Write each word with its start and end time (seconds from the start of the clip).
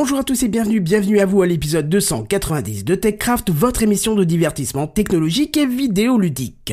Bonjour 0.00 0.20
à 0.20 0.22
tous 0.22 0.44
et 0.44 0.48
bienvenue, 0.48 0.78
bienvenue 0.78 1.18
à 1.18 1.26
vous 1.26 1.42
à 1.42 1.46
l'épisode 1.48 1.88
290 1.88 2.84
de 2.84 2.94
TechCraft, 2.94 3.50
votre 3.50 3.82
émission 3.82 4.14
de 4.14 4.22
divertissement 4.22 4.86
technologique 4.86 5.56
et 5.56 5.66
vidéoludique. 5.66 6.72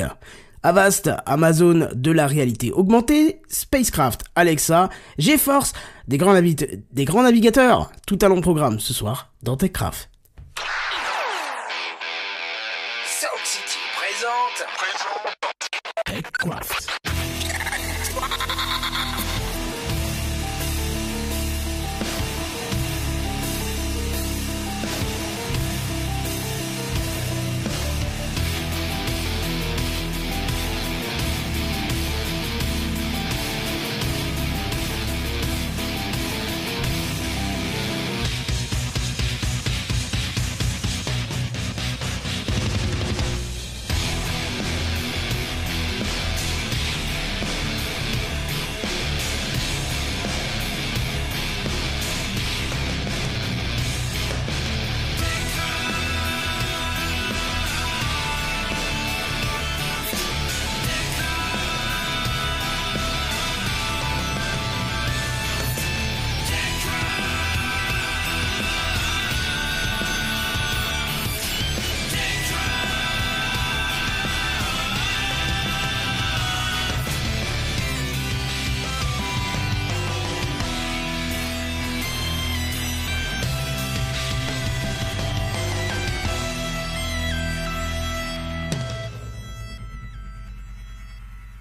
Avast, 0.62 1.10
Amazon 1.26 1.88
de 1.92 2.10
la 2.12 2.28
réalité 2.28 2.70
augmentée, 2.70 3.40
Spacecraft, 3.48 4.22
Alexa, 4.36 4.90
GeForce, 5.18 5.72
des 6.06 6.18
grands, 6.18 6.40
des 6.40 7.04
grands 7.04 7.24
navigateurs, 7.24 7.90
tout 8.06 8.18
à 8.22 8.28
long 8.28 8.40
programme 8.40 8.78
ce 8.78 8.94
soir 8.94 9.32
dans 9.42 9.56
TechCraft. 9.56 10.08
Sound 13.08 13.44
City 13.44 13.78
présente. 13.98 14.68
TechCraft. 16.06 16.95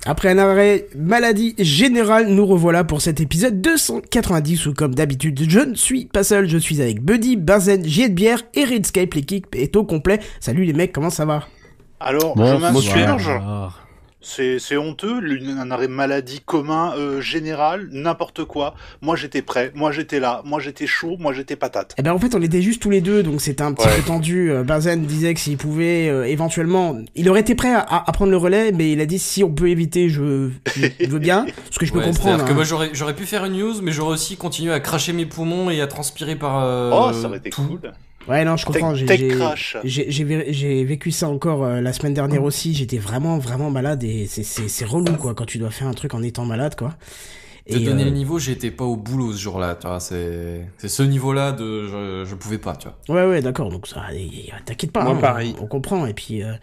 Après 0.08 0.30
un 0.30 0.38
arrêt 0.38 0.86
maladie 0.96 1.56
générale, 1.58 2.28
nous 2.28 2.46
revoilà 2.46 2.84
pour 2.84 3.02
cet 3.02 3.22
épisode 3.22 3.60
290 3.60 4.68
où 4.68 4.74
comme 4.76 4.94
d'habitude 4.94 5.50
je 5.50 5.60
ne 5.60 5.74
suis 5.74 6.06
pas 6.06 6.24
seul, 6.24 6.48
je 6.48 6.60
suis 6.60 6.80
avec 6.80 7.02
Buddy, 7.02 7.38
Benzen, 7.38 7.82
Bière 8.12 8.44
et 8.54 8.66
Redscape, 8.66 9.16
l'équipe 9.16 9.56
est 9.56 9.76
au 9.76 9.84
complet. 9.84 10.20
Salut 10.40 10.64
les 10.64 10.74
mecs, 10.74 10.92
comment 10.92 11.10
ça 11.10 11.26
va? 11.26 11.48
Alors, 12.00 12.36
je 12.38 12.56
m'insurge. 12.56 13.32
C'est 14.26 14.78
honteux, 14.78 15.22
un 15.58 15.70
arrêt 15.70 15.88
maladie 15.88 16.42
commun, 16.44 16.94
euh, 16.98 17.22
général, 17.22 17.88
n'importe 17.92 18.44
quoi. 18.44 18.74
Moi 19.02 19.16
j'étais 19.16 19.44
prêt, 19.44 19.72
moi 19.76 19.92
j'étais 19.92 20.20
là, 20.20 20.42
moi 20.46 20.60
j'étais 20.60 20.88
chaud, 20.88 21.16
moi 21.20 21.32
j'étais 21.32 21.56
patate. 21.56 21.94
Eh 21.98 22.02
ben 22.02 22.12
en 22.12 22.18
fait 22.18 22.34
on 22.34 22.42
était 22.42 22.64
juste 22.64 22.82
tous 22.82 22.90
les 22.90 23.02
deux, 23.02 23.22
donc 23.22 23.40
c'était 23.40 23.62
un 23.62 23.74
petit 23.74 23.88
peu 23.88 24.02
tendu. 24.02 24.52
Euh, 24.52 24.64
Benzen 24.64 25.06
disait 25.06 25.36
que 25.36 25.40
s'il 25.40 25.58
pouvait 25.58 26.10
euh, 26.10 26.26
éventuellement, 26.26 26.98
il 27.14 27.30
aurait 27.30 27.42
été 27.42 27.54
prêt 27.54 27.74
à, 27.74 27.82
à, 27.82 28.12
prendre 28.12 28.32
le 28.32 28.38
relais, 28.38 28.72
mais 28.72 28.92
il 28.92 29.00
a 29.00 29.06
dit 29.06 29.20
si 29.20 29.44
on 29.44 29.52
peut 29.52 29.70
éviter, 29.70 30.10
je, 30.10 30.50
je 30.76 31.08
veux 31.08 31.20
bien, 31.20 31.46
ce 31.70 31.78
que 31.78 31.86
je 31.86 31.94
peux 31.94 32.02
comprendre. 32.02 32.44
que 32.44 32.52
hein. 32.52 32.56
moi 32.56 32.64
j'aurais 32.64 33.16
pu 33.16 33.26
faire 33.26 33.46
une 33.46 33.60
news, 33.60 33.82
mais 33.84 33.92
j'aurais 33.92 34.14
aussi 34.14 34.38
continué 34.38 34.74
à 34.74 34.80
cracher 34.80 35.14
mes 35.14 35.28
poumons 35.28 35.70
et 35.70 35.82
à 35.82 35.88
transpirer 35.88 36.36
par. 36.36 36.56
oh 36.92 37.14
ça 37.14 37.28
aurait 37.28 37.38
été 37.38 37.52
cool. 37.52 37.80
Ouais, 38.28 38.44
non, 38.44 38.58
je 38.58 38.66
comprends. 38.66 38.96
J'ai 38.96 40.84
vécu 40.84 41.12
ça 41.12 41.30
encore 41.30 41.64
euh, 41.64 41.82
la 41.82 41.94
semaine 41.94 42.14
dernière 42.14 42.44
aussi. 42.44 42.74
J'étais 42.74 42.98
vraiment, 42.98 43.38
vraiment 43.38 43.70
malade 43.70 44.04
et 44.04 44.28
c'est 44.28 44.86
relou, 44.86 45.14
quoi, 45.16 45.34
quand 45.34 45.46
tu 45.46 45.58
dois 45.58 45.72
faire 45.72 45.88
un 45.88 45.94
truc 45.94 46.14
en 46.14 46.24
étant 46.24 46.46
malade, 46.46 46.76
quoi. 46.76 46.94
Et 47.68 47.80
donner 47.80 48.04
euh, 48.04 48.06
le 48.06 48.12
niveau, 48.12 48.38
j'étais 48.38 48.70
pas 48.70 48.84
au 48.86 48.96
boulot 48.96 49.34
ce 49.34 49.42
jour-là, 49.42 49.76
tu 49.76 49.88
vois. 49.88 50.00
C'est 50.00 50.68
ce 50.88 51.04
niveau-là 51.04 51.52
de 51.52 51.88
je, 51.88 52.26
je 52.26 52.36
pouvais 52.36 52.60
pas, 52.60 52.76
tu 52.76 52.88
vois. 53.08 53.16
Ouais, 53.16 53.30
ouais, 53.30 53.42
d'accord. 53.42 53.70
Donc 53.70 53.88
ça, 53.88 54.04
t'inquiète 54.66 54.92
pas. 54.92 55.04
Moi, 55.04 55.14
hein, 55.14 55.20
pareil. 55.20 55.56
On, 55.60 55.68
comprend. 55.68 56.06
Et 56.06 56.14
puis. 56.14 56.44
Euh, 56.44 56.54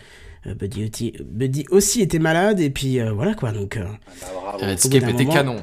Buddy, 0.45 0.85
aussi, 0.89 1.15
Buddy, 1.25 1.65
aussi, 1.71 2.03
était 2.03 2.19
malade 2.19 2.59
et 2.59 2.69
puis 2.69 2.99
voilà 3.15 3.33
quoi 3.35 3.53
donc 3.53 3.77
euh, 3.77 3.85
bah, 4.61 4.73
était 4.73 5.25
canon 5.25 5.63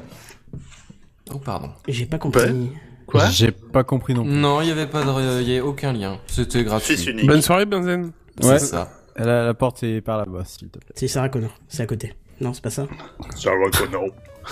oh 1.34 1.36
pardon 1.36 1.68
j'ai 1.86 2.06
pas 2.06 2.16
compris 2.16 2.70
Quoi 3.10 3.28
J'ai 3.30 3.50
pas 3.50 3.84
compris 3.84 4.14
non 4.14 4.22
plus. 4.24 4.32
Non, 4.32 4.60
il 4.62 4.68
y 4.68 4.70
avait 4.70 4.86
pas 4.86 5.02
de, 5.02 5.42
y 5.42 5.50
avait 5.52 5.60
aucun 5.60 5.92
lien. 5.92 6.18
C'était 6.26 6.64
gratuit. 6.64 6.96
Bonne 7.24 7.42
soirée, 7.42 7.66
Benzen. 7.66 8.12
Ouais. 8.42 8.58
C'est 8.58 8.66
ça. 8.66 8.90
La, 9.16 9.44
la 9.44 9.54
porte 9.54 9.82
est 9.82 10.00
par 10.00 10.18
là-bas, 10.18 10.44
s'il 10.44 10.68
te 10.68 10.78
plaît. 10.78 10.94
C'est 10.94 11.08
Sarah 11.08 11.28
Connor. 11.28 11.50
C'est 11.68 11.82
à 11.82 11.86
côté. 11.86 12.14
Non, 12.40 12.54
c'est 12.54 12.62
pas 12.62 12.70
ça. 12.70 12.86
Sarah 13.36 13.56
Connor. 13.76 14.04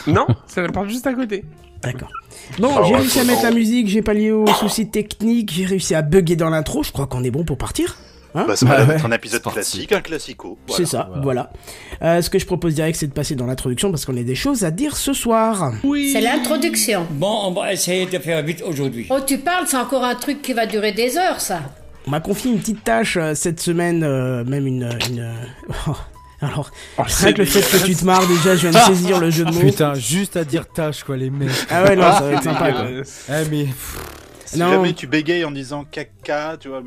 non, 0.06 0.26
c'est 0.46 0.60
la 0.62 0.68
porte 0.68 0.88
juste 0.88 1.06
à 1.06 1.14
côté. 1.14 1.44
D'accord. 1.82 2.10
Bon, 2.58 2.84
j'ai 2.84 2.96
réussi 2.96 3.20
à 3.20 3.24
mettre 3.24 3.44
la 3.44 3.52
musique, 3.52 3.86
j'ai 3.86 4.02
pallié 4.02 4.32
aux 4.32 4.46
soucis 4.48 4.90
techniques, 4.90 5.52
j'ai 5.52 5.64
réussi 5.64 5.94
à 5.94 6.02
bugger 6.02 6.36
dans 6.36 6.50
l'intro. 6.50 6.82
Je 6.82 6.90
crois 6.92 7.06
qu'on 7.06 7.22
est 7.22 7.30
bon 7.30 7.44
pour 7.44 7.56
partir. 7.56 7.96
Hein 8.34 8.44
bah, 8.46 8.56
ça 8.56 8.66
va 8.66 8.94
être 8.94 9.06
un 9.06 9.12
épisode 9.12 9.42
classique, 9.42 9.92
un 9.92 10.00
classico. 10.00 10.58
C'est 10.68 10.86
ça, 10.86 11.10
voilà. 11.22 11.50
Euh, 12.02 12.20
ce 12.22 12.30
que 12.30 12.38
je 12.38 12.46
propose 12.46 12.74
direct, 12.74 12.98
c'est 12.98 13.06
de 13.06 13.12
passer 13.12 13.34
dans 13.34 13.46
l'introduction 13.46 13.90
parce 13.90 14.04
qu'on 14.04 14.16
a 14.16 14.22
des 14.22 14.34
choses 14.34 14.64
à 14.64 14.70
dire 14.70 14.96
ce 14.96 15.12
soir. 15.12 15.72
Oui. 15.82 16.10
C'est 16.12 16.20
l'introduction. 16.20 17.06
Bon, 17.10 17.40
on 17.44 17.52
va 17.52 17.72
essayer 17.72 18.06
de 18.06 18.18
faire 18.18 18.42
vite 18.42 18.62
aujourd'hui. 18.66 19.06
Oh, 19.10 19.18
tu 19.26 19.38
parles, 19.38 19.66
c'est 19.66 19.78
encore 19.78 20.04
un 20.04 20.14
truc 20.14 20.42
qui 20.42 20.52
va 20.52 20.66
durer 20.66 20.92
des 20.92 21.16
heures, 21.16 21.40
ça. 21.40 21.60
On 22.06 22.10
m'a 22.10 22.20
confié 22.20 22.50
une 22.50 22.58
petite 22.58 22.84
tâche 22.84 23.16
euh, 23.16 23.34
cette 23.34 23.60
semaine, 23.60 24.02
euh, 24.02 24.44
même 24.44 24.66
une. 24.66 24.88
une 25.08 25.34
oh, 25.88 25.96
alors, 26.40 26.70
oh, 26.98 27.02
c'est 27.08 27.36
le 27.36 27.44
fait 27.44 27.60
que 27.60 27.84
tu 27.84 27.96
te 27.96 28.04
marres 28.04 28.26
déjà, 28.28 28.54
je 28.54 28.68
viens 28.68 28.80
de 28.80 28.94
saisir 28.94 29.18
le 29.18 29.30
jeu 29.30 29.44
de 29.44 29.50
mots. 29.52 29.60
Putain, 29.60 29.94
juste 29.94 30.36
à 30.36 30.44
dire 30.44 30.66
tâche, 30.68 31.02
quoi, 31.02 31.16
les 31.16 31.30
mecs. 31.30 31.50
Ah 31.70 31.82
ouais, 31.84 31.96
non, 31.96 32.12
ça 32.12 32.20
va 32.20 32.32
être 32.32 32.42
sympa, 32.44 32.72
quoi. 32.72 32.86
Eh, 33.30 33.48
mais. 33.50 33.66
Si 34.52 34.58
jamais 34.58 34.94
tu 34.94 35.06
bégayes 35.06 35.44
en 35.44 35.50
disant 35.50 35.84
caca, 35.84 36.56
tu 36.58 36.68
vois, 36.68 36.82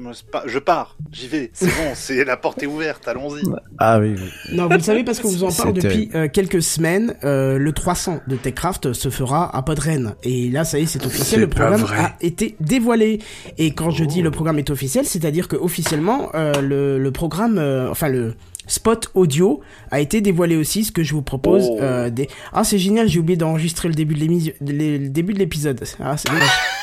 je 0.45 0.59
pars, 0.59 0.97
j'y 1.11 1.27
vais, 1.27 1.51
c'est 1.53 1.67
bon, 1.67 1.91
c'est 1.93 2.23
la 2.25 2.35
porte 2.35 2.63
est 2.63 2.65
ouverte, 2.65 3.07
allons-y. 3.07 3.43
Ah 3.77 3.99
oui, 3.99 4.15
Non, 4.51 4.67
vous 4.67 4.73
le 4.73 4.79
savez 4.79 5.03
parce 5.03 5.19
que 5.19 5.27
vous 5.27 5.43
en 5.43 5.51
parle 5.51 5.73
depuis 5.73 6.09
euh, 6.15 6.27
quelques 6.27 6.63
semaines, 6.63 7.15
euh, 7.23 7.59
le 7.59 7.71
300 7.71 8.21
de 8.27 8.35
TechCraft 8.35 8.93
se 8.93 9.09
fera 9.09 9.55
à 9.55 9.61
Podren. 9.61 10.15
Et 10.23 10.49
là, 10.49 10.63
ça 10.63 10.79
y 10.79 10.83
est, 10.83 10.85
c'est 10.87 11.05
officiel, 11.05 11.41
le 11.41 11.47
programme 11.49 11.85
a 11.85 12.15
été 12.21 12.55
dévoilé. 12.59 13.19
Et 13.57 13.71
quand 13.71 13.91
je 13.91 14.05
dis 14.05 14.21
le 14.21 14.31
programme 14.31 14.57
est 14.57 14.71
officiel, 14.71 15.05
c'est-à-dire 15.05 15.47
que 15.47 15.55
officiellement, 15.55 16.31
euh, 16.33 16.53
le, 16.61 16.97
le, 16.97 17.11
programme, 17.11 17.59
enfin 17.91 18.07
le 18.07 18.33
spot 18.65 19.09
audio 19.13 19.61
a 19.91 19.99
été 19.99 20.21
dévoilé 20.21 20.55
aussi, 20.55 20.83
ce 20.83 20.91
que 20.91 21.03
je 21.03 21.13
vous 21.13 21.21
propose. 21.21 21.69
Oh. 21.69 22.09
des... 22.09 22.27
Ah, 22.53 22.63
c'est 22.63 22.79
génial, 22.79 23.07
j'ai 23.07 23.19
oublié 23.19 23.37
d'enregistrer 23.37 23.87
le 23.87 23.93
début 23.93 24.15
de 24.15 25.39
l'épisode. 25.39 25.83
Ah, 25.99 26.17
c'est 26.17 26.29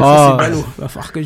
Oh, 0.00 0.36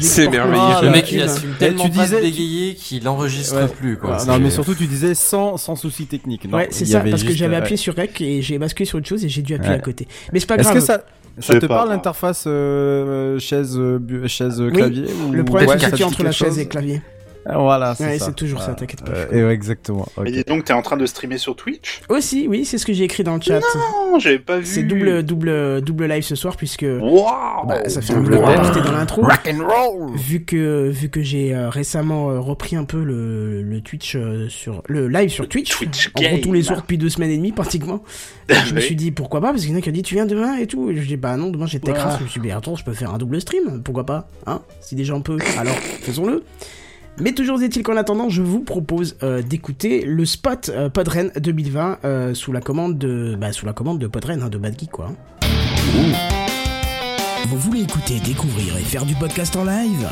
c'est 0.00 0.28
merveilleux. 0.28 0.82
le 0.82 0.90
mec, 0.90 1.12
il 1.12 1.20
assume 1.22 1.54
tellement 1.58 1.84
tu 1.84 1.90
disais, 1.90 2.20
pas 2.20 2.74
qu'il 2.74 3.08
enregistre 3.08 3.68
plus, 3.68 3.98
quoi. 3.98 4.24
non, 4.24 4.38
mais 4.38 4.50
surtout, 4.50 4.74
tu 4.74 4.86
disais 4.86 5.14
sans, 5.14 5.56
sans 5.56 5.76
souci 5.76 6.06
technique. 6.06 6.46
ouais, 6.50 6.68
c'est 6.70 6.86
ça, 6.86 7.00
parce 7.00 7.22
que 7.22 7.32
j'avais 7.32 7.56
appuyé 7.56 7.76
sur 7.76 7.94
Rec 7.94 8.20
et 8.20 8.42
j'ai 8.42 8.58
basculé 8.58 8.86
sur 8.86 8.98
autre 8.98 9.08
chose 9.08 9.24
et 9.24 9.28
j'ai 9.28 9.42
dû 9.42 9.54
appuyer 9.54 9.74
à 9.74 9.78
côté. 9.78 10.08
Mais 10.32 10.40
c'est 10.40 10.46
pas 10.46 10.56
grave. 10.56 10.76
Est-ce 10.76 10.80
que 10.80 10.92
ça, 10.92 11.04
ça 11.38 11.58
te 11.58 11.66
parle 11.66 11.90
l'interface 11.90 12.44
euh, 12.46 13.38
chaise, 13.38 13.76
euh, 13.76 14.26
chaise 14.26 14.62
clavier 14.72 15.06
Le 15.30 15.44
problème, 15.44 15.68
c'est 15.78 15.86
situé 15.86 16.04
entre 16.04 16.22
la 16.22 16.32
chaise 16.32 16.58
et 16.58 16.64
le 16.64 16.68
clavier. 16.68 17.02
Voilà, 17.46 17.94
c'est 17.94 18.18
c'est 18.18 18.34
toujours 18.34 18.62
ça, 18.62 18.74
t'inquiète 18.74 19.04
pas. 19.04 19.12
Euh, 19.12 19.50
exactement. 19.50 20.06
Et 20.26 20.44
donc, 20.44 20.64
t'es 20.64 20.72
en 20.72 20.82
train 20.82 20.96
de 20.96 21.06
streamer 21.06 21.38
sur 21.38 21.56
Twitch? 21.56 22.02
Aussi, 22.08 22.46
oui, 22.48 22.64
c'est 22.64 22.78
ce 22.78 22.86
que 22.86 22.92
j'ai 22.92 23.04
écrit 23.04 23.24
dans 23.24 23.36
le 23.36 23.40
chat. 23.40 23.60
Non, 23.60 24.18
j'avais 24.18 24.38
pas 24.38 24.58
vu. 24.58 24.66
C'est 24.66 24.82
double, 24.82 25.22
double, 25.22 25.80
double 25.82 26.06
live 26.06 26.22
ce 26.22 26.34
soir 26.34 26.56
puisque 26.56 26.82
wow 26.82 27.66
bah, 27.66 27.88
ça 27.88 28.00
fait 28.00 28.14
un 28.14 28.22
peu 28.22 28.36
dans 28.36 28.92
l'intro. 28.92 29.22
Rock 29.22 29.48
and 29.48 29.64
roll. 29.64 30.16
Vu 30.16 30.44
que 30.44 30.88
vu 30.90 31.08
que 31.08 31.22
j'ai 31.22 31.54
euh, 31.54 31.68
récemment 31.68 32.30
euh, 32.30 32.40
repris 32.40 32.76
un 32.76 32.84
peu 32.84 33.02
le, 33.02 33.62
le 33.62 33.80
Twitch 33.80 34.16
euh, 34.16 34.48
sur 34.48 34.82
le 34.88 35.08
live 35.08 35.30
sur 35.30 35.48
Twitch, 35.48 35.70
Twitch 35.70 36.10
en 36.14 36.22
gros 36.22 36.38
tous 36.38 36.52
les 36.52 36.62
soirs 36.62 36.80
depuis 36.80 36.98
deux 36.98 37.08
semaines 37.08 37.30
et 37.30 37.36
demie 37.36 37.52
pratiquement. 37.52 38.02
je 38.48 38.74
me 38.74 38.80
suis 38.80 38.96
dit 38.96 39.10
pourquoi 39.10 39.40
pas 39.40 39.50
parce 39.50 39.62
qu'il 39.62 39.70
y 39.70 39.74
en 39.74 39.78
a 39.78 39.80
qui 39.80 39.88
a 39.88 39.92
dit 39.92 40.02
tu 40.02 40.14
viens 40.14 40.26
demain 40.26 40.56
et 40.56 40.66
tout. 40.66 40.90
Et 40.90 40.96
je 40.96 41.06
dis 41.06 41.16
bah 41.16 41.36
non 41.36 41.50
demain 41.50 41.66
j'ai 41.66 41.80
Techcraft. 41.80 42.18
Je 42.18 42.24
me 42.24 42.28
suis 42.28 42.40
dit 42.40 42.50
attends 42.50 42.76
je 42.76 42.84
peux 42.84 42.94
faire 42.94 43.14
un 43.14 43.18
double 43.18 43.40
stream 43.40 43.82
pourquoi 43.82 44.04
pas 44.04 44.28
hein 44.46 44.60
si 44.80 44.94
des 44.94 45.04
gens 45.04 45.20
peuvent 45.20 45.40
alors 45.58 45.76
faisons-le. 45.76 46.42
Mais 47.18 47.32
toujours 47.32 47.62
est-il 47.62 47.82
qu'en 47.82 47.96
attendant, 47.96 48.28
je 48.28 48.42
vous 48.42 48.60
propose 48.60 49.16
euh, 49.22 49.42
d'écouter 49.42 50.04
le 50.04 50.24
spot 50.24 50.70
euh, 50.70 50.88
Podren 50.88 51.30
2020 51.38 51.98
euh, 52.04 52.34
sous 52.34 52.52
la 52.52 52.60
commande 52.60 52.98
de 52.98 53.36
bah, 53.38 53.52
sous 53.52 53.66
la 53.66 53.72
commande 53.72 53.98
de 53.98 54.06
Podren 54.06 54.42
hein, 54.42 54.48
de 54.48 54.58
Bad 54.58 54.74
quoi. 54.90 55.12
Vous 57.48 57.58
voulez 57.58 57.82
écouter, 57.82 58.18
découvrir 58.20 58.76
et 58.76 58.82
faire 58.82 59.04
du 59.04 59.14
podcast 59.14 59.56
en 59.56 59.64
live? 59.64 60.08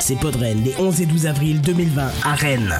C'est 0.00 0.18
Podren 0.18 0.62
les 0.64 0.74
11 0.78 1.02
et 1.02 1.06
12 1.06 1.26
avril 1.26 1.60
2020 1.60 2.02
à 2.24 2.34
Rennes. 2.34 2.74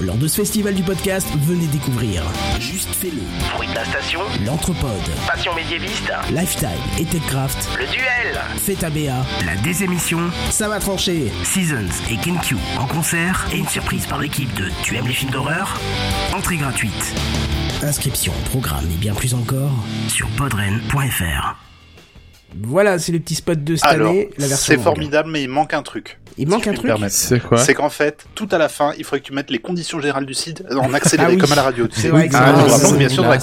Lors 0.00 0.16
de 0.16 0.28
ce 0.28 0.36
festival 0.36 0.74
du 0.74 0.82
podcast, 0.82 1.26
venez 1.42 1.66
découvrir. 1.66 2.22
Juste 2.60 2.94
Fais-le, 2.94 3.22
Fruit 3.54 3.68
de 3.68 3.74
la 3.74 3.84
Station, 3.84 4.20
L'Anthropode, 4.46 4.90
Passion 5.26 5.54
médiéviste, 5.54 6.10
Lifetime 6.32 6.68
et 6.98 7.04
TechCraft, 7.04 7.68
Le 7.78 7.86
Duel, 7.86 8.40
Fête 8.56 8.84
ABA, 8.84 9.24
La 9.46 9.56
Désémission, 9.62 10.30
Ça 10.50 10.68
va 10.68 10.78
trancher, 10.78 11.32
Seasons 11.44 11.88
et 12.10 12.16
KenQ 12.16 12.56
en 12.78 12.86
concert. 12.86 13.46
Et 13.52 13.58
une 13.58 13.68
surprise 13.68 14.06
par 14.06 14.18
l'équipe 14.18 14.52
de 14.54 14.70
Tu 14.82 14.96
aimes 14.96 15.06
les 15.06 15.14
films 15.14 15.32
d'horreur? 15.32 15.78
Entrée 16.34 16.56
gratuite. 16.56 17.14
Inscription, 17.82 18.32
programme 18.50 18.90
et 18.92 18.96
bien 18.96 19.14
plus 19.14 19.34
encore 19.34 19.72
sur 20.08 20.28
podren.fr. 20.30 21.67
Voilà, 22.56 22.98
c'est 22.98 23.12
le 23.12 23.20
petit 23.20 23.34
spot 23.34 23.62
de 23.62 23.76
cette 23.76 23.84
année. 23.86 24.30
C'est 24.38 24.78
formidable, 24.78 25.30
mais 25.30 25.42
il 25.42 25.48
manque 25.48 25.74
un 25.74 25.82
truc. 25.82 26.18
Il 26.38 26.46
manque 26.48 26.66
un 26.68 26.72
truc. 26.72 26.92
C'est 27.08 27.40
quoi 27.40 27.58
C'est 27.58 27.74
qu'en 27.74 27.90
fait, 27.90 28.26
tout 28.34 28.48
à 28.52 28.58
la 28.58 28.68
fin, 28.68 28.92
il 28.96 29.04
faudrait 29.04 29.20
que 29.20 29.26
tu 29.26 29.32
mettes 29.32 29.50
les 29.50 29.58
conditions 29.58 30.00
générales 30.00 30.24
du 30.24 30.34
site 30.34 30.62
en 30.70 30.94
accéléré 30.94 31.34
Ah 31.36 31.40
comme 31.40 31.52
à 31.52 31.56
la 31.56 31.62
radio. 31.62 31.88
C'est 31.90 32.08
vrai 32.08 32.28
que 32.28 32.34
ça 32.34 32.44
Ah, 32.46 33.38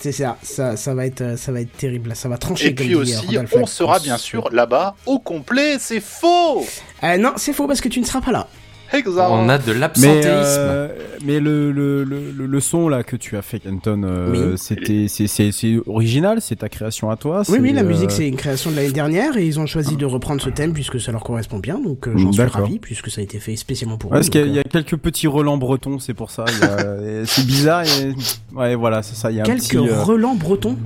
c'est 0.00 0.12
ça. 0.12 0.76
ça, 0.76 0.94
va 0.94 1.06
être, 1.06 1.38
ça 1.38 1.52
va 1.52 1.60
être 1.60 1.76
terrible. 1.76 2.14
Ça 2.14 2.28
va 2.28 2.36
trancher. 2.36 2.66
Et 2.66 2.74
comme 2.74 2.86
puis 2.86 2.94
aussi, 2.94 3.38
on 3.54 3.66
sera 3.66 4.00
bien 4.00 4.18
sûr 4.18 4.48
là-bas 4.52 4.96
au 5.06 5.18
complet. 5.18 5.76
C'est 5.78 6.00
faux. 6.00 6.66
Euh, 7.04 7.16
non, 7.16 7.34
c'est 7.36 7.52
faux 7.52 7.66
parce 7.66 7.80
que 7.80 7.88
tu 7.88 8.00
ne 8.00 8.04
seras 8.04 8.20
pas 8.20 8.32
là. 8.32 8.48
On 8.92 9.48
a 9.48 9.58
de 9.58 9.72
Mais, 9.72 9.78
l'absentéisme. 9.78 10.24
euh, 10.26 10.88
mais 11.24 11.40
le, 11.40 11.72
le, 11.72 12.04
le, 12.04 12.60
son 12.60 12.88
là 12.88 13.02
que 13.02 13.16
tu 13.16 13.36
as 13.36 13.42
fait, 13.42 13.60
Kenton, 13.60 14.02
euh, 14.04 14.52
Oui. 14.52 14.58
c'était 14.58 15.06
c'est 15.08 15.26
c'est 15.26 15.52
c'est 15.52 15.76
original, 15.86 16.38
c'est 16.40 16.56
ta 16.56 16.68
création 16.68 17.10
à 17.10 17.16
toi. 17.16 17.42
Oui, 17.48 17.58
oui, 17.60 17.72
la 17.72 17.82
euh, 17.82 17.84
musique 17.84 18.10
c'est 18.10 18.26
une 18.26 18.36
création 18.36 18.70
de 18.70 18.76
l'année 18.76 18.90
dernière 18.92 19.36
et 19.36 19.46
ils 19.46 19.60
ont 19.60 19.66
choisi 19.66 19.96
de 19.96 20.04
reprendre 20.06 20.40
ce 20.40 20.48
thème 20.50 20.72
puisque 20.72 21.00
ça 21.00 21.12
leur 21.12 21.22
correspond 21.22 21.58
bien. 21.58 21.78
Donc 21.78 22.08
euh, 22.08 22.14
j'en 22.16 22.32
suis 22.32 22.42
ravi 22.42 22.78
puisque 22.78 23.10
ça 23.10 23.20
a 23.20 23.24
été 23.24 23.38
fait 23.38 23.56
spécialement 23.56 23.98
pour 23.98 24.10
Ouais, 24.10 24.16
eux. 24.16 24.20
parce 24.20 24.30
qu'il 24.30 24.40
y, 24.40 24.44
a- 24.44 24.46
donc, 24.46 24.54
il 24.54 24.56
y 24.56 24.60
a 24.60 24.64
quelques 24.64 24.96
petits 24.96 25.26
relents 25.26 25.58
bretons, 25.58 25.98
c'est 25.98 26.14
pour 26.14 26.30
ça. 26.30 26.44
c'est 27.26 27.46
bizarre. 27.46 27.82
et- 27.84 28.14
Ouais, 28.56 28.74
voilà, 28.74 29.02
c'est 29.02 29.14
ça. 29.16 29.30
Il 29.30 29.36
y 29.36 29.40
a 29.40 29.42
un 29.42 29.46
quelques 29.46 29.62
petit. 29.68 29.76
euh, 29.76 30.02
relents 30.02 30.34
bretons? 30.34 30.76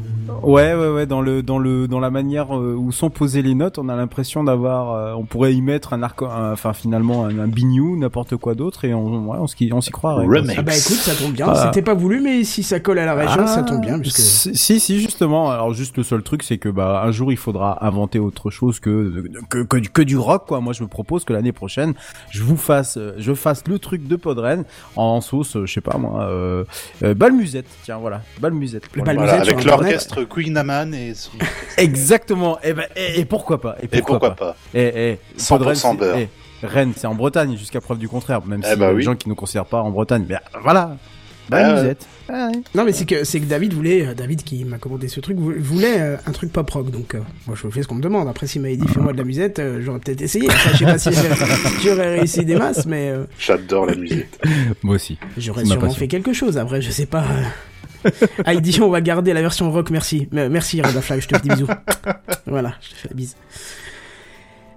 Ouais, 0.43 0.75
ouais, 0.75 0.89
ouais. 0.89 1.07
Dans 1.07 1.21
le, 1.21 1.43
dans 1.43 1.59
le, 1.59 1.89
dans 1.89 2.01
la 2.01 2.11
manière 2.11 2.57
euh, 2.57 2.75
où 2.75 2.93
sont 2.93 3.11
posées 3.11 3.43
les 3.43 3.55
notes, 3.55 3.79
on 3.79 3.89
a 3.89 3.97
l'impression 3.97 4.45
d'avoir. 4.45 4.93
euh, 4.95 5.13
on 5.15 5.25
pourrait 5.25 5.55
y 5.55 5.61
mettre 5.63 5.93
un 5.93 6.03
arc, 6.03 6.23
un- 6.23 6.53
enfin 6.53 6.73
finalement 6.73 7.25
un, 7.25 7.39
un 7.39 7.47
bignou, 7.49 7.97
n'importe 7.97 8.37
quoi 8.37 8.55
d'autre, 8.55 8.85
et 8.85 8.95
on, 8.95 9.29
ouais, 9.29 9.39
on 9.41 9.47
s'y, 9.47 9.71
on 9.73 9.81
s'y 9.81 9.91
croirait. 9.91 10.27
Ah 10.57 10.63
bah 10.63 10.73
écoute, 10.77 10.97
ça 10.97 11.15
tombe 11.15 11.33
bien. 11.33 11.47
Ah. 11.49 11.65
C'était 11.67 11.83
pas 11.83 11.95
voulu, 11.95 12.21
mais 12.21 12.45
si 12.45 12.63
ça 12.63 12.81
colle 12.81 12.99
à 12.99 13.07
la 13.07 13.15
région, 13.15 13.47
ça 13.47 13.63
tombe 13.63 13.81
bien 13.81 13.99
puisque. 13.99 14.19
Si, 14.21 14.81
si, 14.81 15.01
justement. 15.01 15.51
Alors, 15.51 15.73
juste 15.75 15.97
le 15.97 16.03
seul 16.03 16.23
truc, 16.23 16.43
c'est 16.43 16.59
que 16.59 16.69
bah 16.69 17.03
un 17.05 17.11
jour, 17.13 17.33
il 17.33 17.37
faudra 17.39 17.85
inventer 17.87 18.19
autre 18.19 18.51
chose 18.51 18.81
que 18.81 19.25
que, 19.49 19.63
que, 19.63 19.77
du- 19.79 19.91
que 19.91 20.03
du 20.03 20.17
rock, 20.17 20.45
quoi. 20.47 20.61
Moi, 20.61 20.73
je 20.73 20.83
me 20.83 20.89
propose 20.89 21.25
que 21.25 21.33
l'année 21.33 21.53
prochaine, 21.53 21.95
je 22.31 22.43
vous 22.43 22.57
fasse, 22.57 22.99
je 23.19 23.35
fasse 23.35 23.65
le 23.69 23.79
truc 23.79 24.07
de 24.07 24.17
Podren 24.17 24.65
en 24.97 25.21
sauce, 25.21 25.57
euh, 25.57 25.67
je 25.67 25.73
sais 25.73 25.81
pas 25.81 25.97
moi, 25.99 26.23
euh, 26.25 26.65
euh, 27.03 27.15
balmusette. 27.15 27.67
Tiens, 27.85 27.99
voilà, 27.99 28.23
balmusette. 28.41 28.85
Le 28.95 29.03
Voilà. 29.03 29.19
bal- 29.21 29.27
Voilà, 29.29 29.43
avec 29.43 29.55
Internet 29.59 30.01
Queen 30.29 30.57
Amman 30.57 30.93
et 30.95 31.15
son- 31.15 31.31
Exactement. 31.79 32.59
Et 32.63 32.73
ben, 32.75 32.87
et, 32.97 33.21
et 33.21 33.25
pourquoi 33.25 33.61
pas 33.61 33.77
Et 33.83 33.85
et 33.85 34.03
pourquoi 34.03 34.35
pas. 34.35 34.57
Eh, 34.75 34.93
eh, 34.95 35.19
100% 35.39 35.49
Podren, 35.49 35.75
c'est- 35.75 35.95
beurre. 35.97 36.17
eh, 36.19 36.29
Rennes, 36.63 36.93
c'est 36.97 37.07
en 37.07 37.15
Bretagne, 37.15 37.57
jusqu'à 37.57 37.81
preuve 37.81 37.99
du 37.99 38.09
contraire, 38.09 38.45
même 38.47 38.63
Eh 38.65 38.71
si 38.73 38.77
bah 38.79 38.91
oui. 38.91 38.97
des 38.99 39.03
gens 39.03 39.17
qui 39.17 39.27
ne 39.29 39.33
nous 39.33 39.37
considèrent 39.37 39.67
pas 39.67 39.81
en 39.83 39.91
Bretagne. 39.91 40.25
Mais 40.29 40.37
euh, 40.37 40.59
voilà, 40.63 40.97
bah, 41.49 41.59
Ah 41.61 41.69
ouais. 41.75 41.81
musette. 41.83 42.07
Ah 42.29 42.49
ouais. 42.55 42.61
Non, 42.77 42.85
mais 42.85 42.93
c'est 42.93 43.05
que 43.05 43.25
c'est 43.25 43.41
que 43.41 43.47
David 43.47 43.75
voulait, 43.75 44.07
euh, 44.07 44.15
David 44.15 44.45
qui 44.45 44.65
m'a 44.65 44.79
commandé 44.79 45.09
ce 45.09 45.19
truc, 45.19 45.37
vou- 45.39 45.53
voulait 45.59 46.01
euh, 46.01 46.17
un 46.25 46.31
truc 46.31 46.53
pop 46.53 46.71
rock. 46.71 46.91
Donc 46.93 47.17
euh, 47.17 47.21
moi 47.49 47.57
je 47.61 47.69
fais 47.69 47.83
ce 47.83 47.89
qu'on 47.89 47.97
me 47.97 48.01
demande. 48.01 48.29
Après 48.29 48.47
s'il 48.47 48.63
m'avait 48.63 48.77
dit 48.77 48.87
fais-moi 48.87 49.13
de 49.13 49.19
la 49.19 49.25
musette, 49.25 49.59
euh, 49.59 49.81
j'aurais 49.83 49.99
peut-être 49.99 50.23
essayé. 50.23 50.49
Enfin, 50.49 50.71
je 50.73 50.77
sais 50.79 50.85
pas 50.85 50.99
si 50.99 51.11
j'aurais- 51.85 52.17
réussi 52.19 52.45
des 52.45 52.55
masses, 52.55 52.87
mais 52.87 53.11
euh, 53.11 53.25
J'adore 53.41 53.87
la 53.87 53.97
musique. 53.97 54.27
Moi 54.85 54.95
aussi. 54.95 55.19
j'aurais 55.37 55.65
sûrement 55.65 55.81
passion. 55.81 55.99
fait 55.99 56.09
quelque 56.09 56.33
chose. 56.33 56.57
Après 56.59 56.81
je 56.81 56.91
sais 56.93 57.07
pas. 57.07 57.25
Euh. 58.07 58.11
Ah, 58.45 58.55
il 58.55 58.61
dit 58.61 58.81
on 58.81 58.91
va 58.91 59.01
garder 59.01 59.33
la 59.33 59.41
version 59.41 59.71
rock. 59.71 59.91
Merci, 59.91 60.29
merci 60.33 60.81
Flag, 60.81 61.21
je 61.21 61.29
te 61.29 61.37
fais 61.37 61.43
des 61.43 61.55
bisous. 61.55 61.69
voilà, 62.47 62.75
je 62.81 62.91
te 62.91 62.95
fais 62.95 63.09
la 63.09 63.15
bise. 63.15 63.37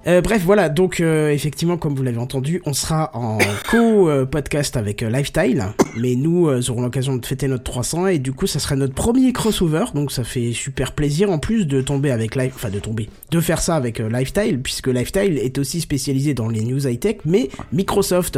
Euh, 0.08 0.22
bref, 0.22 0.44
voilà, 0.46 0.70
donc 0.70 1.00
euh, 1.00 1.32
effectivement, 1.32 1.78
comme 1.78 1.96
vous 1.96 2.04
l'avez 2.04 2.20
entendu, 2.20 2.62
on 2.66 2.74
sera 2.74 3.10
en 3.16 3.40
co-podcast 3.72 4.78
avec 4.78 5.02
euh, 5.02 5.10
Lifestyle, 5.10 5.64
mais 5.98 6.14
nous 6.16 6.48
euh, 6.48 6.62
aurons 6.70 6.82
l'occasion 6.82 7.16
de 7.16 7.26
fêter 7.26 7.48
notre 7.48 7.64
300 7.64 8.08
et 8.08 8.20
du 8.20 8.32
coup, 8.32 8.46
ça 8.46 8.60
sera 8.60 8.76
notre 8.76 8.94
premier 8.94 9.34
crossover, 9.34 9.86
donc 9.96 10.12
ça 10.12 10.24
fait 10.24 10.54
super 10.54 10.92
plaisir 10.92 11.32
en 11.32 11.40
plus 11.40 11.66
de 11.66 11.82
tomber 11.82 12.12
avec 12.12 12.36
Life, 12.36 12.54
enfin 12.56 12.70
de 12.70 12.78
tomber, 12.78 13.10
de 13.32 13.40
faire 13.40 13.62
ça 13.62 13.76
avec 13.76 14.00
euh, 14.00 14.08
Lifestyle, 14.08 14.60
puisque 14.62 14.88
Lifestyle 14.88 15.40
est 15.40 15.58
aussi 15.58 15.82
spécialisé 15.82 16.36
dans 16.36 16.50
les 16.50 16.62
news 16.62 16.88
high-tech, 16.88 17.18
mais 17.26 17.50
Microsoft 17.74 18.38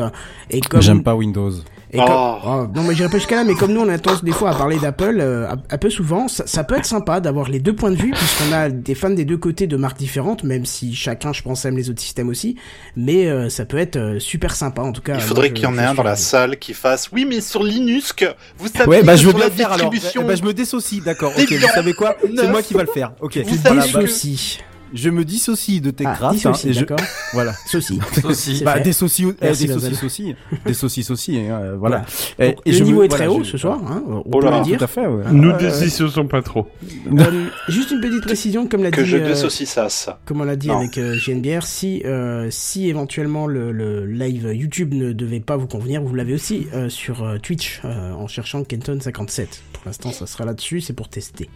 et 0.49 0.61
comme 0.61 0.81
J'aime 0.81 1.03
pas 1.03 1.15
Windows. 1.15 1.51
Et 1.91 1.97
comme- 1.97 2.07
Oh. 2.09 2.35
oh, 2.45 2.67
non, 2.75 2.83
mais 2.83 2.93
j'irai 2.95 3.09
pas 3.09 3.17
jusqu'à 3.17 3.37
là, 3.37 3.43
mais 3.43 3.53
comme 3.55 3.71
nous, 3.73 3.81
on 3.81 3.89
a 3.89 3.97
tendance 3.97 4.23
des 4.23 4.31
fois 4.31 4.51
à 4.51 4.55
parler 4.55 4.77
d'Apple 4.77 5.17
euh, 5.19 5.47
un- 5.69 5.77
peu 5.77 5.89
souvent, 5.89 6.27
ça, 6.27 6.45
ça 6.47 6.63
peut 6.63 6.75
être 6.75 6.85
sympa 6.85 7.19
d'avoir 7.19 7.49
les 7.49 7.59
deux 7.59 7.73
points 7.75 7.91
de 7.91 7.95
vue, 7.95 8.11
puisqu'on 8.11 8.51
a 8.53 8.69
des 8.69 8.95
fans 8.95 9.09
des 9.09 9.25
deux 9.25 9.37
côtés 9.37 9.67
de 9.67 9.77
marques 9.77 9.97
différentes, 9.97 10.43
même 10.43 10.65
si 10.65 10.93
chacun, 10.95 11.33
je 11.33 11.41
pense, 11.41 11.65
aime 11.65 11.77
les 11.77 11.89
autres 11.89 12.01
systèmes 12.01 12.29
aussi. 12.29 12.55
Mais 12.95 13.27
euh, 13.27 13.49
ça 13.49 13.65
peut 13.65 13.77
être 13.77 13.95
euh, 13.97 14.19
super 14.19 14.55
sympa, 14.55 14.81
en 14.81 14.91
tout 14.91 15.01
cas. 15.01 15.15
Il 15.15 15.21
faudrait 15.21 15.51
qu'il 15.53 15.63
y 15.63 15.67
en 15.67 15.77
ait 15.77 15.83
un 15.83 15.93
dans 15.93 16.03
la 16.03 16.15
salle 16.15 16.57
qui 16.57 16.73
fasse 16.73 17.09
Oui, 17.11 17.25
mais 17.25 17.41
sur 17.41 17.63
Linux, 17.63 18.13
vous 18.57 18.67
savez. 18.67 18.89
Ouais, 18.89 19.03
bah 19.03 19.13
que 19.13 19.19
je 19.19 19.25
veux 19.25 19.29
sur 19.31 19.37
bien 19.39 19.47
la 19.47 19.53
faire 19.53 19.71
alors. 19.71 19.89
distribution, 19.89 20.21
Eh, 20.23 20.27
bah, 20.27 20.35
je 20.35 20.43
me 20.43 20.53
dissocie, 20.53 21.01
d'accord. 21.03 21.31
Ok, 21.37 21.51
vous 21.51 21.67
savez 21.67 21.93
quoi? 21.93 22.15
C'est 22.35 22.47
moi 22.49 22.61
qui 22.61 22.73
va 22.73 22.83
le 22.83 22.89
faire. 22.91 23.13
Ok. 23.21 23.37
Vous 23.37 23.55
Voilà, 23.63 23.81
savez 23.81 23.93
bah, 23.93 23.99
que- 24.01 24.05
Dissocie. 24.07 24.59
Je 24.93 25.09
me 25.09 25.25
dissocie 25.25 25.81
de 25.81 25.89
Ah, 25.89 25.93
Techcraft. 25.93 26.45
hein, 26.45 26.51
je... 26.65 26.79
d'accord. 26.79 26.97
Voilà. 27.33 27.53
C'est 27.65 28.63
Bah, 28.63 28.79
des 28.79 28.93
saucisses, 28.93 29.33
eh, 29.41 29.45
Merci, 29.45 29.67
des 29.67 29.73
saucisses 29.73 30.03
aussi, 30.03 30.35
des 30.65 30.73
saucisses 30.73 31.11
aussi, 31.11 31.37
hein, 31.37 31.59
euh, 31.61 31.75
voilà. 31.77 31.99
Donc, 31.99 32.07
Et- 32.39 32.55
et 32.65 32.71
le 32.71 32.77
je 32.77 32.83
niveau 32.83 32.99
me- 33.01 33.05
est 33.05 33.09
très 33.09 33.25
voilà, 33.27 33.41
haut 33.41 33.43
je- 33.43 33.51
ce 33.51 33.57
soir, 33.57 33.79
hein, 33.85 34.03
on 34.07 34.23
Oh 34.25 34.29
peut 34.39 34.45
là, 34.45 34.59
le 34.59 34.63
dire. 34.63 34.77
Tout 34.77 34.83
à 34.83 34.87
fait, 34.87 35.05
ouais. 35.07 35.23
Nous 35.31 35.49
Euh, 35.49 35.57
décisions 35.79 36.27
pas 36.27 36.41
trop. 36.41 36.67
Euh, 37.11 37.45
juste 37.67 37.91
une 37.91 38.01
petite 38.01 38.21
précision, 38.21 38.67
comme 38.67 38.83
l'a 38.83 38.91
que 38.91 39.01
dit, 39.01 39.07
jeu 39.07 39.19
de 39.19 39.25
euh, 39.25 39.35
saucissas. 39.35 40.19
comme 40.25 40.41
on 40.41 40.43
l'a 40.45 40.55
dit 40.55 40.67
Non. 40.67 40.77
avec 40.79 40.97
euh, 40.97 41.17
GNBR, 41.17 41.63
si 41.65 42.01
euh, 42.05 42.47
si 42.51 42.87
éventuellement 42.89 43.47
le, 43.47 43.71
le 43.71 44.05
live 44.05 44.51
YouTube 44.53 44.93
ne 44.93 45.11
devait 45.13 45.39
pas 45.39 45.57
vous 45.57 45.67
convenir, 45.67 46.01
vous 46.01 46.13
l'avez 46.15 46.33
aussi 46.33 46.67
euh, 46.73 46.89
sur 46.89 47.23
euh, 47.23 47.37
Twitch 47.37 47.81
euh, 47.85 48.11
en 48.13 48.27
cherchant 48.27 48.61
Kenton57. 48.63 49.47
Pour 49.73 49.83
l'instant, 49.85 50.11
ça 50.11 50.27
sera 50.27 50.45
là-dessus, 50.45 50.81
c'est 50.81 50.93
pour 50.93 51.09
tester. 51.09 51.49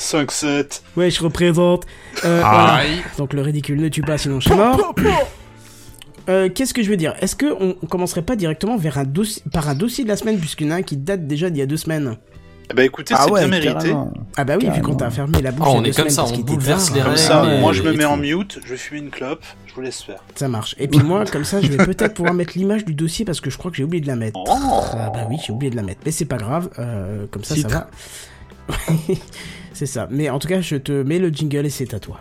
5-7. 0.00 0.80
Ouais, 0.96 1.10
je 1.10 1.22
représente. 1.22 1.84
Euh, 2.24 2.40
voilà. 2.40 2.80
Donc 3.18 3.32
le 3.34 3.42
ridicule 3.42 3.80
ne 3.80 3.88
tue 3.88 4.02
pas, 4.02 4.18
sinon 4.18 4.40
je 4.40 4.48
suis 4.48 4.56
mort. 4.58 4.94
Euh, 6.28 6.48
Qu'est-ce 6.48 6.74
que 6.74 6.82
je 6.82 6.90
veux 6.90 6.96
dire? 6.96 7.14
Est-ce 7.20 7.34
que 7.36 7.46
on, 7.60 7.74
commencerait 7.86 8.22
pas 8.22 8.36
directement 8.36 8.76
vers 8.76 8.98
un 8.98 9.04
dossier, 9.04 9.42
par 9.52 9.68
un 9.68 9.74
dossier 9.74 10.04
de 10.04 10.08
la 10.08 10.16
semaine, 10.16 10.38
puisqu'il 10.38 10.66
y 10.66 10.70
en 10.70 10.74
a 10.74 10.76
un 10.76 10.82
qui 10.82 10.96
date 10.96 11.26
déjà 11.26 11.50
d'il 11.50 11.58
y 11.58 11.62
a 11.62 11.66
deux 11.66 11.76
semaines? 11.76 12.16
Eh 12.70 12.74
ben 12.74 12.84
écoutez, 12.84 13.14
Ah 13.16 13.24
c'est 13.24 13.32
ouais, 13.32 13.40
bien 13.40 13.48
mérité. 13.48 13.72
carrément. 13.72 14.12
Ah 14.36 14.44
bah 14.44 14.54
oui, 14.60 14.70
vu 14.70 14.80
qu'on 14.80 14.94
t'a 14.94 15.10
fermé 15.10 15.42
la 15.42 15.50
bouche. 15.50 15.66
Oh, 15.68 15.74
on 15.76 15.82
deux 15.82 15.90
est 15.90 15.96
comme 15.96 16.08
ça, 16.08 16.24
on 16.24 16.38
bouleverse 16.38 16.92
les 16.94 17.02
règles. 17.02 17.18
ça, 17.18 17.42
moi 17.60 17.72
je 17.72 17.82
me 17.82 17.92
et 17.92 17.96
mets 17.96 18.04
en 18.04 18.16
mute, 18.16 18.60
je 18.64 18.76
fume 18.76 18.98
une 18.98 19.10
clope, 19.10 19.44
je 19.66 19.74
vous 19.74 19.80
laisse 19.80 20.02
faire. 20.02 20.22
Ça 20.36 20.46
marche. 20.46 20.76
Et 20.78 20.86
puis 20.86 21.00
moi, 21.00 21.24
comme 21.24 21.44
ça, 21.44 21.60
je 21.60 21.66
vais 21.66 21.84
peut-être 21.84 22.14
pouvoir 22.14 22.32
mettre 22.32 22.52
l'image 22.56 22.84
du 22.84 22.94
dossier 22.94 23.24
parce 23.24 23.40
que 23.40 23.50
je 23.50 23.58
crois 23.58 23.72
que 23.72 23.76
j'ai 23.76 23.82
oublié 23.84 24.00
de 24.00 24.06
la 24.06 24.14
mettre. 24.16 24.38
Oh. 24.38 24.54
Ah 24.92 25.10
bah 25.12 25.26
oui, 25.28 25.36
j'ai 25.44 25.52
oublié 25.52 25.70
de 25.70 25.76
la 25.76 25.82
mettre. 25.82 26.02
Mais 26.06 26.12
c'est 26.12 26.26
pas 26.26 26.36
grave, 26.36 26.70
euh, 26.78 27.26
comme 27.32 27.42
ça, 27.42 27.56
ça 27.56 27.60
Titre. 27.60 27.70
va. 27.70 27.88
c'est 29.80 29.86
ça. 29.86 30.06
Mais 30.10 30.28
en 30.28 30.38
tout 30.38 30.46
cas, 30.46 30.60
je 30.60 30.76
te 30.76 30.92
mets 30.92 31.18
le 31.18 31.30
jingle 31.30 31.64
et 31.64 31.70
c'est 31.70 31.94
à 31.94 32.00
toi. 32.00 32.20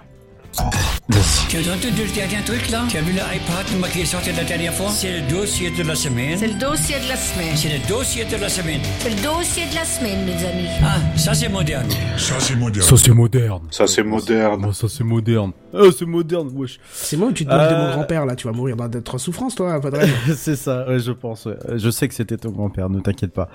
Tu 1.50 1.58
as 1.58 1.62
entendu 1.74 2.04
le 2.06 2.14
dernier 2.14 2.44
truc 2.46 2.70
là 2.70 2.84
Tu 2.90 2.98
as 2.98 3.02
vu 3.02 3.12
l'iPad 3.14 3.92
qui 3.92 4.02
est 4.02 4.06
sorti 4.06 4.32
la 4.32 4.44
dernière 4.44 4.74
fois? 4.74 4.90
C'est 4.90 5.20
le 5.22 5.28
dossier 5.30 5.70
de 5.72 5.84
la 5.84 5.96
semaine. 5.96 6.38
C'est 6.38 6.48
le 6.48 6.60
dossier 6.60 6.96
de 7.00 7.08
la 7.08 7.16
semaine. 7.16 7.56
C'est 7.56 7.70
le 7.70 7.88
dossier 7.88 8.26
de 8.26 8.36
la 8.38 8.50
semaine. 8.50 8.80
C'est 9.00 9.10
le 9.10 9.16
dossier 9.24 9.64
de 9.70 9.76
la 9.76 9.86
semaine, 9.86 10.26
mes 10.26 10.46
amis. 10.46 10.68
Ah, 10.84 10.98
ça 11.18 11.34
c'est 11.34 11.50
moderne. 11.50 11.88
Ça, 12.18 12.40
c'est 12.40 12.56
moderne. 12.56 12.84
Ça 12.88 12.98
c'est 12.98 13.14
moderne. 13.14 13.62
Ça 13.72 13.88
c'est 13.88 14.04
moderne. 14.04 14.74
Ça 14.74 14.88
c'est 14.90 15.04
moderne. 15.04 15.52
Ah, 15.74 15.78
c'est 15.96 16.06
moderne, 16.06 16.50
wesh. 16.56 16.80
C'est 16.92 17.16
moi 17.18 17.28
où 17.30 17.32
tu 17.32 17.46
te 17.46 17.52
moques 17.52 17.70
de 17.70 17.76
mon 17.76 17.82
Euh. 17.82 17.92
grand-père 17.94 18.26
là, 18.26 18.36
tu 18.36 18.48
vas 18.48 18.54
mourir 18.54 18.76
d'être 18.90 19.18
souffrance 19.20 19.54
toi, 19.56 19.80
pas 19.80 19.92
de 19.92 19.98
rêve. 19.98 20.14
c'est 20.36 20.56
ça, 20.56 20.88
ouais, 20.88 21.00
je 21.00 21.12
pense. 21.12 21.46
ouais. 21.46 21.58
Je 21.76 21.90
sais 21.92 22.08
que 22.08 22.14
c'était 22.16 22.38
ton 22.38 22.50
grand-père, 22.50 22.90
ne 22.90 23.00
t'inquiète 23.00 23.34
pas. 23.34 23.50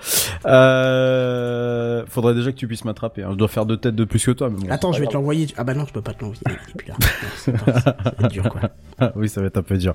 Euh... 0.45 2.03
Faudrait 2.07 2.33
déjà 2.33 2.51
que 2.51 2.57
tu 2.57 2.67
puisses 2.67 2.85
m'attraper. 2.85 3.23
hein. 3.23 3.29
Je 3.31 3.35
dois 3.37 3.47
faire 3.49 3.65
deux 3.65 3.77
têtes 3.77 3.95
de 3.95 4.05
plus 4.05 4.23
que 4.25 4.31
toi. 4.31 4.49
Mais 4.49 4.67
bon, 4.67 4.71
Attends, 4.73 4.91
je 4.93 4.99
vais 5.01 5.07
te 5.07 5.13
l'envoyer. 5.13 5.47
Ah 5.57 5.63
bah 5.63 5.73
non, 5.73 5.85
je 5.87 5.93
peux 5.93 6.01
pas 6.01 6.13
te 6.13 6.21
l'envoyer. 6.23 6.41
Ça 7.37 7.51
va 7.51 8.11
être 8.19 8.27
dur 8.31 8.43
quoi. 8.49 8.61
Ah 8.97 9.11
oui, 9.17 9.27
ça 9.27 9.41
va 9.41 9.47
être 9.47 9.57
un 9.57 9.61
peu 9.63 9.77
dur. 9.77 9.93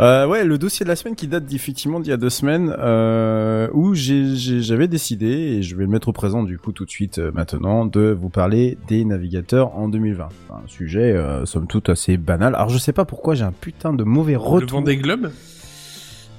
Euh, 0.00 0.26
ouais, 0.26 0.44
le 0.44 0.56
dossier 0.56 0.84
de 0.84 0.88
la 0.88 0.96
semaine 0.96 1.14
qui 1.14 1.28
date 1.28 1.44
effectivement 1.52 2.00
d'il 2.00 2.08
y 2.08 2.12
a 2.12 2.16
deux 2.16 2.30
semaines, 2.30 2.74
euh, 2.78 3.68
où 3.74 3.94
j'avais 3.94 4.88
décidé, 4.88 5.26
et 5.26 5.62
je 5.62 5.76
vais 5.76 5.84
le 5.84 5.90
mettre 5.90 6.08
au 6.08 6.12
présent 6.12 6.42
du 6.42 6.56
coup 6.58 6.72
tout 6.72 6.86
de 6.86 6.90
suite 6.90 7.18
euh, 7.18 7.30
maintenant, 7.34 7.84
de 7.84 8.16
vous 8.18 8.30
parler 8.30 8.78
des 8.88 9.04
navigateurs 9.04 9.76
en 9.76 9.88
2020. 9.88 10.24
Enfin, 10.48 10.62
un 10.64 10.68
sujet, 10.68 11.12
euh, 11.12 11.44
somme 11.44 11.66
toute, 11.66 11.90
assez 11.90 12.16
banal. 12.16 12.54
Alors 12.54 12.70
je 12.70 12.78
sais 12.78 12.92
pas 12.94 13.04
pourquoi 13.04 13.34
j'ai 13.34 13.44
un 13.44 13.52
putain 13.52 13.92
de 13.92 14.04
mauvais 14.04 14.32
Le 14.32 14.38
retour. 14.38 14.78
Vendée 14.80 14.96
Globe 14.96 15.30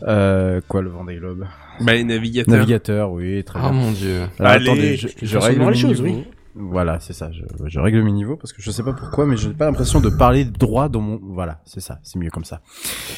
Euh, 0.08 0.62
quoi, 0.68 0.82
le 0.82 0.90
Vendée 0.90 1.18
Globe? 1.18 1.46
Bah, 1.82 1.94
les 1.94 2.04
navigateurs. 2.04 2.54
Navigateur, 2.56 3.12
oui, 3.12 3.44
très 3.44 3.60
Oh 3.60 3.70
bien. 3.70 3.72
mon 3.74 3.92
dieu. 3.92 4.22
Alors, 4.40 4.52
Allez, 4.54 4.66
attendez, 4.70 4.98
je, 4.98 5.08
je 5.22 5.40
fais 5.40 5.46
règle 5.46 5.64
le 5.66 5.70
les 5.72 5.78
choses, 5.78 6.02
oui. 6.02 6.24
Voilà, 6.56 7.00
c'est 7.00 7.14
ça. 7.14 7.32
Je, 7.32 7.44
je, 7.66 7.80
règle 7.80 8.02
mes 8.02 8.12
niveaux 8.12 8.38
parce 8.38 8.54
que 8.54 8.62
je 8.62 8.72
sais 8.72 8.84
pas 8.84 8.94
pourquoi, 8.94 9.26
mais 9.26 9.36
j'ai 9.36 9.50
pas 9.50 9.66
l'impression 9.66 10.00
de 10.00 10.10
parler 10.10 10.46
droit 10.46 10.88
dans 10.88 11.02
mon. 11.02 11.20
Voilà, 11.22 11.62
c'est 11.66 11.82
ça. 11.82 12.00
C'est 12.04 12.18
mieux 12.18 12.30
comme 12.30 12.46
ça. 12.46 12.62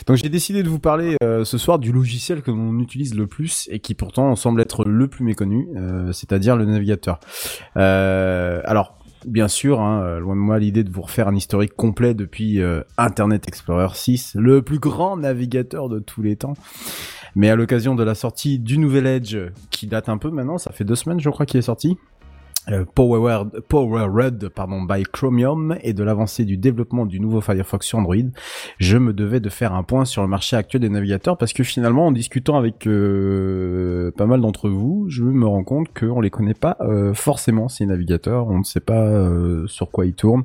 Donc 0.08 0.17
j'ai 0.17 0.29
décidé 0.29 0.63
de 0.63 0.70
vous 0.70 0.79
parler 0.79 1.15
euh, 1.24 1.46
ce 1.46 1.58
soir 1.58 1.77
du 1.77 1.91
logiciel 1.91 2.41
que 2.41 2.51
l'on 2.51 2.79
utilise 2.79 3.15
le 3.15 3.27
plus 3.27 3.70
et 3.72 3.79
qui 3.79 3.94
pourtant 3.94 4.36
semble 4.36 4.60
être 4.62 4.86
le 4.86 5.08
plus 5.08 5.24
méconnu, 5.24 5.67
euh, 5.75 6.12
c'est-à-dire 6.12 6.56
le 6.56 6.65
navigateur. 6.65 7.20
Euh, 7.77 8.62
alors 8.65 8.98
bien 9.25 9.48
sûr, 9.48 9.82
hein, 9.82 10.01
euh, 10.03 10.20
loin 10.20 10.36
de 10.36 10.41
moi 10.41 10.60
l'idée 10.60 10.84
de 10.84 10.91
vous 10.91 11.01
refaire 11.01 11.27
un 11.27 11.36
historique 11.36 11.75
complet 11.75 12.13
depuis 12.13 12.62
euh, 12.62 12.82
Internet 12.98 13.48
Explorer 13.48 13.94
6, 13.94 14.36
le 14.36 14.62
plus 14.62 14.79
grand 14.79 15.17
navigateur 15.17 15.89
de 15.89 16.00
tous 16.00 16.22
les 16.22 16.36
temps. 16.36 16.53
Mais 17.36 17.50
à 17.50 17.56
l'occasion 17.56 17.94
de 17.94 18.03
la 18.03 18.15
sortie 18.15 18.58
du 18.58 18.77
nouvel 18.77 19.06
Edge, 19.06 19.38
qui 19.70 19.86
date 19.86 20.10
un 20.10 20.17
peu 20.17 20.32
maintenant, 20.32 20.58
ça 20.58 20.72
fait 20.72 20.86
deux 20.86 20.96
semaines 20.96 21.20
je 21.20 21.29
crois 21.29 21.46
qu'il 21.46 21.60
est 21.60 21.63
sorti, 21.63 21.98
euh, 22.71 22.86
Powered, 22.95 23.62
Powered 23.67 24.50
pardon, 24.50 24.83
by 24.83 25.03
Chromium 25.03 25.77
et 25.81 25.93
de 25.93 26.03
l'avancée 26.03 26.43
du 26.43 26.57
développement 26.57 27.05
du 27.05 27.19
nouveau 27.19 27.39
Firefox 27.39 27.86
sur 27.86 28.00
Android, 28.00 28.15
je 28.77 28.97
me 28.97 29.13
devais 29.13 29.39
de 29.39 29.50
faire 29.50 29.74
un 29.74 29.83
point 29.83 30.03
sur 30.05 30.21
le 30.21 30.27
marché 30.27 30.55
actuel 30.55 30.81
des 30.81 30.89
navigateurs 30.89 31.38
parce 31.38 31.53
que 31.53 31.63
finalement, 31.63 32.07
en 32.07 32.12
discutant 32.12 32.57
avec 32.57 32.86
euh, 32.86 34.12
pas 34.17 34.25
mal 34.25 34.41
d'entre 34.41 34.69
vous, 34.69 35.05
je 35.07 35.24
me 35.24 35.45
rends 35.45 35.63
compte 35.63 35.88
qu'on 35.97 36.19
les 36.19 36.29
connaît 36.29 36.53
pas 36.53 36.77
euh, 36.81 37.13
forcément 37.13 37.69
ces 37.69 37.86
navigateurs, 37.86 38.47
on 38.47 38.59
ne 38.59 38.63
sait 38.63 38.79
pas 38.79 39.07
sur 39.67 39.91
quoi 39.91 40.05
ils 40.05 40.13
tournent, 40.13 40.43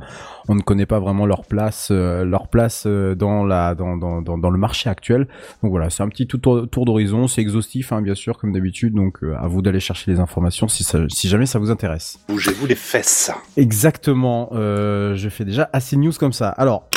on 0.49 0.55
ne 0.55 0.61
connaît 0.61 0.87
pas 0.87 1.01
vraiment 1.01 1.27
leur 1.27 1.45
place, 1.45 1.91
leur 1.91 2.49
place 2.49 2.87
dans 2.87 3.45
la 3.45 3.75
dans, 3.75 3.97
dans, 3.97 4.23
dans, 4.23 4.51
le 4.51 4.59
marché 4.59 4.89
actuel. 4.89 5.27
Donc 5.63 5.71
voilà, 5.71 5.91
c'est 5.91 6.03
un 6.03 6.09
petit 6.09 6.27
tour, 6.27 6.69
tour 6.69 6.85
d'horizon, 6.85 7.27
c'est 7.27 7.41
exhaustif 7.41 7.93
hein, 7.93 8.03
bien 8.03 8.15
sûr 8.15 8.39
comme 8.39 8.53
d'habitude, 8.53 8.95
donc 8.95 9.19
à 9.23 9.47
vous 9.49 9.63
d'aller 9.63 9.81
chercher 9.81 10.11
les 10.11 10.21
informations 10.21 10.69
si, 10.69 10.85
ça, 10.85 11.01
si 11.09 11.29
jamais 11.29 11.47
ça 11.47 11.59
vous 11.59 11.71
intéresse. 11.71 12.12
Bougez-vous 12.29 12.67
les 12.67 12.75
fesses. 12.75 13.31
Exactement. 13.57 14.51
Euh, 14.53 15.15
je 15.15 15.29
fais 15.29 15.45
déjà 15.45 15.69
assez 15.73 15.97
news 15.97 16.13
comme 16.19 16.33
ça. 16.33 16.49
Alors, 16.49 16.89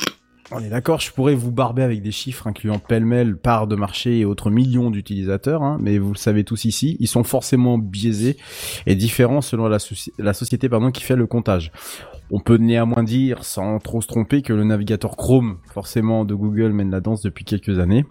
on 0.52 0.60
est 0.60 0.70
d'accord, 0.70 1.00
je 1.00 1.12
pourrais 1.12 1.34
vous 1.34 1.52
barber 1.52 1.82
avec 1.82 2.04
des 2.04 2.12
chiffres 2.12 2.46
incluant 2.46 2.78
pêle-mêle, 2.78 3.36
part 3.36 3.66
de 3.66 3.76
marché 3.76 4.20
et 4.20 4.26
autres 4.26 4.52
millions 4.52 4.92
d'utilisateurs, 4.92 5.64
hein, 5.64 5.78
mais 5.82 5.98
vous 5.98 6.12
le 6.12 6.18
savez 6.18 6.44
tous 6.44 6.66
ici, 6.66 6.98
ils 7.00 7.08
sont 7.08 7.24
forcément 7.24 7.80
biaisés 7.80 8.38
et 8.86 8.94
différents 8.94 9.42
selon 9.42 9.68
la, 9.68 9.80
la 10.20 10.34
société 10.34 10.70
pardon, 10.70 10.92
qui 10.92 11.02
fait 11.02 11.16
le 11.16 11.26
comptage. 11.26 11.72
On 12.30 12.40
peut 12.40 12.58
néanmoins 12.58 13.04
dire, 13.04 13.44
sans 13.44 13.80
trop 13.80 14.02
se 14.02 14.08
tromper, 14.08 14.44
que 14.44 14.54
le 14.54 14.64
navigateur 14.64 15.18
Chrome, 15.18 15.58
forcément 15.74 16.26
de 16.26 16.36
Google, 16.36 16.74
mène 16.74 16.92
la 16.92 17.02
danse 17.02 17.24
depuis 17.24 17.44
quelques 17.44 17.80
années 17.80 18.06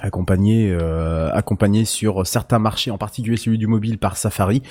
accompagné 0.00 0.70
euh, 0.70 1.30
accompagné 1.32 1.84
sur 1.84 2.26
certains 2.26 2.58
marchés 2.58 2.90
en 2.90 2.98
particulier 2.98 3.36
celui 3.36 3.58
du 3.58 3.66
mobile 3.66 3.98
par 3.98 4.16
Safari 4.16 4.62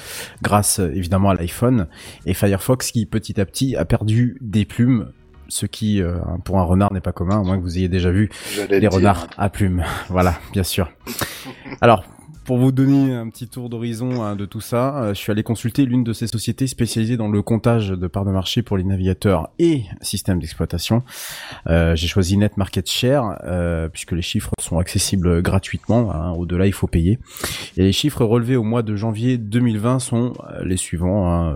grâce 0.41 0.79
évidemment 0.79 1.29
à 1.29 1.35
l'iPhone. 1.35 1.87
Et 2.25 2.33
Firefox 2.33 2.91
qui 2.91 3.05
petit 3.05 3.39
à 3.39 3.45
petit 3.45 3.75
a 3.75 3.85
perdu 3.85 4.37
des 4.41 4.65
plumes 4.65 5.11
ce 5.49 5.65
qui 5.65 6.01
euh, 6.01 6.17
pour 6.45 6.59
un 6.59 6.63
renard 6.63 6.93
n'est 6.93 7.01
pas 7.01 7.11
commun 7.11 7.41
à 7.41 7.43
moins 7.43 7.57
que 7.57 7.63
vous 7.63 7.77
ayez 7.77 7.89
déjà 7.89 8.11
vu 8.11 8.29
des 8.69 8.87
renards 8.87 9.27
à 9.37 9.49
plumes. 9.49 9.83
Voilà 10.09 10.35
bien 10.53 10.63
sûr. 10.63 10.91
Alors 11.81 12.03
pour 12.49 12.57
vous 12.57 12.71
donner 12.71 13.13
un 13.13 13.29
petit 13.29 13.47
tour 13.47 13.69
d'horizon 13.69 14.23
hein, 14.23 14.35
de 14.35 14.43
tout 14.47 14.59
ça, 14.59 15.03
euh, 15.03 15.13
je 15.13 15.19
suis 15.19 15.31
allé 15.31 15.43
consulter 15.43 15.85
l'une 15.85 16.03
de 16.03 16.13
ces 16.13 16.25
sociétés 16.25 16.65
spécialisées 16.65 17.15
dans 17.15 17.27
le 17.27 17.43
comptage 17.43 17.89
de 17.89 18.07
parts 18.07 18.25
de 18.25 18.31
marché 18.31 18.63
pour 18.63 18.75
les 18.75 18.83
navigateurs 18.83 19.51
et 19.59 19.83
systèmes 20.01 20.39
d'exploitation. 20.39 21.03
Euh, 21.67 21.95
j'ai 21.95 22.07
choisi 22.07 22.37
Net 22.37 22.57
Market 22.57 22.89
Share 22.89 23.39
euh, 23.43 23.87
puisque 23.87 24.13
les 24.13 24.23
chiffres 24.23 24.49
sont 24.59 24.79
accessibles 24.79 25.43
gratuitement. 25.43 26.11
Hein, 26.11 26.31
Au-delà, 26.31 26.65
il 26.65 26.73
faut 26.73 26.87
payer. 26.87 27.19
Et 27.77 27.83
les 27.83 27.91
chiffres 27.91 28.25
relevés 28.25 28.55
au 28.55 28.63
mois 28.63 28.81
de 28.81 28.95
janvier 28.95 29.37
2020 29.37 29.99
sont 29.99 30.33
les 30.63 30.77
suivants. 30.77 31.31
Hein, 31.31 31.55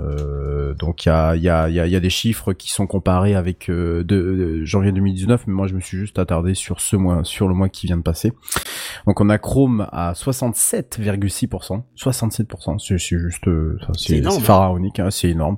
donc 0.78 1.06
il 1.06 1.10
y 1.10 1.12
a, 1.12 1.36
y, 1.36 1.50
a, 1.50 1.70
y 1.70 1.96
a, 1.96 2.00
des 2.00 2.10
chiffres 2.12 2.54
qui 2.54 2.70
sont 2.70 2.86
comparés 2.86 3.34
avec 3.34 3.68
de, 3.68 4.64
janvier 4.64 4.92
2019, 4.92 5.48
mais 5.48 5.54
moi 5.54 5.66
je 5.66 5.74
me 5.74 5.80
suis 5.80 5.98
juste 5.98 6.20
attardé 6.20 6.54
sur 6.54 6.82
ce 6.82 6.96
mois, 6.96 7.24
sur 7.24 7.48
le 7.48 7.56
mois 7.56 7.70
qui 7.70 7.88
vient 7.88 7.98
de 7.98 8.04
passer. 8.04 8.32
Donc 9.08 9.22
on 9.22 9.30
a 9.32 9.40
Chrome 9.40 9.88
à 9.92 10.14
67 10.14 10.83
67,6%. 10.92 11.84
67%, 11.98 12.80
c'est 12.80 12.98
juste, 12.98 13.48
euh, 13.48 13.78
c'est 13.98 14.22
pharaonique, 14.42 15.00
hein, 15.00 15.10
c'est 15.12 15.30
énorme. 15.30 15.58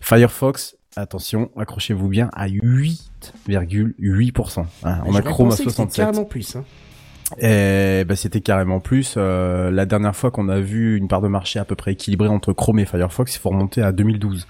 Firefox, 0.00 0.76
attention, 0.96 1.50
accrochez-vous 1.56 2.08
bien, 2.08 2.30
à 2.32 2.48
8,8%. 2.48 4.66
Hein. 4.84 4.98
On 5.06 5.14
a 5.14 5.22
Chrome 5.22 5.48
à 5.48 5.56
67. 5.56 6.04
carrément 6.04 6.24
plus. 6.24 6.56
Hein. 6.56 6.64
Et 7.36 8.04
bah, 8.06 8.16
c'était 8.16 8.40
carrément 8.40 8.80
plus. 8.80 9.14
Euh, 9.16 9.70
la 9.70 9.84
dernière 9.84 10.16
fois 10.16 10.30
qu'on 10.30 10.48
a 10.48 10.60
vu 10.60 10.96
une 10.96 11.08
part 11.08 11.20
de 11.20 11.28
marché 11.28 11.58
à 11.58 11.64
peu 11.64 11.74
près 11.74 11.92
équilibrée 11.92 12.28
entre 12.28 12.54
Chrome 12.54 12.78
et 12.78 12.86
Firefox, 12.86 13.36
il 13.36 13.38
faut 13.38 13.50
remonter 13.50 13.82
à 13.82 13.92
2012. 13.92 14.46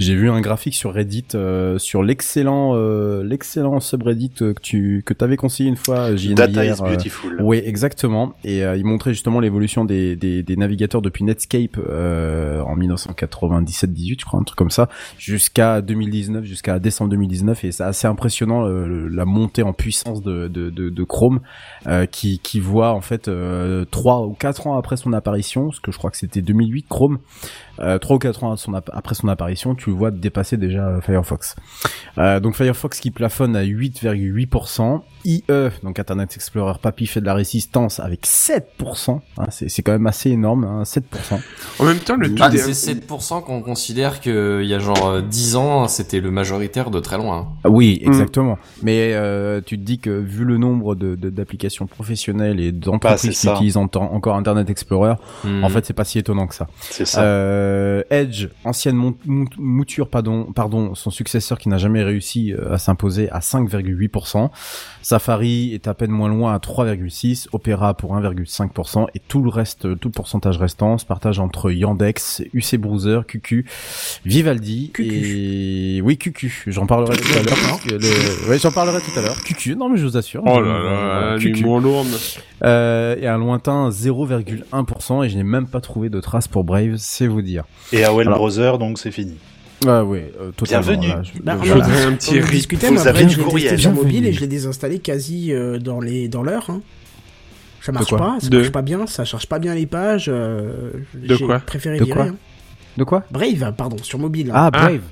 J'ai 0.00 0.14
vu 0.16 0.28
un 0.28 0.40
graphique 0.40 0.74
sur 0.74 0.92
Reddit 0.92 1.26
euh, 1.34 1.78
sur 1.78 2.02
l'excellent 2.02 2.72
euh, 2.74 3.22
l'excellent 3.22 3.78
subreddit 3.78 4.30
que 4.30 4.54
tu 4.60 5.02
que 5.06 5.14
t'avais 5.14 5.36
conseillé 5.36 5.68
une 5.68 5.76
fois. 5.76 6.10
Data 6.34 6.64
is 6.64 6.80
beautiful. 6.80 7.36
oui, 7.40 7.62
exactement. 7.64 8.34
Et 8.44 8.60
il 8.60 8.84
montrait 8.84 9.12
justement 9.12 9.38
l'évolution 9.40 9.84
des, 9.84 10.16
des, 10.16 10.42
des, 10.42 10.56
navigateurs 10.56 11.02
depuis 11.02 11.24
Netscape 11.24 11.78
en 11.78 12.76
1997-18, 12.76 14.20
je 14.20 14.24
crois, 14.24 14.40
un 14.40 14.42
truc 14.42 14.58
comme 14.58 14.70
ça, 14.70 14.88
jusqu'à 15.18 15.80
2019, 15.80 16.44
jusqu'à 16.44 16.78
décembre 16.78 17.10
2019. 17.10 17.64
Et 17.64 17.72
c'est 17.72 17.84
assez 17.84 18.06
impressionnant 18.06 18.66
la 18.66 19.24
montée 19.24 19.62
en 19.62 19.72
puissance 19.72 20.22
de, 20.22 20.48
de, 20.48 20.70
de, 20.70 20.90
de 20.90 21.04
Chrome 21.04 21.40
qui, 22.10 22.60
voit 22.60 22.92
en 22.92 23.00
fait 23.00 23.28
euh, 23.28 23.84
trois 23.90 24.26
ou 24.26 24.32
quatre 24.32 24.66
ans 24.66 24.76
après 24.76 24.96
son 24.96 25.12
apparition, 25.12 25.72
ce 25.72 25.80
que 25.80 25.92
je 25.92 25.98
crois 25.98 26.10
que 26.10 26.16
c'était 26.16 26.42
2008, 26.42 26.86
Chrome, 26.88 27.18
trois 28.00 28.16
ou 28.16 28.18
quatre 28.18 28.44
ans 28.44 28.54
après 28.92 29.14
son 29.14 29.28
apparition, 29.28 29.74
tu 29.74 29.90
le 29.90 29.96
vois 29.96 30.10
dépasser 30.10 30.56
déjà 30.56 31.00
Firefox. 31.00 31.56
Euh, 32.18 32.40
donc 32.40 32.56
Firefox 32.56 33.00
qui 33.00 33.10
plafonne 33.10 33.56
à 33.56 33.64
8,8%, 33.64 35.00
IE, 35.24 35.44
donc 35.82 35.98
Internet 35.98 36.34
Explorer 36.34 36.78
Papy 36.80 37.06
fait 37.06 37.20
de 37.20 37.26
la 37.26 37.34
résistance 37.34 38.00
avec 38.00 38.26
7%, 38.26 39.20
hein, 39.38 39.44
c'est 39.50 39.82
quand 39.82 39.92
même 39.92 40.06
assez 40.06 40.30
énorme, 40.30 40.64
hein, 40.64 40.82
7%. 40.82 41.02
En 41.78 41.84
même 41.84 41.98
temps, 41.98 42.16
le 42.16 42.34
ah, 42.40 42.50
c'est 42.50 42.94
7% 42.94 43.42
qu'on 43.42 43.60
considère 43.62 44.20
qu'il 44.20 44.64
y 44.64 44.74
a 44.74 44.78
genre 44.78 45.22
10 45.22 45.56
ans, 45.56 45.88
c'était 45.88 46.20
le 46.20 46.30
majoritaire 46.30 46.90
de 46.90 47.00
très 47.00 47.18
loin. 47.18 47.48
Oui, 47.64 48.00
mm. 48.02 48.08
exactement. 48.08 48.58
Mais 48.82 49.12
euh, 49.14 49.60
tu 49.64 49.78
te 49.78 49.84
dis 49.84 49.98
que 49.98 50.10
vu 50.10 50.44
le 50.44 50.56
nombre 50.56 50.94
d'applications 50.94 51.84
de, 51.84 51.90
professionnelles 51.90 52.60
et 52.60 52.72
d'entreprises 52.72 53.38
qui 53.38 53.48
utilisent 53.48 53.76
encore 53.76 54.36
Internet 54.36 54.70
Explorer, 54.70 55.14
mm. 55.44 55.64
en 55.64 55.68
fait, 55.68 55.84
c'est 55.84 55.94
pas 55.94 56.04
si 56.04 56.18
étonnant 56.18 56.46
que 56.46 56.54
ça. 56.54 56.68
C'est 56.80 57.06
ça. 57.06 57.22
Euh, 57.22 57.67
euh, 57.68 58.02
Edge, 58.10 58.48
ancienne 58.64 59.14
mouture, 59.56 60.08
pardon, 60.08 60.44
pardon, 60.54 60.94
son 60.94 61.10
successeur 61.10 61.58
qui 61.58 61.68
n'a 61.68 61.78
jamais 61.78 62.02
réussi 62.02 62.52
euh, 62.52 62.72
à 62.72 62.78
s'imposer 62.78 63.30
à 63.30 63.40
5,8%. 63.40 64.50
Safari 65.02 65.74
est 65.74 65.88
à 65.88 65.94
peine 65.94 66.10
moins 66.10 66.28
loin 66.28 66.54
à 66.54 66.58
3,6%, 66.58 67.48
Opera 67.52 67.94
pour 67.94 68.16
1,5% 68.16 69.06
et 69.14 69.20
tout 69.20 69.42
le 69.42 69.50
reste, 69.50 69.98
tout 69.98 70.08
le 70.08 70.12
pourcentage 70.12 70.58
restant 70.58 70.98
se 70.98 71.06
partage 71.06 71.38
entre 71.38 71.70
Yandex, 71.70 72.42
UC 72.52 72.76
Browser, 72.76 73.20
QQ, 73.26 73.66
Vivaldi 74.24 74.92
et 74.98 76.00
oui 76.02 76.18
QQ. 76.18 76.64
J'en 76.68 76.86
parlerai 76.86 77.16
tout 77.16 77.38
à 77.38 77.42
l'heure. 77.42 77.80
Oui, 78.48 78.58
j'en 78.58 78.72
parlerai 78.72 79.00
tout 79.00 79.18
à 79.18 79.22
l'heure. 79.22 79.42
QQ, 79.42 79.76
non 79.76 79.88
mais 79.88 79.98
je 79.98 80.06
vous 80.06 80.16
assure. 80.16 80.42
Oh 80.46 80.60
là 80.60 80.78
là, 80.82 81.38
QQ. 81.38 81.64
Euh, 82.64 83.16
et 83.20 83.26
un 83.26 83.38
lointain 83.38 83.88
0,1% 83.90 85.24
et 85.24 85.28
je 85.28 85.36
n'ai 85.36 85.44
même 85.44 85.68
pas 85.68 85.80
trouvé 85.80 86.08
de 86.08 86.20
traces 86.20 86.48
pour 86.48 86.64
Brave, 86.64 86.96
c'est 86.96 87.26
vous 87.26 87.42
dire. 87.42 87.57
Et 87.92 88.04
AOL 88.04 88.26
Browser, 88.26 88.72
donc 88.78 88.98
c'est 88.98 89.10
fini. 89.10 89.36
Ah 89.86 90.04
oui, 90.04 90.22
euh, 90.40 90.50
totalement. 90.50 91.00
Bienvenue. 91.00 91.24
je, 91.24 91.42
bah, 91.42 91.54
voudrais 91.54 92.04
un 92.04 92.14
petit 92.14 92.40
discuter, 92.40 92.88
Vous 92.88 93.06
avez 93.06 93.24
du 93.24 93.36
courriel. 93.36 93.78
sur 93.78 93.92
mobile 93.92 94.26
et 94.26 94.32
je 94.32 94.40
l'ai 94.40 94.48
désinstallé 94.48 94.98
quasi 94.98 95.52
euh, 95.52 95.78
dans 95.78 96.00
les 96.00 96.28
dans 96.28 96.42
l'heure. 96.42 96.68
Hein. 96.68 96.80
Ça 97.80 97.92
marche 97.92 98.10
pas, 98.10 98.38
ça 98.40 98.50
marche 98.50 98.72
pas 98.72 98.82
bien, 98.82 99.06
ça 99.06 99.24
charge 99.24 99.46
pas 99.46 99.60
bien 99.60 99.74
les 99.74 99.86
pages. 99.86 100.28
Euh, 100.28 100.90
de 101.14 101.36
quoi 101.36 101.60
préféré 101.60 101.98
de 101.98 102.04
virer. 102.04 102.16
Quoi 102.16 102.26
hein. 102.26 102.36
De 102.96 103.04
quoi 103.04 103.22
Brave, 103.30 103.72
pardon, 103.76 103.96
sur 104.02 104.18
mobile. 104.18 104.50
Ah, 104.52 104.70
Brave. 104.70 105.02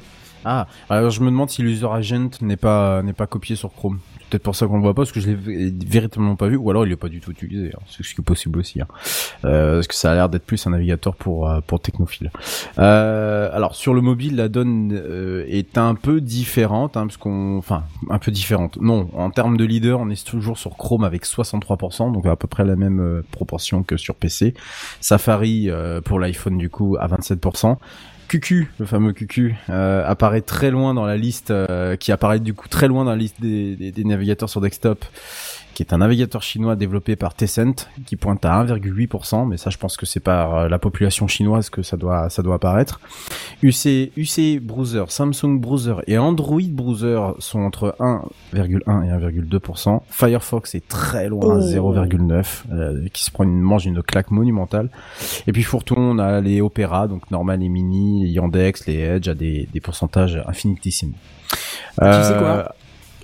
Ah. 0.44 0.66
ah, 0.88 0.94
alors 0.94 1.10
je 1.10 1.20
me 1.20 1.26
demande 1.26 1.50
si 1.50 1.62
l'user 1.62 1.86
agent 1.86 2.30
n'est 2.40 2.56
pas 2.56 3.02
n'est 3.02 3.12
pas 3.12 3.26
copié 3.26 3.54
sur 3.54 3.72
Chrome 3.72 4.00
peut-être 4.28 4.42
pour 4.42 4.56
ça 4.56 4.66
qu'on 4.66 4.76
le 4.76 4.82
voit 4.82 4.94
pas, 4.94 5.02
parce 5.02 5.12
que 5.12 5.20
je 5.20 5.30
l'ai 5.30 5.72
véritablement 5.86 6.36
pas 6.36 6.48
vu, 6.48 6.56
ou 6.56 6.70
alors 6.70 6.86
il 6.86 6.92
est 6.92 6.96
pas 6.96 7.08
du 7.08 7.20
tout 7.20 7.30
utilisé. 7.30 7.72
Hein. 7.74 7.80
Ce 7.86 8.02
qui 8.02 8.20
est 8.20 8.24
possible 8.24 8.58
aussi. 8.58 8.80
Hein. 8.80 8.86
Euh, 9.44 9.76
parce 9.76 9.86
que 9.88 9.94
ça 9.94 10.12
a 10.12 10.14
l'air 10.14 10.28
d'être 10.28 10.44
plus 10.44 10.66
un 10.66 10.70
navigateur 10.70 11.14
pour 11.14 11.48
euh, 11.48 11.60
pour 11.66 11.80
technophile. 11.80 12.30
Euh, 12.78 13.50
alors 13.52 13.74
sur 13.74 13.94
le 13.94 14.00
mobile, 14.00 14.36
la 14.36 14.48
donne 14.48 14.92
euh, 14.92 15.44
est 15.48 15.78
un 15.78 15.94
peu 15.94 16.20
différente, 16.20 16.96
hein, 16.96 17.06
parce 17.06 17.16
qu'on, 17.16 17.58
enfin, 17.58 17.84
un 18.10 18.18
peu 18.18 18.30
différente. 18.30 18.78
Non, 18.80 19.08
en 19.14 19.30
termes 19.30 19.56
de 19.56 19.64
leader, 19.64 20.00
on 20.00 20.10
est 20.10 20.26
toujours 20.26 20.58
sur 20.58 20.76
Chrome 20.76 21.04
avec 21.04 21.24
63%, 21.24 22.12
donc 22.12 22.26
à 22.26 22.36
peu 22.36 22.48
près 22.48 22.64
la 22.64 22.76
même 22.76 23.00
euh, 23.00 23.22
proportion 23.30 23.82
que 23.82 23.96
sur 23.96 24.14
PC. 24.14 24.54
Safari 25.00 25.68
pour 26.04 26.18
l'iPhone 26.18 26.58
du 26.58 26.70
coup 26.70 26.96
à 26.98 27.06
27%. 27.08 27.76
QQ, 28.28 28.68
le 28.78 28.86
fameux 28.86 29.12
QQ, 29.12 29.54
euh, 29.70 30.04
apparaît 30.06 30.40
très 30.40 30.70
loin 30.70 30.94
dans 30.94 31.04
la 31.04 31.16
liste, 31.16 31.50
euh, 31.50 31.96
qui 31.96 32.12
apparaît 32.12 32.40
du 32.40 32.54
coup 32.54 32.68
très 32.68 32.88
loin 32.88 33.04
dans 33.04 33.10
la 33.10 33.16
liste 33.16 33.40
des, 33.40 33.76
des, 33.76 34.04
navigateurs 34.04 34.50
sur 34.50 34.60
desktop 34.60 35.04
qui 35.76 35.82
est 35.82 35.92
un 35.92 35.98
navigateur 35.98 36.42
chinois 36.42 36.74
développé 36.74 37.16
par 37.16 37.34
Tencent, 37.34 37.86
qui 38.06 38.16
pointe 38.16 38.46
à 38.46 38.64
1,8%, 38.64 39.46
mais 39.46 39.58
ça 39.58 39.68
je 39.68 39.76
pense 39.76 39.98
que 39.98 40.06
c'est 40.06 40.20
par 40.20 40.70
la 40.70 40.78
population 40.78 41.28
chinoise 41.28 41.68
que 41.68 41.82
ça 41.82 41.98
doit 41.98 42.30
ça 42.30 42.42
doit 42.42 42.54
apparaître. 42.54 42.98
UC 43.62 44.10
UC 44.16 44.58
Browser, 44.62 45.04
Samsung 45.08 45.60
Browser 45.60 45.96
et 46.06 46.16
Android 46.16 46.62
Browser 46.70 47.20
sont 47.40 47.60
entre 47.60 47.94
1,1 48.00 48.22
et 48.54 48.58
1,2%. 48.58 50.00
Firefox 50.08 50.74
est 50.74 50.88
très 50.88 51.28
loin, 51.28 51.60
0,9, 51.60 53.10
qui 53.10 53.22
se 53.22 53.30
prend 53.30 53.44
une 53.44 53.60
mange 53.60 53.84
une 53.84 54.02
claque 54.02 54.30
monumentale. 54.30 54.88
Et 55.46 55.52
puis 55.52 55.64
pour 55.64 55.84
tout 55.84 55.96
on 55.98 56.18
a 56.18 56.40
les 56.40 56.62
Opera, 56.62 57.06
donc 57.06 57.30
Normal 57.30 57.62
et 57.62 57.68
Mini, 57.68 58.26
Yandex, 58.30 58.86
les 58.86 59.00
Edge 59.00 59.28
à 59.28 59.34
des, 59.34 59.68
des 59.70 59.80
pourcentages 59.80 60.42
infinitésimes. 60.46 61.12
tu 62.00 62.04
sais 62.06 62.38
quoi? 62.38 62.74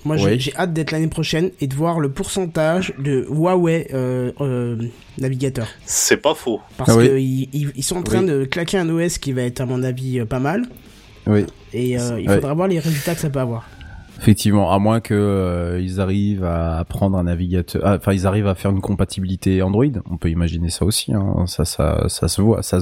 Euh, 0.05 0.07
moi, 0.07 0.17
j'ai 0.17 0.55
hâte 0.55 0.73
d'être 0.73 0.91
l'année 0.91 1.07
prochaine 1.07 1.51
et 1.61 1.67
de 1.67 1.73
voir 1.73 1.99
le 1.99 2.09
pourcentage 2.09 2.93
de 2.99 3.25
Huawei 3.29 3.87
euh, 3.93 4.31
euh, 4.41 4.77
navigateur. 5.19 5.67
C'est 5.85 6.17
pas 6.17 6.35
faux. 6.35 6.61
Parce 6.77 6.89
ah 6.91 7.01
qu'ils 7.01 7.49
ils, 7.53 7.83
sont 7.83 7.97
en 7.97 8.03
train 8.03 8.23
de 8.23 8.45
claquer 8.45 8.77
un 8.77 8.89
OS 8.89 9.17
qui 9.17 9.33
va 9.33 9.43
être, 9.43 9.61
à 9.61 9.65
mon 9.65 9.83
avis, 9.83 10.23
pas 10.25 10.39
mal. 10.39 10.63
Oui. 11.27 11.45
Et 11.73 11.91
il 11.91 12.29
faudra 12.29 12.53
voir 12.53 12.67
les 12.67 12.79
résultats 12.79 13.15
que 13.15 13.21
ça 13.21 13.29
peut 13.29 13.39
avoir. 13.39 13.67
Effectivement, 14.23 14.71
à 14.71 14.79
moins 14.79 15.01
que 15.01 15.13
euh, 15.13 15.81
ils 15.81 15.99
arrivent 15.99 16.45
à 16.45 16.85
prendre 16.87 17.17
un 17.17 17.23
navigateur, 17.23 17.81
ah, 17.83 17.95
enfin 17.95 18.13
ils 18.13 18.25
arrivent 18.25 18.47
à 18.47 18.55
faire 18.55 18.71
une 18.71 18.79
compatibilité 18.79 19.61
Android. 19.61 19.85
On 20.09 20.15
peut 20.15 20.29
imaginer 20.29 20.69
ça 20.69 20.85
aussi. 20.85 21.13
Hein. 21.13 21.45
Ça, 21.47 21.65
ça, 21.65 22.05
ça 22.07 22.29
se 22.29 22.41
voit, 22.41 22.63
ça, 22.63 22.79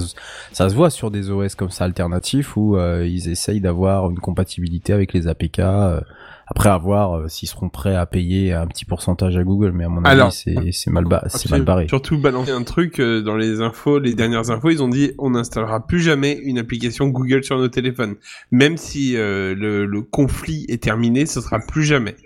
ça 0.52 0.68
se 0.68 0.74
voit 0.76 0.88
sur 0.88 1.10
des 1.10 1.30
OS 1.30 1.56
comme 1.56 1.70
ça 1.70 1.84
alternatifs 1.84 2.56
où 2.56 2.76
euh, 2.76 3.04
ils 3.06 3.28
essayent 3.28 3.60
d'avoir 3.60 4.08
une 4.08 4.20
compatibilité 4.20 4.92
avec 4.92 5.12
les 5.14 5.26
APK. 5.26 5.58
Euh, 5.58 6.00
après, 6.54 6.68
à 6.68 6.76
voir 6.76 7.14
euh, 7.14 7.28
s'ils 7.28 7.48
seront 7.48 7.70
prêts 7.70 7.96
à 7.96 8.04
payer 8.04 8.52
un 8.52 8.66
petit 8.66 8.84
pourcentage 8.84 9.38
à 9.38 9.42
Google, 9.42 9.72
mais 9.72 9.84
à 9.84 9.88
mon 9.88 10.04
avis, 10.04 10.30
c'est 10.30 10.90
mal, 10.90 11.06
c'est 11.28 11.50
mal 11.50 11.62
barré. 11.62 11.88
Surtout 11.88 12.18
balancer 12.18 12.50
un 12.50 12.62
truc 12.62 13.00
euh, 13.00 13.22
dans 13.22 13.36
les 13.36 13.62
infos, 13.62 13.98
les 13.98 14.12
dernières 14.12 14.50
infos, 14.50 14.68
ils 14.68 14.82
ont 14.82 14.88
dit 14.88 15.12
on 15.16 15.30
n'installera 15.30 15.86
plus 15.86 16.00
jamais 16.00 16.38
une 16.44 16.58
application 16.58 17.08
Google 17.08 17.42
sur 17.42 17.56
nos 17.56 17.68
téléphones, 17.68 18.16
même 18.50 18.76
si 18.76 19.16
euh, 19.16 19.54
le, 19.54 20.02
conflit 20.02 20.66
est 20.68 20.82
terminé, 20.82 21.24
ce 21.24 21.40
sera 21.40 21.58
plus 21.58 21.84
jamais. 21.84 22.16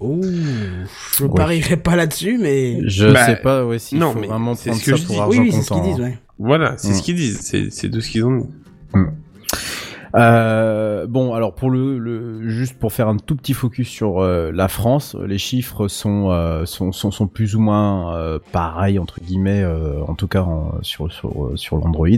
Oh, 0.00 0.18
je 0.22 1.24
ne 1.24 1.28
parierai 1.28 1.76
pas 1.76 1.94
là-dessus, 1.94 2.38
mais 2.40 2.88
je 2.88 3.12
bah, 3.12 3.26
sais 3.26 3.36
pas 3.36 3.66
ouais, 3.66 3.78
s'il 3.78 4.00
faut 4.00 4.12
vraiment 4.12 4.54
prendre 4.54 4.80
ça 4.80 4.94
pour 5.06 5.20
argent 5.20 5.42
oui, 5.42 5.50
oui, 5.52 5.62
Ce 5.62 5.74
qu'ils 5.74 5.82
disent, 5.82 6.00
ouais. 6.00 6.18
Voilà, 6.38 6.78
c'est 6.78 6.94
ce 6.94 7.00
mm. 7.00 7.02
qu'ils 7.02 7.16
disent, 7.16 7.40
c'est 7.70 7.88
de 7.88 8.00
ce 8.00 8.10
qu'ils 8.10 8.24
ont 8.24 8.38
dit. 8.38 8.46
Mm. 8.94 9.04
Euh, 10.14 11.06
bon, 11.08 11.34
alors 11.34 11.54
pour 11.54 11.70
le, 11.70 11.98
le, 11.98 12.48
juste 12.48 12.78
pour 12.78 12.92
faire 12.92 13.08
un 13.08 13.16
tout 13.16 13.34
petit 13.34 13.52
focus 13.52 13.88
sur 13.88 14.20
euh, 14.20 14.52
la 14.52 14.68
France, 14.68 15.16
les 15.26 15.38
chiffres 15.38 15.88
sont, 15.88 16.30
euh, 16.30 16.66
sont, 16.66 16.92
sont, 16.92 17.10
sont 17.10 17.26
plus 17.26 17.56
ou 17.56 17.60
moins 17.60 18.38
pareils 18.52 18.98
entre 18.98 19.20
guillemets, 19.20 19.64
en 20.06 20.14
tout 20.14 20.28
cas 20.28 20.46
sur 20.82 21.10
sur 21.12 21.52
sur 21.56 21.76
l'Android. 21.76 22.08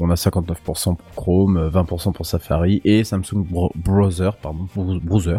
On 0.00 0.10
a 0.10 0.14
59% 0.14 0.96
pour 0.96 0.96
Chrome, 1.14 1.68
20% 1.68 2.12
pour 2.12 2.26
Safari 2.26 2.80
et 2.84 3.04
Samsung 3.04 3.44
Browser, 3.74 4.30
pardon, 4.40 4.66
Browser 4.74 5.38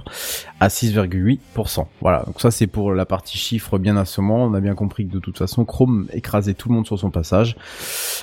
à 0.59 0.67
6,8%. 0.67 1.85
Voilà, 2.01 2.23
donc 2.25 2.41
ça 2.41 2.51
c'est 2.51 2.67
pour 2.67 2.93
la 2.93 3.05
partie 3.05 3.37
chiffres 3.37 3.77
bien 3.77 3.97
assommant. 3.97 4.45
On 4.45 4.53
a 4.53 4.59
bien 4.59 4.75
compris 4.75 5.07
que 5.07 5.13
de 5.13 5.19
toute 5.19 5.37
façon 5.37 5.63
Chrome 5.65 6.07
écrasait 6.11 6.53
tout 6.53 6.69
le 6.69 6.75
monde 6.75 6.85
sur 6.85 6.99
son 6.99 7.11
passage. 7.11 7.55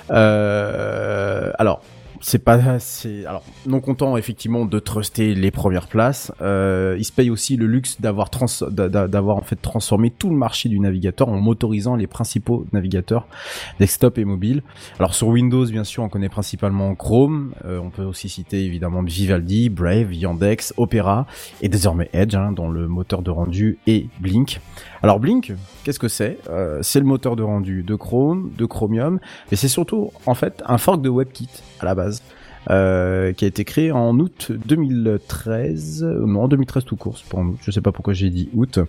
alors 0.08 1.82
c'est 2.20 2.44
pas 2.44 2.78
c'est 2.78 3.24
alors 3.24 3.42
non 3.66 3.80
content 3.80 4.16
effectivement 4.16 4.66
de 4.66 4.78
truster 4.78 5.34
les 5.34 5.50
premières 5.50 5.88
places. 5.88 6.32
Euh, 6.42 6.96
il 6.98 7.04
se 7.04 7.12
paye 7.12 7.30
aussi 7.30 7.56
le 7.56 7.66
luxe 7.66 8.00
d'avoir 8.00 8.30
trans 8.30 8.46
d'avoir 8.70 9.36
en 9.36 9.42
fait 9.42 9.56
transformé 9.56 10.10
tout 10.10 10.28
le 10.28 10.36
marché 10.36 10.68
du 10.68 10.78
navigateur 10.80 11.28
en 11.28 11.40
motorisant 11.40 11.96
les 11.96 12.06
principaux 12.06 12.66
navigateurs 12.72 13.26
desktop 13.78 14.18
et 14.18 14.24
mobile. 14.24 14.62
Alors 14.98 15.14
sur 15.14 15.28
Windows 15.28 15.64
bien 15.66 15.84
sûr 15.84 16.02
on 16.02 16.08
connaît 16.08 16.28
principalement 16.28 16.94
Chrome. 16.94 17.52
Euh, 17.64 17.78
on 17.78 17.90
peut 17.90 18.04
aussi 18.04 18.28
citer 18.28 18.64
évidemment 18.64 19.02
Vivaldi 19.02 19.70
Brave 19.70 20.12
Yandex 20.12 20.74
Opera 20.76 21.26
et 21.62 21.68
désormais 21.68 22.10
Edge 22.12 22.34
hein, 22.34 22.52
dans 22.52 22.68
le 22.68 22.86
moteur 22.86 23.22
de 23.22 23.30
rendu 23.30 23.78
et 23.86 24.08
Blink 24.20 24.60
alors 25.02 25.18
Blink, 25.18 25.52
qu'est-ce 25.84 25.98
que 25.98 26.08
c'est? 26.08 26.38
Euh, 26.48 26.80
C'est 26.82 27.00
le 27.00 27.06
moteur 27.06 27.36
de 27.36 27.42
rendu 27.42 27.82
de 27.82 27.94
Chrome, 27.94 28.50
de 28.56 28.66
Chromium, 28.66 29.18
mais 29.50 29.56
c'est 29.56 29.68
surtout 29.68 30.10
en 30.26 30.34
fait 30.34 30.62
un 30.66 30.78
fork 30.78 31.00
de 31.00 31.08
WebKit 31.08 31.48
à 31.80 31.86
la 31.86 31.94
base. 31.94 32.22
Euh, 32.68 33.32
qui 33.32 33.46
a 33.46 33.48
été 33.48 33.64
créé 33.64 33.90
en 33.90 34.18
août 34.18 34.52
2013, 34.66 36.04
euh, 36.04 36.26
non 36.26 36.42
en 36.42 36.48
2013 36.48 36.84
tout 36.84 36.94
court, 36.94 37.16
pour. 37.30 37.42
Je 37.62 37.70
sais 37.70 37.80
pas 37.80 37.90
pourquoi 37.90 38.12
j'ai 38.12 38.28
dit 38.28 38.50
août. 38.54 38.80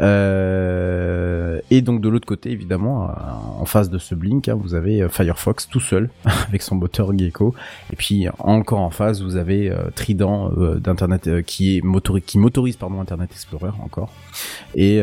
Euh, 0.00 1.60
et 1.70 1.82
donc 1.82 2.00
de 2.00 2.08
l'autre 2.08 2.26
côté, 2.26 2.50
évidemment, 2.50 3.10
en 3.58 3.64
face 3.66 3.90
de 3.90 3.98
ce 3.98 4.14
Blink, 4.14 4.48
hein, 4.48 4.58
vous 4.58 4.74
avez 4.74 5.06
Firefox 5.10 5.68
tout 5.68 5.80
seul 5.80 6.08
avec 6.48 6.62
son 6.62 6.76
moteur 6.76 7.16
Gecko. 7.16 7.54
Et 7.92 7.96
puis 7.96 8.26
encore 8.38 8.80
en 8.80 8.90
face, 8.90 9.20
vous 9.20 9.36
avez 9.36 9.70
Trident 9.94 10.50
d'internet 10.78 11.42
qui 11.44 11.76
est 11.76 11.82
motorise, 11.82 12.24
qui 12.24 12.38
motorise 12.38 12.76
pardon 12.76 13.02
Internet 13.02 13.30
Explorer 13.32 13.72
encore. 13.82 14.10
Et 14.74 15.02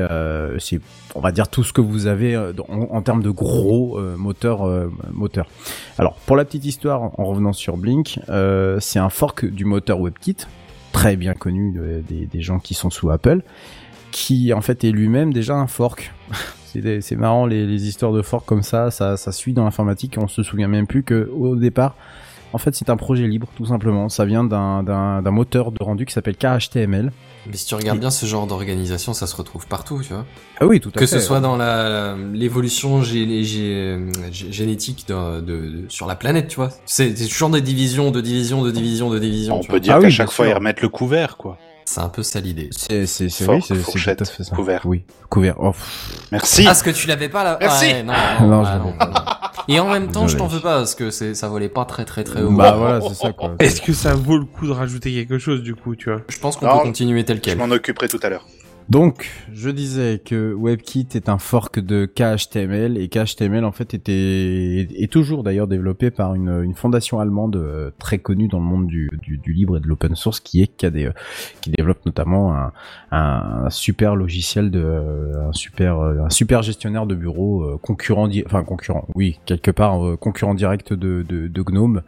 c'est 0.57 0.81
on 1.15 1.19
va 1.19 1.31
dire 1.31 1.47
tout 1.47 1.63
ce 1.63 1.73
que 1.73 1.81
vous 1.81 2.07
avez 2.07 2.37
en, 2.67 3.01
termes 3.01 3.23
de 3.23 3.29
gros 3.29 3.99
moteur 4.17 4.67
moteur. 5.11 5.47
Alors 5.97 6.15
pour 6.25 6.35
la 6.35 6.45
petite 6.45 6.65
histoire, 6.65 7.19
en 7.19 7.25
revenant 7.25 7.53
sur 7.53 7.77
Blink 7.77 8.19
euh, 8.29 8.79
c'est 8.79 8.99
un 8.99 9.09
fork 9.09 9.45
du 9.45 9.65
moteur 9.65 9.99
WebKit, 9.99 10.37
très 10.91 11.15
bien 11.15 11.33
connu 11.33 11.79
des, 12.07 12.41
gens 12.41 12.59
qui 12.59 12.73
sont 12.73 12.89
sous 12.89 13.09
Apple, 13.09 13.41
qui 14.11 14.53
en 14.53 14.61
fait 14.61 14.83
est 14.83 14.91
lui-même 14.91 15.33
déjà 15.33 15.55
un 15.55 15.67
fork. 15.67 16.13
c'est 16.65 17.15
marrant 17.15 17.45
les, 17.45 17.87
histoires 17.87 18.11
de 18.11 18.21
fork 18.21 18.45
comme 18.45 18.63
ça, 18.63 18.91
ça, 18.91 19.17
ça 19.17 19.31
suit 19.31 19.53
dans 19.53 19.63
l'informatique, 19.63 20.17
on 20.17 20.27
se 20.27 20.43
souvient 20.43 20.67
même 20.67 20.87
plus 20.87 21.03
que 21.03 21.31
au 21.33 21.55
départ, 21.55 21.95
en 22.53 22.57
fait 22.57 22.75
c'est 22.75 22.89
un 22.89 22.97
projet 22.97 23.27
libre 23.27 23.47
tout 23.55 23.65
simplement. 23.65 24.09
Ça 24.09 24.25
vient 24.25 24.43
d'un 24.43 25.31
moteur 25.31 25.71
de 25.71 25.83
rendu 25.83 26.05
qui 26.05 26.13
s'appelle 26.13 26.37
KHTML 26.37 27.11
mais 27.49 27.57
si 27.57 27.65
tu 27.65 27.75
regardes 27.75 27.99
bien 27.99 28.11
ce 28.11 28.25
genre 28.25 28.47
d'organisation, 28.47 29.13
ça 29.13 29.27
se 29.27 29.35
retrouve 29.35 29.67
partout, 29.67 30.01
tu 30.01 30.13
vois. 30.13 30.25
Ah 30.59 30.65
oui, 30.65 30.79
tout 30.79 30.89
à 30.89 30.91
que 30.93 31.05
fait. 31.05 31.15
Que 31.15 31.21
ce 31.21 31.25
soit 31.25 31.39
dans 31.39 31.55
la 31.55 32.15
l'évolution 32.33 33.01
génétique 33.01 35.07
de, 35.07 35.85
sur 35.89 36.07
la 36.07 36.15
planète, 36.15 36.47
tu 36.47 36.57
vois. 36.57 36.69
C'est 36.85 37.13
toujours 37.13 37.49
des 37.49 37.61
divisions, 37.61 38.11
de 38.11 38.21
divisions, 38.21 38.63
de 38.63 38.71
divisions, 38.71 39.09
de 39.09 39.19
divisions. 39.19 39.59
On 39.59 39.63
peut 39.63 39.79
dire 39.79 39.95
ah 39.97 40.01
qu'à 40.01 40.09
chaque 40.09 40.31
fois 40.31 40.47
ils 40.47 40.53
remettent 40.53 40.81
le 40.81 40.89
couvert, 40.89 41.37
quoi. 41.37 41.57
C'est 41.89 42.01
un 42.01 42.09
peu 42.09 42.21
ça 42.21 42.41
l'idée. 42.41 42.67
C'est 42.71 43.05
c'est 43.05 43.29
c'est 43.29 43.47
oui, 43.47 43.61
c'est 43.65 43.81
tout 43.81 44.09
à 44.09 44.25
fait 44.25 44.43
ça. 44.43 44.53
Couvert. 44.53 44.81
Oui, 44.83 45.05
couvert. 45.29 45.55
Oh. 45.57 45.71
Merci. 46.33 46.65
Parce 46.65 46.83
que 46.83 46.89
tu 46.89 47.07
l'avais 47.07 47.29
pas 47.29 47.45
là? 47.45 47.57
Merci. 47.61 48.03
non, 48.03 48.13
non, 48.41 48.63
non, 48.79 48.93
Et 49.69 49.79
en 49.79 49.89
même 49.89 50.11
temps, 50.11 50.27
je 50.27 50.35
t'en 50.35 50.47
veux 50.47 50.59
pas 50.59 50.79
parce 50.79 50.95
que 50.95 51.11
c'est 51.11 51.33
ça 51.33 51.47
volait 51.47 51.69
pas 51.69 51.85
très 51.85 52.03
très 52.03 52.25
très 52.25 52.41
haut. 52.41 52.51
Bah 52.51 52.75
voilà, 52.77 52.99
c'est 52.99 53.13
ça 53.13 53.31
quoi. 53.31 53.55
Est-ce 53.59 53.81
que 53.81 53.93
ça 53.93 54.15
vaut 54.15 54.37
le 54.37 54.43
coup 54.43 54.67
de 54.67 54.73
rajouter 54.73 55.13
quelque 55.13 55.39
chose 55.39 55.63
du 55.63 55.75
coup, 55.75 55.95
tu 55.95 56.11
vois? 56.11 56.19
Je 56.27 56.37
pense 56.39 56.57
qu'on 56.57 56.67
peut 56.67 56.83
continuer 56.83 57.23
tel 57.23 57.39
quel. 57.39 57.53
Je 57.53 57.57
m'en 57.57 57.73
occuperai 57.73 58.09
tout 58.09 58.19
à 58.21 58.27
l'heure. 58.27 58.45
Donc, 58.89 59.29
je 59.51 59.69
disais 59.69 60.21
que 60.23 60.53
WebKit 60.53 61.09
est 61.15 61.27
un 61.27 61.39
fork 61.39 61.79
de 61.79 62.05
KHTML 62.05 62.97
et 62.97 63.09
KHTML 63.09 63.65
en 63.65 63.73
fait 63.73 63.93
était 63.93 64.87
est 64.95 65.11
toujours 65.11 65.43
d'ailleurs 65.43 65.67
développé 65.67 66.09
par 66.09 66.35
une, 66.35 66.63
une 66.63 66.73
fondation 66.73 67.19
allemande 67.19 67.57
euh, 67.57 67.91
très 67.99 68.17
connue 68.17 68.47
dans 68.47 68.59
le 68.59 68.65
monde 68.65 68.87
du, 68.87 69.09
du, 69.21 69.37
du 69.37 69.51
libre 69.51 69.75
et 69.75 69.81
de 69.81 69.87
l'open 69.87 70.15
source 70.15 70.39
qui 70.39 70.61
est 70.61 70.67
KDE, 70.67 71.13
qui 71.59 71.69
développe 71.69 72.05
notamment 72.05 72.55
un, 72.55 72.71
un 73.11 73.69
super 73.69 74.15
logiciel 74.15 74.71
de 74.71 75.33
un 75.49 75.51
super 75.51 75.99
un 75.99 76.29
super 76.29 76.61
gestionnaire 76.61 77.05
de 77.05 77.15
bureau 77.15 77.63
euh, 77.63 77.77
concurrent 77.81 78.29
enfin 78.45 78.63
concurrent 78.63 79.05
oui 79.15 79.39
quelque 79.45 79.71
part 79.71 80.05
euh, 80.05 80.15
concurrent 80.15 80.53
direct 80.53 80.93
de, 80.93 81.25
de, 81.27 81.47
de 81.47 81.61
GNOME 81.61 82.03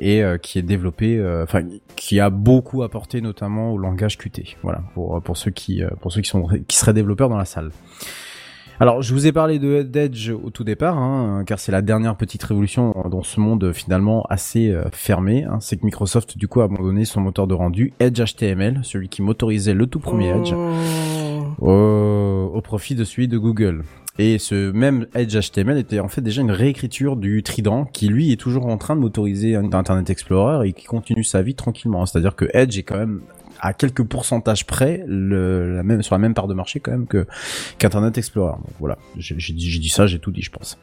et 0.00 0.22
qui 0.42 0.58
est 0.58 0.62
développé 0.62 1.22
enfin 1.42 1.62
qui 1.96 2.20
a 2.20 2.30
beaucoup 2.30 2.82
apporté 2.82 3.20
notamment 3.20 3.72
au 3.72 3.78
langage 3.78 4.16
Qt 4.16 4.56
voilà 4.62 4.82
pour 4.94 5.20
pour 5.22 5.36
ceux 5.36 5.50
qui 5.50 5.82
pour 6.00 6.10
ceux 6.10 6.21
qui 6.22 6.30
sont 6.30 6.48
qui 6.66 6.76
seraient 6.76 6.94
développeurs 6.94 7.28
dans 7.28 7.36
la 7.36 7.44
salle. 7.44 7.70
Alors, 8.82 9.00
je 9.00 9.14
vous 9.14 9.28
ai 9.28 9.32
parlé 9.32 9.60
de 9.60 9.82
d'Edge 9.82 10.30
au 10.30 10.50
tout 10.50 10.64
départ, 10.64 10.98
hein, 10.98 11.44
car 11.46 11.60
c'est 11.60 11.70
la 11.70 11.82
dernière 11.82 12.16
petite 12.16 12.42
révolution 12.42 12.92
dans 13.08 13.22
ce 13.22 13.38
monde 13.38 13.72
finalement 13.72 14.24
assez 14.28 14.70
euh, 14.70 14.82
fermé. 14.92 15.44
Hein. 15.44 15.58
c'est 15.60 15.76
que 15.76 15.84
Microsoft 15.84 16.36
du 16.36 16.48
coup 16.48 16.62
a 16.62 16.64
abandonné 16.64 17.04
son 17.04 17.20
moteur 17.20 17.46
de 17.46 17.54
rendu 17.54 17.92
Edge 18.00 18.20
HTML, 18.20 18.80
celui 18.82 19.08
qui 19.08 19.22
motorisait 19.22 19.74
le 19.74 19.86
tout 19.86 20.00
premier 20.00 20.30
Edge, 20.30 20.52
oh. 21.60 22.50
au, 22.52 22.60
profit 22.60 22.96
de 22.96 23.04
celui 23.04 23.28
de 23.28 23.38
Google. 23.38 23.84
Et 24.18 24.38
ce 24.38 24.72
même 24.72 25.06
Edge 25.14 25.36
HTML 25.36 25.78
était 25.78 26.00
en 26.00 26.08
fait 26.08 26.20
déjà 26.20 26.42
une 26.42 26.50
réécriture 26.50 27.16
du 27.16 27.44
Trident 27.44 27.84
qui 27.84 28.08
lui 28.08 28.32
est 28.32 28.36
toujours 28.36 28.66
en 28.66 28.78
train 28.78 28.96
de 28.96 29.00
motoriser 29.00 29.54
Internet 29.54 30.10
Explorer 30.10 30.68
et 30.68 30.72
qui 30.72 30.86
continue 30.86 31.22
sa 31.22 31.42
vie 31.42 31.54
tranquillement. 31.54 32.04
C'est-à-dire 32.04 32.34
que 32.34 32.46
Edge 32.52 32.76
est 32.78 32.82
quand 32.82 32.98
même 32.98 33.20
à 33.62 33.72
quelques 33.72 34.02
pourcentages 34.02 34.66
près 34.66 35.04
le, 35.06 35.76
la 35.76 35.82
même 35.84 36.02
sur 36.02 36.14
la 36.14 36.18
même 36.18 36.34
part 36.34 36.48
de 36.48 36.54
marché 36.54 36.80
quand 36.80 36.90
même 36.90 37.06
que 37.06 37.26
qu'Internet 37.78 38.18
Explorer. 38.18 38.56
Donc 38.56 38.74
voilà, 38.80 38.98
j'ai 39.16 39.36
dit, 39.36 39.78
dit 39.78 39.88
ça, 39.88 40.06
j'ai 40.06 40.18
tout 40.18 40.32
dit, 40.32 40.42
je 40.42 40.50
pense. 40.50 40.78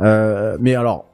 Euh, 0.00 0.58
mais 0.60 0.74
alors 0.74 1.06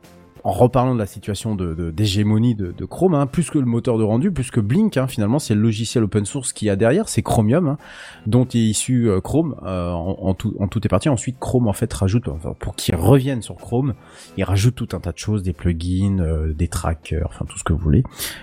en 0.45 0.53
reparlant 0.53 0.95
de 0.95 0.99
la 0.99 1.07
situation 1.07 1.55
de 1.55 1.91
d'hégémonie 1.91 2.55
de, 2.55 2.73
de, 2.73 2.85
Chrome, 2.85 3.15
hein, 3.15 3.27
plus 3.27 3.51
que 3.51 3.59
le 3.59 3.65
moteur 3.65 3.99
de 3.99 4.03
rendu, 4.03 4.33
plus 4.33 4.51
que 4.51 4.61
Blink, 4.61 4.97
hein, 4.97 5.07
finalement, 5.07 5.39
c'est 5.39 5.55
le 5.55 5.61
logiciel 5.61 6.05
open 6.05 6.25
source 6.25 6.53
qui 6.53 6.69
a 6.69 6.77
derrière, 6.77 7.09
c'est 7.09 7.23
Chromium, 7.23 7.69
hein, 7.69 7.79
dont 8.27 8.45
est 8.45 8.59
issu 8.59 9.09
euh, 9.09 9.21
Chrome 9.21 9.57
euh, 9.65 9.91
en, 9.91 10.35
tout 10.35 10.55
en 10.59 10.69
tout 10.69 10.85
est 10.85 10.89
parti. 10.89 11.09
Ensuite, 11.09 11.39
Chrome 11.39 11.69
en 11.69 11.73
fait 11.73 11.93
rajoute 11.93 12.25
pour 12.59 12.75
qu'il 12.75 12.95
revienne 12.97 13.43
sur 13.43 13.57
Chrome, 13.57 13.95
il 14.37 14.45
rajoute 14.45 14.75
tout 14.75 14.89
un 14.93 15.01
tas 15.01 15.13
de 15.13 15.19
choses, 15.19 15.43
des 15.43 15.53
plugins, 15.53 16.19
euh, 16.19 16.53
des 16.53 16.69
trackers, 16.69 17.27
enfin 17.27 17.45
tout 17.45 17.59
ce 17.59 17.65
que 17.65 17.73
vous 17.73 17.79
voulez, 17.79 18.03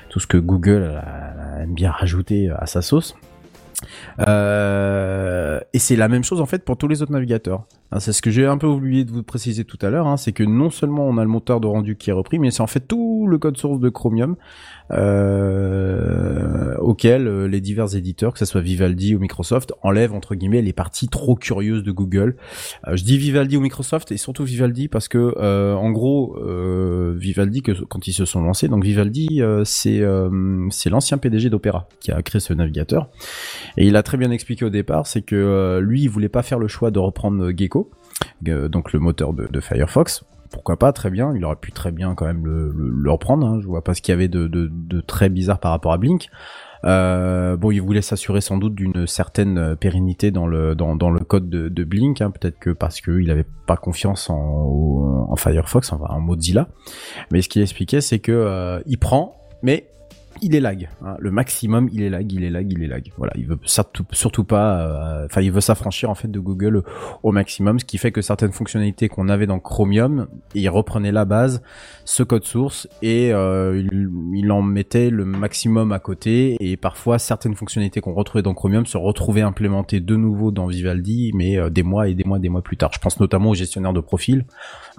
tout 0.09 0.19
ce 0.19 0.27
que 0.27 0.37
Google 0.37 1.01
bien 1.67 1.91
rajouter 1.91 2.49
à 2.49 2.65
sa 2.65 2.81
sauce. 2.81 3.15
Euh, 4.19 5.59
et 5.73 5.79
c'est 5.79 5.95
la 5.95 6.07
même 6.07 6.23
chose 6.23 6.41
en 6.41 6.45
fait 6.45 6.63
pour 6.65 6.77
tous 6.77 6.87
les 6.87 7.01
autres 7.01 7.11
navigateurs. 7.11 7.63
Hein, 7.91 7.99
c'est 7.99 8.13
ce 8.13 8.21
que 8.21 8.29
j'ai 8.29 8.45
un 8.45 8.57
peu 8.57 8.67
oublié 8.67 9.03
de 9.03 9.11
vous 9.11 9.23
préciser 9.23 9.65
tout 9.65 9.79
à 9.81 9.89
l'heure, 9.89 10.07
hein, 10.07 10.17
c'est 10.17 10.31
que 10.31 10.43
non 10.43 10.69
seulement 10.69 11.07
on 11.07 11.17
a 11.17 11.23
le 11.23 11.29
moteur 11.29 11.59
de 11.59 11.67
rendu 11.67 11.95
qui 11.95 12.09
est 12.09 12.13
repris, 12.13 12.39
mais 12.39 12.51
c'est 12.51 12.61
en 12.61 12.67
fait 12.67 12.81
tout 12.81 13.27
le 13.27 13.37
code 13.37 13.57
source 13.57 13.79
de 13.79 13.89
Chromium 13.89 14.35
euh, 14.91 16.75
auquel 16.79 17.27
euh, 17.27 17.47
les 17.47 17.61
divers 17.61 17.95
éditeurs, 17.95 18.33
que 18.33 18.39
ce 18.39 18.45
soit 18.45 18.61
Vivaldi 18.61 19.15
ou 19.15 19.19
Microsoft, 19.19 19.73
enlèvent 19.83 20.13
entre 20.13 20.35
guillemets 20.35 20.61
les 20.61 20.73
parties 20.73 21.07
trop 21.07 21.35
curieuses 21.35 21.83
de 21.83 21.91
Google. 21.91 22.35
Euh, 22.87 22.95
je 22.95 23.03
dis 23.03 23.17
Vivaldi 23.17 23.57
ou 23.57 23.61
Microsoft 23.61 24.11
et 24.11 24.17
surtout 24.17 24.43
Vivaldi 24.43 24.87
parce 24.87 25.07
que 25.07 25.35
euh, 25.37 25.75
en 25.75 25.91
gros 25.91 26.37
Vivaldi 27.15 27.61
que 27.61 27.71
quand 27.83 28.07
ils 28.07 28.13
se 28.13 28.25
sont 28.25 28.41
lancés, 28.41 28.67
donc 28.67 28.83
Vivaldi 28.83 29.41
c'est 29.65 30.03
c'est 30.71 30.89
l'ancien 30.89 31.17
PDG 31.17 31.49
d'Opera 31.49 31.87
qui 31.99 32.11
a 32.11 32.21
créé 32.21 32.39
ce 32.39 32.53
navigateur 32.53 33.09
et 33.77 33.87
il 33.87 33.95
a 33.95 34.03
très 34.03 34.17
bien 34.17 34.31
expliqué 34.31 34.65
au 34.65 34.69
départ, 34.69 35.07
c'est 35.07 35.21
que 35.21 35.79
lui 35.79 36.03
il 36.03 36.09
voulait 36.09 36.29
pas 36.29 36.43
faire 36.43 36.59
le 36.59 36.67
choix 36.67 36.91
de 36.91 36.99
reprendre 36.99 37.51
Gecko, 37.55 37.91
donc 38.41 38.93
le 38.93 38.99
moteur 38.99 39.33
de 39.33 39.59
Firefox 39.59 40.23
pourquoi 40.51 40.77
pas, 40.77 40.91
très 40.91 41.09
bien. 41.09 41.33
Il 41.35 41.45
aurait 41.45 41.55
pu 41.55 41.71
très 41.71 41.91
bien 41.91 42.15
quand 42.15 42.25
même 42.25 42.45
le, 42.45 43.11
reprendre. 43.11 43.47
Hein. 43.47 43.59
Je 43.61 43.67
vois 43.67 43.83
pas 43.83 43.93
ce 43.93 44.01
qu'il 44.01 44.11
y 44.11 44.15
avait 44.15 44.27
de, 44.27 45.01
très 45.07 45.29
bizarre 45.29 45.59
par 45.59 45.71
rapport 45.71 45.93
à 45.93 45.97
Blink. 45.97 46.29
Euh, 46.85 47.57
bon, 47.57 47.71
il 47.71 47.81
voulait 47.81 48.01
s'assurer 48.01 48.39
sans 48.39 48.57
doute 48.57 48.73
d'une 48.73 49.05
certaine 49.05 49.75
pérennité 49.75 50.31
dans 50.31 50.47
le 50.47 51.19
code 51.27 51.49
de, 51.49 51.83
Blink, 51.83 52.21
hein. 52.21 52.31
peut-être 52.31 52.59
que 52.59 52.69
parce 52.69 53.01
qu'il 53.01 53.29
avait 53.31 53.45
pas 53.65 53.77
confiance 53.77 54.29
en, 54.29 55.09
en 55.29 55.35
Firefox, 55.35 55.93
enfin 55.93 56.05
en 56.09 56.19
Mozilla. 56.19 56.67
Mais 57.31 57.41
ce 57.41 57.49
qu'il 57.49 57.61
expliquait, 57.61 58.01
c'est 58.01 58.19
que 58.19 58.31
euh, 58.31 58.81
il 58.85 58.97
prend, 58.97 59.35
mais 59.61 59.89
il 60.41 60.55
est 60.55 60.59
lag. 60.59 60.89
Hein. 61.03 61.15
Le 61.19 61.31
maximum, 61.31 61.89
il 61.91 62.01
est 62.01 62.09
lag, 62.09 62.31
il 62.31 62.43
est 62.43 62.49
lag, 62.49 62.71
il 62.71 62.83
est 62.83 62.87
lag. 62.87 63.11
Voilà, 63.17 63.33
il 63.35 63.45
veut 63.45 63.59
surtout, 63.63 64.43
pas, 64.43 64.81
euh, 64.81 65.25
enfin, 65.25 65.41
il 65.41 65.51
veut 65.51 65.61
s'affranchir 65.61 66.09
en 66.09 66.15
fait 66.15 66.29
de 66.29 66.39
Google 66.39 66.83
au 67.23 67.31
maximum, 67.31 67.79
ce 67.79 67.85
qui 67.85 67.97
fait 67.97 68.11
que 68.11 68.21
certaines 68.21 68.51
fonctionnalités 68.51 69.09
qu'on 69.09 69.29
avait 69.29 69.47
dans 69.47 69.59
Chromium, 69.59 70.27
il 70.53 70.69
reprenait 70.69 71.11
la 71.11 71.25
base, 71.25 71.61
ce 72.05 72.23
code 72.23 72.45
source, 72.45 72.87
et 73.01 73.31
euh, 73.33 73.83
il, 74.33 74.51
en 74.51 74.61
mettait 74.61 75.09
le 75.09 75.25
maximum 75.25 75.91
à 75.91 75.99
côté, 75.99 76.57
et 76.59 76.75
parfois 76.77 77.19
certaines 77.19 77.55
fonctionnalités 77.55 78.01
qu'on 78.01 78.13
retrouvait 78.13 78.41
dans 78.41 78.53
Chromium 78.53 78.85
se 78.85 78.97
retrouvaient 78.97 79.41
implémentées 79.41 79.99
de 79.99 80.15
nouveau 80.15 80.51
dans 80.51 80.67
Vivaldi, 80.67 81.31
mais 81.35 81.57
euh, 81.57 81.69
des 81.69 81.83
mois 81.83 82.07
et 82.07 82.15
des 82.15 82.23
mois, 82.23 82.39
des 82.39 82.49
mois 82.49 82.61
plus 82.61 82.77
tard. 82.77 82.91
Je 82.93 82.99
pense 82.99 83.19
notamment 83.19 83.51
au 83.51 83.55
gestionnaire 83.55 83.93
de 83.93 83.99
profil, 83.99 84.45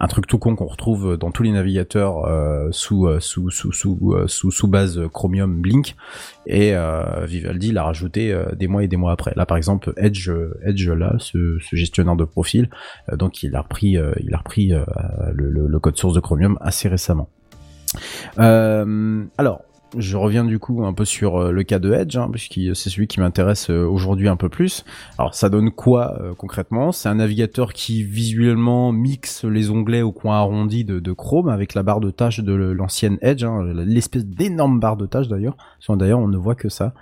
un 0.00 0.06
truc 0.06 0.26
tout 0.26 0.38
con 0.38 0.56
qu'on 0.56 0.66
retrouve 0.66 1.16
dans 1.16 1.30
tous 1.30 1.42
les 1.42 1.52
navigateurs 1.52 2.26
sous, 2.72 3.08
sous, 3.20 3.50
sous, 3.50 3.72
sous, 3.72 4.16
sous, 4.26 4.50
sous 4.50 4.68
base 4.68 5.00
Chromium 5.12 5.60
Blink 5.60 5.94
et 6.46 6.74
euh, 6.74 7.24
Vivaldi 7.26 7.72
l'a 7.72 7.84
rajouté 7.84 8.32
euh, 8.32 8.54
des 8.54 8.66
mois 8.66 8.84
et 8.84 8.88
des 8.88 8.96
mois 8.96 9.12
après. 9.12 9.32
Là 9.36 9.46
par 9.46 9.56
exemple 9.56 9.92
Edge 9.96 10.30
Edge 10.64 10.88
là 10.88 11.14
ce, 11.18 11.58
gestionnaire 11.72 12.16
de 12.16 12.24
profil 12.24 12.70
euh, 13.10 13.16
donc 13.16 13.42
il 13.42 13.54
a 13.54 13.60
repris 13.60 13.98
il 14.20 14.34
a 14.34 14.38
repris 14.38 14.72
le, 15.32 15.78
code 15.78 15.96
source 15.96 16.14
de 16.14 16.20
Chromium 16.20 16.58
assez 16.60 16.88
récemment. 16.88 17.28
alors 18.36 19.62
je 19.98 20.16
reviens 20.16 20.44
du 20.44 20.59
coup 20.59 20.85
un 20.85 20.92
peu 20.92 21.05
sur 21.05 21.37
euh, 21.37 21.50
le 21.50 21.62
cas 21.62 21.79
de 21.79 21.92
Edge, 21.92 22.16
hein, 22.16 22.29
puisque 22.31 22.76
c'est 22.76 22.90
celui 22.90 23.07
qui 23.07 23.20
m'intéresse 23.20 23.70
euh, 23.70 23.85
aujourd'hui 23.85 24.29
un 24.29 24.37
peu 24.37 24.48
plus. 24.48 24.85
Alors 25.18 25.35
ça 25.35 25.48
donne 25.48 25.70
quoi 25.70 26.16
euh, 26.20 26.35
concrètement? 26.35 26.92
C'est 26.92 27.09
un 27.09 27.16
navigateur 27.16 27.72
qui 27.72 28.03
visuellement 28.03 28.92
mixe 28.92 29.44
les 29.44 29.70
onglets 29.70 30.03
au 30.03 30.12
coin 30.12 30.37
arrondi 30.37 30.85
de, 30.85 31.11
Chrome 31.12 31.48
avec 31.48 31.74
la 31.74 31.83
barre 31.83 31.98
de 31.98 32.11
tâches 32.11 32.38
de 32.38 32.53
l'ancienne 32.55 33.18
Edge, 33.20 33.42
hein, 33.42 33.64
l'espèce 33.74 34.24
d'énorme 34.24 34.79
barre 34.79 34.96
de 34.96 35.07
tâches 35.07 35.26
d'ailleurs. 35.26 35.57
D'ailleurs 35.88 36.20
on 36.20 36.29
ne 36.29 36.37
voit 36.37 36.55
que 36.55 36.68
ça. 36.68 36.94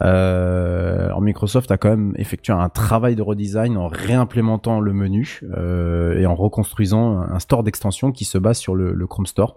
Alors 0.00 1.20
Microsoft 1.20 1.70
a 1.70 1.76
quand 1.76 1.90
même 1.90 2.14
effectué 2.16 2.52
un 2.52 2.68
travail 2.68 3.14
de 3.14 3.22
redesign 3.22 3.76
en 3.76 3.86
réimplémentant 3.86 4.80
le 4.80 4.92
menu 4.92 5.40
et 6.18 6.26
en 6.26 6.34
reconstruisant 6.34 7.20
un 7.20 7.38
store 7.38 7.62
d'extension 7.62 8.10
qui 8.10 8.24
se 8.24 8.38
base 8.38 8.58
sur 8.58 8.74
le, 8.74 8.92
le 8.92 9.06
Chrome 9.06 9.26
Store. 9.26 9.56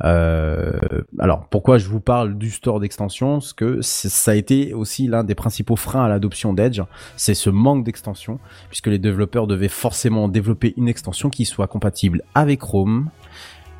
alors 0.00 1.46
pourquoi 1.50 1.76
je 1.76 1.88
vous 1.88 2.00
parle 2.00 2.13
du 2.26 2.50
store 2.50 2.80
d'extension, 2.80 3.34
parce 3.34 3.52
que 3.52 3.80
ça 3.82 4.30
a 4.30 4.34
été 4.34 4.74
aussi 4.74 5.06
l'un 5.06 5.24
des 5.24 5.34
principaux 5.34 5.76
freins 5.76 6.04
à 6.04 6.08
l'adoption 6.08 6.52
d'Edge, 6.52 6.80
c'est 7.16 7.34
ce 7.34 7.50
manque 7.50 7.84
d'extension, 7.84 8.38
puisque 8.68 8.86
les 8.86 8.98
développeurs 8.98 9.46
devaient 9.46 9.68
forcément 9.68 10.28
développer 10.28 10.74
une 10.76 10.88
extension 10.88 11.30
qui 11.30 11.44
soit 11.44 11.66
compatible 11.66 12.22
avec 12.34 12.60
Chrome, 12.60 13.10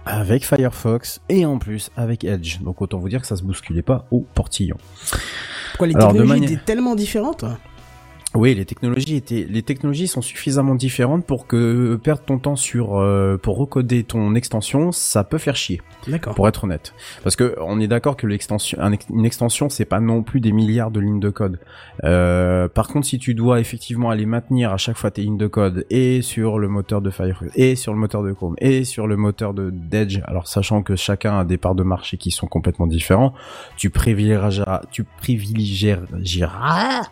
avec 0.06 0.44
Firefox 0.44 1.20
et 1.28 1.46
en 1.46 1.58
plus 1.58 1.90
avec 1.96 2.24
Edge. 2.24 2.60
Donc 2.60 2.82
autant 2.82 2.98
vous 2.98 3.08
dire 3.08 3.20
que 3.20 3.26
ça 3.26 3.36
se 3.36 3.42
bousculait 3.42 3.82
pas 3.82 4.06
au 4.10 4.26
portillon. 4.34 4.76
Pourquoi 5.72 5.86
les 5.86 5.94
technologies 5.94 6.44
étaient 6.44 6.64
tellement 6.64 6.94
différentes? 6.94 7.44
Oui, 8.34 8.54
les 8.54 8.64
technologies 8.64 9.16
étaient, 9.16 9.46
les 9.48 9.62
technologies 9.62 10.08
sont 10.08 10.20
suffisamment 10.20 10.74
différentes 10.74 11.24
pour 11.24 11.46
que 11.46 11.94
perdre 12.02 12.22
ton 12.22 12.38
temps 12.38 12.56
sur, 12.56 12.96
euh, 12.96 13.36
pour 13.36 13.56
recoder 13.56 14.02
ton 14.02 14.34
extension, 14.34 14.90
ça 14.90 15.22
peut 15.22 15.38
faire 15.38 15.54
chier. 15.54 15.80
D'accord. 16.08 16.34
Pour 16.34 16.48
être 16.48 16.64
honnête, 16.64 16.94
parce 17.22 17.36
que 17.36 17.54
on 17.60 17.78
est 17.80 17.86
d'accord 17.86 18.16
que 18.16 18.26
l'extension, 18.26 18.78
une 19.10 19.24
extension, 19.24 19.68
c'est 19.68 19.84
pas 19.84 20.00
non 20.00 20.24
plus 20.24 20.40
des 20.40 20.50
milliards 20.50 20.90
de 20.90 20.98
lignes 20.98 21.20
de 21.20 21.30
code. 21.30 21.60
Euh, 22.02 22.66
par 22.68 22.88
contre, 22.88 23.06
si 23.06 23.18
tu 23.18 23.34
dois 23.34 23.60
effectivement 23.60 24.10
aller 24.10 24.26
maintenir 24.26 24.72
à 24.72 24.78
chaque 24.78 24.96
fois 24.96 25.12
tes 25.12 25.22
lignes 25.22 25.38
de 25.38 25.46
code 25.46 25.86
et 25.88 26.20
sur 26.20 26.58
le 26.58 26.66
moteur 26.68 27.02
de 27.02 27.10
Firefox 27.10 27.52
et 27.54 27.76
sur 27.76 27.92
le 27.92 28.00
moteur 28.00 28.24
de 28.24 28.32
Chrome 28.32 28.56
et 28.58 28.82
sur 28.84 29.06
le 29.06 29.16
moteur 29.16 29.54
de 29.54 29.70
d'Edge, 29.70 30.20
alors 30.24 30.48
sachant 30.48 30.82
que 30.82 30.96
chacun 30.96 31.38
a 31.38 31.44
des 31.44 31.56
parts 31.56 31.76
de 31.76 31.84
marché 31.84 32.16
qui 32.16 32.32
sont 32.32 32.48
complètement 32.48 32.88
différents, 32.88 33.32
tu 33.76 33.90
privilégieras, 33.90 34.82
tu 34.90 35.04
privilégieras 35.04 37.02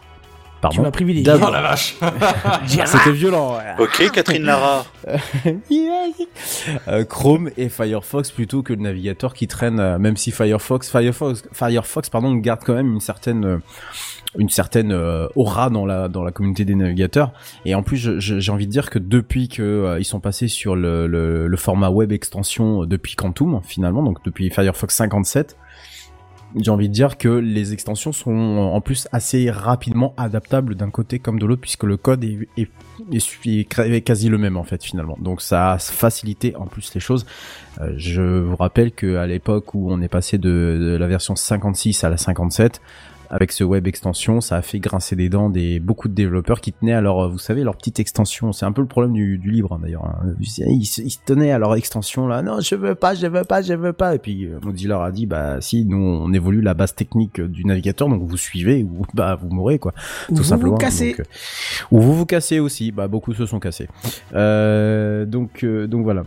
Pardon. 0.63 0.77
Tu 0.77 0.81
m'as 0.81 0.91
privilégié. 0.93 1.33
Oh 1.35 1.51
la 1.51 1.61
vache 1.61 1.97
C'était 2.67 3.11
violent. 3.11 3.59
Ok, 3.81 4.11
Catherine 4.13 4.45
Lara. 4.45 4.87
Euh, 6.89 7.05
Chrome 7.05 7.51
et 7.57 7.69
Firefox 7.69 8.31
plutôt 8.31 8.63
que 8.63 8.73
le 8.73 8.81
navigateur 8.81 9.35
qui 9.35 9.49
traîne, 9.49 9.81
euh, 9.81 9.99
même 9.99 10.17
si 10.17 10.31
Firefox, 10.31 10.91
Firefox, 10.91 11.43
Firefox, 11.53 12.09
pardon, 12.09 12.35
garde 12.35 12.61
quand 12.65 12.75
même 12.75 12.93
une 12.93 13.01
certaine 13.01 13.45
euh, 13.45 13.59
une 14.39 14.49
certaine 14.49 14.93
aura 15.35 15.69
dans 15.69 15.85
la 15.85 16.09
dans 16.09 16.23
la 16.23 16.31
communauté 16.31 16.65
des 16.65 16.75
navigateurs 16.75 17.33
et 17.67 17.75
en 17.75 17.83
plus 17.83 18.19
j'ai 18.19 18.53
envie 18.53 18.67
de 18.67 18.73
dire 18.73 18.89
que 18.89 18.99
depuis 18.99 19.49
que 19.49 19.97
ils 19.99 20.07
sont 20.07 20.21
passés 20.21 20.49
sur 20.49 20.75
le, 20.75 21.07
le, 21.07 21.49
le, 21.49 21.57
format 21.59 21.91
web 21.91 22.13
extension 22.13 22.87
depuis 22.87 23.15
Quantum 23.15 23.61
finalement 23.63 24.03
donc 24.03 24.25
depuis 24.25 24.49
Firefox 24.49 24.95
57 24.95 25.59
j'ai 26.57 26.71
envie 26.71 26.89
de 26.89 26.95
dire 26.95 27.19
que 27.19 27.29
les 27.29 27.73
extensions 27.73 28.13
sont 28.13 28.31
en 28.31 28.81
plus 28.81 29.09
assez 29.13 29.51
rapidement 29.51 30.15
adaptables 30.17 30.75
d'un 30.75 30.91
côté 30.91 31.19
comme 31.19 31.39
de 31.39 31.47
l'autre 31.47 31.61
puisque 31.61 31.85
le 31.85 31.97
code 31.97 32.25
est, 32.25 32.49
est, 32.57 32.69
est, 33.13 34.01
quasi 34.03 34.29
le 34.29 34.39
même 34.39 34.57
en 34.57 34.65
fait 34.65 34.83
finalement. 34.85 35.17
Donc 35.21 35.41
ça 35.43 35.73
a 35.73 35.79
facilité 35.79 36.55
en 36.57 36.67
plus 36.67 36.93
les 36.95 37.01
choses. 37.01 37.27
Euh, 37.81 37.93
je 37.97 38.23
vous 38.23 38.57
rappelle 38.57 38.93
que 38.93 39.17
à 39.17 39.27
l'époque 39.27 39.75
où 39.75 39.91
on 39.91 40.01
est 40.03 40.09
passé 40.09 40.39
de, 40.39 40.97
la 40.99 41.07
version 41.07 41.37
56 41.37 42.05
à 42.05 42.11
la 42.11 42.17
57, 42.17 42.81
avec 43.33 43.51
ce 43.51 43.65
web 43.65 43.87
extension, 43.87 44.43
ça 44.43 44.57
a 44.57 44.63
fait 44.63 44.79
grincer 44.79 45.17
des 45.17 45.31
dents 45.31 45.49
des 45.49 45.81
beaucoup 45.81 46.09
de 46.09 46.15
développeurs 46.15 46.61
qui 46.61 46.73
tenaient 46.73 46.93
à 46.93 47.01
leur, 47.01 47.31
vous 47.31 47.39
savez, 47.39 47.65
leur 47.65 47.77
petite 47.77 47.99
extension. 47.99 48.53
C'est 48.53 48.67
un 48.67 48.73
peu 48.73 48.83
le 48.83 48.87
problème 48.87 49.15
du, 49.15 49.39
du 49.39 49.51
libre 49.51 49.73
hein, 49.73 49.81
d'ailleurs. 49.83 50.05
Hein. 50.05 50.35
Ils, 50.39 50.83
ils, 50.99 51.19
tenaient 51.19 51.51
à 51.51 51.59
leur 51.59 51.75
extension 51.75 52.29
là. 52.29 52.43
Non, 52.43 52.61
je 52.61 52.75
veux 52.75 52.95
pas, 52.95 53.15
je 53.15 53.27
veux 53.27 53.45
pas, 53.45 53.63
je 53.63 53.73
veux 53.73 53.95
pas. 53.95 54.15
Et 54.15 54.19
puis 54.19 54.45
euh, 54.45 54.61
Mozilla 54.63 55.03
a 55.03 55.11
dit 55.11 55.25
bah 55.25 55.63
si, 55.63 55.87
nous 55.87 55.97
on 55.97 56.31
évolue 56.33 56.61
la 56.61 56.75
base 56.75 56.95
technique 56.95 57.41
du 57.41 57.65
navigateur, 57.65 58.09
donc 58.09 58.23
vous 58.23 58.37
suivez 58.37 58.83
ou 58.83 59.07
bah 59.15 59.39
vous 59.41 59.49
mourrez 59.49 59.79
quoi. 59.79 59.93
Tout 60.29 60.37
vous 60.37 60.45
simplement. 60.45 60.73
Vous 60.73 60.79
cassez. 60.79 61.17
Euh, 61.19 61.25
ou 61.91 62.01
vous 62.01 62.15
vous 62.15 62.27
cassez 62.27 62.61
aussi. 62.61 62.93
Bah 62.93 63.09
beaucoup 63.09 63.33
se 63.33 63.47
sont 63.47 63.61
cassés. 63.61 63.89
Euh, 64.35 65.25
donc 65.25 65.65
euh, 65.65 65.87
donc 65.87 66.05
voilà. 66.05 66.25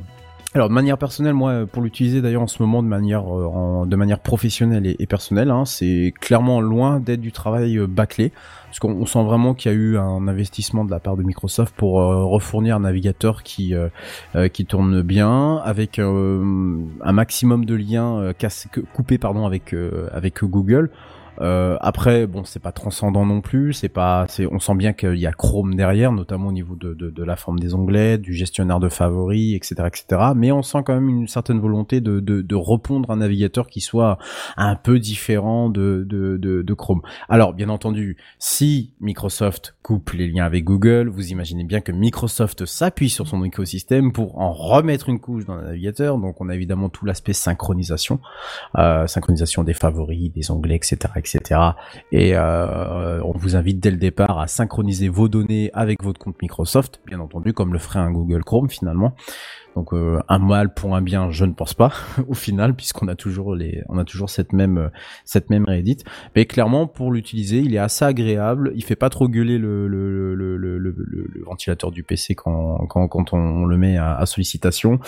Alors 0.56 0.70
de 0.70 0.74
manière 0.74 0.98
personnelle, 0.98 1.34
moi, 1.34 1.66
pour 1.70 1.82
l'utiliser 1.82 2.22
d'ailleurs 2.22 2.44
en 2.44 2.48
ce 2.48 2.64
moment 2.64 2.82
de 2.82 2.88
manière 2.88 3.26
euh, 3.28 4.16
professionnelle 4.24 4.88
et, 4.88 5.06
personnelle, 5.06 5.52
hein, 5.52 5.66
c'est 5.66 6.14
clairement 6.22 6.62
loin 6.62 7.02
d'être 7.02 7.20
du 7.20 7.34
travail 7.34 7.78
euh, 7.78 7.88
bâclé, 7.88 8.32
parce 8.68 8.80
qu'on 8.80 9.06
sent 9.06 9.26
vraiment 9.26 9.54
qu'il 9.54 9.70
y 9.74 9.76
a 9.76 9.78
eu 9.78 9.98
un 9.98 10.30
investissement 10.30 10.86
de 10.86 10.92
la 10.92 11.02
part 11.02 11.18
de 11.18 11.24
Microsoft 11.24 11.76
pour 11.76 12.00
euh, 12.00 12.24
refournir 12.24 12.78
un 12.78 12.80
navigateur 12.80 13.44
qui 13.44 13.74
qui 14.54 14.66
tourne 14.66 15.02
bien, 15.02 15.58
avec 15.58 16.00
un 16.00 17.12
maximum 17.12 17.66
de 17.66 17.76
liens 17.76 18.32
coupés 18.94 19.18
pardon 19.18 19.46
avec 19.46 19.76
avec 20.14 20.42
Google. 20.42 20.90
Euh, 21.42 21.78
après, 21.82 22.28
bon, 22.28 22.44
c'est 22.44 22.62
pas 22.62 22.72
transcendant 22.72 23.26
non 23.26 23.42
plus. 23.42 23.74
C'est 23.74 23.90
pas, 23.90 24.26
c'est, 24.30 24.46
on 24.46 24.60
sent 24.60 24.76
bien 24.76 24.94
qu'il 24.94 25.18
y 25.18 25.26
a 25.26 25.32
Chrome 25.32 25.76
derrière, 25.76 26.12
notamment 26.12 26.48
au 26.48 26.52
niveau 26.52 26.76
de, 26.76 26.94
de, 26.94 27.10
de, 27.10 27.24
la 27.24 27.36
forme 27.36 27.60
des 27.60 27.74
onglets, 27.74 28.18
du 28.18 28.34
gestionnaire 28.34 28.80
de 28.80 28.90
favoris, 28.90 29.56
etc., 29.56 29.76
etc. 29.88 30.22
Mais 30.36 30.52
on 30.52 30.62
sent 30.62 30.80
quand 30.86 30.94
même 30.94 31.10
une 31.10 31.28
certaine 31.28 31.60
volonté 31.60 32.02
de, 32.02 32.20
de, 32.20 32.42
de 32.42 32.56
répondre 32.56 33.10
un 33.12 33.18
navigateur 33.18 33.68
qui 33.68 33.82
soit 33.82 34.18
un 34.58 34.76
peu 34.76 35.00
différent 35.00 35.70
de, 35.70 36.06
de, 36.08 36.38
de, 36.38 36.74
Chrome. 36.74 37.02
Alors, 37.30 37.54
bien 37.54 37.70
entendu, 37.70 38.18
si 38.38 38.94
Microsoft 39.00 39.76
coupe 39.82 40.12
les 40.12 40.28
liens 40.28 40.46
avec 40.46 40.66
Google, 40.66 41.08
vous 41.08 41.32
imaginez 41.32 41.64
bien 41.64 41.80
que 41.80 41.94
Microsoft 41.94 42.66
s'appuie 42.66 43.10
sur 43.10 43.28
son 43.28 43.44
écosystème 43.46 44.12
pour 44.12 44.40
en 44.40 44.52
remettre 44.52 45.08
une 45.08 45.20
couche 45.20 45.46
dans 45.46 45.56
le 45.56 45.64
navigateur. 45.64 46.18
Donc, 46.18 46.42
on 46.42 46.50
a 46.50 46.56
évidemment 46.56 46.90
tout 46.90 47.06
l'aspect 47.06 47.34
synchronisation, 47.34 48.20
euh, 48.78 49.08
synchronisation 49.08 49.64
des 49.64 49.74
favoris, 49.74 50.32
des 50.34 50.52
onglets, 50.52 50.76
etc. 50.76 50.98
Et 52.12 52.36
euh, 52.36 53.22
on 53.24 53.34
vous 53.38 53.56
invite 53.56 53.80
dès 53.80 53.92
le 53.92 53.98
départ 53.98 54.40
à 54.40 54.48
synchroniser 54.48 55.10
vos 55.10 55.28
données 55.28 55.72
avec 55.74 56.04
votre 56.04 56.20
compte 56.20 56.42
Microsoft, 56.42 57.02
bien 57.06 57.20
entendu, 57.20 57.54
comme 57.54 57.74
le 57.74 57.80
ferait 57.80 58.00
un 58.00 58.12
Google 58.12 58.44
Chrome 58.44 58.70
finalement. 58.70 59.16
Donc 59.76 59.94
euh, 59.94 60.20
un 60.30 60.40
mal 60.40 60.74
pour 60.74 60.96
un 60.96 61.02
bien, 61.02 61.30
je 61.32 61.46
ne 61.46 61.54
pense 61.54 61.74
pas 61.74 61.92
au 62.28 62.34
final, 62.34 62.76
puisqu'on 62.76 63.08
a 63.08 63.16
toujours 63.16 63.56
les, 63.56 63.84
on 63.90 63.98
a 63.98 64.06
toujours 64.06 64.30
cette 64.30 64.54
même 64.54 64.90
cette 65.26 65.50
même 65.50 65.66
réédite. 65.66 66.04
Mais 66.36 66.46
clairement, 66.46 66.88
pour 66.88 67.12
l'utiliser, 67.12 67.60
il 67.60 67.76
est 67.76 67.80
assez 67.80 68.06
agréable. 68.06 68.72
Il 68.76 68.84
fait 68.84 68.96
pas 68.96 69.10
trop 69.10 69.28
gueuler 69.28 69.58
le 69.58 69.88
le, 69.88 70.34
le, 70.36 70.58
le, 70.58 70.78
le 70.78 71.44
ventilateur 71.46 71.92
du 71.92 72.04
PC 72.04 72.36
quand 72.36 72.86
quand, 72.88 73.08
quand 73.08 73.34
on 73.34 73.66
le 73.66 73.78
met 73.78 73.98
à, 73.98 74.26
sollicitation 74.26 75.00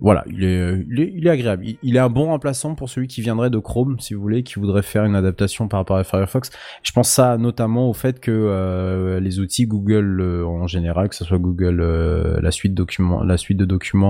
voilà, 0.00 0.24
il 0.28 0.44
est, 0.44 0.82
il 0.88 1.26
est, 1.26 1.30
agréable. 1.30 1.64
Il, 1.82 1.96
est 1.96 1.98
un 1.98 2.08
bon 2.08 2.26
remplaçant 2.26 2.74
pour 2.74 2.88
celui 2.88 3.06
qui 3.06 3.20
viendrait 3.20 3.50
de 3.50 3.58
Chrome, 3.58 4.00
si 4.00 4.14
vous 4.14 4.22
voulez, 4.22 4.42
qui 4.42 4.54
voudrait 4.54 4.80
faire 4.80 5.04
une 5.04 5.14
adaptation 5.14 5.68
par 5.68 5.80
rapport 5.80 5.98
à 5.98 6.04
Firefox. 6.04 6.50
Je 6.82 6.92
pense 6.92 7.10
ça 7.10 7.36
notamment 7.36 7.90
au 7.90 7.92
fait 7.92 8.18
que 8.18 8.30
euh, 8.30 9.20
les 9.20 9.40
outils 9.40 9.66
Google 9.66 10.20
euh, 10.22 10.46
en 10.46 10.66
général, 10.66 11.10
que 11.10 11.14
ce 11.14 11.24
soit 11.24 11.38
Google 11.38 11.80
euh, 11.82 12.40
la 12.40 12.50
suite 12.50 12.72
documents, 12.72 13.22
la 13.22 13.36
suite 13.36 13.58
de 13.58 13.66
documents 13.66 14.09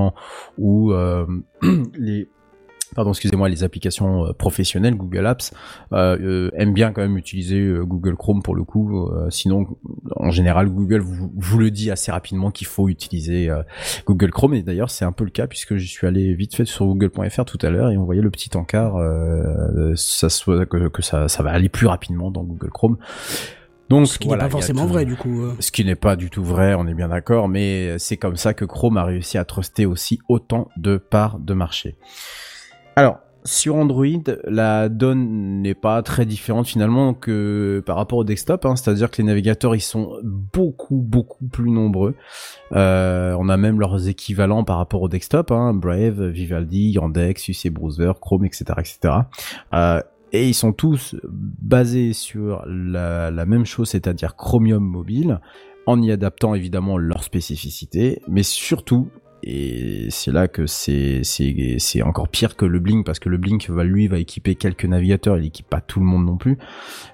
ou 0.59 0.93
les 1.99 2.29
pardon, 2.95 3.11
excusez-moi, 3.11 3.49
les 3.49 3.65
applications 3.65 4.27
euh, 4.27 4.33
professionnelles, 4.33 4.95
Google 4.95 5.27
Apps, 5.27 5.53
euh, 5.93 6.19
euh, 6.21 6.51
aiment 6.55 6.75
bien 6.75 6.93
quand 6.93 7.03
même 7.03 7.17
utiliser 7.17 7.73
Google 7.83 8.17
Chrome 8.17 8.43
pour 8.43 8.55
le 8.55 8.65
coup. 8.65 9.11
sinon, 9.31 9.67
en 10.17 10.31
général, 10.31 10.69
Google 10.69 11.01
vous, 11.01 11.59
le 11.59 11.71
dit 11.71 11.91
assez 11.91 12.11
rapidement 12.11 12.51
qu'il 12.51 12.67
faut 12.67 12.89
utiliser 12.89 13.51
Google 14.07 14.31
Chrome. 14.31 14.55
Et 14.55 14.63
d'ailleurs, 14.63 14.91
c'est 14.91 15.05
un 15.05 15.13
peu 15.13 15.25
le 15.25 15.31
cas 15.31 15.47
puisque 15.47 15.77
je 15.77 15.87
suis 15.87 16.07
allé 16.07 16.35
vite 16.35 16.55
fait 16.55 16.65
sur 16.65 16.87
google.fr 16.87 17.45
tout 17.45 17.59
à 17.63 17.71
l'heure 17.71 17.91
et 17.91 17.97
on 17.97 18.05
voyait 18.05 18.23
le 18.23 18.31
petit 18.31 18.57
encart, 18.57 18.97
ça 19.97 20.29
soit 20.29 20.67
que, 20.67 20.89
que 20.89 21.03
ça 21.03 21.27
va 21.43 21.51
aller 21.51 21.69
plus 21.69 21.87
rapidement 21.87 22.31
dans 22.31 22.45
Google 22.45 22.71
Chrome. 22.71 22.99
Donc, 23.91 24.07
ce 24.07 24.19
qui 24.19 24.29
n'est 24.29 24.39
pas 24.39 24.49
forcément 24.49 24.87
vrai 24.87 25.05
du 25.05 25.17
coup. 25.17 25.49
Ce 25.59 25.71
qui 25.73 25.85
n'est 25.85 25.97
pas 25.97 26.17
du 26.17 26.31
tout 26.31 26.45
vrai, 26.45 26.75
on 26.75 26.87
est 26.87 26.95
bien 26.95 27.09
d'accord, 27.09 27.49
mais 27.49 27.99
c'est 27.99 28.17
comme 28.17 28.37
ça 28.37 28.55
que 28.55 28.65
Chrome 28.65 28.97
a 28.97 29.05
réussi 29.05 29.37
à 29.37 29.45
truster 29.45 29.85
aussi 29.85 30.21
autant 30.29 30.69
de 30.77 30.97
parts 30.97 31.41
de 31.41 31.55
marché. 31.55 31.97
Alors, 32.95 33.19
sur 33.45 33.77
Android, 33.77 34.05
la 34.45 34.89
donne 34.89 35.63
n'est 35.63 35.75
pas 35.75 36.03
très 36.03 36.27
différente 36.27 36.67
finalement 36.67 37.15
que 37.15 37.83
par 37.85 37.97
rapport 37.97 38.19
au 38.19 38.25
desktop, 38.25 38.65
hein. 38.65 38.77
c'est-à-dire 38.77 39.11
que 39.11 39.17
les 39.19 39.27
navigateurs 39.27 39.75
ils 39.75 39.81
sont 39.81 40.13
beaucoup 40.23 41.01
beaucoup 41.01 41.47
plus 41.47 41.71
nombreux. 41.71 42.15
Euh, 42.73 43.35
on 43.39 43.49
a 43.49 43.57
même 43.57 43.81
leurs 43.81 44.09
équivalents 44.09 44.63
par 44.63 44.77
rapport 44.77 45.03
au 45.03 45.09
desktop, 45.09 45.51
hein. 45.51 45.73
Brave, 45.75 46.29
Vivaldi, 46.29 46.91
Yandex, 46.91 47.49
UC 47.49 47.71
Browser, 47.71 48.13
Chrome, 48.21 48.45
etc., 48.45 48.65
etc. 48.79 49.15
Euh, 49.73 50.01
et 50.33 50.49
ils 50.49 50.55
sont 50.55 50.73
tous 50.73 51.17
basés 51.25 52.13
sur 52.13 52.65
la, 52.67 53.31
même 53.47 53.65
chose, 53.65 53.91
c'est-à-dire 53.91 54.37
Chromium 54.37 54.85
mobile, 54.85 55.41
en 55.87 56.01
y 56.01 56.13
adaptant 56.13 56.55
évidemment 56.55 56.99
leurs 56.99 57.25
spécificités, 57.25 58.21
mais 58.29 58.43
surtout 58.43 59.09
et 59.43 60.09
c'est 60.11 60.33
là 60.33 60.49
que 60.49 60.67
c'est 60.67 62.03
encore 62.03 62.29
pire 62.29 62.57
que 62.57 62.67
le 62.67 62.79
Blink 62.79 63.07
parce 63.07 63.19
que 63.19 63.31
le 63.31 63.39
Blink 63.39 63.71
va 63.71 63.85
lui 63.85 64.07
va 64.07 64.19
équiper 64.19 64.55
quelques 64.55 64.85
navigateurs, 64.85 65.39
il 65.39 65.47
équipe 65.47 65.69
pas 65.69 65.81
tout 65.81 65.99
le 65.99 66.05
monde 66.05 66.27
non 66.27 66.37
plus. 66.37 66.59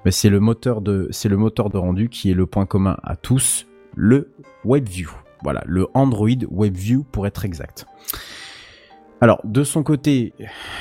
Mais 0.04 0.10
c'est 0.10 0.28
le 0.28 0.40
c'est 1.10 1.28
le 1.28 1.36
moteur 1.36 1.70
de 1.70 1.78
rendu 1.78 2.08
qui 2.08 2.30
est 2.30 2.34
le 2.34 2.46
point 2.46 2.66
commun 2.66 2.96
à 3.04 3.14
tous, 3.14 3.66
le 3.94 4.32
WebView. 4.64 5.10
Voilà, 5.44 5.62
le 5.66 5.86
Android 5.94 6.28
WebView 6.50 7.04
pour 7.04 7.28
être 7.28 7.44
exact. 7.44 7.86
Alors, 9.22 9.40
de 9.44 9.64
son 9.64 9.82
côté, 9.82 10.34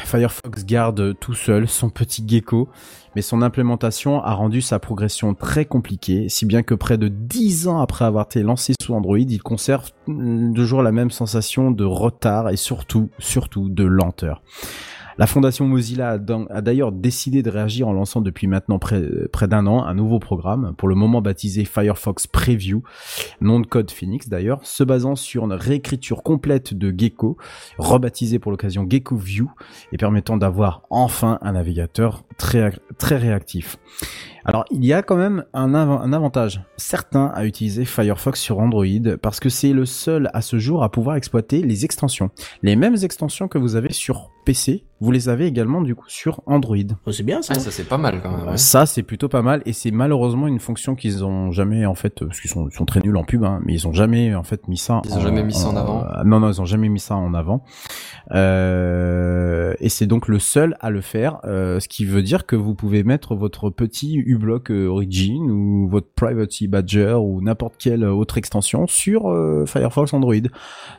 Firefox 0.04 0.66
garde 0.66 1.18
tout 1.20 1.34
seul 1.34 1.70
son 1.70 1.90
petit 1.90 2.22
gecko, 2.28 2.68
mais 3.16 3.22
son 3.22 3.42
implémentation 3.42 4.22
a 4.22 4.34
rendu 4.34 4.62
sa 4.62 4.78
progression 4.78 5.34
très 5.34 5.64
compliquée, 5.64 6.28
si 6.28 6.46
bien 6.46 6.62
que 6.62 6.74
près 6.74 6.98
de 6.98 7.08
10 7.08 7.70
ans 7.70 7.80
après 7.80 8.04
avoir 8.04 8.26
été 8.26 8.44
lancé 8.44 8.74
sous 8.82 8.94
Android, 8.94 9.18
il 9.18 9.42
conserve 9.42 9.92
toujours 10.54 10.84
la 10.84 10.92
même 10.92 11.12
sensation 11.12 11.72
de 11.72 11.86
retard 11.86 12.50
et 12.50 12.58
surtout, 12.58 13.10
surtout 13.20 13.70
de 13.70 13.86
lenteur. 13.86 14.42
La 15.18 15.28
fondation 15.28 15.66
Mozilla 15.66 16.20
a 16.50 16.62
d'ailleurs 16.62 16.92
décidé 16.92 17.42
de 17.42 17.50
réagir 17.50 17.88
en 17.88 17.94
lançant 17.94 18.20
depuis 18.20 18.48
maintenant 18.48 18.80
près, 18.80 19.02
d'un 19.48 19.66
an 19.66 19.86
un 19.86 19.94
nouveau 19.94 20.20
programme, 20.20 20.74
pour 20.78 20.90
le 20.90 20.96
moment 20.96 21.22
baptisé 21.22 21.64
Firefox 21.64 22.28
Preview, 22.28 22.84
nom 23.40 23.62
de 23.62 23.66
code 23.66 23.92
Phoenix 23.92 24.28
d'ailleurs, 24.28 24.66
se 24.66 24.84
basant 24.84 25.16
sur 25.16 25.46
une 25.46 25.54
réécriture 25.54 26.22
complète 26.22 26.74
de 26.74 26.94
Gecko, 26.96 27.38
rebaptisé 27.78 28.40
pour 28.40 28.52
l'occasion 28.52 28.86
Gecko 28.90 29.16
View, 29.16 29.50
et 29.94 29.98
permettant 29.98 30.36
d'avoir 30.36 30.82
enfin 30.90 31.40
un 31.42 31.54
navigateur 31.54 32.24
très, 32.38 32.74
très 32.98 33.16
réactif. 33.16 33.78
Alors, 34.46 34.64
il 34.70 34.86
y 34.86 34.94
a 34.94 35.02
quand 35.02 35.16
même 35.16 35.44
un, 35.54 35.74
un, 35.74 36.14
avantage 36.14 36.62
certain 36.78 37.32
à 37.34 37.46
utiliser 37.46 37.84
Firefox 37.84 38.40
sur 38.40 38.60
Android 38.60 38.86
parce 39.20 39.40
que 39.40 39.50
c'est 39.50 39.74
le 39.74 39.86
seul 39.86 40.30
à 40.34 40.42
ce 40.42 40.60
jour 40.60 40.84
à 40.84 40.92
pouvoir 40.92 41.16
exploiter 41.16 41.64
les 41.64 41.84
extensions. 41.84 42.30
Les 42.62 42.76
mêmes 42.76 42.96
extensions 43.02 43.48
que 43.48 43.58
vous 43.58 43.76
avez 43.76 43.92
sur 43.92 44.30
PC, 44.46 44.86
vous 45.02 45.12
les 45.12 45.28
avez 45.28 45.48
également 45.48 45.82
du 45.82 45.96
coup 45.96 46.08
sur 46.08 46.42
Android. 46.46 46.78
Oh, 47.06 47.12
c'est 47.12 47.24
bien 47.24 47.42
ça. 47.42 47.56
ça 47.56 47.72
c'est 47.72 47.84
pas 47.84 47.98
mal 47.98 48.22
quand 48.22 48.32
même. 48.32 48.58
Ça 48.58 48.86
c'est 48.86 49.04
plutôt 49.04 49.28
pas 49.28 49.42
mal 49.42 49.62
et 49.66 49.74
c'est 49.74 49.92
malheureusement 49.92 50.48
une 50.48 50.60
fonction 50.60 50.96
qu'ils 50.96 51.26
ont 51.26 51.52
jamais 51.52 51.86
en 51.86 51.96
fait 51.96 52.24
parce 52.24 52.40
qu'ils 52.40 52.52
sont, 52.52 52.70
sont, 52.70 52.86
très 52.86 53.02
nuls 53.02 53.18
en 53.18 53.24
pub 53.24 53.44
hein, 53.44 53.60
mais 53.66 53.74
ils 53.74 53.88
ont 53.88 53.94
jamais 53.94 54.36
en 54.36 54.44
fait 54.44 54.68
mis 54.68 54.78
ça. 54.78 55.02
Ils 55.06 55.14
ont 55.16 55.22
jamais 55.22 55.44
mis 55.44 55.54
ça 55.54 55.70
en 55.70 55.76
avant. 55.76 56.06
non 56.24 56.40
non 56.40 56.52
ils 56.52 56.62
ont 56.62 56.66
jamais 56.66 56.88
mis 56.88 57.00
ça 57.00 57.16
en 57.16 57.34
avant. 57.34 57.64
Euh, 58.32 59.74
et 59.80 59.90
c'est 59.90 60.08
donc 60.08 60.28
le 60.28 60.40
seul 60.40 60.78
à 60.80 60.92
le 60.92 61.02
faire, 61.02 61.40
euh, 61.46 61.80
ce 61.80 61.88
qui 61.88 62.06
veut 62.06 62.22
dire 62.22 62.46
que 62.46 62.56
vous 62.56 62.76
pouvez 62.76 63.04
mettre 63.04 63.36
votre 63.36 63.70
petit 63.70 64.18
uBlock 64.36 64.72
euh, 64.72 64.88
Origin 64.88 65.50
ou 65.50 65.88
votre 65.90 66.08
Privacy 66.16 66.68
Badger 66.68 67.14
ou 67.14 67.42
n'importe 67.42 67.76
quelle 67.78 68.06
autre 68.06 68.38
extension 68.38 68.88
sur 68.88 69.30
euh, 69.30 69.66
Firefox 69.66 70.14
Android. 70.14 70.36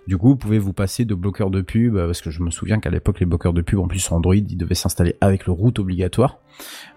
Du 0.06 0.18
coup, 0.18 0.28
vous 0.28 0.36
pouvez 0.36 0.58
vous 0.58 0.72
passer 0.72 1.04
de 1.04 1.14
bloqueurs 1.14 1.50
de 1.50 1.60
pub 1.60 1.96
parce 1.96 2.20
que 2.20 2.30
je 2.30 2.42
me 2.42 2.50
souviens 2.50 2.80
qu'à 2.80 2.90
l'époque 2.90 3.20
les 3.20 3.26
bloqueurs 3.26 3.52
de 3.52 3.62
pub 3.62 3.78
en 3.78 3.88
plus 3.88 4.00
sur 4.00 4.14
Android, 4.14 4.34
ils 4.34 4.56
devaient 4.56 4.74
s'installer 4.74 5.16
avec 5.20 5.46
le 5.46 5.52
route 5.52 5.78
obligatoire. 5.78 6.38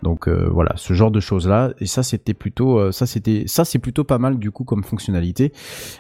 Donc 0.04 0.30
voilà, 0.30 0.72
ce 0.78 0.94
genre 0.94 1.12
de 1.12 1.20
choses 1.20 1.46
là. 1.46 1.74
Et 1.80 1.86
ça 1.86 2.02
c'était 2.02 2.34
plutôt, 2.34 2.94
ça 2.94 3.06
c'était, 3.06 3.44
ça 3.46 3.66
c'est 3.66 3.80
plutôt 3.80 4.06
pas 4.06 4.18
mal 4.18 4.40
du 4.40 4.52
coup 4.52 4.64
comme 4.64 4.86
fonctionnalité. 4.86 5.52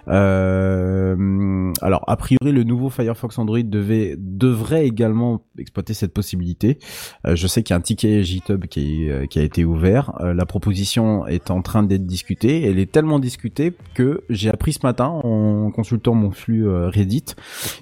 alors 0.07 2.03
a 2.07 2.15
priori 2.17 2.53
le 2.53 2.63
nouveau 2.63 2.89
Firefox 2.89 3.37
Android 3.37 3.61
devait 3.61 4.15
devrait 4.17 4.87
également 4.87 5.43
exploiter 5.57 5.93
cette 5.93 6.13
possibilité. 6.13 6.79
Euh, 7.25 7.35
je 7.35 7.47
sais 7.47 7.63
qu'il 7.63 7.73
y 7.73 7.75
a 7.75 7.77
un 7.77 7.81
ticket 7.81 8.23
GitHub 8.23 8.65
qui, 8.65 9.09
euh, 9.09 9.25
qui 9.25 9.39
a 9.39 9.43
été 9.43 9.65
ouvert. 9.65 10.13
Euh, 10.29 10.33
la 10.33 10.45
proposition 10.45 11.27
est 11.27 11.51
en 11.51 11.61
train 11.61 11.83
d'être 11.83 12.05
discutée. 12.05 12.63
Elle 12.63 12.79
est 12.79 12.91
tellement 12.91 13.19
discutée 13.19 13.73
que 13.93 14.23
j'ai 14.29 14.49
appris 14.49 14.73
ce 14.73 14.79
matin 14.83 15.05
en 15.05 15.71
consultant 15.71 16.13
mon 16.13 16.31
flux 16.31 16.67
Reddit 16.69 17.25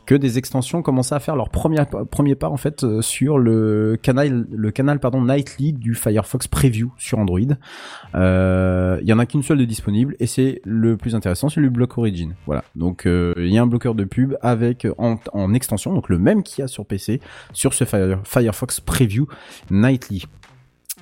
que 0.06 0.16
des 0.16 0.38
extensions 0.38 0.82
commençaient 0.82 1.16
à 1.16 1.20
faire 1.20 1.36
leur 1.36 1.50
premier 1.50 2.36
pas 2.36 2.50
en 2.50 2.58
fait 2.58 2.86
sur 3.02 3.38
le 3.38 3.98
canal 4.02 4.46
le 4.52 4.72
canal 4.72 5.00
pardon 5.00 5.22
nightly 5.22 5.74
du 5.74 5.96
Firefox 5.96 6.48
Preview 6.48 6.92
sur 6.98 7.20
Android. 7.20 7.40
Il 7.40 9.08
y 9.08 9.14
en 9.14 9.20
a 9.20 9.26
qu'une 9.26 9.44
seule 9.44 9.60
de 9.60 9.66
disponible 9.66 10.16
et 10.20 10.28
c'est 10.28 10.62
le 10.66 10.98
plus 10.98 11.16
intéressant, 11.16 11.50
c'est 11.50 11.62
le 11.62 11.70
bloc 11.70 11.98
Origin. 11.98 12.34
Voilà. 12.46 12.64
Donc 12.76 13.04
il 13.06 13.48
y 13.48 13.58
a 13.58 13.62
un 13.62 13.68
bloqueur 13.68 13.96
de 13.96 14.04
pub 14.04 14.38
avec 14.42 14.88
en, 14.98 15.18
en 15.34 15.54
extension 15.54 15.94
donc 15.94 16.10
le 16.10 16.18
même 16.18 16.44
qu'il 16.44 16.62
y 16.62 16.64
a 16.64 16.68
sur 16.68 16.86
PC 16.86 17.22
sur 17.54 17.74
ce 17.74 17.86
Firefox 17.86 18.80
Preview 18.80 19.28
Nightly. 19.70 20.26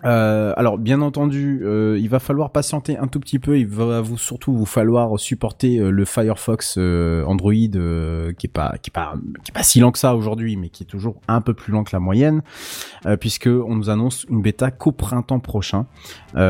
Euh, 0.03 0.53
alors 0.57 0.77
bien 0.77 1.01
entendu, 1.01 1.61
euh, 1.63 1.97
il 1.99 2.09
va 2.09 2.19
falloir 2.19 2.51
patienter 2.51 2.97
un 2.97 3.07
tout 3.07 3.19
petit 3.19 3.39
peu. 3.39 3.57
Il 3.57 3.67
va 3.67 4.01
vous 4.01 4.17
surtout 4.17 4.53
vous 4.53 4.65
falloir 4.65 5.17
supporter 5.19 5.79
euh, 5.79 5.89
le 5.89 6.03
Firefox 6.05 6.77
Android 6.77 7.53
qui 7.53 8.47
est 8.47 8.51
pas 8.51 8.75
qui 8.81 8.89
est 8.89 8.93
pas 8.93 9.13
qui 9.43 9.51
est 9.51 9.53
pas 9.53 9.63
si 9.63 9.79
lent 9.79 9.91
que 9.91 9.99
ça 9.99 10.15
aujourd'hui, 10.15 10.57
mais 10.57 10.69
qui 10.69 10.83
est 10.83 10.87
toujours 10.87 11.21
un 11.27 11.41
peu 11.41 11.53
plus 11.53 11.71
lent 11.71 11.83
que 11.83 11.91
la 11.93 11.99
moyenne, 11.99 12.41
puisque 13.19 13.47
on 13.47 13.75
nous 13.75 13.89
annonce 13.89 14.25
une 14.29 14.41
bêta 14.41 14.71
qu'au 14.71 14.91
printemps 14.91 15.39
prochain. 15.39 15.85
là, 16.33 16.41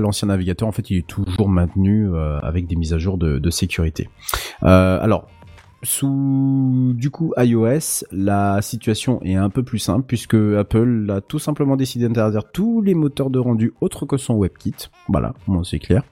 l'ancien 0.00 0.28
navigateur 0.28 0.68
en 0.68 0.72
fait, 0.72 0.90
il 0.90 0.98
est 0.98 1.06
toujours 1.06 1.48
maintenu 1.48 2.08
avec 2.42 2.66
des 2.66 2.76
mises 2.76 2.92
à 2.92 2.98
jour 2.98 3.18
de, 3.18 3.38
de 3.38 3.50
sécurité. 3.50 4.08
alors 4.62 5.28
sous 5.84 6.92
du 6.96 7.10
coup 7.10 7.32
iOS, 7.36 8.04
la 8.10 8.60
situation 8.62 9.22
est 9.22 9.34
un 9.34 9.50
peu 9.50 9.62
plus 9.62 9.78
simple 9.78 10.04
puisque 10.06 10.34
Apple 10.34 11.06
a 11.10 11.20
tout 11.20 11.38
simplement 11.38 11.76
décidé 11.76 12.08
d'interdire 12.08 12.50
tous 12.52 12.82
les 12.82 12.94
moteurs 12.94 13.30
de 13.30 13.38
rendu 13.38 13.72
autres 13.80 14.06
que 14.06 14.16
son 14.16 14.38
WebKit. 14.38 14.74
Voilà, 15.08 15.34
bon, 15.46 15.62
c'est 15.62 15.78
clair. 15.78 16.02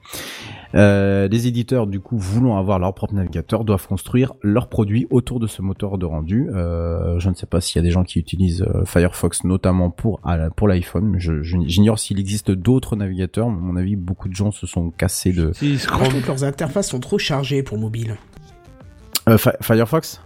Euh, 0.74 1.28
les 1.28 1.46
éditeurs, 1.46 1.86
du 1.86 2.00
coup, 2.00 2.16
voulant 2.16 2.56
avoir 2.56 2.78
leur 2.78 2.94
propre 2.94 3.14
navigateur, 3.14 3.64
doivent 3.64 3.86
construire 3.86 4.32
leurs 4.42 4.68
produits 4.68 5.06
autour 5.10 5.40
de 5.40 5.46
ce 5.46 5.60
moteur 5.62 5.98
de 5.98 6.06
rendu. 6.06 6.48
Euh, 6.54 7.18
je 7.18 7.28
ne 7.28 7.34
sais 7.34 7.46
pas 7.46 7.60
s'il 7.60 7.76
y 7.76 7.80
a 7.80 7.82
des 7.82 7.90
gens 7.90 8.04
qui 8.04 8.18
utilisent 8.18 8.62
euh, 8.62 8.84
Firefox, 8.84 9.44
notamment 9.44 9.90
pour 9.90 10.20
pour 10.56 10.68
l'iPhone. 10.68 11.16
J'ignore 11.18 11.98
s'il 11.98 12.18
existe 12.18 12.50
d'autres 12.50 12.96
navigateurs. 12.96 13.48
À 13.48 13.50
mon 13.50 13.76
avis, 13.76 13.96
beaucoup 13.96 14.28
de 14.28 14.34
gens 14.34 14.50
se 14.50 14.66
sont 14.66 14.90
cassés 14.90 15.32
de. 15.32 15.52
je 15.60 15.86
trouve 15.86 16.22
que 16.22 16.26
leurs 16.26 16.44
interfaces 16.44 16.90
sont 16.90 17.00
trop 17.00 17.18
chargées 17.18 17.62
pour 17.62 17.78
mobile. 17.78 18.16
Euh, 19.28 19.38
Firefox? 19.60 20.20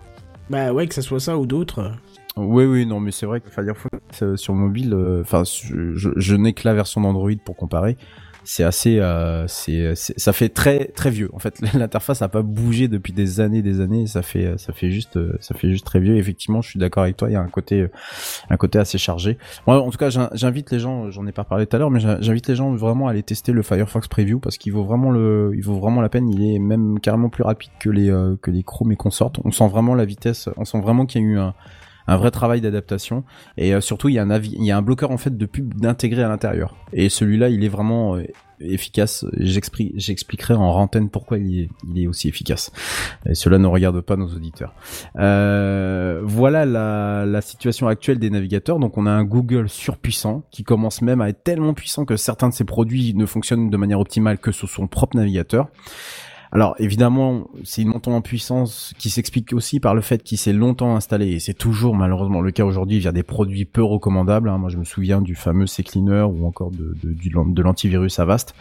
Bah 0.50 0.72
ouais, 0.72 0.86
que 0.86 0.94
ça 0.94 1.02
soit 1.02 1.20
ça 1.20 1.36
ou 1.36 1.46
d'autres. 1.46 1.92
Oui, 2.36 2.64
oui, 2.64 2.86
non, 2.86 3.00
mais 3.00 3.10
c'est 3.10 3.26
vrai 3.26 3.40
que 3.40 3.50
Firefox 3.50 4.22
euh, 4.22 4.36
sur 4.36 4.54
mobile, 4.54 4.94
enfin, 5.20 5.42
je, 5.44 6.12
je 6.16 6.36
n'ai 6.36 6.52
que 6.52 6.68
la 6.68 6.74
version 6.74 7.00
d'Android 7.00 7.30
pour 7.44 7.56
comparer 7.56 7.96
c'est 8.46 8.62
assez, 8.62 9.00
euh, 9.00 9.46
c'est, 9.48 9.94
ça 9.94 10.32
fait 10.32 10.48
très 10.48 10.86
très 10.86 11.10
vieux. 11.10 11.28
En 11.32 11.38
fait, 11.38 11.60
l'interface 11.74 12.20
n'a 12.20 12.28
pas 12.28 12.42
bougé 12.42 12.88
depuis 12.88 13.12
des 13.12 13.40
années, 13.40 13.60
des 13.60 13.80
années. 13.80 14.06
Ça 14.06 14.22
fait, 14.22 14.56
ça 14.58 14.72
fait 14.72 14.90
juste, 14.90 15.18
ça 15.40 15.54
fait 15.54 15.68
juste 15.68 15.84
très 15.84 16.00
vieux. 16.00 16.16
effectivement, 16.16 16.62
je 16.62 16.70
suis 16.70 16.78
d'accord 16.78 17.02
avec 17.02 17.16
toi. 17.16 17.28
Il 17.28 17.32
y 17.32 17.36
a 17.36 17.40
un 17.40 17.48
côté, 17.48 17.88
un 18.48 18.56
côté 18.56 18.78
assez 18.78 18.98
chargé. 18.98 19.36
En 19.66 19.90
tout 19.90 19.98
cas, 19.98 20.10
j'invite 20.32 20.70
les 20.70 20.78
gens. 20.78 21.10
J'en 21.10 21.26
ai 21.26 21.32
pas 21.32 21.44
parlé 21.44 21.66
tout 21.66 21.76
à 21.76 21.78
l'heure, 21.78 21.90
mais 21.90 22.00
j'invite 22.00 22.48
les 22.48 22.54
gens 22.54 22.72
vraiment 22.74 23.08
à 23.08 23.10
aller 23.10 23.22
tester 23.22 23.52
le 23.52 23.62
Firefox 23.62 24.08
Preview 24.08 24.38
parce 24.38 24.58
qu'il 24.58 24.72
vaut 24.72 24.84
vraiment 24.84 25.10
le, 25.10 25.52
il 25.54 25.62
vaut 25.62 25.78
vraiment 25.78 26.00
la 26.00 26.08
peine. 26.08 26.28
Il 26.28 26.54
est 26.54 26.58
même 26.58 27.00
carrément 27.00 27.28
plus 27.28 27.42
rapide 27.42 27.70
que 27.80 27.90
les, 27.90 28.10
euh, 28.10 28.36
que 28.40 28.50
les 28.50 28.62
Chrome 28.62 28.92
et 28.92 28.96
consorts. 28.96 29.32
On 29.44 29.50
sent 29.50 29.68
vraiment 29.68 29.94
la 29.94 30.04
vitesse. 30.04 30.48
On 30.56 30.64
sent 30.64 30.80
vraiment 30.80 31.04
qu'il 31.04 31.22
y 31.22 31.24
a 31.24 31.28
eu 31.28 31.38
un 31.38 31.54
un 32.06 32.16
vrai 32.16 32.30
travail 32.30 32.60
d'adaptation. 32.60 33.24
Et 33.56 33.74
euh, 33.74 33.80
surtout 33.80 34.08
il 34.08 34.14
y 34.14 34.18
a 34.18 34.22
un 34.22 34.30
avis, 34.30 34.54
il 34.56 34.64
y 34.64 34.70
a 34.70 34.76
un 34.76 34.82
bloqueur 34.82 35.10
en 35.10 35.18
fait 35.18 35.36
de 35.36 35.46
pub 35.46 35.74
d'intégrer 35.74 36.22
à 36.22 36.28
l'intérieur. 36.28 36.76
Et 36.92 37.08
celui-là 37.08 37.48
il 37.48 37.64
est 37.64 37.68
vraiment 37.68 38.16
euh, 38.16 38.24
efficace. 38.60 39.26
J'expliquerai 39.38 40.54
en 40.54 40.72
rentaine 40.72 41.10
pourquoi 41.10 41.38
il 41.38 41.68
est, 41.96 42.06
aussi 42.06 42.28
efficace. 42.28 42.72
Et 43.28 43.34
cela 43.34 43.58
ne 43.58 43.66
regarde 43.66 44.00
pas 44.00 44.16
nos 44.16 44.28
auditeurs. 44.28 44.74
Euh, 45.18 46.20
voilà 46.24 46.64
la, 46.64 47.24
la 47.26 47.40
situation 47.40 47.88
actuelle 47.88 48.18
des 48.18 48.30
navigateurs. 48.30 48.78
Donc 48.78 48.96
on 48.96 49.06
a 49.06 49.10
un 49.10 49.24
Google 49.24 49.68
surpuissant 49.68 50.44
qui 50.50 50.64
commence 50.64 51.02
même 51.02 51.20
à 51.20 51.28
être 51.28 51.42
tellement 51.42 51.74
puissant 51.74 52.04
que 52.04 52.16
certains 52.16 52.48
de 52.48 52.54
ses 52.54 52.64
produits 52.64 53.14
ne 53.14 53.26
fonctionnent 53.26 53.70
de 53.70 53.76
manière 53.76 54.00
optimale 54.00 54.38
que 54.38 54.52
sur 54.52 54.68
son 54.68 54.86
propre 54.86 55.16
navigateur 55.16 55.68
alors 56.56 56.74
évidemment, 56.78 57.48
c'est 57.64 57.82
une 57.82 57.88
montée 57.88 58.10
en 58.10 58.22
puissance 58.22 58.94
qui 58.96 59.10
s'explique 59.10 59.52
aussi 59.52 59.78
par 59.78 59.94
le 59.94 60.00
fait 60.00 60.22
qu'il 60.22 60.38
s'est 60.38 60.54
longtemps 60.54 60.96
installé, 60.96 61.32
et 61.32 61.38
c'est 61.38 61.52
toujours 61.52 61.94
malheureusement 61.94 62.40
le 62.40 62.50
cas 62.50 62.64
aujourd'hui 62.64 62.98
via 62.98 63.12
des 63.12 63.22
produits 63.22 63.66
peu 63.66 63.82
recommandables. 63.82 64.48
Hein. 64.48 64.56
Moi 64.56 64.70
je 64.70 64.78
me 64.78 64.84
souviens 64.84 65.20
du 65.20 65.34
fameux 65.34 65.66
CCleaner 65.66 66.22
ou 66.22 66.46
encore 66.46 66.70
de, 66.70 66.96
de, 67.02 67.52
de 67.52 67.62
l'antivirus 67.62 68.18
Avast, 68.20 68.54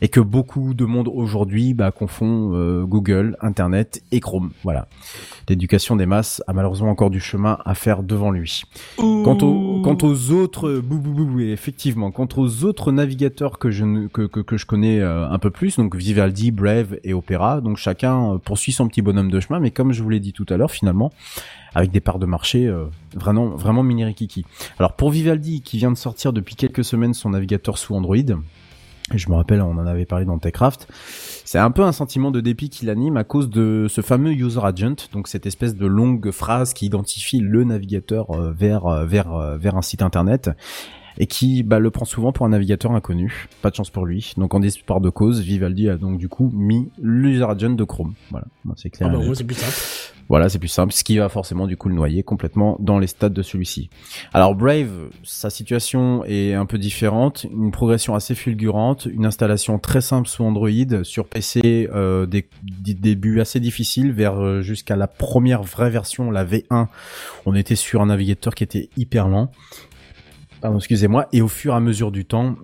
et 0.00 0.06
que 0.06 0.20
beaucoup 0.20 0.74
de 0.74 0.84
monde 0.84 1.08
aujourd'hui 1.12 1.74
bah, 1.74 1.90
confond 1.90 2.52
euh, 2.54 2.84
Google, 2.84 3.36
Internet 3.40 4.04
et 4.12 4.20
Chrome. 4.20 4.52
Voilà. 4.62 4.86
L'éducation 5.48 5.96
des 5.96 6.06
masses 6.06 6.40
a 6.46 6.52
malheureusement 6.52 6.90
encore 6.90 7.10
du 7.10 7.18
chemin 7.18 7.58
à 7.64 7.74
faire 7.74 8.04
devant 8.04 8.30
lui. 8.30 8.62
Quant, 8.96 9.38
aux, 9.42 9.82
quant 9.82 9.98
aux 10.02 10.30
autres, 10.30 10.78
bou, 10.78 11.00
bou, 11.00 11.24
bou, 11.24 11.40
effectivement, 11.40 12.12
quant 12.12 12.28
aux 12.36 12.62
autres 12.62 12.92
navigateurs 12.92 13.58
que 13.58 13.72
je, 13.72 14.06
que, 14.06 14.22
que, 14.22 14.38
que 14.38 14.56
je 14.56 14.66
connais 14.66 15.00
euh, 15.00 15.28
un 15.28 15.40
peu 15.40 15.50
plus, 15.50 15.78
donc 15.78 15.96
Vivaldi, 15.96 16.52
Brave 16.52 16.96
et 17.02 17.12
donc 17.62 17.76
chacun 17.76 18.34
euh, 18.34 18.38
poursuit 18.38 18.72
son 18.72 18.88
petit 18.88 19.02
bonhomme 19.02 19.30
de 19.30 19.40
chemin, 19.40 19.60
mais 19.60 19.70
comme 19.70 19.92
je 19.92 20.02
vous 20.02 20.10
l'ai 20.10 20.20
dit 20.20 20.32
tout 20.32 20.46
à 20.48 20.56
l'heure, 20.56 20.70
finalement, 20.70 21.12
avec 21.74 21.90
des 21.90 22.00
parts 22.00 22.18
de 22.18 22.26
marché 22.26 22.66
euh, 22.66 22.84
vraiment 23.14 23.48
vraiment 23.48 23.82
mini 23.82 24.04
rikiki. 24.04 24.44
Alors 24.78 24.94
pour 24.94 25.10
Vivaldi, 25.10 25.62
qui 25.62 25.78
vient 25.78 25.90
de 25.90 25.96
sortir 25.96 26.32
depuis 26.32 26.54
quelques 26.54 26.84
semaines 26.84 27.14
son 27.14 27.30
navigateur 27.30 27.78
sous 27.78 27.94
Android, 27.94 28.16
je 29.14 29.28
me 29.28 29.34
rappelle, 29.34 29.60
on 29.60 29.72
en 29.72 29.86
avait 29.86 30.06
parlé 30.06 30.24
dans 30.24 30.38
Techcraft. 30.38 30.88
C'est 31.44 31.58
un 31.58 31.70
peu 31.70 31.82
un 31.82 31.92
sentiment 31.92 32.30
de 32.30 32.40
dépit 32.40 32.70
qui 32.70 32.86
l'anime 32.86 33.18
à 33.18 33.24
cause 33.24 33.50
de 33.50 33.86
ce 33.88 34.00
fameux 34.00 34.32
user 34.32 34.60
agent, 34.62 35.08
donc 35.12 35.28
cette 35.28 35.44
espèce 35.44 35.76
de 35.76 35.86
longue 35.86 36.30
phrase 36.30 36.72
qui 36.72 36.86
identifie 36.86 37.40
le 37.40 37.64
navigateur 37.64 38.30
euh, 38.30 38.52
vers 38.52 39.04
vers 39.04 39.58
vers 39.58 39.76
un 39.76 39.82
site 39.82 40.02
internet 40.02 40.50
et 41.18 41.26
qui 41.26 41.62
bah, 41.62 41.78
le 41.78 41.90
prend 41.90 42.04
souvent 42.04 42.32
pour 42.32 42.46
un 42.46 42.50
navigateur 42.50 42.92
inconnu. 42.92 43.48
Pas 43.62 43.70
de 43.70 43.76
chance 43.76 43.90
pour 43.90 44.06
lui. 44.06 44.32
Donc 44.36 44.54
en 44.54 44.60
désespoir 44.60 45.00
de 45.00 45.10
cause, 45.10 45.40
Vivaldi 45.40 45.88
a 45.88 45.96
donc 45.96 46.18
du 46.18 46.28
coup 46.28 46.50
mis 46.54 46.88
l'user 47.00 47.44
agent 47.44 47.70
de 47.70 47.84
Chrome. 47.84 48.14
Voilà, 48.30 48.46
c'est 48.76 48.90
clair. 48.90 49.10
Ah 49.12 49.16
bah 49.16 49.24
c'est 49.34 49.44
plus 49.44 49.56
simple. 49.56 50.12
Voilà, 50.28 50.48
c'est 50.48 50.58
plus 50.58 50.68
simple, 50.68 50.92
ce 50.92 51.04
qui 51.04 51.18
va 51.18 51.28
forcément 51.28 51.66
du 51.66 51.76
coup 51.76 51.88
le 51.88 51.94
noyer 51.94 52.22
complètement 52.22 52.76
dans 52.80 52.98
les 52.98 53.06
stades 53.06 53.34
de 53.34 53.42
celui-ci. 53.42 53.90
Alors 54.32 54.54
Brave, 54.54 55.10
sa 55.22 55.50
situation 55.50 56.24
est 56.24 56.54
un 56.54 56.64
peu 56.64 56.78
différente, 56.78 57.44
une 57.44 57.70
progression 57.70 58.14
assez 58.14 58.34
fulgurante, 58.34 59.06
une 59.06 59.26
installation 59.26 59.78
très 59.78 60.00
simple 60.00 60.26
sous 60.26 60.44
Android, 60.44 61.02
sur 61.02 61.26
PC 61.26 61.90
euh, 61.92 62.24
des, 62.24 62.46
débuts 62.70 63.40
assez 63.40 63.60
difficiles, 63.60 64.12
vers 64.12 64.42
euh, 64.42 64.62
jusqu'à 64.62 64.96
la 64.96 65.08
première 65.08 65.62
vraie 65.62 65.90
version, 65.90 66.30
la 66.30 66.44
V1, 66.44 66.86
on 67.44 67.54
était 67.54 67.76
sur 67.76 68.00
un 68.00 68.06
navigateur 68.06 68.54
qui 68.54 68.64
était 68.64 68.88
hyper 68.96 69.28
lent, 69.28 69.50
Pardon, 70.64 70.78
excusez-moi. 70.78 71.28
Et 71.30 71.42
au 71.42 71.48
fur 71.48 71.74
et 71.74 71.76
à 71.76 71.80
mesure 71.80 72.10
du 72.10 72.24
temps, 72.24 72.56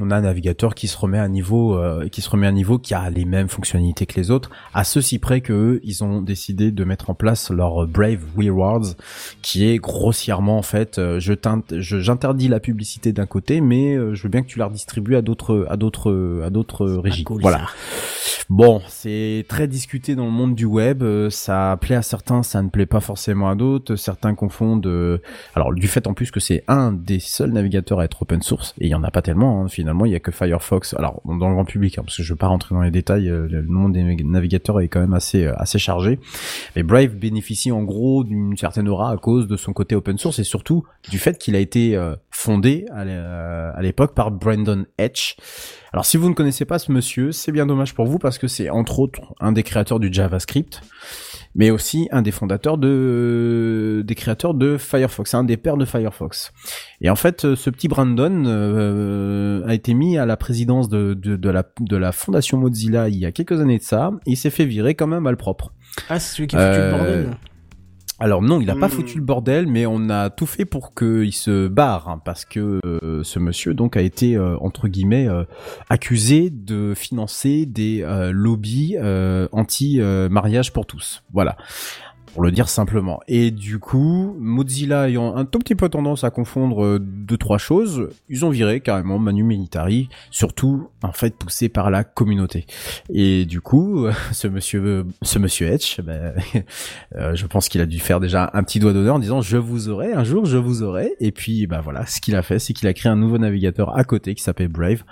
on 0.00 0.10
a 0.10 0.16
un 0.16 0.20
navigateur 0.22 0.74
qui 0.74 0.88
se 0.88 0.96
remet 0.96 1.18
à 1.18 1.28
niveau, 1.28 1.76
euh, 1.76 2.08
qui 2.08 2.20
se 2.20 2.30
remet 2.30 2.46
à 2.46 2.52
niveau, 2.52 2.78
qui 2.78 2.94
a 2.94 3.10
les 3.10 3.24
mêmes 3.24 3.48
fonctionnalités 3.48 4.06
que 4.06 4.18
les 4.18 4.30
autres, 4.30 4.50
à 4.74 4.84
ceci 4.84 5.18
près 5.18 5.40
que 5.40 5.52
eux, 5.52 5.80
ils 5.82 6.04
ont 6.04 6.20
décidé 6.20 6.70
de 6.70 6.84
mettre 6.84 7.10
en 7.10 7.14
place 7.14 7.50
leur 7.50 7.86
Brave 7.86 8.24
Rewards, 8.36 8.94
qui 9.42 9.68
est 9.68 9.78
grossièrement 9.78 10.58
en 10.58 10.62
fait, 10.62 10.98
euh, 10.98 11.20
je 11.20 11.34
j'interdis 11.78 12.48
la 12.48 12.60
publicité 12.60 13.12
d'un 13.12 13.26
côté, 13.26 13.60
mais 13.60 13.94
euh, 13.94 14.14
je 14.14 14.22
veux 14.22 14.28
bien 14.28 14.42
que 14.42 14.48
tu 14.48 14.58
la 14.58 14.66
redistribues 14.66 15.16
à 15.16 15.22
d'autres, 15.22 15.66
à 15.68 15.76
d'autres, 15.76 16.42
à 16.44 16.50
d'autres 16.50 16.86
régies. 16.86 17.24
voilà. 17.28 17.66
Bon, 18.48 18.80
c'est 18.88 19.44
très 19.48 19.68
discuté 19.68 20.14
dans 20.14 20.24
le 20.24 20.30
monde 20.30 20.54
du 20.54 20.64
web. 20.64 21.04
Ça 21.28 21.76
plaît 21.80 21.96
à 21.96 22.02
certains, 22.02 22.42
ça 22.42 22.62
ne 22.62 22.68
plaît 22.68 22.86
pas 22.86 23.00
forcément 23.00 23.50
à 23.50 23.54
d'autres. 23.54 23.96
Certains 23.96 24.34
confondent. 24.34 25.20
Alors, 25.54 25.74
du 25.74 25.86
fait 25.86 26.06
en 26.06 26.14
plus 26.14 26.30
que 26.30 26.40
c'est 26.40 26.64
un 26.66 26.92
des 26.92 27.20
seuls 27.20 27.52
navigateurs 27.52 28.00
à 28.00 28.04
être 28.04 28.22
open 28.22 28.40
source, 28.42 28.74
et 28.80 28.86
il 28.86 28.90
y 28.90 28.94
en 28.94 29.04
a 29.04 29.10
pas 29.10 29.22
tellement 29.22 29.62
hein, 29.62 29.68
finalement 29.68 29.87
il 30.04 30.12
y 30.12 30.14
a 30.14 30.20
que 30.20 30.30
Firefox. 30.30 30.94
Alors 30.94 31.20
dans 31.24 31.48
le 31.48 31.54
grand 31.54 31.64
public, 31.64 31.98
hein, 31.98 32.02
parce 32.04 32.16
que 32.16 32.22
je 32.22 32.32
vais 32.32 32.38
pas 32.38 32.48
rentrer 32.48 32.74
dans 32.74 32.82
les 32.82 32.90
détails, 32.90 33.28
euh, 33.28 33.46
le 33.48 33.62
nombre 33.62 33.90
des 33.90 34.02
navigateurs 34.02 34.80
est 34.80 34.88
quand 34.88 35.00
même 35.00 35.14
assez 35.14 35.44
euh, 35.44 35.54
assez 35.56 35.78
chargé. 35.78 36.18
Mais 36.76 36.82
Brave 36.82 37.14
bénéficie 37.14 37.72
en 37.72 37.82
gros 37.82 38.24
d'une 38.24 38.56
certaine 38.56 38.88
aura 38.88 39.12
à 39.12 39.16
cause 39.16 39.46
de 39.46 39.56
son 39.56 39.72
côté 39.72 39.94
open 39.94 40.18
source 40.18 40.38
et 40.38 40.44
surtout 40.44 40.84
du 41.10 41.18
fait 41.18 41.38
qu'il 41.38 41.56
a 41.56 41.58
été 41.58 41.96
euh, 41.96 42.16
fondé 42.30 42.86
à 42.92 43.82
l'époque 43.82 44.14
par 44.14 44.30
Brandon 44.30 44.84
Etch. 44.98 45.36
Alors 45.92 46.04
si 46.04 46.16
vous 46.16 46.28
ne 46.28 46.34
connaissez 46.34 46.64
pas 46.64 46.78
ce 46.78 46.92
monsieur, 46.92 47.32
c'est 47.32 47.52
bien 47.52 47.66
dommage 47.66 47.94
pour 47.94 48.06
vous 48.06 48.18
parce 48.18 48.38
que 48.38 48.46
c'est 48.46 48.70
entre 48.70 48.98
autres 49.00 49.34
un 49.40 49.52
des 49.52 49.62
créateurs 49.62 50.00
du 50.00 50.12
JavaScript 50.12 50.82
mais 51.54 51.70
aussi 51.70 52.08
un 52.12 52.22
des 52.22 52.30
fondateurs 52.30 52.78
de 52.78 54.02
des 54.06 54.14
créateurs 54.14 54.54
de 54.54 54.76
Firefox, 54.76 55.34
un 55.34 55.44
des 55.44 55.56
pères 55.56 55.76
de 55.76 55.84
Firefox. 55.84 56.52
Et 57.00 57.10
en 57.10 57.16
fait, 57.16 57.54
ce 57.54 57.70
petit 57.70 57.88
Brandon 57.88 58.44
euh, 58.46 59.66
a 59.66 59.74
été 59.74 59.94
mis 59.94 60.18
à 60.18 60.26
la 60.26 60.36
présidence 60.36 60.88
de, 60.88 61.14
de, 61.14 61.36
de, 61.36 61.50
la, 61.50 61.64
de 61.80 61.96
la 61.96 62.12
fondation 62.12 62.58
Mozilla 62.58 63.08
il 63.08 63.16
y 63.16 63.26
a 63.26 63.32
quelques 63.32 63.60
années 63.60 63.78
de 63.78 63.82
ça, 63.82 64.10
et 64.26 64.32
il 64.32 64.36
s'est 64.36 64.50
fait 64.50 64.66
virer 64.66 64.94
quand 64.94 65.06
même 65.06 65.28
propre. 65.36 65.72
Ah, 66.08 66.18
c'est 66.18 66.36
celui 66.36 66.46
qui 66.46 66.56
a 66.56 66.72
foutu 66.72 66.84
le 66.84 66.90
bordel 66.90 67.30
alors 68.20 68.42
non, 68.42 68.60
il 68.60 68.66
n'a 68.66 68.74
pas 68.74 68.88
hmm. 68.88 68.90
foutu 68.90 69.18
le 69.18 69.24
bordel, 69.24 69.68
mais 69.68 69.86
on 69.86 70.10
a 70.10 70.28
tout 70.28 70.46
fait 70.46 70.64
pour 70.64 70.92
qu'il 70.92 71.32
se 71.32 71.68
barre, 71.68 72.08
hein, 72.08 72.20
parce 72.24 72.44
que 72.44 72.80
euh, 72.84 73.22
ce 73.22 73.38
monsieur 73.38 73.74
donc 73.74 73.96
a 73.96 74.00
été 74.00 74.34
euh, 74.36 74.56
entre 74.60 74.88
guillemets 74.88 75.28
euh, 75.28 75.44
accusé 75.88 76.50
de 76.50 76.94
financer 76.94 77.64
des 77.66 78.04
lobbies 78.32 78.96
anti-mariage 79.52 80.72
pour 80.72 80.86
tous. 80.86 81.22
Voilà 81.32 81.56
pour 82.38 82.44
le 82.44 82.52
dire 82.52 82.68
simplement. 82.68 83.18
Et 83.26 83.50
du 83.50 83.80
coup, 83.80 84.36
Mozilla 84.38 85.08
ayant 85.08 85.34
un 85.34 85.44
tout 85.44 85.58
petit 85.58 85.74
peu 85.74 85.88
tendance 85.88 86.22
à 86.22 86.30
confondre 86.30 86.84
euh, 86.84 86.98
deux 87.00 87.36
trois 87.36 87.58
choses, 87.58 88.10
ils 88.28 88.44
ont 88.44 88.50
viré 88.50 88.78
carrément 88.78 89.18
Manu 89.18 89.42
Militari, 89.42 90.08
surtout 90.30 90.88
en 91.02 91.10
fait 91.10 91.34
poussé 91.34 91.68
par 91.68 91.90
la 91.90 92.04
communauté. 92.04 92.66
Et 93.12 93.44
du 93.44 93.60
coup, 93.60 94.06
ce 94.30 94.46
monsieur, 94.46 95.04
ce 95.20 95.40
monsieur 95.40 95.66
Etch, 95.66 96.00
ben, 96.00 96.32
euh, 97.16 97.34
je 97.34 97.44
pense 97.46 97.68
qu'il 97.68 97.80
a 97.80 97.86
dû 97.86 97.98
faire 97.98 98.20
déjà 98.20 98.50
un 98.52 98.62
petit 98.62 98.78
doigt 98.78 98.92
d'honneur 98.92 99.16
en 99.16 99.18
disant 99.18 99.40
je 99.40 99.56
vous 99.56 99.88
aurai 99.88 100.12
un 100.12 100.22
jour, 100.22 100.44
je 100.44 100.58
vous 100.58 100.84
aurai. 100.84 101.14
Et 101.18 101.32
puis, 101.32 101.66
ben 101.66 101.80
voilà, 101.80 102.06
ce 102.06 102.20
qu'il 102.20 102.36
a 102.36 102.42
fait, 102.42 102.60
c'est 102.60 102.72
qu'il 102.72 102.86
a 102.86 102.94
créé 102.94 103.10
un 103.10 103.16
nouveau 103.16 103.38
navigateur 103.38 103.98
à 103.98 104.04
côté 104.04 104.36
qui 104.36 104.44
s'appelle 104.44 104.68
Brave 104.68 105.02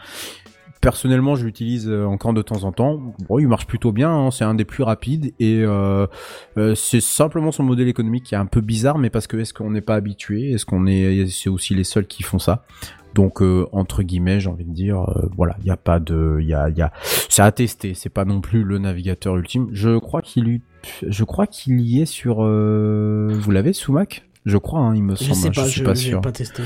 personnellement, 0.80 1.36
je 1.36 1.44
l'utilise 1.44 1.88
euh, 1.88 2.04
encore 2.04 2.32
de 2.32 2.42
temps 2.42 2.64
en 2.64 2.72
temps. 2.72 3.14
Bon, 3.28 3.38
il 3.38 3.48
marche 3.48 3.66
plutôt 3.66 3.92
bien, 3.92 4.10
hein, 4.10 4.30
c'est 4.30 4.44
un 4.44 4.54
des 4.54 4.64
plus 4.64 4.82
rapides 4.82 5.32
et 5.38 5.62
euh, 5.62 6.06
euh, 6.56 6.74
c'est 6.74 7.00
simplement 7.00 7.52
son 7.52 7.62
modèle 7.62 7.88
économique 7.88 8.24
qui 8.24 8.34
est 8.34 8.38
un 8.38 8.46
peu 8.46 8.60
bizarre, 8.60 8.98
mais 8.98 9.10
parce 9.10 9.26
que 9.26 9.36
est-ce 9.36 9.54
qu'on 9.54 9.70
n'est 9.70 9.80
pas 9.80 9.94
habitué? 9.94 10.52
Est-ce 10.52 10.66
qu'on 10.66 10.86
est, 10.86 11.26
c'est 11.28 11.50
aussi 11.50 11.74
les 11.74 11.84
seuls 11.84 12.06
qui 12.06 12.22
font 12.22 12.38
ça? 12.38 12.64
Donc 13.14 13.40
entre 13.72 14.02
guillemets, 14.02 14.40
j'ai 14.40 14.50
envie 14.50 14.66
de 14.66 14.74
dire, 14.74 15.06
voilà, 15.38 15.56
il 15.60 15.64
n'y 15.64 15.70
a 15.70 15.78
pas 15.78 16.00
de, 16.00 16.36
il 16.38 16.46
y 16.46 16.52
a, 16.52 16.68
y 16.68 16.82
a, 16.82 16.92
c'est 17.30 17.40
à 17.40 17.50
tester, 17.50 17.94
c'est 17.94 18.10
pas 18.10 18.26
non 18.26 18.42
plus 18.42 18.62
le 18.62 18.76
navigateur 18.76 19.38
ultime. 19.38 19.68
Je 19.72 19.96
crois 19.98 20.20
qu'il 20.20 20.60
je 21.02 21.24
crois 21.24 21.46
qu'il 21.46 21.80
y 21.80 22.02
est 22.02 22.06
sur. 22.06 22.42
vous 22.42 23.50
l'avez 23.50 23.72
sous 23.72 23.92
Mac? 23.92 24.26
Je 24.44 24.58
crois, 24.58 24.80
hein, 24.80 24.94
il 24.94 25.02
me 25.02 25.16
semble. 25.16 25.30
Je 25.30 25.34
sais 25.34 25.50
pas, 25.50 25.64
je 25.64 25.70
suis 25.70 25.82
pas 25.82 25.94
sûr. 25.94 26.20
Pas 26.20 26.30
testé. 26.30 26.62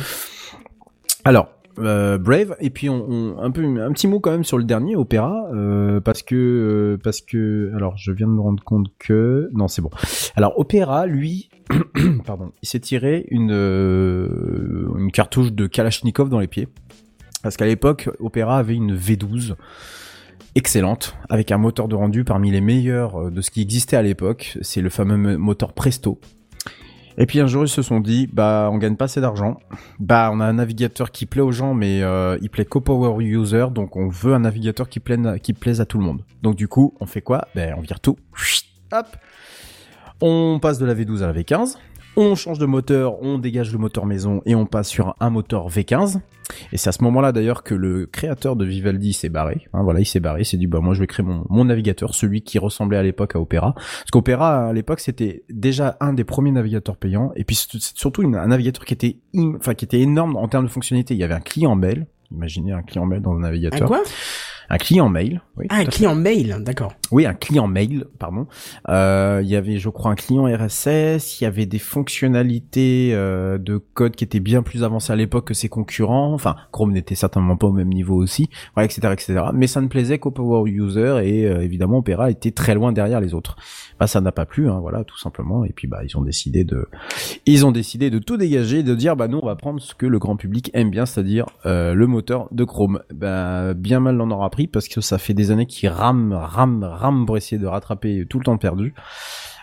Alors, 1.24 1.48
euh, 1.78 2.18
Brave. 2.18 2.56
Et 2.60 2.70
puis 2.70 2.88
un 2.88 3.50
petit 3.50 4.06
mot 4.06 4.20
quand 4.20 4.30
même 4.30 4.44
sur 4.44 4.58
le 4.58 4.64
dernier 4.64 4.96
Opéra 4.96 5.48
euh, 5.52 6.00
parce 6.00 6.22
que 6.22 6.34
euh, 6.34 6.98
parce 7.02 7.20
que 7.20 7.72
alors 7.74 7.96
je 7.96 8.12
viens 8.12 8.26
de 8.26 8.32
me 8.32 8.40
rendre 8.40 8.62
compte 8.62 8.88
que 8.98 9.48
non 9.52 9.68
c'est 9.68 9.82
bon. 9.82 9.90
Alors 10.36 10.58
Opéra 10.58 11.06
lui 11.06 11.48
pardon 12.26 12.52
il 12.62 12.68
s'est 12.68 12.80
tiré 12.80 13.26
une 13.30 13.50
une 13.50 15.12
cartouche 15.12 15.52
de 15.52 15.66
Kalachnikov 15.66 16.28
dans 16.28 16.40
les 16.40 16.48
pieds. 16.48 16.68
Parce 17.42 17.56
qu'à 17.56 17.66
l'époque 17.66 18.10
Opéra 18.18 18.58
avait 18.58 18.74
une 18.74 18.94
V12 18.94 19.54
excellente 20.56 21.16
avec 21.28 21.52
un 21.52 21.58
moteur 21.58 21.88
de 21.88 21.94
rendu 21.94 22.24
parmi 22.24 22.50
les 22.50 22.60
meilleurs 22.60 23.30
de 23.30 23.40
ce 23.40 23.50
qui 23.50 23.62
existait 23.62 23.96
à 23.96 24.02
l'époque. 24.02 24.58
C'est 24.60 24.82
le 24.82 24.90
fameux 24.90 25.38
moteur 25.38 25.72
Presto 25.72 26.20
et 27.20 27.26
puis 27.26 27.38
un 27.38 27.46
jour 27.46 27.64
ils 27.64 27.68
se 27.68 27.82
sont 27.82 28.00
dit 28.00 28.28
bah 28.32 28.68
on 28.72 28.78
gagne 28.78 28.96
pas 28.96 29.04
assez 29.04 29.20
d'argent, 29.20 29.60
bah 30.00 30.30
on 30.32 30.40
a 30.40 30.44
un 30.46 30.54
navigateur 30.54 31.12
qui 31.12 31.26
plaît 31.26 31.42
aux 31.42 31.52
gens 31.52 31.74
mais 31.74 32.02
euh, 32.02 32.38
il 32.42 32.50
plaît 32.50 32.64
qu'aux 32.64 32.80
power 32.80 33.22
user 33.22 33.66
donc 33.70 33.94
on 33.96 34.08
veut 34.08 34.34
un 34.34 34.40
navigateur 34.40 34.88
qui 34.88 34.98
plaise 34.98 35.80
à 35.80 35.84
tout 35.84 35.98
le 35.98 36.04
monde. 36.04 36.24
Donc 36.42 36.56
du 36.56 36.66
coup 36.66 36.94
on 36.98 37.06
fait 37.06 37.20
quoi? 37.20 37.46
Ben 37.54 37.74
on 37.76 37.82
vire 37.82 38.00
tout, 38.00 38.16
hop, 38.92 39.06
on 40.20 40.58
passe 40.60 40.78
de 40.78 40.86
la 40.86 40.94
V12 40.94 41.22
à 41.22 41.32
la 41.32 41.34
V15 41.34 41.76
on 42.16 42.34
change 42.34 42.58
de 42.58 42.66
moteur, 42.66 43.22
on 43.22 43.38
dégage 43.38 43.72
le 43.72 43.78
moteur 43.78 44.06
maison 44.06 44.42
et 44.46 44.54
on 44.54 44.66
passe 44.66 44.88
sur 44.88 45.14
un 45.20 45.30
moteur 45.30 45.68
V15. 45.68 46.20
Et 46.72 46.76
c'est 46.76 46.88
à 46.88 46.92
ce 46.92 47.02
moment-là 47.04 47.32
d'ailleurs 47.32 47.62
que 47.62 47.74
le 47.74 48.06
créateur 48.06 48.56
de 48.56 48.64
Vivaldi 48.64 49.12
s'est 49.12 49.28
barré. 49.28 49.68
Hein, 49.72 49.82
voilà, 49.84 50.00
il 50.00 50.04
s'est 50.04 50.20
barré, 50.20 50.42
il 50.42 50.44
s'est 50.44 50.56
dit 50.56 50.66
bah 50.66 50.80
moi 50.80 50.94
je 50.94 51.00
vais 51.00 51.06
créer 51.06 51.24
mon, 51.24 51.64
navigateur, 51.64 52.14
celui 52.14 52.42
qui 52.42 52.58
ressemblait 52.58 52.98
à 52.98 53.02
l'époque 53.02 53.36
à 53.36 53.40
Opera. 53.40 53.74
Parce 53.74 54.10
qu'Opera 54.10 54.68
à 54.68 54.72
l'époque 54.72 55.00
c'était 55.00 55.44
déjà 55.48 55.96
un 56.00 56.12
des 56.12 56.24
premiers 56.24 56.52
navigateurs 56.52 56.96
payants 56.96 57.32
et 57.36 57.44
puis 57.44 57.54
c'est 57.54 57.78
surtout 57.96 58.22
un 58.22 58.46
navigateur 58.48 58.84
qui 58.84 58.94
était 58.94 59.18
enfin 59.34 59.74
qui 59.74 59.84
était 59.84 60.00
énorme 60.00 60.36
en 60.36 60.48
termes 60.48 60.66
de 60.66 60.70
fonctionnalité. 60.70 61.14
Il 61.14 61.20
y 61.20 61.24
avait 61.24 61.34
un 61.34 61.40
client 61.40 61.76
mail. 61.76 62.06
Imaginez 62.32 62.72
un 62.72 62.82
client 62.82 63.06
mail 63.06 63.22
dans 63.22 63.32
un 63.32 63.40
navigateur. 63.40 63.88
quoi? 63.88 64.02
Un 64.70 64.78
client 64.78 65.08
mail. 65.08 65.42
Oui, 65.56 65.66
ah, 65.68 65.78
un 65.78 65.84
client 65.84 66.14
mail, 66.14 66.58
d'accord. 66.60 66.92
Oui, 67.10 67.26
un 67.26 67.34
client 67.34 67.66
mail, 67.66 68.04
pardon. 68.20 68.46
Euh, 68.88 69.40
il 69.42 69.50
y 69.50 69.56
avait, 69.56 69.78
je 69.78 69.88
crois, 69.88 70.12
un 70.12 70.14
client 70.14 70.44
RSS. 70.44 71.40
Il 71.40 71.44
y 71.44 71.46
avait 71.46 71.66
des 71.66 71.80
fonctionnalités 71.80 73.10
euh, 73.12 73.58
de 73.58 73.78
code 73.78 74.14
qui 74.14 74.22
étaient 74.22 74.38
bien 74.38 74.62
plus 74.62 74.84
avancées 74.84 75.12
à 75.12 75.16
l'époque 75.16 75.48
que 75.48 75.54
ses 75.54 75.68
concurrents. 75.68 76.32
Enfin, 76.32 76.54
Chrome 76.70 76.92
n'était 76.92 77.16
certainement 77.16 77.56
pas 77.56 77.66
au 77.66 77.72
même 77.72 77.88
niveau 77.88 78.14
aussi, 78.14 78.48
voilà, 78.74 78.86
etc., 78.86 79.12
etc. 79.12 79.40
Mais 79.52 79.66
ça 79.66 79.80
ne 79.80 79.88
plaisait 79.88 80.20
qu'au 80.20 80.30
power 80.30 80.70
user 80.70 81.18
et 81.24 81.46
euh, 81.46 81.62
évidemment 81.62 81.98
Opera 81.98 82.30
était 82.30 82.52
très 82.52 82.76
loin 82.76 82.92
derrière 82.92 83.20
les 83.20 83.34
autres. 83.34 83.56
Bah, 83.98 84.06
ça 84.06 84.20
n'a 84.20 84.30
pas 84.30 84.46
plu, 84.46 84.70
hein, 84.70 84.78
voilà, 84.80 85.02
tout 85.02 85.18
simplement. 85.18 85.64
Et 85.64 85.72
puis, 85.72 85.88
bah, 85.88 86.02
ils 86.04 86.16
ont 86.16 86.22
décidé 86.22 86.62
de, 86.62 86.86
ils 87.44 87.66
ont 87.66 87.72
décidé 87.72 88.08
de 88.08 88.20
tout 88.20 88.36
dégager, 88.36 88.84
de 88.84 88.94
dire, 88.94 89.16
bah, 89.16 89.26
nous, 89.26 89.40
on 89.42 89.46
va 89.46 89.56
prendre 89.56 89.80
ce 89.80 89.96
que 89.96 90.06
le 90.06 90.20
grand 90.20 90.36
public 90.36 90.70
aime 90.74 90.90
bien, 90.90 91.06
c'est-à-dire 91.06 91.46
le 91.64 92.06
moteur 92.06 92.46
de 92.52 92.62
Chrome. 92.62 93.00
Bah, 93.12 93.74
bien 93.74 93.98
mal 93.98 94.14
l'en 94.14 94.30
aura 94.30 94.48
pris 94.48 94.59
parce 94.66 94.88
que 94.88 95.00
ça 95.00 95.18
fait 95.18 95.34
des 95.34 95.50
années 95.50 95.66
qu'ils 95.66 95.88
rament, 95.88 96.32
rament, 96.32 96.84
rament 96.84 97.26
pour 97.26 97.36
essayer 97.36 97.60
de 97.60 97.66
rattraper 97.66 98.26
tout 98.28 98.38
le 98.38 98.44
temps 98.44 98.58
perdu. 98.58 98.94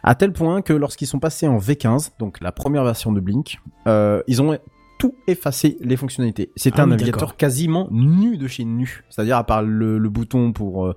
À 0.03 0.15
tel 0.15 0.31
point 0.31 0.61
que 0.61 0.73
lorsqu'ils 0.73 1.07
sont 1.07 1.19
passés 1.19 1.47
en 1.47 1.57
V15, 1.57 2.11
donc 2.19 2.39
la 2.41 2.51
première 2.51 2.83
version 2.83 3.11
de 3.11 3.19
Blink, 3.19 3.59
euh, 3.87 4.21
ils 4.27 4.41
ont 4.41 4.57
tout 4.99 5.15
effacé 5.27 5.77
les 5.81 5.97
fonctionnalités. 5.97 6.51
C'était 6.55 6.79
ah 6.79 6.83
un 6.83 6.87
navigateur 6.87 7.35
quasiment 7.35 7.87
nu 7.91 8.37
de 8.37 8.47
chez 8.47 8.65
nu. 8.65 9.03
C'est-à-dire 9.09 9.37
à 9.37 9.43
part 9.43 9.63
le, 9.63 9.99
bouton 10.09 10.53
pour 10.53 10.85
euh, 10.85 10.95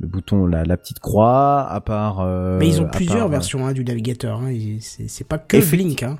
le 0.00 0.06
bouton 0.06 0.46
la, 0.46 0.76
petite 0.76 1.00
croix, 1.00 1.66
à 1.68 1.80
part. 1.80 2.20
Euh, 2.20 2.58
Mais 2.58 2.68
ils 2.68 2.80
ont 2.80 2.88
plusieurs 2.88 3.28
versions 3.28 3.66
hein, 3.66 3.72
du 3.72 3.84
navigateur. 3.84 4.40
Hein, 4.40 4.54
c'est 4.80 5.26
pas 5.26 5.38
que 5.38 5.58
Blink. 5.70 6.02
Hein. 6.02 6.18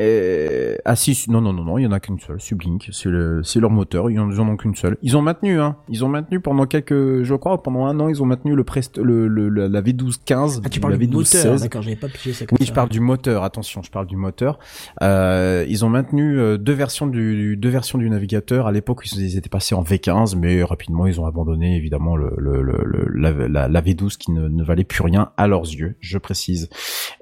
Euh, 0.00 0.76
ah 0.84 0.96
si, 0.96 1.24
non, 1.28 1.40
non, 1.40 1.52
non, 1.52 1.64
non, 1.64 1.78
il 1.78 1.84
y 1.84 1.86
en 1.86 1.92
a 1.92 2.00
qu'une 2.00 2.20
seule, 2.20 2.40
Sublink, 2.40 2.88
c'est 2.92 3.08
le, 3.08 3.42
leur 3.56 3.70
moteur, 3.70 4.10
ils 4.10 4.20
en, 4.20 4.30
ont 4.30 4.56
qu'une 4.56 4.74
seule. 4.74 4.96
Ils 5.02 5.16
ont 5.16 5.22
maintenu, 5.22 5.60
hein, 5.60 5.76
ils 5.88 6.04
ont 6.04 6.08
maintenu 6.08 6.40
pendant 6.40 6.66
quelques, 6.66 7.22
je 7.22 7.34
crois, 7.34 7.62
pendant 7.62 7.86
un 7.86 7.98
an, 8.00 8.08
ils 8.08 8.22
ont 8.22 8.26
maintenu 8.26 8.54
le 8.54 8.64
Prest, 8.64 8.98
le, 8.98 9.26
le, 9.26 9.48
la 9.48 9.82
V12 9.82 10.18
15. 10.24 10.62
Ah, 10.64 10.68
tu 10.68 10.80
parles 10.80 10.98
du 10.98 11.08
moteur, 11.08 11.58
d'accord, 11.58 11.82
j'avais 11.82 11.96
pas 11.96 12.08
pigé 12.08 12.32
ça 12.32 12.44
Oui, 12.52 12.64
je 12.64 12.72
parle 12.72 12.88
du 12.88 13.00
moteur, 13.00 13.42
attention, 13.42 13.82
je 13.82 13.90
parle 13.90 14.06
du 14.06 14.16
moteur. 14.16 14.58
Euh, 15.02 15.64
ils 15.68 15.84
ont 15.84 15.88
maintenu 15.88 16.38
euh, 16.38 16.58
deux 16.58 16.72
versions 16.72 17.06
du, 17.06 17.56
deux 17.56 17.68
versions 17.68 17.98
du 17.98 18.08
navigateur. 18.08 18.66
À 18.66 18.72
l'époque, 18.72 19.02
ils 19.12 19.36
étaient 19.36 19.48
passés 19.48 19.74
en 19.74 19.82
V15, 19.82 20.36
mais 20.36 20.62
rapidement, 20.62 21.06
ils 21.06 21.20
ont 21.20 21.26
abandonné, 21.26 21.76
évidemment, 21.76 22.16
le, 22.16 22.32
le, 22.38 22.62
le 22.62 23.08
la, 23.14 23.68
la, 23.68 23.82
V12 23.82 24.16
qui 24.16 24.32
ne, 24.32 24.48
ne 24.48 24.62
valait 24.62 24.84
plus 24.84 25.02
rien 25.02 25.32
à 25.36 25.48
leurs 25.48 25.64
yeux, 25.64 25.96
je 26.00 26.18
précise. 26.18 26.68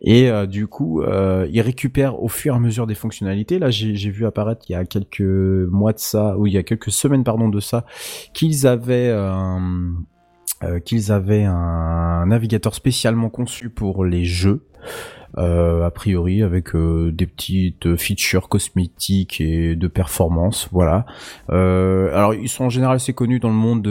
Et 0.03 0.31
euh, 0.31 0.47
du 0.47 0.67
coup, 0.67 1.03
euh, 1.03 1.49
ils 1.51 1.61
récupèrent 1.61 2.23
au 2.23 2.29
fur 2.29 2.55
et 2.55 2.57
à 2.57 2.61
mesure 2.61 2.66
des 2.87 2.95
fonctionnalités. 2.95 3.59
Là, 3.59 3.71
j'ai 3.71 4.11
vu 4.11 4.27
apparaître 4.27 4.67
il 4.69 4.73
y 4.73 4.75
a 4.75 4.85
quelques 4.85 5.21
mois 5.21 5.93
de 5.93 5.99
ça, 5.99 6.37
ou 6.39 6.47
il 6.47 6.53
y 6.53 6.59
a 6.59 6.63
quelques 6.63 6.91
semaines, 6.91 7.25
pardon, 7.25 7.49
de 7.49 7.61
ça, 7.61 7.85
qu'ils 8.33 8.67
avaient 8.67 9.11
un, 9.11 9.95
euh, 10.65 10.81
qu'ils 10.81 11.13
avaient 11.13 11.45
un 11.45 12.25
navigateur 12.27 12.75
spécialement 12.75 13.29
conçu 13.29 13.69
pour 13.69 14.05
les 14.05 14.25
jeux. 14.25 14.67
Euh, 15.39 15.85
a 15.85 15.91
priori 15.91 16.43
avec 16.43 16.75
euh, 16.75 17.13
des 17.13 17.27
petites 17.27 17.97
features 17.97 18.49
cosmétiques 18.49 19.39
et 19.41 19.77
de 19.77 19.87
performance, 19.87 20.69
voilà. 20.73 21.05
Euh, 21.51 22.09
alors 22.15 22.33
ils 22.33 22.49
sont 22.49 22.65
en 22.65 22.71
général 22.71 22.97
assez 22.97 23.13
connus 23.13 23.39
dans 23.39 23.51
le 23.51 23.55
monde 23.55 23.83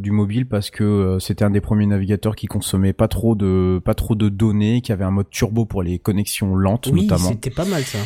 du 0.00 0.10
mobile 0.10 0.46
parce 0.46 0.70
que 0.70 1.18
c'était 1.20 1.44
un 1.44 1.50
des 1.50 1.60
premiers 1.60 1.86
navigateurs 1.86 2.34
qui 2.34 2.46
consommait 2.46 2.92
pas 2.92 3.06
trop 3.06 3.36
de 3.36 3.80
pas 3.84 3.94
trop 3.94 4.16
de 4.16 4.28
données, 4.28 4.80
qui 4.80 4.90
avait 4.90 5.04
un 5.04 5.12
mode 5.12 5.30
turbo 5.30 5.66
pour 5.66 5.84
les 5.84 6.00
connexions 6.00 6.56
lentes 6.56 6.88
oui, 6.92 7.02
notamment. 7.02 7.28
c'était 7.28 7.50
pas 7.50 7.64
mal 7.64 7.82
ça. 7.82 7.98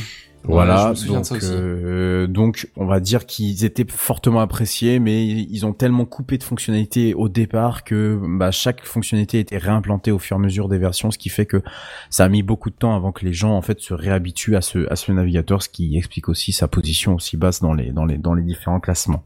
Voilà, 0.45 0.93
donc, 1.07 1.27
euh, 1.43 2.27
donc 2.27 2.69
on 2.77 2.85
va 2.85 2.99
dire 2.99 3.27
qu'ils 3.27 3.65
étaient 3.65 3.87
fortement 3.89 4.41
appréciés, 4.41 4.99
mais 4.99 5.25
ils 5.27 5.65
ont 5.65 5.73
tellement 5.73 6.05
coupé 6.05 6.37
de 6.37 6.43
fonctionnalités 6.43 7.15
au 7.15 7.29
départ 7.29 7.85
que 7.85 8.19
bah, 8.21 8.51
chaque 8.51 8.85
fonctionnalité 8.85 9.39
était 9.39 9.59
réimplantée 9.59 10.11
au 10.11 10.19
fur 10.19 10.37
et 10.37 10.41
à 10.41 10.43
mesure 10.43 10.69
des 10.69 10.79
versions, 10.79 11.13
ce 11.13 11.19
qui 11.19 11.29
fait 11.29 11.47
que 11.47 11.63
ça 12.11 12.25
a 12.25 12.29
mis 12.29 12.43
beaucoup 12.43 12.71
de 12.71 12.75
temps 12.75 12.97
avant 12.97 13.13
que 13.13 13.25
les 13.25 13.33
gens 13.33 13.53
en 13.53 13.63
fait 13.63 13.81
se 13.81 13.95
réhabituent 13.95 14.57
à 14.57 14.63
ce 14.63 14.91
à 14.91 14.97
ce 14.97 15.13
navigateur, 15.13 15.63
ce 15.63 15.69
qui 15.69 15.97
explique 15.97 16.29
aussi 16.29 16.53
sa 16.53 16.67
position 16.67 17.15
aussi 17.15 17.37
basse 17.37 17.61
dans 17.61 17.75
les 17.75 17.93
dans 17.93 18.05
les 18.05 18.19
dans 18.19 18.35
les 18.35 18.43
différents 18.43 18.81
classements. 18.81 19.23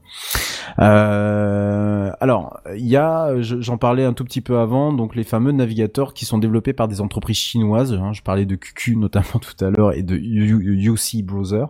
Euh, 0.80 2.10
alors 2.20 2.60
il 2.76 2.86
y 2.86 2.96
a, 2.96 3.40
j'en 3.40 3.78
parlais 3.78 4.04
un 4.04 4.12
tout 4.12 4.24
petit 4.24 4.42
peu 4.42 4.58
avant, 4.58 4.92
donc 4.92 5.16
les 5.16 5.24
fameux 5.24 5.52
navigateurs 5.52 6.12
qui 6.12 6.26
sont 6.26 6.36
développés 6.36 6.74
par 6.74 6.88
des 6.88 7.00
entreprises 7.00 7.38
chinoises. 7.38 7.94
Hein, 7.94 8.12
je 8.12 8.20
parlais 8.20 8.44
de 8.44 8.54
QQ 8.54 8.96
notamment 8.96 9.24
tout 9.40 9.64
à 9.64 9.70
l'heure 9.70 9.92
et 9.94 10.02
de 10.02 10.16
UC 10.16 11.05
browser. 11.22 11.64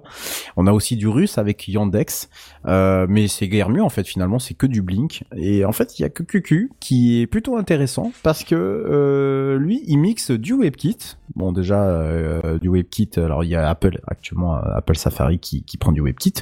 On 0.57 0.66
a 0.66 0.72
aussi 0.72 0.97
du 0.97 1.09
russe 1.09 1.39
avec 1.39 1.68
Yandex, 1.68 2.28
euh, 2.66 3.07
mais 3.09 3.28
c'est 3.28 3.49
guère 3.49 3.68
mieux 3.68 3.82
en 3.82 3.89
fait 3.89 4.07
finalement, 4.07 4.39
c'est 4.39 4.55
que 4.55 4.66
du 4.66 4.82
Blink. 4.82 5.24
Et 5.37 5.64
en 5.64 5.72
fait, 5.72 5.99
il 5.99 6.03
y 6.03 6.05
a 6.05 6.09
que 6.09 6.22
QQ 6.22 6.70
qui 6.80 7.20
est 7.20 7.26
plutôt 7.26 7.57
intéressant 7.57 8.12
parce 8.22 8.45
que 8.45 8.55
euh, 8.55 9.59
lui, 9.59 9.82
il 9.87 9.99
mixe 9.99 10.30
du 10.30 10.55
WebKit. 10.55 11.16
Bon 11.34 11.53
déjà 11.53 11.82
euh, 11.84 12.59
du 12.59 12.68
WebKit, 12.68 13.11
alors 13.16 13.45
il 13.45 13.51
y 13.51 13.57
a 13.57 13.68
Apple 13.68 14.01
actuellement, 14.07 14.55
Apple 14.55 14.97
Safari 14.97 15.39
qui, 15.39 15.62
qui 15.64 15.76
prend 15.76 15.93
du 15.93 16.01
WebKit, 16.01 16.34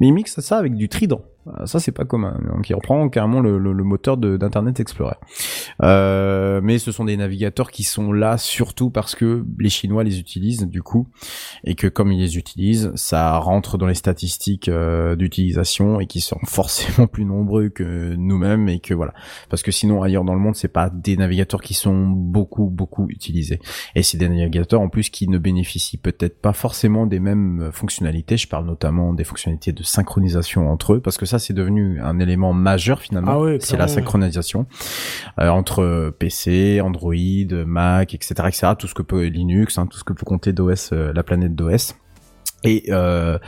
mais 0.00 0.08
il 0.08 0.12
mixe 0.12 0.40
ça 0.40 0.58
avec 0.58 0.74
du 0.74 0.88
Trident. 0.88 1.22
Euh, 1.48 1.66
ça 1.66 1.78
c'est 1.80 1.92
pas 1.92 2.04
commun. 2.04 2.38
Donc 2.48 2.68
il 2.68 2.74
reprend 2.74 3.08
carrément 3.08 3.40
le, 3.40 3.58
le, 3.58 3.84
moteur 3.84 4.16
d'Internet 4.16 4.80
Explorer. 4.80 5.16
Euh, 5.82 6.60
mais 6.62 6.78
ce 6.78 6.92
sont 6.92 7.04
des 7.04 7.16
navigateurs 7.16 7.70
qui 7.70 7.84
sont 7.84 8.12
là 8.12 8.38
surtout 8.38 8.90
parce 8.90 9.14
que 9.14 9.44
les 9.58 9.68
Chinois 9.68 10.04
les 10.04 10.18
utilisent 10.18 10.66
du 10.66 10.82
coup 10.82 11.08
et 11.64 11.74
que 11.74 11.86
comme 11.86 12.12
ils 12.12 12.20
les 12.20 12.36
utilisent, 12.36 12.92
ça 12.94 13.38
rentre 13.38 13.78
dans 13.78 13.86
les 13.86 13.94
statistiques 13.94 14.68
euh, 14.68 15.14
d'utilisation 15.16 16.00
et 16.00 16.06
qui 16.06 16.20
sont 16.20 16.38
forcément 16.46 17.06
plus 17.06 17.24
nombreux 17.24 17.68
que 17.68 18.14
nous-mêmes 18.16 18.68
et 18.68 18.80
que 18.80 18.94
voilà. 18.94 19.14
Parce 19.48 19.62
que 19.62 19.70
sinon 19.70 20.02
ailleurs 20.02 20.24
dans 20.24 20.34
le 20.34 20.40
monde 20.40 20.56
c'est 20.56 20.68
pas 20.68 20.90
des 20.90 21.16
navigateurs 21.16 21.62
qui 21.62 21.74
sont 21.74 22.06
beaucoup 22.06 22.66
beaucoup 22.66 23.06
utilisés 23.08 23.60
et 23.94 24.02
c'est 24.02 24.18
des 24.18 24.28
navigateurs 24.28 24.80
en 24.80 24.88
plus 24.88 25.10
qui 25.10 25.28
ne 25.28 25.38
bénéficient 25.38 25.98
peut-être 25.98 26.40
pas 26.40 26.52
forcément 26.52 27.06
des 27.06 27.20
mêmes 27.20 27.70
fonctionnalités. 27.72 28.36
Je 28.36 28.48
parle 28.48 28.66
notamment 28.66 29.12
des 29.12 29.24
fonctionnalités 29.24 29.72
de 29.72 29.82
synchronisation 29.82 30.70
entre 30.70 30.94
eux 30.94 31.00
parce 31.00 31.16
que 31.16 31.26
ça 31.26 31.35
c'est 31.38 31.54
devenu 31.54 32.00
un 32.00 32.18
élément 32.18 32.52
majeur 32.52 33.00
finalement. 33.00 33.42
Ah 33.44 33.56
c'est 33.60 33.76
la 33.76 33.88
synchronisation 33.88 34.66
euh, 35.40 35.48
entre 35.48 36.14
PC, 36.18 36.80
Android, 36.80 37.14
Mac, 37.66 38.14
etc., 38.14 38.34
etc. 38.46 38.72
Tout 38.78 38.86
ce 38.86 38.94
que 38.94 39.02
peut 39.02 39.24
Linux, 39.24 39.78
hein, 39.78 39.86
tout 39.86 39.98
ce 39.98 40.04
que 40.04 40.12
peut 40.12 40.24
compter 40.24 40.52
d'OS, 40.52 40.90
euh, 40.92 41.12
la 41.12 41.22
planète 41.22 41.54
d'OS. 41.54 41.94
Et 42.64 42.84
euh, 42.88 43.38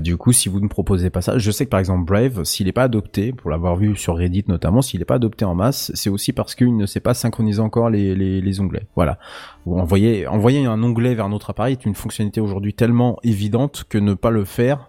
du 0.00 0.16
coup, 0.16 0.32
si 0.32 0.48
vous 0.48 0.60
ne 0.60 0.68
proposez 0.68 1.10
pas 1.10 1.22
ça, 1.22 1.38
je 1.38 1.50
sais 1.50 1.64
que 1.64 1.70
par 1.70 1.80
exemple 1.80 2.04
Brave, 2.04 2.44
s'il 2.44 2.66
n'est 2.66 2.72
pas 2.72 2.84
adopté, 2.84 3.32
pour 3.32 3.50
l'avoir 3.50 3.74
vu 3.74 3.96
sur 3.96 4.16
Reddit 4.16 4.44
notamment, 4.46 4.82
s'il 4.82 5.00
n'est 5.00 5.06
pas 5.06 5.16
adopté 5.16 5.44
en 5.44 5.54
masse, 5.54 5.90
c'est 5.94 6.10
aussi 6.10 6.32
parce 6.32 6.54
qu'il 6.54 6.76
ne 6.76 6.86
sait 6.86 7.00
pas 7.00 7.14
synchroniser 7.14 7.60
encore 7.60 7.90
les, 7.90 8.14
les, 8.14 8.40
les 8.40 8.60
onglets. 8.60 8.86
Voilà. 8.94 9.18
envoyer, 9.66 10.26
envoyer 10.28 10.66
un 10.66 10.80
onglet 10.82 11.14
vers 11.14 11.24
un 11.24 11.32
autre 11.32 11.50
appareil 11.50 11.72
est 11.72 11.84
une 11.86 11.94
fonctionnalité 11.94 12.40
aujourd'hui 12.40 12.74
tellement 12.74 13.18
évidente 13.24 13.84
que 13.88 13.98
ne 13.98 14.14
pas 14.14 14.30
le 14.30 14.44
faire 14.44 14.88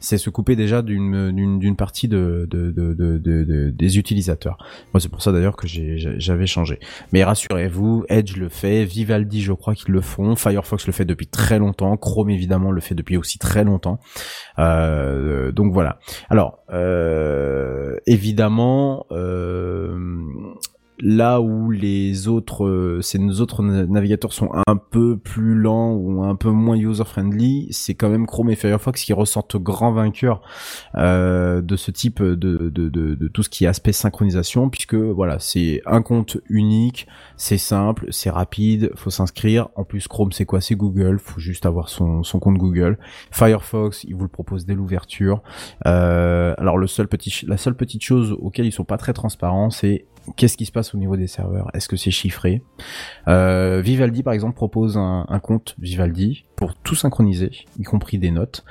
c'est 0.00 0.18
se 0.18 0.30
couper 0.30 0.56
déjà 0.56 0.82
d'une 0.82 1.76
partie 1.76 2.08
de, 2.08 2.46
de, 2.50 2.70
de, 2.70 3.70
des 3.70 3.98
utilisateurs. 3.98 4.58
Moi, 4.92 5.00
c'est 5.00 5.08
pour 5.08 5.22
ça 5.22 5.32
d'ailleurs 5.32 5.56
que 5.56 5.66
j'avais 5.66 6.46
changé. 6.46 6.78
Mais 7.12 7.24
rassurez-vous, 7.24 8.04
Edge 8.08 8.36
le 8.36 8.48
fait, 8.48 8.84
Vivaldi, 8.84 9.42
je 9.42 9.52
crois 9.52 9.74
qu'ils 9.74 9.92
le 9.92 10.00
font, 10.00 10.36
Firefox 10.36 10.86
le 10.86 10.92
fait 10.92 11.04
depuis 11.04 11.26
très 11.26 11.58
longtemps, 11.58 11.96
Chrome 11.96 12.30
évidemment 12.30 12.70
le 12.70 12.80
fait 12.80 12.94
depuis 12.94 13.16
aussi 13.16 13.38
très 13.38 13.64
longtemps. 13.64 13.98
Euh, 14.58 15.52
donc 15.52 15.72
voilà. 15.72 15.98
Alors 16.28 16.58
euh, 16.70 17.96
évidemment. 18.06 19.06
Euh, 19.10 19.96
là 20.98 21.40
où 21.40 21.70
les 21.70 22.28
autres 22.28 22.64
euh, 22.66 23.00
ces 23.02 23.18
autres 23.40 23.62
navigateurs 23.62 24.32
sont 24.32 24.50
un 24.66 24.76
peu 24.76 25.16
plus 25.16 25.54
lents 25.54 25.92
ou 25.92 26.22
un 26.22 26.36
peu 26.36 26.50
moins 26.50 26.76
user 26.76 27.04
friendly 27.04 27.68
c'est 27.70 27.94
quand 27.94 28.08
même 28.08 28.26
Chrome 28.26 28.50
et 28.50 28.56
Firefox 28.56 29.04
qui 29.04 29.12
ressortent 29.12 29.56
grands 29.56 29.92
vainqueurs 29.92 30.42
euh, 30.96 31.60
de 31.60 31.76
ce 31.76 31.90
type 31.90 32.22
de, 32.22 32.34
de, 32.34 32.88
de, 32.88 33.28
tout 33.28 33.42
ce 33.42 33.48
qui 33.48 33.64
est 33.64 33.68
aspect 33.68 33.92
synchronisation 33.92 34.70
puisque 34.70 34.94
voilà 34.94 35.38
c'est 35.38 35.82
un 35.86 36.02
compte 36.02 36.38
unique 36.48 37.06
c'est 37.36 37.58
simple 37.58 38.06
c'est 38.10 38.30
rapide 38.30 38.90
faut 38.94 39.10
s'inscrire. 39.10 39.68
En 39.74 39.84
plus 39.84 40.08
Chrome 40.08 40.32
c'est 40.32 40.44
quoi? 40.44 40.60
C'est 40.60 40.76
Google. 40.76 41.18
Faut 41.18 41.40
juste 41.40 41.66
avoir 41.66 41.88
son, 41.88 42.22
son 42.22 42.38
compte 42.38 42.58
Google. 42.58 42.98
Firefox 43.30 44.04
il 44.04 44.14
vous 44.14 44.22
le 44.22 44.28
propose 44.28 44.66
dès 44.66 44.74
l'ouverture. 44.74 45.42
Euh, 45.86 46.54
alors 46.58 46.78
la 46.78 46.86
seule 46.86 47.08
petite 47.08 48.02
chose 48.02 48.36
auquel 48.40 48.66
ils 48.66 48.72
sont 48.72 48.84
pas 48.84 48.98
très 48.98 49.12
transparents 49.12 49.70
c'est 49.70 50.06
Qu'est-ce 50.36 50.56
qui 50.56 50.66
se 50.66 50.72
passe 50.72 50.94
au 50.94 50.98
niveau 50.98 51.16
des 51.16 51.26
serveurs? 51.26 51.70
Est-ce 51.74 51.88
que 51.88 51.96
c'est 51.96 52.10
chiffré? 52.10 52.62
Euh, 53.28 53.80
Vivaldi, 53.80 54.22
par 54.22 54.32
exemple, 54.32 54.54
propose 54.54 54.96
un, 54.96 55.40
compte 55.42 55.76
Vivaldi 55.78 56.44
pour 56.56 56.74
tout 56.74 56.94
synchroniser, 56.94 57.50
y 57.78 57.82
compris 57.82 58.18
des 58.18 58.30
notes, 58.30 58.64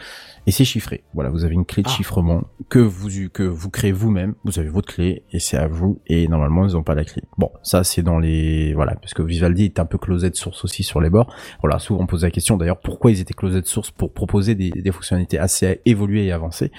et 0.48 0.52
c'est 0.52 0.66
chiffré. 0.66 1.04
Voilà, 1.14 1.30
vous 1.30 1.44
avez 1.44 1.54
une 1.54 1.66
clé 1.66 1.84
de 1.84 1.88
ah. 1.88 1.92
chiffrement 1.92 2.44
que 2.70 2.80
vous 2.80 3.10
que 3.30 3.44
vous 3.44 3.70
créez 3.70 3.92
vous-même. 3.92 4.36
Vous 4.44 4.60
avez 4.60 4.70
votre 4.70 4.94
clé 4.94 5.24
et 5.32 5.40
c'est 5.40 5.58
à 5.58 5.68
vous. 5.68 6.02
Et 6.08 6.28
normalement, 6.28 6.68
ils 6.68 6.74
n'ont 6.74 6.84
pas 6.84 6.96
la 6.96 7.04
clé. 7.04 7.24
Bon, 7.38 7.52
ça 7.64 7.84
c'est 7.84 8.04
dans 8.04 8.20
les 8.20 8.74
voilà, 8.74 8.96
parce 8.96 9.14
que 9.14 9.24
Vivaldi 9.24 9.66
est 9.66 9.80
un 9.80 9.86
peu 9.86 9.98
closé 9.98 10.30
de 10.30 10.36
source 10.36 10.64
aussi 10.64 10.84
sur 10.84 11.02
les 11.02 11.10
bords. 11.10 11.34
Voilà, 11.62 11.80
souvent 11.80 12.04
on 12.04 12.08
pose 12.08 12.24
la 12.24 12.32
question 12.32 12.58
d'ailleurs 12.58 12.80
pourquoi 12.80 13.12
ils 13.12 13.22
étaient 13.22 13.34
closés 13.34 13.62
de 13.62 13.68
source 13.68 13.92
pour 13.92 14.14
proposer 14.14 14.56
des, 14.56 14.72
des 14.72 14.92
fonctionnalités 14.92 15.40
assez 15.40 15.82
évoluées 15.86 16.26
et 16.26 16.32
avancées? 16.32 16.72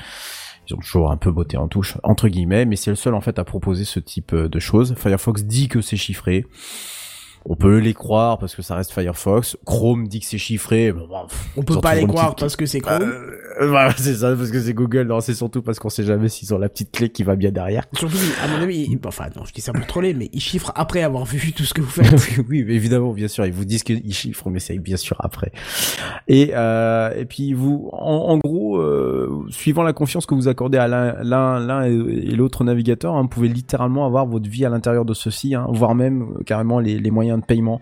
Ils 0.68 0.74
ont 0.74 0.78
toujours 0.78 1.10
un 1.10 1.16
peu 1.16 1.30
botté 1.30 1.56
en 1.56 1.68
touche, 1.68 1.96
entre 2.02 2.28
guillemets, 2.28 2.64
mais 2.64 2.76
c'est 2.76 2.90
le 2.90 2.96
seul 2.96 3.14
en 3.14 3.20
fait 3.20 3.38
à 3.38 3.44
proposer 3.44 3.84
ce 3.84 4.00
type 4.00 4.32
euh, 4.32 4.48
de 4.48 4.58
choses. 4.58 4.94
Firefox 4.96 5.44
dit 5.44 5.68
que 5.68 5.80
c'est 5.80 5.96
chiffré 5.96 6.44
on 7.48 7.54
peut 7.54 7.78
les 7.78 7.94
croire 7.94 8.38
parce 8.38 8.56
que 8.56 8.62
ça 8.62 8.74
reste 8.74 8.92
Firefox. 8.92 9.56
Chrome 9.64 10.08
dit 10.08 10.20
que 10.20 10.26
c'est 10.26 10.38
chiffré. 10.38 10.92
on 11.56 11.62
peut 11.62 11.80
pas 11.80 11.94
les 11.94 12.06
croire 12.06 12.34
parce 12.34 12.56
que 12.56 12.66
c'est 12.66 12.80
Chrome. 12.80 13.02
Euh, 13.02 13.90
c'est 13.96 14.16
ça, 14.16 14.34
parce 14.34 14.50
que 14.50 14.60
c'est 14.60 14.74
Google. 14.74 15.02
Non, 15.02 15.20
c'est 15.20 15.34
surtout 15.34 15.62
parce 15.62 15.78
qu'on 15.78 15.88
sait 15.88 16.02
jamais 16.02 16.28
s'ils 16.28 16.52
ont 16.54 16.58
la 16.58 16.68
petite 16.68 16.90
clé 16.90 17.08
qui 17.08 17.22
va 17.22 17.36
bien 17.36 17.52
derrière. 17.52 17.84
Surtout, 17.92 18.16
à 18.42 18.48
mon 18.48 18.62
avis, 18.62 18.98
enfin, 19.06 19.26
non, 19.36 19.44
je 19.44 19.52
dis 19.52 19.60
ça 19.60 19.72
pour 19.72 19.86
troller, 19.86 20.12
mais 20.12 20.28
ils 20.32 20.40
chiffrent 20.40 20.72
après 20.74 21.02
avoir 21.02 21.24
vu 21.24 21.52
tout 21.52 21.64
ce 21.64 21.72
que 21.72 21.82
vous 21.82 21.88
faites. 21.88 22.38
oui, 22.48 22.64
évidemment, 22.68 23.12
bien 23.12 23.28
sûr, 23.28 23.46
ils 23.46 23.52
vous 23.52 23.64
disent 23.64 23.84
qu'ils 23.84 24.14
chiffrent, 24.14 24.50
mais 24.50 24.60
c'est 24.60 24.78
bien 24.78 24.96
sûr 24.96 25.16
après. 25.20 25.52
Et, 26.26 26.50
euh, 26.54 27.14
et 27.16 27.24
puis 27.26 27.52
vous, 27.52 27.88
en, 27.92 28.38
gros, 28.38 28.78
euh, 28.78 29.46
suivant 29.50 29.84
la 29.84 29.92
confiance 29.92 30.26
que 30.26 30.34
vous 30.34 30.48
accordez 30.48 30.78
à 30.78 30.88
l'un, 30.88 31.22
l'un, 31.22 31.82
et, 31.84 32.34
l'autre 32.36 32.64
navigateur, 32.64 33.14
hein, 33.14 33.22
vous 33.22 33.28
pouvez 33.28 33.48
littéralement 33.48 34.04
avoir 34.04 34.26
votre 34.26 34.48
vie 34.48 34.64
à 34.64 34.68
l'intérieur 34.68 35.04
de 35.04 35.14
ceci, 35.14 35.54
hein, 35.54 35.66
voire 35.70 35.94
même 35.94 36.22
euh, 36.22 36.42
carrément 36.44 36.80
les, 36.80 36.98
les 36.98 37.10
moyens 37.10 37.35
de 37.38 37.44
paiement. 37.44 37.80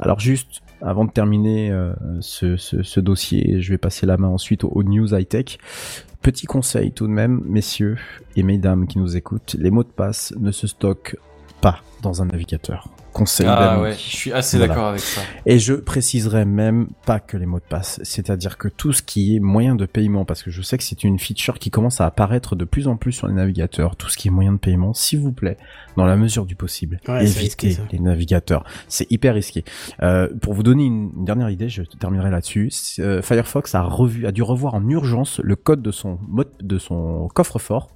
Alors 0.00 0.20
juste 0.20 0.62
avant 0.80 1.04
de 1.04 1.10
terminer 1.10 1.70
euh, 1.70 1.94
ce, 2.20 3.00
dossier, 3.00 3.60
je 3.60 3.70
vais 3.70 3.78
passer 3.78 4.06
la 4.06 4.16
main 4.16 4.28
ensuite 4.28 4.64
aux, 4.64 4.82
news 4.82 5.14
high-tech. 5.14 5.58
Petit 6.22 6.46
conseil 6.46 6.92
tout 6.92 7.06
de 7.06 7.12
même, 7.12 7.42
messieurs 7.46 7.98
et 8.36 8.42
mesdames 8.42 8.86
qui 8.86 8.98
nous 8.98 9.16
écoutent, 9.16 9.56
les 9.58 9.70
mots 9.70 9.84
de 9.84 9.88
passe 9.88 10.34
ne 10.38 10.50
se 10.50 10.66
stockent 10.66 11.16
pas 11.60 11.80
dans 12.02 12.22
un 12.22 12.26
navigateur 12.26 12.88
conseil 13.14 13.46
ah, 13.48 13.80
ouais, 13.80 13.92
je 13.92 14.16
suis 14.16 14.32
assez 14.32 14.58
d'accord 14.58 14.88
avec 14.88 15.00
ça. 15.00 15.22
Et 15.46 15.58
je 15.58 15.72
préciserai 15.72 16.44
même 16.44 16.88
pas 17.06 17.20
que 17.20 17.36
les 17.36 17.46
mots 17.46 17.60
de 17.60 17.64
passe, 17.64 18.00
c'est-à-dire 18.02 18.58
que 18.58 18.68
tout 18.68 18.92
ce 18.92 19.02
qui 19.02 19.36
est 19.36 19.40
moyen 19.40 19.76
de 19.76 19.86
paiement, 19.86 20.24
parce 20.24 20.42
que 20.42 20.50
je 20.50 20.60
sais 20.60 20.76
que 20.76 20.84
c'est 20.84 21.04
une 21.04 21.18
feature 21.18 21.58
qui 21.58 21.70
commence 21.70 22.00
à 22.00 22.06
apparaître 22.06 22.56
de 22.56 22.64
plus 22.64 22.88
en 22.88 22.96
plus 22.96 23.12
sur 23.12 23.28
les 23.28 23.32
navigateurs, 23.32 23.96
tout 23.96 24.08
ce 24.08 24.18
qui 24.18 24.28
est 24.28 24.30
moyen 24.30 24.52
de 24.52 24.58
paiement, 24.58 24.92
s'il 24.92 25.20
vous 25.20 25.32
plaît, 25.32 25.56
dans 25.96 26.04
la 26.04 26.16
mesure 26.16 26.44
du 26.44 26.56
possible, 26.56 27.00
évitez 27.08 27.78
les 27.92 28.00
navigateurs. 28.00 28.64
C'est 28.88 29.10
hyper 29.10 29.34
risqué. 29.34 29.64
Euh, 30.02 30.28
pour 30.42 30.52
vous 30.52 30.64
donner 30.64 30.84
une, 30.84 31.24
dernière 31.24 31.50
idée, 31.50 31.68
je 31.68 31.82
terminerai 31.82 32.30
là-dessus. 32.30 32.70
Euh, 32.98 33.22
Firefox 33.22 33.74
a 33.74 33.82
revu, 33.82 34.26
a 34.26 34.32
dû 34.32 34.42
revoir 34.42 34.74
en 34.74 34.88
urgence 34.88 35.40
le 35.42 35.54
code 35.54 35.82
de 35.82 35.92
son 35.92 36.18
mode, 36.28 36.50
de 36.60 36.78
son 36.78 37.28
coffre-fort 37.32 37.90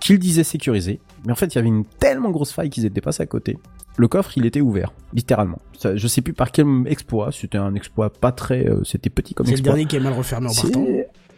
qu'il 0.00 0.18
disait 0.18 0.44
sécurisé, 0.44 1.00
mais 1.24 1.32
en 1.32 1.36
fait 1.36 1.54
il 1.54 1.56
y 1.56 1.58
avait 1.58 1.68
une 1.68 1.84
tellement 1.84 2.30
grosse 2.30 2.52
faille 2.52 2.70
qu'ils 2.70 2.86
étaient 2.86 3.00
passés 3.00 3.22
à 3.22 3.26
côté 3.26 3.58
le 4.00 4.08
coffre 4.08 4.32
il 4.36 4.46
était 4.46 4.60
ouvert, 4.60 4.92
littéralement. 5.12 5.58
Ça, 5.76 5.94
je 5.94 6.08
sais 6.08 6.22
plus 6.22 6.32
par 6.32 6.52
quel 6.52 6.66
exploit, 6.86 7.30
c'était 7.32 7.58
un 7.58 7.74
exploit 7.74 8.10
pas 8.10 8.32
très, 8.32 8.66
euh, 8.66 8.82
c'était 8.82 9.10
petit 9.10 9.34
comme 9.34 9.46
exploit. 9.46 9.56
C'est 9.56 9.62
le 9.62 9.74
dernier 9.74 9.84
qui 9.86 9.96
est 9.96 10.00
mal 10.00 10.14
refermé 10.14 10.48
en 10.48 10.54
partant. 10.54 10.86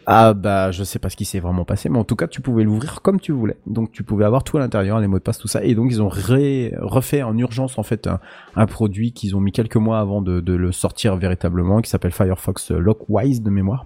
Ah 0.05 0.33
bah 0.33 0.71
je 0.71 0.83
sais 0.83 0.99
pas 0.99 1.09
ce 1.09 1.15
qui 1.15 1.23
s'est 1.23 1.39
vraiment 1.39 1.63
passé, 1.63 1.87
mais 1.87 1.97
en 1.97 2.03
tout 2.03 2.17
cas 2.17 2.27
tu 2.27 2.41
pouvais 2.41 2.65
l'ouvrir 2.65 3.01
comme 3.01 3.21
tu 3.21 3.31
voulais. 3.31 3.55
Donc 3.67 3.91
tu 3.93 4.03
pouvais 4.03 4.25
avoir 4.25 4.43
tout 4.43 4.57
à 4.57 4.59
l'intérieur, 4.59 4.99
les 4.99 5.07
mots 5.07 5.17
de 5.17 5.23
passe, 5.23 5.37
tout 5.37 5.47
ça. 5.47 5.63
Et 5.63 5.75
donc 5.75 5.91
ils 5.91 6.01
ont 6.01 6.09
refait 6.09 7.23
en 7.23 7.37
urgence 7.37 7.77
en 7.77 7.83
fait 7.83 8.09
un, 8.55 8.65
produit 8.65 9.13
qu'ils 9.13 9.37
ont 9.37 9.39
mis 9.39 9.53
quelques 9.53 9.77
mois 9.77 9.99
avant 9.99 10.21
de, 10.21 10.41
de 10.41 10.53
le 10.53 10.73
sortir 10.73 11.15
véritablement, 11.15 11.81
qui 11.81 11.89
s'appelle 11.89 12.11
Firefox 12.11 12.71
Lockwise 12.71 13.41
de 13.41 13.49
mémoire 13.49 13.85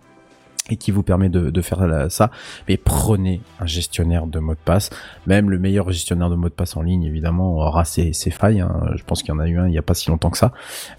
et 0.69 0.77
qui 0.77 0.91
vous 0.91 1.03
permet 1.03 1.29
de, 1.29 1.61
faire 1.61 2.07
ça. 2.09 2.31
Mais 2.67 2.77
prenez 2.77 3.41
un 3.59 3.65
gestionnaire 3.65 4.27
de 4.27 4.39
mot 4.39 4.53
de 4.53 4.59
passe. 4.63 4.89
Même 5.25 5.49
le 5.49 5.59
meilleur 5.59 5.91
gestionnaire 5.91 6.29
de 6.29 6.35
mot 6.35 6.49
de 6.49 6.53
passe 6.53 6.77
en 6.77 6.81
ligne, 6.81 7.03
évidemment, 7.03 7.55
aura 7.55 7.85
ses, 7.85 8.13
failles. 8.31 8.61
Hein. 8.61 8.91
Je 8.95 9.03
pense 9.03 9.21
qu'il 9.23 9.33
y 9.33 9.37
en 9.37 9.39
a 9.39 9.47
eu 9.47 9.57
un 9.57 9.67
il 9.67 9.71
n'y 9.71 9.77
a 9.77 9.83
pas 9.83 9.93
si 9.93 10.09
longtemps 10.09 10.29
que 10.29 10.37
ça. 10.37 10.51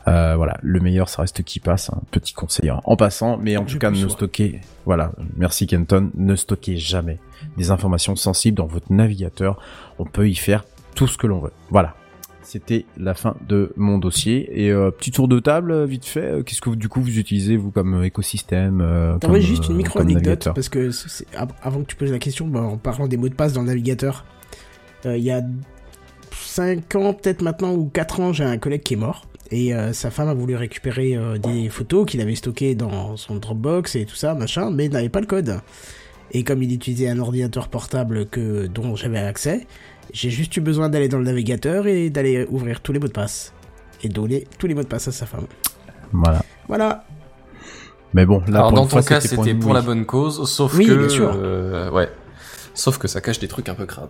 Euh, 0.06 0.34
voilà, 0.36 0.58
le 0.62 0.80
meilleur, 0.80 1.08
ça 1.08 1.22
reste 1.22 1.42
qui 1.42 1.60
passe. 1.60 1.90
Un 1.90 2.02
petit 2.10 2.32
conseil 2.32 2.70
en 2.70 2.96
passant, 2.96 3.38
mais 3.38 3.56
en 3.56 3.64
tout 3.64 3.78
cas, 3.78 3.90
ne 3.90 4.08
stockez. 4.08 4.60
Voilà, 4.84 5.12
merci 5.36 5.66
Kenton. 5.66 6.10
Ne 6.14 6.34
stockez 6.36 6.76
jamais 6.76 7.18
des 7.56 7.70
informations 7.70 8.16
sensibles 8.16 8.56
dans 8.56 8.66
votre 8.66 8.92
navigateur. 8.92 9.60
On 9.98 10.04
peut 10.04 10.28
y 10.28 10.34
faire 10.34 10.64
tout 10.94 11.06
ce 11.06 11.18
que 11.18 11.26
l'on 11.26 11.40
veut. 11.40 11.52
Voilà 11.70 11.97
c'était 12.48 12.86
la 12.96 13.12
fin 13.12 13.36
de 13.46 13.72
mon 13.76 13.98
dossier. 13.98 14.48
Et 14.64 14.70
euh, 14.70 14.90
petit 14.90 15.10
tour 15.10 15.28
de 15.28 15.38
table, 15.38 15.70
euh, 15.70 15.84
vite 15.84 16.06
fait. 16.06 16.20
Euh, 16.20 16.42
qu'est-ce 16.42 16.62
que 16.62 16.70
vous, 16.70 16.76
du 16.76 16.88
coup 16.88 17.02
vous 17.02 17.18
utilisez 17.18 17.58
vous 17.58 17.70
comme 17.70 18.02
écosystème 18.02 18.80
euh, 18.80 19.18
comme, 19.18 19.38
juste 19.38 19.68
une 19.68 19.76
micro 19.76 20.00
anecdote 20.00 20.48
parce 20.54 20.70
que 20.70 20.90
avant 21.62 21.82
que 21.82 21.86
tu 21.86 21.96
poses 21.96 22.10
la 22.10 22.18
question, 22.18 22.48
bah, 22.48 22.62
en 22.62 22.78
parlant 22.78 23.06
des 23.06 23.18
mots 23.18 23.28
de 23.28 23.34
passe 23.34 23.52
dans 23.52 23.60
le 23.60 23.66
navigateur, 23.66 24.24
il 25.04 25.18
y 25.18 25.30
a 25.30 25.42
5 26.32 26.96
ans 26.96 27.12
peut-être 27.12 27.42
maintenant 27.42 27.74
ou 27.74 27.90
4 27.92 28.20
ans, 28.20 28.32
j'ai 28.32 28.44
un 28.44 28.56
collègue 28.56 28.82
qui 28.82 28.94
est 28.94 28.98
mort. 28.98 29.26
Et 29.50 29.72
sa 29.92 30.10
femme 30.10 30.28
a 30.28 30.34
voulu 30.34 30.56
récupérer 30.56 31.16
des 31.42 31.70
photos 31.70 32.04
qu'il 32.04 32.20
avait 32.20 32.34
stockées 32.34 32.74
dans 32.74 33.16
son 33.16 33.36
Dropbox 33.36 33.96
et 33.96 34.04
tout 34.04 34.16
ça, 34.16 34.34
machin, 34.34 34.70
mais 34.70 34.88
n'avait 34.88 35.08
pas 35.08 35.20
le 35.20 35.26
code. 35.26 35.60
Et 36.32 36.44
comme 36.44 36.62
il 36.62 36.72
utilisait 36.72 37.08
un 37.08 37.18
ordinateur 37.18 37.68
portable 37.68 38.26
que 38.26 38.66
dont 38.66 38.96
j'avais 38.96 39.18
accès, 39.18 39.66
j'ai 40.12 40.30
juste 40.30 40.56
eu 40.56 40.60
besoin 40.60 40.88
d'aller 40.88 41.08
dans 41.08 41.18
le 41.18 41.24
navigateur 41.24 41.86
et 41.86 42.10
d'aller 42.10 42.46
ouvrir 42.50 42.80
tous 42.80 42.92
les 42.92 42.98
mots 42.98 43.08
de 43.08 43.12
passe. 43.12 43.52
Et 44.02 44.08
donner 44.08 44.46
tous 44.58 44.66
les 44.66 44.74
mots 44.74 44.82
de 44.82 44.86
passe 44.86 45.08
à 45.08 45.12
sa 45.12 45.26
femme. 45.26 45.46
Voilà. 46.12 46.42
Voilà. 46.68 47.04
Mais 48.14 48.24
bon, 48.24 48.42
là, 48.48 48.60
Alors, 48.60 48.72
dans 48.72 48.86
ton 48.86 49.02
cas, 49.02 49.20
c'était 49.20 49.54
pour, 49.54 49.74
la 49.74 49.82
bonne 49.82 50.06
cause, 50.06 50.48
sauf 50.48 50.78
que. 50.78 50.94
Bien 50.94 51.08
sûr. 51.08 51.32
Euh, 51.34 51.90
ouais. 51.90 52.08
Sauf 52.74 52.98
que 52.98 53.08
ça 53.08 53.20
cache 53.20 53.38
des 53.38 53.48
trucs 53.48 53.68
un 53.68 53.74
peu 53.74 53.86
crades. 53.86 54.08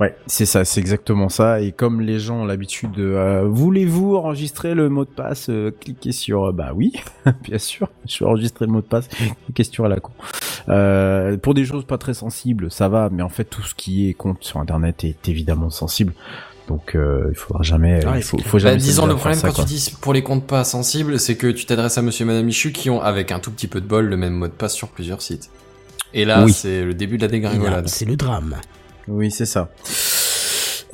Ouais, 0.00 0.16
c'est 0.26 0.46
ça, 0.46 0.64
c'est 0.64 0.80
exactement 0.80 1.28
ça. 1.28 1.60
Et 1.60 1.72
comme 1.72 2.00
les 2.00 2.18
gens 2.18 2.42
ont 2.42 2.44
l'habitude 2.44 2.92
de 2.92 3.04
euh, 3.04 3.44
voulez-vous 3.44 4.16
enregistrer 4.16 4.74
le 4.74 4.88
mot 4.88 5.04
de 5.04 5.10
passe 5.10 5.48
euh, 5.50 5.70
Cliquez 5.70 6.12
sur 6.12 6.52
bah 6.52 6.72
oui, 6.74 6.92
bien 7.42 7.58
sûr, 7.58 7.88
je 8.08 8.18
vais 8.18 8.26
enregistrer 8.26 8.66
le 8.66 8.72
mot 8.72 8.80
de 8.80 8.86
passe. 8.86 9.08
Question 9.54 9.84
à 9.84 9.88
la 9.88 10.00
con. 10.00 10.12
Euh, 10.68 11.36
pour 11.36 11.54
des 11.54 11.64
choses 11.64 11.84
pas 11.84 11.98
très 11.98 12.14
sensibles, 12.14 12.70
ça 12.70 12.88
va, 12.88 13.08
mais 13.10 13.22
en 13.22 13.28
fait 13.28 13.44
tout 13.44 13.62
ce 13.62 13.74
qui 13.74 14.08
est 14.08 14.14
compte 14.14 14.42
sur 14.42 14.60
Internet 14.60 15.04
est 15.04 15.28
évidemment 15.28 15.70
sensible. 15.70 16.12
Donc 16.68 16.94
euh, 16.94 17.28
il 17.30 17.36
faudra 17.36 17.62
jamais. 17.62 18.00
Ah, 18.06 18.16
il 18.16 18.22
faut, 18.22 18.38
faut 18.38 18.58
jamais. 18.58 18.76
Bah, 18.76 18.82
disons 18.82 19.06
le 19.06 19.14
problème 19.14 19.38
quand 19.42 19.52
tu 19.52 19.64
dis 19.64 19.94
pour 20.00 20.12
les 20.12 20.22
comptes 20.22 20.46
pas 20.46 20.64
sensibles, 20.64 21.18
c'est 21.18 21.36
que 21.36 21.48
tu 21.48 21.66
t'adresses 21.66 21.98
à 21.98 22.02
Monsieur 22.02 22.24
et 22.24 22.26
Madame 22.26 22.46
Michu 22.46 22.72
qui 22.72 22.88
ont 22.90 23.00
avec 23.00 23.32
un 23.32 23.38
tout 23.38 23.50
petit 23.50 23.68
peu 23.68 23.80
de 23.80 23.86
bol 23.86 24.06
le 24.06 24.16
même 24.16 24.32
mot 24.32 24.48
de 24.48 24.52
passe 24.52 24.74
sur 24.74 24.88
plusieurs 24.88 25.20
sites. 25.20 25.50
Et 26.14 26.24
là, 26.24 26.46
c'est 26.48 26.84
le 26.84 26.94
début 26.94 27.16
de 27.16 27.22
la 27.22 27.28
dégringolade. 27.28 27.88
C'est 27.88 28.04
le 28.04 28.16
drame. 28.16 28.56
Oui, 29.08 29.30
c'est 29.30 29.46
ça. 29.46 29.70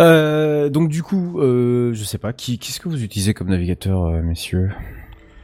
Euh, 0.00 0.68
donc 0.70 0.88
du 0.88 1.02
coup, 1.02 1.40
euh, 1.40 1.92
je 1.92 2.04
sais 2.04 2.18
pas, 2.18 2.32
qui, 2.32 2.58
qu'est-ce 2.58 2.80
que 2.80 2.88
vous 2.88 3.02
utilisez 3.02 3.34
comme 3.34 3.50
navigateur, 3.50 4.04
euh, 4.04 4.22
messieurs? 4.22 4.70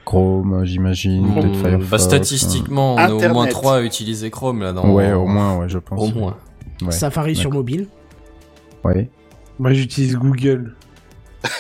Chrome, 0.05 0.65
j'imagine, 0.65 1.35
peut-être 1.35 1.57
Firefox. 1.57 1.91
Bah, 1.91 1.99
statistiquement, 1.99 2.95
on 2.95 3.21
est 3.21 3.27
au 3.27 3.33
moins 3.33 3.47
3 3.47 3.79
à 3.79 3.81
utiliser 3.83 4.31
Chrome 4.31 4.63
là 4.63 4.73
dans. 4.73 4.89
Ouais, 4.89 5.13
au 5.13 5.27
moins, 5.27 5.59
ouais, 5.59 5.69
je 5.69 5.79
pense. 5.79 6.01
Au 6.01 6.15
moins. 6.15 6.39
Safari 6.91 7.37
sur 7.37 7.51
mobile. 7.53 7.89
Ouais. 8.85 9.11
Moi, 9.59 9.73
j'utilise 9.73 10.17
Google. 10.17 10.75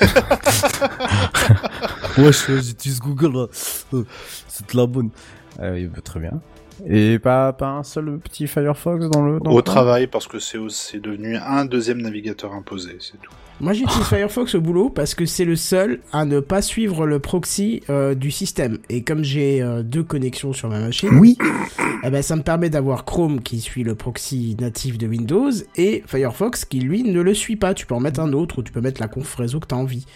ouais, 2.18 2.30
j'utilise 2.62 3.00
Google. 3.00 3.48
C'est 3.52 4.72
de 4.72 4.76
la 4.76 4.86
bonne. 4.86 5.10
Ah 5.58 5.70
oui, 5.72 5.86
bah, 5.86 6.00
très 6.04 6.20
bien. 6.20 6.40
Et 6.88 7.18
pas, 7.18 7.52
pas 7.52 7.70
un 7.70 7.82
seul 7.82 8.18
petit 8.18 8.46
Firefox 8.46 9.08
dans 9.08 9.24
le... 9.24 9.40
Dans 9.40 9.52
au 9.52 9.62
travail, 9.62 10.06
parce 10.06 10.26
que 10.26 10.38
c'est 10.38 11.00
devenu 11.00 11.36
un 11.36 11.64
deuxième 11.64 12.02
navigateur 12.02 12.52
imposé, 12.52 12.96
c'est 13.00 13.20
tout. 13.20 13.32
Moi 13.60 13.72
j'utilise 13.72 14.04
Firefox 14.08 14.54
au 14.54 14.60
boulot 14.60 14.90
parce 14.90 15.14
que 15.14 15.24
c'est 15.24 15.44
le 15.44 15.56
seul 15.56 16.00
à 16.12 16.24
ne 16.24 16.40
pas 16.40 16.60
suivre 16.60 17.06
le 17.06 17.18
proxy 17.18 17.82
euh, 17.88 18.14
du 18.14 18.30
système. 18.30 18.78
Et 18.90 19.02
comme 19.02 19.24
j'ai 19.24 19.62
euh, 19.62 19.82
deux 19.82 20.02
connexions 20.02 20.52
sur 20.52 20.68
ma 20.68 20.78
machine, 20.78 21.10
oui. 21.18 21.38
eh 22.04 22.10
ben, 22.10 22.22
ça 22.22 22.36
me 22.36 22.42
permet 22.42 22.68
d'avoir 22.68 23.04
Chrome 23.04 23.40
qui 23.40 23.60
suit 23.60 23.82
le 23.82 23.94
proxy 23.94 24.56
natif 24.60 24.98
de 24.98 25.06
Windows 25.06 25.50
et 25.76 26.02
Firefox 26.06 26.64
qui 26.66 26.80
lui 26.80 27.02
ne 27.02 27.20
le 27.20 27.34
suit 27.34 27.56
pas. 27.56 27.72
Tu 27.72 27.86
peux 27.86 27.94
en 27.94 28.00
mettre 28.00 28.20
un 28.20 28.32
autre 28.32 28.58
ou 28.58 28.62
tu 28.62 28.72
peux 28.72 28.80
mettre 28.80 29.00
la 29.00 29.08
conf 29.08 29.34
réseau 29.36 29.60
que 29.60 29.68
tu 29.68 29.74
as 29.74 29.78
envie. 29.78 30.06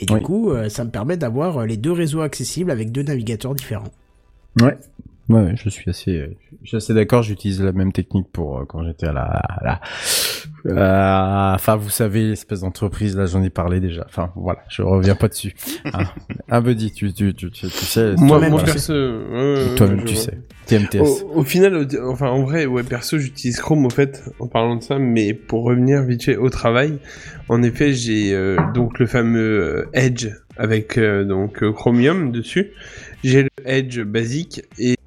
Et 0.00 0.06
du 0.06 0.20
coup, 0.20 0.50
euh, 0.50 0.68
ça 0.68 0.84
me 0.84 0.90
permet 0.90 1.16
d'avoir 1.16 1.66
les 1.66 1.76
deux 1.76 1.90
réseaux 1.90 2.20
accessibles 2.20 2.70
avec 2.70 2.92
deux 2.92 3.02
navigateurs 3.02 3.54
différents. 3.54 3.90
Ouais. 4.60 4.76
Ouais, 5.28 5.54
je 5.56 5.68
suis 5.68 5.90
assez, 5.90 6.38
je 6.62 6.68
suis 6.68 6.76
assez 6.76 6.94
d'accord. 6.94 7.22
J'utilise 7.22 7.62
la 7.62 7.72
même 7.72 7.92
technique 7.92 8.28
pour 8.32 8.64
quand 8.66 8.82
j'étais 8.84 9.06
à 9.06 9.12
la, 9.12 9.24
à 9.24 9.64
la 9.64 9.80
euh, 10.66 11.54
enfin, 11.54 11.76
vous 11.76 11.90
savez, 11.90 12.28
l'espèce 12.28 12.60
d'entreprise, 12.60 13.16
là, 13.16 13.26
j'en 13.26 13.42
ai 13.42 13.50
parlé 13.50 13.80
déjà. 13.80 14.04
Enfin, 14.06 14.30
voilà, 14.36 14.60
je 14.68 14.82
reviens 14.82 15.14
pas 15.14 15.28
dessus. 15.28 15.54
Hein. 15.94 16.04
Un 16.50 16.60
buddy, 16.60 16.92
tu, 16.92 17.12
tu, 17.14 17.32
tu, 17.34 17.50
tu, 17.50 17.66
sais. 17.68 18.14
Moi, 18.18 18.46
moi 18.50 18.62
perso, 18.62 18.92
toi-même, 19.76 20.04
tu 20.04 20.16
sais. 20.16 20.38
TMTS. 20.66 21.24
Au, 21.34 21.42
final, 21.42 21.88
enfin, 22.04 22.28
en 22.28 22.42
vrai, 22.42 22.66
ouais, 22.66 22.82
perso, 22.82 23.18
j'utilise 23.18 23.58
Chrome, 23.58 23.86
au 23.86 23.90
fait, 23.90 24.22
en 24.38 24.48
parlant 24.48 24.76
de 24.76 24.82
ça, 24.82 24.98
mais 24.98 25.32
pour 25.32 25.64
revenir 25.64 26.02
vite 26.02 26.24
fait 26.24 26.36
au 26.36 26.50
travail, 26.50 26.98
en 27.48 27.62
effet, 27.62 27.94
j'ai 27.94 28.34
euh, 28.34 28.58
donc 28.74 28.98
le 28.98 29.06
fameux 29.06 29.60
euh, 29.60 29.90
Edge 29.94 30.28
avec 30.58 30.98
donc 30.98 31.64
Chromium 31.72 32.32
dessus. 32.32 32.72
J'ai 33.24 33.44
le 33.44 33.50
Edge 33.64 34.00
basique 34.00 34.62
et 34.78 34.97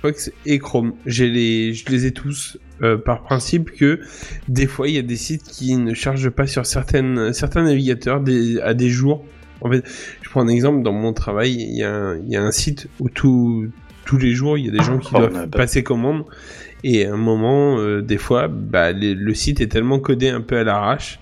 Fox 0.00 0.32
et 0.46 0.58
Chrome. 0.58 0.94
J'ai 1.06 1.28
les, 1.28 1.74
je 1.74 1.84
les 1.90 2.06
ai 2.06 2.12
tous 2.12 2.58
euh, 2.82 2.96
par 2.96 3.22
principe 3.22 3.70
que 3.72 4.00
des 4.48 4.66
fois 4.66 4.88
il 4.88 4.94
y 4.94 4.98
a 4.98 5.02
des 5.02 5.16
sites 5.16 5.44
qui 5.44 5.76
ne 5.76 5.94
chargent 5.94 6.30
pas 6.30 6.46
sur 6.46 6.64
certaines, 6.66 7.32
certains 7.32 7.64
navigateurs 7.64 8.20
des, 8.20 8.60
à 8.60 8.74
des 8.74 8.88
jours. 8.88 9.24
En 9.60 9.70
fait, 9.70 9.84
je 10.22 10.30
prends 10.30 10.40
un 10.40 10.48
exemple 10.48 10.82
dans 10.82 10.92
mon 10.92 11.12
travail, 11.12 11.52
il 11.52 11.76
y 11.76 11.82
a 11.82 11.94
un, 11.94 12.16
il 12.16 12.30
y 12.30 12.36
a 12.36 12.42
un 12.42 12.50
site 12.50 12.88
où 12.98 13.10
tout, 13.10 13.66
tous 14.06 14.16
les 14.16 14.32
jours 14.32 14.56
il 14.56 14.66
y 14.66 14.68
a 14.68 14.72
des 14.72 14.82
gens 14.82 14.98
qui 14.98 15.12
doivent 15.12 15.48
passer 15.50 15.82
commande 15.82 16.24
et 16.82 17.04
à 17.04 17.12
un 17.12 17.18
moment, 17.18 17.78
euh, 17.78 18.00
des 18.00 18.16
fois, 18.16 18.48
bah, 18.48 18.92
le 18.92 19.34
site 19.34 19.60
est 19.60 19.68
tellement 19.68 19.98
codé 19.98 20.30
un 20.30 20.40
peu 20.40 20.56
à 20.56 20.64
l'arrache 20.64 21.20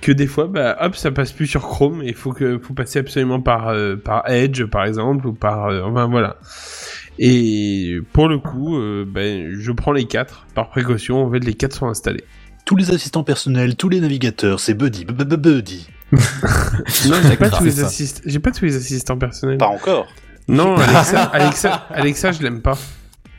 que 0.00 0.12
des 0.12 0.28
fois, 0.28 0.46
bah, 0.46 0.76
hop, 0.80 0.94
ça 0.94 1.10
passe 1.10 1.32
plus 1.32 1.46
sur 1.46 1.62
Chrome 1.62 2.02
et 2.02 2.08
il 2.08 2.14
faut 2.14 2.32
que, 2.32 2.58
faut 2.58 2.74
passer 2.74 3.00
absolument 3.00 3.40
par, 3.40 3.68
euh, 3.68 3.96
par 3.96 4.30
Edge, 4.30 4.64
par 4.64 4.84
exemple, 4.84 5.26
ou 5.26 5.32
par, 5.32 5.66
enfin 5.84 6.06
voilà. 6.06 6.38
Et 7.22 7.98
pour 8.14 8.28
le 8.28 8.38
coup, 8.38 8.78
euh, 8.78 9.04
ben, 9.06 9.50
je 9.52 9.72
prends 9.72 9.92
les 9.92 10.06
quatre 10.06 10.46
par 10.54 10.70
précaution. 10.70 11.26
En 11.26 11.30
fait, 11.30 11.40
les 11.40 11.52
quatre 11.52 11.76
sont 11.76 11.86
installés. 11.86 12.24
Tous 12.64 12.76
les 12.76 12.92
assistants 12.92 13.24
personnels, 13.24 13.76
tous 13.76 13.90
les 13.90 14.00
navigateurs, 14.00 14.58
c'est 14.58 14.72
Buddy, 14.72 15.04
Buddy. 15.04 15.86
non, 16.12 17.16
j'ai 17.28 17.36
pas 17.36 17.50
tous 17.50 17.64
les 17.64 17.80
assistants. 17.80 18.22
J'ai 18.24 18.38
pas 18.38 18.50
tous 18.52 18.64
les 18.64 18.74
assistants 18.74 19.18
personnels. 19.18 19.58
Pas 19.58 19.66
encore. 19.66 20.06
Non, 20.48 20.76
Alexa, 20.76 21.24
Alexa, 21.24 21.86
Alexa, 21.90 22.32
je 22.32 22.42
l'aime 22.42 22.62
pas. 22.62 22.78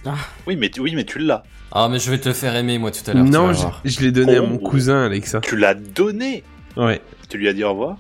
Ah. 0.05 0.13
Oui, 0.45 0.55
mais 0.55 0.69
tu, 0.69 0.79
oui, 0.79 0.93
mais 0.95 1.03
tu 1.03 1.17
l'as. 1.17 1.41
Ah, 1.71 1.89
mais 1.89 1.97
je 1.97 2.11
vais 2.11 2.19
te 2.19 2.29
le 2.29 2.35
faire 2.35 2.55
aimer 2.55 2.77
moi 2.77 2.91
tout 2.91 3.09
à 3.09 3.15
l'heure. 3.15 3.23
Non, 3.23 3.51
je, 3.83 3.99
l'ai 3.99 4.11
donné 4.11 4.37
à 4.37 4.41
mon 4.43 4.59
oh. 4.61 4.69
cousin, 4.69 5.05
Alexa. 5.05 5.39
Tu 5.39 5.57
l'as 5.57 5.73
donné 5.73 6.43
Ouais. 6.77 7.01
Tu 7.29 7.39
lui 7.39 7.49
as 7.49 7.53
dit 7.53 7.63
au 7.63 7.71
revoir? 7.71 7.97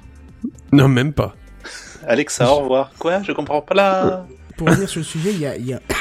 Non, 0.71 0.87
même 0.87 1.11
pas. 1.11 1.35
Alexa, 2.07 2.51
au 2.51 2.57
revoir. 2.57 2.91
Quoi? 2.99 3.23
Je 3.23 3.31
comprends 3.31 3.61
pas 3.61 3.73
là 3.73 4.27
pour 4.57 4.67
revenir 4.67 4.89
sur 4.89 4.99
le 4.99 5.05
sujet, 5.05 5.31
il 5.31 5.39
y 5.39 5.45
a, 5.45 5.57
y 5.57 5.73
a... 5.73 5.81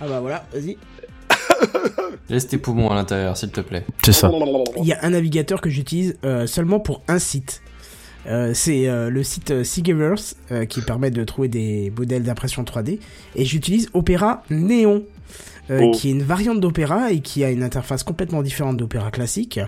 Ah 0.00 0.08
bah 0.08 0.20
voilà, 0.20 0.44
vas-y. 0.52 0.76
Laisse 2.28 2.48
tes 2.48 2.58
poumons 2.58 2.90
à 2.90 2.94
l'intérieur, 2.94 3.36
s'il 3.36 3.50
te 3.50 3.60
plaît. 3.60 3.84
C'est 4.02 4.12
ça. 4.12 4.30
Il 4.78 4.86
y 4.86 4.92
a 4.92 4.98
un 5.02 5.10
navigateur 5.10 5.60
que 5.60 5.70
j'utilise 5.70 6.16
euh, 6.24 6.46
seulement 6.46 6.80
pour 6.80 7.02
un 7.08 7.18
site. 7.18 7.62
Euh, 8.26 8.52
c'est 8.54 8.88
euh, 8.88 9.10
le 9.10 9.22
site 9.22 9.62
Seegiverse 9.62 10.36
qui 10.70 10.80
permet 10.80 11.10
de 11.10 11.22
trouver 11.24 11.48
des 11.48 11.92
modèles 11.96 12.22
d'impression 12.22 12.62
3D. 12.62 12.98
Et 13.36 13.44
j'utilise 13.44 13.88
Opera 13.92 14.42
Neon, 14.50 15.04
oh. 15.70 15.90
qui 15.92 16.08
est 16.08 16.12
une 16.12 16.22
variante 16.22 16.60
d'Opera 16.60 17.12
et 17.12 17.20
qui 17.20 17.44
a 17.44 17.50
une 17.50 17.62
interface 17.62 18.02
complètement 18.02 18.42
différente 18.42 18.78
d'Opera 18.78 19.10
classique. 19.10 19.60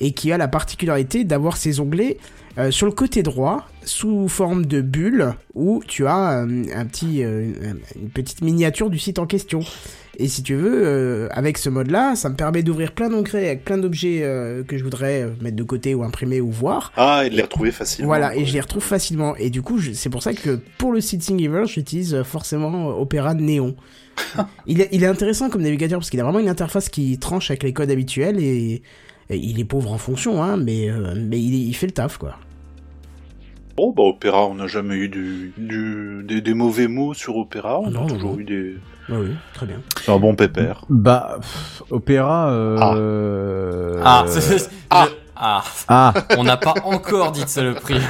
Et 0.00 0.12
qui 0.12 0.32
a 0.32 0.38
la 0.38 0.48
particularité 0.48 1.24
d'avoir 1.24 1.56
ses 1.56 1.80
onglets 1.80 2.18
euh, 2.58 2.72
sur 2.72 2.86
le 2.86 2.92
côté 2.92 3.22
droit, 3.22 3.68
sous 3.84 4.26
forme 4.26 4.66
de 4.66 4.80
bulle, 4.80 5.34
où 5.54 5.80
tu 5.86 6.06
as 6.08 6.40
euh, 6.40 6.64
un 6.74 6.86
petit, 6.86 7.22
euh, 7.22 7.52
une 7.94 8.10
petite 8.10 8.42
miniature 8.42 8.90
du 8.90 8.98
site 8.98 9.20
en 9.20 9.26
question. 9.26 9.60
Et 10.18 10.26
si 10.26 10.42
tu 10.42 10.56
veux, 10.56 11.28
avec 11.30 11.58
ce 11.58 11.68
mode-là, 11.68 12.16
ça 12.16 12.28
me 12.28 12.34
permet 12.34 12.64
d'ouvrir 12.64 12.90
plein 12.90 13.08
d'ongles 13.08 13.36
avec 13.36 13.64
plein 13.64 13.78
d'objets 13.78 14.18
que 14.66 14.76
je 14.76 14.82
voudrais 14.82 15.28
mettre 15.40 15.54
de 15.54 15.62
côté 15.62 15.94
ou 15.94 16.02
imprimer 16.02 16.40
ou 16.40 16.50
voir. 16.50 16.92
Ah, 16.96 17.22
et 17.24 17.30
de 17.30 17.36
les 17.36 17.42
retrouver 17.42 17.70
facilement. 17.70 18.08
Voilà, 18.08 18.34
et 18.34 18.44
je 18.44 18.52
les 18.52 18.60
retrouve 18.60 18.82
facilement. 18.82 19.36
Et 19.36 19.48
du 19.48 19.62
coup, 19.62 19.80
c'est 19.80 20.10
pour 20.10 20.24
ça 20.24 20.32
que 20.32 20.58
pour 20.76 20.90
le 20.90 21.00
site 21.00 21.20
Thingiverse, 21.24 21.70
j'utilise 21.70 22.20
forcément 22.24 22.88
Opera 22.98 23.34
Neon. 23.34 23.76
il, 24.66 24.80
est, 24.80 24.88
il 24.90 25.04
est 25.04 25.06
intéressant 25.06 25.50
comme 25.50 25.62
navigateur 25.62 26.00
parce 26.00 26.10
qu'il 26.10 26.18
a 26.18 26.24
vraiment 26.24 26.40
une 26.40 26.48
interface 26.48 26.88
qui 26.88 27.16
tranche 27.18 27.52
avec 27.52 27.62
les 27.62 27.72
codes 27.72 27.92
habituels 27.92 28.40
et, 28.40 28.82
il 29.30 29.60
est 29.60 29.64
pauvre 29.64 29.92
en 29.92 29.98
fonction, 29.98 30.42
hein, 30.42 30.56
mais, 30.56 30.88
mais 31.14 31.40
il, 31.40 31.54
il 31.54 31.74
fait 31.74 31.86
le 31.86 31.92
taf, 31.92 32.18
quoi. 32.18 32.38
Bon, 33.78 33.92
bah 33.96 34.02
Opéra, 34.02 34.44
on 34.44 34.56
n'a 34.56 34.66
jamais 34.66 34.96
eu 34.96 35.08
du, 35.08 35.52
du, 35.56 36.24
des, 36.24 36.52
mauvais 36.52 36.88
mots 36.88 37.14
sur 37.14 37.36
Opéra, 37.36 37.78
on 37.78 37.94
a 37.94 38.08
toujours 38.08 38.36
eu 38.36 38.42
des... 38.42 38.76
Ah 39.08 39.12
oui, 39.20 39.28
très 39.54 39.66
bien. 39.66 39.80
C'est 40.02 40.10
un 40.10 40.18
bon 40.18 40.34
pépère. 40.34 40.84
Bah, 40.88 41.38
Opéra... 41.88 42.50
Euh... 42.50 44.00
Ah, 44.04 44.24
ah, 44.90 45.06
ah. 45.36 45.62
ah. 45.86 46.14
On 46.36 46.42
n'a 46.42 46.56
pas 46.56 46.74
encore 46.82 47.30
dit 47.30 47.44
de 47.44 47.48
saloperie. 47.48 48.00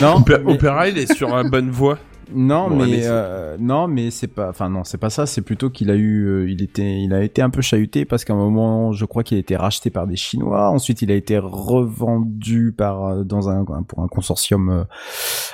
Non, 0.00 0.24
Opéra, 0.46 0.88
il 0.88 0.96
est 0.96 1.12
sur 1.12 1.36
la 1.36 1.42
bonne 1.42 1.68
voie. 1.68 1.98
Non, 2.34 2.70
mais 2.70 3.00
euh, 3.04 3.56
non, 3.58 3.88
mais 3.88 4.10
c'est 4.10 4.26
pas, 4.26 4.48
enfin 4.48 4.68
non, 4.68 4.84
c'est 4.84 4.98
pas 4.98 5.10
ça. 5.10 5.26
C'est 5.26 5.42
plutôt 5.42 5.70
qu'il 5.70 5.90
a 5.90 5.94
eu, 5.94 6.26
euh, 6.26 6.50
il 6.50 6.62
était, 6.62 7.00
il 7.00 7.12
a 7.12 7.22
été 7.22 7.42
un 7.42 7.50
peu 7.50 7.62
chahuté 7.62 8.04
parce 8.04 8.24
qu'à 8.24 8.32
un 8.32 8.36
moment, 8.36 8.92
je 8.92 9.04
crois 9.04 9.22
qu'il 9.22 9.36
a 9.36 9.40
été 9.40 9.56
racheté 9.56 9.90
par 9.90 10.06
des 10.06 10.16
Chinois. 10.16 10.68
Ensuite, 10.70 11.02
il 11.02 11.10
a 11.10 11.14
été 11.14 11.38
revendu 11.38 12.74
par 12.76 13.04
euh, 13.04 13.24
dans 13.24 13.48
un 13.48 13.64
pour 13.64 14.00
un 14.00 14.08
consortium 14.08 14.86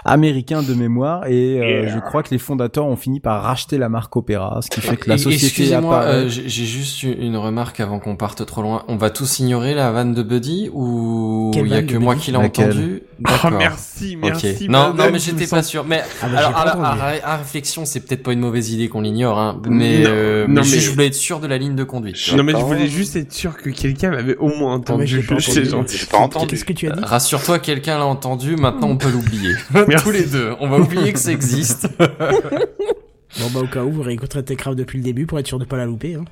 américain 0.05 0.63
de 0.63 0.75
mémoire 0.75 1.27
et 1.27 1.87
je 1.89 1.99
crois 1.99 2.23
que 2.23 2.31
les 2.31 2.39
fondateurs 2.39 2.87
ont 2.87 2.97
fini 2.97 3.21
par 3.21 3.43
racheter 3.43 3.79
la 3.79 3.89
marque 3.89 4.15
Opera, 4.17 4.61
ce 4.63 4.71
qui 4.71 4.81
fait 4.81 4.97
que 4.97 5.09
la 5.09 5.19
société. 5.19 5.47
Excusez-moi, 5.47 6.27
j'ai 6.29 6.65
juste 6.65 7.03
une 7.03 7.37
remarque 7.37 7.81
avant 7.81 7.99
qu'on 7.99 8.17
parte 8.17 8.45
trop 8.47 8.63
loin. 8.63 8.85
On 8.89 8.97
va 8.97 9.11
tous 9.11 9.39
ignorer 9.41 9.75
la 9.75 9.91
vanne 9.91 10.15
de 10.15 10.23
Buddy 10.23 10.71
ou 10.73 11.51
il 11.55 11.67
y 11.67 11.75
a 11.75 11.83
que 11.83 11.97
moi 11.97 12.17
qui 12.17 12.31
l'ai 12.31 12.37
entendu 12.37 13.03
oh, 13.27 13.49
Merci, 13.51 14.17
merci. 14.17 14.69
Non, 14.69 14.95
non, 14.95 15.11
mais 15.13 15.19
j'étais 15.19 15.47
pas 15.47 15.63
sûr. 15.63 15.85
Mais 15.85 16.03
ah, 16.23 16.27
bah, 16.29 16.39
alors 16.39 16.85
à, 16.85 17.37
réflexion, 17.37 17.85
c'est 17.85 18.01
peut-être 18.01 18.23
pas 18.23 18.33
une 18.33 18.41
mauvaise 18.41 18.71
idée 18.71 18.89
qu'on 18.89 19.01
l'ignore, 19.01 19.39
hein, 19.39 19.61
mais, 19.69 20.05
euh, 20.07 20.47
mais, 20.49 20.63
je 20.63 20.91
voulais 20.91 21.07
être 21.07 21.15
sûr 21.15 21.41
de 21.41 21.47
la 21.47 21.59
ligne 21.59 21.75
de 21.75 21.85
conduite. 21.85 22.17
Non, 22.37 22.43
mais 22.43 22.53
je 22.53 22.59
voulais 22.65 22.89
juste 22.89 23.17
être 23.17 23.33
sûr 23.33 23.57
que 23.57 23.71
quelqu'un 23.71 24.11
l'avait 24.11 24.37
au 24.37 24.49
moins 24.49 24.75
entendu. 24.75 25.07
J'ai 25.07 25.23
pas 25.23 26.19
entendu. 26.19 26.47
Qu'est-ce 26.47 26.65
que 26.65 26.73
tu 26.73 26.89
as 26.89 26.93
dit? 26.93 27.01
Rassure-toi, 27.03 27.59
quelqu'un 27.59 27.99
l'a 27.99 28.07
entendu. 28.07 28.57
Maintenant, 28.57 28.89
on 28.89 28.97
peut 28.97 29.11
l'oublier. 29.11 29.55
Tous 30.03 30.11
les 30.11 30.25
deux. 30.25 30.55
On 30.61 30.69
va 30.69 30.79
oublier 30.79 31.13
que 31.13 31.19
ça 31.19 31.33
existe. 31.33 31.89
bon 31.99 33.47
bah 33.53 33.61
au 33.61 33.67
cas 33.67 33.83
où, 33.83 33.91
vous 33.91 34.03
réécouterez 34.03 34.45
Techcraft 34.45 34.77
depuis 34.77 34.99
le 34.99 35.05
début 35.05 35.27
pour 35.27 35.39
être 35.39 35.47
sûr 35.47 35.59
de 35.59 35.65
pas 35.65 35.77
la 35.77 35.87
louper. 35.87 36.15
Hein. 36.15 36.25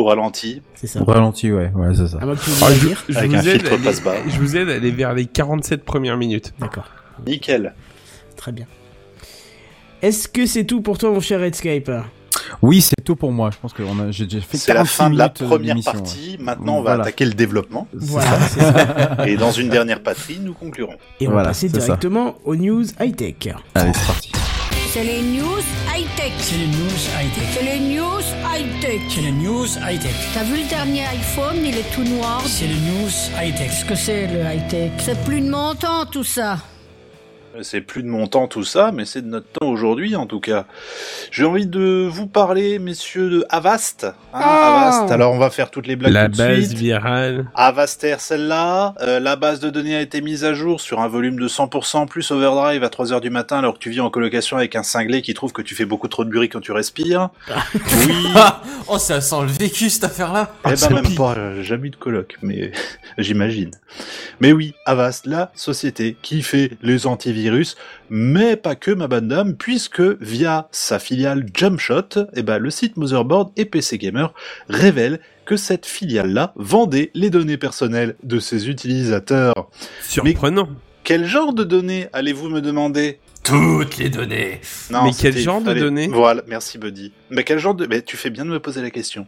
Au 0.00 0.04
ralenti. 0.04 0.62
C'est 0.74 0.86
ça. 0.86 1.02
Au 1.02 1.04
ralenti, 1.04 1.52
ouais, 1.52 1.70
ouais, 1.74 1.94
c'est 1.94 2.08
ça. 2.08 2.18
Ah, 2.22 2.26
je, 2.34 3.12
je, 3.12 3.18
Avec 3.18 3.30
vous 3.30 3.36
un 3.36 3.42
aide 3.42 3.62
je 4.28 4.38
vous 4.38 4.56
aide 4.56 4.70
à 4.70 4.74
aller 4.76 4.90
vers 4.90 5.12
les 5.12 5.26
47 5.26 5.84
premières 5.84 6.16
minutes. 6.16 6.54
D'accord. 6.58 6.86
Nickel. 7.26 7.74
Très 8.34 8.50
bien. 8.52 8.64
Est-ce 10.00 10.26
que 10.26 10.46
c'est 10.46 10.64
tout 10.64 10.80
pour 10.80 10.96
toi, 10.96 11.10
mon 11.10 11.20
cher 11.20 11.40
Redscape? 11.40 11.90
Oui, 12.62 12.80
c'est 12.80 13.04
tout 13.04 13.14
pour 13.14 13.30
moi. 13.30 13.50
Je 13.52 13.58
pense 13.58 13.74
que 13.74 13.82
j'ai 14.10 14.24
déjà 14.24 14.40
fait. 14.40 14.56
C'est 14.56 14.72
la 14.72 14.86
fin 14.86 15.10
de 15.10 15.18
la 15.18 15.28
première 15.28 15.76
partie. 15.84 16.38
Maintenant, 16.40 16.78
on 16.78 16.82
va 16.82 16.92
attaquer 16.92 17.26
le 17.26 17.34
développement. 17.34 17.86
Voilà. 17.92 18.40
Ça. 18.40 19.18
Et 19.26 19.36
dans 19.36 19.52
une 19.52 19.68
dernière 19.68 20.02
patrie, 20.02 20.38
nous 20.40 20.54
conclurons. 20.54 20.96
Et 21.20 21.28
on 21.28 21.32
va 21.32 21.44
passer 21.44 21.68
directement 21.68 22.36
aux 22.44 22.56
news 22.56 22.84
high 22.98 23.14
tech. 23.14 23.54
Allez, 23.74 23.92
c'est 23.94 24.06
parti. 24.06 24.32
C'est 24.92 25.04
les 25.04 25.22
news 25.22 25.62
high 25.94 26.04
tech. 26.16 26.32
C'est 26.38 26.56
les 26.56 26.66
news 26.66 27.00
high 27.16 27.32
tech. 27.32 27.44
C'est 27.54 27.62
les 27.62 27.78
news 27.78 28.20
high 28.42 28.80
tech. 28.80 29.00
C'est 29.08 29.20
les 29.20 29.30
news 29.30 29.66
high 29.88 30.00
tech. 30.00 30.16
T'as 30.34 30.42
vu 30.42 30.56
le 30.56 30.68
dernier 30.68 31.04
iPhone 31.06 31.58
Il 31.64 31.78
est 31.78 31.94
tout 31.94 32.02
noir. 32.02 32.42
C'est 32.44 32.66
les 32.66 32.74
news 32.74 33.08
high 33.40 33.54
tech. 33.54 33.68
Qu'est-ce 33.68 33.84
que 33.84 33.94
c'est 33.94 34.26
le 34.26 34.40
high 34.40 34.66
tech 34.66 34.90
C'est 34.98 35.22
plus 35.24 35.42
de 35.42 35.48
montant 35.48 36.06
tout 36.06 36.24
ça. 36.24 36.58
C'est 37.62 37.80
plus 37.80 38.02
de 38.02 38.08
mon 38.08 38.26
temps 38.26 38.46
tout 38.46 38.64
ça, 38.64 38.90
mais 38.92 39.04
c'est 39.04 39.22
de 39.22 39.28
notre 39.28 39.48
temps 39.48 39.66
aujourd'hui 39.66 40.16
en 40.16 40.26
tout 40.26 40.40
cas. 40.40 40.66
J'ai 41.30 41.44
envie 41.44 41.66
de 41.66 42.08
vous 42.10 42.26
parler, 42.26 42.78
messieurs, 42.78 43.30
de 43.30 43.46
Avast. 43.48 44.04
Hein, 44.32 44.40
ah 44.42 44.88
Avast. 44.88 45.12
Alors 45.12 45.32
on 45.32 45.38
va 45.38 45.50
faire 45.50 45.70
toutes 45.70 45.86
les 45.86 45.96
blagues 45.96 46.12
La 46.12 46.28
tout 46.28 46.38
base 46.38 46.66
suite. 46.66 46.78
virale. 46.78 47.46
Avaster, 47.54 48.20
celle-là. 48.20 48.94
Euh, 49.00 49.20
la 49.20 49.36
base 49.36 49.60
de 49.60 49.70
données 49.70 49.96
a 49.96 50.00
été 50.00 50.20
mise 50.20 50.44
à 50.44 50.54
jour 50.54 50.80
sur 50.80 51.00
un 51.00 51.08
volume 51.08 51.38
de 51.38 51.48
100% 51.48 52.06
plus 52.06 52.30
overdrive 52.30 52.84
à 52.84 52.88
3h 52.88 53.20
du 53.20 53.30
matin 53.30 53.58
alors 53.58 53.74
que 53.74 53.78
tu 53.78 53.90
vis 53.90 54.00
en 54.00 54.10
colocation 54.10 54.56
avec 54.56 54.76
un 54.76 54.82
cinglé 54.82 55.22
qui 55.22 55.34
trouve 55.34 55.52
que 55.52 55.62
tu 55.62 55.74
fais 55.74 55.84
beaucoup 55.84 56.08
trop 56.08 56.24
de 56.24 56.30
bruit 56.30 56.48
quand 56.48 56.60
tu 56.60 56.72
respires. 56.72 57.30
oui. 57.74 58.14
oh, 58.88 58.98
ça 58.98 59.20
sent 59.20 59.40
le 59.42 59.46
vécu 59.48 59.90
cette 59.90 60.04
affaire-là. 60.04 60.52
Eh 60.66 60.74
ben 60.74 61.02
même 61.02 61.14
pas, 61.14 61.34
j'ai 61.56 61.64
jamais 61.64 61.88
eu 61.88 61.90
de 61.90 61.96
coloc, 61.96 62.36
mais 62.42 62.72
j'imagine. 63.18 63.70
Mais 64.40 64.52
oui, 64.52 64.74
Avast, 64.86 65.26
la 65.26 65.50
société 65.54 66.16
qui 66.22 66.42
fait 66.42 66.72
les 66.82 67.06
antivirus, 67.06 67.49
mais 68.08 68.56
pas 68.56 68.74
que 68.74 68.90
ma 68.90 69.08
bonne 69.08 69.28
dame, 69.28 69.56
puisque 69.56 70.02
via 70.20 70.68
sa 70.70 70.98
filiale 70.98 71.46
Jumpshot, 71.54 72.26
eh 72.34 72.42
ben, 72.42 72.58
le 72.58 72.70
site 72.70 72.96
Motherboard 72.96 73.50
et 73.56 73.64
PC 73.64 73.98
Gamer 73.98 74.32
révèle 74.68 75.20
que 75.44 75.56
cette 75.56 75.86
filiale-là 75.86 76.52
vendait 76.56 77.10
les 77.14 77.30
données 77.30 77.56
personnelles 77.56 78.14
de 78.22 78.38
ses 78.38 78.68
utilisateurs. 78.68 79.70
Surprenant. 80.02 80.68
Mais 80.70 80.76
quel 81.02 81.26
genre 81.26 81.52
de 81.52 81.64
données 81.64 82.06
allez-vous 82.12 82.48
me 82.48 82.60
demander? 82.60 83.18
Toutes 83.50 83.98
les 83.98 84.08
données. 84.08 84.60
Non, 84.90 85.04
mais 85.04 85.10
quel 85.18 85.36
genre 85.36 85.60
de 85.60 85.74
données 85.74 86.08
Voilà, 86.08 86.42
merci 86.46 86.78
Buddy. 86.78 87.12
Mais 87.30 87.44
quel 87.44 87.58
genre 87.58 87.74
de... 87.74 87.86
Mais 87.86 88.02
tu 88.02 88.16
fais 88.16 88.30
bien 88.30 88.44
de 88.44 88.50
me 88.50 88.60
poser 88.60 88.82
la 88.82 88.90
question. 88.90 89.26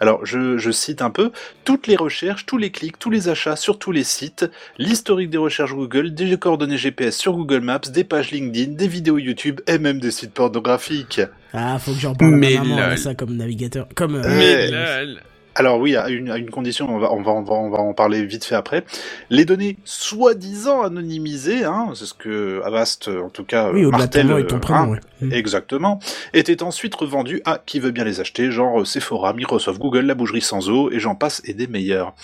Alors, 0.00 0.24
je, 0.24 0.58
je, 0.58 0.70
cite 0.70 1.02
un 1.02 1.10
peu. 1.10 1.30
Toutes 1.64 1.86
les 1.86 1.96
recherches, 1.96 2.46
tous 2.46 2.58
les 2.58 2.70
clics, 2.70 2.98
tous 2.98 3.10
les 3.10 3.28
achats 3.28 3.56
sur 3.56 3.78
tous 3.78 3.92
les 3.92 4.04
sites, 4.04 4.46
l'historique 4.78 5.30
des 5.30 5.38
recherches 5.38 5.74
Google, 5.74 6.14
des 6.14 6.36
coordonnées 6.36 6.78
GPS 6.78 7.16
sur 7.16 7.34
Google 7.34 7.60
Maps, 7.60 7.78
des 7.78 8.04
pages 8.04 8.30
LinkedIn, 8.30 8.72
des 8.72 8.88
vidéos 8.88 9.18
YouTube 9.18 9.60
et 9.66 9.78
même 9.78 10.00
des 10.00 10.10
sites 10.10 10.32
pornographiques. 10.32 11.20
Ah, 11.52 11.78
faut 11.78 11.92
que 11.92 12.00
j'en 12.00 12.14
parle 12.14 12.34
mais 12.34 12.56
à 12.56 12.96
ça 12.96 13.14
comme 13.14 13.36
navigateur. 13.36 13.86
Comme... 13.94 14.16
Euh... 14.16 14.38
Mais 14.38 14.70
lol. 14.70 15.20
Alors 15.54 15.78
oui, 15.78 15.96
à 15.96 16.08
une, 16.08 16.30
à 16.30 16.36
une 16.36 16.50
condition, 16.50 16.88
on 16.88 16.98
va, 16.98 17.12
on 17.12 17.22
va, 17.22 17.32
on 17.32 17.42
va, 17.42 17.54
on 17.54 17.70
va 17.70 17.78
en 17.78 17.94
parler 17.94 18.24
vite 18.24 18.44
fait 18.44 18.56
après. 18.56 18.84
Les 19.30 19.44
données 19.44 19.76
soi-disant 19.84 20.82
anonymisées, 20.82 21.64
hein, 21.64 21.90
c'est 21.94 22.06
ce 22.06 22.14
que 22.14 22.60
Avast, 22.64 23.08
en 23.08 23.30
tout 23.30 23.44
cas, 23.44 23.70
oui, 23.72 23.84
Martel, 23.86 24.30
et 24.38 24.46
ton 24.46 24.58
prénom, 24.58 24.94
hein, 24.94 25.30
exactement, 25.30 26.00
étaient 26.32 26.62
ensuite 26.62 26.94
revendus 26.94 27.40
à 27.44 27.60
qui 27.64 27.78
veut 27.78 27.92
bien 27.92 28.04
les 28.04 28.20
acheter, 28.20 28.50
genre 28.50 28.86
Sephora, 28.86 29.32
Microsoft, 29.32 29.80
Google, 29.80 30.06
la 30.06 30.14
bougerie 30.14 30.40
sans 30.40 30.70
eau, 30.70 30.90
et 30.90 30.98
j'en 30.98 31.14
passe, 31.14 31.40
et 31.44 31.54
des 31.54 31.66
meilleurs. 31.66 32.14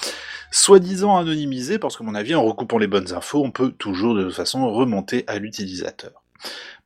Soi-disant 0.51 1.17
anonymisés, 1.17 1.79
parce 1.79 1.97
que 1.97 2.03
mon 2.03 2.17
avis, 2.17 2.35
en 2.35 2.43
recoupant 2.43 2.79
les 2.79 2.89
bonnes 2.89 3.13
infos, 3.15 3.45
on 3.45 3.53
peut 3.53 3.71
toujours 3.71 4.17
de 4.17 4.25
toute 4.25 4.35
façon 4.35 4.69
remonter 4.69 5.25
à 5.29 5.39
l'utilisateur. 5.39 6.23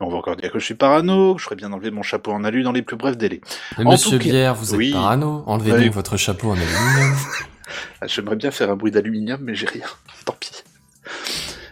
On 0.01 0.09
va 0.09 0.17
encore 0.17 0.37
dire 0.37 0.51
que 0.51 0.59
je 0.59 0.65
suis 0.65 0.75
parano, 0.75 1.35
que 1.35 1.41
je 1.41 1.45
ferais 1.45 1.57
bien 1.57 1.73
enlever 1.73 1.91
mon 1.91 2.03
chapeau 2.03 2.33
en 2.33 2.45
alu 2.45 2.63
dans 2.63 2.73
les 2.73 2.83
plus 2.83 2.97
brefs 2.97 3.17
délais. 3.17 3.41
Mais 3.79 3.85
monsieur 3.85 4.19
Bière, 4.19 4.55
vous 4.55 4.73
êtes 4.73 4.79
oui. 4.79 4.93
parano 4.93 5.45
Enlevez 5.47 5.73
oui. 5.73 5.85
donc 5.85 5.95
votre 5.95 6.17
chapeau 6.17 6.51
en 6.51 6.55
aluminium. 6.55 7.17
J'aimerais 8.07 8.37
bien 8.37 8.51
faire 8.51 8.71
un 8.71 8.77
bruit 8.77 8.91
d'aluminium, 8.91 9.41
mais 9.43 9.55
j'ai 9.55 9.67
rien. 9.67 9.87
Tant 10.25 10.37
pis. 10.39 10.63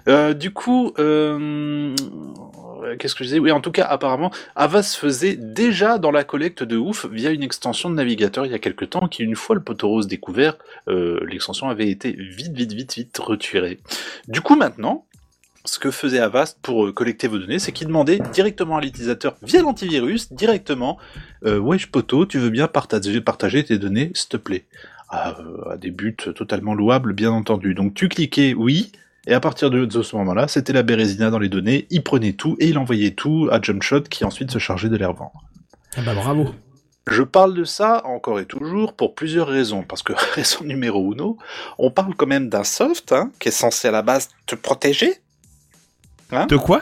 Euh, 0.08 0.34
du 0.34 0.52
coup, 0.52 0.92
euh, 0.98 1.94
qu'est-ce 2.98 3.14
que 3.14 3.24
je 3.24 3.28
disais? 3.28 3.38
Oui, 3.38 3.52
en 3.52 3.60
tout 3.60 3.70
cas, 3.70 3.84
apparemment, 3.84 4.30
Avas 4.56 4.96
faisait 4.98 5.36
déjà 5.36 5.98
dans 5.98 6.10
la 6.10 6.24
collecte 6.24 6.62
de 6.62 6.76
ouf 6.76 7.06
via 7.06 7.30
une 7.30 7.42
extension 7.42 7.90
de 7.90 7.94
navigateur 7.94 8.46
il 8.46 8.52
y 8.52 8.54
a 8.54 8.58
quelques 8.58 8.90
temps, 8.90 9.06
qui 9.08 9.22
une 9.22 9.36
fois 9.36 9.54
le 9.54 9.62
poteau 9.62 9.88
rose 9.88 10.06
découvert, 10.06 10.56
euh, 10.88 11.20
l'extension 11.26 11.68
avait 11.68 11.88
été 11.88 12.12
vite, 12.12 12.52
vite, 12.52 12.72
vite, 12.72 12.94
vite 12.94 13.18
retirée. 13.18 13.78
Du 14.28 14.40
coup, 14.40 14.56
maintenant, 14.56 15.06
ce 15.64 15.78
que 15.78 15.90
faisait 15.90 16.18
Avast 16.18 16.58
pour 16.62 16.86
euh, 16.86 16.92
collecter 16.92 17.28
vos 17.28 17.38
données, 17.38 17.58
c'est 17.58 17.72
qu'il 17.72 17.86
demandait 17.86 18.18
directement 18.32 18.76
à 18.76 18.80
l'utilisateur 18.80 19.36
via 19.42 19.62
l'antivirus, 19.62 20.32
directement, 20.32 20.98
euh, 21.44 21.58
wesh 21.58 21.86
poto, 21.90 22.26
tu 22.26 22.38
veux 22.38 22.50
bien 22.50 22.68
partager, 22.68 23.20
partager 23.20 23.64
tes 23.64 23.78
données, 23.78 24.10
s'il 24.14 24.28
te 24.28 24.36
plaît? 24.36 24.64
À, 25.08 25.36
à, 25.70 25.76
des 25.76 25.90
buts 25.90 26.16
totalement 26.16 26.74
louables, 26.74 27.12
bien 27.12 27.30
entendu. 27.30 27.74
Donc 27.74 27.94
tu 27.94 28.08
cliquais 28.08 28.54
oui, 28.54 28.92
et 29.26 29.34
à 29.34 29.40
partir 29.40 29.70
de, 29.70 29.84
de 29.84 30.02
ce 30.02 30.16
moment-là, 30.16 30.48
c'était 30.48 30.72
la 30.72 30.82
Bérésina 30.82 31.30
dans 31.30 31.38
les 31.38 31.48
données, 31.48 31.86
il 31.90 32.02
prenait 32.02 32.32
tout 32.32 32.56
et 32.58 32.68
il 32.68 32.78
envoyait 32.78 33.12
tout 33.12 33.48
à 33.52 33.60
Jumpshot 33.60 34.02
qui 34.02 34.24
ensuite 34.24 34.50
se 34.50 34.58
chargeait 34.58 34.88
de 34.88 34.96
les 34.96 35.04
revendre. 35.04 35.44
Ah 35.96 36.00
bah 36.04 36.14
bravo. 36.14 36.52
Je 37.06 37.22
parle 37.22 37.54
de 37.54 37.64
ça 37.64 38.02
encore 38.06 38.40
et 38.40 38.46
toujours 38.46 38.94
pour 38.94 39.14
plusieurs 39.14 39.48
raisons, 39.48 39.82
parce 39.82 40.02
que 40.02 40.12
raison 40.34 40.64
numéro 40.64 41.12
uno, 41.12 41.36
on 41.78 41.90
parle 41.90 42.14
quand 42.14 42.26
même 42.26 42.48
d'un 42.48 42.64
soft 42.64 43.12
hein, 43.12 43.30
qui 43.38 43.48
est 43.48 43.52
censé 43.52 43.88
à 43.88 43.90
la 43.90 44.02
base 44.02 44.28
te 44.46 44.54
protéger, 44.54 45.21
Hein 46.32 46.46
de 46.46 46.56
quoi 46.56 46.80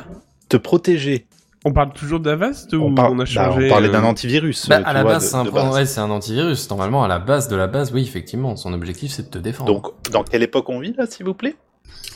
Te 0.48 0.56
protéger. 0.56 1.26
On 1.64 1.72
parle 1.72 1.92
toujours 1.92 2.20
d'Avast 2.20 2.72
ou 2.72 2.84
on, 2.84 2.94
parle, 2.94 3.12
on 3.12 3.18
a 3.18 3.26
changé 3.26 3.60
bah, 3.60 3.66
On 3.66 3.68
parlait 3.68 3.90
d'un 3.90 4.04
antivirus. 4.04 4.66
Bah, 4.68 4.80
à 4.82 4.94
la 4.94 5.02
vois, 5.02 5.14
base, 5.14 5.28
c'est 5.28 5.36
un, 5.36 5.44
ouais, 5.46 5.98
un, 5.98 6.10
antivirus. 6.10 6.70
Normalement, 6.70 7.04
à 7.04 7.08
la 7.08 7.18
base 7.18 7.48
de 7.48 7.56
la 7.56 7.66
base, 7.66 7.92
oui, 7.92 8.02
effectivement, 8.02 8.56
son 8.56 8.72
objectif, 8.72 9.12
c'est 9.12 9.24
de 9.24 9.28
te 9.28 9.38
défendre. 9.38 9.70
Donc, 9.70 10.10
dans 10.10 10.22
quelle 10.24 10.42
époque 10.42 10.70
on 10.70 10.78
vit 10.78 10.94
là, 10.96 11.04
s'il 11.06 11.26
vous 11.26 11.34
plaît? 11.34 11.56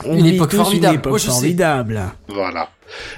On 0.03 0.17
une 0.17 0.25
époque 0.25 0.53
formidable. 0.53 0.95
Une 0.95 0.99
époque 0.99 1.13
oh, 1.15 1.31
formidable. 1.31 2.01
Voilà. 2.27 2.69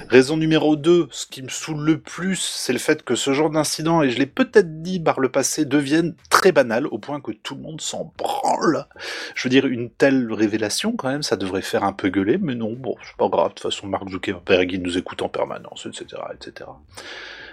Raison 0.08 0.36
numéro 0.36 0.76
2, 0.76 1.08
ce 1.10 1.26
qui 1.26 1.42
me 1.42 1.48
saoule 1.48 1.80
le 1.80 1.98
plus, 1.98 2.36
c'est 2.36 2.72
le 2.72 2.78
fait 2.78 3.02
que 3.02 3.14
ce 3.14 3.32
genre 3.32 3.50
d'incident, 3.50 4.02
et 4.02 4.10
je 4.10 4.18
l'ai 4.18 4.26
peut-être 4.26 4.82
dit 4.82 5.00
par 5.00 5.20
le 5.20 5.28
passé, 5.28 5.64
deviennent 5.64 6.14
très 6.30 6.52
banal 6.52 6.86
au 6.86 6.98
point 6.98 7.20
que 7.20 7.32
tout 7.32 7.54
le 7.54 7.62
monde 7.62 7.80
s'en 7.80 8.12
branle. 8.16 8.86
Je 9.34 9.44
veux 9.44 9.50
dire, 9.50 9.66
une 9.66 9.90
telle 9.90 10.32
révélation, 10.32 10.92
quand 10.92 11.08
même, 11.08 11.22
ça 11.22 11.36
devrait 11.36 11.62
faire 11.62 11.84
un 11.84 11.92
peu 11.92 12.08
gueuler, 12.08 12.38
mais 12.38 12.54
non, 12.54 12.72
bon, 12.72 12.96
c'est 13.04 13.16
pas 13.16 13.28
grave. 13.28 13.50
De 13.50 13.54
toute 13.54 13.72
façon, 13.72 13.86
Mark 13.86 14.08
Zuckerberg, 14.08 14.72
il 14.72 14.82
nous 14.82 14.96
écoute 14.96 15.22
en 15.22 15.28
permanence, 15.28 15.86
etc., 15.86 16.22
etc. 16.34 16.70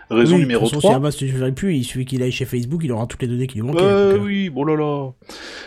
Raison 0.10 0.36
oui, 0.36 0.42
numéro 0.42 0.66
façon, 0.68 0.80
3. 0.80 1.12
Si 1.12 1.26
ne 1.26 1.50
plus, 1.50 1.76
il 1.76 1.84
suffit 1.84 2.06
qu'il 2.06 2.22
aille 2.22 2.32
chez 2.32 2.46
Facebook, 2.46 2.82
il 2.84 2.92
aura 2.92 3.08
toutes 3.08 3.22
les 3.22 3.28
données 3.28 3.48
qui 3.48 3.56
lui 3.56 3.64
manquent. 3.64 3.82
Euh, 3.82 4.20
oui, 4.20 4.50
bon 4.50 4.64
là 4.64 4.76
là. 4.76 5.12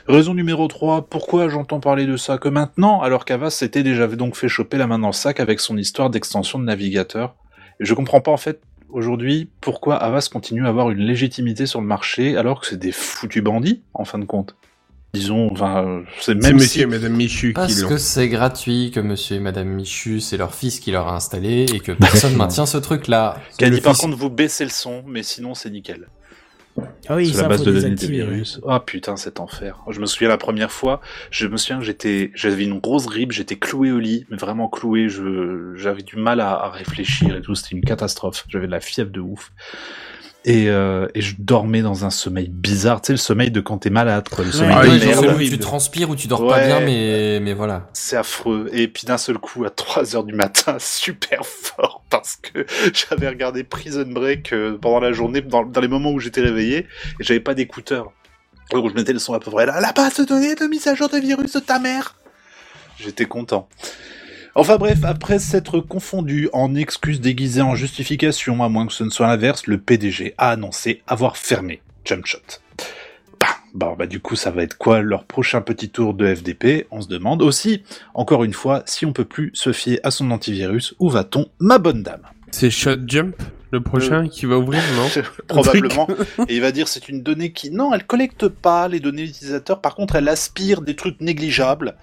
Raison 0.06 0.34
numéro 0.34 0.68
3. 0.68 1.08
Pourquoi 1.08 1.48
j'entends 1.48 1.80
parler 1.80 2.06
de 2.06 2.16
ça? 2.16 2.38
Que 2.38 2.48
maintenant, 2.48 3.00
alors 3.00 3.24
qu'Avast 3.24 3.58
s'était 3.58 3.82
déjà 3.82 4.06
donc 4.06 4.36
fait 4.36 4.48
choper 4.48 4.78
la 4.78 4.86
main 4.86 4.98
dans 4.98 5.08
le 5.08 5.12
sac 5.12 5.40
avec 5.40 5.60
son 5.60 5.76
histoire 5.76 6.10
d'extension 6.10 6.58
de 6.58 6.64
navigateur. 6.64 7.34
Et 7.80 7.84
je 7.84 7.94
comprends 7.94 8.20
pas 8.20 8.30
en 8.30 8.36
fait 8.36 8.60
aujourd'hui 8.90 9.50
pourquoi 9.60 9.96
Avast 9.96 10.32
continue 10.32 10.64
à 10.66 10.68
avoir 10.68 10.90
une 10.90 11.00
légitimité 11.00 11.66
sur 11.66 11.80
le 11.80 11.86
marché 11.86 12.36
alors 12.36 12.60
que 12.60 12.66
c'est 12.66 12.78
des 12.78 12.92
foutus 12.92 13.42
bandits 13.42 13.82
en 13.94 14.04
fin 14.04 14.18
de 14.18 14.24
compte. 14.24 14.56
Disons, 15.18 15.50
enfin, 15.50 16.02
c'est 16.20 16.34
même 16.36 16.54
monsieur 16.54 16.68
si... 16.68 16.80
et 16.82 16.86
madame 16.86 17.12
Michu 17.12 17.52
Parce 17.52 17.74
qui 17.74 17.88
que 17.88 17.98
c'est 17.98 18.28
gratuit, 18.28 18.92
que 18.92 19.00
monsieur 19.00 19.36
et 19.36 19.40
madame 19.40 19.68
Michu, 19.68 20.20
c'est 20.20 20.36
leur 20.36 20.54
fils 20.54 20.78
qui 20.78 20.92
leur 20.92 21.08
a 21.08 21.16
installé 21.16 21.66
et 21.74 21.80
que 21.80 21.90
personne 21.98 22.36
maintient 22.36 22.66
ce 22.66 22.78
truc-là. 22.78 23.40
Qui 23.58 23.64
a 23.64 23.70
dit 23.70 23.80
par 23.80 23.96
contre 23.96 24.16
vous 24.16 24.30
baissez 24.30 24.64
le 24.64 24.70
son, 24.70 25.02
mais 25.06 25.24
sinon 25.24 25.54
c'est 25.54 25.70
nickel. 25.70 26.06
Ah 27.08 27.16
oui, 27.16 27.32
c'est 27.32 27.42
la 27.42 27.48
base 27.48 27.64
de 27.64 27.72
données 27.72 27.96
des 27.96 28.06
virus. 28.06 28.60
Ah 28.64 28.76
oh, 28.76 28.84
putain, 28.84 29.16
cet 29.16 29.40
enfer. 29.40 29.80
Je 29.90 29.98
me 30.00 30.06
souviens 30.06 30.28
la 30.28 30.38
première 30.38 30.70
fois, 30.70 31.00
je 31.32 31.48
me 31.48 31.56
souviens 31.56 31.78
que 31.78 31.84
j'étais, 31.84 32.30
j'avais 32.34 32.62
une 32.62 32.78
grosse 32.78 33.06
grippe, 33.06 33.32
j'étais 33.32 33.56
cloué 33.56 33.90
au 33.90 33.98
lit, 33.98 34.26
mais 34.30 34.36
vraiment 34.36 34.68
cloué, 34.68 35.08
je, 35.08 35.72
j'avais 35.74 36.02
du 36.02 36.16
mal 36.16 36.40
à, 36.40 36.52
à 36.52 36.70
réfléchir 36.70 37.34
et 37.34 37.42
tout, 37.42 37.56
c'était 37.56 37.74
une 37.74 37.84
catastrophe. 37.84 38.44
J'avais 38.48 38.66
de 38.66 38.72
la 38.72 38.80
fièvre 38.80 39.10
de 39.10 39.20
ouf. 39.20 39.52
Et, 40.44 40.70
euh, 40.70 41.08
et 41.14 41.20
je 41.20 41.34
dormais 41.38 41.82
dans 41.82 42.04
un 42.04 42.10
sommeil 42.10 42.48
bizarre, 42.48 43.00
tu 43.00 43.08
sais 43.08 43.12
le 43.12 43.18
sommeil 43.18 43.50
de 43.50 43.60
quand 43.60 43.78
t'es 43.78 43.90
malade, 43.90 44.28
quoi, 44.28 44.44
le 44.44 44.52
sommeil 44.52 45.00
de 45.00 45.04
merde. 45.04 45.26
Où 45.36 45.38
tu 45.38 45.58
transpires 45.58 46.10
ou 46.10 46.16
tu 46.16 46.28
dors 46.28 46.42
ouais, 46.42 46.48
pas 46.50 46.66
bien, 46.66 46.80
mais 46.80 47.40
mais 47.40 47.54
voilà. 47.54 47.88
C'est 47.92 48.16
affreux. 48.16 48.70
Et 48.72 48.88
puis 48.88 49.04
d'un 49.04 49.18
seul 49.18 49.38
coup, 49.38 49.64
à 49.64 49.70
3 49.70 50.14
heures 50.14 50.24
du 50.24 50.34
matin, 50.34 50.76
super 50.80 51.44
fort 51.44 52.04
parce 52.08 52.36
que 52.36 52.64
j'avais 52.94 53.28
regardé 53.28 53.64
Prison 53.64 54.06
Break 54.06 54.52
euh, 54.52 54.78
pendant 54.80 55.00
la 55.00 55.12
journée, 55.12 55.40
dans, 55.40 55.64
dans 55.64 55.80
les 55.80 55.88
moments 55.88 56.12
où 56.12 56.20
j'étais 56.20 56.40
réveillé, 56.40 56.86
et 57.20 57.24
j'avais 57.24 57.40
pas 57.40 57.54
d'écouteurs. 57.54 58.12
Donc 58.70 58.88
je 58.90 58.94
mettais 58.94 59.12
le 59.12 59.18
son 59.18 59.34
à 59.34 59.40
peu 59.40 59.50
près 59.50 59.66
là. 59.66 59.80
La 59.80 59.92
base 59.92 60.18
de 60.18 60.24
données 60.24 60.54
de 60.54 60.66
mise 60.66 60.86
à 60.86 60.94
jour 60.94 61.08
de 61.08 61.18
virus 61.18 61.52
de 61.52 61.60
ta 61.60 61.78
mère. 61.78 62.14
J'étais 62.98 63.26
content. 63.26 63.68
Enfin 64.58 64.76
bref, 64.76 65.04
après 65.04 65.38
s'être 65.38 65.78
confondu 65.78 66.48
en 66.52 66.74
excuses 66.74 67.20
déguisées 67.20 67.62
en 67.62 67.76
justification, 67.76 68.64
à 68.64 68.68
moins 68.68 68.88
que 68.88 68.92
ce 68.92 69.04
ne 69.04 69.10
soit 69.10 69.28
l'inverse, 69.28 69.68
le 69.68 69.78
PDG 69.78 70.34
a 70.36 70.50
annoncé 70.50 71.00
avoir 71.06 71.36
fermé 71.36 71.80
Jumpshot. 72.04 72.38
Bah, 73.38 73.46
bah, 73.72 73.94
bah 73.96 74.06
du 74.08 74.18
coup 74.18 74.34
ça 74.34 74.50
va 74.50 74.64
être 74.64 74.76
quoi 74.76 75.00
leur 75.00 75.26
prochain 75.26 75.60
petit 75.60 75.90
tour 75.90 76.12
de 76.12 76.34
FDP 76.34 76.88
On 76.90 77.00
se 77.00 77.06
demande 77.06 77.40
aussi, 77.40 77.84
encore 78.14 78.42
une 78.42 78.52
fois, 78.52 78.82
si 78.86 79.06
on 79.06 79.12
peut 79.12 79.24
plus 79.24 79.52
se 79.54 79.72
fier 79.72 80.00
à 80.02 80.10
son 80.10 80.28
antivirus, 80.32 80.96
où 80.98 81.08
va-t-on, 81.08 81.46
ma 81.60 81.78
bonne 81.78 82.02
dame? 82.02 82.22
C'est 82.50 82.70
Shot 82.70 83.06
Jump 83.06 83.36
le 83.70 83.80
prochain 83.80 84.24
euh... 84.24 84.28
qui 84.28 84.46
va 84.46 84.58
ouvrir, 84.58 84.82
non? 84.96 85.22
Probablement. 85.46 86.08
Et 86.48 86.56
il 86.56 86.60
va 86.62 86.72
dire 86.72 86.88
c'est 86.88 87.08
une 87.08 87.22
donnée 87.22 87.52
qui, 87.52 87.70
non, 87.70 87.94
elle 87.94 88.04
collecte 88.04 88.48
pas 88.48 88.88
les 88.88 88.98
données 88.98 89.22
utilisateurs, 89.22 89.80
par 89.80 89.94
contre 89.94 90.16
elle 90.16 90.28
aspire 90.28 90.80
des 90.80 90.96
trucs 90.96 91.20
négligeables 91.20 91.94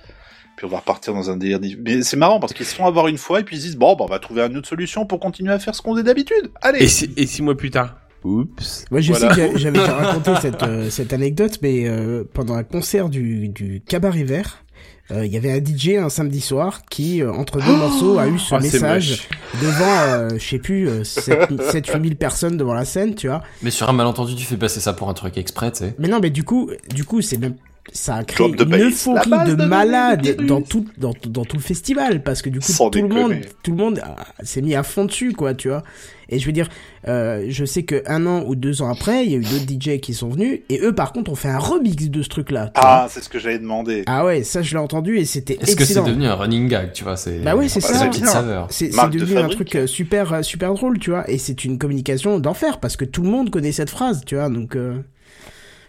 puis 0.56 0.66
on 0.66 0.70
va 0.70 0.78
repartir 0.78 1.14
dans 1.14 1.30
un 1.30 1.38
délire. 1.38 1.60
Mais 1.80 2.01
c'est 2.01 2.18
marrant 2.18 2.39
parce 2.39 2.53
qu'ils 2.53 2.66
se 2.66 2.76
font 2.76 2.86
avoir 2.86 3.08
une 3.08 3.18
fois 3.18 3.41
et 3.41 3.43
puis 3.43 3.58
ils 3.58 3.60
se 3.60 3.66
disent 3.66 3.78
bon, 3.78 3.95
bah, 3.95 4.06
on 4.06 4.10
va 4.10 4.20
trouver 4.20 4.41
une 4.41 4.58
autre 4.58 4.68
solution 4.68 5.06
pour 5.06 5.20
continuer 5.20 5.51
à 5.51 5.60
faire 5.60 5.76
ce 5.76 5.82
qu'on 5.82 5.95
fait 5.95 6.03
d'habitude. 6.03 6.51
Allez. 6.62 6.84
Et, 6.84 6.88
si, 6.88 7.12
et 7.18 7.26
six 7.26 7.41
mois 7.41 7.56
plus 7.56 7.72
tard? 7.72 7.95
Oups. 8.24 8.86
Moi, 8.89 9.01
je 9.01 9.14
voilà. 9.14 9.36
sais 9.36 9.49
que 9.51 9.58
j'avais 9.60 9.80
raconté 9.86 10.32
cette, 10.41 10.64
euh, 10.64 10.89
cette 10.89 11.14
anecdote, 11.14 11.60
mais 11.62 11.88
euh, 11.88 12.24
pendant 12.34 12.56
un 12.56 12.64
concert 12.64 13.10
du, 13.10 13.49
du 13.49 13.84
Cabaret 13.88 14.24
Vert, 14.24 14.64
il 15.12 15.28
y 15.28 15.38
avait 15.38 15.51
un 15.51 15.64
DJ 15.64 15.89
un 15.99 16.10
samedi 16.10 16.41
soir 16.41 16.82
qui, 16.89 17.24
entre 17.24 17.62
deux 17.62 17.76
morceaux, 17.76 18.18
a 18.18 18.28
eu 18.28 18.39
ce 18.39 18.56
Oh, 18.56 18.58
c'est 18.60 18.74
message 18.82 19.30
devant, 19.62 20.30
je 20.36 20.43
sais 20.43 20.58
plus, 20.58 20.89
7-8 21.01 22.01
000 22.01 22.16
personnes 22.20 22.58
devant 22.58 22.74
la 22.74 22.86
scène, 22.86 23.14
tu 23.14 23.28
vois. 23.28 23.43
Mais 23.62 23.70
sur 23.70 23.88
un 23.88 23.93
malentendu, 23.93 24.34
tu 24.34 24.45
fais 24.45 24.58
passer 24.58 24.80
ça 24.80 24.93
pour 24.93 25.08
un 25.08 25.14
truc 25.14 25.38
exprès, 25.38 25.72
tu 25.72 25.78
sais. 25.78 25.95
Mais 25.99 26.08
non, 26.08 26.20
mais 26.20 26.32
du 26.32 26.43
coup, 26.43 26.72
du 26.91 27.03
coup, 27.03 27.22
c'est 27.22 27.38
même 27.38 27.53
ça 27.94 28.16
a 28.16 28.24
créé 28.24 28.48
une 28.48 28.56
euphorie 28.76 29.30
de 29.48 29.56
de 29.56 29.66
malade 29.66 30.38
dans 30.48 30.62
tout, 30.62 30.86
dans, 30.98 31.14
dans 31.28 31.46
tout 31.46 31.56
le 31.58 31.62
festival 31.62 32.24
parce 32.24 32.42
que 32.42 32.50
du 32.50 32.60
coup 32.60 32.72
Sans 32.72 32.90
tout 32.90 33.02
le 33.02 33.08
monde 33.08 33.36
tout 33.64 33.72
le 33.72 33.78
monde 33.78 34.02
ah, 34.04 34.16
s'est 34.44 34.62
mis 34.62 34.76
à 34.76 34.84
fond 34.84 35.06
dessus 35.06 35.34
quoi 35.34 35.54
tu 35.54 35.70
vois. 35.70 35.84
Et 36.28 36.40
je 36.40 36.46
veux 36.48 36.52
dire 36.52 36.68
euh, 37.08 37.46
je 37.50 37.64
sais 37.66 37.84
que 37.84 38.02
un 38.08 38.26
an 38.26 38.44
ou 38.48 38.56
deux 38.56 38.82
ans 38.82 38.90
après 38.90 39.24
il 39.26 39.32
y 39.32 39.36
a 39.36 39.38
eu 39.38 39.42
d'autres 39.44 39.68
DJ 39.70 40.00
qui 40.00 40.16
sont 40.16 40.30
venus 40.30 40.62
et 40.70 40.80
eux 40.82 40.96
par 40.96 41.14
contre 41.14 41.32
ont 41.32 41.36
fait 41.36 41.50
un 41.50 41.60
remix 41.60 42.10
de 42.10 42.24
ce 42.24 42.30
truc 42.30 42.50
là 42.50 42.72
Ah, 42.74 43.06
c'est 43.10 43.22
ce 43.24 43.30
que 43.30 43.38
j'allais 43.38 43.60
demander. 43.60 44.04
ah 44.08 44.26
ouais 44.26 44.42
ça 44.44 44.64
je 44.64 44.72
l'ai 44.74 44.80
entendu 44.82 45.18
et 45.20 45.26
c'était 45.26 45.60
Est-ce 45.62 45.76
que 45.76 45.86
c'est 45.86 46.02
devenu 46.04 46.26
un 46.26 46.34
running 46.36 46.68
gag, 46.68 46.92
tu 46.94 47.04
vois 47.04 47.16
c'est 47.18 47.38
Bah 47.40 47.56
ouais, 47.56 47.68
c'est 47.70 47.82
Bah, 47.82 47.88
ça. 48.26 48.68
c'est 48.70 48.90
de 48.90 49.20
devenu 49.20 49.38
un 49.38 49.48
truc 49.50 49.76
euh, 49.76 49.86
super 49.86 50.34
euh, 50.34 50.42
super 50.42 50.74
drôle 50.74 50.98
tu 50.98 51.12
vois 51.12 51.30
et 51.30 51.38
c'est 51.38 51.64
une 51.64 51.78
communication 51.78 52.40
d'enfer 52.40 52.80
parce 52.80 52.98
que 52.98 53.06
tout 53.06 53.22
le 53.22 53.30
monde 53.30 53.52
connaît 53.52 53.72
cette 53.72 53.92
phrase 53.92 54.24
tu 54.26 54.34
vois 54.36 54.50
donc 54.50 54.76
euh, 54.76 54.96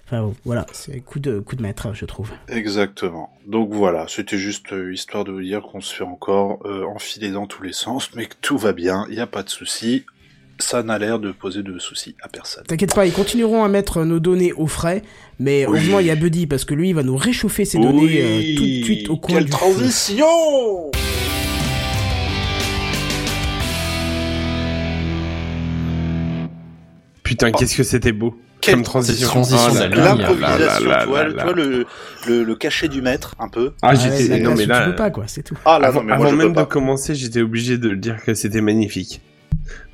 enfin 0.07 0.23
bon, 0.23 0.35
voilà 0.45 0.67
c'est 0.73 1.01
coup 1.01 1.19
de 1.19 1.41
coup 1.41 1.57
de 1.57 1.63
maître 1.63 1.93
je 1.93 2.05
trouve 2.05 2.31
Exactement. 2.49 3.31
Donc 3.47 3.73
voilà, 3.73 4.07
c'était 4.09 4.39
juste 4.39 4.73
euh, 4.73 4.93
histoire 4.93 5.25
de 5.25 5.33
vous 5.33 5.43
dire 5.43 5.63
qu'on 5.63 5.81
se 5.81 5.95
fait 5.95 6.05
encore 6.05 6.61
euh, 6.65 6.85
enfiler 6.85 7.31
dans 7.31 7.47
tous 7.47 7.63
les 7.63 7.73
sens, 7.73 8.11
mais 8.15 8.27
que 8.27 8.35
tout 8.41 8.57
va 8.59 8.73
bien, 8.73 9.07
il 9.09 9.15
n'y 9.15 9.21
a 9.21 9.27
pas 9.27 9.43
de 9.43 9.49
souci. 9.51 10.05
Ça 10.59 10.83
n'a 10.83 10.99
l'air 10.99 11.19
de 11.19 11.33
poser 11.33 11.63
de 11.63 11.79
soucis 11.79 12.17
à 12.23 12.29
personne. 12.29 12.65
T'inquiète 12.65 12.95
pas, 12.95 13.05
ils 13.05 13.13
continueront 13.13 13.63
à 13.63 13.69
mettre 13.69 14.05
nos 14.05 14.21
données 14.21 14.55
au 14.55 14.67
frais, 14.67 15.03
mais 15.39 15.67
Oui. 15.67 15.77
heureusement 15.77 16.01
il 16.01 16.07
y 16.07 16.11
a 16.11 16.17
Buddy 16.17 16.47
parce 16.47 16.65
que 16.65 16.73
lui 16.75 16.89
il 16.89 16.95
va 16.95 17.03
nous 17.03 17.17
réchauffer 17.17 17.65
ses 17.67 17.79
données 17.79 18.23
euh, 18.23 18.57
tout 18.57 18.65
de 18.65 18.85
suite 18.85 19.11
au 19.11 19.17
coin 19.19 19.35
Quelle 19.37 19.45
du 19.45 19.53
feu. 19.53 19.59
transition 19.59 20.27
Putain, 27.23 27.51
qu'est-ce 27.53 27.77
que 27.77 27.83
c'était 27.83 28.13
beau 28.13 28.35
Quelle 28.67 28.75
comme 28.77 28.85
transition. 28.85 29.27
transition 29.29 29.73
Oh 29.75 29.95
L'improvisation, 29.95 30.79
tu 30.79 30.85
vois, 31.07 31.25
tu 31.25 31.33
vois 31.41 31.53
le, 31.55 31.87
le, 32.29 32.43
le 32.45 32.55
cachet 32.57 32.89
du 32.89 33.01
maître, 33.03 33.35
un 33.39 33.49
peu. 33.49 33.73
Ah, 33.83 33.89
Ah 33.89 33.95
ouais, 33.95 34.19
j'étais. 34.19 34.41
non, 34.41 34.55
mais 34.55 34.67
là. 34.67 34.85
tu 34.85 34.91
peux 34.91 34.97
pas 34.97 35.11
quoi, 35.11 35.25
c'est 35.27 35.43
tout. 35.43 35.57
Ah 35.65 35.79
là, 35.79 35.89
Avant, 35.89 36.01
non, 36.01 36.07
mais 36.07 36.17
moi 36.17 36.27
avant 36.27 36.31
je 36.33 36.37
même 36.39 36.49
peux 36.49 36.55
pas. 36.55 36.65
de 36.65 36.69
commencer, 36.69 37.15
j'étais 37.15 37.41
obligé 37.41 37.79
de 37.79 37.95
dire 37.95 38.23
que 38.25 38.35
c'était 38.35 38.61
magnifique. 38.61 39.21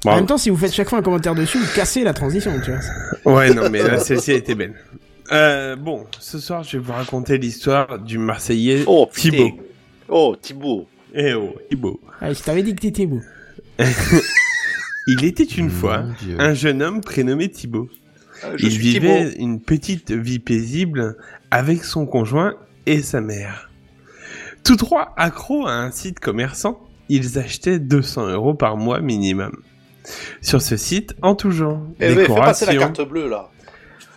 En 0.04 0.16
même 0.16 0.26
temps, 0.26 0.36
si 0.38 0.50
vous 0.50 0.56
faites 0.56 0.72
chaque 0.74 0.88
fois 0.88 0.98
un 0.98 1.02
commentaire 1.02 1.34
dessus, 1.34 1.58
vous 1.58 1.74
cassez 1.74 2.02
la 2.04 2.12
transition, 2.12 2.52
tu 2.64 2.72
vois. 2.72 3.32
Ouais, 3.34 3.54
non, 3.54 3.70
mais 3.70 3.82
là, 3.82 3.98
celle-ci 3.98 4.32
a 4.32 4.34
été 4.34 4.54
belle. 4.54 4.74
Euh, 5.30 5.76
bon, 5.76 6.04
ce 6.18 6.38
soir, 6.38 6.62
je 6.64 6.76
vais 6.76 6.82
vous 6.82 6.92
raconter 6.92 7.38
l'histoire 7.38 7.98
du 8.00 8.18
Marseillais 8.18 8.82
Oh. 8.86 9.08
Thibaut. 9.14 9.52
Oh, 10.08 10.36
Thibaut. 10.40 10.86
Eh 11.14 11.32
oh, 11.34 11.54
Thibaut. 11.70 12.00
Ah, 12.20 12.32
je 12.32 12.40
t'avais 12.42 12.62
dit 12.62 12.74
que 12.74 12.80
t'étais 12.80 13.06
beau. 13.06 13.20
Il 15.06 15.24
était 15.24 15.44
une 15.44 15.64
Mon 15.66 15.70
fois 15.70 16.04
Dieu. 16.22 16.36
un 16.38 16.54
jeune 16.54 16.82
homme 16.82 17.00
prénommé 17.00 17.48
Thibaut. 17.50 17.88
Je 18.56 18.66
Il 18.66 18.78
vivait 18.78 19.30
Thibaut. 19.30 19.42
une 19.42 19.60
petite 19.60 20.10
vie 20.12 20.38
paisible 20.38 21.16
avec 21.50 21.84
son 21.84 22.06
conjoint 22.06 22.54
et 22.86 23.02
sa 23.02 23.20
mère. 23.20 23.70
Tous 24.64 24.76
trois 24.76 25.12
accros 25.16 25.66
à 25.66 25.72
un 25.72 25.90
site 25.90 26.20
commerçant, 26.20 26.80
ils 27.08 27.38
achetaient 27.38 27.78
200 27.78 28.28
euros 28.28 28.54
par 28.54 28.76
mois 28.76 29.00
minimum. 29.00 29.52
Sur 30.40 30.62
ce 30.62 30.76
site, 30.76 31.14
en 31.22 31.34
tout 31.34 31.50
genre, 31.50 31.80
Eh 32.00 32.12
ouais, 32.14 32.24
fais 32.26 32.34
passer 32.34 32.66
la 32.66 32.72
décoration, 32.72 32.94
carte 33.04 33.08
bleue, 33.10 33.28
là. 33.28 33.50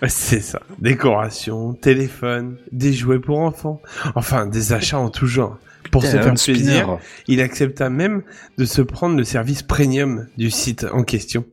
c'est 0.08 0.40
ça, 0.40 0.62
décoration, 0.80 1.74
téléphone, 1.74 2.58
des 2.72 2.94
jouets 2.94 3.20
pour 3.20 3.40
enfants, 3.40 3.82
enfin 4.16 4.48
des 4.48 4.74
achats 4.74 4.98
en 5.00 5.10
tout 5.10 5.28
genre. 5.28 5.58
Pour 5.92 6.04
se 6.04 6.18
faire 6.18 6.34
plaisir, 6.34 6.98
il 7.28 7.42
accepta 7.42 7.90
même 7.92 8.24
de 8.58 8.66
se 8.66 8.82
prendre 8.82 9.16
le 9.16 9.24
service 9.24 9.62
premium 9.62 10.28
du 10.38 10.50
site 10.50 10.86
en 10.92 11.04
question. 11.04 11.46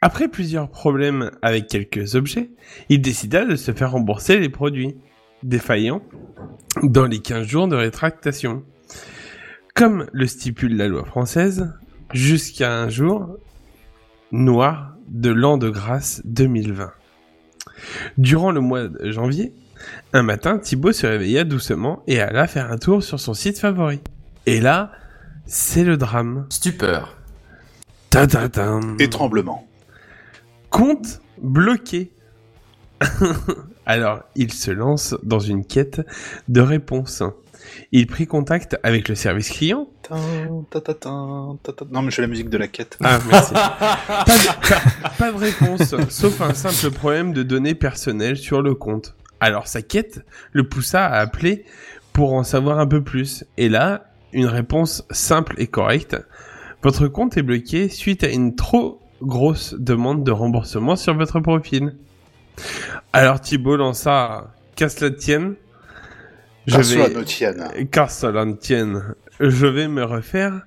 Après 0.00 0.28
plusieurs 0.28 0.70
problèmes 0.70 1.30
avec 1.42 1.66
quelques 1.66 2.14
objets, 2.14 2.50
il 2.88 3.00
décida 3.00 3.44
de 3.44 3.56
se 3.56 3.72
faire 3.72 3.92
rembourser 3.92 4.38
les 4.38 4.48
produits 4.48 4.96
défaillants 5.42 6.02
dans 6.82 7.06
les 7.06 7.20
15 7.20 7.46
jours 7.46 7.68
de 7.68 7.76
rétractation. 7.76 8.62
Comme 9.74 10.06
le 10.12 10.26
stipule 10.26 10.76
la 10.76 10.88
loi 10.88 11.04
française, 11.04 11.72
jusqu'à 12.12 12.74
un 12.74 12.88
jour 12.88 13.38
noir 14.32 14.96
de 15.08 15.30
l'an 15.30 15.58
de 15.58 15.68
grâce 15.68 16.22
2020. 16.24 16.92
Durant 18.18 18.52
le 18.52 18.60
mois 18.60 18.88
de 18.88 19.10
janvier, 19.10 19.54
un 20.12 20.22
matin, 20.22 20.58
Thibaut 20.58 20.92
se 20.92 21.06
réveilla 21.06 21.44
doucement 21.44 22.02
et 22.06 22.20
alla 22.20 22.46
faire 22.46 22.70
un 22.70 22.78
tour 22.78 23.02
sur 23.02 23.18
son 23.18 23.34
site 23.34 23.58
favori. 23.58 24.00
Et 24.46 24.60
là, 24.60 24.92
c'est 25.46 25.84
le 25.84 25.96
drame. 25.96 26.46
Stupeur. 26.50 27.19
Et 28.98 29.08
tremblement. 29.08 29.66
Compte 30.70 31.20
bloqué. 31.40 32.12
Alors, 33.86 34.20
il 34.36 34.52
se 34.52 34.70
lance 34.70 35.16
dans 35.22 35.38
une 35.40 35.64
quête 35.64 36.00
de 36.48 36.60
réponse. 36.60 37.22
Il 37.92 38.06
prit 38.06 38.26
contact 38.26 38.78
avec 38.82 39.08
le 39.08 39.14
service 39.14 39.50
client. 39.50 39.88
Tin, 40.02 40.16
ta, 40.70 40.80
ta, 40.80 40.94
tin, 40.94 41.58
ta, 41.62 41.72
ta. 41.72 41.84
Non, 41.90 42.02
mais 42.02 42.10
je 42.10 42.16
fais 42.16 42.22
la 42.22 42.28
musique 42.28 42.50
de 42.50 42.58
la 42.58 42.68
quête. 42.68 42.98
Ah, 43.02 43.18
merci. 43.30 43.52
pas, 43.54 44.24
de, 44.26 44.68
pas- 44.68 45.10
pas 45.18 45.32
de 45.32 45.36
réponse, 45.36 45.94
sauf 46.08 46.40
un 46.40 46.54
simple 46.54 46.92
problème 46.94 47.32
de 47.32 47.42
données 47.42 47.74
personnelles 47.74 48.36
sur 48.36 48.62
le 48.62 48.74
compte. 48.74 49.14
Alors, 49.40 49.66
sa 49.68 49.82
quête 49.82 50.20
le 50.52 50.68
poussa 50.68 51.06
à 51.06 51.20
appeler 51.20 51.64
pour 52.12 52.34
en 52.34 52.42
savoir 52.44 52.78
un 52.78 52.86
peu 52.86 53.02
plus. 53.02 53.44
Et 53.56 53.68
là, 53.68 54.04
une 54.32 54.46
réponse 54.46 55.04
simple 55.10 55.54
et 55.58 55.66
correcte. 55.66 56.16
Votre 56.82 57.08
compte 57.08 57.36
est 57.36 57.42
bloqué 57.42 57.88
suite 57.88 58.24
à 58.24 58.28
une 58.28 58.54
trop 58.56 59.00
grosse 59.22 59.74
demande 59.78 60.24
de 60.24 60.30
remboursement 60.30 60.96
sur 60.96 61.14
votre 61.14 61.40
profil. 61.40 61.94
Alors 63.12 63.40
Thibaut 63.40 63.76
lança 63.76 64.54
qu'à 64.76 64.88
cela 64.88 65.10
tienne. 65.10 65.54
Je 66.66 66.80
cela 66.82 67.08
vais, 67.08 67.14
ne 67.14 67.22
tienne. 67.22 67.88
car 67.90 68.10
cela 68.10 68.44
ne 68.44 68.54
tienne, 68.54 69.14
je 69.40 69.66
vais 69.66 69.88
me 69.88 70.04
refaire 70.04 70.62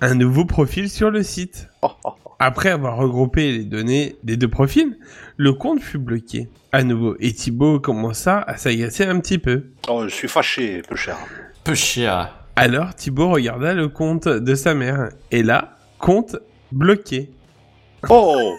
un 0.00 0.14
nouveau 0.14 0.44
profil 0.44 0.88
sur 0.88 1.10
le 1.10 1.22
site. 1.22 1.68
Oh, 1.82 1.90
oh, 2.04 2.10
oh. 2.24 2.30
Après 2.38 2.70
avoir 2.70 2.96
regroupé 2.96 3.52
les 3.52 3.64
données 3.64 4.16
des 4.22 4.36
deux 4.36 4.48
profils, 4.48 4.98
le 5.36 5.52
compte 5.52 5.80
fut 5.80 5.98
bloqué. 5.98 6.48
À 6.72 6.82
nouveau, 6.82 7.16
et 7.20 7.32
Thibaut 7.32 7.78
commença 7.78 8.40
à 8.40 8.56
s'agacer 8.56 9.04
un 9.04 9.20
petit 9.20 9.38
peu. 9.38 9.66
Oh, 9.88 10.04
je 10.04 10.14
suis 10.14 10.28
fâché, 10.28 10.82
peu 10.88 10.96
cher. 10.96 11.16
Peu 11.62 11.74
cher. 11.74 12.43
Alors 12.56 12.94
Thibaut 12.94 13.30
regarda 13.30 13.74
le 13.74 13.88
compte 13.88 14.28
de 14.28 14.54
sa 14.54 14.74
mère, 14.74 15.08
et 15.32 15.42
là, 15.42 15.76
compte 15.98 16.36
bloqué. 16.70 17.32
Oh 18.08 18.54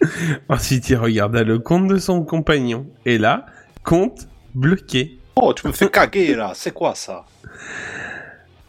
Ensuite, 0.48 0.88
il 0.90 0.96
regarda 0.96 1.44
le 1.44 1.60
compte 1.60 1.86
de 1.86 1.98
son 1.98 2.24
compagnon, 2.24 2.86
et 3.04 3.18
là, 3.18 3.46
compte 3.84 4.28
bloqué. 4.54 5.18
Oh, 5.36 5.54
tu 5.54 5.68
me 5.68 5.72
fais 5.72 5.88
caguer, 5.88 6.34
là. 6.34 6.52
C'est 6.54 6.72
quoi, 6.72 6.94
ça? 6.96 7.24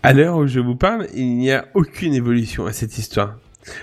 À 0.03 0.13
l'heure 0.13 0.37
où 0.37 0.45
je 0.45 0.59
vous 0.59 0.75
parle, 0.75 1.07
il 1.13 1.37
n'y 1.37 1.51
a 1.51 1.65
aucune 1.73 2.13
évolution 2.13 2.67
à 2.67 2.73
cette 2.73 2.97
histoire. 2.97 3.37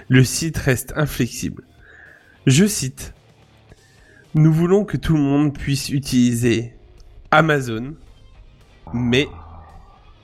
Le 0.09 0.23
site 0.23 0.59
reste 0.59 0.93
inflexible. 0.97 1.65
Je 2.47 2.67
cite. 2.67 3.15
Nous 4.35 4.53
voulons 4.53 4.85
que 4.85 4.97
tout 4.97 5.17
le 5.17 5.23
monde 5.23 5.57
puisse 5.57 5.89
utiliser 5.89 6.75
Amazon, 7.31 7.95
mais 8.93 9.27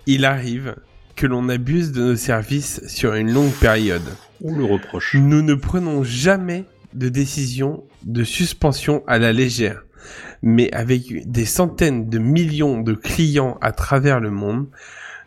il 0.06 0.24
arrive 0.24 0.76
que 1.16 1.26
l'on 1.26 1.48
abuse 1.48 1.92
de 1.92 2.02
nos 2.02 2.16
services 2.16 2.80
sur 2.86 3.14
une 3.14 3.32
longue 3.32 3.52
période. 3.52 4.16
On 4.42 4.54
le 4.54 4.64
reproche. 4.64 5.14
Nous 5.14 5.42
ne 5.42 5.54
prenons 5.54 6.02
jamais 6.02 6.64
de 6.92 7.08
décision 7.08 7.84
de 8.04 8.24
suspension 8.24 9.02
à 9.06 9.18
la 9.18 9.32
légère. 9.32 9.84
Mais 10.42 10.72
avec 10.74 11.30
des 11.30 11.46
centaines 11.46 12.10
de 12.10 12.18
millions 12.18 12.80
de 12.80 12.94
clients 12.94 13.56
à 13.60 13.72
travers 13.72 14.20
le 14.20 14.30
monde, 14.30 14.66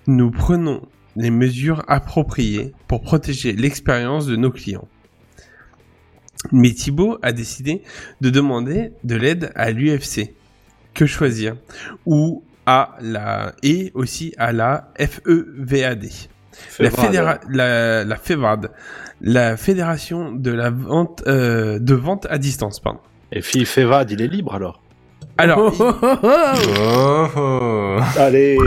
nous 0.05 0.29
prenons 0.29 0.87
les 1.15 1.31
mesures 1.31 1.83
appropriées 1.87 2.73
pour 2.87 3.01
protéger 3.01 3.53
l'expérience 3.53 4.27
de 4.27 4.35
nos 4.35 4.51
clients. 4.51 4.87
Mais 6.51 6.71
Thibaut 6.71 7.17
a 7.23 7.31
décidé 7.31 7.81
de 8.21 8.29
demander 8.29 8.91
de 9.03 9.15
l'aide 9.15 9.51
à 9.55 9.71
l'UFC. 9.71 10.35
Que 10.93 11.05
choisir? 11.05 11.55
Ou 12.05 12.43
à 12.67 12.95
la 13.01 13.53
et 13.63 13.91
aussi 13.95 14.33
à 14.37 14.51
la 14.51 14.91
FEVAD. 14.99 16.05
La, 16.79 16.89
fédéra- 16.89 17.39
la, 17.49 18.03
la 18.03 18.15
FEVAD, 18.17 18.71
la 19.21 19.57
fédération 19.57 20.31
de 20.31 20.51
la 20.51 20.69
vente 20.69 21.23
euh, 21.27 21.79
de 21.79 21.93
vente 21.95 22.27
à 22.29 22.37
distance, 22.37 22.79
pardon. 22.79 22.99
Et 23.31 23.41
Phil 23.41 23.65
Fevad, 23.65 24.11
il 24.11 24.21
est 24.21 24.27
libre, 24.27 24.53
alors 24.55 24.81
Alors, 25.37 25.73
Oh. 26.79 27.99
Allez 28.19 28.57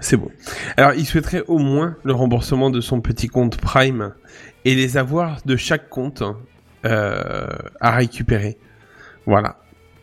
c'est 0.00 0.16
bon. 0.16 0.30
Alors, 0.78 0.94
il 0.94 1.04
souhaiterait 1.04 1.44
au 1.48 1.58
moins 1.58 1.96
le 2.02 2.12
remboursement 2.14 2.70
de 2.70 2.80
son 2.80 3.00
petit 3.02 3.28
compte 3.28 3.58
Prime 3.58 4.14
et 4.64 4.74
les 4.74 4.96
avoirs 4.96 5.38
de 5.44 5.54
chaque 5.56 5.88
compte 5.90 6.22
euh, 6.86 7.46
à 7.80 7.90
récupérer. 7.92 8.56
Voilà. 9.26 9.58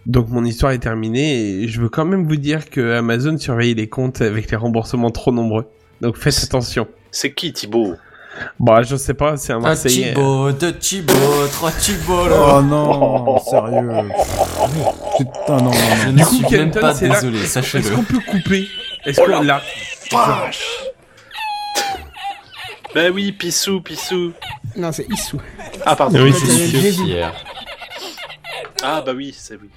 Donc 0.05 0.27
mon 0.29 0.43
histoire 0.43 0.73
est 0.73 0.79
terminée 0.79 1.61
et 1.63 1.67
je 1.67 1.81
veux 1.81 1.89
quand 1.89 2.05
même 2.05 2.27
vous 2.27 2.35
dire 2.35 2.69
que 2.69 2.93
Amazon 2.97 3.37
surveille 3.37 3.73
les 3.73 3.87
comptes 3.87 4.21
avec 4.21 4.51
les 4.51 4.57
remboursements 4.57 5.11
trop 5.11 5.31
nombreux. 5.31 5.65
Donc 6.01 6.17
faites 6.17 6.37
attention. 6.43 6.87
C'est 7.11 7.33
qui 7.33 7.53
Thibaut? 7.53 7.95
Bah 8.59 8.81
je 8.81 8.95
sais 8.95 9.13
pas, 9.13 9.37
c'est 9.37 9.53
un 9.53 9.59
Marseillais. 9.59 10.09
Un 10.09 10.13
Thibaut, 10.15 10.51
deux 10.51 10.73
Thibaut, 10.73 11.47
trois 11.51 11.71
Thibaut 11.71 12.27
Oh 12.31 12.61
non, 12.63 13.37
sérieux. 13.39 14.09
Putain 15.17 15.57
non, 15.57 15.63
non, 15.65 15.71
Je 15.71 16.09
Du 16.09 16.15
ne 16.15 16.23
coup, 16.25 16.33
suis 16.35 16.41
même 16.43 16.49
Kenton, 16.71 16.81
pas 16.81 16.95
c'est 16.95 17.07
là. 17.07 17.13
désolé, 17.15 17.39
Est-ce 17.39 17.47
sachez-le. 17.53 17.95
qu'on 17.95 18.03
peut 18.03 18.19
couper? 18.19 18.67
Est-ce 19.05 19.21
qu'on 19.21 19.41
l'a 19.41 19.61
Bah 22.95 23.09
oui, 23.13 23.31
Pissou, 23.31 23.81
Pissou. 23.81 24.33
Non, 24.75 24.91
c'est 24.91 25.07
Issou. 25.11 25.39
Ah 25.85 25.95
pardon. 25.95 26.19
Oui, 26.23 26.33
c'est 26.33 26.91
fier. 26.91 27.33
Ah 28.83 29.01
bah 29.05 29.13
oui, 29.15 29.33
c'est 29.37 29.55
oui. 29.55 29.69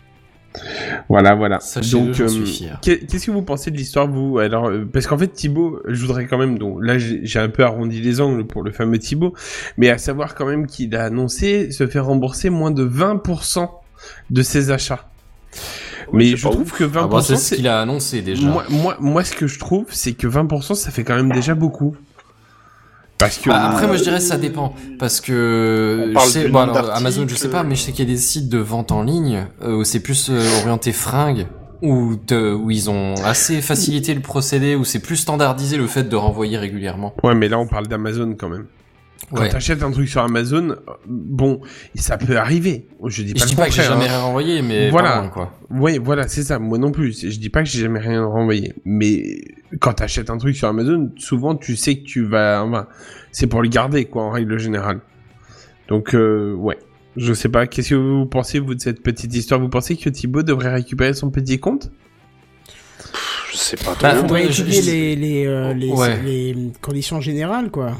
Voilà, 1.09 1.34
voilà. 1.34 1.61
Sachez-le, 1.61 2.07
Donc, 2.07 2.20
euh, 2.20 2.74
qu'est-ce 2.82 3.26
que 3.26 3.30
vous 3.30 3.42
pensez 3.42 3.70
de 3.70 3.76
l'histoire, 3.76 4.09
vous? 4.09 4.38
Alors, 4.38 4.68
euh, 4.68 4.84
parce 4.90 5.07
qu'en 5.07 5.18
fait, 5.18 5.28
Thibaut, 5.28 5.80
je 5.86 6.00
voudrais 6.00 6.26
quand 6.26 6.38
même, 6.38 6.59
donc 6.59 6.78
là, 6.82 6.96
j'ai 6.98 7.38
un 7.38 7.48
peu 7.48 7.64
arrondi 7.64 8.00
les 8.00 8.20
angles 8.20 8.46
pour 8.46 8.62
le 8.62 8.72
fameux 8.72 8.98
Thibaut, 8.98 9.34
mais 9.76 9.90
à 9.90 9.98
savoir 9.98 10.34
quand 10.34 10.46
même 10.46 10.66
qu'il 10.66 10.94
a 10.96 11.04
annoncé 11.04 11.70
se 11.70 11.86
faire 11.86 12.07
rembourser 12.07 12.50
moins 12.50 12.70
de 12.70 12.84
20% 12.84 13.68
de 14.30 14.42
ses 14.42 14.70
achats. 14.70 15.09
mais 16.12 16.36
je 16.36 16.46
trouve 16.48 16.72
que 16.72 16.84
20%, 16.84 17.00
Ah 17.02 17.07
bah, 17.09 17.20
c'est 17.22 17.36
ce 17.36 17.54
qu'il 17.54 17.68
a 17.68 17.80
annoncé 17.80 18.22
déjà. 18.22 18.46
moi, 18.46 18.64
moi, 18.68 18.96
moi, 19.00 19.24
ce 19.24 19.32
que 19.34 19.46
je 19.46 19.59
trouve, 19.59 19.86
c'est 19.90 20.12
que 20.12 20.26
20%, 20.26 20.74
ça 20.74 20.90
fait 20.90 21.04
quand 21.04 21.16
même 21.16 21.32
déjà 21.32 21.54
beaucoup. 21.54 21.96
Parce 23.18 23.38
que 23.38 23.48
Bah, 23.48 23.70
après, 23.70 23.86
moi 23.86 23.96
je 23.96 24.02
dirais 24.02 24.20
ça 24.20 24.36
dépend. 24.36 24.74
Parce 24.98 25.20
que 25.20 26.12
je 26.14 26.18
sais, 26.28 26.48
bon, 26.48 26.60
alors. 26.60 26.90
Amazon, 26.94 27.26
je 27.26 27.34
sais 27.34 27.50
pas, 27.50 27.62
mais 27.62 27.74
je 27.74 27.80
sais 27.82 27.92
qu'il 27.92 28.06
y 28.06 28.10
a 28.10 28.14
des 28.14 28.20
sites 28.20 28.48
de 28.48 28.58
vente 28.58 28.92
en 28.92 29.02
ligne 29.02 29.46
euh, 29.62 29.76
où 29.76 29.84
c'est 29.84 30.00
plus 30.00 30.28
euh, 30.30 30.42
orienté 30.60 30.92
fringues, 30.92 31.46
où, 31.82 32.16
te- 32.16 32.52
où 32.54 32.70
ils 32.70 32.90
ont 32.90 33.14
assez 33.24 33.62
facilité 33.62 34.12
le 34.14 34.20
procédé, 34.20 34.74
où 34.74 34.84
c'est 34.84 34.98
plus 35.00 35.16
standardisé 35.16 35.76
le 35.78 35.86
fait 35.86 36.04
de 36.04 36.16
renvoyer 36.16 36.58
régulièrement. 36.58 37.14
ouais, 37.22 37.34
mais 37.34 37.48
là, 37.48 37.58
on 37.58 37.66
parle 37.66 37.86
d'Amazon 37.86 38.34
quand 38.38 38.48
même. 38.48 38.66
Quand 39.34 39.40
Ouais. 39.42 39.48
t'achètes 39.48 39.82
un 39.82 39.90
truc 39.90 40.08
sur 40.08 40.20
Amazon, 40.20 40.70
euh, 40.70 40.76
bon, 41.08 41.60
ça 41.96 42.16
peut 42.16 42.36
arriver. 42.36 42.86
Je 43.06 43.22
dis 43.22 43.32
pas 43.34 43.40
je 43.40 43.44
le 43.44 43.48
dis 43.50 43.56
pas 43.56 43.66
que 43.66 43.72
j'ai 43.72 43.78
contraire, 43.82 43.98
jamais 43.98 44.04
hein. 44.08 44.12
rien 44.12 44.20
renvoyé, 44.20 44.62
mais 44.62 44.88
Voilà. 44.90 45.10
pas 45.10 45.20
loin, 45.22 45.28
quoi. 45.30 45.52
Oui, 45.70 45.98
voilà, 45.98 46.28
c'est 46.28 46.42
ça. 46.44 46.58
Moi 46.60 46.78
non 46.78 46.92
plus. 46.92 47.18
Je 47.28 47.38
dis 47.38 47.48
pas 47.50 47.62
que 47.64 47.68
j'ai 47.68 47.80
jamais 47.80 47.98
rien 47.98 48.24
renvoyé. 48.24 48.74
Mais 48.84 49.40
quand 49.80 49.94
t'achètes 49.94 50.30
un 50.30 50.38
truc 50.38 50.54
sur 50.54 50.68
Amazon, 50.68 51.10
souvent 51.16 51.56
tu 51.56 51.74
sais 51.76 51.96
que 51.98 52.04
tu 52.04 52.24
vas. 52.24 52.62
Enfin, 52.64 52.86
c'est 53.32 53.48
pour 53.48 53.62
le 53.62 53.68
garder, 53.68 54.04
quoi, 54.04 54.22
en 54.22 54.30
règle 54.30 54.58
générale. 54.58 55.00
Donc, 55.88 56.14
euh, 56.14 56.52
ouais. 56.54 56.78
Je 57.16 57.32
sais 57.32 57.48
pas. 57.48 57.66
Qu'est-ce 57.66 57.90
que 57.90 57.94
vous 57.94 58.26
pensez, 58.26 58.58
vous, 58.60 58.74
de 58.74 58.80
cette 58.80 59.02
petite 59.02 59.34
histoire? 59.34 59.58
Vous 59.60 59.70
pensez 59.70 59.96
que 59.96 60.08
Thibaut 60.10 60.42
devrait 60.42 60.72
récupérer 60.74 61.14
son 61.14 61.30
petit 61.30 61.58
compte? 61.58 61.90
Je 63.50 63.56
sais 63.56 63.76
pas. 63.76 63.96
Bah, 64.00 64.14
faudrait 64.16 64.44
étudier 64.46 64.82
je- 64.82 64.90
les, 64.90 65.16
les, 65.16 65.46
euh, 65.46 65.72
les, 65.72 65.90
Ouais. 65.90 66.20
les 66.22 66.72
conditions 66.82 67.20
générales, 67.20 67.70
quoi. 67.70 67.92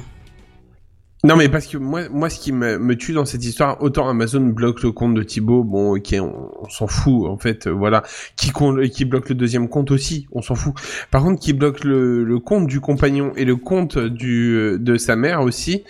Non, 1.25 1.35
mais 1.35 1.49
parce 1.49 1.67
que 1.67 1.77
moi, 1.79 2.03
moi, 2.11 2.31
ce 2.31 2.39
qui 2.39 2.53
me, 2.53 2.79
me 2.79 2.95
tue 2.97 3.13
dans 3.13 3.25
cette 3.25 3.45
histoire, 3.45 3.83
autant 3.83 4.09
Amazon 4.09 4.43
bloque 4.43 4.83
le 4.83 4.93
compte 4.93 5.15
de 5.15 5.23
Thibaut, 5.23 5.65
bon, 5.65 5.97
ok, 5.97 6.15
on, 6.21 6.51
on 6.63 6.69
s'en 6.69 6.87
fout, 6.87 7.27
en 7.27 7.37
fait, 7.39 7.67
euh, 7.67 7.71
voilà. 7.73 8.03
Qui, 8.37 8.53
qui 8.93 9.05
bloque 9.07 9.29
le 9.31 9.35
deuxième 9.35 9.69
compte 9.69 9.91
aussi, 9.91 10.29
on 10.33 10.43
s'en 10.43 10.55
fout. 10.55 10.75
Par 11.11 11.23
contre, 11.25 11.41
qui 11.41 11.53
bloque 11.53 11.83
le, 11.85 12.23
le 12.23 12.39
compte 12.39 12.67
du 12.67 12.81
compagnon 12.81 13.33
et 13.35 13.45
le 13.45 13.57
compte 13.57 13.99
du, 13.99 14.55
euh, 14.55 14.79
de 14.79 14.97
sa 14.99 15.17
mère 15.17 15.41
aussi, 15.41 15.83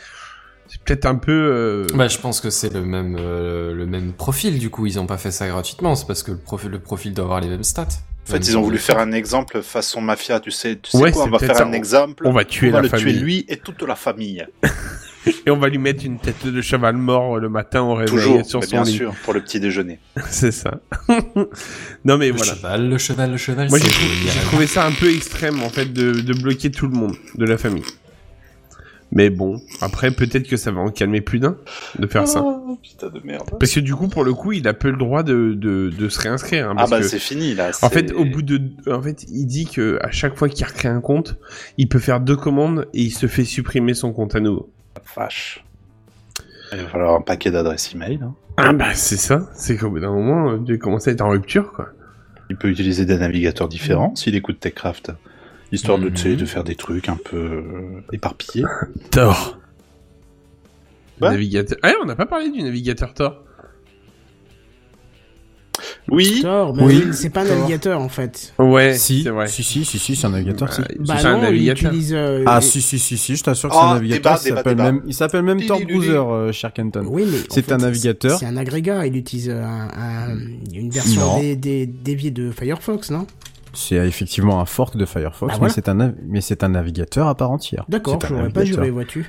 c'est 0.68 0.81
peut-être 0.83 1.07
un 1.07 1.16
peu. 1.16 1.33
euh, 1.33 1.87
Bah, 1.95 2.09
je 2.09 2.18
pense 2.18 2.41
que 2.41 2.49
c'est 2.51 2.72
le 2.72 2.83
même, 2.85 3.16
euh, 3.20 3.74
le 3.74 3.87
même 3.87 4.12
profil, 4.12 4.59
du 4.59 4.70
coup. 4.70 4.87
Ils 4.87 4.99
ont 4.99 5.07
pas 5.07 5.18
fait 5.18 5.33
ça 5.33 5.49
gratuitement. 5.49 5.97
C'est 5.97 6.07
parce 6.07 6.22
que 6.22 6.31
le 6.33 6.39
profil, 6.39 6.70
le 6.70 6.79
profil 6.81 7.12
doit 7.12 7.24
avoir 7.27 7.41
les 7.41 7.49
mêmes 7.49 7.64
stats. 7.64 7.89
En 8.29 8.33
fait, 8.33 8.39
ils 8.49 8.57
ont 8.59 8.62
voulu 8.62 8.79
faire 8.79 8.99
un 8.99 9.12
exemple 9.12 9.62
façon 9.62 10.01
mafia, 10.01 10.41
tu 10.41 10.51
sais. 10.51 10.77
Tu 10.83 10.91
sais 10.91 10.99
Ouais, 10.99 11.12
quoi, 11.12 11.22
on 11.22 11.24
c'est 11.27 11.31
va 11.31 11.39
peut-être 11.39 11.57
faire 11.57 11.57
ça. 11.59 11.66
un 11.66 11.72
exemple. 11.72 12.27
on 12.27 12.33
va 12.33 12.45
tuer 12.45 12.68
on 12.68 12.72
va 12.72 12.79
la 12.79 12.83
le 12.83 12.89
famille. 12.89 13.05
tuer 13.12 13.12
lui 13.12 13.45
et 13.49 13.59
toute 13.59 13.83
la 13.83 13.95
famille. 13.95 14.45
Et 15.47 15.51
on 15.51 15.59
va 15.59 15.68
lui 15.68 15.79
mettre 15.79 16.05
une 16.05 16.18
tête 16.18 16.47
de 16.47 16.61
cheval 16.61 16.97
mort 16.97 17.39
le 17.39 17.49
matin 17.49 17.83
au 17.83 17.95
réveil 17.95 18.14
Toujours, 18.14 18.45
sur 18.45 18.61
mais 18.61 18.66
son 18.66 18.72
bien 18.77 18.85
lit. 18.85 18.93
sûr, 18.93 19.14
pour 19.24 19.33
le 19.35 19.41
petit 19.41 19.59
déjeuner. 19.61 19.99
c'est 20.31 20.53
ça. 20.53 20.81
non, 22.05 22.16
mais 22.18 22.29
Le 22.29 22.35
voilà. 22.37 22.55
cheval, 22.55 22.89
le 22.89 22.99
cheval, 22.99 23.31
le 23.33 23.37
cheval. 23.37 23.68
Moi, 23.68 23.79
j'ai 23.79 24.41
trouvé 24.47 24.66
ça 24.66 24.87
un 24.87 24.93
peu 24.93 25.12
extrême, 25.14 25.62
en 25.62 25.68
fait, 25.68 25.93
de, 25.93 26.12
de 26.12 26.33
bloquer 26.43 26.70
tout 26.70 26.87
le 26.87 26.97
monde 26.97 27.14
de 27.37 27.45
la 27.45 27.59
famille. 27.59 27.85
Mais 29.12 29.31
bon, 29.31 29.61
après, 29.81 30.11
peut-être 30.11 30.49
que 30.49 30.57
ça 30.57 30.72
va 30.72 30.81
en 30.81 30.91
calmer 30.91 31.20
plus 31.20 31.39
d'un 31.39 31.57
de 31.99 32.07
faire 32.09 32.27
ça. 32.27 32.43
Oh, 32.45 32.77
putain 32.83 33.09
de 33.09 33.20
merde. 33.24 33.51
Parce 33.59 33.72
que 33.72 33.79
du 33.81 33.95
coup, 33.95 34.09
pour 34.09 34.24
le 34.24 34.35
coup, 34.35 34.51
il 34.53 34.66
a 34.66 34.74
peu 34.74 34.91
le 34.91 34.97
droit 34.97 35.22
de, 35.22 35.55
de, 35.57 35.91
de 35.97 36.09
se 36.09 36.20
réinscrire. 36.20 36.70
hein, 36.70 36.74
Ah 36.77 36.87
bah 36.89 37.01
c'est 37.03 37.20
fini 37.20 37.55
là. 37.55 37.70
en 37.83 37.89
fait, 37.89 38.12
au 38.12 38.24
bout 38.24 38.43
de, 38.43 38.61
en 38.91 39.01
fait, 39.01 39.24
il 39.29 39.47
dit 39.47 39.66
que 39.66 39.99
à 40.03 40.11
chaque 40.11 40.37
fois 40.37 40.49
qu'il 40.49 40.66
recrée 40.66 40.89
un 40.89 41.01
compte, 41.01 41.37
il 41.79 41.89
peut 41.89 42.01
faire 42.01 42.18
deux 42.20 42.37
commandes 42.37 42.89
et 42.95 43.03
il 43.03 43.11
se 43.12 43.27
fait 43.29 43.45
supprimer 43.45 43.95
son 43.95 44.12
compte 44.12 44.35
à 44.35 44.41
nouveau. 44.41 44.72
Vache. 45.15 45.65
Il 46.73 46.79
va 46.79 46.89
falloir 46.89 47.15
un 47.15 47.21
paquet 47.21 47.51
d'adresses 47.51 47.95
email. 47.95 48.21
Hein. 48.23 48.35
Ah 48.57 48.73
bah 48.73 48.95
c'est 48.95 49.17
ça, 49.17 49.49
c'est 49.55 49.77
qu'au 49.77 49.91
bout 49.91 50.01
d'un 50.01 50.11
moment, 50.11 50.51
euh, 50.53 50.59
tu 50.67 50.79
commences 50.79 51.07
à 51.09 51.13
être 51.13 51.21
en 51.21 51.29
rupture, 51.31 51.73
quoi. 51.73 51.89
Il 52.51 52.57
peut 52.57 52.69
utiliser 52.69 53.05
des 53.05 53.19
navigateurs 53.19 53.69
différents 53.69 54.15
s'il 54.17 54.35
écoute 54.35 54.61
TechCraft. 54.61 55.13
Histoire 55.73 55.99
de, 55.99 56.09
Mhm. 56.09 56.37
de 56.37 56.45
faire 56.47 56.63
des 56.65 56.77
trucs 56.77 57.09
un 57.09 57.17
peu 57.17 57.37
euh, 57.37 58.01
éparpillés. 58.13 58.65
Thor. 59.11 59.59
Ouais. 61.21 61.31
Navigateur. 61.31 61.79
Ah, 61.83 61.93
on 62.03 62.07
n'a 62.07 62.15
pas 62.17 62.27
parlé 62.27 62.51
du 62.51 62.63
navigateur 62.63 63.15
Thor. 63.15 63.43
Oui, 66.11 66.41
Thor, 66.43 66.74
mais 66.74 66.83
Oui. 66.85 67.05
c'est 67.12 67.31
pas 67.31 67.43
un 67.43 67.47
Thor. 67.47 67.57
navigateur, 67.59 68.01
en 68.01 68.09
fait. 68.09 68.53
Ouais, 68.59 68.95
Si, 68.95 69.22
c'est 69.24 69.31
vrai. 69.31 69.47
si, 69.49 69.62
si, 69.62 69.85
si, 69.85 69.99
si, 69.99 70.16
c'est 70.16 70.27
un 70.27 70.31
navigateur, 70.31 70.72
si. 70.72 70.81
Bah, 70.81 70.87
Bah 71.01 71.14
c'est 71.18 71.27
un 71.27 71.33
non, 71.33 71.39
il 71.39 71.43
navigateur. 71.43 71.91
utilise... 71.93 72.14
euh, 72.14 72.45
Ah, 72.47 72.61
si, 72.61 72.81
si, 72.81 72.99
si, 72.99 73.16
si, 73.18 73.37
je 73.37 73.43
t'assure 73.45 73.70
que 73.70 73.74
Ah, 73.77 73.81
c'est 73.81 73.91
un 73.91 73.95
navigateur. 73.95 74.39
débat, 74.64 74.74
même, 74.85 75.03
il 75.07 75.14
s'appelle 75.14 75.43
même 75.43 75.59
Lili. 75.59 75.85
Bruiser, 75.85 76.12
euh, 76.16 76.53
cher 76.53 76.72
Kenton. 76.72 77.05
Oui, 77.09 77.24
mais 77.31 77.39
C'est 77.51 77.72
un 77.72 77.79
navigateur. 77.79 78.39
C'est 78.39 78.47
un 78.47 78.57
agrégats, 78.57 79.07
il 79.07 79.16
utilise 79.16 79.49
euh, 79.51 79.62
un, 79.64 79.89
un- 79.89 80.37
une 80.72 80.91
version 80.91 81.41
dé- 81.41 81.87
déviée 81.87 82.31
de 82.31 82.51
Firefox, 82.51 83.11
non? 83.11 83.27
C'est 83.74 83.99
euh, 83.99 84.07
effectivement 84.07 84.61
un 84.61 84.64
fork 84.64 84.97
de 84.97 85.05
Firefox, 85.05 85.41
Bah 85.41 85.47
mais 85.55 85.59
voilà. 85.59 85.74
c'est 85.74 85.89
un, 85.91 85.95
nav- 85.95 86.14
mais 86.27 86.41
c'est 86.41 86.64
un 86.64 86.70
navigateur 86.70 87.27
à 87.29 87.35
part 87.35 87.51
entière. 87.51 87.85
D'accord, 87.89 88.18
j'aurais 88.27 88.49
pas 88.51 88.64
juré, 88.64 88.89
vois-tu. 88.91 89.27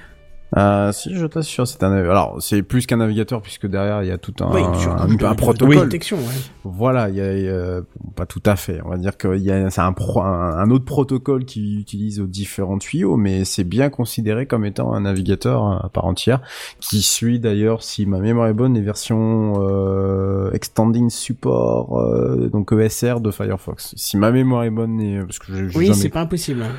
Euh, 0.56 0.92
si, 0.94 1.14
je 1.16 1.26
t'assure, 1.26 1.68
c'est 1.68 1.84
un 1.84 1.90
navigateur. 1.90 2.12
Alors, 2.12 2.42
c'est 2.42 2.62
plus 2.64 2.86
qu'un 2.86 2.98
navigateur 2.98 3.42
puisque 3.42 3.68
derrière 3.68 4.02
il 4.04 4.08
y 4.08 4.12
a 4.12 4.18
tout 4.18 4.34
un, 4.40 4.50
Oui, 4.54 4.62
un, 4.64 5.26
un 5.26 5.36
protocole. 5.36 5.76
de 5.76 5.82
protection, 5.82 6.18
ouais. 6.18 6.24
Voilà, 6.64 7.10
il 7.10 7.16
y 7.16 7.22
a, 7.22 7.24
euh, 7.26 7.82
pas 8.16 8.26
tout 8.26 8.42
à 8.46 8.56
fait. 8.56 8.80
On 8.86 8.90
va 8.90 8.98
dire 8.98 9.18
qu'il 9.18 9.42
y 9.42 9.52
a, 9.52 9.70
c'est 9.70 9.82
un, 9.82 9.92
pro, 9.92 10.22
un, 10.22 10.70
autre 10.70 10.86
protocole 10.86 11.44
qui 11.44 11.78
utilise 11.80 12.22
différents 12.22 12.78
tuyaux, 12.78 13.18
mais 13.18 13.44
c'est 13.44 13.66
bien 13.66 13.90
considéré 13.90 14.46
comme 14.46 14.64
étant 14.64 14.94
un 14.94 15.02
navigateur 15.02 15.84
à 15.86 15.90
part 15.90 16.06
entière, 16.06 16.40
qui 16.80 17.02
suit 17.02 17.40
d'ailleurs, 17.40 17.84
si 17.84 18.06
ma 18.06 18.20
mémoire 18.20 18.48
est 18.48 18.54
bonne, 18.54 18.74
les 18.76 18.82
versions 18.82 19.56
euh, 19.58 20.52
extending 20.54 21.10
support, 21.10 22.00
euh, 22.00 22.50
donc 22.50 22.72
ESR 22.72 23.20
de 23.20 23.32
Firefox. 23.32 23.94
Si 23.98 24.16
ma 24.18 24.32
mémoire 24.32 24.64
est 24.64 24.70
bonne, 24.70 25.00
et, 25.02 25.20
parce 25.24 25.40
que 25.40 25.48
j'ai 25.54 25.78
Oui, 25.78 25.86
jamais, 25.88 25.98
c'est 25.98 26.10
pas 26.10 26.22
impossible. 26.22 26.62
hein. 26.64 26.72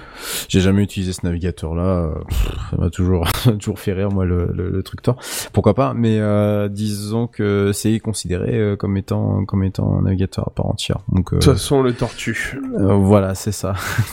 j'ai 0.48 0.60
jamais 0.60 0.82
utilisé 0.82 1.12
ce 1.12 1.20
navigateur-là, 1.26 1.82
euh, 1.82 2.14
pff, 2.28 2.48
ça 2.70 2.76
m'a 2.78 2.90
toujours, 2.90 3.26
toujours 3.58 3.78
fait 3.80 3.92
rire 3.92 4.10
moi 4.10 4.24
le, 4.24 4.50
le, 4.54 4.70
le 4.70 4.82
truc 4.82 5.02
Tor. 5.02 5.16
Pourquoi 5.52 5.74
pas 5.74 5.92
Mais 5.94 6.18
euh, 6.18 6.68
disons 6.68 7.26
que 7.26 7.72
c'est 7.72 7.98
considéré 8.00 8.56
euh, 8.58 8.76
comme 8.76 8.96
étant 8.96 9.44
comme 9.44 9.64
étant 9.64 9.98
un 9.98 10.02
navigateur 10.02 10.48
à 10.48 10.50
part 10.50 10.66
entière. 10.66 10.98
Donc 11.12 11.32
euh, 11.32 11.36
De 11.36 11.42
toute 11.42 11.52
façon, 11.54 11.82
le 11.82 11.92
tortue. 11.92 12.58
euh, 12.78 12.94
voilà, 12.94 13.34
c'est 13.34 13.52
ça. 13.52 13.74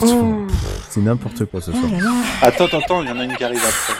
c'est 0.90 1.00
n'importe 1.00 1.44
quoi 1.46 1.60
ce 1.60 1.72
soir. 1.72 1.84
attends, 2.42 2.64
attends, 2.66 2.78
attends, 2.78 3.02
il 3.02 3.08
y 3.08 3.12
en 3.12 3.18
a 3.18 3.24
une 3.24 3.34
qui 3.36 3.44
arrive 3.44 3.58
après. 3.64 3.94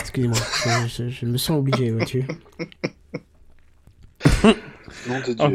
Excusez-moi, 0.00 0.36
je, 0.86 0.88
je- 1.04 1.08
je 1.10 1.26
me 1.26 1.36
sens 1.38 1.58
obligé, 1.58 1.90
vois-tu. 1.90 2.26
Nom 5.08 5.18
de 5.26 5.34
Oh. 5.38 5.48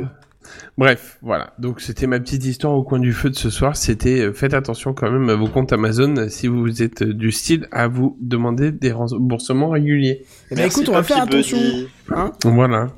Bref, 0.78 1.18
voilà. 1.22 1.54
Donc 1.60 1.82
c'était 1.82 2.08
ma 2.08 2.20
petite 2.20 2.46
histoire 2.46 2.74
au 2.74 2.84
coin 2.84 3.00
du 3.00 3.14
feu 3.14 3.30
de 3.30 3.36
ce 3.36 3.50
soir. 3.50 3.76
C'était 3.76 4.22
euh, 4.22 4.34
faites 4.34 4.54
attention 4.54 4.94
quand 4.94 5.12
même 5.12 5.30
à 5.30 5.36
vos 5.36 5.48
comptes 5.48 5.74
Amazon 5.74 6.16
euh, 6.18 6.30
si 6.30 6.48
vous 6.48 6.82
êtes 6.82 7.02
euh, 7.02 7.14
du 7.14 7.32
style 7.32 7.68
à 7.72 7.88
vous 7.88 8.18
demander 8.22 8.72
des 8.72 8.92
remboursements 8.92 9.70
réguliers. 9.70 10.26
Eh 10.52 10.56
ben, 10.56 10.66
écoute, 10.68 10.88
on 10.90 10.94
va 10.94 11.04
faire 11.04 11.24
attention. 11.24 11.58
Hein 12.16 12.32
Voilà. 12.44 12.90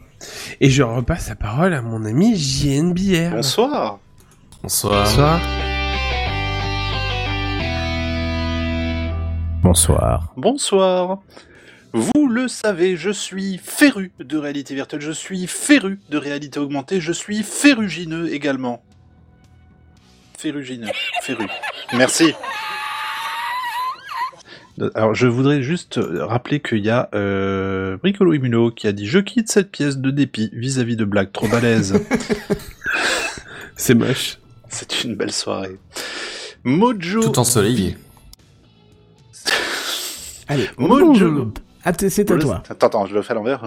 Et 0.59 0.69
je 0.69 0.83
repasse 0.83 1.29
la 1.29 1.35
parole 1.35 1.73
à 1.73 1.81
mon 1.81 2.03
ami 2.05 2.35
JNBR. 2.35 3.31
Bonsoir. 3.31 3.99
Bonsoir. 4.61 5.05
Bonsoir. 5.05 5.39
Bonsoir. 9.63 10.33
Bonsoir. 10.35 11.19
Vous 11.93 12.27
le 12.27 12.47
savez, 12.47 12.95
je 12.95 13.09
suis 13.09 13.57
féru 13.57 14.11
de 14.19 14.37
réalité 14.37 14.75
virtuelle, 14.75 15.01
je 15.01 15.11
suis 15.11 15.47
féru 15.47 15.99
de 16.09 16.17
réalité 16.17 16.59
augmentée, 16.59 17.01
je 17.01 17.11
suis 17.11 17.41
férugineux 17.41 18.31
également. 18.31 18.83
Férugineux, 20.37 20.91
féru. 21.23 21.47
Merci. 21.93 22.33
Alors, 24.93 25.13
je 25.13 25.27
voudrais 25.27 25.61
juste 25.61 25.99
rappeler 26.19 26.61
qu'il 26.61 26.85
y 26.85 26.89
a 26.89 27.09
euh, 27.13 27.97
Bricolo 27.97 28.33
Immuno 28.33 28.71
qui 28.71 28.87
a 28.87 28.93
dit 28.93 29.07
Je 29.07 29.19
quitte 29.19 29.51
cette 29.51 29.71
pièce 29.71 29.97
de 29.97 30.11
dépit 30.11 30.49
vis-à-vis 30.53 30.95
de 30.95 31.05
blagues 31.05 31.31
trop 31.31 31.47
balèzes. 31.47 31.99
C'est 33.75 33.95
moche. 33.95 34.37
C'est 34.69 35.03
une 35.03 35.15
belle 35.15 35.33
soirée. 35.33 35.77
Mojo. 36.63 37.21
Tout 37.21 37.39
ensoleillé. 37.39 37.97
Allez, 40.47 40.69
Mojo. 40.77 41.51
Ah, 41.85 41.93
c'est 41.97 42.29
à 42.29 42.37
toi. 42.37 42.61
Attends, 42.69 42.87
attends, 42.87 43.05
je 43.05 43.15
le 43.15 43.21
fais 43.21 43.31
à 43.31 43.35
l'envers. 43.35 43.63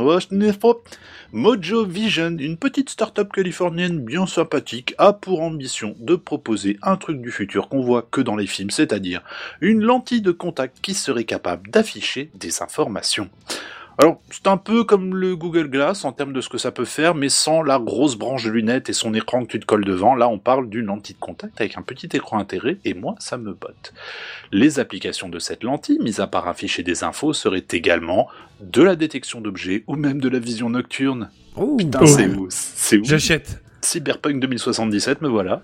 Mojo 1.33 1.87
Vision, 1.87 2.37
une 2.39 2.59
petite 2.59 2.91
start-up 2.91 3.33
californienne 3.33 4.01
bien 4.01 4.27
sympathique, 4.27 4.95
a 4.99 5.15
pour 5.15 5.41
ambition 5.41 5.97
de 5.99 6.15
proposer 6.17 6.79
un 6.83 6.97
truc 6.97 7.23
du 7.23 7.31
futur 7.31 7.69
qu'on 7.69 7.81
voit 7.81 8.07
que 8.11 8.21
dans 8.21 8.37
les 8.37 8.47
films, 8.47 8.71
c'est-à-dire 8.71 9.23
une 9.63 9.81
lentille 9.81 10.21
de 10.21 10.31
contact 10.31 10.79
qui 10.83 10.93
serait 10.93 11.25
capable 11.25 11.71
d'afficher 11.71 12.31
des 12.35 12.63
informations. 12.63 13.31
Alors, 13.99 14.21
c'est 14.31 14.47
un 14.47 14.57
peu 14.57 14.85
comme 14.85 15.15
le 15.15 15.37
Google 15.37 15.69
Glass 15.69 16.05
en 16.05 16.13
termes 16.13 16.33
de 16.33 16.41
ce 16.41 16.49
que 16.49 16.59
ça 16.59 16.73
peut 16.73 16.85
faire, 16.85 17.15
mais 17.15 17.29
sans 17.29 17.63
la 17.63 17.79
grosse 17.79 18.17
branche 18.17 18.45
de 18.45 18.51
lunettes 18.51 18.89
et 18.89 18.93
son 18.93 19.15
écran 19.15 19.45
que 19.45 19.51
tu 19.51 19.61
te 19.61 19.67
colles 19.67 19.85
devant. 19.85 20.15
Là, 20.15 20.29
on 20.29 20.39
parle 20.39 20.69
d'une 20.69 20.87
lentille 20.87 21.15
de 21.15 21.21
contact 21.21 21.61
avec 21.61 21.77
un 21.77 21.83
petit 21.83 22.09
écran 22.13 22.39
intégré, 22.39 22.79
et 22.85 22.95
moi, 22.95 23.15
ça 23.19 23.37
me 23.37 23.53
botte. 23.53 23.93
Les 24.51 24.79
applications 24.79 25.29
de 25.29 25.39
cette 25.39 25.63
lentille, 25.63 25.99
mis 26.01 26.21
à 26.21 26.27
part 26.27 26.49
afficher 26.49 26.83
des 26.83 27.05
infos, 27.05 27.33
seraient 27.33 27.65
également 27.71 28.29
de 28.61 28.83
la 28.83 28.97
détection 28.97 29.41
d'objets 29.41 29.85
ou 29.87 29.97
même 29.97 30.21
de 30.21 30.29
la 30.29 30.39
vision 30.39 30.71
nocturne. 30.71 31.31
Oh, 31.57 31.77
Putain, 31.77 32.07
c'est 32.07 32.27
où 32.29 32.47
C'est 32.51 32.99
où 32.99 33.05
J'achète. 33.05 33.63
Cyberpunk 33.83 34.41
2077, 34.41 35.23
me 35.23 35.29
voilà. 35.29 35.63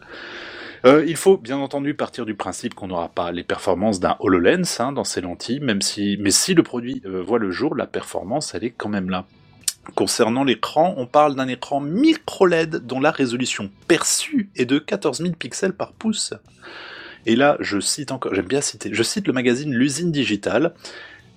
Euh, 0.84 1.04
il 1.06 1.16
faut 1.16 1.36
bien 1.36 1.58
entendu 1.58 1.94
partir 1.94 2.24
du 2.26 2.34
principe 2.34 2.74
qu'on 2.74 2.88
n'aura 2.88 3.08
pas 3.08 3.32
les 3.32 3.42
performances 3.42 4.00
d'un 4.00 4.16
HoloLens 4.20 4.80
hein, 4.80 4.92
dans 4.92 5.04
ces 5.04 5.20
lentilles, 5.20 5.60
même 5.60 5.82
si, 5.82 6.16
mais 6.20 6.30
si 6.30 6.54
le 6.54 6.62
produit 6.62 7.02
euh, 7.04 7.22
voit 7.22 7.38
le 7.38 7.50
jour, 7.50 7.74
la 7.74 7.86
performance 7.86 8.54
elle 8.54 8.64
est 8.64 8.70
quand 8.70 8.88
même 8.88 9.10
là. 9.10 9.24
Concernant 9.94 10.44
l'écran, 10.44 10.94
on 10.98 11.06
parle 11.06 11.34
d'un 11.34 11.48
écran 11.48 11.80
micro 11.80 12.46
LED 12.46 12.86
dont 12.86 13.00
la 13.00 13.10
résolution 13.10 13.70
perçue 13.88 14.50
est 14.54 14.66
de 14.66 14.78
14 14.78 15.18
000 15.22 15.32
pixels 15.32 15.72
par 15.72 15.92
pouce. 15.92 16.34
Et 17.26 17.36
là, 17.36 17.56
je 17.60 17.80
cite 17.80 18.12
encore, 18.12 18.34
j'aime 18.34 18.46
bien 18.46 18.60
citer, 18.60 18.90
je 18.92 19.02
cite 19.02 19.26
le 19.26 19.32
magazine 19.32 19.72
L'usine 19.72 20.12
digitale. 20.12 20.74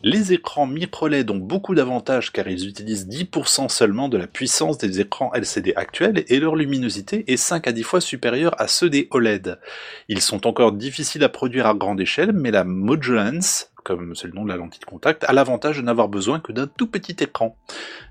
Les 0.04 0.34
écrans 0.34 0.66
micro-LED 0.66 1.30
ont 1.30 1.38
beaucoup 1.38 1.76
d'avantages 1.76 2.32
car 2.32 2.48
ils 2.48 2.68
utilisent 2.68 3.08
10% 3.08 3.70
seulement 3.70 4.10
de 4.10 4.18
la 4.18 4.26
puissance 4.26 4.80
des 4.80 5.00
écrans 5.00 5.32
LCD 5.36 5.74
actuels 5.76 6.24
et 6.28 6.40
leur 6.40 6.56
luminosité 6.56 7.24
est 7.32 7.38
5 7.38 7.68
à 7.68 7.72
10 7.72 7.84
fois 7.84 8.02
supérieure 8.02 8.56
à 8.60 8.68
ceux 8.68 8.90
des 8.90 9.08
OLED. 9.12 9.60
Ils 10.08 10.22
sont 10.22 10.48
encore 10.48 10.72
difficiles 10.72 11.24
à 11.24 11.30
produire 11.30 11.68
à 11.68 11.76
grande 11.76 12.02
échelle, 12.02 12.32
mais 12.32 12.50
la 12.50 12.64
Modulance, 12.64 13.71
comme 13.84 14.16
c'est 14.16 14.28
le 14.28 14.34
nom 14.34 14.44
de 14.44 14.50
la 14.50 14.58
lentille 14.58 14.80
de 14.80 14.86
contact, 14.86 15.24
a 15.24 15.34
l'avantage 15.34 15.78
de 15.78 15.82
n'avoir 15.82 16.08
besoin 16.08 16.40
que 16.40 16.52
d'un 16.52 16.68
tout 16.68 16.88
petit 16.88 17.16
écran. 17.20 17.58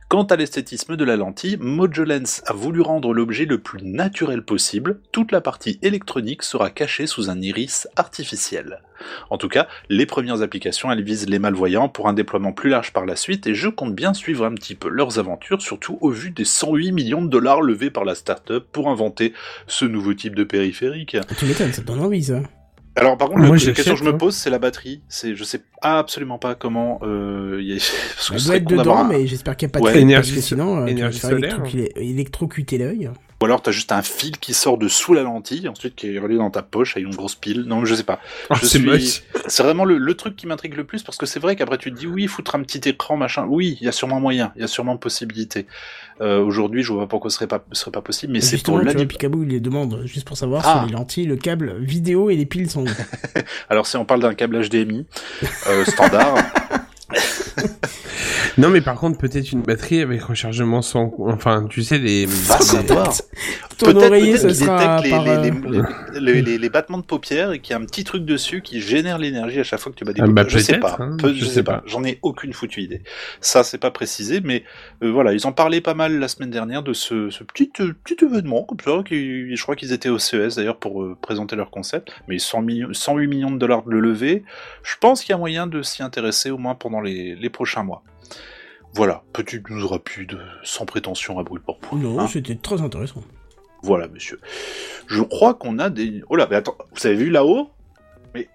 Quant 0.09 0.25
à 0.25 0.35
l'esthétisme 0.35 0.97
de 0.97 1.05
la 1.05 1.15
lentille, 1.17 1.57
Modulens 1.61 2.43
a 2.47 2.53
voulu 2.53 2.81
rendre 2.81 3.15
l'objet 3.15 3.45
le 3.45 3.59
plus 3.59 3.81
naturel 3.85 4.43
possible, 4.43 5.01
toute 5.13 5.31
la 5.31 5.41
partie 5.41 5.79
électronique 5.83 6.43
sera 6.43 6.71
cachée 6.71 7.07
sous 7.07 7.31
un 7.31 7.41
iris 7.41 7.87
artificiel. 7.95 8.81
En 9.31 9.39
tout 9.39 9.49
cas, 9.49 9.69
les 9.89 10.07
premières 10.07 10.43
applications, 10.43 10.91
elles 10.91 11.05
visent 11.05 11.29
les 11.29 11.39
malvoyants 11.39 11.89
pour 11.89 12.09
un 12.09 12.13
déploiement 12.13 12.53
plus 12.53 12.71
large 12.71 12.93
par 12.93 13.07
la 13.07 13.15
suite, 13.15 13.47
et 13.47 13.55
je 13.55 13.69
compte 13.69 13.95
bien 13.95 14.13
suivre 14.13 14.45
un 14.45 14.55
petit 14.55 14.75
peu 14.75 14.89
leurs 14.89 15.21
aventures, 15.21 15.63
surtout 15.63 15.97
au 16.01 16.11
vu 16.11 16.33
des 16.33 16.45
108 16.45 16.91
millions 16.91 17.23
de 17.23 17.29
dollars 17.29 17.63
levés 17.63 17.91
par 17.91 18.05
la 18.05 18.17
start-up 18.17 18.67
pour 18.73 18.89
inventer 18.89 19.33
ce 19.69 19.85
nouveau 19.85 20.15
type 20.15 20.35
de 20.35 20.43
périphérique. 20.43 21.17
Tu 21.39 21.45
m'étonnes, 21.45 21.73
ça 21.73 21.83
donne 21.83 22.01
envie, 22.01 22.25
ça. 22.25 22.41
Alors 22.97 23.17
par 23.17 23.29
contre, 23.29 23.41
Moi, 23.43 23.57
la 23.57 23.73
question 23.73 23.95
que 23.95 23.99
je 24.01 24.05
me 24.05 24.11
hein. 24.11 24.19
pose, 24.19 24.35
c'est 24.35 24.51
la 24.51 24.59
batterie. 24.59 25.01
C'est, 25.09 25.35
je 25.37 25.45
sais 25.45 25.61
absolument 25.81 26.39
pas 26.39 26.55
comment. 26.55 26.99
Euh, 27.03 27.59
y 27.63 27.73
a... 27.73 27.77
parce 28.17 28.29
que 28.29 28.35
Elle 28.35 28.41
ce 28.41 28.45
doit 28.47 28.55
serait 28.55 28.57
être 28.59 28.69
dedans, 28.69 28.99
un- 28.99 29.09
mais 29.09 29.27
j'espère 29.27 29.57
qu'il 29.57 29.67
n'y 29.69 29.71
a 29.71 29.75
pas 29.75 29.79
de 29.81 29.85
Ouais. 29.85 29.93
fil, 29.93 30.01
Énergie 30.03 30.33
parce 30.33 30.43
que 30.43 30.49
sinon, 30.49 30.73
euh, 30.73 30.75
tu 30.75 30.81
vas 30.81 30.87
te 30.87 30.91
énergie 30.91 31.19
solaire. 31.21 31.59
électrocuter- 31.65 31.93
électrocuter 31.97 32.79
l'œil. 32.79 33.11
Ou 33.41 33.47
alors 33.47 33.63
t'as 33.63 33.71
juste 33.71 33.91
un 33.93 34.03
fil 34.03 34.37
qui 34.39 34.53
sort 34.53 34.77
de 34.77 34.87
sous 34.87 35.15
la 35.15 35.23
lentille, 35.23 35.67
ensuite 35.67 35.95
qui 35.95 36.15
est 36.15 36.19
relié 36.19 36.37
dans 36.37 36.51
ta 36.51 36.61
poche 36.63 36.97
avec 36.97 37.09
une 37.09 37.15
grosse 37.15 37.35
pile. 37.37 37.63
Non, 37.63 37.85
je 37.87 37.95
sais 37.95 38.03
pas. 38.03 38.21
Je 38.51 38.67
c'est 38.67 38.79
suis-. 38.79 39.23
C'est 39.47 39.63
vraiment 39.63 39.87
le, 39.87 39.97
le 39.97 40.15
truc 40.15 40.37
qui 40.37 40.47
m'intrigue 40.47 40.75
le 40.77 40.85
plus 40.85 41.03
parce 41.03 41.17
que 41.17 41.25
c'est 41.25 41.41
vrai 41.41 41.57
qu'après 41.57 41.79
tu 41.79 41.91
te 41.91 41.99
dis 41.99 42.07
oui, 42.07 42.27
foutre 42.27 42.55
un 42.55 42.63
petit 42.63 42.87
écran, 42.89 43.17
machin. 43.17 43.47
Oui, 43.49 43.79
il 43.81 43.85
y 43.87 43.89
a 43.89 43.93
sûrement 43.93 44.21
moyen, 44.21 44.53
il 44.57 44.61
y 44.61 44.65
a 44.65 44.69
sûrement 44.69 44.99
possibilité. 44.99 45.67
Euh, 46.21 46.41
Aujourd'hui, 46.45 46.83
je 46.83 46.93
vois 46.93 47.03
pas 47.05 47.09
pourquoi 47.09 47.31
ce 47.31 47.37
serait 47.37 47.47
pas, 47.47 47.65
serait 47.73 47.91
pas 47.91 48.03
possible, 48.03 48.35
mais 48.35 48.43
c'est 48.43 48.63
pour 48.63 48.79
l'anime. 48.79 49.09
Picaboo, 49.09 49.43
il 49.43 49.49
les 49.49 49.61
demande, 49.61 50.03
juste 50.05 50.27
pour 50.27 50.37
savoir, 50.37 50.63
Ah. 50.67 50.81
sur 50.81 50.87
les 50.87 50.93
lentilles, 50.93 51.25
le 51.25 51.37
câble 51.37 51.79
vidéo 51.79 52.29
et 52.29 52.37
les 52.37 52.45
piles 52.45 52.71
sont 52.71 52.85
Alors 53.71 53.87
si 53.87 53.97
on 53.97 54.05
parle 54.05 54.21
d'un 54.21 54.35
câble 54.35 54.61
HDMI 54.69 55.07
euh, 55.67 55.85
standard, 55.87 56.35
Non, 58.59 58.69
mais 58.69 58.81
par 58.81 58.97
contre, 58.97 59.19
peut-être 59.19 59.53
une 59.53 59.63
batterie 59.63 60.01
avec 60.03 60.23
rechargement 60.23 60.83
sans. 60.83 61.13
Enfin, 61.19 61.67
tu 61.71 61.83
sais, 61.83 61.99
les. 61.99 62.27
va 62.27 62.59
les- 62.59 62.65
savoir. 62.65 63.13
Ton 63.79 63.87
Peut-être 63.87 64.07
oreiller, 64.09 64.33
peut-être 64.35 64.41
ça 64.43 64.49
qu'il 64.49 64.57
sera 64.57 65.01
les, 65.03 65.11
par, 65.11 65.25
les, 65.25 65.31
euh, 65.31 65.83
les, 66.15 66.21
les- 66.21 66.43
les- 66.43 66.59
les 66.59 66.69
battements 66.69 66.99
de 66.99 67.05
paupières 67.05 67.53
et 67.53 67.61
qu'il 67.61 67.71
y 67.73 67.75
a 67.75 67.81
un 67.81 67.85
petit 67.87 68.05
truc 68.05 68.25
dessus 68.27 68.61
qui 68.61 68.81
génère 68.83 69.17
l'énergie 69.17 69.61
à 69.61 69.65
chaque 69.65 69.81
fois 69.81 69.91
que 69.91 69.97
tu 69.97 70.05
bats 70.05 70.13
des 70.13 70.21
Ah 70.21 70.27
bah, 70.27 70.43
paupières. 70.45 70.59
je 70.59 70.65
sais 70.65 70.79
pas. 70.79 70.97
hein, 70.99 71.17
Peu- 71.19 71.33
je 71.33 71.41
je 71.41 71.45
sais 71.47 71.63
pas. 71.63 71.79
pas. 71.79 71.83
J'en 71.87 72.05
ai 72.05 72.19
aucune 72.23 72.53
foutue 72.53 72.83
idée. 72.83 73.03
Ça, 73.41 73.65
c'est 73.65 73.79
pas 73.79 73.91
précisé, 73.91 74.41
mais 74.45 74.65
euh, 75.03 75.11
voilà, 75.11 75.33
ils 75.33 75.47
en 75.47 75.53
parlaient 75.53 75.81
pas 75.81 75.95
mal 75.95 76.19
la 76.19 76.29
semaine 76.29 76.51
dernière 76.51 76.83
de 76.83 76.93
ce, 76.93 77.31
ce 77.31 77.43
petit, 77.43 77.71
euh, 77.81 77.95
petit 78.05 78.23
événement 78.25 78.65
comme 78.65 78.81
ça. 78.85 79.03
Qui, 79.07 79.57
je 79.57 79.63
crois 79.63 79.77
qu'ils 79.77 79.93
étaient 79.95 80.11
au 80.11 80.19
CES 80.19 80.57
d'ailleurs 80.57 80.77
pour 80.79 81.03
euh, 81.03 81.17
présenter 81.23 81.57
leur 81.57 81.71
concept. 81.71 82.11
Mais 82.29 82.39
100 82.39 82.61
millions, 82.63 82.89
108 82.93 83.27
millions 83.29 83.51
de 83.51 83.59
dollars 83.59 83.83
de 83.85 83.91
le 83.93 84.01
lever. 84.01 84.43
Je 84.83 84.97
pense 85.01 85.23
qu'il 85.25 85.31
y 85.31 85.35
a 85.35 85.39
moyen 85.39 85.67
de 85.67 85.81
s'y 85.81 86.03
intéresser 86.03 86.51
au 86.51 86.59
moins 86.59 86.75
pendant 86.75 87.00
les, 87.01 87.35
les 87.35 87.51
prochains 87.51 87.83
mois. 87.83 88.03
Voilà, 88.95 89.23
petite 89.33 89.69
news 89.71 89.87
rapide, 89.87 90.39
sans 90.65 90.85
prétention 90.85 91.39
à 91.39 91.45
brûle 91.45 91.61
pour 91.61 91.79
point. 91.79 91.99
Non, 91.99 92.19
hein. 92.21 92.27
c'était 92.29 92.57
très 92.57 92.83
intéressant. 92.83 93.23
Voilà, 93.83 94.09
monsieur. 94.09 94.41
Je 95.07 95.23
crois 95.23 95.55
qu'on 95.55 95.79
a 95.79 95.91
des. 95.91 96.23
Oh 96.29 96.37
là, 96.37 96.47
mais 96.51 96.57
attends, 96.57 96.77
vous 96.93 97.07
avez 97.07 97.17
vu 97.17 97.31
là-haut? 97.31 97.71
Mais 98.35 98.49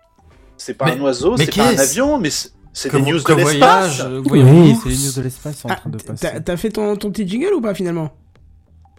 c'est 0.57 0.73
pas 0.73 0.85
Mais- 0.85 0.91
un 0.97 1.01
oiseau, 1.01 1.35
mais 1.37 1.45
c'est 1.45 1.55
pas 1.55 1.69
un 1.69 1.77
avion, 1.77 2.19
mais 2.19 2.29
c'est 2.73 2.91
des 2.91 3.01
news 3.01 3.19
de 3.23 3.33
l'espace. 3.33 3.97
voyage, 3.97 4.01
euh, 4.01 4.21
Oui, 4.29 4.73
tous. 4.73 4.81
c'est 4.83 4.89
les 4.89 5.07
news 5.07 5.13
de 5.15 5.21
l'espace 5.21 5.65
en 5.65 5.69
Ah, 5.69 5.75
train 5.75 5.89
de 5.89 5.97
passer. 5.97 6.27
t'as 6.43 6.57
fait 6.57 6.69
ton, 6.69 6.95
ton 6.97 7.11
petit 7.11 7.27
jingle 7.27 7.53
ou 7.53 7.61
pas 7.61 7.73
finalement? 7.73 8.11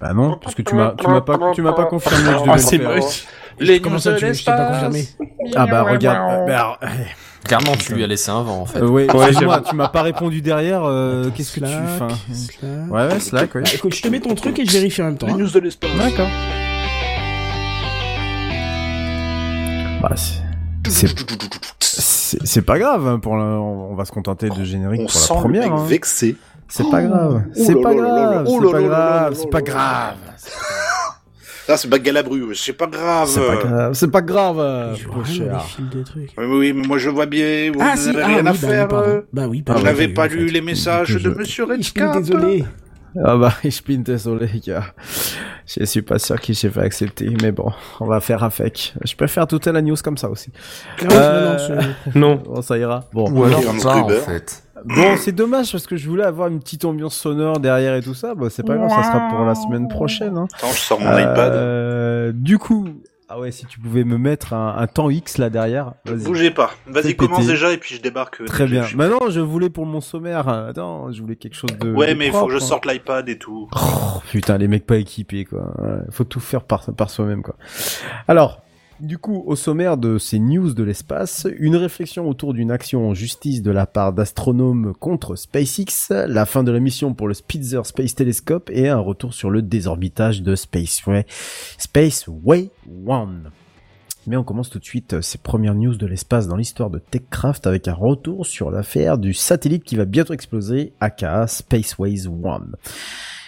Bah 0.00 0.12
non, 0.14 0.36
parce 0.38 0.54
que 0.54 0.62
tu 0.62 0.74
m'as, 0.74 0.92
tu 0.92 1.06
m'as 1.06 1.20
pas, 1.20 1.52
tu 1.54 1.62
m'as 1.62 1.72
pas 1.74 1.84
confirmé 1.86 2.18
que 2.24 2.32
je 2.32 2.38
devais 2.40 2.50
Ah, 2.50 2.58
c'est 2.58 2.78
moche. 2.78 3.26
Les 3.58 3.80
Comment 3.80 3.94
news 3.96 4.00
ça, 4.00 4.12
de 4.12 4.20
l'espace. 4.20 4.70
confirmé? 4.72 5.06
Ah 5.54 5.66
bah 5.66 5.82
regarde, 5.84 6.40
euh, 6.42 6.46
bah, 6.46 6.54
alors, 6.58 6.78
Clairement, 7.46 7.76
tu 7.76 7.94
lui 7.94 8.02
as 8.02 8.06
laissé 8.06 8.30
un 8.30 8.42
vent, 8.42 8.60
en 8.62 8.66
fait. 8.66 8.80
euh, 8.80 8.88
ouais, 8.88 9.10
Ouais, 9.14 9.30
tu 9.68 9.74
m'as 9.76 9.88
pas 9.88 10.02
répondu 10.02 10.42
derrière. 10.42 10.82
euh, 10.84 11.30
Qu'est-ce 11.34 11.60
que 11.60 11.60
tu, 11.60 11.66
Slack. 11.66 12.58
ouais, 12.90 13.06
ouais, 13.08 13.20
Slack, 13.20 13.54
ouais. 13.54 13.62
Bah, 13.62 13.70
écoute, 13.74 13.94
je 13.94 14.02
te 14.02 14.08
mets 14.08 14.20
ton 14.20 14.34
truc 14.34 14.58
et 14.58 14.64
je 14.66 14.72
vérifie 14.72 15.02
en 15.02 15.06
même 15.06 15.18
temps. 15.18 15.26
Les 15.28 15.32
hein. 15.34 15.38
news 15.38 15.48
de 15.50 15.60
l'espace. 15.60 15.90
D'accord. 15.96 16.28
Bah, 20.02 20.14
c'est- 20.88 22.62
pas 22.62 22.78
grave. 22.78 23.06
hein, 23.06 23.18
Pour 23.18 23.36
la, 23.36 23.44
on 23.44 23.94
va 23.94 24.04
se 24.04 24.12
contenter 24.12 24.48
de 24.50 24.64
générique 24.64 25.02
On 25.02 25.06
pour 25.06 25.14
la 25.14 25.20
sent 25.20 25.34
le 25.34 25.40
première. 25.40 25.62
mec 25.62 25.72
hein. 25.72 25.84
vexé. 25.86 26.36
C'est 26.68 26.90
pas 26.90 27.02
grave. 27.02 27.42
Oh 27.46 27.50
C'est 27.54 27.80
pas 27.80 27.94
grave. 27.94 28.44
Oh 28.48 28.58
C'est 28.60 28.70
pas 28.72 28.82
grave. 28.82 29.34
C'est 29.36 29.50
pas 29.50 29.62
grave. 29.62 30.14
Ah, 31.68 31.76
c'est 31.76 31.88
pas 31.88 31.98
Galabru, 31.98 32.54
c'est 32.54 32.72
pas 32.72 32.86
grave. 32.86 33.28
C'est 33.28 33.46
pas 33.46 33.56
grave. 33.56 33.92
C'est 33.94 34.10
pas 34.10 34.22
grave. 34.22 34.94
Je 34.96 35.04
peu 35.04 35.10
vois 35.10 35.22
rien 35.24 35.38
dans 35.38 35.44
cher. 35.50 35.52
les 35.58 35.64
fils 35.84 35.96
de 35.96 36.02
trucs. 36.02 36.30
Oui, 36.38 36.44
oui, 36.46 36.72
mais 36.72 36.86
moi 36.86 36.98
je 36.98 37.10
vois 37.10 37.26
bien, 37.26 37.72
vous 37.72 37.80
Ah 37.82 37.96
si, 37.96 38.08
n'avez 38.08 38.22
ah, 38.22 38.26
rien 38.26 38.34
oui, 38.36 38.40
à 38.40 38.42
bah, 38.44 38.54
faire. 38.54 38.82
oui, 38.82 38.88
pardon. 38.88 39.08
euh. 39.08 39.20
Bah 39.32 39.46
oui, 39.48 39.64
Ah, 39.66 39.74
ouais, 39.76 39.82
n'avez 39.82 40.06
oui, 40.06 40.12
pas 40.14 40.22
en 40.24 40.28
lu 40.28 40.46
fait. 40.46 40.52
les 40.52 40.60
messages 40.60 41.06
Que 41.14 41.18
je- 41.18 41.28
de 41.28 41.34
Monsieur 41.34 41.66
Je 41.76 41.82
suis 41.82 41.92
Redcap 42.02 42.18
désolé. 42.22 42.64
Ah 43.24 43.36
bah, 43.36 43.54
ich 43.64 43.82
bin 43.82 43.98
désolé, 44.00 44.48
gars. 44.66 44.84
Je 45.66 45.84
suis 45.86 46.02
pas 46.02 46.18
sûr 46.18 46.38
qu'il 46.40 46.54
s'est 46.54 46.68
fait 46.70 46.80
accepter, 46.82 47.28
mais 47.42 47.50
bon, 47.50 47.72
on 47.98 48.06
va 48.06 48.20
faire 48.20 48.44
avec. 48.44 48.92
Je 49.04 49.16
peux 49.16 49.26
faire 49.26 49.46
toute 49.46 49.66
la 49.66 49.80
news 49.82 49.96
comme 50.04 50.18
ça 50.18 50.28
aussi. 50.28 50.50
Non, 51.02 51.08
non, 51.08 51.16
Euh, 51.16 51.58
c'est- 52.04 52.14
Non. 52.18 52.62
Ça 52.62 52.76
ira. 52.78 53.04
Bon. 53.12 53.28
Ou 53.30 53.44
alors 53.44 53.62
ça, 53.80 53.96
en 53.96 54.08
fait. 54.10 54.62
Bon, 54.84 55.16
c'est 55.16 55.32
dommage 55.32 55.72
parce 55.72 55.86
que 55.86 55.96
je 55.96 56.08
voulais 56.08 56.24
avoir 56.24 56.48
une 56.48 56.60
petite 56.60 56.84
ambiance 56.84 57.16
sonore 57.16 57.58
derrière 57.60 57.94
et 57.94 58.02
tout 58.02 58.14
ça. 58.14 58.34
Bon, 58.34 58.50
c'est 58.50 58.62
pas 58.62 58.76
grave, 58.76 58.90
ça 58.90 59.02
sera 59.04 59.28
pour 59.28 59.44
la 59.44 59.54
semaine 59.54 59.88
prochaine. 59.88 60.36
Hein. 60.36 60.46
Attends, 60.54 60.68
je 60.72 60.78
sors 60.78 61.00
mon 61.00 61.12
iPad. 61.12 61.52
Euh, 61.52 62.32
du 62.34 62.58
coup, 62.58 62.86
ah 63.28 63.40
ouais, 63.40 63.50
si 63.50 63.66
tu 63.66 63.80
pouvais 63.80 64.04
me 64.04 64.18
mettre 64.18 64.52
un, 64.52 64.76
un 64.76 64.86
temps 64.86 65.08
X 65.10 65.38
là 65.38 65.50
derrière. 65.50 65.94
Bougez 66.04 66.50
pas. 66.50 66.70
Vas-y, 66.86 67.16
commence 67.16 67.46
déjà 67.46 67.72
et 67.72 67.78
puis 67.78 67.94
je 67.96 68.02
débarque. 68.02 68.40
euh, 68.42 68.44
Très 68.44 68.66
bien. 68.66 68.82
je 68.82 68.96
Maintenant, 68.96 69.30
je 69.30 69.40
voulais 69.40 69.70
pour 69.70 69.86
mon 69.86 70.00
sommaire. 70.00 70.48
Attends, 70.48 71.10
je 71.10 71.22
voulais 71.22 71.36
quelque 71.36 71.56
chose 71.56 71.76
de. 71.80 71.92
Ouais, 71.92 72.12
de 72.12 72.18
mais 72.18 72.26
il 72.26 72.32
faut 72.32 72.46
que 72.46 72.52
je 72.52 72.58
hein. 72.58 72.60
sorte 72.60 72.86
l'iPad 72.86 73.28
et 73.28 73.38
tout. 73.38 73.68
Oh, 73.74 74.20
putain, 74.30 74.58
les 74.58 74.68
mecs 74.68 74.86
pas 74.86 74.98
équipés, 74.98 75.44
quoi. 75.44 75.72
Faut 76.10 76.24
tout 76.24 76.40
faire 76.40 76.62
par, 76.64 76.84
par 76.94 77.10
soi-même, 77.10 77.42
quoi. 77.42 77.56
Alors, 78.28 78.60
du 79.00 79.18
coup, 79.18 79.42
au 79.46 79.56
sommaire 79.56 79.98
de 79.98 80.18
ces 80.18 80.38
news 80.38 80.72
de 80.72 80.82
l'espace, 80.82 81.46
une 81.58 81.76
réflexion 81.76 82.28
autour 82.28 82.54
d'une 82.54 82.70
action 82.70 83.08
en 83.08 83.14
justice 83.14 83.62
de 83.62 83.70
la 83.70 83.86
part 83.86 84.12
d'astronomes 84.12 84.94
contre 84.98 85.36
SpaceX, 85.36 86.10
la 86.10 86.46
fin 86.46 86.62
de 86.62 86.72
la 86.72 86.80
mission 86.80 87.12
pour 87.12 87.28
le 87.28 87.34
Spitzer 87.34 87.84
Space 87.84 88.14
Telescope 88.14 88.70
et 88.72 88.88
un 88.88 88.98
retour 88.98 89.34
sur 89.34 89.50
le 89.50 89.60
désorbitage 89.60 90.42
de 90.42 90.54
Spaceway, 90.54 91.26
Spaceway 91.78 92.70
One. 93.06 93.50
Mais 94.26 94.36
on 94.36 94.44
commence 94.44 94.70
tout 94.70 94.80
de 94.80 94.84
suite 94.84 95.12
euh, 95.12 95.22
ces 95.22 95.38
premières 95.38 95.76
news 95.76 95.94
de 95.94 96.06
l'espace 96.06 96.48
dans 96.48 96.56
l'histoire 96.56 96.90
de 96.90 96.98
TechCraft 96.98 97.66
avec 97.66 97.86
un 97.86 97.94
retour 97.94 98.44
sur 98.44 98.72
l'affaire 98.72 99.18
du 99.18 99.34
satellite 99.34 99.84
qui 99.84 99.94
va 99.94 100.04
bientôt 100.04 100.32
exploser, 100.32 100.94
aka 100.98 101.46
Spaceways 101.46 102.26
One. 102.26 102.74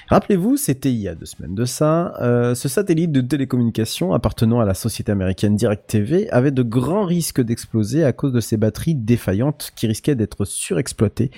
Rappelez-vous, 0.09 0.57
c'était 0.57 0.91
il 0.91 1.01
y 1.01 1.09
a 1.09 1.15
deux 1.15 1.27
semaines 1.27 1.55
de 1.55 1.67
ça, 1.67 2.15
euh, 2.21 2.55
ce 2.55 2.67
satellite 2.67 3.13
de 3.13 3.21
télécommunication 3.21 4.15
appartenant 4.15 4.59
à 4.59 4.65
la 4.65 4.73
société 4.73 5.13
américaine 5.13 5.55
Direct 5.55 5.87
TV 5.87 6.31
avait 6.31 6.51
de 6.51 6.63
grands 6.63 7.05
risques 7.05 7.43
d'exploser 7.43 8.05
à 8.05 8.15
cause 8.15 8.33
de 8.33 8.41
ses 8.41 8.57
batteries 8.57 8.95
défaillantes 8.95 9.71
qui 9.77 9.87
risquaient 9.87 10.15
d'être 10.15 10.47
surexploitées 10.47 11.31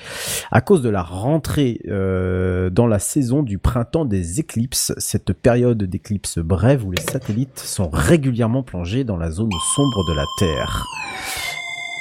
à 0.52 0.60
cause 0.60 0.82
de 0.82 0.88
la 0.88 1.02
rentrée 1.02 1.80
euh, 1.88 2.70
dans 2.70 2.86
la 2.86 3.00
saison 3.00 3.42
du 3.42 3.58
printemps 3.58 4.04
des 4.04 4.38
éclipses, 4.38 4.92
cette 4.98 5.32
période 5.32 5.82
d'éclipse 5.82 6.38
brève 6.38 6.86
où 6.86 6.92
les 6.92 7.02
satellites 7.02 7.58
sont 7.58 7.90
régulièrement 7.92 8.62
plongés 8.62 9.02
dans 9.02 9.16
la 9.16 9.32
zone 9.32 9.50
sombre 9.74 10.08
de 10.08 10.14
la 10.14 10.24
Terre. 10.38 10.86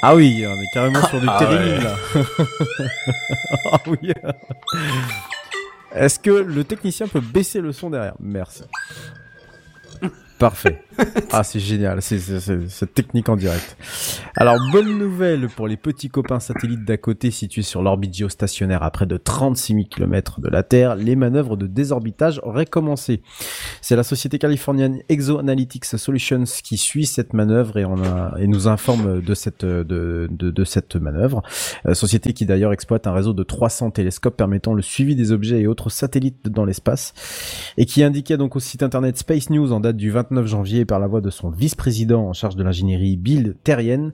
Ah 0.02 0.14
oui, 0.14 0.44
on 0.46 0.54
est 0.54 0.72
carrément 0.72 1.04
sur 1.08 1.20
du 1.20 1.26
Ah 1.28 1.38
terrible 1.40 1.84
là. 1.84 1.96
ah 3.72 3.80
oui. 3.88 4.12
Est-ce 5.94 6.18
que 6.18 6.30
le 6.30 6.64
technicien 6.64 7.08
peut 7.08 7.20
baisser 7.20 7.60
le 7.60 7.72
son 7.72 7.90
derrière? 7.90 8.14
Merci. 8.20 8.62
Parfait. 10.40 10.82
Ah, 11.32 11.44
c'est 11.44 11.60
génial, 11.60 12.02
c'est 12.02 12.18
cette 12.18 12.92
technique 12.92 13.28
en 13.28 13.36
direct. 13.36 13.76
Alors, 14.36 14.58
bonne 14.72 14.98
nouvelle 14.98 15.48
pour 15.48 15.68
les 15.68 15.76
petits 15.76 16.08
copains 16.08 16.40
satellites 16.40 16.84
d'à 16.84 16.96
côté 16.96 17.30
situés 17.30 17.62
sur 17.62 17.82
l'orbite 17.82 18.12
géostationnaire 18.12 18.82
à 18.82 18.90
près 18.90 19.06
de 19.06 19.16
36 19.16 19.74
000 19.74 19.84
km 19.88 20.40
de 20.40 20.48
la 20.48 20.62
Terre, 20.64 20.96
les 20.96 21.14
manœuvres 21.14 21.56
de 21.56 21.66
désorbitage 21.66 22.40
auraient 22.42 22.66
commencé. 22.66 23.22
C'est 23.80 23.96
la 23.96 24.02
société 24.02 24.38
californienne 24.38 25.00
ExoAnalytics 25.08 25.84
Solutions 25.84 26.44
qui 26.64 26.76
suit 26.76 27.06
cette 27.06 27.32
manœuvre 27.32 27.78
et, 27.78 27.84
on 27.84 28.02
a, 28.02 28.34
et 28.38 28.48
nous 28.48 28.66
informe 28.66 29.22
de 29.22 29.34
cette, 29.34 29.64
de, 29.64 30.28
de, 30.30 30.50
de 30.50 30.64
cette 30.64 30.96
manœuvre. 30.96 31.42
Euh, 31.86 31.94
société 31.94 32.32
qui 32.32 32.44
d'ailleurs 32.44 32.72
exploite 32.72 33.06
un 33.06 33.12
réseau 33.12 33.32
de 33.32 33.44
300 33.44 33.92
télescopes 33.92 34.36
permettant 34.36 34.74
le 34.74 34.82
suivi 34.82 35.14
des 35.14 35.32
objets 35.32 35.60
et 35.60 35.66
autres 35.66 35.90
satellites 35.90 36.48
dans 36.48 36.64
l'espace 36.64 37.14
et 37.76 37.86
qui 37.86 38.02
indiquait 38.02 38.36
donc 38.36 38.56
au 38.56 38.60
site 38.60 38.82
internet 38.82 39.16
Space 39.16 39.48
News 39.48 39.72
en 39.72 39.80
date 39.80 39.96
du 39.96 40.10
29 40.30 40.46
janvier 40.46 40.84
par 40.84 41.00
la 41.00 41.08
voix 41.08 41.20
de 41.20 41.30
son 41.30 41.50
vice-président 41.50 42.28
en 42.28 42.32
charge 42.32 42.54
de 42.54 42.62
l'ingénierie 42.62 43.16
Bill 43.16 43.56
Terrien 43.64 44.12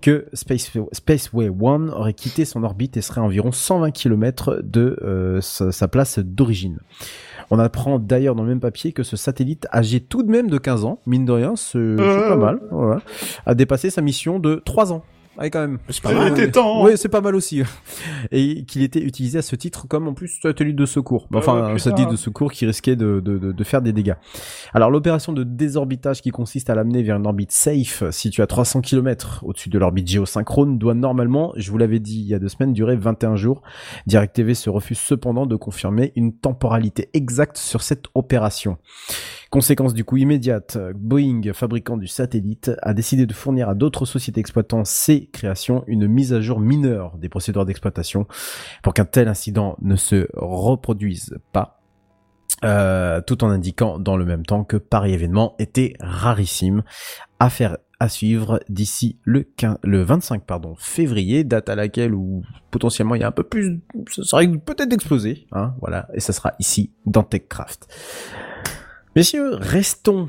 que 0.00 0.26
Space, 0.32 0.70
Spaceway 0.92 1.50
One 1.60 1.90
aurait 1.90 2.14
quitté 2.14 2.44
son 2.44 2.62
orbite 2.62 2.96
et 2.96 3.02
serait 3.02 3.20
à 3.20 3.24
environ 3.24 3.52
120 3.52 3.90
km 3.90 4.60
de 4.62 4.98
euh, 5.02 5.40
sa, 5.40 5.72
sa 5.72 5.88
place 5.88 6.18
d'origine. 6.20 6.78
On 7.50 7.58
apprend 7.58 7.98
d'ailleurs 7.98 8.34
dans 8.34 8.44
le 8.44 8.48
même 8.48 8.60
papier 8.60 8.92
que 8.92 9.02
ce 9.02 9.16
satellite 9.16 9.66
âgé 9.72 10.00
tout 10.00 10.22
de 10.22 10.30
même 10.30 10.48
de 10.48 10.58
15 10.58 10.84
ans, 10.84 11.00
mine 11.06 11.24
de 11.24 11.32
rien, 11.32 11.56
c'est 11.56 11.78
c'est 11.78 12.28
pas 12.28 12.36
mal, 12.36 12.60
voilà, 12.70 13.00
a 13.46 13.54
dépassé 13.54 13.90
sa 13.90 14.02
mission 14.02 14.38
de 14.38 14.62
3 14.64 14.92
ans. 14.92 15.02
Ouais, 15.38 15.50
quand 15.50 15.60
même. 15.60 15.78
C'est 15.88 16.02
pas 16.02 16.12
mal. 16.12 16.32
était 16.32 16.50
temps. 16.50 16.84
Oui, 16.84 16.92
c'est 16.96 17.08
pas 17.08 17.20
mal 17.20 17.36
aussi. 17.36 17.62
Et 18.32 18.64
qu'il 18.64 18.82
était 18.82 19.00
utilisé 19.00 19.38
à 19.38 19.42
ce 19.42 19.54
titre 19.54 19.86
comme 19.86 20.08
en 20.08 20.14
plus 20.14 20.38
satellite 20.42 20.74
de 20.76 20.86
secours. 20.86 21.28
Enfin, 21.32 21.54
ouais, 21.54 21.74
putain. 21.74 21.90
satellite 21.90 22.10
de 22.10 22.16
secours 22.16 22.50
qui 22.50 22.66
risquait 22.66 22.96
de, 22.96 23.20
de, 23.20 23.38
de, 23.38 23.52
de 23.52 23.64
faire 23.64 23.80
des 23.80 23.92
dégâts. 23.92 24.14
Alors, 24.74 24.90
l'opération 24.90 25.32
de 25.32 25.44
désorbitage 25.44 26.22
qui 26.22 26.30
consiste 26.30 26.70
à 26.70 26.74
l'amener 26.74 27.02
vers 27.02 27.16
une 27.16 27.26
orbite 27.26 27.52
safe 27.52 28.02
située 28.10 28.42
à 28.42 28.46
300 28.46 28.80
km 28.80 29.44
au-dessus 29.44 29.68
de 29.68 29.78
l'orbite 29.78 30.08
géosynchrone 30.08 30.78
doit 30.78 30.94
normalement, 30.94 31.52
je 31.56 31.70
vous 31.70 31.78
l'avais 31.78 32.00
dit 32.00 32.20
il 32.20 32.26
y 32.26 32.34
a 32.34 32.38
deux 32.38 32.48
semaines, 32.48 32.72
durer 32.72 32.96
21 32.96 33.36
jours. 33.36 33.62
Direct 34.06 34.34
TV 34.34 34.54
se 34.54 34.70
refuse 34.70 34.98
cependant 34.98 35.46
de 35.46 35.54
confirmer 35.56 36.12
une 36.16 36.36
temporalité 36.36 37.10
exacte 37.14 37.58
sur 37.58 37.82
cette 37.82 38.06
opération. 38.14 38.78
Conséquence 39.50 39.94
du 39.94 40.04
coup 40.04 40.18
immédiate, 40.18 40.76
Boeing, 40.94 41.40
fabricant 41.54 41.96
du 41.96 42.06
satellite, 42.06 42.70
a 42.82 42.92
décidé 42.92 43.24
de 43.24 43.32
fournir 43.32 43.70
à 43.70 43.74
d'autres 43.74 44.04
sociétés 44.04 44.40
exploitant 44.40 44.84
ces 44.84 45.26
créations 45.26 45.84
une 45.86 46.06
mise 46.06 46.34
à 46.34 46.42
jour 46.42 46.60
mineure 46.60 47.16
des 47.16 47.30
procédures 47.30 47.64
d'exploitation 47.64 48.26
pour 48.82 48.92
qu'un 48.92 49.06
tel 49.06 49.26
incident 49.26 49.76
ne 49.80 49.96
se 49.96 50.28
reproduise 50.34 51.38
pas. 51.52 51.80
euh, 52.64 53.20
tout 53.20 53.44
en 53.44 53.50
indiquant 53.50 53.98
dans 54.00 54.16
le 54.16 54.24
même 54.24 54.44
temps 54.44 54.64
que 54.64 54.76
pareil 54.76 55.14
événement 55.14 55.54
était 55.60 55.94
rarissime. 56.00 56.82
Affaire 57.38 57.76
à 58.00 58.08
suivre 58.08 58.60
d'ici 58.68 59.18
le 59.24 59.42
15, 59.42 59.78
le 59.82 60.02
25 60.02 60.44
pardon 60.44 60.74
février, 60.76 61.44
date 61.44 61.68
à 61.68 61.74
laquelle 61.74 62.14
où 62.14 62.42
potentiellement 62.70 63.14
il 63.14 63.20
y 63.20 63.24
a 63.24 63.28
un 63.28 63.32
peu 63.32 63.44
plus, 63.44 63.80
ça 64.08 64.38
risque 64.38 64.60
peut-être 64.60 64.88
d'exploser, 64.88 65.46
hein, 65.52 65.74
voilà, 65.80 66.08
et 66.14 66.20
ça 66.20 66.32
sera 66.32 66.54
ici 66.58 66.92
dans 67.06 67.22
TechCraft. 67.22 67.88
Messieurs, 69.18 69.56
restons 69.56 70.28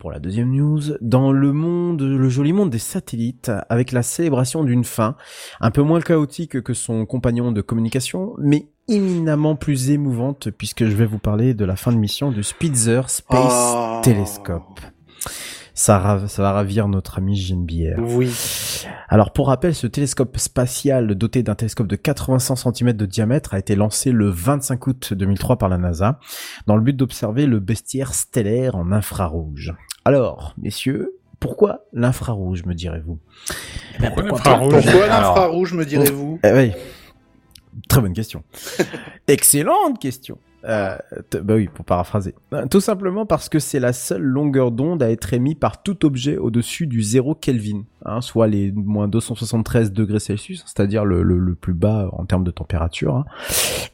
pour 0.00 0.10
la 0.10 0.18
deuxième 0.18 0.50
news 0.50 0.80
dans 1.00 1.30
le 1.30 1.52
monde, 1.52 2.02
le 2.02 2.28
joli 2.28 2.52
monde 2.52 2.68
des 2.68 2.80
satellites, 2.80 3.52
avec 3.68 3.92
la 3.92 4.02
célébration 4.02 4.64
d'une 4.64 4.82
fin 4.82 5.14
un 5.60 5.70
peu 5.70 5.82
moins 5.82 6.00
chaotique 6.00 6.60
que 6.60 6.74
son 6.74 7.06
compagnon 7.06 7.52
de 7.52 7.60
communication, 7.60 8.34
mais 8.38 8.66
éminemment 8.88 9.54
plus 9.54 9.90
émouvante 9.90 10.50
puisque 10.50 10.84
je 10.84 10.96
vais 10.96 11.06
vous 11.06 11.20
parler 11.20 11.54
de 11.54 11.64
la 11.64 11.76
fin 11.76 11.92
de 11.92 11.96
mission 11.96 12.32
du 12.32 12.42
Spitzer 12.42 13.02
Space 13.06 13.72
Oh. 13.76 14.00
Telescope. 14.02 14.80
Ça, 15.74 15.98
va 15.98 16.52
ravir 16.52 16.86
notre 16.86 17.18
ami 17.18 17.36
JNBR. 17.36 17.98
Oui. 17.98 18.32
Alors 19.08 19.32
pour 19.32 19.48
rappel, 19.48 19.74
ce 19.74 19.88
télescope 19.88 20.38
spatial 20.38 21.14
doté 21.16 21.42
d'un 21.42 21.56
télescope 21.56 21.88
de 21.88 21.96
85 21.96 22.56
cm 22.56 22.92
de 22.92 23.06
diamètre 23.06 23.54
a 23.54 23.58
été 23.58 23.74
lancé 23.74 24.12
le 24.12 24.30
25 24.30 24.86
août 24.86 25.14
2003 25.14 25.58
par 25.58 25.68
la 25.68 25.78
NASA 25.78 26.20
dans 26.66 26.76
le 26.76 26.82
but 26.82 26.96
d'observer 26.96 27.46
le 27.46 27.58
bestiaire 27.58 28.14
stellaire 28.14 28.76
en 28.76 28.92
infrarouge. 28.92 29.74
Alors, 30.04 30.54
messieurs, 30.58 31.18
pourquoi 31.40 31.86
l'infrarouge, 31.92 32.64
me 32.64 32.74
direz-vous? 32.74 33.18
Pourquoi 33.98 34.22
pourquoi 34.24 34.52
l'infrarouge? 34.52 34.84
Pourquoi 34.84 35.06
l'infrarouge, 35.08 35.72
me 35.74 35.84
direz-vous? 35.84 36.38
Eh 36.44 36.52
oui, 36.52 36.72
très 37.88 38.00
bonne 38.00 38.12
question. 38.12 38.44
Excellente 39.26 39.98
question. 39.98 40.38
Euh, 40.66 40.96
bah 41.42 41.54
oui, 41.54 41.68
pour 41.68 41.84
paraphraser. 41.84 42.34
Euh, 42.52 42.66
Tout 42.70 42.80
simplement 42.80 43.26
parce 43.26 43.48
que 43.48 43.58
c'est 43.58 43.80
la 43.80 43.92
seule 43.92 44.22
longueur 44.22 44.70
d'onde 44.70 45.02
à 45.02 45.10
être 45.10 45.32
émise 45.34 45.56
par 45.56 45.82
tout 45.82 46.06
objet 46.06 46.38
au-dessus 46.38 46.86
du 46.86 47.02
0 47.02 47.34
Kelvin, 47.34 47.82
hein, 48.04 48.20
soit 48.20 48.46
les 48.46 48.72
moins 48.72 49.06
273 49.06 49.92
degrés 49.92 50.20
Celsius, 50.20 50.64
c'est-à-dire 50.66 51.04
le, 51.04 51.54
plus 51.54 51.74
bas 51.74 52.08
en 52.12 52.24
termes 52.24 52.44
de 52.44 52.50
température, 52.50 53.16
hein, 53.16 53.24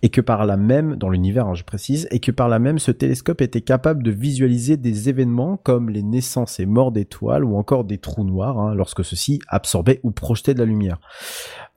et 0.03 0.09
que 0.11 0.21
par 0.21 0.47
là 0.47 0.57
même, 0.57 0.97
dans 0.97 1.11
l'univers, 1.11 1.49
hein, 1.49 1.55
je 1.55 1.65
précise, 1.65 2.07
et 2.11 2.21
que 2.21 2.31
par 2.31 2.49
là 2.49 2.59
même, 2.59 2.79
ce 2.79 2.91
télescope 2.93 3.41
était 3.41 3.61
capable 3.61 4.03
de 4.03 4.11
visualiser 4.11 4.77
des 4.77 5.09
événements 5.09 5.57
comme 5.57 5.91
les 5.91 6.03
naissances 6.03 6.61
et 6.61 6.67
morts 6.67 6.93
d'étoiles 6.93 7.45
ou 7.45 7.57
encore 7.57 7.85
des 7.85 7.99
trous 7.99 8.25
noirs, 8.25 8.59
hein, 8.59 8.75
lorsque 8.75 9.05
ceux-ci 9.05 9.41
absorbaient 9.49 10.01
ou 10.05 10.13
projetaient 10.13 10.55
de 10.55 10.61
la 10.61 10.67
lumière. 10.67 11.01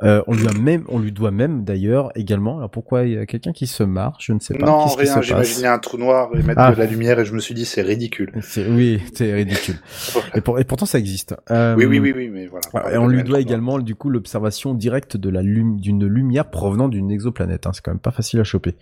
Euh, 0.02 0.22
on 0.28 0.34
lui 0.34 0.48
a 0.48 0.52
même, 0.53 0.84
on 0.90 0.99
lui 0.99 1.11
doit 1.11 1.32
même 1.32 1.64
d'ailleurs 1.64 2.11
également. 2.15 2.57
Alors 2.57 2.70
pourquoi 2.72 3.03
il 3.06 3.14
y 3.14 3.18
a 3.18 3.26
quelqu'un 3.26 3.53
qui 3.53 3.68
se 3.68 3.84
marre? 3.84 4.18
Je 4.20 4.34
ne 4.34 4.40
sais 4.40 4.53
pas. 4.56 4.65
Non, 4.65 4.86
rien, 4.88 5.22
j'imaginais 5.22 5.68
un 5.68 5.80
trou 5.80 5.98
noir 5.98 6.30
et 6.34 6.41
mettre 6.44 6.60
Ah. 6.60 6.72
de 6.74 6.78
la 6.80 6.86
lumière 6.88 7.20
et 7.20 7.26
je 7.26 7.34
me 7.34 7.40
suis 7.40 7.53
dit 7.53 7.64
c'est 7.64 7.84
ridicule. 7.84 8.32
C'est 8.41 8.68
oui, 8.68 8.99
c'est 9.14 9.32
ridicule. 9.34 9.76
et, 10.36 10.41
pour- 10.41 10.60
et 10.60 10.64
pourtant 10.65 10.86
ça 10.86 10.99
existe. 10.99 11.36
Euh, 11.52 11.76
Oui, 11.78 11.86
oui, 11.86 11.99
oui, 11.99 12.11
oui, 12.15 12.30
mais 12.30 12.48
voilà. 12.48 12.94
Et 12.94 12.98
on 12.98 13.07
lui 13.07 13.24
doit 13.24 13.40
également 13.40 13.80
du 13.80 13.95
coup 13.95 14.10
l'observation 14.10 14.74
directe 14.74 15.15
de 15.15 15.30
la 15.30 15.41
d'une 15.44 16.06
lumière 16.06 16.49
provenant 16.49 16.90
d'une 16.90 17.11
exoplanète. 17.11 17.68
Hein. 17.68 17.72
C'est 17.74 17.82
quand 17.84 17.91
même 17.91 17.99
pas 17.99 18.11
facile 18.11 18.40
à 18.40 18.44
choper. 18.44 18.76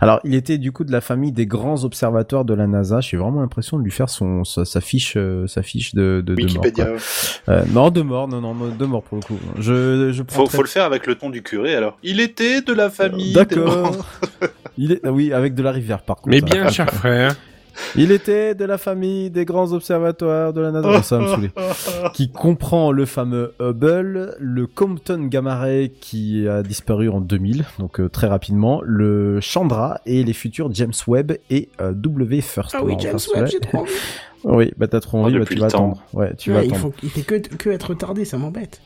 Alors 0.00 0.20
il 0.24 0.34
était 0.34 0.58
du 0.58 0.70
coup 0.72 0.84
de 0.84 0.92
la 0.92 1.00
famille 1.00 1.32
des 1.32 1.46
grands 1.46 1.82
observateurs 1.84 2.44
de 2.44 2.54
la 2.54 2.66
NASA. 2.66 3.00
J'ai 3.00 3.16
vraiment 3.16 3.40
l'impression 3.40 3.78
de 3.78 3.82
lui 3.82 3.90
faire 3.90 4.08
son 4.08 4.44
sa, 4.44 4.64
sa 4.64 4.80
fiche 4.80 5.14
euh, 5.16 5.46
sa 5.46 5.62
fiche 5.62 5.94
de 5.94 6.22
de, 6.24 6.34
de 6.34 6.54
mort. 6.54 6.64
Euh, 7.48 7.62
non 7.72 7.90
de 7.90 8.02
mort, 8.02 8.28
non 8.28 8.40
non 8.40 8.54
de 8.54 8.84
mort 8.84 9.02
pour 9.02 9.16
le 9.18 9.22
coup. 9.22 9.38
Je 9.58 10.12
je 10.12 10.22
Faut, 10.34 10.46
faut 10.46 10.62
le 10.62 10.68
faire 10.68 10.84
avec 10.84 11.06
le 11.06 11.14
ton 11.14 11.30
du 11.30 11.42
curé 11.42 11.74
alors. 11.74 11.98
Il 12.02 12.20
était 12.20 12.60
de 12.60 12.72
la 12.72 12.90
famille. 12.90 13.32
D'accord. 13.32 14.06
Il 14.78 14.92
est 14.92 15.00
ah 15.04 15.12
oui 15.12 15.32
avec 15.32 15.54
de 15.54 15.62
la 15.62 15.70
rivière 15.70 16.02
par 16.02 16.16
contre. 16.16 16.28
Mais 16.30 16.42
hein. 16.42 16.46
bien, 16.50 16.68
cher 16.68 16.90
frère. 16.90 17.34
Il 17.96 18.12
était 18.12 18.54
de 18.54 18.64
la 18.64 18.78
famille 18.78 19.30
des 19.30 19.44
grands 19.44 19.72
observatoires 19.72 20.52
de 20.52 20.60
la 20.60 20.70
NASA. 20.70 21.02
Ça 21.02 21.18
va 21.18 21.24
me 21.24 21.28
saouler. 21.28 21.50
Qui 22.14 22.30
comprend 22.30 22.92
le 22.92 23.04
fameux 23.04 23.52
Hubble, 23.60 24.36
le 24.38 24.66
Compton 24.68 25.24
Gamma 25.24 25.56
Ray 25.58 25.90
qui 25.90 26.46
a 26.48 26.62
disparu 26.62 27.08
en 27.08 27.20
2000, 27.20 27.64
donc 27.80 27.98
euh, 28.00 28.08
très 28.08 28.28
rapidement, 28.28 28.80
le 28.84 29.40
Chandra 29.40 30.00
et 30.06 30.22
les 30.22 30.32
futurs 30.32 30.72
James 30.72 30.92
Webb 31.08 31.32
et 31.50 31.68
euh, 31.80 31.92
W 31.94 32.40
First. 32.42 32.76
Ah 32.78 32.84
oui, 32.84 32.94
James 33.00 33.18
Webb, 33.34 33.46
j'ai 33.48 33.58
trop 33.60 33.78
envie. 33.78 33.90
Oui, 34.44 34.72
bah 34.76 34.86
t'as 34.86 35.00
trop 35.00 35.18
Oh, 35.18 35.24
envie, 35.24 35.38
bah, 35.38 35.44
tu 35.46 35.54
vas 35.56 35.68
temps. 35.68 35.78
attendre. 35.78 36.02
Ouais, 36.12 36.34
tu 36.36 36.50
Ouais, 36.50 36.56
vas 36.58 36.64
il, 36.64 36.74
attendre. 36.74 36.92
faut, 36.92 36.94
il 37.02 37.10
fait 37.10 37.22
que, 37.22 37.34
que 37.56 37.70
être 37.70 37.88
retardé, 37.90 38.24
ça 38.24 38.36
m'embête. 38.38 38.80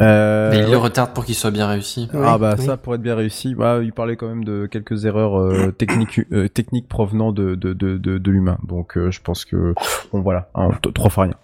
Euh, 0.00 0.50
mais 0.50 0.60
il 0.60 0.70
le 0.70 0.76
retarde 0.78 1.12
pour 1.12 1.24
qu'il 1.24 1.34
soit 1.34 1.50
bien 1.50 1.66
réussi. 1.66 2.08
ah 2.14 2.38
bah 2.38 2.56
ça 2.56 2.76
pour 2.76 2.94
être 2.94 3.02
bien 3.02 3.14
réussi, 3.14 3.54
bah 3.54 3.80
il 3.82 3.92
parlait 3.92 4.16
quand 4.16 4.28
même 4.28 4.44
de 4.44 4.66
quelques 4.66 5.04
erreurs 5.04 5.38
euh, 5.38 5.72
techniques 5.78 6.20
euh, 6.32 6.48
techniques 6.48 6.88
provenant 6.88 7.32
de 7.32 7.54
de 7.54 7.72
de 7.72 7.98
de, 7.98 8.18
de 8.18 8.30
l'humain. 8.30 8.58
Donc 8.66 8.96
euh, 8.96 9.10
je 9.10 9.20
pense 9.20 9.44
que 9.44 9.74
bon 10.12 10.20
voilà, 10.20 10.48
hein, 10.54 10.70
trois 10.94 11.10
fois 11.10 11.24
rien. 11.24 11.34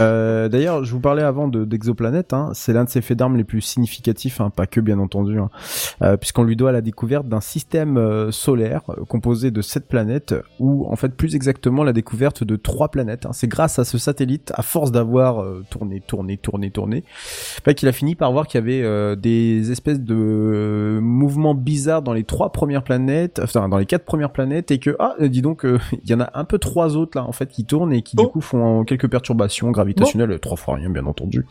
Euh, 0.00 0.48
D'ailleurs, 0.48 0.84
je 0.84 0.92
vous 0.92 1.00
parlais 1.00 1.22
avant 1.22 1.46
de 1.48 1.64
d'exoplanète. 1.64 2.32
Hein, 2.32 2.50
c'est 2.54 2.72
l'un 2.72 2.84
de 2.84 2.88
ses 2.90 3.00
faits 3.00 3.18
d'armes 3.18 3.36
les 3.36 3.44
plus 3.44 3.60
significatifs, 3.60 4.40
hein, 4.40 4.50
pas 4.50 4.66
que 4.66 4.80
bien 4.80 4.98
entendu, 4.98 5.38
hein, 5.38 6.16
puisqu'on 6.16 6.42
lui 6.42 6.56
doit 6.56 6.72
la 6.72 6.80
découverte 6.80 7.26
d'un 7.28 7.40
système 7.40 8.30
solaire 8.32 8.82
composé 9.08 9.50
de 9.50 9.62
sept 9.62 9.86
planètes, 9.86 10.34
ou 10.58 10.86
en 10.90 10.96
fait 10.96 11.14
plus 11.14 11.34
exactement 11.36 11.84
la 11.84 11.92
découverte 11.92 12.44
de 12.44 12.56
trois 12.56 12.88
planètes. 12.88 13.26
Hein. 13.26 13.32
C'est 13.32 13.48
grâce 13.48 13.78
à 13.78 13.84
ce 13.84 13.98
satellite, 13.98 14.52
à 14.54 14.62
force 14.62 14.90
d'avoir 14.90 15.44
tourné, 15.70 16.00
tourné, 16.00 16.36
tourné, 16.36 16.70
tourné, 16.70 17.04
fait 17.06 17.83
il 17.84 17.88
a 17.88 17.92
fini 17.92 18.14
par 18.14 18.32
voir 18.32 18.46
qu'il 18.46 18.58
y 18.58 18.62
avait 18.62 18.82
euh, 18.82 19.14
des 19.14 19.70
espèces 19.70 20.00
de 20.00 20.14
euh, 20.16 21.00
mouvements 21.02 21.54
bizarres 21.54 22.00
dans 22.00 22.14
les 22.14 22.24
trois 22.24 22.50
premières 22.50 22.82
planètes, 22.82 23.40
enfin 23.42 23.68
dans 23.68 23.76
les 23.76 23.84
quatre 23.84 24.06
premières 24.06 24.32
planètes, 24.32 24.70
et 24.70 24.78
que 24.78 24.96
ah 24.98 25.16
dis 25.20 25.42
donc 25.42 25.66
euh, 25.66 25.78
il 26.02 26.08
y 26.08 26.14
en 26.14 26.20
a 26.20 26.30
un 26.32 26.44
peu 26.44 26.58
trois 26.58 26.96
autres 26.96 27.18
là 27.18 27.24
en 27.24 27.32
fait 27.32 27.50
qui 27.50 27.66
tournent 27.66 27.92
et 27.92 28.00
qui 28.00 28.16
du 28.16 28.26
coup 28.26 28.40
font 28.40 28.84
quelques 28.84 29.08
perturbations 29.08 29.70
gravitationnelles, 29.70 30.38
trois 30.40 30.56
fois 30.56 30.76
rien 30.76 30.88
bien 30.88 31.04
entendu. 31.04 31.46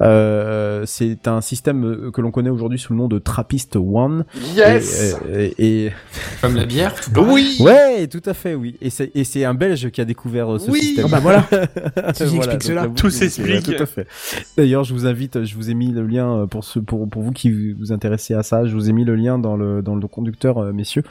c'est 0.00 1.28
un 1.28 1.40
système 1.42 2.10
que 2.10 2.20
l'on 2.22 2.30
connaît 2.30 2.50
aujourd'hui 2.50 2.78
sous 2.78 2.94
le 2.94 2.98
nom 2.98 3.08
de 3.08 3.18
Trappist 3.18 3.76
One. 3.76 4.24
Yes. 4.56 5.16
Et, 5.58 5.90
comme 6.40 6.56
la 6.56 6.64
bière. 6.64 6.94
Tout 6.94 7.20
oui. 7.30 7.58
Ouais, 7.60 8.06
tout 8.06 8.22
à 8.24 8.32
fait 8.32 8.54
oui. 8.54 8.76
Et 8.80 8.88
c'est 8.88 9.10
et 9.14 9.24
c'est 9.24 9.44
un 9.44 9.54
Belge 9.54 9.90
qui 9.90 10.00
a 10.00 10.06
découvert 10.06 10.58
ce 10.58 10.70
oui. 10.70 10.80
système. 10.80 11.04
Oh 11.06 11.10
bah 11.10 11.20
voilà. 11.20 11.46
voilà 11.50 12.60
cela. 12.60 12.88
Tout 12.88 13.10
s'explique. 13.10 13.64
Tout 13.64 13.82
à 13.82 13.86
fait. 13.86 14.06
D'ailleurs, 14.56 14.84
je 14.84 14.94
vous 14.94 15.06
invite 15.06 15.39
je 15.44 15.54
vous 15.54 15.70
ai 15.70 15.74
mis 15.74 15.90
le 15.92 16.06
lien 16.06 16.40
euh, 16.40 16.46
pour 16.46 16.64
ce, 16.64 16.78
pour, 16.78 17.08
pour 17.08 17.22
vous 17.22 17.32
qui 17.32 17.72
vous 17.72 17.92
intéressez 17.92 18.34
à 18.34 18.42
ça. 18.42 18.64
Je 18.64 18.74
vous 18.74 18.90
ai 18.90 18.92
mis 18.92 19.04
le 19.04 19.14
lien 19.14 19.38
dans 19.38 19.56
le, 19.56 19.82
dans 19.82 19.94
le 19.94 20.08
conducteur, 20.08 20.58
euh, 20.58 20.72
messieurs. 20.72 21.02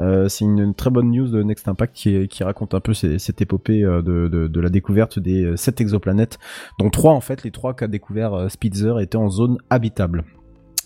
Euh, 0.00 0.28
c'est 0.28 0.44
une, 0.44 0.74
très 0.74 0.90
bonne 0.90 1.10
news 1.10 1.28
de 1.28 1.42
Next 1.42 1.68
Impact 1.68 1.94
qui, 1.94 2.28
qui 2.28 2.44
raconte 2.44 2.74
un 2.74 2.80
peu 2.80 2.94
cette 2.94 3.40
épopée 3.40 3.80
de, 3.80 4.00
de, 4.00 4.48
de, 4.48 4.60
la 4.60 4.68
découverte 4.68 5.18
des 5.18 5.56
sept 5.56 5.80
exoplanètes, 5.80 6.38
dont 6.78 6.90
trois 6.90 7.12
en 7.12 7.20
fait, 7.20 7.44
les 7.44 7.50
trois 7.50 7.74
qu'a 7.74 7.88
découvert 7.88 8.50
Spitzer 8.50 9.00
étaient 9.00 9.16
en 9.16 9.30
zone 9.30 9.58
habitable. 9.70 10.24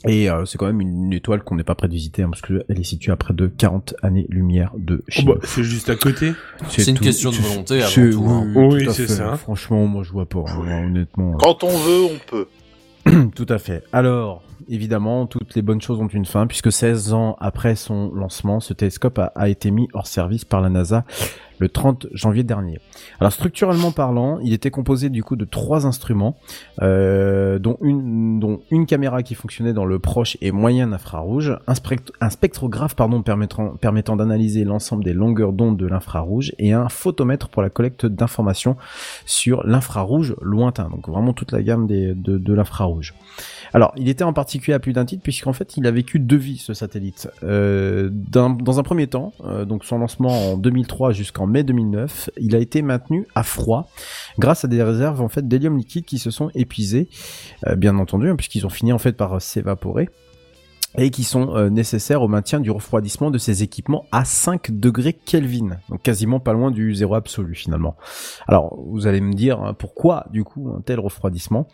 Et 0.09 0.29
c'est 0.47 0.57
quand 0.57 0.67
même 0.67 0.81
une, 0.81 1.13
étoile 1.13 1.43
qu'on 1.43 1.57
n'est 1.57 1.65
pas 1.65 1.75
prêt 1.75 1.89
de 1.89 1.93
visiter 1.93 2.23
hein, 2.23 2.31
parce 2.31 2.41
qu'elle 2.41 2.65
est 2.69 2.85
située 2.85 3.13
à 3.13 3.17
près 3.17 3.35
de 3.35 3.47
40 3.47 3.95
années-lumière 4.03 4.73
de 4.77 5.03
Chine. 5.09 5.29
Oh 5.29 5.35
bah, 5.35 5.41
c'est 5.45 5.65
juste 5.65 5.91
à 5.91 5.97
côté. 5.97 6.33
C'est 6.69 6.87
une 6.87 6.99
question 6.99 7.31
de 7.31 7.37
volonté 7.37 7.83
avant 7.83 8.11
tout. 8.11 8.27
Hein. 8.29 8.53
Oui, 8.55 8.87
c'est 8.93 9.09
ça. 9.09 9.37
Franchement, 9.37 9.87
moi 9.87 10.03
je 10.03 10.13
vois 10.13 10.27
pas, 10.27 10.45
hein, 10.47 10.87
honnêtement. 10.87 11.33
Quand 11.33 11.65
on 11.65 11.77
veut, 11.77 12.05
on 12.05 12.19
peut. 12.31 12.47
Tout 13.35 13.47
à 13.49 13.59
fait. 13.59 13.85
Alors, 13.93 14.43
évidemment, 14.71 15.27
toutes 15.27 15.55
les 15.55 15.63
bonnes 15.63 15.81
choses 15.81 16.01
ont 16.01 16.07
une 16.07 16.25
fin, 16.25 16.47
puisque 16.47 16.73
16 16.73 17.13
ans 17.13 17.37
après 17.41 17.75
son 17.75 18.13
lancement, 18.15 18.61
ce 18.61 18.73
télescope 18.73 19.19
a, 19.19 19.49
été 19.49 19.71
mis 19.71 19.89
hors 19.93 20.07
service 20.07 20.45
par 20.45 20.61
la 20.61 20.71
NASA 20.71 21.05
le 21.59 21.69
30 21.69 22.07
janvier 22.13 22.43
dernier. 22.43 22.79
Alors 23.21 23.33
structurellement 23.33 23.93
parlant, 23.93 24.39
il 24.39 24.55
était 24.55 24.71
composé 24.71 25.11
du 25.11 25.23
coup 25.23 25.37
de 25.37 25.45
trois 25.45 25.87
instruments, 25.87 26.37
euh, 26.81 27.59
dont, 27.59 27.77
une, 27.83 28.87
caméra 28.87 29.23
qui 29.23 29.35
fonctionnait 29.35 29.75
dans 29.75 29.85
le 29.85 29.99
proche 29.99 30.39
et 30.41 30.53
moyen 30.53 30.93
infrarouge, 30.93 31.55
un, 31.67 32.31
spectrographe 32.31 32.97
permettant, 32.97 34.17
d'analyser 34.17 34.65
l'ensemble 34.65 35.05
des 35.05 35.13
longueurs 35.13 35.53
d'onde 35.53 35.77
de 35.77 35.87
l'infrarouge, 35.87 36.55
et 36.59 36.73
un 36.73 36.89
photomètre 36.89 37.51
pour 37.51 37.61
la 37.61 37.69
collecte 37.69 38.07
d'informations 38.07 38.77
sur 39.27 39.67
l'infrarouge 39.67 40.35
lointain, 40.41 40.89
donc 40.89 41.09
vraiment 41.09 41.35
toute 41.35 41.53
la 41.53 41.63
gamme 41.63 41.87
de 41.87 42.55
l'infrarouge. 42.55 43.15
Alors, 43.73 43.93
il 43.97 44.09
était 44.09 44.25
en 44.25 44.33
particulier 44.33 44.75
à 44.75 44.79
plus 44.79 44.93
d'un 44.93 45.05
titre 45.05 45.23
puisqu'en 45.23 45.53
fait, 45.53 45.77
il 45.77 45.87
a 45.87 45.91
vécu 45.91 46.19
deux 46.19 46.37
vies 46.37 46.59
ce 46.59 46.75
satellite. 46.75 47.29
Euh, 47.43 48.09
dans 48.13 48.79
un 48.79 48.83
premier 48.83 49.07
temps, 49.07 49.33
euh, 49.45 49.65
donc 49.65 49.85
son 49.85 49.99
lancement 49.99 50.53
en 50.53 50.57
2003 50.57 51.13
jusqu'en 51.13 51.47
mai 51.47 51.63
2009, 51.63 52.31
il 52.39 52.57
a 52.57 52.59
été 52.59 52.83
maintenu 52.83 53.27
à 53.35 53.43
froid 53.43 53.89
grâce 54.39 54.65
à 54.65 54.69
des 54.69 54.83
réserves 54.83 55.21
en 55.21 55.29
fait 55.29 55.47
d'hélium 55.47 55.77
liquide 55.77 56.05
qui 56.05 56.19
se 56.19 56.31
sont 56.31 56.51
épuisées, 56.55 57.09
euh, 57.67 57.77
bien 57.77 57.97
entendu, 57.99 58.29
hein, 58.29 58.37
puisqu'ils 58.37 58.67
ont 58.67 58.71
fini 58.71 58.93
en 58.93 58.99
fait 58.99 59.13
par 59.13 59.41
s'évaporer 59.41 60.09
et 60.97 61.11
qui 61.11 61.25
sont 61.25 61.57
euh, 61.57 61.71
nécessaires 61.71 62.23
au 62.23 62.29
maintien 62.29 62.61
du 62.61 62.71
refroidissement 62.71 63.31
de 63.31 63.39
ces 63.39 63.63
équipements 63.63 64.07
à 64.13 64.25
5 64.25 64.71
degrés 64.73 65.13
Kelvin, 65.13 65.79
donc 65.89 66.03
quasiment 66.03 66.41
pas 66.41 66.53
loin 66.53 66.71
du 66.71 66.95
zéro 66.95 67.15
absolu 67.15 67.55
finalement. 67.55 67.97
Alors 68.49 68.79
vous 68.87 69.07
allez 69.07 69.21
me 69.21 69.33
dire 69.33 69.61
hein, 69.61 69.75
pourquoi 69.75 70.27
du 70.31 70.45
coup 70.45 70.73
un 70.77 70.81
tel 70.81 71.01
refroidissement? 71.01 71.69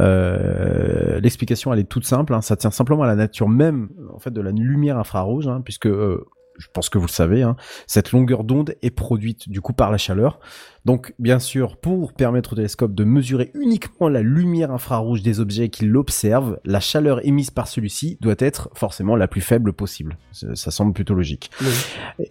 Euh, 0.00 1.20
L'explication 1.20 1.72
elle 1.72 1.80
est 1.80 1.84
toute 1.84 2.04
simple, 2.04 2.34
hein. 2.34 2.42
ça 2.42 2.56
tient 2.56 2.70
simplement 2.70 3.02
à 3.02 3.06
la 3.06 3.16
nature 3.16 3.48
même 3.48 3.88
en 4.14 4.18
fait 4.18 4.30
de 4.30 4.40
la 4.40 4.50
lumière 4.50 4.98
infrarouge, 4.98 5.48
hein, 5.48 5.62
puisque 5.64 5.86
euh, 5.86 6.26
je 6.58 6.66
pense 6.72 6.90
que 6.90 6.98
vous 6.98 7.06
le 7.06 7.10
savez, 7.10 7.50
cette 7.86 8.12
longueur 8.12 8.44
d'onde 8.44 8.74
est 8.82 8.90
produite 8.90 9.48
du 9.48 9.62
coup 9.62 9.72
par 9.72 9.90
la 9.90 9.96
chaleur. 9.96 10.40
Donc 10.84 11.14
bien 11.18 11.38
sûr, 11.38 11.76
pour 11.76 12.12
permettre 12.12 12.54
au 12.54 12.56
télescope 12.56 12.94
de 12.94 13.04
mesurer 13.04 13.50
uniquement 13.54 14.08
la 14.08 14.22
lumière 14.22 14.70
infrarouge 14.70 15.22
des 15.22 15.40
objets 15.40 15.68
qui 15.68 15.84
l'observent, 15.84 16.58
la 16.64 16.80
chaleur 16.80 17.24
émise 17.26 17.50
par 17.50 17.68
celui-ci 17.68 18.18
doit 18.20 18.34
être 18.38 18.70
forcément 18.74 19.16
la 19.16 19.28
plus 19.28 19.40
faible 19.40 19.72
possible. 19.72 20.16
Ça, 20.32 20.70
semble 20.70 20.92
plutôt 20.92 21.14
logique. 21.14 21.50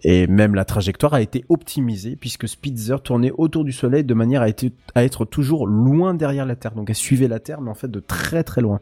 Et 0.02 0.26
même 0.26 0.54
la 0.54 0.64
trajectoire 0.64 1.14
a 1.14 1.20
été 1.20 1.44
optimisée 1.48 2.16
puisque 2.16 2.48
Spitzer 2.48 2.96
tournait 3.02 3.32
autour 3.36 3.64
du 3.64 3.72
Soleil 3.72 4.04
de 4.04 4.14
manière 4.14 4.42
à 4.42 5.04
être 5.04 5.24
toujours 5.24 5.66
loin 5.66 6.14
derrière 6.14 6.46
la 6.46 6.56
Terre. 6.56 6.74
Donc 6.74 6.90
elle 6.90 6.96
suivait 6.96 7.28
la 7.28 7.38
Terre 7.38 7.60
mais 7.60 7.70
en 7.70 7.74
fait 7.74 7.90
de 7.90 8.00
très 8.00 8.42
très 8.42 8.60
loin. 8.60 8.80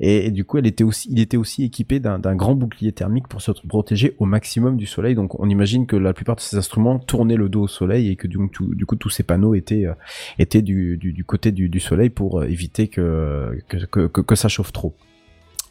Et, 0.00 0.30
du 0.30 0.44
coup, 0.44 0.58
elle 0.58 0.66
était 0.66 0.84
aussi, 0.84 1.08
il 1.10 1.18
était 1.18 1.36
aussi 1.36 1.64
équipé 1.64 1.98
d'un 1.98 2.36
grand 2.36 2.54
bouclier 2.54 2.92
thermique 2.92 3.26
pour 3.28 3.40
se 3.40 3.50
protéger 3.50 4.14
au 4.18 4.26
maximum 4.26 4.76
du 4.76 4.86
soleil. 4.86 5.14
Donc, 5.14 5.38
on 5.40 5.48
imagine 5.48 5.86
que 5.86 5.96
la 5.96 6.12
plupart 6.12 6.36
de 6.36 6.40
ces 6.40 6.56
instruments 6.56 6.98
tournaient 6.98 7.36
le 7.36 7.48
dos 7.48 7.62
au 7.62 7.68
soleil 7.68 8.10
et 8.10 8.16
que 8.16 8.28
du, 8.28 8.38
du 8.60 8.86
coup, 8.86 8.96
tous 8.98 9.10
ces 9.10 9.22
panneaux 9.22 9.54
étaient 9.54 9.86
euh, 9.86 9.94
étaient 10.38 10.62
du, 10.62 10.98
côté 11.26 11.52
du, 11.52 11.68
du, 11.68 11.80
soleil 11.80 12.10
pour 12.10 12.40
euh, 12.40 12.46
éviter 12.46 12.88
que 12.88 13.58
que, 13.68 14.06
que, 14.06 14.20
que 14.20 14.34
ça 14.34 14.48
chauffe 14.48 14.72
trop. 14.72 14.94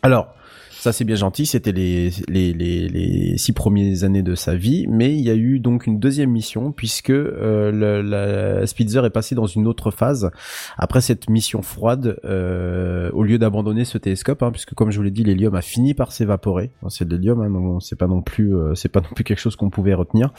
Alors, 0.01 0.33
ça 0.79 0.93
c'est 0.93 1.05
bien 1.05 1.15
gentil, 1.15 1.45
c'était 1.45 1.71
les, 1.71 2.11
les, 2.27 2.53
les, 2.53 2.87
les, 2.87 3.37
six 3.37 3.51
premières 3.51 4.03
années 4.03 4.21
de 4.21 4.35
sa 4.35 4.55
vie, 4.55 4.85
mais 4.87 5.13
il 5.13 5.21
y 5.21 5.29
a 5.29 5.35
eu 5.35 5.59
donc 5.59 5.87
une 5.87 5.99
deuxième 5.99 6.29
mission 6.29 6.71
puisque 6.71 7.09
euh, 7.09 7.71
le, 7.71 8.01
la 8.01 8.67
Spitzer 8.67 9.03
est 9.03 9.09
passé 9.09 9.33
dans 9.33 9.47
une 9.47 9.67
autre 9.67 9.89
phase 9.89 10.29
après 10.77 11.01
cette 11.01 11.29
mission 11.29 11.61
froide. 11.61 12.19
Euh, 12.25 13.09
au 13.13 13.23
lieu 13.23 13.37
d'abandonner 13.37 13.85
ce 13.85 13.97
télescope, 13.97 14.43
hein, 14.43 14.51
puisque 14.51 14.73
comme 14.75 14.91
je 14.91 14.97
vous 14.97 15.03
l'ai 15.03 15.11
dit, 15.11 15.23
l'hélium 15.23 15.55
a 15.55 15.61
fini 15.61 15.93
par 15.93 16.11
s'évaporer. 16.11 16.71
c'est 16.89 17.07
de 17.07 17.15
l'hélium, 17.15 17.41
hein, 17.41 17.79
c'est 17.81 17.97
pas 17.97 18.07
non 18.07 18.21
plus 18.21 18.55
euh, 18.55 18.75
c'est 18.75 18.89
pas 18.89 19.01
non 19.01 19.09
plus 19.15 19.23
quelque 19.23 19.39
chose 19.39 19.55
qu'on 19.55 19.69
pouvait 19.69 19.95
retenir. 19.95 20.31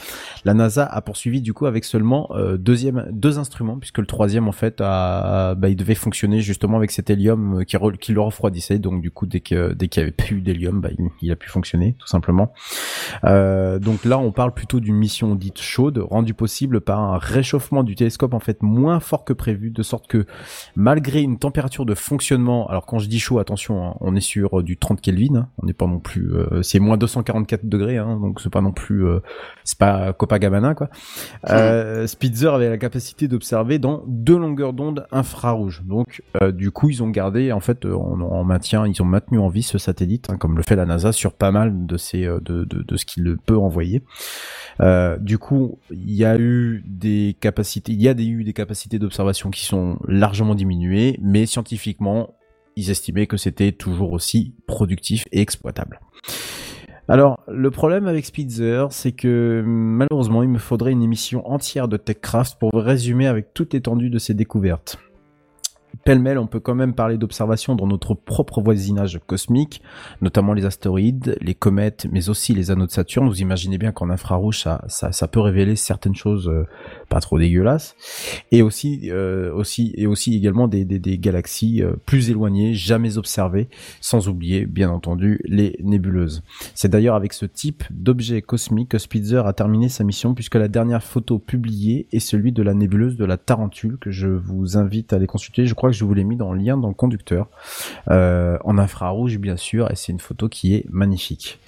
La 0.45 0.53
NASA 0.53 0.85
a 0.85 1.01
poursuivi 1.01 1.41
du 1.41 1.53
coup 1.53 1.65
avec 1.65 1.83
seulement 1.83 2.29
deuxième 2.57 3.07
deux 3.11 3.39
instruments 3.39 3.77
puisque 3.77 3.97
le 3.97 4.05
troisième 4.05 4.47
en 4.47 4.51
fait 4.51 4.79
a, 4.79 5.55
bah, 5.55 5.69
il 5.69 5.75
devait 5.75 5.95
fonctionner 5.95 6.41
justement 6.41 6.77
avec 6.77 6.91
cet 6.91 7.09
hélium 7.09 7.65
qui, 7.65 7.77
qui 7.99 8.13
le 8.13 8.21
refroidissait. 8.21 8.79
Donc 8.79 9.01
du 9.01 9.11
coup 9.11 9.25
dès 9.25 9.41
que 9.41 9.73
dès 9.73 9.87
qu'il 9.87 10.01
y 10.01 10.03
avait 10.03 10.11
d'hélium, 10.35 10.81
bah, 10.81 10.89
il, 11.21 11.31
a 11.31 11.35
pu 11.35 11.49
fonctionner 11.49 11.95
tout 11.99 12.07
simplement. 12.07 12.53
Euh, 13.23 13.79
donc 13.79 14.05
là, 14.05 14.17
on 14.17 14.31
parle 14.31 14.53
plutôt 14.53 14.79
d'une 14.79 14.95
mission 14.95 15.35
dite 15.35 15.59
chaude, 15.59 15.97
rendue 15.99 16.33
possible 16.33 16.81
par 16.81 16.99
un 16.99 17.17
réchauffement 17.17 17.83
du 17.83 17.95
télescope 17.95 18.33
en 18.33 18.39
fait 18.39 18.61
moins 18.61 18.99
fort 18.99 19.25
que 19.25 19.33
prévu, 19.33 19.71
de 19.71 19.83
sorte 19.83 20.07
que 20.07 20.25
malgré 20.75 21.21
une 21.21 21.37
température 21.37 21.85
de 21.85 21.95
fonctionnement, 21.95 22.67
alors 22.67 22.85
quand 22.85 22.99
je 22.99 23.07
dis 23.07 23.19
chaud, 23.19 23.39
attention, 23.39 23.85
hein, 23.85 23.95
on 24.01 24.15
est 24.15 24.21
sur 24.21 24.63
du 24.63 24.77
30 24.77 25.01
Kelvin, 25.01 25.35
hein, 25.35 25.49
on 25.61 25.65
n'est 25.65 25.73
pas 25.73 25.87
non 25.87 25.99
plus, 25.99 26.33
euh, 26.33 26.61
c'est 26.61 26.79
moins 26.79 26.97
244 26.97 27.65
degrés, 27.65 27.97
hein, 27.97 28.19
donc 28.21 28.41
c'est 28.41 28.51
pas 28.51 28.61
non 28.61 28.71
plus, 28.71 29.05
euh, 29.05 29.19
c'est 29.63 29.77
pas 29.77 30.13
Copacabana 30.13 30.75
quoi. 30.75 30.89
Euh, 31.49 32.07
Spitzer 32.07 32.53
avait 32.53 32.69
la 32.69 32.77
capacité 32.77 33.27
d'observer 33.27 33.79
dans 33.79 34.03
deux 34.07 34.37
longueurs 34.37 34.73
d'onde 34.73 35.07
infrarouges, 35.11 35.83
donc 35.85 36.23
du 36.51 36.71
coup 36.71 36.89
ils 36.89 37.03
ont 37.03 37.09
gardé 37.09 37.51
en 37.51 37.59
fait 37.59 37.85
en, 37.85 38.19
en 38.21 38.43
maintien, 38.43 38.87
ils 38.87 39.01
ont 39.01 39.05
maintenu 39.05 39.39
en 39.39 39.49
vie 39.49 39.63
ce 39.63 39.77
satellite 39.77 40.18
Hein, 40.27 40.37
comme 40.37 40.57
le 40.57 40.63
fait 40.63 40.75
la 40.75 40.85
NASA 40.85 41.11
sur 41.11 41.33
pas 41.33 41.51
mal 41.51 41.85
de 41.85 41.95
euh, 41.95 42.97
ce 42.97 43.05
qu'il 43.05 43.37
peut 43.45 43.57
envoyer. 43.57 44.03
Euh, 44.81 45.17
du 45.17 45.37
coup, 45.37 45.79
il 45.91 46.11
y 46.11 46.25
a 46.25 46.37
eu 46.37 46.83
des 46.85 47.35
capacités, 47.39 47.91
il 47.91 48.01
y 48.01 48.07
a 48.07 48.11
eu 48.11 48.43
des 48.43 48.53
capacités 48.53 48.99
d'observation 48.99 49.49
qui 49.49 49.65
sont 49.65 49.97
largement 50.07 50.55
diminuées, 50.55 51.19
mais 51.21 51.45
scientifiquement, 51.45 52.35
ils 52.75 52.89
estimaient 52.89 53.27
que 53.27 53.37
c'était 53.37 53.71
toujours 53.71 54.11
aussi 54.13 54.55
productif 54.67 55.25
et 55.31 55.41
exploitable. 55.41 55.99
Alors, 57.07 57.43
le 57.47 57.71
problème 57.71 58.05
avec 58.05 58.25
Spitzer, 58.25 58.85
c'est 58.91 59.13
que 59.13 59.63
malheureusement, 59.65 60.43
il 60.43 60.49
me 60.49 60.59
faudrait 60.59 60.91
une 60.91 61.01
émission 61.01 61.47
entière 61.49 61.87
de 61.87 61.97
TechCraft 61.97 62.59
pour 62.59 62.71
résumer 62.73 63.25
avec 63.25 63.53
toute 63.53 63.73
l'étendue 63.73 64.11
de 64.11 64.19
ces 64.19 64.35
découvertes. 64.35 64.99
Pêle-mêle, 66.09 66.39
on 66.39 66.47
peut 66.47 66.59
quand 66.59 66.73
même 66.73 66.95
parler 66.95 67.19
d'observations 67.19 67.75
dans 67.75 67.85
notre 67.85 68.15
propre 68.15 68.61
voisinage 68.61 69.19
cosmique, 69.27 69.83
notamment 70.21 70.53
les 70.53 70.65
astéroïdes, 70.65 71.37
les 71.39 71.53
comètes, 71.53 72.07
mais 72.11 72.29
aussi 72.29 72.55
les 72.55 72.71
anneaux 72.71 72.87
de 72.87 72.91
Saturne. 72.91 73.27
Vous 73.27 73.41
imaginez 73.43 73.77
bien 73.77 73.91
qu'en 73.91 74.09
infrarouge, 74.09 74.57
ça, 74.61 74.81
ça, 74.87 75.27
peut 75.27 75.39
révéler 75.39 75.75
certaines 75.75 76.15
choses 76.15 76.47
euh, 76.47 76.65
pas 77.09 77.19
trop 77.19 77.39
dégueulasse, 77.39 77.95
et 78.51 78.61
aussi, 78.61 79.09
euh, 79.11 79.51
aussi 79.53 79.93
et 79.97 80.07
aussi 80.07 80.35
également 80.35 80.67
des, 80.67 80.85
des, 80.85 80.99
des 80.99 81.17
galaxies 81.17 81.81
euh, 81.83 81.93
plus 82.05 82.29
éloignées, 82.29 82.73
jamais 82.73 83.17
observées, 83.17 83.67
sans 83.99 84.29
oublier 84.29 84.65
bien 84.65 84.89
entendu 84.89 85.41
les 85.45 85.75
nébuleuses. 85.81 86.43
C'est 86.75 86.89
d'ailleurs 86.89 87.15
avec 87.15 87.33
ce 87.33 87.45
type 87.45 87.83
d'objet 87.89 88.41
cosmique 88.41 88.89
que 88.89 88.97
Spitzer 88.97 89.45
a 89.45 89.53
terminé 89.53 89.89
sa 89.89 90.03
mission, 90.03 90.33
puisque 90.33 90.55
la 90.55 90.67
dernière 90.67 91.03
photo 91.03 91.39
publiée 91.39 92.07
est 92.11 92.19
celui 92.19 92.51
de 92.51 92.63
la 92.63 92.73
nébuleuse 92.73 93.17
de 93.17 93.25
la 93.25 93.37
Tarentule 93.37 93.97
que 93.99 94.11
je 94.11 94.27
vous 94.27 94.77
invite 94.77 95.11
à 95.11 95.15
aller 95.15 95.27
consulter. 95.27 95.65
Je 95.65 95.73
crois 95.73 95.89
que 95.89 95.95
je 95.95 96.05
vous 96.05 96.13
l'ai 96.13 96.23
mis 96.23 96.35
dans 96.35 96.53
le 96.53 96.59
lien 96.61 96.77
dans 96.77 96.87
le 96.87 96.93
conducteur, 96.93 97.49
euh, 98.09 98.57
en 98.63 98.77
infrarouge 98.77 99.37
bien 99.39 99.57
sûr, 99.57 99.89
et 99.91 99.95
c'est 99.95 100.11
une 100.11 100.19
photo 100.19 100.47
qui 100.47 100.75
est 100.75 100.85
magnifique. 100.89 101.59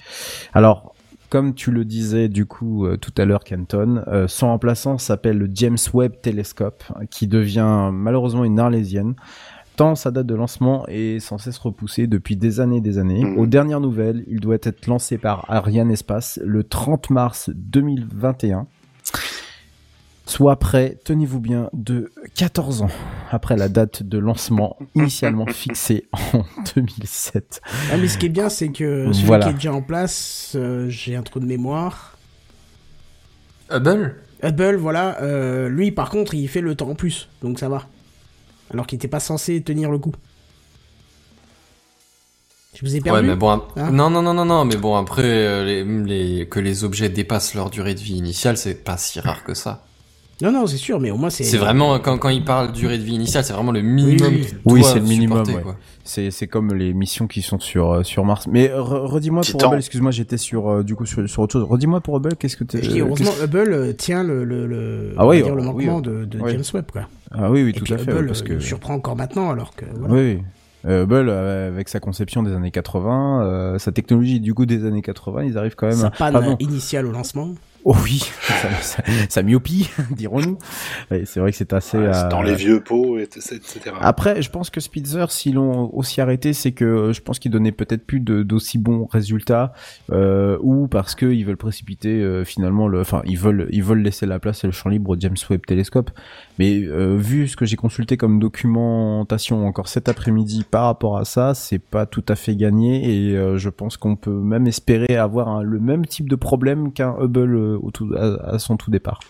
Alors 0.52 0.91
comme 1.32 1.54
tu 1.54 1.70
le 1.70 1.86
disais 1.86 2.28
du 2.28 2.44
coup 2.44 2.84
euh, 2.84 2.98
tout 2.98 3.14
à 3.16 3.24
l'heure 3.24 3.42
Kenton, 3.42 4.04
euh, 4.06 4.28
son 4.28 4.48
remplaçant 4.48 4.98
s'appelle 4.98 5.38
le 5.38 5.48
James 5.54 5.78
Webb 5.94 6.20
Telescope, 6.20 6.84
qui 7.10 7.26
devient 7.26 7.88
malheureusement 7.90 8.44
une 8.44 8.60
arlésienne. 8.60 9.14
Tant 9.76 9.94
sa 9.94 10.10
date 10.10 10.26
de 10.26 10.34
lancement 10.34 10.84
est 10.88 11.20
sans 11.20 11.38
cesse 11.38 11.56
repoussée 11.56 12.06
depuis 12.06 12.36
des 12.36 12.60
années 12.60 12.76
et 12.76 12.80
des 12.82 12.98
années. 12.98 13.24
Mhm. 13.24 13.38
Aux 13.38 13.46
dernières 13.46 13.80
nouvelles, 13.80 14.24
il 14.28 14.40
doit 14.40 14.58
être 14.60 14.86
lancé 14.86 15.16
par 15.16 15.46
Ariane 15.48 15.90
Espace 15.90 16.38
le 16.44 16.64
30 16.64 17.08
mars 17.08 17.48
2021. 17.54 18.66
Soit 20.24 20.56
près, 20.56 20.98
tenez-vous 21.04 21.40
bien, 21.40 21.68
de 21.72 22.12
14 22.36 22.82
ans 22.82 22.90
après 23.30 23.56
la 23.56 23.68
date 23.68 24.02
de 24.04 24.18
lancement 24.18 24.76
initialement 24.94 25.46
fixée 25.52 26.06
en 26.12 26.44
2007. 26.76 27.60
Ah, 27.90 27.96
mais 27.96 28.06
ce 28.08 28.18
qui 28.18 28.26
est 28.26 28.30
bien, 28.30 28.48
c'est 28.48 28.68
que 28.68 29.12
celui 29.12 29.26
Voilà. 29.26 29.46
qui 29.46 29.50
est 29.50 29.54
déjà 29.54 29.72
en 29.72 29.82
place, 29.82 30.52
euh, 30.54 30.88
j'ai 30.88 31.16
un 31.16 31.22
trou 31.22 31.40
de 31.40 31.44
mémoire. 31.46 32.16
Hubble? 33.70 34.14
Hubble, 34.44 34.76
voilà, 34.76 35.20
euh, 35.22 35.68
lui 35.68 35.90
par 35.90 36.08
contre, 36.10 36.34
il 36.34 36.48
fait 36.48 36.60
le 36.60 36.74
temps 36.76 36.88
en 36.90 36.94
plus, 36.94 37.28
donc 37.42 37.58
ça 37.58 37.68
va. 37.68 37.86
Alors 38.72 38.86
qu'il 38.86 38.96
n'était 38.96 39.08
pas 39.08 39.20
censé 39.20 39.60
tenir 39.62 39.90
le 39.90 39.98
coup. 39.98 40.12
Je 42.74 42.80
vous 42.86 42.96
ai 42.96 43.00
perdu 43.00 43.20
Ouais, 43.20 43.26
mais 43.26 43.36
bon, 43.36 43.50
un- 43.50 43.62
Hein 43.76 43.90
non, 43.90 44.08
non, 44.08 44.22
non, 44.22 44.34
non, 44.34 44.44
non, 44.46 44.64
mais 44.64 44.76
bon, 44.76 44.96
après, 44.96 45.22
euh, 45.24 45.64
les, 45.64 45.84
les- 46.38 46.46
que 46.48 46.58
les 46.60 46.84
objets 46.84 47.08
dépassent 47.10 47.54
leur 47.54 47.70
durée 47.70 47.94
de 47.94 48.00
vie 48.00 48.16
initiale, 48.16 48.56
c'est 48.56 48.82
pas 48.82 48.96
si 48.96 49.20
rare 49.20 49.44
que 49.44 49.52
ça. 49.54 49.84
Non, 50.40 50.50
non, 50.50 50.66
c'est 50.66 50.76
sûr, 50.76 50.98
mais 50.98 51.10
au 51.10 51.16
moins 51.16 51.30
c'est. 51.30 51.44
C'est 51.44 51.56
vraiment, 51.58 51.98
quand, 52.00 52.18
quand 52.18 52.28
il 52.30 52.44
parle 52.44 52.72
durée 52.72 52.98
de 52.98 53.02
vie 53.04 53.14
initiale, 53.14 53.44
c'est 53.44 53.52
vraiment 53.52 53.70
le 53.72 53.82
minimum. 53.82 54.34
Oui, 54.64 54.82
c'est 54.82 54.96
le 54.98 55.02
minimum, 55.04 55.42
ouais. 55.46 55.62
C'est 56.04 56.32
c'est 56.32 56.48
comme 56.48 56.74
les 56.74 56.92
missions 56.94 57.28
qui 57.28 57.42
sont 57.42 57.60
sur 57.60 57.92
euh, 57.92 58.02
sur 58.02 58.24
Mars. 58.24 58.48
Mais 58.50 58.66
re- 58.68 59.06
redis-moi 59.06 59.42
pour. 59.48 59.62
Hubble, 59.64 59.76
excuse-moi, 59.76 60.10
j'étais 60.10 60.36
sur 60.36 60.68
euh, 60.68 60.82
du 60.82 60.96
coup 60.96 61.06
sur, 61.06 61.28
sur 61.28 61.42
autre 61.42 61.52
chose. 61.52 61.62
Redis-moi 61.62 62.00
pour 62.00 62.16
Hubble, 62.16 62.34
qu'est-ce 62.36 62.56
que 62.56 62.64
tu 62.64 62.80
dis, 62.80 63.00
heureusement, 63.00 63.30
Hubble 63.40 63.72
euh, 63.72 63.92
tient 63.92 64.24
le, 64.24 64.44
le, 64.44 64.66
le, 64.66 65.14
Ah 65.16 65.26
oui, 65.28 65.42
dire 65.44 65.54
le 65.54 65.62
manquement 65.62 65.96
oui, 65.98 66.02
de, 66.02 66.24
de 66.24 66.40
oui. 66.40 66.50
James 66.52 66.64
Webb, 66.74 66.86
quoi. 66.90 67.02
Ah 67.30 67.50
oui 67.52 67.62
oui, 67.62 67.70
Et 67.70 67.72
tout 67.74 67.84
puis 67.84 67.94
à 67.94 67.98
fait 67.98 68.10
Hubble 68.10 68.26
parce 68.26 68.42
euh, 68.42 68.46
que 68.46 68.58
surprend 68.58 68.94
encore 68.94 69.14
maintenant, 69.14 69.50
alors 69.50 69.76
que. 69.76 69.84
Voilà. 69.96 70.12
Oui, 70.14 70.20
oui. 70.34 70.42
Euh, 70.86 71.04
Hubble, 71.04 71.28
euh, 71.28 71.68
avec 71.68 71.88
sa 71.88 72.00
conception 72.00 72.42
des 72.42 72.52
années 72.52 72.72
80, 72.72 73.44
euh, 73.44 73.78
sa 73.78 73.92
technologie 73.92 74.40
du 74.40 74.54
coup 74.54 74.66
des 74.66 74.84
années 74.84 75.02
80, 75.02 75.44
ils 75.44 75.56
arrivent 75.56 75.76
quand 75.76 75.86
même 75.86 75.96
Sa 75.96 76.08
à... 76.08 76.10
panne 76.10 76.32
Pardon. 76.32 76.56
initiale 76.58 77.06
au 77.06 77.12
lancement. 77.12 77.50
Oh 77.84 77.96
oui, 78.04 78.22
sa- 78.82 79.02
sa 79.28 79.42
myopie, 79.42 79.90
dirons-nous. 80.16 80.56
C'est 81.24 81.40
vrai 81.40 81.50
que 81.50 81.56
c'est 81.56 81.72
assez... 81.72 81.98
Ouais, 81.98 82.14
euh, 82.14 82.28
dans 82.28 82.42
les 82.42 82.54
vieux 82.54 82.80
pots, 82.80 83.18
et 83.18 83.22
etc. 83.24 83.60
Après, 84.00 84.40
je 84.40 84.50
pense 84.50 84.70
que 84.70 84.80
Spitzer, 84.80 85.26
s'ils 85.30 85.54
l'ont 85.54 85.90
aussi 85.92 86.20
arrêté, 86.20 86.52
c'est 86.52 86.72
que 86.72 86.84
euh, 86.84 87.12
je 87.12 87.20
pense 87.20 87.38
qu'ils 87.38 87.50
donnaient 87.50 87.72
peut-être 87.72 88.06
plus 88.06 88.20
d'aussi 88.20 88.78
bons 88.78 89.06
résultats, 89.06 89.72
euh, 90.12 90.58
ou 90.62 90.86
parce 90.86 91.14
qu'ils 91.14 91.44
veulent 91.44 91.56
précipiter 91.56 92.20
euh, 92.20 92.44
finalement 92.44 92.86
le, 92.88 93.00
enfin 93.00 93.22
ils 93.24 93.38
veulent 93.38 93.66
ils 93.72 93.82
veulent 93.82 94.02
laisser 94.02 94.26
la 94.26 94.38
place 94.38 94.62
et 94.64 94.66
le 94.68 94.72
champ 94.72 94.88
libre 94.88 95.10
au 95.10 95.16
James 95.18 95.36
Webb 95.50 95.66
Telescope. 95.66 96.10
Mais 96.58 96.82
euh, 96.84 97.16
vu 97.16 97.48
ce 97.48 97.56
que 97.56 97.64
j'ai 97.64 97.76
consulté 97.76 98.16
comme 98.16 98.38
documentation 98.38 99.66
encore 99.66 99.88
cet 99.88 100.08
après-midi 100.08 100.64
par 100.70 100.84
rapport 100.84 101.18
à 101.18 101.24
ça, 101.24 101.54
c'est 101.54 101.78
pas 101.78 102.06
tout 102.06 102.24
à 102.28 102.36
fait 102.36 102.56
gagné 102.56 103.30
et 103.30 103.36
euh, 103.36 103.58
je 103.58 103.68
pense 103.68 103.96
qu'on 103.96 104.16
peut 104.16 104.30
même 104.30 104.66
espérer 104.66 105.16
avoir 105.16 105.62
le 105.62 105.80
même 105.80 106.06
type 106.06 106.28
de 106.28 106.36
problème 106.36 106.92
qu'un 106.92 107.14
Hubble 107.20 107.54
euh, 107.56 107.71
au 107.80 107.90
tout, 107.90 108.12
à, 108.16 108.54
à 108.54 108.58
son 108.58 108.76
tout 108.76 108.90
départ. 108.90 109.20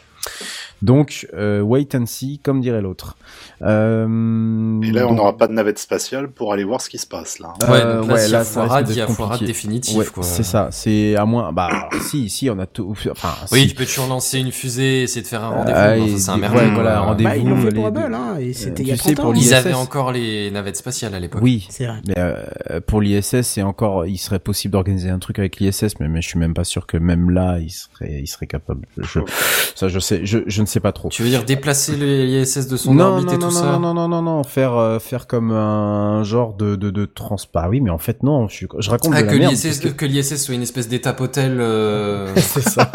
Donc, 0.82 1.28
euh, 1.34 1.60
wait 1.60 1.94
and 1.94 2.06
see, 2.06 2.40
comme 2.42 2.60
dirait 2.60 2.80
l'autre. 2.82 3.16
Euh, 3.62 4.80
Et 4.82 4.90
là, 4.90 5.04
on 5.06 5.10
donc- 5.10 5.16
n'aura 5.18 5.36
pas 5.36 5.46
de 5.46 5.52
navette 5.52 5.78
spatiale 5.78 6.28
pour 6.28 6.52
aller 6.52 6.64
voir 6.64 6.80
ce 6.80 6.88
qui 6.90 6.98
se 6.98 7.06
passe 7.06 7.38
là. 7.38 7.54
Euh, 7.62 7.70
Ouais, 7.72 7.82
donc 8.00 8.08
là, 8.08 8.14
ouais, 8.14 8.44
ça 8.44 8.62
risque 8.64 8.94
d'être 8.94 9.16
compliqué. 9.16 9.52
Ouais. 9.96 10.04
C'est 10.22 10.42
ça. 10.42 10.68
C'est 10.72 11.14
à 11.16 11.24
moins. 11.24 11.52
Bah, 11.52 11.88
si, 12.10 12.28
si, 12.28 12.50
on 12.50 12.58
a 12.58 12.66
tout. 12.66 12.94
Enfin, 13.10 13.28
Oui, 13.52 13.60
si. 13.62 13.68
tu 13.68 13.74
peux 13.76 13.84
toujours 13.86 14.08
lancer 14.08 14.40
une 14.40 14.50
fusée, 14.50 15.02
essayer 15.02 15.22
de 15.22 15.26
faire 15.28 15.44
un 15.44 15.50
rendez-vous. 15.50 15.78
Ah, 15.78 16.18
c'est 16.18 16.30
un 16.30 16.34
ouais, 16.34 16.40
merdier. 16.40 16.70
voilà, 16.74 16.90
quoi. 16.90 16.98
un 16.98 17.00
rendez-vous. 17.02 17.30
Bah, 17.30 17.36
ils 17.36 17.48
l'ont 17.48 17.56
fait 17.62 17.70
les 17.70 17.74
pour. 17.76 17.86
Hubble, 17.86 18.14
hein, 18.14 18.36
et 18.40 18.52
c'était 18.52 18.82
il 18.82 18.88
y 18.88 18.92
a 18.92 18.96
sais, 18.96 19.14
30 19.14 19.16
pour 19.16 19.26
ans. 19.26 19.34
Ils 19.34 19.54
avaient 19.54 19.72
encore 19.74 20.10
les 20.12 20.50
navettes 20.50 20.76
spatiales 20.76 21.14
à 21.14 21.20
l'époque. 21.20 21.42
Oui. 21.42 21.66
C'est 21.70 21.86
vrai. 21.86 22.00
Mais 22.08 22.14
euh, 22.18 22.80
pour 22.84 23.00
l'ISS, 23.00 23.42
c'est 23.42 23.62
encore, 23.62 24.04
il 24.06 24.18
serait 24.18 24.40
possible 24.40 24.72
d'organiser 24.72 25.10
un 25.10 25.20
truc 25.20 25.38
avec 25.38 25.58
l'ISS, 25.58 25.94
mais, 26.00 26.08
mais 26.08 26.20
je 26.22 26.28
suis 26.28 26.38
même 26.40 26.54
pas 26.54 26.64
sûr 26.64 26.86
que 26.88 26.96
même 26.96 27.30
là, 27.30 27.58
il 27.60 27.70
serait, 27.70 28.20
il 28.22 28.26
serait 28.26 28.46
capable. 28.48 28.86
Je, 28.98 29.20
ça, 29.76 29.86
je 29.88 29.98
sais, 30.00 30.11
je, 30.24 30.38
je 30.46 30.60
ne 30.62 30.66
sais 30.66 30.80
pas 30.80 30.92
trop. 30.92 31.08
Tu 31.08 31.22
veux 31.22 31.28
dire 31.28 31.44
déplacer 31.44 31.96
l'ISS 31.96 32.66
de 32.68 32.76
son 32.76 32.94
non, 32.94 33.04
orbite 33.04 33.26
non, 33.26 33.32
et 33.32 33.38
non, 33.38 33.48
tout 33.48 33.54
non, 33.54 33.60
ça 33.60 33.72
non, 33.78 33.80
non, 33.80 33.94
non, 33.94 34.08
non, 34.08 34.22
non, 34.22 34.42
faire, 34.44 34.76
euh, 34.76 34.98
faire 34.98 35.26
comme 35.26 35.50
un 35.52 36.22
genre 36.24 36.54
de, 36.54 36.76
de, 36.76 36.90
de 36.90 37.04
trans. 37.04 37.36
Bah 37.54 37.66
oui, 37.70 37.80
mais 37.80 37.90
en 37.90 37.98
fait, 37.98 38.22
non, 38.22 38.48
je, 38.48 38.66
raconte 38.90 39.12
Ah, 39.14 39.22
de 39.22 39.26
la 39.26 39.32
que 39.32 39.38
merde. 39.38 39.52
l'ISS 39.52 39.62
parce 39.64 39.78
que- 39.80 39.88
que 39.88 40.04
l'ISS 40.06 40.36
soit 40.44 40.54
une 40.54 40.62
espèce 40.62 40.88
d'étape 40.88 41.20
hôtel 41.20 41.58
euh, 41.60 42.32
c'est 42.36 42.60
ça. 42.68 42.90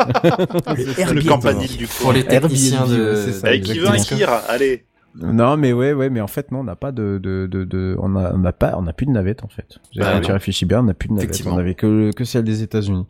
Le 0.65 1.27
campanile 1.27 1.75
du 1.77 1.87
pour 1.87 2.13
les 2.13 2.23
techniciens 2.25 2.79
Airbnb, 2.81 2.97
de. 2.97 3.11
ouais, 3.13 3.21
c'est 3.25 3.33
ça. 3.33 3.57
Qui 3.57 3.79
veut 3.79 3.87
un 3.87 3.93
exactement. 3.93 4.19
kir 4.19 4.29
Allez. 4.49 4.85
Non, 5.21 5.57
mais 5.57 5.73
ouais, 5.73 5.93
ouais, 5.93 6.09
mais 6.09 6.21
en 6.21 6.27
fait, 6.27 6.51
non, 6.51 6.59
on 6.59 6.63
n'a 6.63 6.75
pas 6.75 6.91
de, 6.91 7.19
de, 7.21 7.47
de, 7.49 7.63
de- 7.63 7.95
on 7.99 8.15
a, 8.15 8.33
on 8.33 8.37
n'a 8.37 8.53
pas, 8.53 8.75
on 8.77 8.83
n'a 8.83 8.93
plus 8.93 9.05
de 9.05 9.11
navette, 9.11 9.43
en 9.43 9.47
fait. 9.47 9.77
J'ai- 9.91 10.01
Bah, 10.01 10.19
tu 10.19 10.27
oui. 10.27 10.33
réfléchis 10.33 10.65
bien, 10.65 10.81
on 10.81 10.83
n'a 10.83 10.93
plus 10.93 11.09
de 11.09 11.13
navette. 11.13 11.41
On 11.47 11.57
avait 11.57 11.73
que, 11.75 12.11
que 12.13 12.23
celle 12.23 12.43
des 12.43 12.61
États-Unis. 12.63 13.05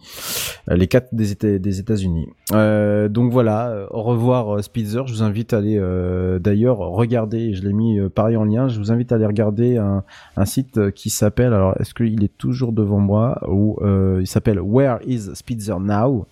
Euh, 0.69 0.75
les 0.75 0.87
quatre 0.87 1.13
des, 1.13 1.33
Éta- 1.33 1.59
des 1.59 1.79
États-Unis. 1.79 2.27
Euh, 2.53 3.09
donc 3.09 3.31
voilà, 3.31 3.87
au 3.91 4.03
revoir 4.03 4.55
euh, 4.57 4.61
Spitzer. 4.61 5.01
Je 5.05 5.13
vous 5.13 5.23
invite 5.23 5.53
à 5.53 5.57
aller, 5.57 5.77
euh, 5.77 6.39
d'ailleurs, 6.39 6.77
regarder, 6.77 7.53
je 7.53 7.63
l'ai 7.63 7.73
mis 7.73 7.99
euh, 7.99 8.09
pareil 8.09 8.37
en 8.37 8.45
lien, 8.45 8.67
je 8.67 8.79
vous 8.79 8.91
invite 8.91 9.11
à 9.11 9.15
aller 9.15 9.25
regarder 9.25 9.77
un, 9.77 10.03
un 10.37 10.45
site 10.45 10.91
qui 10.91 11.09
s'appelle, 11.09 11.53
alors, 11.53 11.75
est-ce 11.79 11.93
qu'il 11.93 12.23
est 12.23 12.37
toujours 12.37 12.71
devant 12.71 12.99
moi, 12.99 13.39
ou, 13.49 13.77
euh, 13.81 14.19
il 14.21 14.27
s'appelle 14.27 14.59
Where 14.61 14.99
is 15.05 15.31
Spitzer 15.33 15.75
Now? 15.79 16.25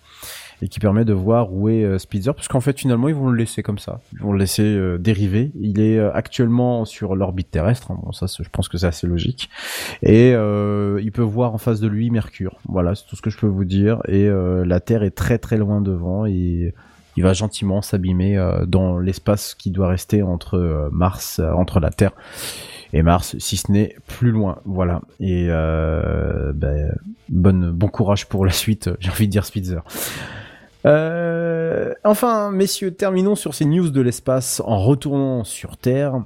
Et 0.62 0.68
qui 0.68 0.80
permet 0.80 1.04
de 1.04 1.12
voir 1.12 1.52
où 1.52 1.68
est 1.68 1.84
euh, 1.84 1.98
Spitzer 1.98 2.32
parce 2.34 2.48
qu'en 2.48 2.60
fait 2.60 2.78
finalement 2.78 3.08
ils 3.08 3.14
vont 3.14 3.28
le 3.28 3.36
laisser 3.36 3.62
comme 3.62 3.78
ça 3.78 4.00
ils 4.12 4.20
vont 4.20 4.32
le 4.32 4.38
laisser 4.38 4.62
euh, 4.62 4.98
dériver 4.98 5.52
il 5.60 5.80
est 5.80 5.98
euh, 5.98 6.12
actuellement 6.12 6.84
sur 6.84 7.14
l'orbite 7.14 7.50
terrestre 7.50 7.90
hein. 7.90 7.98
bon 8.02 8.12
ça 8.12 8.26
je 8.26 8.48
pense 8.48 8.68
que 8.68 8.78
c'est 8.78 8.86
assez 8.86 9.06
logique 9.06 9.50
et 10.02 10.30
il 10.30 11.12
peut 11.12 11.22
voir 11.22 11.54
en 11.54 11.58
face 11.58 11.80
de 11.80 11.88
lui 11.88 12.10
Mercure 12.10 12.58
voilà 12.68 12.94
c'est 12.94 13.06
tout 13.06 13.16
ce 13.16 13.22
que 13.22 13.30
je 13.30 13.38
peux 13.38 13.46
vous 13.46 13.64
dire 13.64 14.00
et 14.08 14.28
la 14.28 14.80
Terre 14.80 15.02
est 15.02 15.10
très 15.10 15.38
très 15.38 15.56
loin 15.56 15.80
devant 15.80 16.26
et 16.26 16.74
il 17.16 17.22
va 17.22 17.32
gentiment 17.32 17.82
s'abîmer 17.82 18.38
dans 18.66 18.98
l'espace 18.98 19.54
qui 19.54 19.70
doit 19.70 19.88
rester 19.88 20.22
entre 20.22 20.88
Mars 20.92 21.40
entre 21.40 21.80
la 21.80 21.90
Terre 21.90 22.12
et 22.92 23.02
Mars, 23.02 23.36
si 23.38 23.56
ce 23.56 23.70
n'est 23.70 23.96
plus 24.06 24.30
loin. 24.30 24.58
Voilà. 24.64 25.00
Et 25.20 25.46
euh, 25.50 26.52
ben, 26.54 26.92
bon 27.28 27.88
courage 27.88 28.26
pour 28.26 28.46
la 28.46 28.52
suite. 28.52 28.90
J'ai 29.00 29.10
envie 29.10 29.26
de 29.26 29.32
dire 29.32 29.44
Spitzer. 29.44 29.80
Euh, 30.86 31.92
enfin, 32.04 32.50
messieurs, 32.50 32.92
terminons 32.94 33.34
sur 33.34 33.54
ces 33.54 33.64
news 33.64 33.90
de 33.90 34.00
l'espace 34.00 34.62
en 34.64 34.78
retournant 34.78 35.44
sur 35.44 35.76
Terre. 35.76 36.22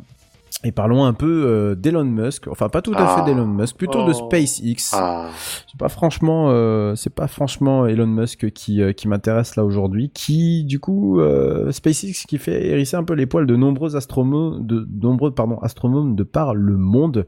Et 0.62 0.72
parlons 0.72 1.04
un 1.06 1.14
peu 1.14 1.44
euh, 1.46 1.74
d'Elon 1.74 2.04
Musk, 2.04 2.46
enfin 2.48 2.68
pas 2.68 2.82
tout 2.82 2.92
à 2.92 2.96
Ah. 2.98 3.16
fait 3.24 3.30
d'Elon 3.32 3.46
Musk, 3.46 3.76
plutôt 3.78 4.04
de 4.04 4.10
Oh. 4.14 4.28
SpaceX. 4.28 4.90
Ah. 4.92 5.30
C'est 5.66 5.78
pas 5.78 5.88
franchement, 5.88 6.48
euh, 6.50 6.94
c'est 6.96 7.14
pas 7.14 7.28
franchement 7.28 7.86
Elon 7.86 8.06
Musk 8.06 8.50
qui 8.50 8.82
euh, 8.82 8.92
qui 8.92 9.08
m'intéresse 9.08 9.56
là 9.56 9.64
aujourd'hui. 9.64 10.10
Qui 10.10 10.64
du 10.64 10.78
coup 10.78 11.18
euh, 11.18 11.72
SpaceX 11.72 12.26
qui 12.28 12.36
fait 12.36 12.66
hérisser 12.66 12.98
un 12.98 13.04
peu 13.04 13.14
les 13.14 13.24
poils 13.24 13.46
de 13.46 13.56
nombreux 13.56 13.96
astronomes, 13.96 14.66
de 14.66 14.86
nombreux 15.00 15.30
pardon 15.30 15.58
astronomes 15.60 16.14
de 16.14 16.24
par 16.24 16.54
le 16.54 16.76
monde 16.76 17.26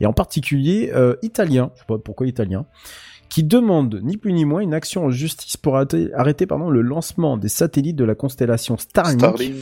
et 0.00 0.04
en 0.06 0.12
particulier 0.12 0.92
euh, 0.94 1.14
italiens. 1.22 1.70
Je 1.76 1.80
sais 1.80 1.86
pas 1.88 1.96
pourquoi 1.96 2.26
italiens 2.26 2.66
qui 3.34 3.42
demandent 3.42 3.98
ni 4.00 4.16
plus 4.16 4.32
ni 4.32 4.44
moins 4.44 4.60
une 4.60 4.74
action 4.74 5.06
en 5.06 5.10
justice 5.10 5.56
pour 5.56 5.74
arrêter, 5.74 6.14
arrêter 6.14 6.46
pardon, 6.46 6.70
le 6.70 6.82
lancement 6.82 7.36
des 7.36 7.48
satellites 7.48 7.96
de 7.96 8.04
la 8.04 8.14
constellation 8.14 8.76
Starlink 8.76 9.18
Starlink. 9.18 9.56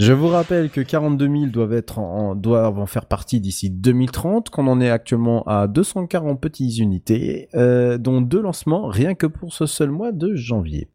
je 0.00 0.14
vous 0.14 0.28
rappelle 0.28 0.70
que 0.70 0.80
42 0.80 1.26
000 1.26 1.46
doivent 1.48 1.74
être 1.74 1.98
en, 1.98 2.34
doivent 2.34 2.78
en 2.78 2.86
faire 2.86 3.04
partie 3.04 3.42
d'ici 3.42 3.68
2030, 3.68 4.48
qu'on 4.48 4.68
en 4.68 4.80
est 4.80 4.88
actuellement 4.88 5.42
à 5.42 5.66
240 5.66 6.40
petites 6.40 6.78
unités, 6.78 7.50
euh, 7.54 7.98
dont 7.98 8.22
deux 8.22 8.40
lancements 8.40 8.86
rien 8.86 9.14
que 9.14 9.26
pour 9.26 9.52
ce 9.52 9.66
seul 9.66 9.90
mois 9.90 10.10
de 10.10 10.34
janvier. 10.34 10.88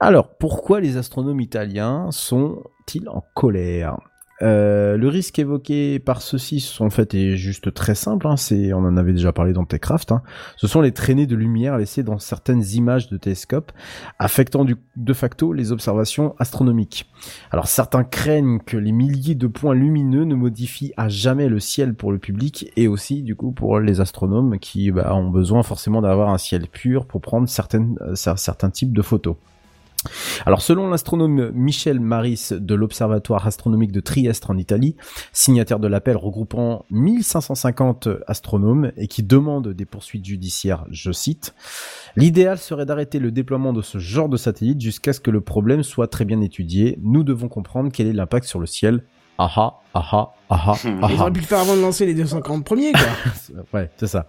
Alors, 0.00 0.38
pourquoi 0.38 0.80
les 0.80 0.96
astronomes 0.96 1.42
italiens 1.42 2.06
sont-ils 2.12 3.10
en 3.10 3.22
colère? 3.34 3.98
Euh, 4.42 4.96
le 4.96 5.08
risque 5.08 5.38
évoqué 5.38 5.98
par 5.98 6.22
ceux-ci, 6.22 6.76
en 6.80 6.90
fait, 6.90 7.14
est 7.14 7.36
juste 7.36 7.72
très 7.74 7.94
simple. 7.94 8.26
Hein, 8.26 8.36
c'est, 8.36 8.72
on 8.72 8.78
en 8.78 8.96
avait 8.96 9.12
déjà 9.12 9.32
parlé 9.32 9.52
dans 9.52 9.64
Techcraft. 9.64 10.12
Hein. 10.12 10.22
Ce 10.56 10.66
sont 10.66 10.80
les 10.80 10.92
traînées 10.92 11.26
de 11.26 11.36
lumière 11.36 11.76
laissées 11.76 12.02
dans 12.02 12.18
certaines 12.18 12.64
images 12.74 13.08
de 13.08 13.16
télescopes, 13.16 13.72
affectant 14.18 14.64
de 14.96 15.12
facto 15.12 15.52
les 15.52 15.72
observations 15.72 16.34
astronomiques. 16.38 17.10
Alors 17.50 17.66
certains 17.66 18.04
craignent 18.04 18.60
que 18.60 18.76
les 18.76 18.92
milliers 18.92 19.34
de 19.34 19.46
points 19.46 19.74
lumineux 19.74 20.24
ne 20.24 20.34
modifient 20.34 20.92
à 20.96 21.08
jamais 21.08 21.48
le 21.48 21.60
ciel 21.60 21.94
pour 21.94 22.12
le 22.12 22.18
public 22.18 22.70
et 22.76 22.88
aussi 22.88 23.22
du 23.22 23.34
coup 23.34 23.52
pour 23.52 23.80
les 23.80 24.00
astronomes 24.00 24.58
qui 24.58 24.90
bah, 24.90 25.14
ont 25.14 25.30
besoin 25.30 25.62
forcément 25.62 26.00
d'avoir 26.00 26.30
un 26.30 26.38
ciel 26.38 26.68
pur 26.68 27.06
pour 27.06 27.20
prendre 27.20 27.48
certaines, 27.48 27.96
euh, 28.02 28.14
certains 28.14 28.70
types 28.70 28.92
de 28.92 29.02
photos. 29.02 29.36
Alors 30.46 30.62
selon 30.62 30.88
l'astronome 30.88 31.50
Michel 31.52 32.00
Maris 32.00 32.50
de 32.52 32.74
l'Observatoire 32.74 33.46
astronomique 33.46 33.92
de 33.92 34.00
Trieste 34.00 34.48
en 34.48 34.56
Italie, 34.56 34.96
signataire 35.32 35.80
de 35.80 35.88
l'appel 35.88 36.16
regroupant 36.16 36.84
1550 36.90 38.08
astronomes 38.26 38.92
et 38.96 39.08
qui 39.08 39.22
demande 39.22 39.68
des 39.68 39.84
poursuites 39.84 40.24
judiciaires, 40.24 40.84
je 40.90 41.10
cite, 41.10 41.54
l'idéal 42.16 42.58
serait 42.58 42.86
d'arrêter 42.86 43.18
le 43.18 43.30
déploiement 43.32 43.72
de 43.72 43.82
ce 43.82 43.98
genre 43.98 44.28
de 44.28 44.36
satellite 44.36 44.80
jusqu'à 44.80 45.12
ce 45.12 45.20
que 45.20 45.30
le 45.30 45.40
problème 45.40 45.82
soit 45.82 46.06
très 46.06 46.24
bien 46.24 46.40
étudié. 46.40 46.98
Nous 47.02 47.24
devons 47.24 47.48
comprendre 47.48 47.90
quel 47.92 48.06
est 48.06 48.12
l'impact 48.12 48.46
sur 48.46 48.60
le 48.60 48.66
ciel. 48.66 49.04
Aha, 49.38 49.80
aha, 49.94 50.34
aha, 50.50 50.72
aha. 50.72 51.08
Ils 51.12 51.20
auraient 51.20 51.32
pu 51.32 51.40
le 51.40 51.46
faire 51.46 51.60
avant 51.60 51.76
de 51.76 51.80
lancer 51.80 52.06
les 52.06 52.14
240 52.14 52.64
premiers, 52.64 52.92
quoi. 52.92 53.62
ouais, 53.72 53.90
c'est 53.96 54.08
ça. 54.08 54.26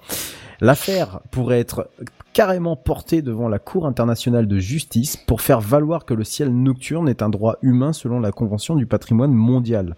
L'affaire 0.62 1.22
pourrait 1.32 1.60
être 1.60 1.90
carrément 2.34 2.76
portée 2.76 3.22
devant 3.22 3.48
la 3.48 3.60
Cour 3.60 3.86
internationale 3.86 4.48
de 4.48 4.60
justice 4.60 5.16
pour 5.16 5.42
faire 5.42 5.62
valoir 5.62 6.06
que 6.06 6.14
le 6.14 6.24
ciel 6.24 6.50
nocturne 6.54 7.08
est 7.08 7.22
un 7.22 7.30
droit 7.30 7.58
humain 7.62 7.94
selon 7.94 8.20
la 8.20 8.32
Convention 8.32 8.76
du 8.76 8.86
patrimoine 8.86 9.32
mondial. 9.32 9.96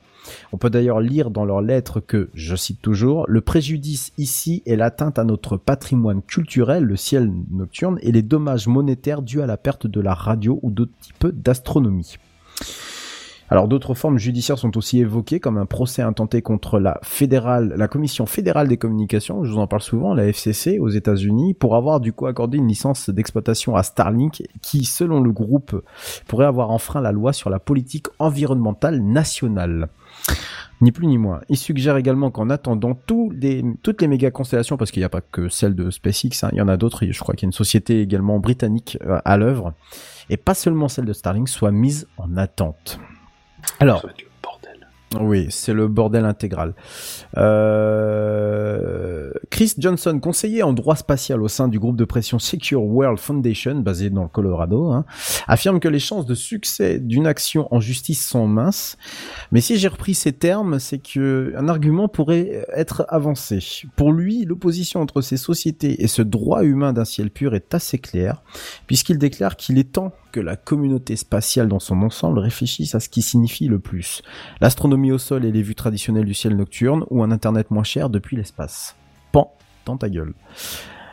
On 0.51 0.57
peut 0.57 0.69
d'ailleurs 0.69 1.01
lire 1.01 1.31
dans 1.31 1.45
leurs 1.45 1.61
lettres 1.61 1.99
que, 1.99 2.29
je 2.35 2.55
cite 2.55 2.81
toujours, 2.81 3.25
le 3.27 3.41
préjudice 3.41 4.13
ici 4.19 4.61
est 4.65 4.75
l'atteinte 4.75 5.17
à 5.17 5.23
notre 5.23 5.57
patrimoine 5.57 6.21
culturel, 6.21 6.83
le 6.83 6.95
ciel 6.95 7.31
nocturne, 7.49 7.97
et 8.01 8.11
les 8.11 8.21
dommages 8.21 8.67
monétaires 8.67 9.23
dus 9.23 9.41
à 9.41 9.47
la 9.47 9.57
perte 9.57 9.87
de 9.87 9.99
la 9.99 10.13
radio 10.13 10.59
ou 10.61 10.69
d'autres 10.69 10.93
types 11.01 11.27
d'astronomie. 11.27 12.17
Alors 13.51 13.67
d'autres 13.67 13.95
formes 13.95 14.17
judiciaires 14.17 14.57
sont 14.57 14.77
aussi 14.77 14.99
évoquées, 14.99 15.41
comme 15.41 15.57
un 15.57 15.65
procès 15.65 16.01
intenté 16.01 16.41
contre 16.41 16.79
la 16.79 17.01
fédérale, 17.03 17.73
la 17.75 17.89
Commission 17.89 18.25
fédérale 18.25 18.69
des 18.69 18.77
communications, 18.77 19.43
je 19.43 19.51
vous 19.51 19.57
en 19.57 19.67
parle 19.67 19.81
souvent, 19.81 20.13
la 20.13 20.25
FCC 20.25 20.79
aux 20.79 20.87
États-Unis, 20.87 21.53
pour 21.53 21.75
avoir 21.75 21.99
du 21.99 22.13
coup 22.13 22.27
accordé 22.27 22.59
une 22.59 22.69
licence 22.69 23.09
d'exploitation 23.09 23.75
à 23.75 23.83
Starlink, 23.83 24.43
qui, 24.61 24.85
selon 24.85 25.19
le 25.19 25.33
groupe, 25.33 25.83
pourrait 26.29 26.45
avoir 26.45 26.71
enfreint 26.71 27.01
la 27.01 27.11
loi 27.11 27.33
sur 27.33 27.49
la 27.49 27.59
politique 27.59 28.07
environnementale 28.19 29.01
nationale. 29.01 29.89
Ni 30.79 30.93
plus 30.93 31.07
ni 31.07 31.17
moins. 31.17 31.41
Il 31.49 31.57
suggère 31.57 31.97
également 31.97 32.31
qu'en 32.31 32.49
attendant 32.49 32.97
toutes 33.05 33.33
les 33.41 34.07
méga 34.07 34.31
constellations, 34.31 34.77
parce 34.77 34.91
qu'il 34.91 35.01
n'y 35.01 35.05
a 35.05 35.09
pas 35.09 35.19
que 35.19 35.49
celle 35.49 35.75
de 35.75 35.91
SpaceX, 35.91 36.45
hein, 36.45 36.49
il 36.53 36.59
y 36.59 36.61
en 36.61 36.69
a 36.69 36.77
d'autres, 36.77 37.05
je 37.05 37.19
crois 37.19 37.35
qu'il 37.35 37.43
y 37.43 37.47
a 37.47 37.49
une 37.49 37.53
société 37.53 37.99
également 37.99 38.39
britannique 38.39 38.97
euh, 39.05 39.19
à 39.25 39.35
l'œuvre, 39.35 39.73
et 40.29 40.37
pas 40.37 40.53
seulement 40.53 40.87
celle 40.87 41.03
de 41.03 41.11
Starlink, 41.11 41.49
soient 41.49 41.71
mises 41.71 42.07
en 42.17 42.37
attente. 42.37 42.97
Alors, 43.79 44.05
oui, 45.19 45.47
c'est 45.49 45.73
le 45.73 45.87
bordel 45.87 46.23
intégral. 46.23 46.73
Euh... 47.37 49.31
Chris 49.49 49.73
Johnson, 49.77 50.17
conseiller 50.21 50.63
en 50.63 50.71
droit 50.71 50.95
spatial 50.95 51.41
au 51.41 51.49
sein 51.49 51.67
du 51.67 51.79
groupe 51.79 51.97
de 51.97 52.05
pression 52.05 52.39
Secure 52.39 52.83
World 52.83 53.19
Foundation, 53.19 53.75
basé 53.75 54.09
dans 54.09 54.23
le 54.23 54.29
Colorado, 54.29 54.91
hein, 54.91 55.05
affirme 55.47 55.81
que 55.81 55.89
les 55.89 55.99
chances 55.99 56.25
de 56.25 56.33
succès 56.33 56.99
d'une 56.99 57.27
action 57.27 57.67
en 57.73 57.81
justice 57.81 58.25
sont 58.25 58.47
minces. 58.47 58.97
Mais 59.51 59.59
si 59.59 59.77
j'ai 59.77 59.89
repris 59.89 60.13
ces 60.13 60.31
termes, 60.31 60.79
c'est 60.79 60.99
que 60.99 61.53
un 61.57 61.67
argument 61.67 62.07
pourrait 62.07 62.65
être 62.73 63.05
avancé. 63.09 63.59
Pour 63.97 64.13
lui, 64.13 64.45
l'opposition 64.45 65.01
entre 65.01 65.21
ces 65.21 65.37
sociétés 65.37 66.01
et 66.01 66.07
ce 66.07 66.21
droit 66.21 66.63
humain 66.63 66.93
d'un 66.93 67.05
ciel 67.05 67.31
pur 67.31 67.53
est 67.53 67.73
assez 67.73 67.99
claire, 67.99 68.43
puisqu'il 68.87 69.17
déclare 69.17 69.57
qu'il 69.57 69.77
est 69.77 69.91
temps 69.91 70.13
que 70.31 70.39
la 70.39 70.55
communauté 70.55 71.15
spatiale 71.15 71.67
dans 71.67 71.79
son 71.79 72.01
ensemble 72.01 72.39
réfléchisse 72.39 72.95
à 72.95 72.99
ce 72.99 73.09
qui 73.09 73.21
signifie 73.21 73.67
le 73.67 73.79
plus. 73.79 74.21
L'astronomie 74.61 75.11
au 75.11 75.17
sol 75.17 75.45
et 75.45 75.51
les 75.51 75.61
vues 75.61 75.75
traditionnelles 75.75 76.25
du 76.25 76.33
ciel 76.33 76.55
nocturne 76.55 77.05
ou 77.09 77.23
un 77.23 77.31
internet 77.31 77.71
moins 77.71 77.83
cher 77.83 78.09
depuis 78.09 78.37
l'espace. 78.37 78.95
Pan 79.31 79.53
dans 79.85 79.97
ta 79.97 80.09
gueule. 80.09 80.33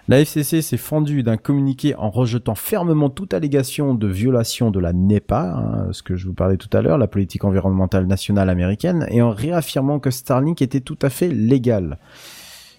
La 0.08 0.20
FCC 0.20 0.62
s'est 0.62 0.78
fendue 0.78 1.22
d'un 1.22 1.36
communiqué 1.36 1.94
en 1.94 2.08
rejetant 2.08 2.54
fermement 2.54 3.10
toute 3.10 3.34
allégation 3.34 3.94
de 3.94 4.06
violation 4.06 4.70
de 4.70 4.80
la 4.80 4.94
NEPA, 4.94 5.42
hein, 5.42 5.88
ce 5.92 6.02
que 6.02 6.16
je 6.16 6.26
vous 6.26 6.32
parlais 6.32 6.56
tout 6.56 6.74
à 6.74 6.80
l'heure, 6.80 6.96
la 6.96 7.08
politique 7.08 7.44
environnementale 7.44 8.06
nationale 8.06 8.48
américaine, 8.48 9.06
et 9.10 9.20
en 9.20 9.30
réaffirmant 9.30 9.98
que 9.98 10.10
Starlink 10.10 10.62
était 10.62 10.80
tout 10.80 10.98
à 11.02 11.10
fait 11.10 11.28
légal. 11.28 11.98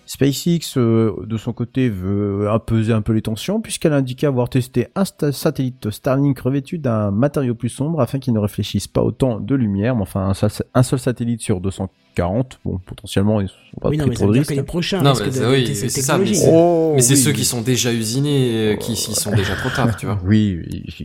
SpaceX, 0.09 0.75
euh, 0.77 1.13
de 1.27 1.37
son 1.37 1.53
côté, 1.53 1.87
veut 1.87 2.49
apaiser 2.49 2.93
un 2.93 3.03
peu 3.03 3.13
les 3.13 3.21
tensions 3.21 3.61
puisqu'elle 3.61 3.93
a 3.93 3.97
indiqué 3.97 4.25
avoir 4.25 4.49
testé 4.49 4.87
un 4.95 5.05
satellite 5.05 5.91
Starlink 5.91 6.39
revêtu 6.39 6.79
d'un 6.79 7.11
matériau 7.11 7.53
plus 7.53 7.69
sombre 7.69 8.01
afin 8.01 8.17
qu'il 8.17 8.33
ne 8.33 8.39
réfléchisse 8.39 8.87
pas 8.87 9.03
autant 9.03 9.39
de 9.39 9.53
lumière. 9.53 9.95
Mais 9.95 10.01
enfin, 10.01 10.33
un, 10.73 10.83
seul 10.83 10.97
satellite 10.97 11.41
sur 11.41 11.61
200 11.61 11.91
40. 12.19 12.59
Bon, 12.65 12.79
potentiellement, 12.85 13.39
ils 13.39 13.47
sont 13.47 13.79
pas 13.79 13.89
oui, 13.89 13.97
non, 13.97 14.07
mais 14.07 14.55
les 14.55 14.63
prochains 14.63 15.01
non, 15.01 15.13
mais 15.17 15.45
oui, 15.45 15.73
c'est 15.73 15.89
ça, 15.89 16.17
mais 16.17 17.01
c'est 17.01 17.15
ceux 17.15 17.31
qui 17.31 17.45
sont 17.45 17.61
déjà 17.61 17.93
usinés, 17.93 18.73
euh, 18.73 18.75
qui, 18.75 18.93
qui 18.93 19.15
sont 19.15 19.31
déjà 19.31 19.55
trop 19.55 19.69
tard, 19.69 19.95
tu 19.95 20.05
vois. 20.05 20.19
Oui, 20.25 20.59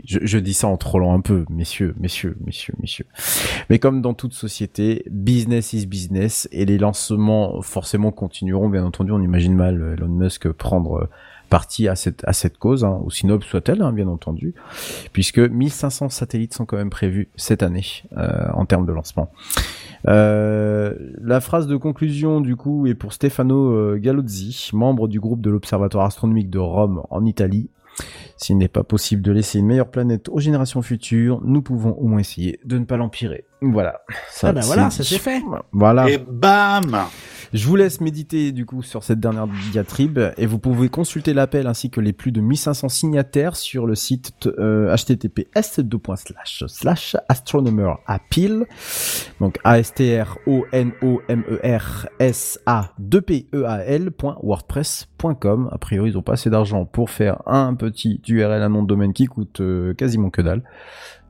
je, 0.07 0.19
je, 0.23 0.39
dis 0.39 0.55
ça 0.55 0.67
en 0.67 0.77
trollant 0.77 1.15
un 1.15 1.21
peu, 1.21 1.45
messieurs, 1.49 1.95
messieurs, 1.99 2.37
messieurs, 2.45 2.75
messieurs. 2.81 3.07
Mais 3.71 3.79
comme 3.79 4.03
dans 4.03 4.13
toute 4.13 4.35
société, 4.35 5.05
business 5.11 5.73
is 5.73 5.87
business, 5.87 6.49
et 6.51 6.65
les 6.65 6.79
lancements 6.79 7.63
forcément 7.63 8.11
continueront, 8.11 8.69
bien 8.69 8.85
entendu, 8.85 9.13
on 9.13 9.23
imagine 9.23 9.55
mal 9.55 9.95
Elon 9.97 10.09
Musk 10.09 10.49
prendre 10.49 11.09
partie 11.49 11.87
à 11.89 11.95
cette 11.95 12.25
à 12.27 12.33
cette 12.33 12.59
cause, 12.59 12.85
hein, 12.85 13.01
aussi 13.05 13.27
noble 13.27 13.45
soit-elle, 13.45 13.83
hein, 13.83 13.93
bien 13.93 14.09
entendu, 14.09 14.55
puisque 15.13 15.39
1500 15.39 16.09
satellites 16.09 16.55
sont 16.55 16.67
quand 16.67 16.77
même 16.77 16.91
prévus 16.91 17.29
cette 17.37 17.63
année 17.63 17.87
euh, 18.17 18.49
en 18.55 18.67
termes 18.67 18.87
de 18.87 18.93
lancement. 18.93 19.31
Euh, 20.07 20.95
la 21.21 21.41
phrase 21.41 21.67
de 21.67 21.77
conclusion 21.77 22.41
du 22.41 22.57
coup 22.57 22.87
est 22.87 22.95
pour 22.95 23.13
Stefano 23.13 23.73
euh, 23.73 23.99
Galozzi, 23.99 24.71
membre 24.73 25.09
du 25.09 25.19
groupe 25.19 25.41
de 25.41 25.51
l'Observatoire 25.51 26.05
astronomique 26.05 26.51
de 26.51 26.59
Rome 26.59 27.03
en 27.11 27.25
Italie. 27.25 27.71
S'il 28.37 28.59
n'est 28.59 28.69
pas 28.69 28.83
possible 28.83 29.23
de 29.23 29.33
laisser 29.33 29.61
une 29.61 29.67
meilleure 29.67 29.91
planète 29.91 30.29
aux 30.29 30.41
générations 30.41 30.83
futures, 30.83 31.41
nous 31.45 31.63
pouvons 31.63 31.93
au 31.93 32.07
moins 32.07 32.19
essayer 32.19 32.59
de 32.65 32.79
ne 32.79 32.85
pas 32.85 32.97
l'empirer. 32.97 33.45
Voilà. 33.73 34.01
Ça, 34.31 34.49
ah 34.49 34.53
ben 34.53 34.61
voilà, 34.63 34.91
ça 34.91 35.03
c'est 35.05 35.19
fait. 35.19 35.43
Voilà. 35.73 36.09
Et 36.09 36.19
bam 36.19 37.07
je 37.53 37.69
vous 37.69 37.77
laisse 37.77 38.01
méditer 38.01 38.51
du 38.51 38.67
coup 38.67 38.83
sur 38.83 39.05
cette 39.05 39.21
dernière 39.21 39.47
diatribe 39.71 40.19
et 40.37 40.45
vous 40.45 40.59
pouvez 40.59 40.89
consulter 40.89 41.33
l'appel 41.35 41.69
ainsi 41.69 41.89
que 41.89 42.01
les 42.01 42.13
plus 42.13 42.33
de 42.33 42.41
1500 42.41 42.89
signataires 42.89 43.55
sur 43.55 43.87
le 43.87 43.95
site 43.95 44.33
euh, 44.59 44.93
https 44.93 45.81
slash 46.67 47.17
astronomer 47.29 47.93
appeal 48.07 48.67
donc 49.41 49.59
a 49.63 49.79
s 49.79 49.95
t 49.95 50.21
r 50.21 50.39
o 50.47 50.65
n 50.73 50.93
o 51.03 51.21
m 51.29 51.45
e 51.49 51.61
r 51.63 52.09
s 52.19 52.59
a 52.67 52.93
2 52.99 53.21
p 53.21 53.47
e 53.55 53.65
a 53.65 53.85
l.wordpress.com. 53.85 55.69
A 55.71 55.79
priori, 55.79 56.11
ils 56.11 56.19
ont 56.19 56.23
pas 56.23 56.35
assez 56.35 56.51
d'argent 56.51 56.85
pour 56.85 57.11
faire 57.11 57.43
un 57.47 57.75
petit 57.75 58.21
URL 58.29 58.63
un 58.63 58.69
nom 58.69 58.83
de 58.83 58.89
domaine 58.89 59.13
qui 59.13 59.27
coûte 59.27 59.61
euh, 59.61 59.95
quasiment 59.95 60.31
que 60.31 60.43
dalle 60.43 60.63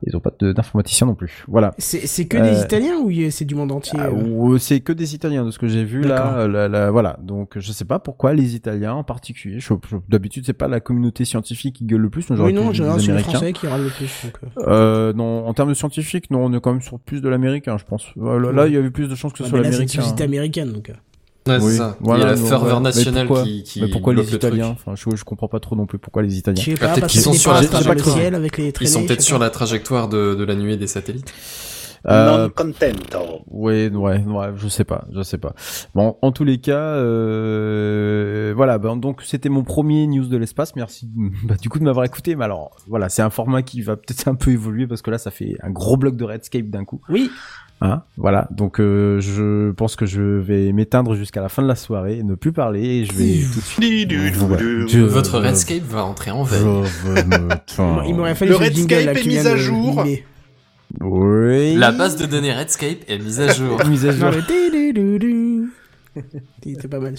ils 0.03 0.15
ont 0.15 0.19
pas 0.19 0.31
d'informaticiens 0.39 1.07
non 1.07 1.15
plus. 1.15 1.43
Voilà. 1.47 1.73
C'est 1.77 2.25
que 2.25 2.37
des 2.37 2.59
euh, 2.59 2.63
Italiens 2.63 2.97
ou 2.99 3.11
c'est 3.31 3.45
du 3.45 3.55
monde 3.55 3.71
entier 3.71 3.99
ah, 4.01 4.09
euh 4.09 4.57
C'est 4.57 4.79
que 4.81 4.93
des 4.93 5.15
Italiens 5.15 5.45
de 5.45 5.51
ce 5.51 5.59
que 5.59 5.67
j'ai 5.67 5.83
vu 5.83 6.01
là, 6.01 6.91
Voilà. 6.91 7.17
Donc 7.21 7.57
je 7.57 7.71
sais 7.71 7.85
pas 7.85 7.99
pourquoi 7.99 8.33
les 8.33 8.55
Italiens 8.55 8.93
en 8.93 9.03
particulier. 9.03 9.59
D'habitude 10.09 10.45
c'est 10.45 10.53
pas 10.53 10.67
la 10.67 10.79
communauté 10.79 11.25
scientifique 11.25 11.77
qui 11.77 11.85
gueule 11.85 12.01
le 12.01 12.09
plus. 12.09 12.25
Oui 12.29 12.53
non, 12.53 12.73
c'est 12.73 13.11
les 13.11 13.19
Français 13.19 13.53
qui 13.53 13.67
râlent 13.67 13.83
le 13.83 13.89
plus. 13.89 14.27
Euh. 14.59 15.13
non, 15.13 15.45
en 15.47 15.53
termes 15.53 15.69
de 15.69 15.73
scientifique, 15.73 16.31
non, 16.31 16.45
on 16.45 16.53
est 16.53 16.59
quand 16.59 16.71
même 16.71 16.81
sur 16.81 16.99
plus 16.99 17.21
de 17.21 17.29
l'américain, 17.29 17.77
je 17.77 17.85
pense. 17.85 18.05
Là, 18.15 18.67
il 18.67 18.73
y 18.73 18.77
avait 18.77 18.91
plus 18.91 19.07
de 19.07 19.15
chances 19.15 19.33
que 19.33 19.39
ce 19.39 19.45
soit 19.45 19.59
l'américain. 19.59 19.85
C'est 19.87 19.95
une 19.95 20.01
société 20.01 20.23
américaine 20.23 20.71
donc. 20.71 20.91
Ouais, 21.47 21.59
c'est 21.59 21.77
ça. 21.77 21.97
il 22.01 22.07
y 22.07 22.11
a 22.11 22.17
la 22.17 22.35
ferveur 22.35 22.81
nationale 22.81 23.27
qui, 23.43 23.63
qui. 23.63 23.81
Mais 23.81 23.87
pourquoi 23.87 24.13
les 24.13 24.33
Italiens 24.33 24.69
Enfin, 24.69 24.93
je, 24.95 25.15
je 25.15 25.23
comprends 25.23 25.47
pas 25.47 25.59
trop 25.59 25.75
non 25.75 25.85
plus 25.85 25.99
pourquoi 25.99 26.23
les 26.23 26.37
Italiens. 26.37 26.61
Je 26.63 26.71
sais 26.71 26.77
pas, 26.77 27.07
sont 27.07 27.33
sur 27.33 27.53
la 27.53 27.63
trajectoire. 27.63 28.17
Avec 28.33 28.57
les 28.57 28.73
ils 28.81 28.87
sont 28.87 29.05
peut-être 29.05 29.21
sur 29.21 29.39
la 29.39 29.49
trajectoire 29.49 30.09
de, 30.09 30.35
de 30.35 30.43
la 30.43 30.55
nuée 30.55 30.77
des 30.77 30.87
satellites. 30.87 31.33
Euh, 32.07 32.45
non 32.47 32.49
contento. 32.49 33.41
Oui, 33.49 33.87
ouais, 33.87 34.19
ouais, 34.23 34.47
je 34.57 34.67
sais 34.67 34.83
pas, 34.83 35.05
je 35.11 35.23
sais 35.23 35.39
pas. 35.39 35.55
Bon, 35.95 36.17
en 36.21 36.31
tous 36.31 36.43
les 36.43 36.59
cas, 36.59 36.77
euh, 36.77 38.53
voilà. 38.55 38.77
Ben, 38.77 38.95
donc 38.95 39.23
c'était 39.23 39.49
mon 39.49 39.63
premier 39.63 40.05
news 40.05 40.27
de 40.27 40.37
l'espace. 40.37 40.75
Merci, 40.75 41.09
bah, 41.43 41.55
du 41.59 41.69
coup, 41.69 41.79
de 41.79 41.83
m'avoir 41.83 42.05
écouté. 42.05 42.35
Mais 42.35 42.45
alors, 42.45 42.75
voilà, 42.87 43.09
c'est 43.09 43.23
un 43.23 43.31
format 43.31 43.63
qui 43.63 43.81
va 43.81 43.95
peut-être 43.95 44.27
un 44.27 44.35
peu 44.35 44.51
évoluer 44.51 44.85
parce 44.87 45.01
que 45.01 45.09
là, 45.09 45.17
ça 45.17 45.31
fait 45.31 45.55
un 45.63 45.71
gros 45.71 45.97
bloc 45.97 46.15
de 46.15 46.23
Redscape 46.25 46.69
d'un 46.69 46.85
coup. 46.85 47.01
Oui. 47.09 47.31
Hein, 47.81 48.03
voilà, 48.15 48.47
donc 48.51 48.79
euh, 48.79 49.19
je 49.19 49.71
pense 49.71 49.97
que 49.97 50.05
je 50.05 50.21
vais 50.21 50.71
m'éteindre 50.71 51.13
jusqu'à 51.13 51.41
la 51.41 51.49
fin 51.49 51.61
de 51.61 51.67
la 51.67 51.75
soirée, 51.75 52.23
ne 52.23 52.35
plus 52.35 52.53
parler, 52.53 52.81
et 52.81 53.05
je 53.05 53.11
vais 53.11 53.43
tout 53.53 53.59
de 53.59 53.65
suite... 53.65 54.13
Votre 55.11 55.39
Redscape 55.39 55.83
va 55.83 56.05
entrer 56.05 56.31
en 56.31 56.43
veille. 56.43 56.61
Il 58.07 58.15
m'aurait 58.15 58.35
fallu 58.35 58.51
le 58.51 58.57
Redscape 58.57 59.17
est 59.17 59.25
mis 59.25 59.39
à 59.39 59.57
jour. 59.57 60.03
Oui. 61.01 61.75
La 61.75 61.91
base 61.91 62.15
de 62.15 62.25
données 62.25 62.53
Redscape 62.53 62.99
est 63.07 63.17
mise 63.17 63.41
à 63.41 63.51
jour. 63.53 63.83
mise 63.85 64.05
à 64.05 64.11
jour. 64.11 64.31
C'était 66.63 66.87
pas 66.87 66.99
mal 66.99 67.15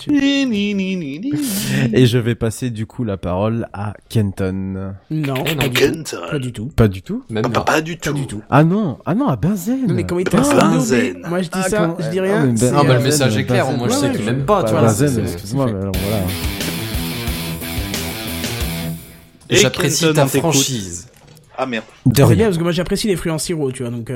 Et 1.93 2.07
je 2.07 2.19
vais 2.19 2.35
passer 2.35 2.71
du 2.71 2.87
coup 2.87 3.05
la 3.05 3.17
parole 3.17 3.69
à 3.73 3.95
Kenton. 4.09 4.95
Non, 5.11 5.35
non, 5.35 5.45
pas, 5.45 5.69
du 5.69 5.71
Kenton. 5.71 6.03
tout. 6.03 6.31
pas 6.31 6.39
du 6.39 6.53
tout. 6.53 6.67
Pas 6.75 6.89
du 6.89 7.03
tout 7.03 7.25
Même 7.31 7.45
Ah, 7.55 7.61
pas. 7.61 7.81
du 7.81 7.97
Pas 7.97 8.11
tout. 8.11 8.15
du 8.17 8.27
tout. 8.27 8.43
Ah 8.51 8.65
non, 8.65 8.99
ah 9.07 9.15
non, 9.15 9.29
à 9.29 9.37
Benzen. 9.37 9.87
Non, 9.87 9.95
mais 9.95 10.05
comment 10.05 10.21
il 10.21 10.25
t'a 10.29 10.41
Benzen. 10.41 11.19
Moi 11.29 11.39
je 11.43 11.49
dis 11.49 11.51
Ah, 11.53 11.69
ça, 11.69 11.97
je 12.01 12.09
dis 12.11 12.21
rien. 12.21 12.41
mais 12.43 12.49
Ben- 12.49 12.57
c'est, 12.57 12.69
Ah, 12.75 12.83
bah, 12.85 12.95
le 12.95 13.01
euh, 13.01 13.03
message 13.05 13.37
est 13.37 13.45
clair, 13.45 13.65
Benzen, 13.67 13.79
moi, 13.79 13.89
je 13.89 13.95
sais 13.95 14.11
qu'il 14.11 14.21
ouais, 14.21 14.27
m'aime 14.33 14.45
pas, 14.47 14.65
tu 14.65 14.71
vois, 14.73 14.83
Benzen, 14.83 15.09
c'est- 15.09 15.33
excuse-moi, 15.33 15.67
mais 15.67 15.81
alors 15.81 15.93
voilà. 16.03 16.23
Et 19.49 19.57
J'apprécie 19.57 20.13
ta 20.13 20.27
franchise. 20.27 21.09
Ah 21.57 21.67
merde. 21.67 21.85
De 22.05 22.11
C'est 22.15 22.15
bien 22.15 22.27
rien. 22.27 22.45
parce 22.47 22.59
que 22.59 22.63
moi 22.63 22.73
j'apprécie 22.73 23.07
les 23.09 23.17
fruits 23.17 23.31
en 23.33 23.39
sirop, 23.39 23.73
tu 23.73 23.83
vois, 23.83 23.91
donc. 23.93 24.11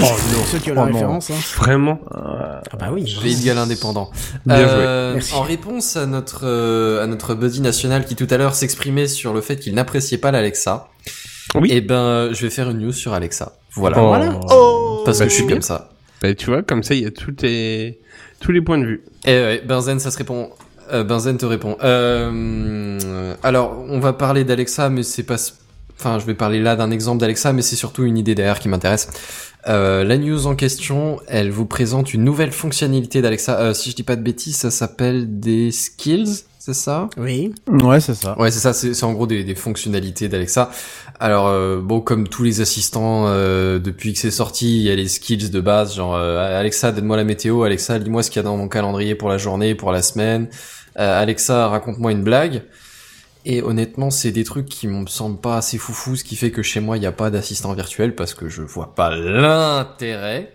Euh... 0.00 0.04
Oh 0.04 0.04
non. 0.04 0.44
Ceux 0.50 0.58
qui 0.58 0.70
ont 0.70 0.74
Oh 0.74 0.80
la 0.80 0.86
non. 0.86 0.92
référence, 0.92 1.30
hein. 1.30 1.34
Vraiment 1.56 1.98
Ah 2.12 2.60
bah 2.78 2.88
oui. 2.92 3.04
Pays 3.22 3.36
de 3.40 3.44
Galles 3.44 3.58
indépendant. 3.58 4.10
Bien 4.46 4.56
Euh, 4.58 5.14
Merci. 5.14 5.34
en 5.34 5.42
réponse 5.42 5.96
à 5.96 6.06
notre 6.06 6.40
euh, 6.44 7.02
à 7.02 7.06
notre 7.06 7.34
buddy 7.34 7.60
national 7.60 8.04
qui 8.04 8.16
tout 8.16 8.26
à 8.30 8.36
l'heure 8.36 8.54
s'exprimait 8.54 9.06
sur 9.06 9.32
le 9.34 9.40
fait 9.40 9.56
qu'il 9.56 9.74
n'appréciait 9.74 10.18
pas 10.18 10.30
l'Alexa, 10.30 10.88
Oui. 11.54 11.68
eh 11.72 11.80
ben 11.80 12.32
je 12.32 12.42
vais 12.42 12.50
faire 12.50 12.70
une 12.70 12.78
news 12.78 12.92
sur 12.92 13.12
Alexa. 13.12 13.52
Voilà. 13.74 14.02
Oh. 14.02 14.06
Voilà. 14.08 14.40
Oh 14.50 15.02
Parce 15.04 15.18
Bah, 15.18 15.24
que 15.26 15.30
je 15.30 15.34
suis 15.36 15.44
bien. 15.44 15.56
comme 15.56 15.62
ça. 15.62 15.90
Bah, 16.20 16.34
tu 16.34 16.46
vois, 16.46 16.62
comme 16.62 16.82
ça, 16.82 16.94
il 16.94 17.02
y 17.02 17.06
a 17.06 17.10
tous 17.10 17.34
les... 17.42 17.98
tous 18.40 18.52
les 18.52 18.60
points 18.60 18.78
de 18.78 18.84
vue. 18.86 19.04
Et 19.24 19.30
ouais, 19.32 19.62
Benzen, 19.66 19.98
ça 19.98 20.10
se 20.10 20.18
répond. 20.18 20.50
Euh, 20.92 21.04
Benzen 21.04 21.36
te 21.38 21.46
répond. 21.46 21.76
Euh, 21.82 23.34
alors, 23.42 23.76
on 23.88 23.98
va 24.00 24.12
parler 24.12 24.44
d'Alexa, 24.44 24.88
mais 24.88 25.02
c'est 25.02 25.22
pas. 25.22 25.36
Enfin, 25.98 26.18
je 26.18 26.26
vais 26.26 26.34
parler 26.34 26.60
là 26.60 26.74
d'un 26.76 26.90
exemple 26.90 27.20
d'Alexa, 27.20 27.52
mais 27.52 27.62
c'est 27.62 27.76
surtout 27.76 28.04
une 28.04 28.18
idée 28.18 28.34
derrière 28.34 28.58
qui 28.58 28.68
m'intéresse. 28.68 29.08
Euh, 29.68 30.02
la 30.02 30.18
news 30.18 30.48
en 30.48 30.56
question, 30.56 31.20
elle 31.28 31.50
vous 31.50 31.66
présente 31.66 32.12
une 32.12 32.24
nouvelle 32.24 32.50
fonctionnalité 32.50 33.22
d'Alexa. 33.22 33.60
Euh, 33.60 33.74
si 33.74 33.90
je 33.90 33.94
dis 33.94 34.02
pas 34.02 34.16
de 34.16 34.22
bêtises, 34.22 34.56
ça 34.56 34.72
s'appelle 34.72 35.38
des 35.38 35.70
skills, 35.70 36.42
c'est 36.58 36.74
ça? 36.74 37.08
Oui. 37.16 37.54
Ouais, 37.68 38.00
c'est 38.00 38.14
ça. 38.14 38.36
Ouais, 38.38 38.50
c'est 38.50 38.58
ça, 38.58 38.72
c'est 38.72 38.94
c'est 38.94 39.04
en 39.04 39.12
gros 39.12 39.28
des, 39.28 39.44
des 39.44 39.54
fonctionnalités 39.54 40.28
d'Alexa. 40.28 40.70
Alors, 41.20 41.46
euh, 41.46 41.80
bon, 41.80 42.00
comme 42.00 42.26
tous 42.26 42.42
les 42.42 42.60
assistants, 42.60 43.26
euh, 43.28 43.78
depuis 43.78 44.12
que 44.12 44.18
c'est 44.18 44.32
sorti, 44.32 44.78
il 44.78 44.82
y 44.82 44.90
a 44.90 44.96
les 44.96 45.06
skills 45.06 45.50
de 45.50 45.60
base, 45.60 45.94
genre 45.94 46.16
euh, 46.16 46.58
Alexa, 46.58 46.90
donne-moi 46.90 47.16
la 47.16 47.24
météo, 47.24 47.62
Alexa, 47.62 47.98
lis-moi 47.98 48.24
ce 48.24 48.30
qu'il 48.30 48.40
y 48.40 48.44
a 48.44 48.48
dans 48.48 48.56
mon 48.56 48.66
calendrier 48.66 49.14
pour 49.14 49.28
la 49.28 49.38
journée, 49.38 49.76
pour 49.76 49.92
la 49.92 50.02
semaine, 50.02 50.48
Euh, 50.98 51.22
Alexa, 51.22 51.68
raconte-moi 51.68 52.12
une 52.12 52.22
blague. 52.22 52.64
Et 53.44 53.62
honnêtement, 53.62 54.10
c'est 54.10 54.30
des 54.30 54.44
trucs 54.44 54.66
qui 54.66 54.86
me 54.86 55.06
semblent 55.06 55.40
pas 55.40 55.56
assez 55.56 55.78
foufou, 55.78 56.16
ce 56.16 56.22
qui 56.22 56.36
fait 56.36 56.52
que 56.52 56.62
chez 56.62 56.80
moi, 56.80 56.96
il 56.96 57.00
n'y 57.00 57.06
a 57.06 57.12
pas 57.12 57.30
d'assistant 57.30 57.72
virtuel 57.74 58.14
parce 58.14 58.34
que 58.34 58.48
je 58.48 58.62
vois 58.62 58.94
pas 58.94 59.14
l'intérêt. 59.14 60.52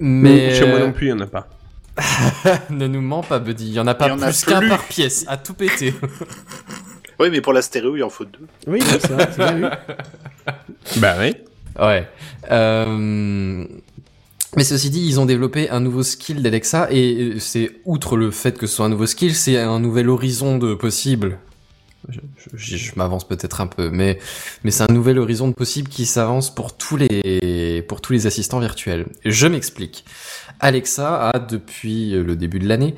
Mais 0.00 0.54
Chez 0.54 0.66
moi 0.66 0.78
euh, 0.78 0.86
non 0.86 0.92
plus, 0.92 1.06
il 1.06 1.10
y 1.10 1.12
en 1.12 1.20
a 1.20 1.26
pas. 1.26 1.48
ne 2.70 2.88
nous 2.88 3.00
mens 3.00 3.22
pas, 3.22 3.38
Buddy. 3.38 3.68
Il 3.68 3.74
y 3.74 3.80
en 3.80 3.86
a 3.86 3.94
pas 3.94 4.12
en 4.12 4.18
plus 4.18 4.44
qu'un 4.44 4.68
par 4.68 4.84
pièce, 4.84 5.24
à 5.28 5.36
tout 5.36 5.54
péter. 5.54 5.94
Oui, 7.20 7.28
mais 7.30 7.40
pour 7.40 7.52
la 7.52 7.62
stéréo, 7.62 7.94
il 7.94 8.02
en 8.02 8.10
faut 8.10 8.24
deux. 8.24 8.46
Oui, 8.66 8.80
oui, 8.82 8.98
c'est 9.00 9.12
vrai, 9.12 9.28
c'est 9.30 9.38
bien 9.38 9.52
vu. 9.52 9.66
Bah 11.00 11.14
oui. 11.20 11.36
Ouais. 11.78 12.08
Euh... 12.50 13.64
Mais 14.56 14.64
ceci 14.64 14.90
dit, 14.90 15.06
ils 15.06 15.20
ont 15.20 15.24
développé 15.24 15.70
un 15.70 15.78
nouveau 15.78 16.02
skill 16.02 16.42
d'Alexa 16.42 16.88
et 16.90 17.34
c'est 17.38 17.70
outre 17.84 18.16
le 18.16 18.32
fait 18.32 18.58
que 18.58 18.66
ce 18.66 18.76
soit 18.76 18.86
un 18.86 18.88
nouveau 18.88 19.06
skill, 19.06 19.34
c'est 19.34 19.58
un 19.58 19.78
nouvel 19.80 20.08
horizon 20.08 20.58
de 20.58 20.74
possible. 20.74 21.38
Je, 22.08 22.20
je- 22.54 22.76
je 22.76 22.92
m'avance 22.96 23.26
peut-être 23.26 23.60
un 23.60 23.66
peu, 23.66 23.90
mais 23.90 24.18
mais 24.62 24.70
c'est 24.70 24.82
un 24.88 24.92
nouvel 24.92 25.18
horizon 25.18 25.48
de 25.48 25.54
possible 25.54 25.88
qui 25.88 26.06
s'avance 26.06 26.54
pour 26.54 26.76
tous 26.76 26.96
les 26.96 27.82
pour 27.88 28.00
tous 28.00 28.12
les 28.12 28.26
assistants 28.26 28.60
virtuels. 28.60 29.06
Je 29.24 29.46
m'explique. 29.46 30.04
Alexa 30.60 31.30
a 31.30 31.38
depuis 31.38 32.10
le 32.12 32.36
début 32.36 32.58
de 32.58 32.68
l'année 32.68 32.94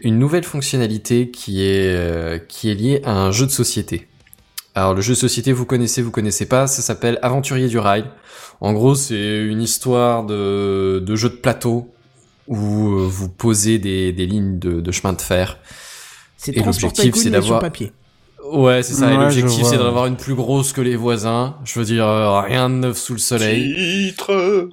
une 0.00 0.18
nouvelle 0.18 0.44
fonctionnalité 0.44 1.30
qui 1.30 1.62
est 1.62 1.94
euh, 1.96 2.38
qui 2.38 2.70
est 2.70 2.74
liée 2.74 3.00
à 3.04 3.12
un 3.12 3.30
jeu 3.32 3.46
de 3.46 3.50
société. 3.50 4.08
Alors 4.76 4.94
le 4.94 5.00
jeu 5.02 5.14
de 5.14 5.18
société, 5.18 5.52
vous 5.52 5.66
connaissez, 5.66 6.02
vous 6.02 6.10
connaissez 6.10 6.46
pas, 6.46 6.66
ça 6.66 6.82
s'appelle 6.82 7.18
Aventurier 7.22 7.68
du 7.68 7.78
rail. 7.78 8.04
En 8.60 8.72
gros, 8.72 8.94
c'est 8.94 9.44
une 9.44 9.62
histoire 9.62 10.24
de, 10.24 10.98
de 11.04 11.16
jeu 11.16 11.28
de 11.28 11.34
plateau 11.36 11.92
où 12.48 12.88
euh, 12.92 13.06
vous 13.08 13.28
posez 13.28 13.78
des, 13.78 14.12
des 14.12 14.26
lignes 14.26 14.58
de, 14.58 14.80
de 14.80 14.92
chemin 14.92 15.12
de 15.12 15.20
fer. 15.20 15.58
C'est 16.36 16.56
Et 16.56 16.62
l'objectif, 16.62 17.14
c'est 17.14 17.30
d'avoir- 17.30 17.60
papier. 17.60 17.92
Ouais, 18.52 18.82
c'est 18.82 18.94
ça. 18.94 19.12
et 19.12 19.16
l'objectif, 19.16 19.64
c'est 19.64 19.78
d'avoir 19.78 20.06
une 20.06 20.16
plus 20.16 20.34
grosse 20.34 20.72
que 20.72 20.80
les 20.80 20.96
voisins. 20.96 21.56
Je 21.64 21.78
veux 21.78 21.84
dire, 21.84 22.06
euh, 22.06 22.40
rien 22.40 22.68
de 22.70 22.74
neuf 22.76 22.98
sous 22.98 23.14
le 23.14 23.18
soleil, 23.18 23.74
Titre 24.10 24.68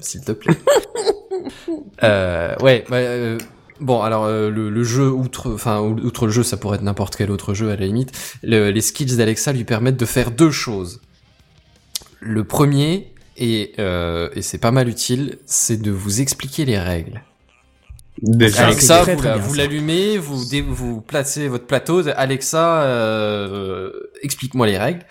s'il 0.00 0.22
te 0.22 0.32
plaît. 0.32 0.56
euh, 2.02 2.56
ouais, 2.60 2.84
bah, 2.88 2.96
euh, 2.96 3.38
bon, 3.80 4.00
alors 4.02 4.24
euh, 4.24 4.50
le, 4.50 4.68
le 4.70 4.84
jeu, 4.84 5.08
outre, 5.10 5.52
enfin, 5.54 5.80
outre 5.80 6.26
le 6.26 6.32
jeu, 6.32 6.42
ça 6.42 6.56
pourrait 6.56 6.76
être 6.76 6.82
n'importe 6.82 7.14
quel 7.16 7.30
autre 7.30 7.54
jeu 7.54 7.70
à 7.70 7.76
la 7.76 7.86
limite. 7.86 8.10
Le- 8.42 8.70
les 8.70 8.80
skills 8.80 9.16
d'Alexa 9.16 9.52
lui 9.52 9.64
permettent 9.64 9.96
de 9.98 10.06
faire 10.06 10.30
deux 10.32 10.50
choses. 10.50 11.00
Le 12.20 12.42
premier, 12.44 13.12
et, 13.36 13.72
euh, 13.78 14.28
et 14.34 14.42
c'est 14.42 14.58
pas 14.58 14.70
mal 14.72 14.88
utile, 14.88 15.38
c'est 15.46 15.80
de 15.80 15.90
vous 15.90 16.20
expliquer 16.20 16.64
les 16.64 16.78
règles. 16.78 17.22
Déjà. 18.20 18.66
Alexa, 18.66 19.02
très, 19.02 19.38
vous 19.38 19.54
l'allumez, 19.54 20.18
vous, 20.18 20.44
vous 20.68 21.00
placez 21.00 21.48
votre 21.48 21.66
plateau. 21.66 22.02
Alexa, 22.14 22.82
euh, 22.82 23.90
explique-moi 24.22 24.66
les 24.66 24.76
règles. 24.76 25.04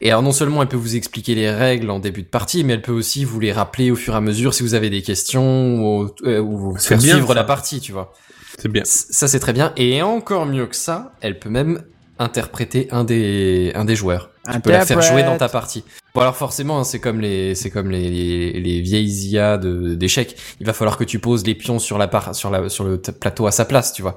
Et 0.00 0.10
alors 0.10 0.22
non 0.22 0.32
seulement 0.32 0.62
elle 0.62 0.68
peut 0.68 0.76
vous 0.76 0.96
expliquer 0.96 1.34
les 1.34 1.50
règles 1.50 1.90
en 1.90 1.98
début 1.98 2.22
de 2.22 2.28
partie, 2.28 2.64
mais 2.64 2.74
elle 2.74 2.82
peut 2.82 2.92
aussi 2.92 3.24
vous 3.24 3.40
les 3.40 3.52
rappeler 3.52 3.90
au 3.90 3.96
fur 3.96 4.14
et 4.14 4.16
à 4.16 4.20
mesure 4.20 4.54
si 4.54 4.62
vous 4.62 4.74
avez 4.74 4.90
des 4.90 5.02
questions 5.02 5.78
ou, 5.80 6.10
euh, 6.24 6.40
ou 6.40 6.56
vous 6.56 6.76
faire 6.76 6.98
bien, 6.98 7.14
suivre 7.14 7.28
ça. 7.28 7.34
la 7.34 7.44
partie, 7.44 7.80
tu 7.80 7.92
vois. 7.92 8.12
C'est 8.58 8.68
bien. 8.68 8.82
Ça 8.84 9.28
c'est 9.28 9.40
très 9.40 9.52
bien. 9.52 9.72
Et 9.76 10.02
encore 10.02 10.46
mieux 10.46 10.66
que 10.66 10.76
ça, 10.76 11.12
elle 11.20 11.38
peut 11.38 11.50
même 11.50 11.82
interpréter 12.18 12.88
un 12.90 13.04
des 13.04 13.72
un 13.74 13.84
des 13.84 13.96
joueurs. 13.96 14.30
Tu 14.52 14.60
peux 14.60 14.70
la 14.70 14.86
faire 14.86 14.96
jouer 15.02 15.22
dans 15.24 15.36
ta 15.38 15.48
partie. 15.48 15.84
Bon 16.14 16.20
alors 16.22 16.36
forcément, 16.36 16.78
hein, 16.80 16.84
c'est 16.84 17.00
comme 17.00 17.20
les 17.20 17.54
c'est 17.54 17.70
comme 17.70 17.90
les, 17.90 18.08
les, 18.10 18.52
les 18.60 18.80
vieilles 18.80 19.28
IA 19.30 19.58
de 19.58 19.94
d'échecs. 19.94 20.36
Il 20.60 20.66
va 20.66 20.72
falloir 20.72 20.96
que 20.96 21.04
tu 21.04 21.18
poses 21.18 21.44
les 21.46 21.54
pions 21.54 21.78
sur 21.78 21.98
la 21.98 22.08
par, 22.08 22.34
sur 22.34 22.50
la 22.50 22.68
sur 22.68 22.84
le 22.84 22.98
plateau 22.98 23.46
à 23.46 23.50
sa 23.50 23.64
place, 23.64 23.92
tu 23.92 24.02
vois. 24.02 24.16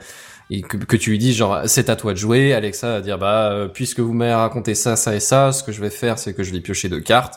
Et 0.52 0.62
que, 0.62 0.78
que 0.78 0.96
tu 0.96 1.12
lui 1.12 1.18
dis 1.20 1.34
genre 1.34 1.62
c'est 1.66 1.90
à 1.90 1.96
toi 1.96 2.14
de 2.14 2.18
jouer. 2.18 2.54
Alexa 2.54 2.88
va 2.94 3.02
dire 3.02 3.18
bah 3.18 3.52
euh, 3.52 3.68
puisque 3.68 4.00
vous 4.00 4.14
m'avez 4.14 4.34
raconté 4.34 4.76
ça 4.76 4.96
ça 4.96 5.16
et 5.16 5.20
ça, 5.20 5.52
ce 5.52 5.64
que 5.64 5.72
je 5.72 5.82
vais 5.82 5.90
faire 5.90 6.18
c'est 6.20 6.34
que 6.34 6.44
je 6.44 6.52
vais 6.52 6.60
piocher 6.62 6.90
deux 6.90 7.02
cartes. 7.02 7.36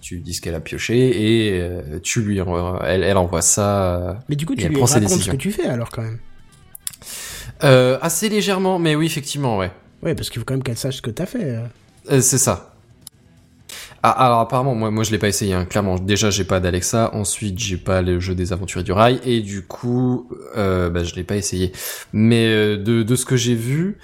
Tu 0.00 0.16
lui 0.16 0.22
dis 0.22 0.34
ce 0.34 0.40
qu'elle 0.42 0.54
a 0.54 0.60
pioché 0.60 1.48
et 1.54 1.60
euh, 1.60 1.98
tu 2.02 2.20
lui 2.20 2.40
envoies- 2.40 2.82
elle 2.86 3.02
elle 3.02 3.16
envoie 3.16 3.40
ça. 3.42 3.94
euh, 3.96 4.12
Mais 4.28 4.36
du 4.36 4.44
coup, 4.46 4.54
tu 4.54 4.62
lui 4.68 4.74
prend 4.76 4.86
racontes 5.00 5.20
ce 5.22 5.30
que 5.30 5.36
tu 5.36 5.50
fais 5.50 5.66
alors 5.66 5.88
quand 5.90 6.02
même. 6.02 6.18
Euh, 7.62 7.98
assez 8.02 8.28
légèrement, 8.28 8.78
mais 8.78 8.94
oui 8.96 9.06
effectivement 9.06 9.58
ouais. 9.58 9.70
Ouais, 10.02 10.14
parce 10.14 10.28
qu'il 10.28 10.38
faut 10.40 10.44
quand 10.44 10.54
même 10.54 10.62
qu'elle 10.62 10.76
sache 10.76 10.96
ce 10.96 11.02
que 11.02 11.10
t'as 11.10 11.24
fait. 11.26 11.58
Euh. 12.10 12.16
Euh, 12.16 12.20
c'est 12.20 12.38
ça. 12.38 12.70
Ah, 14.02 14.10
alors 14.10 14.40
apparemment, 14.40 14.74
moi, 14.74 14.90
moi 14.90 15.02
je 15.02 15.10
l'ai 15.12 15.18
pas 15.18 15.28
essayé. 15.28 15.54
Hein. 15.54 15.64
Clairement, 15.64 15.96
déjà 15.98 16.28
j'ai 16.28 16.44
pas 16.44 16.60
d'Alexa. 16.60 17.10
Ensuite, 17.14 17.58
j'ai 17.58 17.78
pas 17.78 18.02
le 18.02 18.20
jeu 18.20 18.34
des 18.34 18.52
Aventuriers 18.52 18.84
du 18.84 18.92
Rail, 18.92 19.18
et 19.24 19.40
du 19.40 19.62
coup, 19.62 20.28
euh, 20.58 20.90
bah, 20.90 21.04
je 21.04 21.14
l'ai 21.14 21.24
pas 21.24 21.36
essayé. 21.36 21.72
Mais 22.12 22.46
euh, 22.46 22.76
de, 22.76 23.02
de 23.02 23.16
ce 23.16 23.24
que 23.24 23.36
j'ai 23.36 23.54
vu, 23.54 23.96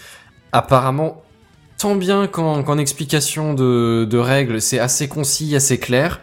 apparemment, 0.53 1.23
tant 1.77 1.97
bien 1.97 2.29
qu'en 2.29 2.79
explication 2.79 3.53
de, 3.53 4.07
de 4.09 4.19
règles, 4.19 4.63
c'est 4.63 4.79
assez 4.79 5.07
concis, 5.07 5.55
assez 5.55 5.79
clair. 5.79 6.21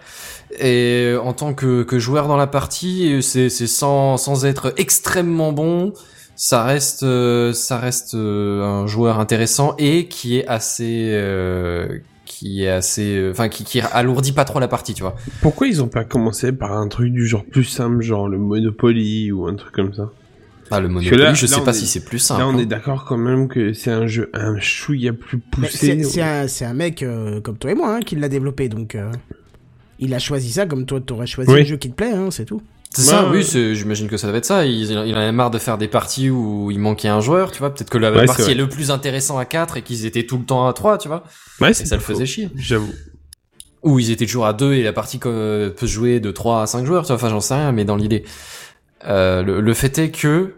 Et 0.60 1.14
en 1.22 1.34
tant 1.34 1.54
que, 1.54 1.84
que 1.84 1.99
joueur 1.99 2.28
dans 2.28 2.38
la 2.38 2.48
partie, 2.48 3.22
c'est 3.22 3.49
c'est 3.49 3.68
sans, 3.68 4.18
sans 4.18 4.45
être 4.45 4.74
extrêmement 4.78 5.52
bon, 5.52 5.94
ça 6.39 6.64
reste 6.64 7.03
euh, 7.03 7.51
ça 7.51 7.77
reste 7.80 8.14
euh, 8.14 8.64
un 8.64 8.85
joueur 8.88 9.19
intéressant 9.19 9.76
et 9.80 10.07
qui 10.07 10.38
est 10.38 10.47
assez 10.47 11.09
euh, 11.11 11.99
qui 12.26 12.64
est 12.64 12.69
assez 12.69 13.15
euh, 13.18 13.31
enfin 13.31 13.49
qui 13.49 13.64
qui 13.64 13.81
alourdit 13.81 14.34
pas 14.34 14.45
trop 14.45 14.59
la 14.59 14.68
partie, 14.68 14.93
tu 14.93 15.01
vois. 15.01 15.15
Pourquoi 15.41 15.68
ils 15.68 15.81
ont 15.81 15.88
pas 15.88 16.03
commencé 16.03 16.51
par 16.51 16.73
un 16.73 16.88
truc 16.88 17.11
du 17.11 17.26
genre 17.26 17.43
plus 17.43 17.64
simple, 17.64 18.01
genre 18.01 18.30
le 18.30 18.38
Monopoly 18.38 19.31
ou 19.31 19.47
un 19.47 19.55
truc 19.55 19.73
comme 19.73 19.93
ça? 19.93 20.11
Ah 20.69 20.80
le 20.80 20.89
Monopoly, 20.89 21.22
là- 21.22 21.34
je 21.34 21.47
là, 21.47 21.55
sais 21.57 21.64
pas 21.64 21.72
est- 21.72 21.73
si 21.73 21.88
c'est 21.88 22.03
plus 22.05 22.19
simple. 22.19 22.41
Là, 22.41 22.47
on 22.47 22.51
hein. 22.55 22.57
est 22.59 22.65
d'accord 22.65 23.05
quand 23.05 23.18
même 23.18 23.47
que 23.47 23.73
c'est 23.73 23.91
un 23.91 24.05
jeu 24.05 24.30
un 24.34 24.59
chouïa 24.59 25.14
plus 25.14 25.39
poussé. 25.39 26.03
C'est 26.03 26.22
un, 26.22 26.47
c'est 26.47 26.65
un 26.65 26.73
mec 26.73 27.01
euh, 27.03 27.41
comme 27.41 27.57
toi 27.57 27.72
et 27.72 27.76
moi 27.76 27.95
hein, 27.95 27.99
qui 28.01 28.15
l'a 28.15 28.30
développé, 28.30 28.69
donc 28.69 28.93
euh, 28.93 29.09
il 29.97 30.14
a 30.14 30.19
choisi 30.19 30.51
ça 30.51 30.65
comme 30.65 30.85
toi 30.85 30.99
t'aurais 31.01 31.26
choisi 31.26 31.51
Oui. 31.51 31.59
le 31.61 31.65
jeu 31.65 31.77
qui 31.77 31.89
te 31.89 31.95
plaît, 31.95 32.11
hein, 32.11 32.30
c'est 32.30 32.45
tout. 32.45 32.61
C'est 32.95 33.01
ça, 33.03 33.30
Ouais, 33.30 33.43
oui, 33.43 33.76
j'imagine 33.76 34.07
que 34.07 34.18
ça 34.18 34.27
devait 34.27 34.39
être 34.39 34.45
ça. 34.45 34.65
Il, 34.65 34.89
il 34.89 34.97
en 34.97 35.18
avait 35.18 35.31
marre 35.31 35.51
de 35.51 35.59
faire 35.59 35.77
des 35.77 35.88
parties 35.88 36.30
où 36.30 36.72
il 36.72 36.80
manquait 36.80 37.09
un 37.09 37.19
joueur, 37.22 37.51
tu 37.51 37.59
vois. 37.59 37.73
Peut-être 37.73 37.89
que 37.89 37.97
la 37.97 38.11
Ouais, 38.11 38.26
partie 38.26 38.51
est 38.51 38.55
le 38.55 38.68
plus 38.69 38.89
intéressant 38.91 39.38
à 39.38 39.45
4 39.45 39.77
et 39.77 39.81
qu'ils 39.84 40.05
étaient 40.05 40.26
tout 40.26 40.38
le 40.38 40.45
temps 40.45 40.68
à 40.68 40.73
3, 40.73 40.97
tu 40.97 41.07
vois. 41.07 41.23
Ouais, 41.61 41.72
Et 41.72 41.73
ça 41.73 41.95
le 41.95 42.01
faisait 42.01 42.19
faux. 42.22 42.26
chier. 42.26 42.49
J'avoue. 42.55 42.91
Ou 43.84 43.99
ils 43.99 44.09
étaient 44.09 44.26
toujours 44.26 44.47
à 44.47 44.53
2 44.53 44.73
et 44.73 44.84
la 44.84 44.93
partie 44.93 45.19
peut 45.19 45.73
se 45.80 45.85
jouer 45.85 46.19
de 46.19 46.31
3 46.31 46.64
à 46.64 46.65
5 46.68 46.85
joueurs, 46.85 47.03
tu 47.03 47.07
vois. 47.07 47.15
Enfin, 47.18 47.30
j'en 47.30 47.39
sais 47.41 47.53
rien, 47.55 47.72
mais 47.72 47.85
dans 47.85 47.95
l'idée. 47.95 48.23
Euh, 49.05 49.43
le, 49.43 49.61
le 49.61 49.73
fait 49.76 49.97
est 49.99 50.09
que 50.09 50.55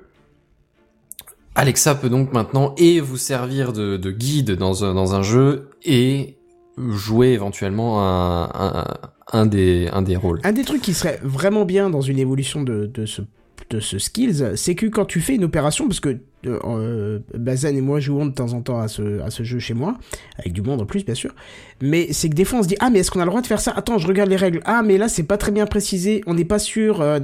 Alexa 1.55 1.95
peut 1.95 2.09
donc 2.09 2.31
maintenant 2.31 2.73
et 2.77 3.01
vous 3.01 3.17
servir 3.17 3.73
de, 3.73 3.97
de 3.97 4.11
guide 4.11 4.51
dans 4.51 4.85
un, 4.85 4.93
dans 4.93 5.13
un 5.13 5.21
jeu 5.23 5.69
et 5.83 6.37
jouer 6.77 7.29
éventuellement 7.29 8.01
un, 8.01 8.43
un, 8.53 8.85
un 9.31 9.45
des, 9.45 9.89
un 9.91 10.01
des 10.01 10.15
rôles. 10.15 10.39
Un 10.43 10.51
des 10.51 10.63
trucs 10.63 10.81
qui 10.81 10.93
serait 10.93 11.19
vraiment 11.23 11.65
bien 11.65 11.89
dans 11.89 12.01
une 12.01 12.19
évolution 12.19 12.63
de, 12.63 12.85
de 12.85 13.05
ce 13.05 13.21
de 13.69 13.79
ce 13.79 13.99
skills, 13.99 14.53
c'est 14.55 14.73
que 14.73 14.87
quand 14.87 15.05
tu 15.05 15.19
fais 15.21 15.35
une 15.35 15.43
opération, 15.43 15.87
parce 15.87 15.99
que 15.99 16.17
euh, 16.47 16.59
euh 16.65 17.19
Bazan 17.35 17.75
et 17.75 17.81
moi 17.81 17.99
jouons 17.99 18.25
de 18.25 18.31
temps 18.31 18.53
en 18.53 18.61
temps 18.61 18.79
à 18.79 18.87
ce, 18.87 19.21
à 19.21 19.29
ce 19.29 19.43
jeu 19.43 19.59
chez 19.59 19.75
moi, 19.75 19.97
avec 20.39 20.53
du 20.53 20.63
monde 20.63 20.81
en 20.81 20.85
plus 20.85 21.05
bien 21.05 21.13
sûr, 21.13 21.35
mais 21.81 22.11
c'est 22.11 22.29
que 22.29 22.35
des 22.35 22.45
fois 22.45 22.59
on 22.59 22.63
se 22.63 22.67
dit 22.67 22.77
ah 22.79 22.89
mais 22.89 22.99
est-ce 22.99 23.11
qu'on 23.11 23.19
a 23.19 23.25
le 23.25 23.29
droit 23.29 23.41
de 23.41 23.47
faire 23.47 23.61
ça? 23.61 23.71
Attends, 23.75 23.99
je 23.99 24.07
regarde 24.07 24.29
les 24.29 24.37
règles. 24.37 24.61
Ah 24.65 24.81
mais 24.81 24.97
là 24.97 25.07
c'est 25.07 25.23
pas 25.23 25.37
très 25.37 25.51
bien 25.51 25.67
précisé, 25.67 26.23
on 26.25 26.33
n'est 26.33 26.45
pas 26.45 26.59
sûr. 26.59 27.01
Euh, 27.01 27.19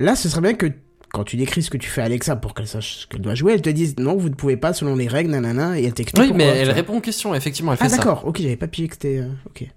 Là, 0.00 0.16
ce 0.16 0.30
serait 0.30 0.40
bien 0.40 0.54
que 0.54 0.66
quand 1.12 1.24
tu 1.24 1.36
décris 1.36 1.62
ce 1.62 1.68
que 1.70 1.76
tu 1.76 1.90
fais 1.90 2.00
à 2.00 2.04
Alexa 2.04 2.36
pour 2.36 2.54
qu'elle 2.54 2.66
sache 2.66 3.00
ce 3.00 3.06
qu'elle 3.06 3.20
doit 3.20 3.34
jouer, 3.34 3.52
elle 3.52 3.60
te 3.60 3.68
dise 3.68 3.96
non, 3.98 4.16
vous 4.16 4.30
ne 4.30 4.34
pouvez 4.34 4.56
pas 4.56 4.72
selon 4.72 4.96
les 4.96 5.08
règles, 5.08 5.30
nanana, 5.30 5.78
et 5.78 5.84
elle 5.84 5.92
t'explique. 5.92 6.30
Oui, 6.30 6.32
mais 6.34 6.44
elle 6.44 6.70
répond 6.70 6.96
aux 6.96 7.00
questions, 7.00 7.34
effectivement, 7.34 7.72
elle 7.72 7.78
fait 7.78 7.84
ah, 7.84 7.96
d'accord, 7.96 8.24
ok, 8.26 8.40
j'avais 8.40 8.56
pas 8.56 8.68
pigé 8.68 8.88
que 8.88 8.94
c'était. 8.94 9.18
Euh, 9.18 9.28
ok. 9.46 9.68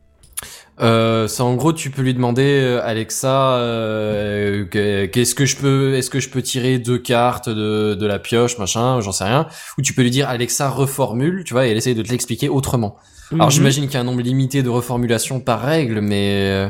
Euh, 0.82 1.28
c'est 1.28 1.44
en 1.44 1.56
gros, 1.56 1.72
tu 1.72 1.92
peux 1.92 2.02
lui 2.02 2.14
demander, 2.14 2.62
euh, 2.62 2.82
Alexa, 2.84 3.58
euh, 3.58 4.66
qu'est-ce 4.66 5.36
que 5.36 5.46
je 5.46 5.56
peux, 5.56 5.94
est-ce 5.94 6.10
que 6.10 6.20
je 6.20 6.30
peux 6.30 6.42
tirer 6.42 6.80
deux 6.80 6.98
cartes 6.98 7.48
de, 7.48 7.94
de 7.94 8.06
la 8.06 8.18
pioche, 8.20 8.58
machin, 8.58 9.00
j'en 9.02 9.12
sais 9.12 9.26
rien. 9.26 9.48
Ou 9.78 9.82
tu 9.82 9.94
peux 9.94 10.02
lui 10.02 10.12
dire, 10.12 10.30
Alexa, 10.30 10.70
reformule, 10.70 11.44
tu 11.44 11.54
vois, 11.54 11.68
et 11.68 11.72
elle 11.72 11.78
essaye 11.78 11.96
de 11.96 12.02
te 12.02 12.10
l'expliquer 12.10 12.50
autrement. 12.50 12.98
Alors 13.32 13.48
mhm. 13.48 13.52
j'imagine 13.52 13.86
qu'il 13.86 13.94
y 13.94 13.98
a 13.98 14.02
un 14.02 14.04
nombre 14.04 14.22
limité 14.22 14.64
de 14.64 14.70
reformulations 14.70 15.40
par 15.40 15.62
règle, 15.62 16.02
mais 16.02 16.50
euh, 16.52 16.70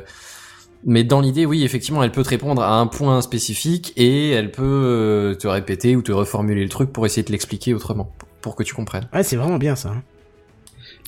mais 0.86 1.04
dans 1.04 1.22
l'idée, 1.22 1.46
oui, 1.46 1.64
effectivement, 1.64 2.04
elle 2.04 2.12
peut 2.12 2.24
te 2.24 2.30
répondre 2.30 2.62
à 2.62 2.78
un 2.78 2.88
point 2.88 3.22
spécifique 3.22 3.94
et 3.96 4.32
elle 4.32 4.52
peut 4.52 4.64
euh, 4.64 5.34
te 5.36 5.48
répéter 5.48 5.96
ou 5.96 6.02
te 6.02 6.12
reformuler 6.12 6.64
le 6.64 6.70
truc 6.70 6.92
pour 6.92 7.06
essayer 7.06 7.24
de 7.24 7.32
l'expliquer 7.32 7.74
autrement, 7.74 8.12
pour 8.42 8.56
que 8.56 8.64
tu 8.64 8.74
comprennes. 8.74 9.08
Ouais, 9.14 9.24
c'est 9.24 9.38
vraiment 9.38 9.58
bien 9.58 9.76
ça. 9.76 9.94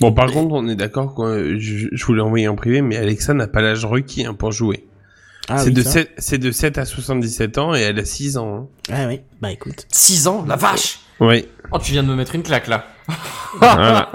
Bon, 0.01 0.11
par 0.11 0.31
contre, 0.31 0.53
on 0.53 0.67
est 0.67 0.76
d'accord, 0.76 1.13
quoi. 1.13 1.38
Je, 1.57 1.88
je 1.91 2.05
voulais 2.05 2.22
envoyer 2.22 2.47
en 2.47 2.55
privé, 2.55 2.81
mais 2.81 2.97
Alexa 2.97 3.34
n'a 3.34 3.47
pas 3.47 3.61
l'âge 3.61 3.85
requis 3.85 4.26
hein, 4.26 4.34
pour 4.34 4.51
jouer. 4.51 4.85
Ah, 5.47 5.59
c'est 5.59 5.72
de, 5.72 5.84
7, 5.84 6.11
c'est 6.17 6.38
de 6.39 6.51
7 6.51 6.77
à 6.80 6.85
77 6.85 7.57
ans 7.59 7.76
et 7.76 7.81
elle 7.81 7.99
a 7.99 8.05
6 8.05 8.38
ans. 8.38 8.55
Hein. 8.55 8.67
Ah 8.91 9.07
oui, 9.07 9.22
bah 9.41 9.51
écoute. 9.51 9.85
6 9.91 10.27
ans 10.27 10.43
La 10.47 10.55
vache 10.55 10.99
Oui. 11.19 11.45
Oh, 11.72 11.77
tu 11.77 11.91
viens 11.91 12.01
de 12.01 12.07
me 12.07 12.15
mettre 12.15 12.34
une 12.34 12.41
claque 12.41 12.67
là. 12.67 12.85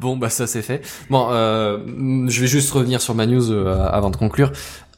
bon, 0.00 0.16
bah 0.16 0.30
ça 0.30 0.46
c'est 0.46 0.62
fait. 0.62 0.80
Bon, 1.10 1.28
euh, 1.30 1.78
je 2.28 2.40
vais 2.40 2.46
juste 2.46 2.70
revenir 2.72 3.02
sur 3.02 3.14
ma 3.14 3.26
news 3.26 3.50
euh, 3.50 3.86
avant 3.90 4.10
de 4.10 4.16
conclure. 4.16 4.52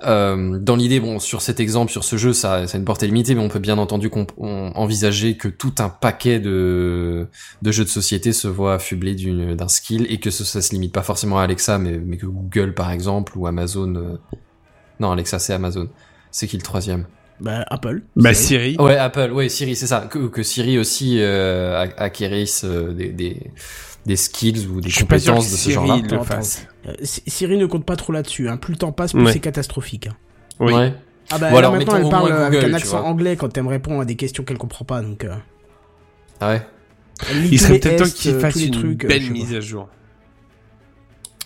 Euh, 0.06 0.58
dans 0.58 0.76
l'idée, 0.76 1.00
bon, 1.00 1.18
sur 1.18 1.42
cet 1.42 1.60
exemple, 1.60 1.90
sur 1.90 2.04
ce 2.04 2.16
jeu, 2.16 2.32
ça, 2.32 2.66
ça 2.66 2.76
a 2.76 2.78
une 2.78 2.84
portée 2.84 3.06
limitée, 3.06 3.34
mais 3.34 3.42
on 3.42 3.48
peut 3.48 3.58
bien 3.58 3.78
entendu 3.78 4.10
envisager 4.38 5.36
que 5.36 5.48
tout 5.48 5.74
un 5.78 5.88
paquet 5.88 6.40
de, 6.40 7.26
de 7.62 7.72
jeux 7.72 7.84
de 7.84 7.88
société 7.88 8.32
se 8.32 8.48
voit 8.48 8.74
affublé 8.74 9.14
d'un 9.14 9.68
skill 9.68 10.06
et 10.10 10.18
que 10.18 10.30
ça, 10.30 10.44
ça 10.44 10.62
se 10.62 10.72
limite 10.72 10.92
pas 10.92 11.02
forcément 11.02 11.38
à 11.38 11.44
Alexa, 11.44 11.78
mais, 11.78 11.98
mais 11.98 12.16
que 12.16 12.26
Google 12.26 12.74
par 12.74 12.90
exemple 12.90 13.36
ou 13.36 13.46
Amazon. 13.46 13.94
Euh, 13.94 14.18
non, 15.00 15.12
Alexa 15.12 15.38
c'est 15.38 15.52
Amazon. 15.52 15.88
C'est 16.30 16.46
qui 16.46 16.56
le 16.56 16.62
troisième? 16.62 17.06
Bah, 17.40 17.64
Apple. 17.68 18.02
Bah, 18.16 18.34
Siri. 18.34 18.76
Ouais, 18.78 18.96
Apple, 18.96 19.32
ouais, 19.32 19.48
Siri, 19.48 19.74
c'est 19.76 19.86
ça. 19.86 20.08
Que, 20.10 20.28
que 20.28 20.42
Siri 20.42 20.78
aussi 20.78 21.16
euh, 21.18 21.86
acquérisse 21.96 22.64
euh, 22.64 22.92
des, 22.92 23.08
des, 23.08 23.50
des, 24.06 24.16
skills 24.16 24.66
ou 24.66 24.80
des 24.80 24.90
compétences 24.90 25.50
de 25.50 25.56
ce 25.56 25.70
genre-là. 25.70 26.00
Euh, 26.86 26.92
Siri 27.02 27.56
ne 27.56 27.66
compte 27.66 27.84
pas 27.84 27.96
trop 27.96 28.12
là-dessus. 28.12 28.48
Hein. 28.48 28.56
Plus 28.56 28.72
le 28.72 28.78
temps 28.78 28.92
passe, 28.92 29.12
plus 29.12 29.26
c'est 29.32 29.40
catastrophique. 29.40 30.08
Hein. 30.08 30.16
Oui. 30.60 30.72
Ouais. 30.72 30.94
Ah 31.30 31.38
bah, 31.38 31.60
là, 31.60 31.70
maintenant, 31.70 31.96
elle 31.96 32.08
parle 32.08 32.32
avec 32.32 32.64
un 32.64 32.74
accent 32.74 33.04
anglais 33.04 33.36
quand 33.36 33.56
elle 33.56 33.64
me 33.64 33.68
répond 33.68 34.00
à 34.00 34.04
des 34.04 34.16
questions 34.16 34.44
qu'elle 34.44 34.58
comprend 34.58 34.84
pas, 34.84 35.00
donc... 35.00 35.24
Euh... 35.24 35.34
Ah 36.40 36.50
ouais 36.50 36.66
Il 37.50 37.58
serait 37.58 37.78
peut-être 37.78 38.04
temps 38.04 38.10
qu'il 38.10 38.38
fasse 38.38 38.56
une 38.56 38.70
trucs, 38.70 39.06
belle 39.06 39.30
mise 39.30 39.54
à 39.54 39.60
jour. 39.60 39.88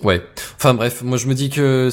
Ouais. 0.03 0.23
Enfin 0.57 0.75
bref, 0.75 1.03
moi 1.03 1.17
je 1.17 1.27
me 1.27 1.35
dis 1.35 1.51
que... 1.51 1.91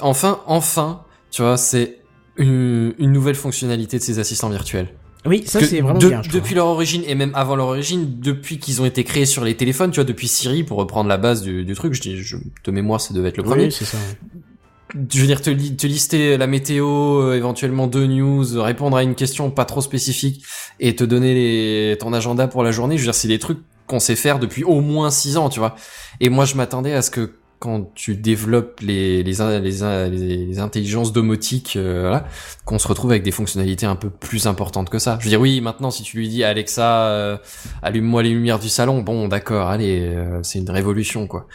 Enfin, 0.00 0.40
enfin, 0.46 1.04
tu 1.30 1.42
vois, 1.42 1.56
c'est 1.56 1.98
une, 2.38 2.94
nouvelle 2.98 3.34
fonctionnalité 3.34 3.98
de 3.98 4.02
ces 4.02 4.18
assistants 4.18 4.48
virtuels. 4.48 4.88
Oui, 5.26 5.42
ça 5.46 5.60
c'est 5.60 5.80
vraiment 5.80 5.98
bien. 5.98 6.22
depuis 6.32 6.54
leur 6.54 6.66
origine 6.66 7.02
et 7.06 7.14
même 7.14 7.32
avant 7.34 7.56
leur 7.56 7.66
origine, 7.66 8.18
depuis 8.20 8.58
qu'ils 8.58 8.80
ont 8.80 8.84
été 8.84 9.04
créés 9.04 9.26
sur 9.26 9.44
les 9.44 9.56
téléphones, 9.56 9.90
tu 9.90 9.96
vois, 9.96 10.04
depuis 10.04 10.28
Siri 10.28 10.64
pour 10.64 10.78
reprendre 10.78 11.08
la 11.08 11.18
base 11.18 11.42
du, 11.42 11.74
truc, 11.74 11.94
je 11.94 12.00
dis, 12.00 12.16
je, 12.18 12.36
de 12.36 12.70
mémoire, 12.70 13.00
ça 13.00 13.14
devait 13.14 13.28
être 13.28 13.36
le 13.36 13.42
premier. 13.42 13.64
Oui, 13.64 13.72
c'est 13.72 13.84
ça. 13.84 13.98
Je 14.94 15.20
veux 15.20 15.26
dire, 15.26 15.42
te, 15.42 15.50
te 15.50 15.86
lister 15.86 16.38
la 16.38 16.46
météo, 16.46 17.20
euh, 17.20 17.36
éventuellement 17.36 17.88
deux 17.88 18.06
news, 18.06 18.44
répondre 18.62 18.96
à 18.96 19.02
une 19.02 19.14
question 19.14 19.50
pas 19.50 19.66
trop 19.66 19.82
spécifique 19.82 20.42
et 20.80 20.96
te 20.96 21.04
donner 21.04 21.34
les, 21.34 21.98
ton 21.98 22.12
agenda 22.14 22.48
pour 22.48 22.62
la 22.62 22.70
journée. 22.70 22.96
Je 22.96 23.02
veux 23.02 23.06
dire, 23.06 23.14
c'est 23.14 23.28
des 23.28 23.38
trucs 23.38 23.58
qu'on 23.86 24.00
sait 24.00 24.16
faire 24.16 24.38
depuis 24.38 24.64
au 24.64 24.80
moins 24.80 25.10
six 25.10 25.36
ans, 25.36 25.50
tu 25.50 25.58
vois. 25.58 25.74
Et 26.20 26.30
moi, 26.30 26.46
je 26.46 26.54
m'attendais 26.54 26.94
à 26.94 27.02
ce 27.02 27.10
que 27.10 27.32
quand 27.58 27.92
tu 27.94 28.14
développes 28.14 28.80
les, 28.80 29.22
les, 29.22 29.32
les, 29.32 30.46
les, 30.46 30.58
intelligences 30.60 31.12
domotiques, 31.12 31.74
euh, 31.76 32.02
voilà, 32.02 32.24
qu'on 32.64 32.78
se 32.78 32.86
retrouve 32.86 33.10
avec 33.10 33.24
des 33.24 33.32
fonctionnalités 33.32 33.86
un 33.86 33.96
peu 33.96 34.10
plus 34.10 34.46
importantes 34.46 34.90
que 34.90 34.98
ça. 34.98 35.16
Je 35.20 35.24
veux 35.24 35.30
dire, 35.30 35.40
oui, 35.40 35.60
maintenant, 35.60 35.90
si 35.90 36.02
tu 36.02 36.18
lui 36.18 36.28
dis 36.28 36.44
Alexa, 36.44 37.08
euh, 37.08 37.36
allume-moi 37.82 38.22
les 38.22 38.30
lumières 38.30 38.60
du 38.60 38.68
salon, 38.68 39.02
bon, 39.02 39.26
d'accord, 39.26 39.68
allez, 39.68 40.00
euh, 40.02 40.40
c'est 40.42 40.60
une 40.60 40.70
révolution, 40.70 41.26
quoi. 41.26 41.46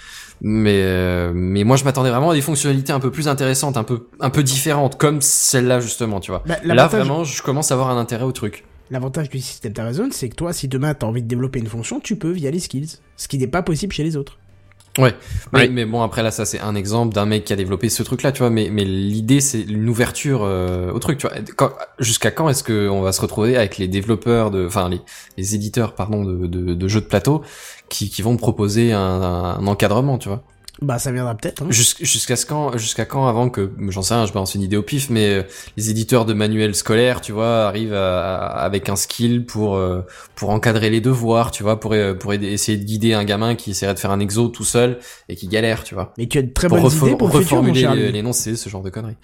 Mais, 0.41 1.31
mais 1.34 1.63
moi, 1.63 1.77
je 1.77 1.85
m'attendais 1.85 2.09
vraiment 2.09 2.31
à 2.31 2.34
des 2.34 2.41
fonctionnalités 2.41 2.91
un 2.91 2.99
peu 2.99 3.11
plus 3.11 3.30
intéressantes, 3.30 3.77
un 3.77 3.85
peu, 3.85 4.09
un 4.19 4.30
peu 4.30 4.43
différentes, 4.43 4.97
comme 4.97 5.21
celle-là, 5.21 5.80
justement, 5.80 6.19
tu 6.19 6.31
vois. 6.31 6.43
Bah, 6.45 6.57
Là, 6.65 6.88
vraiment, 6.88 7.23
je 7.23 7.41
commence 7.41 7.71
à 7.71 7.75
avoir 7.75 7.89
un 7.89 7.97
intérêt 7.97 8.25
au 8.25 8.34
truc. 8.34 8.65
L'avantage 8.91 9.30
du 9.30 9.39
système 9.39 9.71
d'Amazon, 9.71 10.09
c'est 10.11 10.27
que 10.27 10.35
toi, 10.35 10.51
si 10.51 10.67
demain, 10.67 10.93
tu 10.95 11.05
as 11.05 11.09
envie 11.09 11.23
de 11.23 11.27
développer 11.27 11.59
une 11.59 11.67
fonction, 11.67 12.01
tu 12.01 12.17
peux 12.17 12.31
via 12.31 12.51
les 12.51 12.59
skills. 12.59 12.97
Ce 13.15 13.30
qui 13.30 13.38
n'est 13.38 13.47
pas 13.47 13.61
possible 13.61 13.93
chez 13.93 14.03
les 14.03 14.17
autres. 14.17 14.38
Ouais. 14.99 15.15
Mais, 15.53 15.69
mais, 15.69 15.85
bon 15.85 16.03
après 16.03 16.21
là 16.21 16.29
ça 16.29 16.45
c'est 16.45 16.59
un 16.59 16.75
exemple 16.75 17.15
d'un 17.15 17.25
mec 17.25 17.45
qui 17.45 17.53
a 17.53 17.55
développé 17.55 17.89
ce 17.89 18.03
truc 18.03 18.21
là 18.21 18.31
tu 18.31 18.39
vois. 18.39 18.51
Mais 18.51 18.69
mais 18.71 18.85
l'idée 18.85 19.41
c'est 19.41 19.61
une 19.61 19.89
ouverture 19.89 20.41
euh, 20.43 20.91
au 20.91 20.99
truc 20.99 21.17
tu 21.17 21.27
vois. 21.27 21.35
Jusqu'à 21.97 22.29
quand 22.29 22.47
est-ce 22.49 22.63
que 22.63 22.87
on 22.89 23.01
va 23.01 23.11
se 23.11 23.21
retrouver 23.21 23.57
avec 23.57 23.77
les 23.79 23.87
développeurs 23.87 24.51
de 24.51 24.67
enfin 24.67 24.89
les, 24.89 25.01
les 25.37 25.55
éditeurs 25.55 25.95
pardon 25.95 26.23
de, 26.23 26.45
de, 26.45 26.75
de, 26.75 26.87
jeux 26.87 27.01
de 27.01 27.07
plateau 27.07 27.43
qui 27.89 28.11
qui 28.11 28.21
vont 28.21 28.37
proposer 28.37 28.93
un, 28.93 28.99
un 28.99 29.65
encadrement 29.65 30.19
tu 30.19 30.29
vois? 30.29 30.43
Bah 30.81 30.97
ça 30.97 31.11
viendra 31.11 31.35
peut-être. 31.35 31.61
Hein. 31.61 31.67
Jusqu'à 31.69 32.35
ce 32.35 32.45
quand, 32.45 32.77
jusqu'à 32.77 33.05
quand 33.05 33.27
avant 33.27 33.49
que, 33.49 33.71
j'en 33.89 34.01
sais 34.01 34.15
rien, 34.15 34.25
je 34.25 34.33
balance 34.33 34.55
une 34.55 34.63
idée 34.63 34.75
au 34.75 34.81
pif, 34.81 35.09
mais 35.09 35.29
euh, 35.29 35.43
les 35.77 35.91
éditeurs 35.91 36.25
de 36.25 36.33
manuels 36.33 36.73
scolaires, 36.73 37.21
tu 37.21 37.31
vois, 37.31 37.67
arrivent 37.67 37.93
avec 37.93 38.89
un 38.89 38.95
skill 38.95 39.45
pour 39.45 39.75
euh, 39.75 40.01
pour 40.35 40.49
encadrer 40.49 40.89
les 40.89 40.99
devoirs, 40.99 41.51
tu 41.51 41.61
vois, 41.61 41.79
pour 41.79 41.93
euh, 41.93 42.15
pour 42.15 42.33
essayer 42.33 42.77
de 42.77 42.83
guider 42.83 43.13
un 43.13 43.23
gamin 43.23 43.53
qui 43.55 43.71
essaierait 43.71 43.93
de 43.93 43.99
faire 43.99 44.11
un 44.11 44.19
exo 44.19 44.47
tout 44.47 44.63
seul 44.63 44.99
et 45.29 45.35
qui 45.35 45.47
galère, 45.47 45.83
tu 45.83 45.93
vois. 45.93 46.11
Mais 46.17 46.27
tu 46.27 46.39
as 46.39 46.41
de 46.41 46.51
très 46.51 46.67
bonnes 46.67 46.91
idées 46.91 47.15
pour 47.15 47.31
reformuler 47.31 48.11
l'énoncé, 48.11 48.55
ce 48.55 48.67
genre 48.67 48.81
de 48.81 48.89
conneries. 48.89 49.17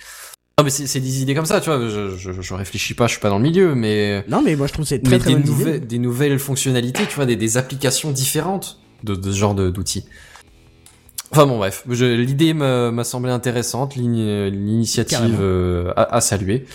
Non 0.60 0.66
mais 0.66 0.72
c'est 0.72 1.00
des 1.00 1.22
idées 1.22 1.34
comme 1.34 1.46
ça, 1.46 1.62
tu 1.62 1.70
vois. 1.70 1.80
Je, 1.88 2.18
je, 2.18 2.42
je, 2.42 2.54
réfléchis 2.54 2.94
pas, 2.94 3.08
je 3.08 3.14
suis 3.14 3.22
pas 3.22 3.30
dans 3.30 3.38
le 3.38 3.44
milieu, 3.44 3.76
mais 3.76 4.24
non 4.28 4.42
mais 4.44 4.56
moi 4.56 4.68
je 4.68 4.74
trouve 4.74 4.86
c'est 4.86 5.00
très 5.00 5.18
très 5.18 5.34
des, 5.34 5.40
nouvelles, 5.40 5.88
des 5.88 6.00
nouvelles 6.00 6.38
fonctionnalités, 6.38 7.06
tu 7.08 7.16
vois, 7.16 7.26
des, 7.26 7.38
des 7.38 7.58
applications 7.58 8.12
différentes 8.12 8.78
de, 9.04 9.16
de 9.16 9.32
ce 9.32 9.38
genre 9.38 9.56
d'outils. 9.56 10.06
Enfin 11.32 11.46
bon 11.46 11.58
bref, 11.58 11.84
l'idée 11.88 12.54
m'a 12.54 13.04
semblé 13.04 13.32
intéressante, 13.32 13.96
l'initiative 13.96 15.38
euh, 15.40 15.94
à, 15.96 16.22
saluer. 16.22 16.66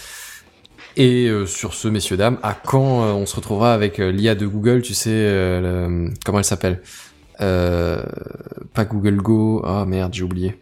Et 0.97 1.27
euh, 1.27 1.45
sur 1.45 1.75
ce, 1.75 1.89
messieurs 1.89 2.17
dames, 2.17 2.39
à 2.45 2.55
quand 2.55 3.05
euh, 3.05 3.13
on 3.13 3.27
se 3.27 3.35
retrouvera 3.35 3.75
avec 3.75 3.99
l'IA 3.99 4.37
de 4.37 4.47
Google, 4.47 4.83
tu 4.83 4.95
sais, 4.95 5.61
comment 6.25 6.39
elle 6.39 6.45
s'appelle? 6.45 6.83
Pas 7.39 8.85
Google 8.85 9.17
Go, 9.17 9.63
ah 9.65 9.81
oh, 9.83 9.87
merde, 9.87 10.15
j'ai 10.15 10.23
oublié. 10.23 10.57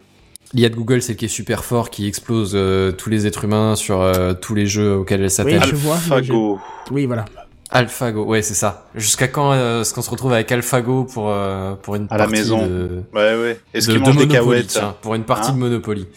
L'IA 0.55 0.69
de 0.69 0.75
Google, 0.75 1.01
c'est 1.01 1.13
le 1.13 1.17
qui 1.17 1.25
est 1.25 1.29
super 1.29 1.63
fort, 1.63 1.91
qui 1.91 2.07
explose 2.07 2.57
tous 2.97 3.09
les 3.09 3.27
êtres 3.27 3.45
humains 3.45 3.75
sur 3.75 4.11
tous 4.41 4.55
les 4.55 4.65
jeux 4.65 4.97
auxquels 4.97 5.21
elle 5.21 5.31
s'appelle. 5.31 5.61
Oui, 5.61 5.69
je 5.69 5.75
vois. 5.75 5.95
AlphaGo. 5.95 6.59
Oui, 6.89 7.05
voilà. 7.05 7.25
AlphaGo, 7.73 8.23
ouais, 8.25 8.43
c'est 8.43 8.53
ça. 8.53 8.85
Jusqu'à 8.93 9.27
quand 9.27 9.51
euh, 9.51 9.81
est-ce 9.81 9.95
qu'on 9.95 10.03
se 10.03 10.09
retrouve 10.11 10.31
avec 10.31 10.51
AlphaGo 10.51 11.05
pour 11.05 11.29
euh, 11.29 11.73
pour 11.73 11.95
une 11.95 12.05
à 12.05 12.17
partie 12.17 12.33
la 12.33 12.39
maison 12.39 12.67
de... 12.67 13.03
Ouais, 13.13 13.35
ouais. 13.35 13.59
Est-ce 13.73 13.89
qu'il 13.89 13.99
mange 13.99 14.15
des 14.15 14.27
cahuètes 14.27 14.79
Pour 15.01 15.15
une 15.15 15.23
partie 15.23 15.49
hein 15.49 15.55
de 15.55 15.59
Monopoly. 15.59 16.07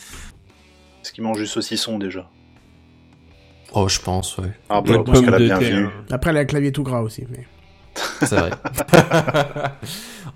Est-ce 1.03 1.13
qu'il 1.13 1.25
mange 1.25 1.39
du 1.39 1.47
saucisson 1.47 1.99
déjà 1.99 2.29
Oh, 3.73 3.89
je 3.89 4.01
pense, 4.01 4.37
ouais. 4.37 4.53
Ah, 4.69 4.83
bah, 4.83 5.03
parce 5.05 5.21
qu'elle 5.21 5.35
a 5.35 5.39
bien 5.39 5.59
vu. 5.59 5.89
Après, 6.11 6.31
elle 6.31 6.37
a 6.37 6.41
un 6.41 6.45
clavier 6.45 6.73
tout 6.73 6.83
gras 6.83 7.01
aussi, 7.01 7.25
mais. 7.31 7.47
C'est 8.21 8.37
vrai. 8.37 8.51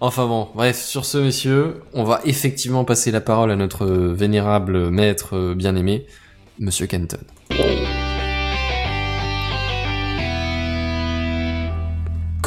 enfin 0.01 0.27
bon, 0.27 0.49
bref, 0.55 0.81
sur 0.83 1.05
ce, 1.05 1.19
messieurs, 1.19 1.83
on 1.93 2.05
va 2.05 2.23
effectivement 2.25 2.85
passer 2.85 3.11
la 3.11 3.21
parole 3.21 3.51
à 3.51 3.57
notre 3.57 3.87
vénérable 3.87 4.89
maître 4.89 5.53
bien-aimé, 5.53 6.07
Monsieur 6.59 6.87
Kenton. 6.87 7.21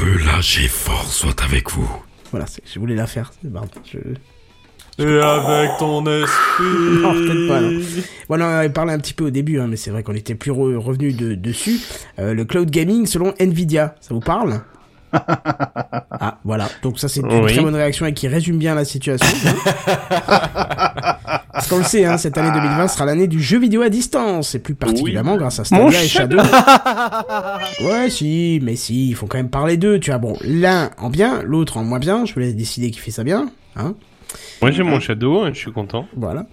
Que 0.04 0.26
la 0.26 0.42
G-Force 0.42 1.16
soit 1.16 1.42
avec 1.44 1.72
vous. 1.72 1.90
Voilà, 2.32 2.46
je 2.66 2.78
voulais 2.78 2.94
la 2.94 3.08
faire. 3.08 3.32
Je... 3.42 4.00
Et 5.02 5.22
avec 5.22 5.78
ton 5.80 6.06
esprit. 6.06 6.64
non, 7.02 7.14
peut-être 7.14 7.48
pas. 7.48 7.62
Non. 7.62 7.82
Voilà, 8.28 8.48
on 8.48 8.50
avait 8.50 8.70
parlé 8.70 8.92
un 8.92 9.00
petit 9.00 9.14
peu 9.14 9.28
au 9.28 9.30
début, 9.30 9.62
hein, 9.62 9.68
mais 9.70 9.78
c'est 9.78 9.92
vrai 9.92 10.04
qu'on 10.04 10.14
était 10.14 10.36
plus 10.36 10.52
revenu 10.52 11.14
de, 11.14 11.36
dessus. 11.36 11.80
Euh, 12.20 12.34
le 12.34 12.44
cloud 12.44 12.70
gaming 12.70 13.06
selon 13.06 13.34
Nvidia, 13.40 13.96
ça 14.02 14.14
vous 14.14 14.20
parle? 14.20 14.60
Ah, 15.14 16.38
voilà. 16.44 16.70
Donc 16.82 17.00
ça, 17.00 17.08
c'est 17.08 17.22
une 17.22 17.28
très 17.48 17.62
bonne 17.62 17.76
réaction 17.76 18.06
et 18.06 18.14
qui 18.14 18.28
résume 18.28 18.58
bien 18.58 18.76
la 18.76 18.86
situation. 18.86 19.28
Parce 21.54 21.68
qu'on 21.68 21.78
le 21.78 21.84
sait, 21.84 22.06
hein, 22.06 22.18
cette 22.18 22.38
année 22.38 22.52
2020 22.52 22.88
sera 22.88 23.06
l'année 23.06 23.28
du 23.28 23.42
jeu 23.42 23.60
vidéo 23.60 23.82
à 23.84 23.90
distance, 23.90 24.56
et 24.56 24.60
plus 24.60 24.74
particulièrement 24.76 25.38
grâce 25.38 25.60
à 25.60 25.64
Stadia 25.64 26.04
et 26.04 26.08
Shadow. 26.08 26.38
ouais, 27.82 28.10
si, 28.10 28.60
mais 28.64 28.76
si, 28.76 29.10
il 29.10 29.16
faut 29.16 29.28
quand 29.28 29.38
même 29.38 29.50
parler 29.50 29.78
d'eux, 29.78 30.00
tu 30.00 30.12
vois. 30.12 30.18
Bon, 30.18 30.36
l'un 30.44 30.90
en 30.98 31.10
bien, 31.10 31.42
l'autre 31.44 31.78
en 31.78 31.84
moins 31.84 32.00
bien, 32.00 32.26
je 32.26 32.34
vous 32.34 32.40
laisse 32.40 32.56
décider 32.56 32.92
qui 32.92 33.00
fait 33.00 33.12
ça 33.12 33.24
bien, 33.24 33.50
hein. 33.76 33.94
Moi 34.62 34.72
j'ai 34.72 34.84
mon 34.84 35.00
Shadow, 35.00 35.42
hein, 35.42 35.52
je 35.54 35.60
suis 35.60 35.72
content. 35.72 36.08
Voilà. 36.16 36.48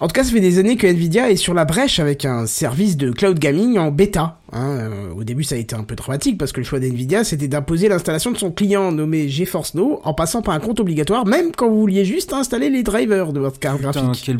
En 0.00 0.08
tout 0.08 0.12
cas, 0.12 0.24
ça 0.24 0.32
fait 0.32 0.40
des 0.40 0.58
années 0.58 0.76
que 0.76 0.86
Nvidia 0.86 1.30
est 1.30 1.36
sur 1.36 1.54
la 1.54 1.64
brèche 1.64 2.00
avec 2.00 2.24
un 2.24 2.46
service 2.46 2.96
de 2.96 3.10
cloud 3.10 3.38
gaming 3.38 3.78
en 3.78 3.90
bêta. 3.90 4.40
Hein. 4.52 4.78
Euh, 4.80 5.14
au 5.14 5.22
début, 5.22 5.44
ça 5.44 5.54
a 5.54 5.58
été 5.58 5.76
un 5.76 5.84
peu 5.84 5.94
dramatique 5.94 6.36
parce 6.36 6.52
que 6.52 6.60
le 6.60 6.66
choix 6.66 6.80
d'Nvidia, 6.80 7.22
c'était 7.22 7.48
d'imposer 7.48 7.88
l'installation 7.88 8.32
de 8.32 8.36
son 8.36 8.50
client 8.50 8.90
nommé 8.90 9.28
GeForce 9.28 9.74
Now 9.74 10.00
en 10.02 10.12
passant 10.12 10.42
par 10.42 10.54
un 10.54 10.60
compte 10.60 10.80
obligatoire, 10.80 11.26
même 11.26 11.52
quand 11.56 11.68
vous 11.68 11.80
vouliez 11.80 12.04
juste 12.04 12.32
installer 12.32 12.70
les 12.70 12.82
drivers 12.82 13.32
de 13.32 13.40
votre 13.40 13.60
carte 13.60 13.80
graphique. 13.80 14.22
Quel 14.24 14.38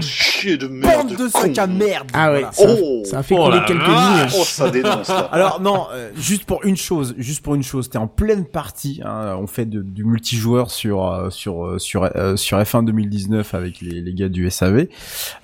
chier 0.00 0.56
de 0.56 0.66
merde. 0.66 1.16
de 1.16 1.28
sac 1.28 1.56
à 1.58 1.66
merde. 1.66 2.10
Ah 2.12 2.32
ouais, 2.32 2.44
ça, 2.52 2.66
oh, 2.68 3.02
ça 3.04 3.18
a 3.18 3.22
fait 3.22 3.34
couler 3.34 3.60
quelques 3.66 3.86
lignes. 3.86 4.28
Oh, 4.38 4.44
ça 4.44 4.70
dénonce 4.70 5.08
là. 5.08 5.28
Alors 5.32 5.60
non, 5.60 5.86
euh, 5.92 6.10
juste 6.16 6.44
pour 6.44 6.64
une 6.64 6.76
chose, 6.76 7.14
juste 7.18 7.42
pour 7.42 7.54
une 7.54 7.62
chose, 7.62 7.88
t'es 7.88 7.98
en 7.98 8.06
pleine 8.08 8.44
partie. 8.44 9.00
Hein, 9.04 9.36
on 9.40 9.46
fait 9.46 9.66
de, 9.66 9.82
du 9.82 10.04
multijoueur 10.04 10.70
sur 10.70 11.06
euh, 11.06 11.30
sur 11.30 11.64
euh, 11.64 11.78
sur 11.78 12.08
sur 12.36 12.58
F1 12.58 12.84
2019 12.84 13.54
avec 13.54 13.80
les, 13.80 14.00
les 14.00 14.14
gars 14.14 14.28
du 14.28 14.50
SAV. 14.50 14.78
et 14.80 14.86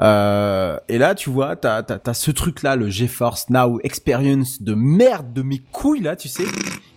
là, 0.01 1.15
tu 1.15 1.31
vois, 1.31 1.57
t'as 1.57 1.83
t'as 1.83 1.99
t'as 1.99 2.15
ce 2.15 2.31
truc 2.31 2.63
là, 2.63 2.77
le 2.77 2.89
GeForce 2.89 3.51
Now 3.51 3.81
Experience 3.83 4.63
de 4.63 4.75
merde 4.75 5.33
de 5.33 5.43
mes 5.43 5.63
couilles 5.73 6.03
là, 6.03 6.17
tu 6.17 6.29
sais. 6.29 6.45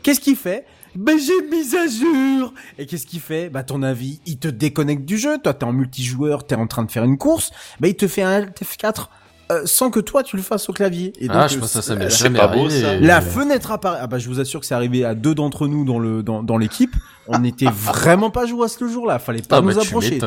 Qu'est-ce 0.03 0.19
qu'il 0.19 0.35
fait? 0.35 0.65
Ben 0.97 1.17
j'ai 1.19 1.47
mise 1.49 1.75
à 1.75 1.87
jour 1.87 2.53
Et 2.77 2.85
qu'est-ce 2.85 3.05
qu'il 3.05 3.19
fait? 3.19 3.49
Bah 3.49 3.63
ton 3.63 3.83
avis, 3.83 4.19
il 4.25 4.39
te 4.39 4.47
déconnecte 4.47 5.05
du 5.05 5.17
jeu, 5.17 5.37
toi 5.37 5.53
t'es 5.53 5.63
en 5.63 5.73
multijoueur, 5.73 6.45
t'es 6.45 6.55
en 6.55 6.67
train 6.67 6.83
de 6.83 6.91
faire 6.91 7.03
une 7.03 7.17
course, 7.17 7.51
bah 7.79 7.87
il 7.87 7.95
te 7.95 8.07
fait 8.07 8.23
un 8.23 8.41
F4 8.41 9.07
euh, 9.49 9.61
sans 9.65 9.91
que 9.91 9.99
toi 9.99 10.23
tu 10.23 10.35
le 10.35 10.41
fasses 10.41 10.67
au 10.69 10.73
clavier. 10.73 11.13
Et 11.19 11.27
ah, 11.29 11.47
je 11.47 11.57
pense 11.57 11.67
que 11.69 11.73
ça, 11.73 11.81
ça 11.81 11.95
m'est 11.95 12.09
jamais 12.09 12.39
arrivé. 12.39 12.99
La 12.99 13.21
fenêtre 13.21 13.71
apparaît. 13.71 13.99
Ah 14.01 14.07
bah 14.07 14.17
je 14.19 14.27
vous 14.27 14.39
assure 14.39 14.59
que 14.59 14.65
c'est 14.65 14.75
arrivé 14.75 15.05
à 15.05 15.15
deux 15.15 15.35
d'entre 15.35 15.67
nous 15.67 15.85
dans 15.85 15.99
le 15.99 16.23
dans, 16.23 16.43
dans 16.43 16.57
l'équipe. 16.57 16.95
On 17.29 17.39
n'était 17.39 17.69
vraiment 17.71 18.29
pas 18.29 18.45
jouace 18.45 18.77
ce 18.77 18.87
jour-là. 18.87 19.19
Fallait 19.19 19.41
pas 19.41 19.57
ah, 19.57 19.61
nous 19.61 19.77
approcher. 19.79 20.19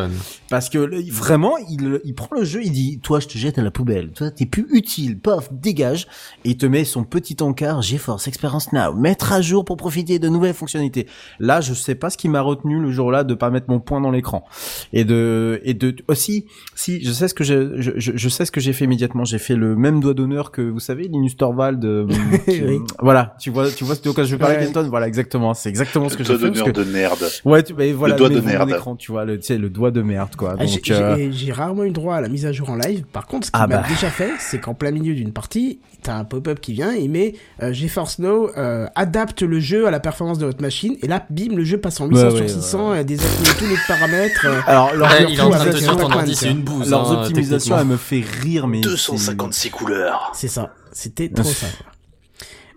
Parce 0.48 0.68
que 0.68 0.78
vraiment, 1.10 1.56
il, 1.68 2.00
il 2.04 2.14
prend 2.14 2.34
le 2.36 2.44
jeu, 2.44 2.62
il 2.62 2.72
dit, 2.72 3.00
toi 3.00 3.20
je 3.20 3.28
te 3.28 3.38
jette 3.38 3.58
à 3.58 3.62
la 3.62 3.70
poubelle. 3.70 4.10
Toi 4.10 4.30
t'es 4.30 4.46
plus 4.46 4.66
utile. 4.70 5.18
Pof, 5.18 5.48
dégage. 5.52 6.06
Et 6.44 6.50
il 6.50 6.56
te 6.56 6.66
met 6.66 6.84
son 6.84 7.04
petit 7.04 7.36
encart 7.40 7.82
GeForce 7.82 8.28
Experience 8.28 8.72
Now. 8.72 8.94
Mettre 8.94 9.32
à 9.32 9.40
jour 9.40 9.64
pour 9.64 9.76
profiter 9.76 10.18
de 10.18 10.28
nouvelles 10.28 10.54
fonctionnalités. 10.54 11.06
Là, 11.38 11.60
je 11.60 11.74
sais 11.74 11.94
pas 11.94 12.10
ce 12.10 12.16
qui 12.16 12.28
m'a 12.28 12.40
retenu 12.40 12.80
le 12.80 12.90
jour-là 12.90 13.24
de 13.24 13.34
pas 13.34 13.50
mettre 13.50 13.66
mon 13.68 13.80
poing 13.80 14.00
dans 14.00 14.10
l'écran. 14.10 14.44
Et 14.92 15.04
de 15.04 15.60
et 15.64 15.74
de 15.74 15.94
aussi, 16.08 16.46
si 16.74 17.02
je 17.04 17.12
sais 17.12 17.28
ce 17.28 17.34
que 17.34 17.44
je, 17.44 17.80
je, 17.80 17.92
je 17.96 18.28
sais 18.28 18.44
ce 18.44 18.52
que 18.52 18.60
j'ai 18.60 18.72
fait 18.72 18.84
immédiatement 18.84 19.24
j'ai 19.24 19.38
fait 19.38 19.56
le 19.56 19.76
même 19.76 20.00
doigt 20.00 20.14
d'honneur 20.14 20.50
que 20.50 20.62
vous 20.62 20.80
savez, 20.80 21.04
Linus 21.04 21.36
Torvald. 21.36 21.84
Euh, 21.84 22.06
voilà, 23.00 23.36
tu 23.40 23.50
vois, 23.50 23.70
tu 23.70 23.84
vois 23.84 23.94
de 23.94 24.10
quoi 24.10 24.24
je 24.24 24.32
veux 24.32 24.38
parler, 24.38 24.66
ouais. 24.66 24.88
Voilà, 24.88 25.06
exactement. 25.08 25.54
C'est 25.54 25.68
exactement 25.68 26.08
ce 26.08 26.16
que 26.16 26.24
j'ai 26.24 26.36
fait. 26.38 26.50
Le 26.90 26.98
doigt 26.98 27.08
d'honneur 27.08 27.16
de 27.16 27.22
merde. 27.22 27.32
Ouais, 27.44 27.62
tu, 27.62 27.74
bah, 27.74 27.84
voilà, 27.94 28.14
le 28.14 28.18
doigt 28.18 28.28
de 28.28 28.40
merde. 28.40 28.70
Écran, 28.70 28.96
tu 28.96 29.12
vois, 29.12 29.24
le, 29.24 29.38
tu 29.38 29.46
sais, 29.46 29.58
le 29.58 29.70
doigt 29.70 29.90
de 29.90 30.02
merde, 30.02 30.36
quoi. 30.36 30.56
Ah, 30.58 30.66
j'ai 30.66 30.80
euh... 30.92 31.30
rarement 31.52 31.84
eu 31.84 31.90
droit 31.90 32.16
à 32.16 32.20
la 32.20 32.28
mise 32.28 32.46
à 32.46 32.52
jour 32.52 32.70
en 32.70 32.76
live. 32.76 33.04
Par 33.12 33.26
contre, 33.26 33.46
ce 33.46 33.52
qui 33.52 33.58
ah 33.60 33.66
m'a 33.66 33.78
bah. 33.78 33.86
déjà 33.88 34.10
fait, 34.10 34.30
c'est 34.38 34.58
qu'en 34.60 34.74
plein 34.74 34.90
milieu 34.90 35.14
d'une 35.14 35.32
partie, 35.32 35.80
t'as 36.02 36.14
un 36.14 36.24
pop-up 36.24 36.60
qui 36.60 36.72
vient, 36.72 36.92
il 36.92 37.10
met 37.10 37.34
euh, 37.62 37.72
GeForce 37.72 38.18
Now 38.18 38.50
euh, 38.56 38.86
adapte 38.94 39.42
le 39.42 39.60
jeu 39.60 39.86
à 39.86 39.90
la 39.90 40.00
performance 40.00 40.38
de 40.38 40.46
votre 40.46 40.62
machine, 40.62 40.96
et 41.02 41.06
là, 41.06 41.24
bim, 41.30 41.54
le 41.54 41.64
jeu 41.64 41.78
passe 41.78 42.00
en 42.00 42.06
800 42.06 42.22
ouais, 42.22 42.36
sur 42.36 42.50
600, 42.50 42.90
ouais. 42.90 43.04
désactive 43.04 43.56
tous 43.58 43.66
les 43.66 43.76
paramètres. 43.86 44.46
Euh, 44.46 44.60
Alors, 44.66 44.94
leur 44.94 45.08
il 45.20 45.38
est 45.38 45.40
en 45.40 45.50
train 45.50 45.66
de 45.66 45.72
te 45.72 46.24
dire 46.24 46.36
c'est 46.36 46.50
une 46.50 46.62
bouse. 46.62 46.90
Leurs 46.90 47.12
hein, 47.12 47.22
optimisations, 47.22 47.78
elle 47.78 47.86
me 47.86 47.96
fait 47.96 48.24
rire, 48.42 48.66
mais 48.66 48.80
256 48.80 49.70
couleurs. 49.70 50.32
C'est 50.34 50.48
ça. 50.48 50.72
C'était 50.92 51.28
trop 51.28 51.44
simple. 51.44 51.84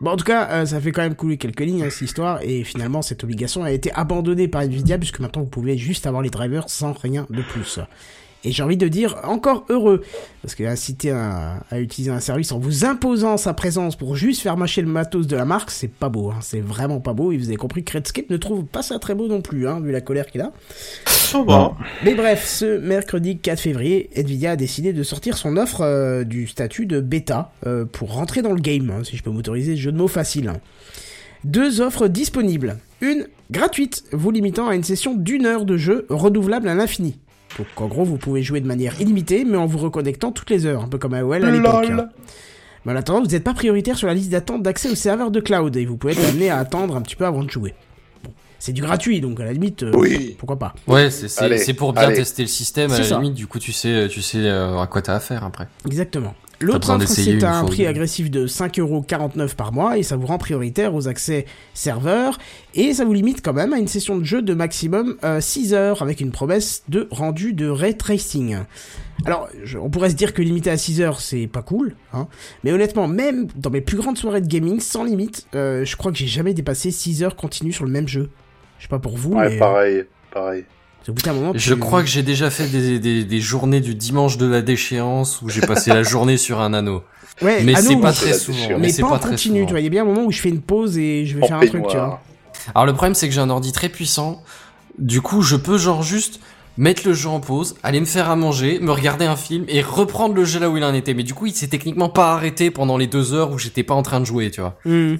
Bon, 0.03 0.11
en 0.11 0.17
tout 0.17 0.25
cas, 0.25 0.49
euh, 0.51 0.65
ça 0.65 0.81
fait 0.81 0.91
quand 0.91 1.01
même 1.01 1.15
couler 1.15 1.38
quelques 1.38 1.61
lignes, 1.61 1.84
hein, 1.84 1.89
cette 1.89 2.01
histoire, 2.01 2.39
et 2.41 2.65
finalement, 2.65 3.01
cette 3.01 3.23
obligation 3.23 3.63
a 3.63 3.71
été 3.71 3.89
abandonnée 3.93 4.49
par 4.49 4.63
Nvidia, 4.63 4.97
puisque 4.97 5.21
maintenant, 5.21 5.43
vous 5.43 5.47
pouvez 5.47 5.77
juste 5.77 6.05
avoir 6.05 6.21
les 6.21 6.30
drivers 6.30 6.67
sans 6.67 6.91
rien 6.91 7.25
de 7.30 7.41
plus. 7.41 7.80
Et 8.45 8.52
j'ai 8.52 8.64
envie 8.64 8.78
de 8.78 8.88
dire 8.88 9.15
encore 9.24 9.65
heureux, 9.70 10.03
parce 10.41 10.53
que 10.56 10.64
inciter 10.64 11.11
à, 11.11 11.64
à, 11.70 11.80
utiliser 11.80 12.11
un 12.11 12.20
service 12.20 12.52
en 12.52 12.60
vous 12.60 12.84
imposant 12.84 13.38
sa 13.38 13.53
présence 13.53 13.95
pour 13.95 14.15
juste 14.18 14.41
faire 14.41 14.57
mâcher 14.57 14.82
le 14.82 14.88
matos 14.88 15.28
de 15.28 15.36
la 15.36 15.45
marque, 15.45 15.72
c'est 15.72 15.88
pas 15.88 16.10
beau, 16.10 16.32
hein, 16.32 16.40
c'est 16.41 16.60
vraiment 16.60 16.99
pas 16.99 17.14
beau, 17.14 17.32
et 17.32 17.38
vous 17.38 17.48
avez 17.48 17.56
compris 17.56 17.84
que 17.84 17.94
Redscape 17.94 18.30
ne 18.30 18.38
trouve 18.38 18.65
pas 18.65 18.82
ça 18.82 18.99
très 18.99 19.15
beau 19.15 19.28
non 19.28 19.41
plus, 19.41 19.68
hein, 19.68 19.80
vu 19.80 19.91
la 19.91 20.02
colère 20.02 20.26
qu'il 20.26 20.41
a. 20.41 20.52
Bon. 21.41 21.74
Mais 22.03 22.14
bref, 22.14 22.45
ce 22.48 22.78
mercredi 22.78 23.38
4 23.38 23.60
février, 23.60 24.10
Nvidia 24.15 24.52
a 24.52 24.56
décidé 24.56 24.94
de 24.94 25.03
sortir 25.03 25.38
son 25.38 25.57
offre 25.57 25.82
euh, 25.82 26.24
du 26.24 26.48
statut 26.48 26.86
de 26.86 26.99
bêta 26.99 27.52
euh, 27.65 27.86
pour 27.86 28.14
rentrer 28.14 28.41
dans 28.41 28.53
le 28.53 28.61
game, 28.61 28.90
hein, 28.91 29.03
si 29.03 29.18
je 29.18 29.24
peux 29.24 29.32
m'autoriser 29.32 29.76
ce 29.76 29.82
jeu 29.82 29.91
de 29.91 29.98
mots 29.98 30.07
facile. 30.07 30.49
Hein. 30.49 30.57
Deux 31.44 31.82
offres 31.82 32.07
disponibles. 32.07 32.78
Une 33.02 33.28
gratuite, 33.52 34.03
vous 34.11 34.32
limitant 34.32 34.68
à 34.68 34.76
une 34.76 34.84
session 34.84 35.15
d'une 35.15 35.45
heure 35.45 35.65
de 35.65 35.76
jeu 35.76 36.06
renouvelable 36.10 36.68
à 36.68 36.76
l'infini. 36.76 37.18
Donc 37.57 37.67
en 37.77 37.88
gros, 37.88 38.03
vous 38.03 38.17
pouvez 38.17 38.41
jouer 38.43 38.61
de 38.61 38.67
manière 38.67 38.99
illimitée, 38.99 39.45
mais 39.45 39.57
en 39.57 39.65
vous 39.65 39.77
reconnectant 39.77 40.31
toutes 40.31 40.49
les 40.49 40.65
heures, 40.65 40.84
un 40.84 40.88
peu 40.88 40.97
comme 40.97 41.13
AOL 41.13 41.43
à 41.43 41.51
l'époque. 41.51 41.91
Mais 42.85 42.91
en 42.91 42.95
attendant, 42.95 43.21
vous 43.21 43.27
n'êtes 43.27 43.43
pas 43.43 43.53
prioritaire 43.53 43.97
sur 43.97 44.07
la 44.07 44.13
liste 44.13 44.30
d'attente 44.30 44.61
d'accès 44.61 44.89
au 44.89 44.95
serveur 44.95 45.31
de 45.31 45.39
cloud, 45.39 45.75
et 45.77 45.85
vous 45.85 45.95
pouvez 45.97 46.13
être 46.13 46.27
amené 46.27 46.49
à 46.49 46.57
attendre 46.57 46.95
un 46.95 47.01
petit 47.01 47.15
peu 47.15 47.25
avant 47.25 47.43
de 47.43 47.49
jouer. 47.49 47.73
c'est 48.59 48.73
du 48.73 48.81
gratuit, 48.81 49.21
donc 49.21 49.39
à 49.39 49.45
la 49.45 49.53
limite, 49.53 49.84
euh, 49.84 49.91
oui. 49.93 50.35
pourquoi 50.38 50.57
pas. 50.59 50.73
Ouais, 50.88 51.09
c'est 51.09 51.73
pour 51.73 51.93
bien 51.93 52.03
allez. 52.03 52.15
tester 52.15 52.41
le 52.43 52.47
système, 52.49 52.91
à 52.91 52.97
la 52.97 53.03
ça. 53.03 53.19
limite, 53.19 53.35
du 53.35 53.47
coup 53.47 53.59
tu 53.59 53.71
sais, 53.71 54.07
tu 54.09 54.21
sais 54.21 54.39
euh, 54.39 54.80
à 54.80 54.88
quoi 54.88 55.01
t'as 55.01 55.15
affaire 55.15 55.43
après. 55.43 55.67
Exactement. 55.85 56.34
L'autre 56.64 56.90
offre, 56.90 57.07
c'est 57.07 57.44
un 57.44 57.65
prix 57.65 57.85
agressif 57.85 58.31
de 58.31 58.48
5,49€ 58.48 59.56
par 59.56 59.73
mois 59.73 59.98
et 59.98 60.03
ça 60.03 60.15
vous 60.15 60.27
rend 60.27 60.38
prioritaire 60.38 60.95
aux 60.95 61.07
accès 61.07 61.45
serveurs 61.73 62.38
et 62.73 62.94
ça 62.94 63.06
vous 63.06 63.14
limite 63.14 63.44
quand 63.44 63.53
même 63.53 63.73
à 63.73 63.77
une 63.77 63.88
session 63.88 64.18
de 64.18 64.23
jeu 64.23 64.41
de 64.41 64.53
maximum 64.53 65.18
euh, 65.23 65.41
6 65.41 65.73
heures 65.73 66.02
avec 66.02 66.22
une 66.22 66.31
promesse 66.31 66.84
de 66.88 67.07
rendu 67.11 67.53
de 67.53 67.68
ray 67.68 67.98
tracing. 67.98 68.57
Alors, 69.26 69.49
je, 69.64 69.77
on 69.77 69.90
pourrait 69.90 70.10
se 70.10 70.15
dire 70.15 70.34
que 70.34 70.41
limiter 70.41 70.69
à 70.69 70.77
6 70.77 71.02
heures, 71.02 71.19
c'est 71.19 71.48
pas 71.48 71.61
cool, 71.61 71.95
hein, 72.14 72.27
mais 72.64 72.72
honnêtement, 72.72 73.07
même 73.07 73.48
dans 73.56 73.69
mes 73.69 73.81
plus 73.81 73.98
grandes 73.98 74.18
soirées 74.18 74.41
de 74.41 74.48
gaming, 74.48 74.80
sans 74.80 75.03
limite, 75.03 75.48
euh, 75.56 75.85
je 75.85 75.95
crois 75.95 76.11
que 76.11 76.18
j'ai 76.18 76.27
jamais 76.27 76.53
dépassé 76.53 76.91
6 76.91 77.23
heures 77.23 77.35
continues 77.35 77.73
sur 77.73 77.85
le 77.85 77.91
même 77.91 78.07
jeu. 78.07 78.30
Je 78.80 78.84
sais 78.84 78.90
pas 78.90 78.99
pour 78.99 79.18
vous, 79.18 79.34
ouais, 79.34 79.49
mais... 79.49 79.57
pareil, 79.57 80.03
pareil. 80.31 80.65
Moment, 81.27 81.51
je 81.53 81.73
crois 81.73 82.01
que 82.01 82.07
j'ai 82.07 82.23
déjà 82.23 82.49
fait 82.49 82.67
des, 82.67 82.97
des, 82.97 83.25
des, 83.25 83.39
journées 83.41 83.81
du 83.81 83.93
dimanche 83.93 84.38
de 84.38 84.45
la 84.45 84.61
déchéance 84.61 85.41
où 85.41 85.49
j'ai 85.49 85.61
passé 85.61 85.91
la 85.91 86.03
journée 86.03 86.38
sur 86.38 86.61
un 86.61 86.73
anneau. 86.73 87.03
Ouais, 87.41 87.63
mais 87.63 87.75
c'est 87.75 87.97
pas 87.97 88.13
très 88.13 88.34
souvent. 88.34 88.57
Mais, 88.69 88.77
mais 88.77 88.93
pas, 88.93 89.09
pas 89.09 89.15
en 89.15 89.19
continu, 89.19 89.65
tu 89.65 89.71
vois. 89.71 89.81
Il 89.81 89.84
y 89.84 89.88
a 89.88 89.89
bien 89.89 90.03
un 90.03 90.05
moment 90.05 90.23
où 90.23 90.31
je 90.31 90.39
fais 90.39 90.49
une 90.49 90.61
pause 90.61 90.97
et 90.97 91.25
je 91.25 91.38
vais 91.38 91.43
en 91.43 91.47
faire 91.47 91.57
un 91.57 91.65
truc, 91.65 91.88
tu 91.88 91.97
vois. 91.97 92.21
Alors 92.75 92.85
le 92.85 92.93
problème 92.93 93.15
c'est 93.15 93.27
que 93.27 93.34
j'ai 93.34 93.41
un 93.41 93.49
ordi 93.49 93.71
très 93.71 93.89
puissant. 93.89 94.41
Du 94.99 95.21
coup, 95.21 95.41
je 95.41 95.55
peux 95.55 95.77
genre 95.77 96.03
juste 96.03 96.39
mettre 96.77 97.07
le 97.07 97.13
jeu 97.13 97.30
en 97.30 97.39
pause, 97.39 97.75
aller 97.84 97.99
me 97.99 98.05
faire 98.05 98.30
à 98.30 98.35
manger, 98.35 98.80
me 98.80 98.91
regarder 98.91 99.25
un 99.25 99.35
film 99.35 99.65
et 99.67 99.81
reprendre 99.81 100.35
le 100.35 100.45
jeu 100.45 100.59
là 100.59 100.69
où 100.69 100.77
il 100.77 100.84
en 100.84 100.93
était. 100.93 101.13
Mais 101.13 101.23
du 101.23 101.34
coup, 101.34 101.45
il 101.45 101.53
s'est 101.53 101.67
techniquement 101.67 102.09
pas 102.09 102.34
arrêté 102.34 102.71
pendant 102.71 102.97
les 102.97 103.07
deux 103.07 103.34
heures 103.34 103.51
où 103.51 103.57
j'étais 103.57 103.84
pas 103.84 103.93
en 103.93 104.03
train 104.03 104.19
de 104.19 104.25
jouer, 104.25 104.51
tu 104.51 104.61
vois. 104.61 104.77
Mmh. 104.85 105.15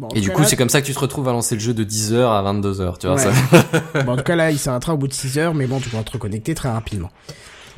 Bon, 0.00 0.08
et 0.14 0.22
du 0.22 0.30
coup, 0.30 0.40
là... 0.40 0.46
c'est 0.46 0.56
comme 0.56 0.70
ça 0.70 0.80
que 0.80 0.86
tu 0.86 0.94
te 0.94 0.98
retrouves 0.98 1.28
à 1.28 1.32
lancer 1.32 1.54
le 1.54 1.60
jeu 1.60 1.74
de 1.74 1.84
10h 1.84 2.16
à 2.16 2.42
22h, 2.42 2.96
tu 2.98 3.06
vois. 3.06 3.16
Ouais. 3.16 3.22
Ça... 3.22 4.02
bon, 4.06 4.12
en 4.12 4.16
tout 4.16 4.22
cas, 4.22 4.34
là, 4.34 4.50
il 4.50 4.58
s'arrêtera 4.58 4.94
au 4.94 4.96
bout 4.96 5.08
de 5.08 5.12
6 5.12 5.36
heures, 5.36 5.54
mais 5.54 5.66
bon, 5.66 5.78
tu 5.78 5.90
pourras 5.90 6.04
te 6.04 6.12
reconnecter 6.12 6.54
très 6.54 6.70
rapidement. 6.70 7.10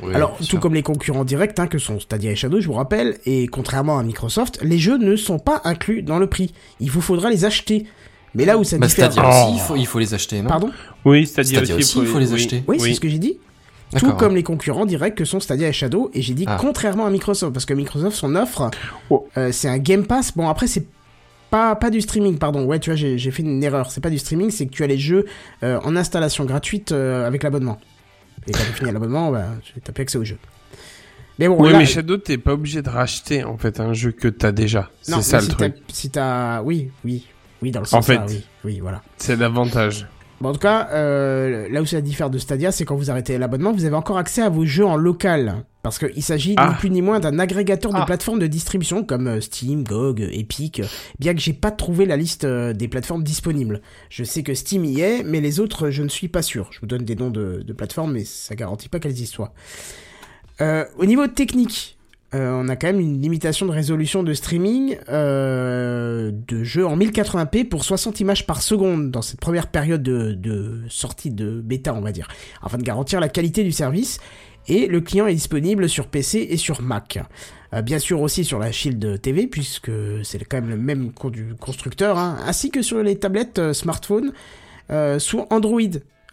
Oui, 0.01 0.15
Alors, 0.15 0.37
tout 0.37 0.43
sûr. 0.43 0.59
comme 0.61 0.73
les 0.73 0.83
concurrents 0.83 1.25
directs, 1.25 1.59
hein, 1.59 1.67
que 1.67 1.79
sont 1.79 1.99
Stadia 1.99 2.31
et 2.31 2.35
Shadow, 2.37 2.61
je 2.61 2.67
vous 2.67 2.73
rappelle, 2.73 3.17
et 3.25 3.47
contrairement 3.47 3.99
à 3.99 4.03
Microsoft, 4.03 4.59
les 4.63 4.79
jeux 4.79 4.97
ne 4.97 5.17
sont 5.17 5.37
pas 5.37 5.59
inclus 5.65 6.01
dans 6.01 6.17
le 6.17 6.27
prix. 6.27 6.53
Il 6.79 6.91
vous 6.91 7.01
faudra 7.01 7.29
les 7.29 7.43
acheter. 7.43 7.85
Mais 8.35 8.45
là 8.45 8.57
où 8.57 8.63
ça 8.63 8.77
bah, 8.77 8.87
diffère... 8.87 9.11
Stadia 9.11 9.29
aussi, 9.29 9.53
il 9.55 9.59
faut, 9.59 9.75
il 9.75 9.85
faut 9.85 9.99
les 9.99 10.13
acheter, 10.13 10.41
non? 10.41 10.47
Pardon? 10.47 10.71
Oui, 11.03 11.27
Stadia, 11.27 11.59
Stadia 11.59 11.75
aussi, 11.75 11.99
il 11.99 12.07
faut 12.07 12.19
les 12.19 12.29
oui. 12.29 12.35
acheter. 12.35 12.63
Oui, 12.67 12.79
c'est 12.79 12.93
ce 12.93 13.01
que 13.01 13.09
j'ai 13.09 13.19
dit. 13.19 13.37
Tout 13.99 14.13
comme 14.13 14.33
les 14.33 14.43
concurrents 14.43 14.85
directs 14.85 15.15
que 15.15 15.25
sont 15.25 15.41
Stadia 15.41 15.67
et 15.67 15.73
Shadow, 15.73 16.09
et 16.13 16.21
j'ai 16.21 16.33
dit 16.33 16.45
Ah. 16.47 16.57
contrairement 16.59 17.05
à 17.05 17.09
Microsoft, 17.09 17.51
parce 17.53 17.65
que 17.65 17.73
Microsoft, 17.73 18.15
son 18.15 18.35
offre, 18.35 18.71
Oh. 19.09 19.27
euh, 19.37 19.51
c'est 19.51 19.67
un 19.67 19.77
Game 19.77 20.05
Pass. 20.05 20.31
Bon, 20.35 20.47
après, 20.47 20.67
c'est 20.67 20.85
pas, 21.53 21.75
pas 21.75 21.91
du 21.91 22.01
streaming, 22.01 22.39
pardon. 22.39 22.65
Ouais, 22.65 22.79
tu 22.79 22.89
vois, 22.89 22.95
j'ai 22.97 23.29
fait 23.31 23.43
une 23.43 23.63
erreur. 23.63 23.91
C'est 23.91 24.01
pas 24.01 24.09
du 24.09 24.17
streaming, 24.17 24.49
c'est 24.49 24.65
que 24.65 24.71
tu 24.71 24.83
as 24.83 24.87
les 24.87 24.97
jeux 24.97 25.25
euh, 25.61 25.79
en 25.83 25.95
installation 25.95 26.45
gratuite 26.45 26.91
euh, 26.91 27.27
avec 27.27 27.43
l'abonnement. 27.43 27.79
Et 28.47 28.51
quand 28.53 28.63
tu 28.65 28.73
finis 28.73 28.91
l'abonnement, 28.91 29.31
bah, 29.31 29.45
tu 29.63 29.79
t'as 29.79 29.93
plus 29.93 30.01
accès 30.01 30.17
au 30.17 30.23
jeu. 30.23 30.39
Mais 31.37 31.47
bon, 31.47 31.61
Oui, 31.61 31.71
là, 31.71 31.77
mais 31.77 31.85
Shadow, 31.85 32.17
t'es 32.17 32.39
pas 32.39 32.53
obligé 32.53 32.81
de 32.81 32.89
racheter 32.89 33.43
en 33.43 33.59
fait 33.59 33.79
un 33.79 33.93
jeu 33.93 34.11
que 34.11 34.27
t'as 34.27 34.51
déjà. 34.51 34.89
non, 35.09 35.17
C'est 35.17 35.29
ça 35.29 35.37
le 35.37 35.43
si 35.43 35.49
truc. 35.51 35.75
Si 35.89 36.09
t'as, 36.09 36.63
oui, 36.63 36.89
oui, 37.05 37.27
oui, 37.61 37.69
dans 37.69 37.81
le 37.81 37.85
En 37.85 38.01
sens 38.01 38.07
là, 38.07 38.25
fait. 38.27 38.33
oui, 38.33 38.43
oui, 38.65 38.79
voilà. 38.79 39.03
C'est 39.17 39.35
l'avantage. 39.35 40.07
Bon, 40.43 40.49
en 40.49 40.51
tout 40.53 40.59
cas, 40.59 40.89
euh, 40.91 41.69
là 41.69 41.81
où 41.81 41.85
ça 41.85 42.01
diffère 42.01 42.29
de 42.29 42.37
Stadia, 42.37 42.73
c'est 42.73 42.83
quand 42.83 42.97
vous 42.97 43.09
arrêtez 43.09 43.37
l'abonnement, 43.37 43.71
vous 43.71 43.85
avez 43.85 43.95
encore 43.95 44.17
accès 44.17 44.41
à 44.41 44.49
vos 44.49 44.65
jeux 44.65 44.85
en 44.85 44.97
local. 44.97 45.63
Parce 45.83 45.97
qu'il 45.99 46.21
s'agit 46.21 46.49
ni 46.49 46.55
Ah. 46.57 46.75
plus 46.77 46.89
ni 46.89 47.01
moins 47.01 47.21
d'un 47.21 47.39
agrégateur 47.39 47.93
de 47.93 47.97
Ah. 47.97 48.05
plateformes 48.05 48.39
de 48.39 48.47
distribution 48.47 49.05
comme 49.05 49.27
euh, 49.27 49.39
Steam, 49.39 49.85
GOG, 49.85 50.19
Epic, 50.19 50.81
bien 51.17 51.33
que 51.33 51.39
j'ai 51.39 51.53
pas 51.53 51.71
trouvé 51.71 52.05
la 52.05 52.17
liste 52.17 52.43
euh, 52.43 52.73
des 52.73 52.89
plateformes 52.89 53.23
disponibles. 53.23 53.81
Je 54.09 54.25
sais 54.25 54.43
que 54.43 54.53
Steam 54.53 54.83
y 54.83 54.99
est, 54.99 55.23
mais 55.23 55.39
les 55.39 55.61
autres, 55.61 55.91
je 55.91 56.03
ne 56.03 56.09
suis 56.09 56.27
pas 56.27 56.41
sûr. 56.41 56.67
Je 56.71 56.81
vous 56.81 56.87
donne 56.87 57.05
des 57.05 57.15
noms 57.15 57.31
de, 57.31 57.63
de 57.65 57.71
plateformes, 57.73 58.11
mais 58.11 58.25
ça 58.25 58.53
garantit 58.55 58.89
pas 58.89 58.99
qu'elles 58.99 59.17
y 59.17 59.25
soient. 59.25 59.53
Euh, 60.59 60.83
au 60.97 61.05
niveau 61.05 61.25
technique, 61.27 61.92
euh, 62.33 62.51
on 62.51 62.67
a 62.67 62.75
quand 62.75 62.87
même 62.87 62.99
une 62.99 63.21
limitation 63.21 63.65
de 63.67 63.71
résolution 63.71 64.23
de 64.23 64.33
streaming 64.33 64.97
euh, 65.09 66.31
de 66.33 66.63
jeux 66.63 66.85
en 66.85 66.97
1080p 66.97 67.65
pour 67.65 67.83
60 67.83 68.19
images 68.21 68.47
par 68.47 68.61
seconde 68.61 69.11
dans 69.11 69.21
cette 69.21 69.39
première 69.39 69.67
période 69.67 70.01
de, 70.01 70.81
sortie 70.89 71.29
de 71.29 71.61
bêta, 71.61 71.93
on 71.93 72.01
va 72.01 72.11
dire, 72.11 72.27
afin 72.63 72.77
de 72.77 72.83
garantir 72.83 73.19
la 73.19 73.29
qualité 73.29 73.63
du 73.63 73.71
service. 73.71 74.19
Et 74.67 74.87
le 74.87 75.01
client 75.01 75.27
est 75.27 75.33
disponible 75.33 75.89
sur 75.89 76.07
PC 76.07 76.47
et 76.49 76.57
sur 76.57 76.81
Mac. 76.81 77.19
Euh, 77.73 77.81
bien 77.81 77.99
sûr 77.99 78.21
aussi 78.21 78.45
sur 78.45 78.59
la 78.59 78.71
Shield 78.71 79.21
TV, 79.21 79.45
puisque 79.45 79.91
c'est 80.23 80.43
quand 80.45 80.61
même 80.61 80.69
le 80.69 80.77
même 80.77 81.11
constructeur, 81.59 82.17
hein, 82.17 82.37
ainsi 82.47 82.71
que 82.71 82.81
sur 82.81 83.03
les 83.03 83.17
tablettes 83.17 83.73
smartphones 83.73 84.31
sous 85.19 85.45
Android. 85.49 85.81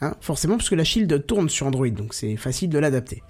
Hein, 0.02 0.14
forcément, 0.20 0.56
parce 0.56 0.70
que 0.70 0.74
la 0.74 0.85
Shield 0.85 1.27
tourne 1.27 1.48
sur 1.51 1.66
Android, 1.66 1.89
donc 1.89 2.14
c'est 2.14 2.36
facile 2.36 2.70
de 2.70 2.78
l'adapter. 2.78 3.22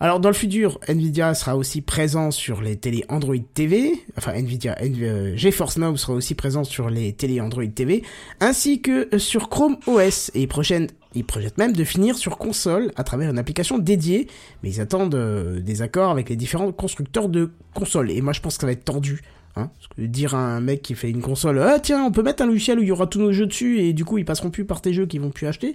Alors 0.00 0.20
dans 0.20 0.28
le 0.28 0.34
futur, 0.34 0.78
Nvidia 0.86 1.34
sera 1.34 1.56
aussi 1.56 1.80
présent 1.80 2.30
sur 2.30 2.60
les 2.62 2.76
télé 2.76 3.04
Android 3.08 3.34
TV, 3.54 3.92
enfin 4.16 4.32
Nvidia, 4.32 4.74
Nv- 4.80 5.02
euh, 5.02 5.36
GeForce 5.36 5.76
Now 5.76 5.96
sera 5.96 6.12
aussi 6.12 6.36
présent 6.36 6.62
sur 6.62 6.88
les 6.88 7.12
télé 7.12 7.40
Android 7.40 7.66
TV, 7.66 8.04
ainsi 8.38 8.80
que 8.80 9.18
sur 9.18 9.48
Chrome 9.48 9.76
OS, 9.88 10.30
et 10.34 10.46
projettent, 10.46 10.94
ils 11.16 11.24
projettent 11.24 11.58
même 11.58 11.72
de 11.72 11.82
finir 11.82 12.16
sur 12.16 12.38
console 12.38 12.92
à 12.94 13.02
travers 13.02 13.28
une 13.30 13.38
application 13.40 13.76
dédiée, 13.78 14.28
mais 14.62 14.70
ils 14.70 14.80
attendent 14.80 15.16
euh, 15.16 15.60
des 15.60 15.82
accords 15.82 16.12
avec 16.12 16.28
les 16.28 16.36
différents 16.36 16.70
constructeurs 16.70 17.28
de 17.28 17.50
consoles, 17.74 18.12
et 18.12 18.20
moi 18.20 18.32
je 18.32 18.40
pense 18.40 18.54
que 18.56 18.60
ça 18.60 18.66
va 18.66 18.72
être 18.72 18.84
tendu. 18.84 19.22
Hein, 19.56 19.70
parce 19.74 19.88
que 19.88 20.02
dire 20.02 20.36
à 20.36 20.38
un 20.54 20.60
mec 20.60 20.82
qui 20.82 20.94
fait 20.94 21.10
une 21.10 21.22
console, 21.22 21.58
ah 21.60 21.80
tiens, 21.80 22.04
on 22.04 22.12
peut 22.12 22.22
mettre 22.22 22.44
un 22.44 22.46
logiciel 22.46 22.78
où 22.78 22.82
il 22.82 22.88
y 22.88 22.92
aura 22.92 23.08
tous 23.08 23.18
nos 23.18 23.32
jeux 23.32 23.46
dessus, 23.46 23.80
et 23.80 23.92
du 23.92 24.04
coup 24.04 24.16
ils 24.18 24.24
passeront 24.24 24.50
plus 24.50 24.64
par 24.64 24.80
tes 24.80 24.92
jeux 24.92 25.06
qu'ils 25.06 25.20
vont 25.20 25.30
plus 25.30 25.48
acheter, 25.48 25.74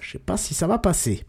je 0.00 0.12
sais 0.12 0.18
pas 0.18 0.36
si 0.36 0.52
ça 0.52 0.66
va 0.66 0.76
passer. 0.76 1.24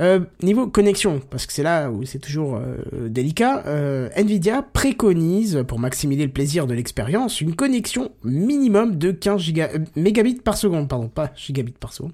Euh, 0.00 0.20
niveau 0.42 0.66
connexion, 0.66 1.20
parce 1.30 1.46
que 1.46 1.52
c'est 1.52 1.62
là 1.62 1.88
où 1.88 2.04
c'est 2.04 2.18
toujours 2.18 2.56
euh, 2.56 3.08
délicat, 3.08 3.62
euh, 3.66 4.08
Nvidia 4.16 4.62
préconise, 4.62 5.64
pour 5.68 5.78
maximiser 5.78 6.24
le 6.24 6.32
plaisir 6.32 6.66
de 6.66 6.74
l'expérience, 6.74 7.40
une 7.40 7.54
connexion 7.54 8.10
minimum 8.24 8.96
de 8.96 9.12
15 9.12 9.40
giga 9.40 9.70
mégabits 9.94 10.34
par 10.34 10.56
seconde, 10.56 10.88
pardon, 10.88 11.08
pas 11.08 11.30
gigabits 11.36 11.74
par 11.78 11.92
seconde. 11.92 12.12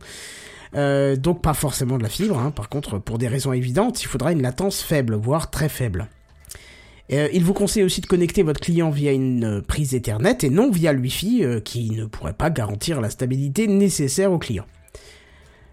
Donc 1.19 1.43
pas 1.43 1.55
forcément 1.55 1.99
de 1.99 2.03
la 2.03 2.09
fibre, 2.09 2.39
hein. 2.39 2.53
par 2.53 2.69
contre, 2.69 2.99
pour 2.99 3.19
des 3.19 3.27
raisons 3.29 3.53
évidentes, 3.53 4.03
il 4.03 4.07
faudra 4.07 4.31
une 4.31 4.43
latence 4.43 4.83
faible, 4.83 5.15
voire 5.15 5.51
très 5.51 5.69
faible. 5.69 6.07
Il 7.09 7.43
vous 7.43 7.55
conseille 7.55 7.83
aussi 7.83 8.01
de 8.01 8.07
connecter 8.07 8.45
votre 8.45 8.61
client 8.61 8.89
via 8.89 9.11
une 9.11 9.63
prise 9.67 9.97
Ethernet 9.97 10.39
et 10.45 10.49
non 10.49 10.71
via 10.71 10.93
le 10.93 11.01
Wi-Fi, 11.01 11.45
qui 11.65 11.91
ne 11.91 12.05
pourrait 12.05 12.35
pas 12.35 12.51
garantir 12.51 13.01
la 13.01 13.11
stabilité 13.11 13.67
nécessaire 13.67 14.31
au 14.31 14.39
client. 14.39 14.65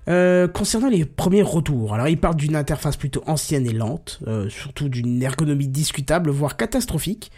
Euh, 0.07 0.47
concernant 0.47 0.87
les 0.87 1.03
premiers 1.03 1.41
retours, 1.41 1.93
alors 1.93 2.07
ils 2.07 2.19
parlent 2.19 2.37
d'une 2.37 2.55
interface 2.55 2.95
plutôt 2.95 3.23
ancienne 3.27 3.67
et 3.67 3.73
lente, 3.73 4.19
euh, 4.27 4.47
surtout 4.49 4.87
d'une 4.87 5.21
ergonomie 5.21 5.67
discutable, 5.67 6.29
voire 6.29 6.55
catastrophique. 6.55 7.31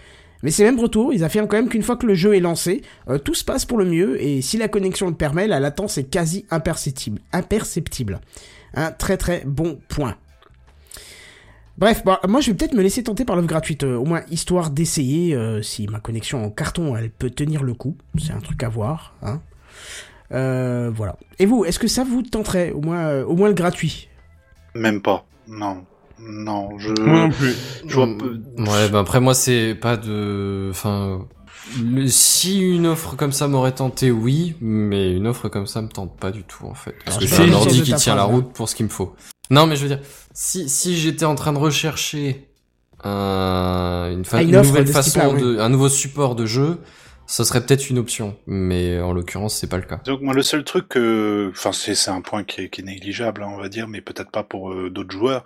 Mais 0.44 0.52
ces 0.52 0.64
mêmes 0.64 0.80
retours, 0.80 1.12
ils 1.12 1.24
affirment 1.24 1.48
quand 1.48 1.58
même 1.58 1.68
qu'une 1.68 1.82
fois 1.82 1.98
que 1.98 2.06
le 2.06 2.14
jeu 2.14 2.36
est 2.36 2.40
lancé, 2.40 2.84
euh, 3.10 3.18
tout 3.18 3.34
se 3.34 3.44
passe 3.44 3.66
pour 3.66 3.78
le 3.80 3.86
mieux, 3.86 4.22
et 4.22 4.42
si 4.42 4.58
la 4.58 4.68
connexion 4.68 5.08
le 5.08 5.16
permet, 5.16 5.48
la 5.48 5.60
latence 5.60 5.98
est 5.98 6.04
quasi 6.04 6.46
imperceptible. 6.52 7.22
imperceptible. 7.34 8.22
Un 8.76 8.92
très 8.92 9.18
très 9.18 9.44
bon 9.46 9.80
point. 9.90 10.16
Bref, 11.80 12.04
moi 12.28 12.42
je 12.42 12.52
vais 12.52 12.58
peut-être 12.58 12.76
me 12.76 12.84
laisser 12.84 13.02
tenter 13.04 13.26
par 13.26 13.36
l'offre 13.36 13.48
gratuite, 13.48 13.84
au 13.84 14.04
moins 14.04 14.22
histoire 14.30 14.70
d'essayer 14.70 15.36
si 15.64 15.88
ma 15.88 16.02
connexion 16.02 16.44
en 16.44 16.50
carton 16.50 16.96
elle 16.98 17.10
peut 17.10 17.30
tenir 17.30 17.64
le 17.64 17.74
coup. 17.74 17.96
C'est 18.18 18.34
un 18.34 18.42
truc 18.42 18.62
à 18.64 18.70
voir, 18.70 19.16
hein. 19.22 19.42
Euh, 20.32 20.92
voilà. 20.94 21.16
Et 21.40 21.46
vous, 21.46 21.66
est-ce 21.66 21.80
que 21.80 21.88
ça 21.88 22.04
vous 22.04 22.22
tenterait 22.22 22.72
au 22.72 22.82
moins, 22.82 23.08
euh, 23.08 23.26
au 23.26 23.36
moins 23.36 23.48
le 23.48 23.54
gratuit? 23.56 24.10
Même 24.76 25.02
pas. 25.02 25.26
Non. 25.48 25.84
Non, 26.20 26.78
je. 26.78 26.90
Moi 27.02 27.22
non 27.28 27.30
plus. 27.32 27.54
Je 27.88 27.96
vois 27.96 28.06
peu- 28.18 28.42
Ouais, 28.58 28.90
bah 28.90 29.00
après 29.00 29.22
moi 29.22 29.34
c'est 29.34 29.74
pas 29.74 29.96
de, 29.96 30.68
enfin, 30.70 31.26
le- 31.82 32.08
si 32.08 32.60
une 32.60 32.88
offre 32.88 33.16
comme 33.16 33.32
ça 33.32 33.48
m'aurait 33.48 33.72
tenté, 33.72 34.12
oui, 34.12 34.56
mais 34.60 35.14
une 35.16 35.28
offre 35.28 35.48
comme 35.48 35.66
ça 35.66 35.82
me 35.82 35.88
tente 35.88 36.18
pas 36.20 36.32
du 36.32 36.44
tout 36.44 36.66
en 36.66 36.74
fait, 36.74 36.94
parce 37.06 37.18
Alors, 37.18 37.30
que 37.30 37.36
vais 37.44 37.50
un 37.52 37.54
ordi 37.56 37.84
qui 37.84 37.94
tient 37.96 38.16
la 38.16 38.24
route 38.26 38.52
pour 38.52 38.68
ce 38.68 38.76
qu'il 38.76 38.86
me 38.86 38.92
faut. 38.92 39.16
Non, 39.50 39.66
mais 39.66 39.78
je 39.78 39.84
veux 39.84 39.88
dire, 39.88 40.02
si 40.34 40.68
si 40.68 40.98
j'étais 40.98 41.24
en 41.24 41.36
train 41.36 41.54
de 41.54 41.58
rechercher 41.58 42.50
un, 43.04 44.10
une, 44.12 44.26
fa- 44.26 44.38
Ah, 44.38 44.42
une 44.42 44.50
une 44.50 44.56
offre 44.58 44.68
nouvelle 44.70 44.88
façon 44.88 45.22
oui. 45.36 45.42
de, 45.42 45.60
un 45.60 45.70
nouveau 45.70 45.88
support 45.90 46.36
de 46.36 46.46
jeu, 46.46 46.80
ça 47.32 47.46
serait 47.46 47.64
peut-être 47.64 47.92
une 47.92 48.00
option, 48.00 48.36
mais 48.48 49.00
en 49.00 49.14
l'occurrence 49.14 49.56
c'est 49.56 49.68
pas 49.70 49.78
le 49.78 49.84
cas. 49.84 50.02
Donc 50.04 50.22
moi 50.22 50.34
le 50.34 50.42
seul 50.42 50.64
truc 50.64 50.90
que, 50.90 51.50
enfin 51.52 51.72
c'est 51.72 51.94
c'est 51.94 52.10
un 52.10 52.22
point 52.22 52.44
qui 52.44 52.62
est, 52.62 52.70
qui 52.70 52.82
est 52.82 52.84
négligeable 52.84 53.44
hein, 53.44 53.52
on 53.54 53.58
va 53.58 53.70
dire, 53.70 53.88
mais 53.88 54.02
peut-être 54.02 54.32
pas 54.32 54.42
pour 54.42 54.72
euh, 54.72 54.90
d'autres 54.90 55.12
joueurs. 55.12 55.44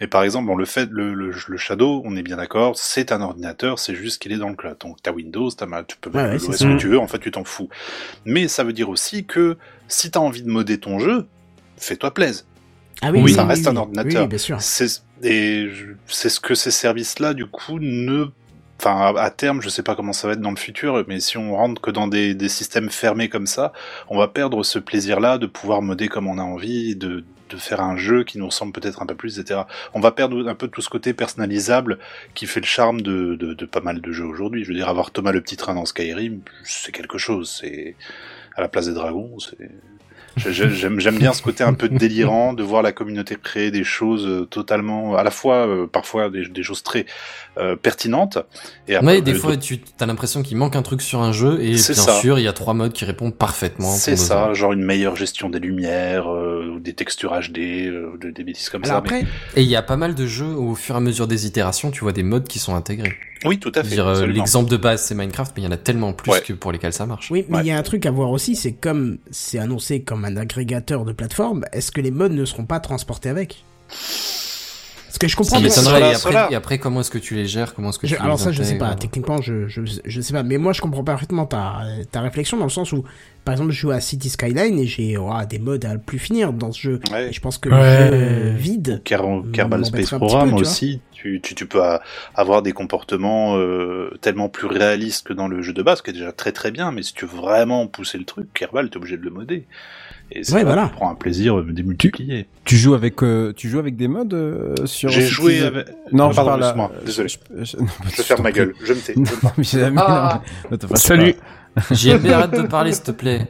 Mais 0.00 0.06
par 0.06 0.22
exemple 0.22 0.46
bon 0.46 0.56
le 0.56 0.64
fait 0.64 0.88
le, 0.90 1.12
le, 1.12 1.32
le 1.46 1.56
Shadow, 1.58 2.00
on 2.06 2.16
est 2.16 2.22
bien 2.22 2.38
d'accord, 2.38 2.78
c'est 2.78 3.12
un 3.12 3.20
ordinateur, 3.20 3.78
c'est 3.78 3.94
juste 3.94 4.22
qu'il 4.22 4.32
est 4.32 4.38
dans 4.38 4.48
le 4.48 4.54
cloud. 4.56 4.78
Donc 4.80 4.96
t'as 5.02 5.12
Windows, 5.12 5.50
t'as 5.50 5.66
Mac, 5.66 5.88
tu 5.88 5.96
peux 6.00 6.08
mettre 6.08 6.32
ouais, 6.48 6.56
c'est 6.56 6.64
que 6.66 6.78
tu 6.78 6.88
veux, 6.88 6.98
en 6.98 7.06
fait 7.06 7.18
tu 7.18 7.30
t'en 7.30 7.44
fous. 7.44 7.68
Mais 8.24 8.48
ça 8.48 8.64
veut 8.64 8.72
dire 8.72 8.88
aussi 8.88 9.26
que 9.26 9.58
si 9.88 10.10
t'as 10.10 10.20
envie 10.20 10.42
de 10.42 10.48
modder 10.48 10.80
ton 10.80 10.98
jeu, 10.98 11.26
fais-toi 11.76 12.14
plaise. 12.14 12.46
Ah 13.02 13.10
Oui, 13.12 13.30
ça 13.30 13.44
reste 13.44 13.66
un 13.66 13.72
oui. 13.72 13.76
ordinateur. 13.76 14.22
Oui, 14.22 14.28
bien 14.28 14.38
sûr. 14.38 14.62
C'est 14.62 15.02
et 15.22 15.68
c'est 16.06 16.30
ce 16.30 16.40
que 16.40 16.54
ces 16.54 16.70
services-là 16.70 17.34
du 17.34 17.44
coup 17.44 17.78
ne 17.78 18.28
Enfin, 18.78 19.14
à, 19.16 19.30
terme, 19.30 19.62
je 19.62 19.68
sais 19.68 19.82
pas 19.82 19.94
comment 19.94 20.12
ça 20.12 20.28
va 20.28 20.34
être 20.34 20.40
dans 20.40 20.50
le 20.50 20.56
futur, 20.56 21.02
mais 21.08 21.18
si 21.18 21.38
on 21.38 21.56
rentre 21.56 21.80
que 21.80 21.90
dans 21.90 22.08
des, 22.08 22.34
des 22.34 22.48
systèmes 22.48 22.90
fermés 22.90 23.28
comme 23.28 23.46
ça, 23.46 23.72
on 24.08 24.18
va 24.18 24.28
perdre 24.28 24.62
ce 24.62 24.78
plaisir-là 24.78 25.38
de 25.38 25.46
pouvoir 25.46 25.80
modder 25.80 26.08
comme 26.08 26.26
on 26.26 26.38
a 26.38 26.42
envie, 26.42 26.94
de, 26.94 27.24
de 27.50 27.56
faire 27.56 27.80
un 27.80 27.96
jeu 27.96 28.24
qui 28.24 28.38
nous 28.38 28.46
ressemble 28.46 28.72
peut-être 28.72 29.02
un 29.02 29.06
peu 29.06 29.14
plus, 29.14 29.38
etc. 29.38 29.62
On 29.94 30.00
va 30.00 30.12
perdre 30.12 30.48
un 30.48 30.54
peu 30.54 30.68
tout 30.68 30.82
ce 30.82 30.88
côté 30.88 31.14
personnalisable 31.14 31.98
qui 32.34 32.46
fait 32.46 32.60
le 32.60 32.66
charme 32.66 33.00
de, 33.00 33.34
de, 33.34 33.66
pas 33.66 33.80
mal 33.80 34.00
de 34.00 34.12
jeux 34.12 34.26
aujourd'hui. 34.26 34.64
Je 34.64 34.68
veux 34.68 34.74
dire, 34.74 34.88
avoir 34.88 35.10
Thomas 35.10 35.32
le 35.32 35.40
petit 35.40 35.56
train 35.56 35.74
dans 35.74 35.86
Skyrim, 35.86 36.40
c'est 36.64 36.92
quelque 36.92 37.18
chose. 37.18 37.58
C'est 37.60 37.96
à 38.56 38.60
la 38.60 38.68
place 38.68 38.86
des 38.86 38.94
dragons, 38.94 39.38
c'est 39.38 39.70
J'aime 40.36 41.00
j'aime 41.00 41.18
bien 41.18 41.32
ce 41.32 41.40
côté 41.42 41.64
un 41.64 41.72
peu 41.72 41.88
délirant 41.88 42.52
de 42.52 42.62
voir 42.62 42.82
la 42.82 42.92
communauté 42.92 43.36
créer 43.42 43.70
des 43.70 43.84
choses 43.84 44.26
euh, 44.26 44.44
totalement, 44.44 45.16
à 45.16 45.22
la 45.22 45.30
fois 45.30 45.66
euh, 45.66 45.86
parfois 45.86 46.28
des, 46.28 46.46
des 46.46 46.62
choses 46.62 46.82
très 46.82 47.06
euh, 47.58 47.74
pertinentes. 47.74 48.38
Et 48.86 48.98
Ouais, 48.98 49.22
des 49.22 49.32
de- 49.32 49.38
fois 49.38 49.56
tu 49.56 49.80
as 49.98 50.04
l'impression 50.06 50.42
qu'il 50.42 50.58
manque 50.58 50.76
un 50.76 50.82
truc 50.82 51.00
sur 51.00 51.20
un 51.22 51.32
jeu 51.32 51.58
et 51.62 51.70
bien 51.70 51.78
ça. 51.78 52.12
sûr 52.20 52.38
il 52.38 52.42
y 52.42 52.48
a 52.48 52.52
trois 52.52 52.74
modes 52.74 52.92
qui 52.92 53.04
répondent 53.06 53.34
parfaitement. 53.34 53.90
c'est 53.90 54.12
besoin. 54.12 54.26
ça, 54.26 54.54
genre 54.54 54.72
une 54.72 54.84
meilleure 54.84 55.16
gestion 55.16 55.48
des 55.48 55.58
lumières, 55.58 56.28
euh, 56.30 56.74
ou 56.76 56.80
des 56.80 56.92
textures 56.92 57.32
HD, 57.32 57.86
euh, 57.86 58.16
de- 58.20 58.30
des 58.30 58.44
bêtises 58.44 58.68
comme 58.68 58.84
Alors 58.84 58.96
ça. 58.98 59.02
mais- 59.10 59.20
après, 59.20 59.28
Et 59.56 59.62
il 59.62 59.68
y 59.68 59.76
a 59.76 59.82
pas 59.82 59.96
mal 59.96 60.14
de 60.14 60.26
jeux 60.26 60.44
où, 60.54 60.72
au 60.72 60.74
fur 60.74 60.94
et 60.96 60.98
à 60.98 61.00
mesure 61.00 61.26
des 61.26 61.46
itérations, 61.46 61.90
tu 61.90 62.00
vois 62.00 62.12
des 62.12 62.22
modes 62.22 62.46
qui 62.46 62.58
sont 62.58 62.74
intégrés. 62.74 63.14
Oui, 63.46 63.58
tout 63.58 63.70
à 63.74 63.80
Je 63.80 63.84
veux 63.84 63.88
fait. 63.88 63.94
dire, 63.96 64.06
euh. 64.06 64.26
L'exemple 64.26 64.70
de 64.70 64.76
base 64.76 65.02
c'est 65.02 65.14
Minecraft, 65.14 65.52
mais 65.56 65.62
il 65.62 65.64
y 65.64 65.68
en 65.68 65.72
a 65.72 65.76
tellement 65.76 66.12
plus 66.12 66.32
Ouais. 66.32 66.40
que 66.40 66.52
pour 66.52 66.72
lesquels 66.72 66.92
ça 66.92 67.06
marche. 67.06 67.30
oui, 67.30 67.44
mais 67.48 67.56
Ouais. 67.58 67.62
il 67.64 67.66
y 67.68 67.70
a 67.70 67.78
un 67.78 67.82
truc 67.82 68.06
à 68.06 68.10
voir 68.10 68.30
aussi, 68.30 68.56
c'est 68.56 68.72
comme 68.72 69.18
c'est 69.30 69.58
annoncé 69.58 70.02
comme 70.02 70.24
un 70.24 70.36
agrégateur 70.36 71.04
de 71.04 71.12
plateforme, 71.12 71.64
est-ce 71.72 71.90
que 71.92 72.00
les 72.00 72.10
modes 72.10 72.32
ne 72.32 72.44
seront 72.44 72.64
pas 72.66 72.80
transportés 72.80 73.28
avec? 73.28 73.64
Parce 75.18 75.18
que 75.18 75.28
je 75.28 75.36
comprends 75.36 75.56
Ça 75.56 75.62
m'étonnerait. 75.62 76.12
Et 76.12 76.14
après, 76.14 76.52
et 76.52 76.54
après, 76.56 76.78
comment 76.78 77.00
est-ce 77.00 77.10
que 77.10 77.16
tu 77.16 77.34
les 77.36 77.46
gères? 77.46 77.74
Comment 77.74 77.88
est-ce 77.88 77.98
que 77.98 78.06
Je- 78.06 78.16
tu 78.16 78.20
alors 78.20 78.36
les 78.36 78.42
ça, 78.42 78.52
je 78.52 78.62
sais 78.62 78.76
pas. 78.76 78.94
Techniquement, 78.96 79.40
je, 79.40 79.66
je, 79.66 79.80
je 80.04 80.20
sais 80.20 80.34
pas. 80.34 80.42
Mais 80.42 80.58
moi, 80.58 80.74
je 80.74 80.82
comprends 80.82 81.04
parfaitement 81.04 81.46
ta, 81.46 81.78
ta 82.12 82.20
réflexion 82.20 82.58
dans 82.58 82.64
le 82.64 82.70
sens 82.70 82.92
où, 82.92 83.02
par 83.44 83.52
exemple, 83.54 83.70
je 83.70 83.80
joue 83.80 83.92
à 83.92 84.00
City 84.00 84.28
Skyline 84.28 84.78
et 84.78 84.86
j'ai 84.86 85.16
oh, 85.16 85.30
des 85.48 85.58
modes 85.58 85.86
à 85.86 85.96
plus 85.96 86.18
finir 86.18 86.52
dans 86.52 86.70
ce 86.70 86.80
jeu. 86.80 87.00
Ouais. 87.10 87.28
Et 87.30 87.32
je 87.32 87.40
pense 87.40 87.56
que 87.56 87.70
Ouais. 87.70 88.10
le 88.10 88.18
jeu 88.18 88.50
vide. 88.58 89.00
Ker- 89.06 89.50
Kerbal 89.52 89.86
Space 89.86 90.10
Program 90.10 90.42
peu, 90.42 90.46
tu 90.48 90.52
vois. 90.52 90.60
aussi, 90.60 91.00
tu, 91.12 91.40
tu, 91.42 91.54
tu 91.54 91.66
peux 91.66 91.82
a- 91.82 92.02
avoir 92.34 92.60
des 92.60 92.72
comportements 92.72 93.56
euh, 93.56 94.10
tellement 94.20 94.50
plus 94.50 94.66
réalistes 94.66 95.26
que 95.28 95.32
dans 95.32 95.48
le 95.48 95.62
jeu 95.62 95.72
de 95.72 95.82
base, 95.82 96.02
qui 96.02 96.10
est 96.10 96.12
déjà 96.12 96.32
très 96.32 96.52
très 96.52 96.70
bien, 96.72 96.92
mais 96.92 97.02
si 97.02 97.14
tu 97.14 97.24
veux 97.24 97.36
vraiment 97.40 97.86
pousser 97.86 98.18
le 98.18 98.24
truc, 98.24 98.52
Kerbal, 98.52 98.90
t'es 98.90 98.98
obligé 98.98 99.16
de 99.16 99.22
le 99.22 99.30
modder. 99.30 99.66
Et 100.32 100.42
c'est 100.44 100.52
Ouais, 100.54 100.58
là, 100.60 100.64
voilà. 100.66 100.88
tu 100.88 100.94
prends 100.94 101.10
un 101.10 101.14
plaisir 101.14 101.58
euh, 101.58 101.66
démultiplié. 101.72 102.46
Tu 102.64 102.76
joues 102.76 102.94
avec, 102.94 103.22
euh, 103.22 103.52
tu 103.56 103.68
joues 103.68 103.78
avec 103.78 103.96
des 103.96 104.08
modes 104.08 104.34
euh, 104.34 104.74
sur. 104.84 105.08
J'ai 105.08 105.22
joué 105.22 105.62
avec... 105.62 105.86
Non, 106.12 106.28
Ah, 106.28 106.30
je 106.32 106.36
pardon, 106.36 106.50
parle. 106.50 106.62
à- 106.62 106.66
excuse-moi, 106.66 106.92
désolé. 107.04 107.28
Je, 107.28 107.64
je- 107.64 107.76
non, 107.78 107.86
Je 108.10 108.16
vais 108.16 108.22
faire 108.22 108.40
ma 108.42 108.52
gueule, 108.52 108.74
je 108.84 108.92
me 108.92 108.98
tais. 108.98 109.14
je 109.14 109.18
Non, 109.20 109.26
me 109.56 109.62
tais. 109.62 109.78
j'ai- 109.78 109.92
Ah. 109.96 110.42
non, 110.70 110.76
te 110.76 110.86
fâche 110.88 110.98
Salut. 110.98 111.34
pas. 111.34 111.94
JLB, 111.94 112.26
arrête 112.32 112.50
de 112.52 112.62
parler, 112.66 112.92
s'il 112.92 113.02
te 113.04 113.10
plaît. 113.12 113.46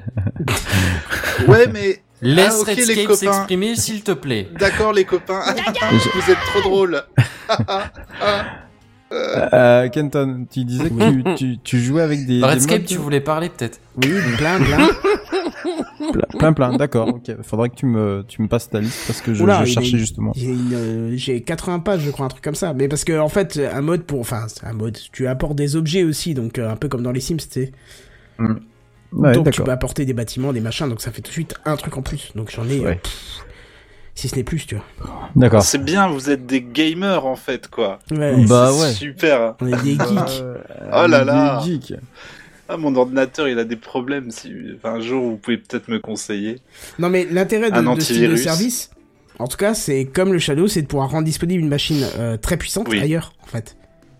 Ouais, 1.48 1.66
mais... 1.72 2.00
Laisse 2.22 2.54
Ah, 2.56 2.60
ok, 2.62 2.66
les 2.68 2.74
Redscape 2.74 3.02
copains. 3.04 3.16
s'exprimer, 3.16 3.76
s'il 3.76 4.02
te 4.02 4.12
plaît. 4.12 4.48
D'accord 4.58 4.92
les 4.94 5.04
copains, 5.04 5.42
vous 5.92 6.30
êtes 6.32 6.38
trop 6.54 6.62
drôles. 6.62 7.02
Euh, 9.12 9.88
Kenton, 9.90 10.46
tu 10.50 10.64
disais 10.64 10.90
que 10.90 11.22
tu, 11.22 11.36
tu, 11.36 11.58
tu 11.62 11.78
jouais 11.80 12.02
avec 12.02 12.26
des. 12.26 12.42
Redscape, 12.42 12.84
tu 12.86 12.96
voulais 12.96 13.20
parler, 13.20 13.48
peut-être 13.50 13.78
Oui, 13.98 14.10
plein, 14.36 14.58
plein. 14.60 14.88
plein, 16.38 16.52
plein, 16.52 16.76
d'accord. 16.76 17.08
Ok, 17.08 17.30
faudrait 17.42 17.68
que 17.70 17.76
tu 17.76 17.86
me, 17.86 18.24
tu 18.26 18.42
me 18.42 18.48
passes 18.48 18.68
ta 18.70 18.80
liste 18.80 19.02
parce 19.06 19.20
que 19.20 19.34
je, 19.34 19.42
Oula, 19.42 19.64
je 19.64 19.72
cherchais 19.72 19.98
justement. 19.98 20.32
J'ai 20.36 20.54
euh, 20.72 21.12
j'ai 21.16 21.42
80 21.42 21.80
pages, 21.80 22.00
je 22.00 22.10
crois, 22.10 22.26
un 22.26 22.28
truc 22.28 22.42
comme 22.44 22.54
ça. 22.54 22.72
Mais 22.74 22.88
parce 22.88 23.04
que 23.04 23.18
en 23.18 23.28
fait, 23.28 23.60
un 23.72 23.80
mode 23.82 24.02
pour, 24.04 24.20
enfin, 24.20 24.46
c'est 24.48 24.64
un 24.66 24.72
mode, 24.72 24.98
tu 25.12 25.26
apportes 25.26 25.56
des 25.56 25.76
objets 25.76 26.04
aussi, 26.04 26.34
donc 26.34 26.58
euh, 26.58 26.70
un 26.70 26.76
peu 26.76 26.88
comme 26.88 27.02
dans 27.02 27.12
les 27.12 27.20
Sims, 27.20 27.36
tu 27.36 27.46
sais. 27.50 27.72
Ouais, 29.12 29.32
donc 29.32 29.50
tu 29.50 29.62
peux 29.62 29.70
apporter 29.70 30.04
des 30.04 30.12
bâtiments, 30.12 30.52
des 30.52 30.60
machins, 30.60 30.88
donc 30.88 31.00
ça 31.00 31.10
fait 31.10 31.22
tout 31.22 31.28
de 31.30 31.32
suite 31.32 31.54
un 31.64 31.76
truc 31.76 31.96
en 31.96 32.02
plus. 32.02 32.32
Donc 32.34 32.50
j'en 32.50 32.68
ai, 32.68 32.84
euh, 32.84 32.94
pff, 32.94 33.44
si 34.14 34.28
ce 34.28 34.36
n'est 34.36 34.44
plus, 34.44 34.66
tu 34.66 34.74
vois. 34.74 34.84
D'accord. 35.36 35.62
C'est 35.62 35.82
bien, 35.82 36.08
vous 36.08 36.28
êtes 36.30 36.44
des 36.46 36.60
gamers 36.62 37.24
en 37.24 37.36
fait, 37.36 37.68
quoi. 37.68 37.98
Ouais, 38.10 38.44
Bah 38.46 38.72
ouais. 38.72 38.92
Super. 38.92 39.54
on 39.60 39.66
est 39.68 39.82
des 39.82 39.90
geeks. 39.94 40.42
Oh 40.92 41.06
là 41.06 41.24
là. 41.24 41.62
Des 41.64 41.72
geeks. 41.72 41.94
Ah, 42.68 42.76
mon 42.76 42.94
ordinateur, 42.96 43.48
il 43.48 43.58
a 43.58 43.64
des 43.64 43.76
problèmes. 43.76 44.30
Si... 44.30 44.52
Enfin, 44.76 44.94
un 44.94 45.00
jour, 45.00 45.22
vous 45.22 45.36
pouvez 45.36 45.56
peut-être 45.58 45.88
me 45.88 45.98
conseiller. 46.00 46.56
Non 46.98 47.08
mais 47.08 47.26
l'intérêt 47.30 47.70
de, 47.70 47.80
de 47.80 48.00
ce 48.00 48.12
type 48.12 48.28
de 48.30 48.36
service, 48.36 48.90
en 49.38 49.46
tout 49.46 49.56
cas, 49.56 49.74
c'est 49.74 50.04
comme 50.06 50.32
le 50.32 50.38
Shadow, 50.38 50.66
c'est 50.66 50.82
de 50.82 50.86
pouvoir 50.86 51.10
rendre 51.10 51.24
disponible 51.24 51.60
une 51.62 51.68
machine 51.68 52.04
euh, 52.18 52.36
très 52.36 52.56
puissante 52.56 52.88
Oui. 52.88 53.00
ailleurs, 53.00 53.32
en 53.42 53.46
fait. 53.46 53.76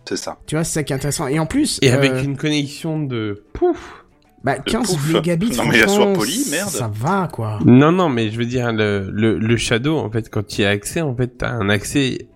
C'est 0.08 0.16
ça. 0.16 0.38
Tu 0.46 0.54
vois, 0.54 0.62
c'est 0.62 0.74
ça 0.74 0.82
qui 0.84 0.92
est 0.92 0.96
intéressant. 0.96 1.26
Et 1.26 1.38
en 1.40 1.46
plus, 1.46 1.78
Et 1.82 1.90
euh, 1.90 1.94
avec 1.96 2.22
une 2.22 2.36
connexion 2.36 3.02
de 3.02 3.42
pouf. 3.52 4.04
bah, 4.44 4.58
15 4.58 4.86
pouf. 4.86 5.12
mégabits, 5.14 5.50
Non, 5.56 5.64
mais 5.66 5.78
sois 5.78 5.86
franchement, 5.88 6.12
poli, 6.12 6.46
merde. 6.52 6.68
ça 6.68 6.88
va, 6.94 7.28
quoi. 7.32 7.58
Non, 7.64 7.90
non, 7.90 8.08
mais 8.08 8.30
je 8.30 8.38
veux 8.38 8.44
dire, 8.44 8.72
le, 8.72 9.10
le, 9.10 9.38
le 9.38 9.56
Shadow, 9.56 9.96
en 9.98 10.08
fait, 10.10 10.30
quand 10.30 10.46
tu 10.46 10.62
y 10.62 10.64
as 10.64 10.68
accès, 10.68 11.00
en 11.00 11.16
fait, 11.16 11.38
t'as 11.38 11.50
un 11.50 11.68
accès 11.68 12.28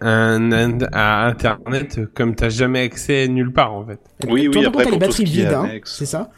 à, 0.00 0.08
un- 0.08 0.78
à 0.92 1.26
Internet 1.26 2.00
comme 2.14 2.34
t'as 2.34 2.48
jamais 2.48 2.80
accès 2.82 3.28
nulle 3.28 3.52
part, 3.52 3.74
en 3.74 3.84
fait. 3.86 3.98
Oui, 4.28 4.48
oui, 4.52 4.64
après, 4.66 4.84
t'as 4.84 4.90
les 4.90 4.98
pour 4.98 5.12
ce 5.12 5.22
batteries 5.22 5.24
vides, 5.24 5.52
hein, 5.52 5.68
c'est 5.84 6.06
ça 6.06 6.30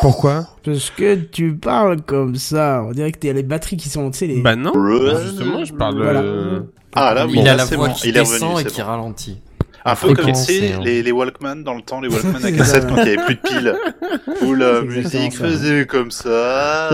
Pourquoi 0.00 0.46
Parce 0.64 0.90
que 0.90 1.14
tu 1.14 1.54
parles 1.54 2.02
comme 2.02 2.34
ça, 2.36 2.82
on 2.86 2.92
dirait 2.92 3.12
que 3.12 3.18
t'as 3.18 3.32
les 3.32 3.42
batteries 3.42 3.76
qui 3.76 3.88
sont, 3.88 4.10
tu 4.10 4.18
sais, 4.18 4.26
les... 4.26 4.40
Bah 4.40 4.56
non, 4.56 4.72
Ouais. 4.76 5.22
justement, 5.22 5.64
je 5.64 5.72
parle... 5.74 6.02
Voilà. 6.02 6.20
euh, 6.20 6.60
Ah 6.94 7.14
là, 7.14 7.26
oui, 7.26 7.36
il 7.40 7.48
a 7.48 7.54
la 7.54 7.64
voix 7.64 7.88
bon. 7.88 7.94
qui 7.94 8.08
Il 8.08 8.16
est 8.16 8.20
descend 8.20 8.54
revenu, 8.54 8.68
et 8.68 8.72
qui 8.72 8.80
bon. 8.80 8.86
ralentit. 8.86 9.40
Un 9.88 9.94
peu 9.94 10.14
comme, 10.14 10.26
tu 10.26 10.34
sais, 10.34 10.44
C'est- 10.74 10.80
les, 10.82 11.00
les 11.04 11.12
Walkman 11.12 11.62
dans 11.62 11.74
le 11.74 11.82
temps, 11.82 12.00
les 12.00 12.08
Walkman 12.12 12.44
à 12.44 12.50
cassette 12.50 12.88
quand 12.88 12.96
il 12.96 13.04
n'y 13.04 13.10
avait 13.16 13.24
plus 13.24 13.34
de 13.36 13.40
piles. 13.40 13.76
Où 14.42 14.54
la 14.54 14.82
musique 14.82 15.32
faisait 15.36 15.86
comme 15.86 16.10
ça. 16.10 16.88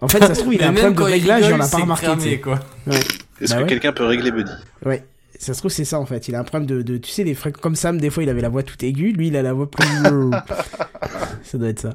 En 0.00 0.08
fait, 0.08 0.18
ça 0.18 0.34
se 0.34 0.40
trouve, 0.40 0.54
il 0.54 0.62
a 0.62 0.68
un 0.68 0.72
problème 0.72 0.94
de 0.94 1.02
réglage, 1.02 1.48
et 1.48 1.54
on 1.54 1.56
l'a 1.58 1.68
pas 1.68 1.78
remarqué, 1.78 2.40
quoi. 2.40 2.58
Est-ce 3.40 3.52
Bah 3.52 3.58
que 3.58 3.62
ouais. 3.62 3.68
quelqu'un 3.68 3.92
peut 3.92 4.04
régler 4.04 4.30
Buddy 4.30 4.52
Ouais. 4.84 5.04
Ça 5.38 5.54
se 5.54 5.60
trouve, 5.60 5.70
c'est 5.70 5.84
ça, 5.84 6.00
en 6.00 6.06
fait. 6.06 6.26
Il 6.26 6.34
a 6.34 6.40
un 6.40 6.44
problème 6.44 6.66
de, 6.66 6.82
de 6.82 6.96
tu 6.96 7.10
sais, 7.12 7.22
les 7.22 7.34
fréquences 7.34 7.62
comme 7.62 7.76
Sam, 7.76 8.00
des 8.00 8.10
fois, 8.10 8.24
il 8.24 8.28
avait 8.28 8.40
la 8.40 8.48
voix 8.48 8.64
toute 8.64 8.82
aiguë. 8.82 9.12
Lui, 9.12 9.28
il 9.28 9.36
a 9.36 9.42
la 9.42 9.52
voix 9.52 9.70
plus... 9.70 9.84
ça 11.44 11.58
doit 11.58 11.68
être 11.68 11.80
ça. 11.80 11.94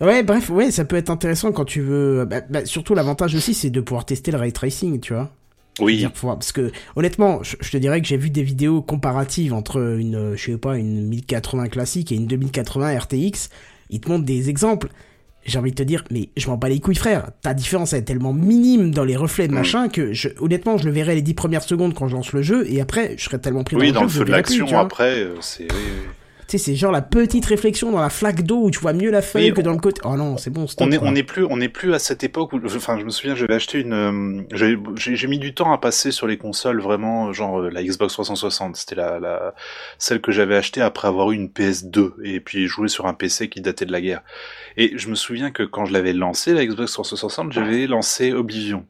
Ouais, 0.00 0.22
bref, 0.22 0.50
ouais, 0.50 0.70
ça 0.70 0.84
peut 0.84 0.96
être 0.96 1.10
intéressant 1.10 1.50
quand 1.52 1.64
tu 1.64 1.80
veux... 1.80 2.24
Bah, 2.24 2.42
bah, 2.48 2.64
surtout, 2.64 2.94
l'avantage 2.94 3.34
aussi, 3.34 3.54
c'est 3.54 3.70
de 3.70 3.80
pouvoir 3.80 4.04
tester 4.04 4.30
le 4.30 4.38
ray 4.38 4.52
tracing, 4.52 5.00
tu 5.00 5.14
vois. 5.14 5.30
Oui. 5.80 6.06
Parce 6.22 6.52
que, 6.52 6.70
honnêtement, 6.94 7.42
je, 7.42 7.56
je 7.60 7.70
te 7.70 7.76
dirais 7.76 8.00
que 8.00 8.06
j'ai 8.06 8.16
vu 8.16 8.30
des 8.30 8.42
vidéos 8.42 8.82
comparatives 8.82 9.52
entre 9.52 9.96
une, 9.98 10.14
euh, 10.14 10.36
je 10.36 10.52
sais 10.52 10.58
pas, 10.58 10.76
une 10.76 11.06
1080 11.08 11.68
classique 11.68 12.12
et 12.12 12.14
une 12.14 12.26
2080 12.26 12.98
RTX. 12.98 13.48
Ils 13.88 14.00
te 14.00 14.08
montrent 14.08 14.24
des 14.26 14.48
exemples. 14.48 14.88
J'ai 15.46 15.58
envie 15.58 15.70
de 15.70 15.76
te 15.76 15.82
dire, 15.82 16.04
mais 16.10 16.28
je 16.36 16.48
m'en 16.48 16.56
bats 16.56 16.68
les 16.68 16.80
couilles, 16.80 16.94
frère. 16.94 17.30
Ta 17.42 17.54
différence 17.54 17.92
est 17.92 18.02
tellement 18.02 18.32
minime 18.32 18.90
dans 18.92 19.04
les 19.04 19.16
reflets 19.16 19.48
de 19.48 19.52
Mm. 19.52 19.56
machin 19.56 19.88
que, 19.88 20.12
je, 20.12 20.28
honnêtement, 20.40 20.76
je 20.76 20.84
le 20.84 20.90
verrai 20.92 21.14
les 21.14 21.22
10 21.22 21.34
premières 21.34 21.62
secondes 21.62 21.94
quand 21.94 22.08
je 22.08 22.14
lance 22.16 22.32
le 22.32 22.42
jeu 22.42 22.64
et 22.70 22.80
après, 22.80 23.14
je 23.16 23.24
serai 23.24 23.40
tellement 23.40 23.64
pris 23.64 23.76
Oui, 23.76 23.88
dans 23.88 23.94
dans 23.94 24.00
le 24.02 24.06
le 24.06 24.12
jeu 24.12 24.18
feu 24.20 24.24
de 24.26 24.30
l'action, 24.30 24.78
après, 24.78 25.20
euh, 25.20 25.34
c'est... 25.40 25.62
oui, 25.64 25.78
oui. 25.78 26.06
Tu 26.50 26.58
sais, 26.58 26.64
c'est 26.64 26.74
genre 26.74 26.90
la 26.90 27.00
petite 27.00 27.46
réflexion 27.46 27.92
dans 27.92 28.00
la 28.00 28.10
flaque 28.10 28.42
d'eau 28.42 28.64
où 28.64 28.70
tu 28.72 28.80
vois 28.80 28.92
mieux 28.92 29.12
la 29.12 29.22
feuille 29.22 29.50
Oui, 29.50 29.54
que 29.54 29.60
on- 29.60 29.62
dans 29.62 29.72
le 29.72 29.78
côté. 29.78 30.00
Oh 30.04 30.16
non, 30.16 30.36
c'est 30.36 30.50
bon, 30.50 30.66
stop. 30.66 30.84
On 30.84 30.90
est, 30.90 30.98
on 31.00 31.14
est 31.14 31.22
plus, 31.22 31.46
on 31.48 31.60
est 31.60 31.68
plus 31.68 31.94
à 31.94 32.00
cette 32.00 32.24
époque 32.24 32.52
où, 32.52 32.60
enfin, 32.66 32.98
je 32.98 33.04
me 33.04 33.10
souviens, 33.10 33.36
j'avais 33.36 33.54
acheté 33.54 33.78
une, 33.78 33.92
euh, 33.92 34.42
j'ai 34.96 35.26
mis 35.28 35.38
du 35.38 35.54
temps 35.54 35.72
à 35.72 35.78
passer 35.78 36.10
sur 36.10 36.26
les 36.26 36.38
consoles 36.38 36.80
vraiment, 36.80 37.32
genre 37.32 37.60
euh, 37.60 37.70
la 37.70 37.84
Xbox 37.84 38.14
360, 38.14 38.74
c'était 38.74 38.96
la, 38.96 39.20
la, 39.20 39.54
celle 39.98 40.20
que 40.20 40.32
j'avais 40.32 40.56
achetée 40.56 40.80
après 40.80 41.06
avoir 41.06 41.30
eu 41.30 41.36
une 41.36 41.46
PS2 41.50 42.14
et 42.24 42.40
puis 42.40 42.66
joué 42.66 42.88
sur 42.88 43.06
un 43.06 43.14
PC 43.14 43.48
qui 43.48 43.60
datait 43.60 43.86
de 43.86 43.92
la 43.92 44.00
guerre. 44.00 44.22
Et 44.76 44.98
je 44.98 45.08
me 45.08 45.14
souviens 45.14 45.52
que 45.52 45.62
quand 45.62 45.84
je 45.84 45.92
l'avais 45.92 46.12
lancé 46.12 46.52
la 46.52 46.66
Xbox 46.66 46.92
360, 46.94 47.52
j'avais 47.52 47.86
lancé 47.86 48.32
Oblivion. 48.32 48.84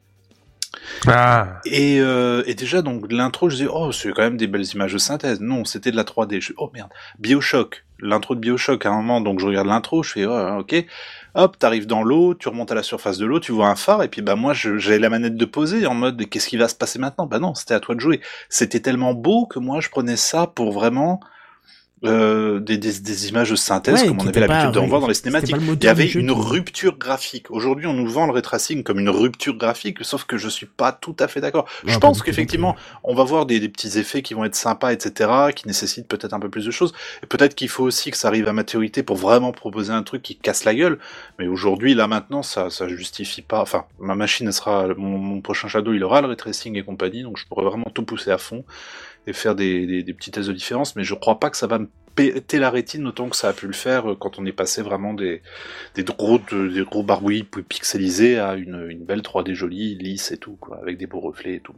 Ah, 1.07 1.61
Et, 1.65 1.99
euh, 2.01 2.43
et 2.47 2.55
déjà, 2.55 2.83
donc, 2.83 3.11
l'intro, 3.11 3.49
je 3.49 3.57
disais, 3.57 3.69
oh, 3.71 3.93
c'est 3.93 4.13
quand 4.13 4.23
même 4.23 4.37
des 4.37 4.47
belles 4.47 4.67
images 4.75 4.93
de 4.93 4.99
synthèse. 4.99 5.41
Non, 5.41 5.65
c'était 5.65 5.91
de 5.91 5.97
la 5.97 6.05
3D. 6.05 6.41
Je 6.41 6.53
oh 6.57 6.71
merde, 6.73 6.91
Bioshock. 7.19 7.85
L'intro 7.99 8.35
de 8.35 8.41
Bioshock, 8.41 8.87
à 8.87 8.91
un 8.91 8.97
moment, 8.97 9.21
donc 9.21 9.41
je 9.41 9.47
regarde 9.47 9.67
l'intro, 9.67 10.03
je 10.03 10.13
fais, 10.13 10.27
oh, 10.27 10.59
ok. 10.61 10.87
Hop, 11.35 11.59
t'arrives 11.59 11.87
dans 11.87 12.03
l'eau, 12.03 12.35
tu 12.35 12.49
remontes 12.49 12.73
à 12.73 12.75
la 12.75 12.83
surface 12.83 13.19
de 13.19 13.27
l'eau, 13.27 13.41
tu 13.41 13.53
vois 13.53 13.69
un 13.69 13.77
phare, 13.77 14.03
et 14.03 14.09
puis 14.09 14.23
bah 14.23 14.37
moi, 14.37 14.53
j'avais 14.55 14.99
la 14.99 15.11
manette 15.11 15.37
de 15.37 15.45
poser 15.45 15.87
en 15.87 15.95
mode, 15.95 16.29
qu'est-ce 16.29 16.49
qui 16.49 16.57
va 16.57 16.67
se 16.67 16.75
passer 16.75 16.99
maintenant? 16.99 17.27
Bah 17.27 17.39
non, 17.39 17.55
c'était 17.55 17.75
à 17.75 17.81
toi 17.81 17.95
de 17.95 18.01
jouer. 18.01 18.21
C'était 18.49 18.81
tellement 18.81 19.13
beau 19.15 19.47
que 19.47 19.59
moi, 19.59 19.81
je 19.81 19.91
prenais 19.91 20.17
ça 20.17 20.47
pour 20.47 20.73
vraiment 20.73 21.21
euh, 22.05 22.60
des, 22.60 22.78
des, 22.78 22.98
des 22.98 23.28
images 23.28 23.51
de 23.51 23.56
synthèse 23.56 24.01
Ouais, 24.01 24.09
comme 24.09 24.20
on 24.20 24.27
avait 24.27 24.40
l'habitude 24.40 24.72
d'en 24.72 24.86
voir 24.86 25.01
dans 25.02 25.06
les 25.06 25.14
cinématiques. 25.14 25.56
Il 25.60 25.85
y 25.85 25.89
avait 25.89 26.06
une 26.06 26.31
rupture 26.31 26.97
graphique. 26.97 27.51
Aujourd'hui, 27.51 27.86
on 27.86 27.93
nous 27.93 28.06
vend 28.06 28.27
le 28.27 28.32
ray 28.32 28.43
tracing 28.43 28.82
comme 28.82 28.98
une 28.98 29.10
rupture 29.10 29.55
graphique, 29.55 29.98
sauf 30.02 30.24
que 30.24 30.39
je 30.39 30.48
suis 30.48 30.66
pas 30.66 30.93
tout 30.93 31.16
à 31.18 31.28
fait 31.28 31.40
d'accord. 31.40 31.66
Je 31.85 31.98
pense 31.98 32.22
qu'effectivement, 32.22 32.74
on 33.05 33.14
va 33.14 33.24
voir 33.24 33.44
des, 33.47 33.60
des 33.60 33.68
petits 33.68 33.98
effets 33.98 34.22
qui 34.22 34.35
vont 34.35 34.44
être 34.44 34.55
sympas, 34.55 34.93
etc., 34.93 35.31
qui 35.55 35.66
nécessitent 35.66 36.09
peut-être 36.09 36.32
un 36.32 36.40
peu 36.40 36.48
plus 36.48 36.64
de 36.64 36.70
choses. 36.70 36.93
Et 37.22 37.27
peut-être 37.27 37.55
qu'il 37.55 37.68
faut 37.68 37.85
aussi 37.85 38.10
que 38.10 38.16
ça 38.16 38.28
arrive 38.28 38.48
à 38.48 38.52
maturité 38.52 39.02
pour 39.02 39.16
vraiment 39.16 39.52
proposer 39.52 39.93
un 39.93 40.02
truc 40.02 40.22
qui 40.22 40.36
casse 40.36 40.64
la 40.64 40.74
gueule. 40.74 40.98
Mais 41.39 41.48
aujourd'hui, 41.48 41.94
là 41.94 42.06
maintenant, 42.06 42.43
ça, 42.43 42.70
ça 42.70 42.89
justifie 42.89 43.43
pas. 43.43 43.60
Enfin, 43.60 43.85
ma 43.98 44.14
machine 44.14 44.47
elle 44.47 44.52
sera, 44.52 44.89
mon, 44.97 45.18
mon 45.18 45.40
prochain 45.40 45.68
Shadow, 45.68 45.93
il 45.93 46.02
aura 46.02 46.22
le 46.22 46.28
ray 46.28 46.36
tracing 46.36 46.77
et 46.77 46.82
compagnie, 46.82 47.22
donc 47.22 47.36
je 47.36 47.47
pourrais 47.47 47.64
vraiment 47.64 47.90
tout 47.93 48.05
pousser 48.05 48.31
à 48.31 48.39
fond 48.39 48.64
et 49.27 49.33
faire 49.33 49.55
des, 49.55 49.87
des, 49.87 50.03
des 50.03 50.15
petits 50.15 50.31
tests 50.31 50.49
de 50.49 50.53
différence. 50.55 50.97
Mais 50.97 51.05
je 51.05 51.15
crois 51.15 51.39
pas 51.41 51.51
que 51.51 51.57
ça 51.57 51.67
va 51.67 51.79
me 51.79 51.89
péter 52.17 52.59
la 52.59 52.71
rétine 52.71 53.07
autant 53.07 53.29
que 53.29 53.37
ça 53.37 53.49
a 53.49 53.53
pu 53.53 53.67
le 53.67 53.73
faire 53.73 54.11
euh, 54.11 54.17
quand 54.19 54.39
on 54.39 54.45
est 54.47 54.53
passé 54.53 54.83
vraiment 54.83 55.15
des, 55.15 55.43
des 55.95 56.03
gros, 56.03 56.39
de- 56.51 56.69
des 56.69 56.83
gros 56.83 57.03
barbouillis 57.03 57.45
pixelisés 57.45 58.39
à 58.39 58.55
une, 58.55 58.87
une 58.91 59.05
belle 59.05 59.21
3D 59.21 59.55
jolie, 59.55 59.95
lisse 59.95 60.33
et 60.33 60.37
tout, 60.37 60.57
quoi, 60.61 60.79
avec 60.83 60.99
des 60.99 61.07
beaux 61.07 61.21
reflets 61.21 61.55
et 61.57 61.61
tout. 61.61 61.75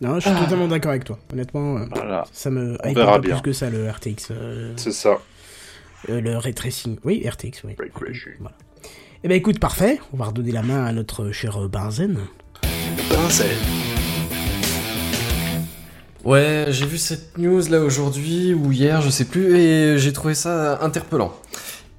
Non, 0.00 0.18
je 0.18 0.28
suis 0.28 0.38
totalement 0.38 0.66
d'accord 0.66 0.90
avec 0.92 1.04
toi. 1.04 1.18
Honnêtement, 1.32 1.76
euh, 1.78 1.84
Voilà. 1.90 2.24
ça 2.32 2.50
me 2.50 2.74
hype 2.84 2.94
peu 2.96 3.18
bien. 3.20 3.34
plus 3.36 3.42
que 3.42 3.52
ça, 3.52 3.68
le 3.70 3.88
RTX. 3.88 4.30
euh, 4.30 4.72
C'est 4.76 4.92
ça. 4.92 5.18
euh, 6.08 6.20
le 6.22 6.38
ray 6.38 6.54
tracing. 6.54 6.98
Oui, 7.04 7.22
RTX, 7.28 7.62
oui. 7.64 7.74
Ray 7.78 7.90
tracing. 7.90 8.32
Voilà. 8.40 8.56
Eh 9.22 9.28
ben 9.28 9.34
écoute, 9.34 9.58
parfait. 9.60 10.00
On 10.14 10.16
va 10.16 10.24
redonner 10.24 10.52
la 10.52 10.62
main 10.62 10.84
à 10.86 10.92
notre 10.92 11.30
cher 11.32 11.58
euh, 11.62 11.68
Benzen. 11.68 12.18
Ouais, 16.24 16.66
j'ai 16.68 16.86
vu 16.86 16.98
cette 16.98 17.38
news 17.38 17.62
là 17.70 17.80
aujourd'hui 17.80 18.52
ou 18.54 18.72
hier, 18.72 19.00
je 19.00 19.08
sais 19.10 19.24
plus, 19.24 19.56
et 19.58 19.98
j'ai 19.98 20.12
trouvé 20.12 20.34
ça 20.34 20.78
interpellant. 20.82 21.32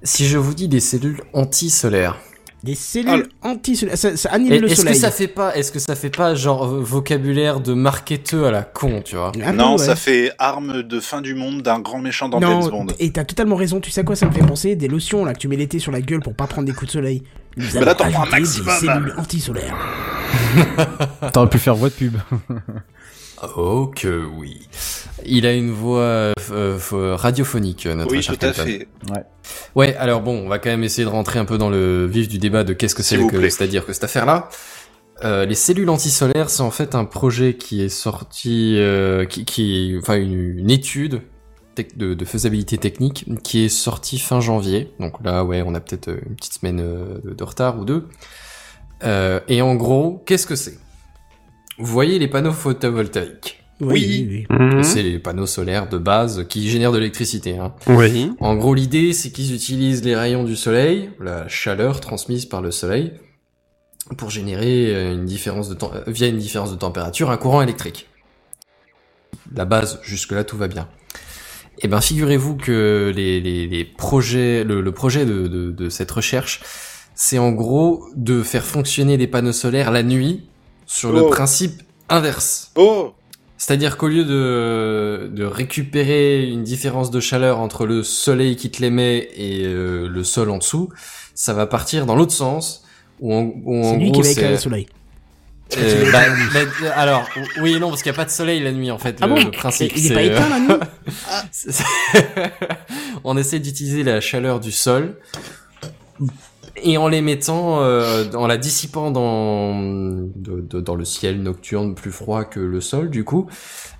Si 0.03 0.27
je 0.27 0.37
vous 0.37 0.53
dis 0.53 0.67
des 0.67 0.79
cellules 0.79 1.21
anti-solaires, 1.33 2.17
Des 2.63 2.75
cellules 2.75 3.27
anti-soleil. 3.41 3.97
Ça, 3.97 4.15
ça 4.15 4.29
annule 4.29 4.53
et- 4.53 4.59
le 4.59 4.67
est-ce 4.67 4.81
soleil. 4.81 4.93
que 4.93 4.99
ça 4.99 5.09
fait 5.09 5.27
pas, 5.27 5.55
est-ce 5.55 5.71
que 5.71 5.79
ça 5.79 5.95
fait 5.95 6.11
pas 6.15 6.35
genre 6.35 6.67
vocabulaire 6.67 7.59
de 7.59 7.73
marketeux 7.73 8.45
à 8.45 8.51
la 8.51 8.61
con, 8.61 9.01
tu 9.03 9.15
vois? 9.15 9.31
Non, 9.55 9.71
ouais. 9.73 9.77
ça 9.79 9.95
fait 9.95 10.31
arme 10.37 10.83
de 10.83 10.99
fin 10.99 11.21
du 11.21 11.33
monde 11.33 11.63
d'un 11.63 11.79
grand 11.79 11.97
méchant 11.97 12.29
dans 12.29 12.39
James 12.39 12.59
Non, 12.59 12.69
Bond. 12.69 12.87
et 12.99 13.11
t'as 13.11 13.23
totalement 13.23 13.55
raison. 13.55 13.79
Tu 13.79 13.89
sais 13.89 14.01
à 14.01 14.03
quoi 14.03 14.15
ça 14.15 14.27
me 14.27 14.31
fait 14.31 14.45
penser? 14.45 14.75
Des 14.75 14.87
lotions 14.87 15.25
là 15.25 15.33
que 15.33 15.39
tu 15.39 15.47
mets 15.47 15.55
l'été 15.55 15.79
sur 15.79 15.91
la 15.91 16.01
gueule 16.01 16.19
pour 16.19 16.35
pas 16.35 16.45
prendre 16.45 16.67
des 16.67 16.73
coups 16.73 16.85
de 16.87 16.91
soleil. 16.91 17.23
Nous 17.57 17.65
Mais 17.73 17.83
là, 17.83 17.95
t'en 17.95 18.11
prends 18.11 18.25
un 18.25 18.29
maximum. 18.29 18.75
Des 18.79 18.85
cellules 18.87 19.13
anti-solaires. 19.17 19.77
T'aurais 21.33 21.49
pu 21.49 21.57
faire 21.57 21.75
voix 21.75 21.89
de 21.89 21.93
pub. 21.95 22.13
Oh 23.55 23.91
que 23.95 24.25
oui. 24.37 24.67
Il 25.25 25.45
a 25.45 25.53
une 25.53 25.71
voix 25.71 25.99
euh, 26.01 26.33
euh, 26.51 26.77
euh, 26.93 27.15
radiophonique, 27.15 27.85
notre 27.87 28.11
Oui, 28.11 28.21
cher 28.21 28.37
tout 28.37 28.45
à 28.45 28.53
fait. 28.53 28.87
Ouais, 29.75 29.95
alors 29.95 30.21
bon, 30.21 30.45
on 30.45 30.47
va 30.47 30.59
quand 30.59 30.69
même 30.69 30.83
essayer 30.83 31.05
de 31.05 31.09
rentrer 31.09 31.39
un 31.39 31.45
peu 31.45 31.57
dans 31.57 31.69
le 31.69 32.05
vif 32.05 32.27
du 32.27 32.37
débat 32.37 32.63
de 32.63 32.73
qu'est-ce 32.73 32.95
que 32.95 33.03
c'est 33.03 33.15
S'il 33.15 33.23
vous 33.23 33.29
que 33.29 33.37
plaît. 33.37 33.49
c'est-à-dire 33.49 33.85
que 33.85 33.93
cette 33.93 34.03
affaire-là. 34.03 34.49
Euh, 35.23 35.45
les 35.45 35.55
cellules 35.55 35.89
antisolaires, 35.89 36.49
c'est 36.49 36.63
en 36.63 36.71
fait 36.71 36.95
un 36.95 37.05
projet 37.05 37.55
qui 37.55 37.83
est 37.83 37.89
sorti, 37.89 38.75
euh, 38.77 39.25
qui, 39.25 39.45
qui, 39.45 39.95
enfin 39.99 40.15
une, 40.15 40.57
une 40.59 40.71
étude 40.71 41.21
de, 41.95 42.13
de 42.15 42.25
faisabilité 42.25 42.77
technique 42.77 43.25
qui 43.43 43.65
est 43.65 43.69
sortie 43.69 44.17
fin 44.19 44.39
janvier. 44.39 44.91
Donc 44.99 45.13
là, 45.23 45.43
ouais, 45.43 45.63
on 45.65 45.75
a 45.75 45.79
peut-être 45.79 46.09
une 46.09 46.35
petite 46.35 46.53
semaine 46.53 46.77
de, 47.23 47.33
de 47.33 47.43
retard 47.43 47.79
ou 47.79 47.85
deux. 47.85 48.07
Euh, 49.03 49.39
et 49.47 49.61
en 49.61 49.75
gros, 49.75 50.23
qu'est-ce 50.25 50.45
que 50.47 50.55
c'est? 50.55 50.77
Vous 51.81 51.91
voyez 51.91 52.19
les 52.19 52.27
panneaux 52.27 52.53
photovoltaïques 52.53 53.63
Oui, 53.79 54.27
oui, 54.29 54.45
oui. 54.47 54.55
Mhm. 54.55 54.83
C'est 54.83 55.01
les 55.01 55.17
panneaux 55.17 55.47
solaires 55.47 55.89
de 55.89 55.97
base 55.97 56.45
qui 56.47 56.69
génèrent 56.69 56.91
de 56.91 56.99
l'électricité. 56.99 57.57
Hein. 57.57 57.73
Oui. 57.87 58.31
En 58.39 58.55
gros, 58.55 58.75
l'idée, 58.75 59.13
c'est 59.13 59.31
qu'ils 59.31 59.55
utilisent 59.55 60.03
les 60.03 60.15
rayons 60.15 60.43
du 60.43 60.55
soleil, 60.55 61.09
la 61.19 61.47
chaleur 61.47 61.99
transmise 61.99 62.45
par 62.45 62.61
le 62.61 62.69
soleil, 62.69 63.13
pour 64.15 64.29
générer 64.29 64.93
euh, 64.93 65.13
une 65.15 65.25
différence 65.25 65.69
de 65.69 65.73
temps, 65.73 65.91
euh, 65.95 66.03
via 66.05 66.27
une 66.27 66.37
différence 66.37 66.71
de 66.71 66.77
température, 66.77 67.31
un 67.31 67.37
courant 67.37 67.63
électrique. 67.63 68.07
La 69.55 69.65
base, 69.65 69.99
jusque-là, 70.03 70.43
tout 70.43 70.57
va 70.57 70.67
bien. 70.67 70.87
Eh 71.81 71.87
ben, 71.87 71.99
figurez-vous 71.99 72.57
que 72.57 73.11
les, 73.15 73.41
les, 73.41 73.65
les 73.65 73.85
projets, 73.85 74.63
le, 74.63 74.81
le 74.81 74.91
projet 74.91 75.25
de, 75.25 75.47
de, 75.47 75.71
de, 75.71 75.89
cette 75.89 76.11
recherche, 76.11 76.61
c'est 77.15 77.39
en 77.39 77.51
gros 77.51 78.05
de 78.15 78.43
faire 78.43 78.63
fonctionner 78.63 79.17
les 79.17 79.25
panneaux 79.25 79.51
solaires 79.51 79.89
la 79.89 80.03
nuit 80.03 80.43
sur 80.93 81.11
le 81.13 81.21
Oh. 81.21 81.29
principe 81.29 81.81
inverse. 82.09 82.71
Oh 82.75 83.13
C'est-à-dire 83.57 83.95
qu'au 83.97 84.07
lieu 84.09 84.25
de, 84.25 85.29
de 85.33 85.45
récupérer 85.45 86.43
une 86.49 86.63
différence 86.63 87.11
de 87.11 87.19
chaleur 87.19 87.59
entre 87.59 87.85
le 87.85 88.03
soleil 88.03 88.55
qui 88.57 88.69
te 88.71 88.81
l'émet 88.81 89.29
et 89.35 89.63
euh, 89.65 90.07
le 90.09 90.23
sol 90.23 90.49
en 90.49 90.57
dessous, 90.57 90.89
ça 91.35 91.53
va 91.53 91.65
partir 91.67 92.05
dans 92.05 92.15
l'autre 92.15 92.33
sens. 92.33 92.83
Où 93.21 93.33
en, 93.33 93.51
où 93.63 93.79
en 93.83 93.91
C'est 93.93 93.97
lui 93.97 94.11
qui 94.11 94.21
va 94.21 94.29
éclairer 94.29 94.51
le 94.53 94.57
soleil. 94.59 94.87
euh, 95.77 96.11
bah, 96.11 96.23
bah, 96.53 96.91
alors, 96.95 97.29
oui 97.61 97.75
et 97.75 97.79
non, 97.79 97.89
parce 97.89 98.01
qu'il 98.03 98.11
n'y 98.11 98.15
a 98.15 98.19
pas 98.21 98.25
de 98.25 98.31
soleil 98.31 98.59
la 98.61 98.71
nuit, 98.73 98.91
en 98.91 98.97
fait, 98.97 99.17
Ah 99.21 99.27
le, 99.27 99.35
bon 99.35 99.43
le 99.45 99.51
principe. 99.51 99.91
Il 99.95 100.05
est 100.05 100.07
c'est, 100.09 100.13
pas 100.15 100.21
euh, 100.21 100.31
éteint 100.35 100.49
la 100.49 100.59
nuit 100.59 100.81
c'est- 101.51 101.83
On 103.23 103.37
essaie 103.37 103.59
d'utiliser 103.59 104.03
la 104.03 104.19
chaleur 104.19 104.59
du 104.59 104.71
sol 104.71 105.17
et 106.83 106.97
en 106.97 107.07
les 107.07 107.21
mettant, 107.21 107.81
euh, 107.81 108.31
en 108.33 108.47
la 108.47 108.57
dissipant 108.57 109.11
dans, 109.11 109.73
de- 109.75 110.61
de- 110.61 110.81
dans 110.81 110.95
le 110.95 111.05
ciel 111.05 111.41
nocturne 111.41 111.95
plus 111.95 112.11
froid 112.11 112.43
que 112.43 112.59
le 112.59 112.81
sol, 112.81 113.09
du 113.09 113.23
coup. 113.23 113.47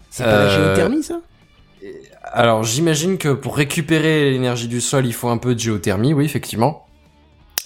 C'est 0.09 0.23
pas 0.23 0.31
la 0.31 0.45
Euh, 0.45 0.75
géothermie 0.75 1.03
ça? 1.03 1.21
Alors, 2.23 2.63
j'imagine 2.63 3.17
que 3.17 3.33
pour 3.33 3.57
récupérer 3.57 4.31
l'énergie 4.31 4.67
du 4.67 4.81
sol, 4.81 5.05
il 5.05 5.13
faut 5.13 5.29
un 5.29 5.37
peu 5.37 5.55
de 5.55 5.59
géothermie, 5.59 6.13
oui, 6.13 6.25
effectivement. 6.25 6.85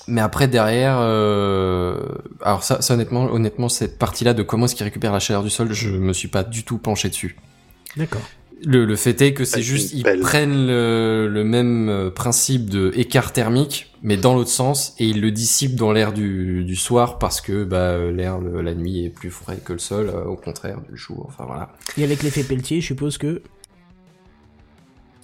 Mais 0.07 0.21
après, 0.21 0.47
derrière, 0.47 0.97
euh... 0.99 1.97
alors 2.41 2.63
ça, 2.63 2.81
ça, 2.81 2.93
honnêtement, 2.93 3.23
honnêtement, 3.31 3.69
cette 3.69 3.97
partie-là 3.97 4.33
de 4.33 4.43
comment 4.43 4.65
est-ce 4.65 4.75
qu'il 4.75 4.83
récupère 4.83 5.11
la 5.11 5.19
chaleur 5.19 5.43
du 5.43 5.49
sol, 5.49 5.73
je 5.73 5.89
me 5.89 6.13
suis 6.13 6.27
pas 6.27 6.43
du 6.43 6.63
tout 6.63 6.77
penché 6.77 7.09
dessus. 7.09 7.35
D'accord. 7.97 8.21
Le, 8.63 8.85
le 8.85 8.95
fait 8.95 9.21
est 9.21 9.33
que 9.33 9.43
c'est 9.43 9.61
juste, 9.61 9.93
ils 9.93 10.03
pelle. 10.03 10.19
prennent 10.21 10.67
le, 10.67 11.27
le 11.27 11.43
même 11.43 11.89
euh, 11.89 12.09
principe 12.09 12.69
de 12.69 12.91
écart 12.95 13.33
thermique, 13.33 13.91
mais 14.01 14.17
dans 14.17 14.33
l'autre 14.33 14.49
sens, 14.49 14.95
et 14.97 15.05
ils 15.07 15.19
le 15.21 15.31
dissipent 15.31 15.75
dans 15.75 15.91
l'air 15.91 16.13
du, 16.13 16.63
du 16.63 16.75
soir 16.75 17.19
parce 17.19 17.41
que 17.41 17.63
bah, 17.65 17.97
l'air 18.11 18.39
la 18.39 18.73
nuit 18.73 19.05
est 19.05 19.09
plus 19.09 19.29
frais 19.29 19.59
que 19.63 19.73
le 19.73 19.79
sol, 19.79 20.09
euh, 20.09 20.23
au 20.23 20.35
contraire 20.35 20.79
du 20.89 20.97
jour. 20.97 21.25
Enfin 21.27 21.43
voilà. 21.45 21.73
Et 21.97 22.03
avec 22.03 22.23
l'effet 22.23 22.43
Pelletier, 22.43 22.79
je 22.81 22.87
suppose 22.87 23.17
que 23.17 23.41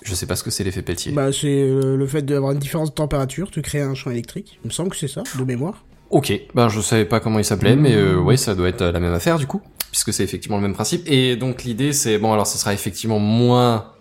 Je 0.03 0.13
sais 0.15 0.25
pas 0.25 0.35
ce 0.35 0.43
que 0.43 0.51
c'est 0.51 0.63
l'effet 0.63 0.81
Pelletier. 0.81 1.11
bah, 1.13 1.31
c'est 1.31 1.47
euh, 1.61 1.95
le 1.95 2.07
fait 2.07 2.23
d'avoir 2.23 2.51
une 2.51 2.59
différence 2.59 2.89
de 2.89 2.95
température, 2.95 3.49
tu 3.51 3.61
crées 3.61 3.81
un 3.81 3.93
champ 3.95 4.11
électrique. 4.11 4.59
Il 4.63 4.67
me 4.67 4.73
semble 4.73 4.89
que 4.89 4.97
c'est 4.97 5.07
ça, 5.07 5.23
de 5.37 5.43
mémoire. 5.43 5.85
Ok, 6.11 6.33
ben 6.53 6.67
je 6.67 6.81
savais 6.81 7.05
pas 7.05 7.21
comment 7.21 7.39
il 7.39 7.45
s'appelait, 7.45 7.77
mais 7.77 7.95
euh, 7.95 8.17
ouais, 8.17 8.35
ça 8.35 8.53
doit 8.53 8.67
être 8.67 8.81
euh, 8.81 8.91
la 8.91 8.99
même 8.99 9.13
affaire 9.13 9.39
du 9.39 9.47
coup, 9.47 9.61
puisque 9.91 10.11
c'est 10.11 10.25
effectivement 10.25 10.57
le 10.57 10.63
même 10.63 10.73
principe. 10.73 11.03
Et 11.07 11.37
donc 11.37 11.63
l'idée, 11.63 11.93
c'est 11.93 12.17
bon, 12.17 12.33
alors 12.33 12.47
ce 12.47 12.57
sera 12.57 12.73
effectivement 12.73 13.17
moins 13.17 13.93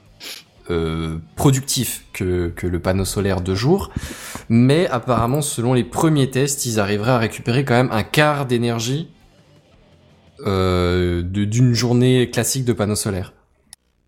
euh, 0.71 1.19
productif 1.37 2.05
que, 2.13 2.49
que 2.49 2.67
le 2.67 2.81
panneau 2.81 3.05
solaire 3.05 3.41
de 3.41 3.55
jour, 3.55 3.93
mais 4.49 4.89
apparemment, 4.89 5.41
selon 5.41 5.73
les 5.73 5.85
premiers 5.85 6.31
tests, 6.31 6.67
ils 6.67 6.81
arriveraient 6.81 7.13
à 7.13 7.19
récupérer 7.19 7.65
quand 7.65 7.75
même 7.75 7.93
un 7.93 8.03
quart 8.03 8.45
d'énergie 8.45 9.09
euh, 10.47 11.23
d'une 11.23 11.75
journée 11.75 12.29
classique 12.31 12.65
de 12.65 12.73
panneau 12.73 12.97
solaire. 12.97 13.35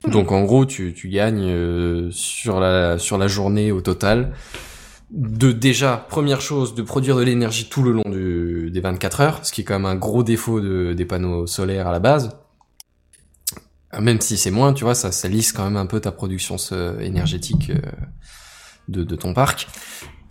Donc 0.09 0.33
en 0.33 0.43
gros, 0.43 0.67
tu, 0.67 0.93
tu 0.93 1.09
gagnes 1.09 1.47
euh, 1.49 2.09
sur 2.11 2.59
la 2.59 2.99
sur 2.99 3.19
la 3.19 3.29
journée 3.29 3.71
au 3.71 3.81
total 3.81 4.33
de 5.13 5.53
déjà 5.53 6.07
première 6.09 6.41
chose 6.41 6.75
de 6.75 6.83
produire 6.83 7.17
de 7.17 7.23
l'énergie 7.23 7.69
tout 7.69 7.83
le 7.83 7.93
long 7.93 8.09
du, 8.11 8.71
des 8.73 8.81
24 8.81 9.21
heures, 9.21 9.47
ce 9.47 9.53
qui 9.53 9.61
est 9.61 9.65
quand 9.65 9.75
même 9.75 9.85
un 9.85 9.95
gros 9.95 10.23
défaut 10.23 10.61
de, 10.61 10.95
des 10.95 11.05
panneaux 11.05 11.47
solaires 11.47 11.87
à 11.87 11.93
la 11.93 12.01
base. 12.01 12.39
Euh, 13.95 14.01
Même 14.01 14.21
si 14.21 14.39
c'est 14.39 14.51
moins, 14.51 14.73
tu 14.73 14.85
vois, 14.85 14.95
ça, 14.95 15.13
ça 15.13 15.29
lisse 15.29 15.53
quand 15.53 15.65
même 15.65 15.77
un 15.77 15.87
peu 15.87 16.01
ta 16.01 16.13
production 16.13 16.57
énergétique 17.01 17.71
euh, 17.71 17.79
de, 18.89 19.05
de 19.05 19.17
ton 19.17 19.35
parc. 19.35 19.69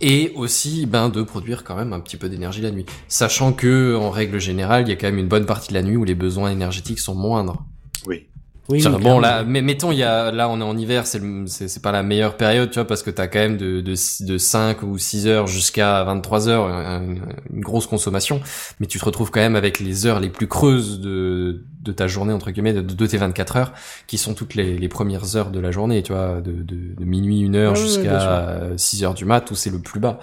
Et 0.00 0.32
aussi, 0.34 0.84
ben, 0.86 1.10
de 1.10 1.22
produire 1.22 1.62
quand 1.62 1.76
même 1.76 1.92
un 1.92 2.00
petit 2.00 2.16
peu 2.16 2.28
d'énergie 2.28 2.60
la 2.60 2.72
nuit. 2.72 2.86
Sachant 3.06 3.52
que, 3.52 3.94
en 3.94 4.10
règle 4.10 4.40
générale, 4.40 4.82
il 4.82 4.88
y 4.88 4.92
a 4.92 4.96
quand 4.96 5.06
même 5.06 5.18
une 5.18 5.28
bonne 5.28 5.46
partie 5.46 5.68
de 5.68 5.74
la 5.74 5.82
nuit 5.82 5.96
où 5.96 6.02
les 6.02 6.16
besoins 6.16 6.50
énergétiques 6.50 6.98
sont 6.98 7.14
moindres. 7.14 7.64
Oui. 8.08 8.26
Oui, 8.68 8.80
bon 9.00 9.18
clairement. 9.18 9.20
là, 9.20 9.42
mais 9.44 9.60
mettons 9.60 9.90
il 9.90 9.98
y 9.98 10.04
a 10.04 10.30
là 10.30 10.48
on 10.48 10.60
est 10.60 10.64
en 10.64 10.76
hiver, 10.78 11.06
c'est 11.06 11.20
c'est 11.46 11.82
pas 11.82 11.90
la 11.90 12.02
meilleure 12.04 12.36
période, 12.36 12.70
tu 12.70 12.76
vois 12.76 12.86
parce 12.86 13.02
que 13.02 13.10
t'as 13.10 13.26
quand 13.26 13.40
même 13.40 13.56
de 13.56 13.80
de 13.80 13.94
de 14.24 14.38
5 14.38 14.82
ou 14.84 14.98
6 14.98 15.26
heures 15.26 15.48
jusqu'à 15.48 16.04
23 16.04 16.48
heures 16.48 16.66
une, 16.68 17.22
une 17.52 17.60
grosse 17.60 17.88
consommation, 17.88 18.40
mais 18.78 18.86
tu 18.86 19.00
te 19.00 19.04
retrouves 19.04 19.32
quand 19.32 19.40
même 19.40 19.56
avec 19.56 19.80
les 19.80 20.06
heures 20.06 20.20
les 20.20 20.30
plus 20.30 20.46
creuses 20.46 21.00
de 21.00 21.64
de 21.82 21.90
ta 21.92 22.06
journée 22.06 22.32
entre 22.32 22.52
guillemets 22.52 22.72
de, 22.72 22.82
de 22.82 23.06
tes 23.06 23.16
24 23.16 23.56
heures 23.56 23.72
qui 24.06 24.16
sont 24.16 24.34
toutes 24.34 24.54
les, 24.54 24.78
les 24.78 24.88
premières 24.88 25.34
heures 25.34 25.50
de 25.50 25.58
la 25.58 25.72
journée, 25.72 26.02
tu 26.04 26.12
vois, 26.12 26.40
de 26.40 26.52
de, 26.52 26.94
de 26.96 27.04
minuit 27.04 27.40
une 27.40 27.56
heure 27.56 27.74
Ouais, 27.74 27.80
ouais, 27.80 27.84
bien 28.02 28.12
jusqu'à 28.18 28.60
6 28.76 29.02
heures 29.04 29.14
du 29.14 29.24
mat 29.24 29.50
où 29.50 29.56
c'est 29.56 29.70
le 29.70 29.80
plus 29.80 29.98
bas. 29.98 30.20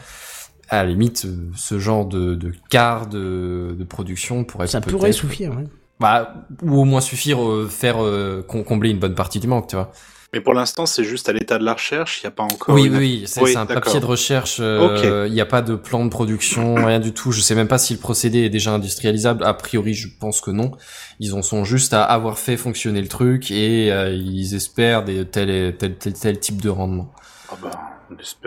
À 0.70 0.84
la 0.84 0.90
limite, 0.90 1.28
ce 1.56 1.80
genre 1.80 2.06
de, 2.06 2.36
de 2.36 2.54
quart 2.70 3.08
de, 3.08 3.76
de 3.78 3.84
production 3.84 4.44
pourrait 4.46 4.68
Ça 4.68 4.80
pourrait 4.82 5.12
suffire, 5.12 5.50
ouais. 5.58 5.66
Bah, 6.00 6.34
ou 6.64 6.80
au 6.82 6.86
moins 6.86 7.02
suffire 7.02 7.44
euh, 7.44 7.68
faire 7.68 8.04
euh, 8.04 8.44
com- 8.48 8.64
combler 8.64 8.90
une 8.92 9.00
bonne 9.00 9.16
partie 9.16 9.40
du 9.40 9.48
manque, 9.48 9.68
tu 9.68 9.76
vois. 9.76 9.92
Mais 10.32 10.42
pour 10.42 10.54
l'instant, 10.54 10.86
c'est 10.86 11.04
juste 11.04 11.28
à 11.28 11.34
l'état 11.34 11.58
de 11.58 11.64
la 11.66 11.74
recherche, 11.74 12.22
il 12.22 12.28
n'y 12.28 12.28
a 12.28 12.32
pas 12.32 12.44
encore. 12.44 12.76
Oui, 12.76 12.84
une- 12.86 12.94
oui, 12.98 12.98
oui, 13.22 13.24
c'est 13.26 13.42
Oui, 13.42 13.58
un 13.58 13.66
papier 13.66 14.00
de 14.00 14.06
recherche. 14.06 14.58
euh, 14.62 15.26
Il 15.28 15.34
n'y 15.34 15.42
a 15.42 15.46
pas 15.48 15.64
de 15.64 15.74
plan 15.74 16.06
de 16.06 16.10
production, 16.10 16.76
rien 16.86 17.00
du 17.00 17.14
tout. 17.14 17.32
Je 17.32 17.42
sais 17.42 17.56
même 17.56 17.68
pas 17.68 17.80
si 17.80 17.94
le 17.96 18.00
procédé 18.00 18.44
est 18.46 18.50
déjà 18.50 18.72
industrialisable. 18.72 19.44
A 19.44 19.56
priori, 19.56 19.96
je 19.96 20.08
pense 20.20 20.40
que 20.40 20.52
non. 20.52 20.72
Ils 21.20 21.34
en 21.34 21.42
sont 21.42 21.64
juste 21.66 21.94
à 21.94 22.04
avoir 22.04 22.38
fait 22.38 22.58
fonctionner 22.58 23.02
le 23.02 23.08
truc 23.08 23.50
et 23.50 23.92
euh, 23.92 24.14
ils 24.14 24.54
espèrent 24.54 25.04
des 25.04 25.26
tel, 25.26 25.50
et- 25.50 25.76
tel, 25.76 25.96
tel, 25.96 26.14
tel 26.14 26.40
type 26.40 26.62
de 26.62 26.70
rendement. 26.70 27.12
Ah 27.52 27.56
bah, 27.62 27.72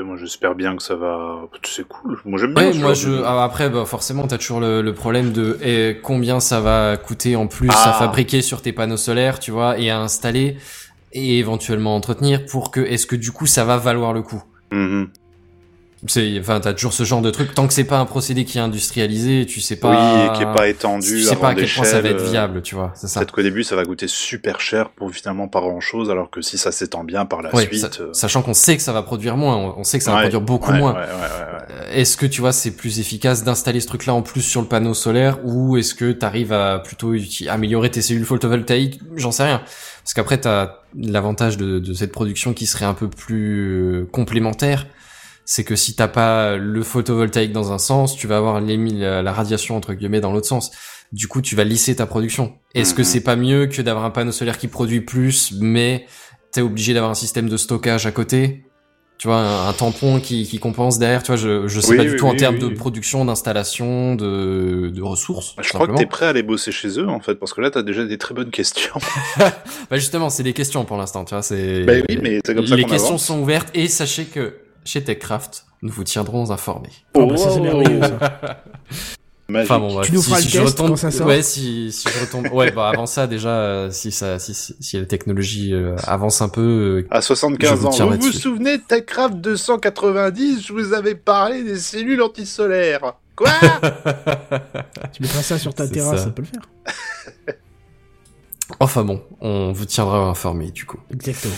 moi 0.03 0.17
j'espère 0.17 0.55
bien 0.55 0.77
que 0.77 0.83
ça 0.83 0.95
va. 0.95 1.41
C'est 1.65 1.87
cool. 1.89 2.21
Moi 2.25 2.39
j'aime 2.39 2.55
bien. 2.55 2.71
Ouais, 2.71 2.75
moi 2.79 2.95
je 2.95 3.23
ah, 3.25 3.43
après 3.45 3.69
bah 3.69 3.85
forcément 3.85 4.27
t'as 4.27 4.39
toujours 4.39 4.61
le, 4.61 4.81
le 4.83 4.95
problème 4.95 5.33
de 5.33 5.59
eh, 5.63 5.99
combien 6.03 6.39
ça 6.41 6.61
va 6.61 6.97
coûter 6.97 7.35
en 7.37 7.47
plus 7.49 7.69
Ah. 7.73 7.91
à 7.91 7.93
fabriquer 7.95 8.43
sur 8.43 8.63
tes 8.63 8.73
panneaux 8.73 8.97
solaires, 8.97 9.39
tu 9.41 9.51
vois, 9.51 9.79
et 9.79 9.91
à 9.91 9.99
installer 10.01 10.57
et 11.13 11.39
éventuellement 11.39 11.95
entretenir 11.97 12.47
pour 12.47 12.71
que 12.71 12.81
est-ce 12.81 13.07
que 13.07 13.17
du 13.17 13.33
coup 13.33 13.47
ça 13.47 13.65
va 13.65 13.77
valoir 13.77 14.13
le 14.13 14.23
coup? 14.23 14.43
Mhm. 14.71 15.09
C'est 16.09 16.37
enfin 16.41 16.59
t'as 16.59 16.73
toujours 16.73 16.93
ce 16.93 17.05
genre 17.05 17.23
de 17.23 17.31
truc 17.31 17.55
tant 17.55 17.69
que 17.69 17.73
c'est 17.73 17.85
pas 17.85 17.99
un 17.99 18.07
procédé 18.07 18.45
qui 18.45 18.59
est 18.59 18.61
industrialisé, 18.61 19.47
tu 19.47 19.61
sais 19.61 19.77
pas 19.77 19.91
Oui, 19.91 20.27
et 20.35 20.37
qui 20.37 20.43
est 20.43 20.53
pas 20.53 20.67
étendu. 20.67 21.07
tu 21.07 21.23
sais 21.23 21.37
pas 21.37 21.51
à 21.51 21.55
quel 21.55 21.69
point 21.69 21.85
ça 21.85 22.01
va 22.01 22.09
être 22.09 22.23
euh, 22.25 22.31
viable, 22.31 22.63
tu 22.63 22.75
vois, 22.75 22.91
c'est 22.97 23.07
ça. 23.07 23.21
Peut-être 23.21 23.31
qu'au 23.33 23.43
début 23.43 23.63
ça 23.63 23.77
va 23.77 23.85
coûter 23.85 24.09
super 24.09 24.61
cher 24.61 24.91
pour 24.91 25.13
finalement 25.13 25.47
pas 25.47 25.61
grand 25.61 25.79
chose, 25.81 26.11
alors 26.11 26.29
que 26.29 26.43
si 26.43 26.59
ça 26.59 26.73
s'étend 26.73 27.05
bien 27.05 27.25
par 27.25 27.41
la 27.41 27.55
Ouais, 27.55 27.67
suite. 27.67 28.01
euh, 28.01 28.13
sachant 28.13 28.43
qu'on 28.43 28.53
sait 28.55 28.77
que 28.77 28.83
ça 28.83 28.93
va 28.93 29.03
produire 29.03 29.37
moins, 29.37 29.75
on, 29.77 29.85
sait 29.85 29.99
que 29.99 30.05
ça 30.05 30.11
va 30.11 30.17
ouais, 30.17 30.23
produire 30.25 30.41
beaucoup 30.41 30.73
ouais, 30.73 30.79
moins. 30.79 30.93
ouais, 30.95 30.99
ouais, 30.99 31.05
ouais, 31.07 31.13
ouais. 31.13 31.67
Euh, 31.71 31.93
Est-ce 31.93 32.17
que 32.17 32.27
tu 32.27 32.41
vois 32.41 32.53
c'est 32.53 32.73
plus 32.73 32.99
efficace 32.99 33.45
d'installer 33.45 33.79
ce 33.81 33.87
truc-là 33.87 34.13
en 34.15 34.23
plus 34.23 34.43
sur 34.43 34.61
le 34.61 34.67
panneau 34.67 34.95
solaire 34.95 35.39
ou 35.45 35.77
est-ce 35.77 35.95
que 35.95 36.11
tu 36.11 36.27
arrives 36.27 36.53
à 36.53 36.81
plutôt 36.81 37.13
améliorer 37.49 37.93
tes 37.93 38.03
cellules 38.03 38.25
photovoltaïques? 38.25 39.01
J'en 39.15 39.31
sais 39.31 39.45
rien. 39.45 39.63
Parce 40.03 40.15
qu'après 40.15 40.39
t'as 40.41 40.79
l'avantage 40.97 41.57
de, 41.59 41.79
de 41.79 41.95
cette 41.95 42.11
production 42.11 42.55
qui 42.55 42.67
serait 42.67 42.87
un 42.87 42.95
peu 42.95 43.09
plus 43.09 44.07
complémentaire, 44.11 44.87
c'est 45.53 45.65
que 45.65 45.77
si 45.77 45.95
t'as 45.95 46.09
pas 46.09 46.57
le 46.57 46.83
photovoltaïque 46.83 47.53
dans 47.53 47.73
un 47.73 47.79
sens, 47.79 48.17
tu 48.17 48.27
vas 48.27 48.39
avoir 48.39 48.61
l'émi- 48.63 48.99
la, 48.99 49.21
la 49.23 49.33
radiation 49.33 49.77
entre 49.77 49.93
guillemets 49.93 50.21
dans 50.21 50.33
l'autre 50.33 50.47
sens. 50.49 50.71
Du 51.13 51.29
coup, 51.29 51.43
tu 51.43 51.57
vas 51.57 51.65
lisser 51.65 51.95
ta 51.97 52.07
production. 52.07 52.55
Est-ce 52.75 52.95
que 52.95 53.03
Mhm. 53.03 53.07
c'est 53.07 53.21
pas 53.23 53.37
mieux 53.37 53.67
que 53.67 53.83
d'avoir 53.83 54.07
un 54.07 54.11
panneau 54.11 54.33
solaire 54.33 54.57
qui 54.57 54.69
produit 54.69 55.03
plus, 55.03 55.53
mais 55.61 56.07
t'es 56.53 56.63
obligé 56.63 56.95
d'avoir 56.95 57.11
un 57.11 57.15
système 57.15 57.51
de 57.51 57.57
stockage 57.59 58.07
à 58.07 58.13
côté? 58.13 58.65
Tu 59.19 59.29
vois, 59.29 59.37
un, 59.37 59.69
un 59.69 59.73
tampon 59.75 60.21
qui, 60.21 60.45
qui 60.49 60.59
compense 60.59 60.99
derrière, 60.99 61.23
tu 61.23 61.29
vois, 61.29 61.37
je, 61.37 61.69
je 61.69 61.81
sais 61.81 61.91
Oui, 61.91 61.97
pas 61.99 62.05
du 62.05 62.13
oui, 62.13 62.17
tout 62.17 62.27
en 62.27 62.35
termes 62.35 62.59
de 62.59 62.69
production, 62.69 63.25
d'installation, 63.27 64.15
de, 64.17 64.91
de 64.93 65.03
ressources. 65.03 65.55
Je 65.61 65.69
tout 65.69 65.75
crois 65.75 65.87
que 65.87 65.95
t'es 65.95 66.07
prêt 66.07 66.27
à 66.27 66.31
aller 66.31 66.43
bosser 66.43 66.73
chez 66.73 66.99
eux 66.99 67.09
en 67.09 67.21
fait, 67.21 67.35
parce 67.37 67.53
que 67.53 67.61
là 67.61 67.71
t'as 67.71 67.83
déjà 67.83 68.05
des 68.05 68.19
très 68.19 68.35
bonnes 68.35 68.51
questions. 68.51 68.95
Bah 69.91 69.97
justement, 69.97 70.31
c'est 70.31 70.43
des 70.43 70.55
questions 70.55 70.85
pour 70.87 70.97
l'instant, 70.97 71.25
tu 71.25 71.35
vois, 71.35 71.43
c'est... 71.43 71.85
Bah 71.85 71.93
oui, 72.09 72.19
mais 72.23 72.41
c'est 72.45 72.55
comme 72.55 72.67
ça 72.67 72.75
Les 72.75 72.85
questions 72.85 73.09
avance. 73.11 73.27
sont 73.27 73.39
ouvertes 73.41 73.69
et 73.75 73.87
sachez 73.89 74.25
que 74.25 74.55
chez 74.85 75.03
TechCraft, 75.05 75.67
nous 75.83 75.91
vous 75.93 76.05
tiendrons 76.05 76.51
informés. 76.51 76.91
Oh, 77.15 77.27
bah, 77.27 77.37
ça, 77.37 77.51
c'est 77.51 77.61
merveilleux, 77.61 78.01
ça. 78.03 78.63
Enfin 79.55 79.79
bon, 79.81 79.93
bref, 79.93 80.07
Tu 80.07 80.15
nous 80.15 80.23
si- 80.23 80.31
feras 80.31 80.41
si 80.41 80.57
le 80.57 80.65
test 80.65 80.79
retombe- 80.79 80.89
quand 80.91 80.97
ça 80.97 81.11
sort 81.11 81.27
Ouais, 81.27 81.43
si, 81.43 81.93
si 81.93 82.09
je 82.09 82.21
retombe. 82.21 82.47
Ouais, 82.55 82.71
bah 82.71 82.89
avant 82.89 83.05
ça 83.05 83.27
déjà, 83.27 83.51
euh, 83.51 83.91
si 83.91 84.11
ça, 84.11 84.39
si, 84.39 84.55
si, 84.55 84.75
si 84.81 84.99
la 84.99 85.05
technologie 85.05 85.75
euh, 85.75 85.95
avance 86.07 86.41
un 86.41 86.49
peu, 86.49 87.05
euh, 87.05 87.09
À 87.11 87.21
75 87.21 87.69
Je 87.71 87.75
vous 87.75 87.87
ans, 87.87 87.91
vous 88.11 88.17
vous 88.19 88.33
souvenez 88.33 88.79
de 88.79 88.83
TechCraft 88.83 89.35
290 89.35 90.65
Je 90.67 90.73
vous 90.73 90.95
avais 90.95 91.15
parlé 91.15 91.65
des 91.65 91.77
cellules 91.79 92.23
antisolaires. 92.23 93.13
Quoi? 93.37 93.51
Tu 95.13 95.21
mettras 95.23 95.43
ça 95.43 95.59
sur 95.59 95.75
ta 95.75 95.87
terrasse, 95.87 96.19
ça. 96.21 96.25
ça. 96.27 96.31
peut 96.31 96.43
le 96.43 96.49
faire. 96.49 97.57
enfin 98.81 99.05
bon, 99.05 99.23
on 99.41 99.73
vous 99.73 99.85
tiendra 99.85 100.19
informés 100.29 100.71
du 100.71 100.87
coup. 100.87 100.99
Exactement. 101.13 101.55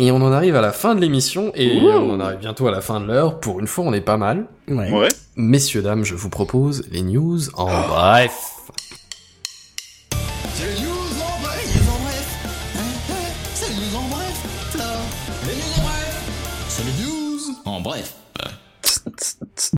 Et 0.00 0.12
on 0.12 0.22
en 0.22 0.30
arrive 0.30 0.54
à 0.54 0.60
la 0.60 0.70
fin 0.70 0.94
de 0.94 1.00
l'émission 1.00 1.50
et 1.56 1.80
Ouh. 1.80 1.88
on 1.88 2.14
en 2.14 2.20
arrive 2.20 2.38
bientôt 2.38 2.68
à 2.68 2.70
la 2.70 2.80
fin 2.80 3.00
de 3.00 3.06
l'heure. 3.06 3.40
Pour 3.40 3.58
une 3.58 3.66
fois, 3.66 3.84
on 3.84 3.92
est 3.92 4.00
pas 4.00 4.16
mal. 4.16 4.46
Ouais. 4.68 4.92
Ouais. 4.92 5.08
Messieurs, 5.34 5.82
dames, 5.82 6.04
je 6.04 6.14
vous 6.14 6.30
propose 6.30 6.84
les 6.92 7.02
news 7.02 7.40
en 7.54 7.66
bref. 7.66 8.32
C'est 10.54 10.66
les 10.66 10.82
news 10.82 10.88
en 11.20 11.40
bref, 11.42 11.82
en 11.88 11.98
bref. 12.04 12.38
C'est 13.54 13.68
les 13.70 13.74
news 13.74 13.96
en 13.96 14.08
bref, 14.08 14.76
là. 14.78 14.84
Les 15.48 15.56
news 15.56 15.74
en 15.76 15.82
bref 15.82 16.14
C'est 16.68 16.84
les 16.84 16.92
news 17.04 17.40
en 17.64 17.80
bref. 17.80 18.14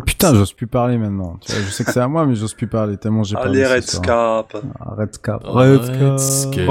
Putain, 0.05 0.35
j'ose 0.35 0.53
plus 0.53 0.67
parler 0.67 0.99
maintenant. 0.99 1.39
Tu 1.41 1.51
vois, 1.53 1.63
je 1.63 1.71
sais 1.71 1.83
que 1.83 1.93
c'est 1.93 2.01
à 2.01 2.09
moi, 2.09 2.27
mais 2.27 2.35
j'ose 2.35 2.53
plus 2.53 2.67
parler 2.67 2.99
tellement 2.99 3.23
j'ai 3.23 3.37
parlé. 3.37 3.65
Allez, 3.65 3.75
Redscap. 3.77 4.55
Ah, 4.81 4.95
Redscap. 4.99 5.41
Redscap. 5.47 6.69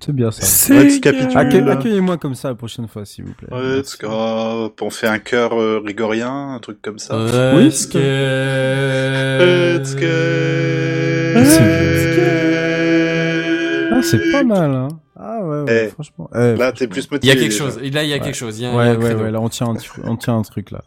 C'est 0.00 0.12
bien 0.12 0.30
ça. 0.30 0.74
Accueillez-moi 0.76 2.16
comme 2.18 2.34
ça 2.34 2.48
la 2.48 2.54
prochaine 2.54 2.88
fois, 2.88 3.04
s'il 3.04 3.24
vous 3.24 3.34
plaît. 3.34 3.48
Redscap. 3.50 4.10
On 4.80 4.90
fait 4.90 5.08
un 5.08 5.18
cœur 5.18 5.58
euh, 5.60 5.80
grégorien, 5.82 6.54
un 6.54 6.58
truc 6.60 6.80
comme 6.82 6.98
ça. 6.98 7.16
Redscap. 7.16 8.00
Ah, 13.92 14.02
c'est 14.02 14.30
pas 14.30 14.44
mal, 14.44 14.70
hein. 14.74 14.88
Ah 15.18 15.35
ouais, 15.46 15.62
ouais 15.62 15.84
Eh, 15.86 15.88
franchement. 15.90 16.28
Eh, 16.34 16.54
Là, 16.56 16.72
t'es 16.72 16.86
plus 16.88 17.02
Il 17.02 17.06
y 17.06 17.12
motivé. 17.14 17.32
a 17.32 17.36
quelque 17.36 17.54
chose. 17.54 17.78
Là, 17.80 18.02
il 18.02 18.08
y 18.08 18.12
a 18.12 18.18
quelque 18.18 18.34
chose. 18.34 18.58
Il 18.58 18.62
y 18.62 18.66
a, 18.66 18.70
il 18.70 18.74
y 18.74 18.76
a 18.76 18.96
Ouais, 18.96 18.96
ouais, 18.96 19.14
ouais, 19.14 19.30
là, 19.30 19.40
on 19.40 19.48
tient 19.48 19.68
un, 19.68 19.74
tru- 19.74 20.00
on 20.04 20.16
tient 20.16 20.36
un 20.36 20.42
truc, 20.42 20.70
là. 20.70 20.80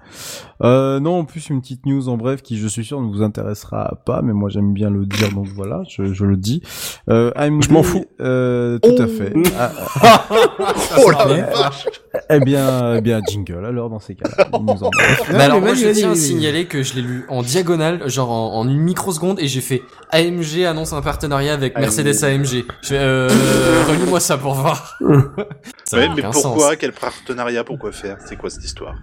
Euh, 0.64 1.00
non, 1.00 1.20
en 1.20 1.26
plus, 1.26 1.50
une 1.50 1.62
petite 1.62 1.86
news 1.86 2.10
en 2.10 2.18
bref 2.18 2.42
qui, 2.42 2.58
je 2.58 2.68
suis 2.68 2.84
sûr, 2.84 3.00
ne 3.02 3.08
vous 3.10 3.22
intéressera 3.24 4.00
pas, 4.06 4.22
mais 4.22 4.34
moi, 4.34 4.50
j'aime 4.50 4.74
bien 4.74 4.90
le 4.90 5.06
dire, 5.06 5.32
donc 5.32 5.48
voilà, 5.56 5.82
je, 5.90 6.14
je 6.14 6.26
le 6.26 6.36
dis. 6.38 6.62
Euh, 7.10 7.32
AMD, 7.36 7.64
Je 7.64 7.72
m'en 7.72 7.84
fous. 7.84 8.06
Euh, 8.22 8.78
tout 8.80 8.96
à 9.02 9.08
fait. 9.08 9.34
Ah, 9.58 9.72
Oh 11.06 11.10
la 11.12 11.26
vache 11.26 11.86
eh 12.32 12.40
bien, 12.40 12.96
eh 12.96 13.02
bien, 13.02 13.22
jingle, 13.28 13.66
alors, 13.66 13.90
dans 13.90 14.00
ces 14.00 14.16
cas-là. 14.16 14.48
news 14.60 14.84
en 14.84 14.90
bref. 14.90 15.22
Mais 15.32 15.44
alors, 15.44 15.62
moi, 15.62 15.74
je 15.76 15.88
tiens 15.90 16.12
à 16.12 16.16
signaler 16.16 16.66
que 16.66 16.84
je 16.84 16.96
l'ai 16.96 17.02
lu 17.02 17.26
en 17.30 17.42
diagonale, 17.44 18.10
genre 18.10 18.32
en, 18.32 18.60
en 18.60 18.68
une 18.68 18.80
microseconde, 18.80 19.40
et 19.40 19.48
j'ai 19.48 19.62
fait 19.62 19.82
AMG 20.12 20.64
annonce 20.68 20.92
un 20.94 21.02
partenariat 21.02 21.54
avec 21.54 21.78
Mercedes 21.78 22.24
AMG. 22.24 22.66
Je 22.82 22.88
fais, 22.88 22.98
euh, 22.98 23.30
relis-moi 23.88 24.20
ça 24.20 24.38
pour 24.38 24.49
voir. 24.54 24.98
ça 25.86 25.98
Ouais, 25.98 26.10
mais 26.16 26.22
pourquoi 26.22 26.42
sens. 26.70 26.76
Quel 26.80 26.92
partenariat 26.94 27.64
Pourquoi 27.64 27.92
faire? 27.92 28.18
C'est 28.26 28.36
quoi 28.36 28.50
cette 28.50 28.64
histoire? 28.64 28.96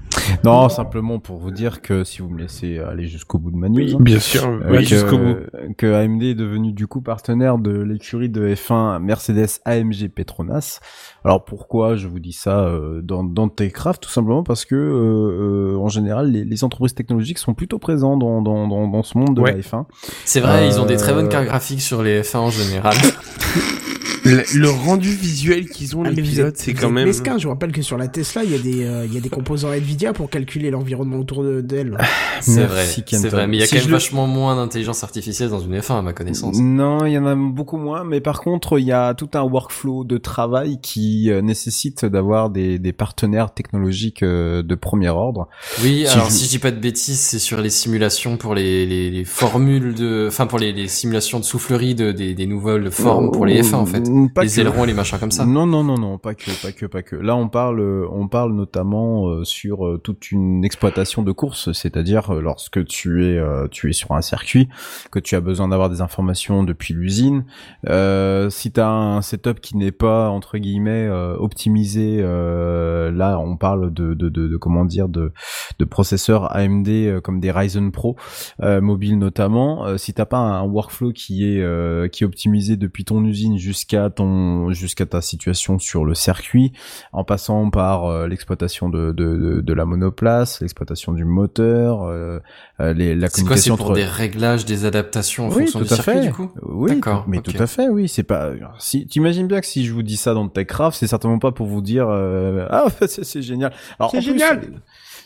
Non, 0.44 0.68
simplement 0.68 1.18
pour 1.18 1.38
vous 1.38 1.50
dire 1.50 1.82
que 1.82 2.04
si 2.04 2.22
vous 2.22 2.28
me 2.28 2.38
laissez 2.40 2.78
aller 2.78 3.06
jusqu'au 3.06 3.38
bout 3.38 3.50
de 3.50 3.56
ma 3.56 3.68
news, 3.68 3.94
hein, 3.94 3.98
Bien 4.00 4.18
sûr, 4.20 4.44
Euh, 4.46 4.60
oui, 4.70 4.78
que, 4.78 4.84
jusqu'au 4.84 5.18
bout. 5.18 5.36
que 5.78 5.92
AMD 5.92 6.22
est 6.22 6.34
devenu 6.34 6.72
du 6.72 6.86
coup 6.86 7.00
partenaire 7.00 7.58
de 7.58 7.70
l'écurie 7.80 8.28
de 8.28 8.54
F1 8.54 8.98
Mercedes 9.00 9.60
AMG 9.64 10.08
Petronas. 10.14 10.80
Alors 11.24 11.44
pourquoi 11.44 11.96
je 11.96 12.06
vous 12.08 12.18
dis 12.20 12.32
ça 12.32 12.60
euh, 12.66 13.00
dans, 13.02 13.24
dans 13.24 13.48
Techcraft? 13.48 14.02
Tout 14.02 14.10
simplement 14.10 14.42
parce 14.42 14.64
que 14.64 14.74
euh, 14.74 15.74
euh, 15.74 15.78
en 15.78 15.88
général 15.88 16.30
les, 16.30 16.44
les 16.44 16.64
entreprises 16.64 16.94
technologiques 16.94 17.38
sont 17.38 17.54
plutôt 17.54 17.78
présentes 17.78 18.20
dans, 18.20 18.42
dans, 18.42 18.66
dans, 18.68 18.86
dans 18.88 19.02
ce 19.02 19.18
monde 19.18 19.34
de 19.34 19.40
Ouais. 19.40 19.52
la 19.52 19.58
F1. 19.58 19.84
C'est 20.24 20.40
vrai, 20.40 20.66
ils 20.66 20.80
ont 20.80 20.86
des 20.86 20.96
très 20.96 21.12
bonnes 21.12 21.28
cartes 21.28 21.44
graphiques 21.46 21.80
sur 21.82 22.02
les 22.02 22.22
F1 22.22 22.36
en 22.38 22.50
général. 22.50 22.96
Le, 24.26 24.42
le 24.60 24.68
rendu 24.70 25.08
visuel 25.10 25.68
qu'ils 25.68 25.96
ont, 25.96 26.02
Ah, 26.04 26.10
les 26.10 26.22
pilotes, 26.22 26.56
c'est 26.56 26.74
quand 26.74 26.90
même... 26.90 27.06
mesquin. 27.06 27.38
Je 27.38 27.44
vous 27.44 27.50
rappelle 27.50 27.72
que 27.72 27.82
sur 27.82 27.96
la 27.98 28.08
Tesla, 28.08 28.44
il 28.44 28.52
y 28.52 28.54
a 28.54 28.58
des, 28.58 28.84
euh, 28.84 29.06
il 29.06 29.14
y 29.14 29.16
a 29.16 29.20
des 29.20 29.28
composants 29.28 29.72
Nvidia 29.72 30.12
pour 30.12 30.28
calculer 30.30 30.70
l'environnement 30.70 31.18
autour 31.18 31.42
de- 31.44 31.60
d'elle. 31.60 31.96
C'est 32.40 32.56
Merci, 32.56 32.72
vrai, 32.72 32.86
c'est 33.18 33.28
vrai, 33.28 33.46
mais 33.46 33.56
il 33.56 33.60
y 33.60 33.62
a 33.62 33.66
Si 33.66 33.74
quand 33.74 33.80
même 33.82 33.88
le- 33.88 33.92
vachement 33.94 34.26
moins 34.26 34.56
d'intelligence 34.56 35.02
artificielle 35.04 35.48
dans 35.50 35.60
une 35.60 35.78
F1 35.78 35.98
à 35.98 36.02
ma 36.02 36.12
connaissance. 36.12 36.56
Non, 36.60 37.04
il 37.06 37.12
y 37.12 37.18
en 37.18 37.26
a 37.26 37.34
beaucoup 37.34 37.76
moins, 37.78 38.04
mais 38.04 38.20
par 38.20 38.40
contre, 38.40 38.78
il 38.78 38.84
y 38.86 38.92
a 38.92 39.14
tout 39.14 39.28
un 39.34 39.42
workflow 39.42 40.04
de 40.04 40.18
travail 40.18 40.78
qui 40.82 41.30
euh, 41.30 41.40
nécessite 41.42 42.04
d'avoir 42.04 42.50
des, 42.50 42.78
des 42.78 42.92
partenaires 42.92 43.52
technologiques 43.54 44.22
euh, 44.22 44.62
de 44.62 44.74
premier 44.74 45.08
ordre. 45.08 45.48
Oui, 45.82 46.04
Si 46.06 46.12
alors 46.14 46.26
je- 46.30 46.32
si 46.34 46.44
je 46.46 46.50
dis 46.50 46.58
pas 46.58 46.70
de 46.70 46.80
bêtises, 46.80 47.20
c'est 47.20 47.38
sur 47.38 47.60
les 47.60 47.70
simulations 47.70 48.36
pour 48.36 48.54
les, 48.54 48.86
les, 48.86 49.10
les 49.10 49.24
formules 49.24 49.94
de, 49.94 50.26
enfin 50.28 50.46
pour 50.46 50.58
les, 50.58 50.72
les 50.72 50.88
simulations 50.88 51.38
de 51.40 51.44
soufflerie 51.44 51.94
de, 51.94 52.12
des, 52.12 52.34
des 52.34 52.46
nouvelles 52.46 52.90
formes 52.90 53.30
pour 53.30 53.46
les 53.46 53.62
F1 53.62 53.74
en 53.74 53.86
fait. 53.86 54.02
Pas 54.34 54.44
les 54.44 54.48
que. 54.50 54.60
ailerons 54.60 54.84
et 54.84 54.86
les 54.86 54.94
machins 54.94 55.18
comme 55.18 55.30
ça. 55.30 55.44
Non, 55.46 55.66
non, 55.66 55.82
non, 55.84 55.98
non, 55.98 56.18
pas 56.18 56.34
que, 56.34 56.50
pas 56.62 56.72
que, 56.72 56.86
pas 56.86 57.02
que. 57.02 57.16
Là, 57.16 57.36
on 57.36 57.48
parle, 57.48 57.80
euh, 57.80 58.06
on 58.10 58.28
parle 58.28 58.54
notamment 58.54 59.28
euh, 59.28 59.44
sur 59.44 59.86
euh, 59.86 59.98
toute 59.98 60.30
une 60.32 60.64
exploitation 60.64 61.22
de 61.22 61.32
course, 61.32 61.72
c'est-à-dire 61.72 62.30
euh, 62.34 62.40
lorsque 62.40 62.84
tu 62.86 63.24
es, 63.26 63.36
euh, 63.38 63.68
tu 63.68 63.90
es 63.90 63.92
sur 63.92 64.12
un 64.12 64.22
circuit, 64.22 64.68
que 65.10 65.18
tu 65.18 65.34
as 65.34 65.40
besoin 65.40 65.68
d'avoir 65.68 65.90
des 65.90 66.00
informations 66.00 66.62
depuis 66.64 66.94
l'usine. 66.94 67.44
Euh, 67.88 68.50
si 68.50 68.72
tu 68.72 68.80
as 68.80 68.88
un 68.88 69.22
setup 69.22 69.60
qui 69.60 69.76
n'est 69.76 69.92
pas 69.92 70.28
entre 70.30 70.58
guillemets 70.58 71.06
euh, 71.06 71.36
optimisé, 71.36 72.18
euh, 72.20 73.10
là, 73.10 73.38
on 73.38 73.56
parle 73.56 73.92
de, 73.92 74.14
de, 74.14 74.28
de, 74.28 74.48
de 74.48 74.56
comment 74.56 74.84
dire, 74.84 75.08
de, 75.08 75.32
de 75.78 75.84
processeurs 75.84 76.54
AMD 76.56 76.88
euh, 76.88 77.20
comme 77.20 77.40
des 77.40 77.50
Ryzen 77.50 77.92
Pro 77.92 78.16
euh, 78.62 78.80
mobiles 78.80 79.18
notamment. 79.18 79.86
Euh, 79.86 79.96
si 79.96 80.14
t'as 80.14 80.26
pas 80.26 80.38
un 80.38 80.62
workflow 80.62 81.12
qui 81.12 81.44
est 81.44 81.60
euh, 81.60 82.08
qui 82.08 82.24
est 82.24 82.26
optimisé 82.26 82.76
depuis 82.76 83.04
ton 83.04 83.24
usine 83.24 83.58
jusqu'à 83.58 84.05
ton 84.10 84.70
jusqu'à 84.72 85.06
ta 85.06 85.20
situation 85.20 85.78
sur 85.78 86.04
le 86.04 86.14
circuit, 86.14 86.72
en 87.12 87.24
passant 87.24 87.70
par 87.70 88.04
euh, 88.04 88.26
l'exploitation 88.26 88.88
de, 88.88 89.12
de, 89.12 89.36
de, 89.36 89.60
de 89.60 89.72
la 89.72 89.84
monoplace, 89.84 90.60
l'exploitation 90.60 91.12
du 91.12 91.24
moteur, 91.24 92.02
euh, 92.04 92.38
euh, 92.80 92.92
les, 92.92 93.14
la 93.14 93.28
C'est 93.28 93.44
quoi, 93.44 93.56
c'est 93.56 93.70
communication 93.70 93.76
pour 93.76 93.86
entre 93.86 93.94
des 93.94 94.04
réglages, 94.04 94.64
des 94.64 94.84
adaptations 94.84 95.46
en 95.46 95.48
oui, 95.48 95.62
fonction 95.62 95.80
tout 95.80 95.86
du 95.86 95.92
à 95.92 95.96
circuit 95.96 96.12
fait. 96.14 96.20
du 96.26 96.32
coup? 96.32 96.50
Oui, 96.62 96.94
D'accord, 96.94 97.24
mais 97.26 97.40
tout 97.40 97.52
à 97.58 97.66
fait, 97.66 97.88
oui. 97.88 98.08
C'est 98.08 98.22
pas. 98.22 98.50
Si 98.78 99.06
t'imagines 99.06 99.46
bien 99.46 99.60
que 99.60 99.66
si 99.66 99.84
je 99.84 99.92
vous 99.92 100.02
dis 100.02 100.16
ça 100.16 100.34
dans 100.34 100.48
Techcraft, 100.48 100.98
c'est 100.98 101.06
certainement 101.06 101.38
pas 101.38 101.52
pour 101.52 101.66
vous 101.66 101.80
dire 101.80 102.08
euh, 102.08 102.66
ah 102.70 102.86
c'est 103.06 103.42
génial. 103.42 103.72
Alors 103.98 104.10
C'est 104.10 104.18
plus, 104.18 104.26
génial. 104.26 104.62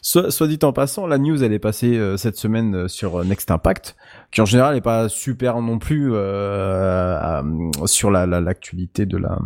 Soit, 0.02 0.30
soit 0.30 0.46
dit 0.48 0.58
en 0.62 0.72
passant, 0.72 1.06
la 1.06 1.18
news 1.18 1.42
elle 1.42 1.52
est 1.52 1.58
passée 1.58 1.98
euh, 1.98 2.16
cette 2.16 2.36
semaine 2.36 2.74
euh, 2.74 2.88
sur 2.88 3.22
Next 3.24 3.50
Impact, 3.50 3.96
qui 4.30 4.40
en 4.40 4.44
général 4.46 4.76
est 4.76 4.80
pas 4.80 5.08
super 5.08 5.60
non 5.60 5.78
plus 5.78 6.10
euh, 6.12 7.16
à- 7.18 7.42
sur 7.86 8.10
la 8.10 8.26
la- 8.26 8.40
l'actualité 8.40 9.06
de 9.06 9.16
la 9.18 9.38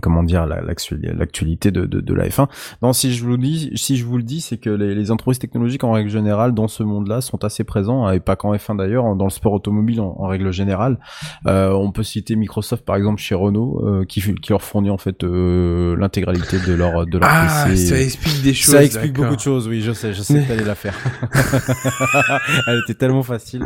comment 0.00 0.22
dire 0.22 0.46
la- 0.46 0.60
l'actuali- 0.62 1.10
l'actualité 1.16 1.70
de, 1.70 1.84
de, 1.84 2.00
de 2.00 2.14
la 2.14 2.28
F1. 2.28 2.48
Non, 2.82 2.92
si 2.92 3.12
je 3.12 3.22
vous 3.24 3.30
le 3.32 3.38
dis, 3.38 3.70
si 3.74 3.96
je 3.96 4.04
vous 4.04 4.16
le 4.16 4.22
dis, 4.22 4.40
c'est 4.40 4.56
que 4.56 4.70
les, 4.70 4.94
les 4.94 5.10
entreprises 5.10 5.38
technologiques 5.38 5.84
en 5.84 5.92
règle 5.92 6.08
générale 6.10 6.54
dans 6.54 6.68
ce 6.68 6.82
monde-là 6.82 7.20
sont 7.20 7.44
assez 7.44 7.64
présents 7.64 8.06
hein, 8.06 8.12
et 8.12 8.20
pas 8.20 8.36
qu'en 8.36 8.54
F1 8.54 8.76
d'ailleurs, 8.78 9.14
dans 9.16 9.24
le 9.24 9.30
sport 9.30 9.52
automobile 9.52 10.00
en, 10.00 10.14
en 10.18 10.26
règle 10.26 10.50
générale. 10.52 10.98
Euh, 11.46 11.70
on 11.72 11.92
peut 11.92 12.02
citer 12.02 12.36
Microsoft 12.36 12.84
par 12.84 12.96
exemple 12.96 13.20
chez 13.20 13.34
Renault, 13.34 13.82
euh, 13.86 14.04
qui, 14.04 14.20
qui 14.20 14.50
leur 14.50 14.62
fournit 14.62 14.90
en 14.90 14.98
fait 14.98 15.24
euh, 15.24 15.96
l'intégralité 15.98 16.56
de 16.66 16.72
leur 16.74 17.06
de 17.06 17.18
leur 17.18 17.28
Ah, 17.30 17.64
PC. 17.68 17.86
ça 17.86 18.00
explique 18.00 18.42
des 18.42 18.54
choses. 18.54 18.74
Ça 18.74 18.84
explique 18.84 19.12
beaucoup 19.12 19.36
de 19.36 19.40
choses, 19.40 19.68
oui, 19.68 19.80
je 19.82 19.92
sais, 19.92 20.12
je 20.14 20.22
sais 20.22 20.42
que 20.42 20.48
t'allais 20.48 20.64
la 20.64 20.74
faire. 20.74 20.94
Elle 22.66 22.80
était 22.84 22.94
tellement 22.94 23.22
facile. 23.22 23.64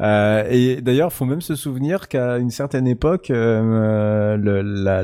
Euh, 0.00 0.44
et 0.50 0.80
d'ailleurs, 0.80 1.12
faut 1.12 1.24
même 1.24 1.40
se 1.40 1.54
souvenir 1.54 2.08
qu'à 2.08 2.38
une 2.38 2.50
certaine 2.50 2.86
époque, 2.86 3.30
euh, 3.30 4.36
la- 4.62 5.02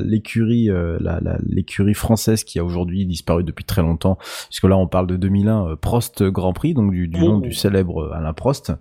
l'écurie, 0.67 0.71
euh, 0.71 1.37
l'écurie 1.47 1.95
française 1.95 2.45
qui 2.45 2.59
a 2.59 2.65
aujourd'hui 2.65 3.07
disparu 3.07 3.45
depuis 3.45 3.65
très 3.65 3.83
longtemps, 3.83 4.19
puisque 4.49 4.65
là 4.65 4.77
on 4.77 4.87
parle 4.87 5.07
de 5.07 5.17
2001, 5.17 5.67
euh, 5.67 5.77
Prost 5.77 6.23
Grand 6.23 6.53
Prix, 6.53 6.75
donc 6.75 6.93
du, 6.93 7.09
du 7.09 7.21
nom 7.21 7.39
du 7.39 7.53
célèbre 7.53 8.13
Alain 8.13 8.33
Prost, 8.33 8.73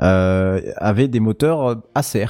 euh, 0.00 0.60
avait 0.76 1.08
des 1.08 1.20
moteurs 1.20 1.82
Acer. 1.94 2.26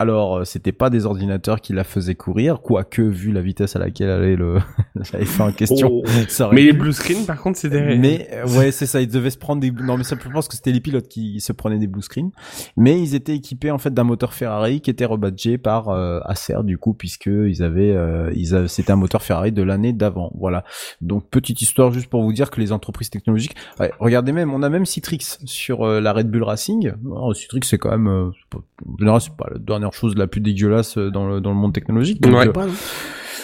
Alors, 0.00 0.38
euh, 0.38 0.44
c'était 0.44 0.72
pas 0.72 0.88
des 0.88 1.04
ordinateurs 1.04 1.60
qui 1.60 1.74
la 1.74 1.84
faisaient 1.84 2.14
courir, 2.14 2.62
quoique 2.62 3.02
vu 3.02 3.32
la 3.32 3.42
vitesse 3.42 3.76
à 3.76 3.78
laquelle 3.78 4.08
allait 4.08 4.34
le 4.34 4.54
la 4.94 5.02
F1 5.20 5.42
en 5.42 5.52
question, 5.52 5.88
Oh. 5.92 6.02
ça 6.28 6.46
aurait 6.46 6.56
Mais 6.56 6.62
les 6.62 6.72
blue 6.72 6.92
screen, 6.94 7.26
par 7.26 7.38
contre, 7.40 7.58
c'est 7.58 7.68
des... 7.68 7.96
Mais 7.98 8.28
euh, 8.32 8.46
ouais, 8.58 8.70
c'est 8.72 8.86
ça. 8.86 9.00
Ils 9.02 9.08
devaient 9.08 9.30
se 9.30 9.36
prendre 9.38 9.60
des. 9.60 9.70
Non, 9.70 9.96
mais 9.98 10.04
ça, 10.04 10.16
je 10.22 10.28
pense 10.30 10.48
que 10.48 10.56
c'était 10.56 10.72
les 10.72 10.80
pilotes 10.80 11.06
qui 11.08 11.40
se 11.40 11.52
prenaient 11.52 11.78
des 11.78 11.86
blue 11.86 12.00
screen. 12.02 12.30
Mais 12.78 12.98
ils 13.00 13.14
étaient 13.14 13.34
équipés 13.34 13.70
en 13.70 13.76
fait 13.78 13.92
d'un 13.92 14.04
moteur 14.04 14.32
Ferrari 14.32 14.80
qui 14.80 14.88
était 14.90 15.04
rebadgé 15.04 15.58
par 15.58 15.90
euh, 15.90 16.20
Acer 16.24 16.56
du 16.64 16.78
coup, 16.78 16.94
puisque 16.94 17.26
ils 17.26 17.62
avaient, 17.62 17.94
euh, 17.94 18.32
ils 18.34 18.54
avaient, 18.54 18.68
c'était 18.68 18.92
un 18.92 18.96
moteur 18.96 19.22
Ferrari 19.22 19.52
de 19.52 19.62
l'année 19.62 19.92
d'avant. 19.92 20.32
Voilà. 20.38 20.64
Donc 21.02 21.28
petite 21.28 21.60
histoire 21.60 21.92
juste 21.92 22.08
pour 22.08 22.22
vous 22.22 22.32
dire 22.32 22.50
que 22.50 22.60
les 22.60 22.72
entreprises 22.72 23.10
technologiques. 23.10 23.54
Ouais, 23.78 23.92
regardez 23.98 24.32
même, 24.32 24.54
on 24.54 24.62
a 24.62 24.70
même 24.70 24.86
Citrix 24.86 25.18
sur 25.44 25.82
euh, 25.86 26.00
la 26.00 26.14
Red 26.14 26.30
Bull 26.30 26.42
Racing. 26.44 26.92
Alors, 27.04 27.36
Citrix 27.36 27.60
c'est 27.64 27.76
quand 27.78 27.90
même, 27.90 28.08
euh, 28.08 28.30
c'est 28.32 28.48
pas- 28.58 28.64
en 28.90 28.96
général 28.98 29.20
c'est 29.20 29.36
pas 29.36 29.48
la 29.52 29.58
chose 29.94 30.16
la 30.16 30.26
plus 30.26 30.40
dégueulasse 30.40 30.96
euh, 30.98 31.10
dans 31.10 31.26
le 31.28 31.40
dans 31.40 31.50
le 31.50 31.56
monde 31.56 31.72
technologique. 31.72 32.20
Donc, 32.20 32.34
Ouais. 32.34 32.48
euh, 32.48 32.52
Pas, 32.52 32.66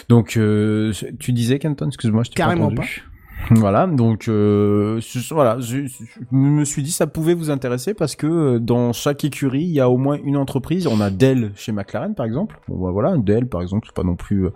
donc, 0.08 0.36
euh, 0.36 0.92
tu 1.18 1.32
disais, 1.32 1.58
Canton, 1.58 1.88
excuse-moi, 1.88 2.22
je 2.24 2.30
t'ai 2.30 2.34
Carrément 2.36 2.66
pas 2.68 2.72
entendu. 2.74 3.04
Voilà, 3.50 3.86
donc 3.86 4.28
euh, 4.28 4.98
voilà, 5.30 5.58
je, 5.60 5.86
je 5.86 5.96
me 6.32 6.64
suis 6.64 6.82
dit 6.82 6.90
ça 6.90 7.06
pouvait 7.06 7.34
vous 7.34 7.50
intéresser 7.50 7.92
parce 7.92 8.16
que 8.16 8.56
dans 8.56 8.94
chaque 8.94 9.24
écurie 9.24 9.60
il 9.62 9.70
y 9.72 9.78
a 9.80 9.90
au 9.90 9.98
moins 9.98 10.16
une 10.24 10.38
entreprise. 10.38 10.86
On 10.86 11.02
a 11.02 11.10
Dell 11.10 11.52
chez 11.54 11.70
McLaren 11.70 12.14
par 12.14 12.24
exemple. 12.24 12.58
Bon 12.66 12.82
bah, 12.82 12.90
voilà, 12.92 13.14
Dell 13.18 13.46
par 13.46 13.60
exemple 13.60 13.86
c'est 13.86 13.94
pas 13.94 14.04
non 14.04 14.16
plus, 14.16 14.46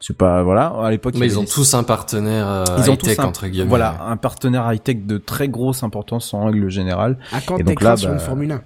c'est 0.00 0.16
pas 0.16 0.42
voilà. 0.42 0.66
À 0.66 0.90
l'époque 0.90 1.14
Mais 1.16 1.26
ils 1.26 1.38
ont 1.38 1.44
tous 1.44 1.74
un 1.74 1.84
partenaire 1.84 2.46
euh, 2.48 2.64
Ils 2.78 2.90
ont 2.90 2.94
high-tech 2.94 3.16
tous 3.16 3.22
un- 3.22 3.26
entre 3.26 3.46
guillemets. 3.46 3.68
voilà 3.68 4.02
un 4.02 4.16
partenaire 4.16 4.70
high 4.70 4.82
tech 4.82 4.96
de 5.06 5.16
très 5.16 5.48
grosse 5.48 5.84
importance 5.84 6.34
en 6.34 6.44
règle 6.46 6.68
générale. 6.68 7.18
À 7.32 7.40
quand 7.40 7.56
Et 7.58 7.62
donc 7.62 7.80
là, 7.82 7.96
sur 7.96 8.08
bah, 8.08 8.14
une 8.16 8.20
Formule 8.20 8.50
1 8.50 8.62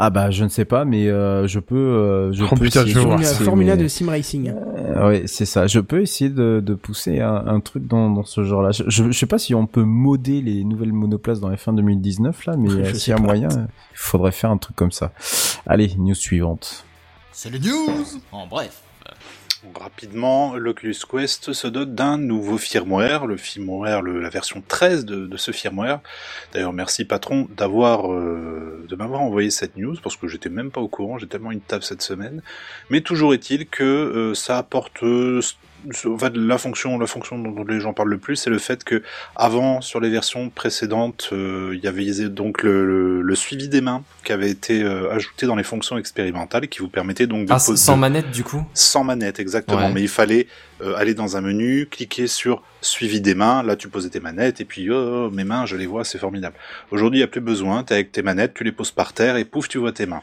Ah 0.00 0.10
bah 0.10 0.30
je 0.30 0.44
ne 0.44 0.48
sais 0.48 0.64
pas, 0.64 0.84
mais 0.84 1.08
euh, 1.08 1.48
je 1.48 1.58
peux, 1.58 1.74
euh, 1.74 2.32
je 2.32 2.44
Oh, 2.44 2.50
peux 2.50 2.66
putain, 2.66 2.80
essayer 2.82 2.92
je 2.92 2.98
veux 2.98 3.02
de 3.02 3.06
voir 3.08 3.18
Une 3.18 3.24
ça, 3.24 3.32
pousser 3.32 3.44
Formule 3.46 3.68
1 3.68 3.74
mes- 3.76 3.82
de 3.82 3.88
sim 3.88 4.08
racing. 4.08 4.52
Euh, 4.54 5.08
ouais, 5.08 5.22
c'est 5.26 5.44
ça. 5.44 5.66
Je 5.66 5.80
peux 5.80 6.00
essayer 6.00 6.30
de, 6.30 6.62
de 6.64 6.74
pousser 6.74 7.20
un, 7.20 7.34
un 7.48 7.58
truc 7.58 7.86
dans, 7.88 8.08
dans 8.08 8.22
ce 8.24 8.44
genre-là. 8.44 8.70
Je, 8.70 8.84
je, 8.86 9.10
je 9.10 9.18
sais 9.18 9.26
pas 9.26 9.38
si 9.38 9.56
on 9.56 9.66
peut 9.66 9.82
modder 9.82 10.40
les 10.40 10.62
nouvelles 10.62 10.92
monoplaces 10.92 11.40
dans 11.40 11.50
F1 11.50 11.74
2019 11.74 12.46
là, 12.46 12.54
mais 12.56 12.70
euh, 12.72 12.94
s'il 12.94 13.10
y 13.12 13.16
a 13.16 13.18
moyen, 13.20 13.48
il 13.48 13.66
faudrait 13.96 14.30
faire 14.30 14.50
un 14.52 14.56
truc 14.58 14.76
comme 14.76 14.92
ça. 14.92 15.10
Allez, 15.66 15.92
news 15.98 16.14
suivante. 16.14 16.84
C'est 17.32 17.50
les 17.50 17.58
news 17.58 18.04
en 18.30 18.46
bref. 18.46 18.82
Rapidement, 19.74 20.54
l'Oculus 20.56 20.96
Quest 21.10 21.52
se 21.52 21.66
dote 21.66 21.94
d'un 21.94 22.18
nouveau 22.18 22.58
firmware, 22.58 23.26
le 23.26 23.36
firmware, 23.36 24.02
la 24.02 24.28
version 24.28 24.62
13 24.66 25.04
de, 25.04 25.36
ce 25.36 25.52
firmware. 25.52 26.00
D'ailleurs, 26.52 26.72
merci 26.72 27.04
patron 27.04 27.48
d'avoir 27.56 28.12
euh, 28.12 28.84
de 28.88 28.96
m'avoir 28.96 29.20
envoyé 29.20 29.50
cette 29.50 29.76
news 29.76 29.96
parce 30.02 30.16
que 30.16 30.26
j'étais 30.26 30.48
même 30.48 30.70
pas 30.70 30.80
au 30.80 30.88
courant, 30.88 31.18
j'ai 31.18 31.28
tellement 31.28 31.52
une 31.52 31.60
table 31.60 31.84
cette 31.84 32.02
semaine. 32.02 32.42
Mais 32.90 33.00
toujours 33.00 33.34
est-il 33.34 33.66
que 33.66 33.84
euh, 33.84 34.34
ça 34.34 34.58
apporte 34.58 35.02
euh, 35.02 35.40
la 36.34 36.58
fonction, 36.58 36.98
la 36.98 37.06
fonction 37.06 37.38
dont 37.38 37.64
les 37.64 37.80
gens 37.80 37.92
parlent 37.92 38.10
le 38.10 38.18
plus, 38.18 38.36
c'est 38.36 38.50
le 38.50 38.58
fait 38.58 38.82
que 38.84 39.02
avant, 39.36 39.80
sur 39.80 40.00
les 40.00 40.10
versions 40.10 40.50
précédentes, 40.50 41.30
euh, 41.32 41.72
il 41.74 41.80
y 41.80 41.86
avait 41.86 42.28
donc 42.28 42.62
le, 42.62 43.34
suivi 43.34 43.68
des 43.68 43.80
mains 43.80 44.02
qui 44.28 44.32
avait 44.34 44.50
été 44.50 44.82
euh, 44.82 45.10
ajouté 45.10 45.46
dans 45.46 45.56
les 45.56 45.62
fonctions 45.62 45.96
expérimentales 45.96 46.64
et 46.64 46.68
qui 46.68 46.80
vous 46.80 46.90
permettait 46.90 47.26
donc 47.26 47.46
de 47.46 47.52
ah, 47.54 47.58
sans 47.58 47.96
manette 47.96 48.30
du 48.30 48.44
coup? 48.44 48.62
Sans 48.74 49.02
manette, 49.02 49.40
exactement. 49.40 49.86
Ouais. 49.86 49.92
Mais 49.94 50.02
il 50.02 50.08
fallait 50.08 50.48
euh, 50.82 50.94
aller 50.96 51.14
dans 51.14 51.38
un 51.38 51.40
menu, 51.40 51.88
cliquer 51.90 52.26
sur 52.26 52.62
suivi 52.82 53.22
des 53.22 53.34
mains, 53.34 53.62
là 53.62 53.74
tu 53.74 53.88
posais 53.88 54.10
tes 54.10 54.20
manettes 54.20 54.60
et 54.60 54.66
puis 54.66 54.90
oh, 54.90 55.28
oh 55.28 55.30
mes 55.30 55.44
mains 55.44 55.64
je 55.64 55.76
les 55.76 55.86
vois 55.86 56.04
c'est 56.04 56.18
formidable. 56.18 56.56
Aujourd'hui 56.90 57.20
il 57.20 57.22
n'y 57.22 57.24
a 57.24 57.28
plus 57.28 57.40
besoin, 57.40 57.84
tu 57.84 57.94
avec 57.94 58.12
tes 58.12 58.20
manettes, 58.20 58.52
tu 58.52 58.64
les 58.64 58.70
poses 58.70 58.90
par 58.90 59.14
terre 59.14 59.36
et 59.36 59.46
pouf 59.46 59.66
tu 59.66 59.78
vois 59.78 59.92
tes 59.92 60.04
mains. 60.04 60.20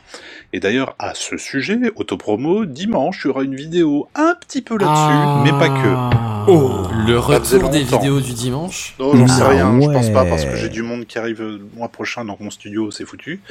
Et 0.53 0.59
d'ailleurs 0.59 0.95
à 0.99 1.15
ce 1.15 1.37
sujet, 1.37 1.79
autopromo, 1.95 2.65
dimanche 2.65 3.21
il 3.23 3.29
y 3.29 3.31
aura 3.31 3.41
une 3.41 3.55
vidéo 3.55 4.07
un 4.13 4.35
petit 4.39 4.61
peu 4.61 4.77
là-dessus, 4.77 4.93
ah. 4.93 5.41
mais 5.43 5.49
pas 5.49 5.69
que. 5.69 6.51
Oh, 6.51 6.87
le 7.07 7.17
retour 7.17 7.69
des 7.69 7.81
vidéos 7.81 8.21
du 8.21 8.33
dimanche? 8.33 8.93
Non 8.99 9.15
j'en 9.15 9.27
sais 9.27 9.43
rien, 9.43 9.75
ouais. 9.75 9.83
je 9.83 9.89
pense 9.89 10.11
pas 10.11 10.25
parce 10.25 10.45
que 10.45 10.55
j'ai 10.55 10.69
du 10.69 10.83
monde 10.83 11.07
qui 11.07 11.17
arrive 11.17 11.41
le 11.41 11.59
mois 11.75 11.89
prochain 11.89 12.23
dans 12.23 12.37
mon 12.39 12.51
studio, 12.51 12.91
c'est 12.91 13.05
foutu. 13.05 13.41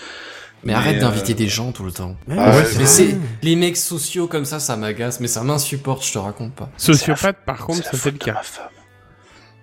Mais, 0.64 0.72
mais 0.72 0.78
arrête 0.78 0.96
euh... 0.96 1.00
d'inviter 1.00 1.34
des 1.34 1.48
gens 1.48 1.72
tout 1.72 1.84
le 1.84 1.92
temps. 1.92 2.16
Ah 2.30 2.56
ouais, 2.56 2.64
mais 2.78 2.86
c'est 2.86 3.16
les 3.42 3.56
mecs 3.56 3.76
sociaux 3.76 4.26
comme 4.26 4.44
ça, 4.44 4.60
ça 4.60 4.76
m'agace, 4.76 5.20
mais 5.20 5.28
ça 5.28 5.42
m'insupporte, 5.42 6.04
je 6.06 6.12
te 6.12 6.18
raconte 6.18 6.54
pas. 6.54 6.70
Sociopathe, 6.76 7.44
par 7.44 7.58
contre, 7.66 7.84
ça 7.84 7.96
c'est 7.96 8.10
le 8.10 8.18
cas. 8.18 8.40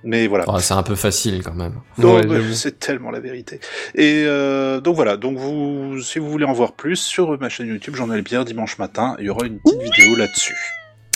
Mais 0.04 0.28
voilà. 0.28 0.46
Oh, 0.48 0.60
c'est 0.60 0.74
un 0.74 0.84
peu 0.84 0.96
facile 0.96 1.44
quand 1.44 1.54
même. 1.54 1.76
Non, 1.98 2.16
ouais, 2.16 2.54
c'est 2.54 2.80
tellement 2.80 3.12
la 3.12 3.20
vérité. 3.20 3.60
Et 3.94 4.24
euh, 4.26 4.82
donc 4.82 4.96
voilà, 4.96 5.16
donc 5.18 5.38
vous, 5.38 6.02
si 6.02 6.18
vous 6.18 6.30
voulez 6.30 6.46
en 6.46 6.54
voir 6.54 6.74
plus 6.74 6.96
sur 6.96 7.40
ma 7.40 7.50
chaîne 7.50 7.68
YouTube, 7.68 7.96
j'en 7.96 8.12
ai 8.12 8.22
bien 8.22 8.44
dimanche 8.44 8.80
matin, 8.80 9.16
il 9.20 9.26
y 9.26 9.30
aura 9.30 9.46
une 9.46 9.60
petite 9.60 9.82
vidéo 9.82 10.16
là-dessus. 10.16 10.58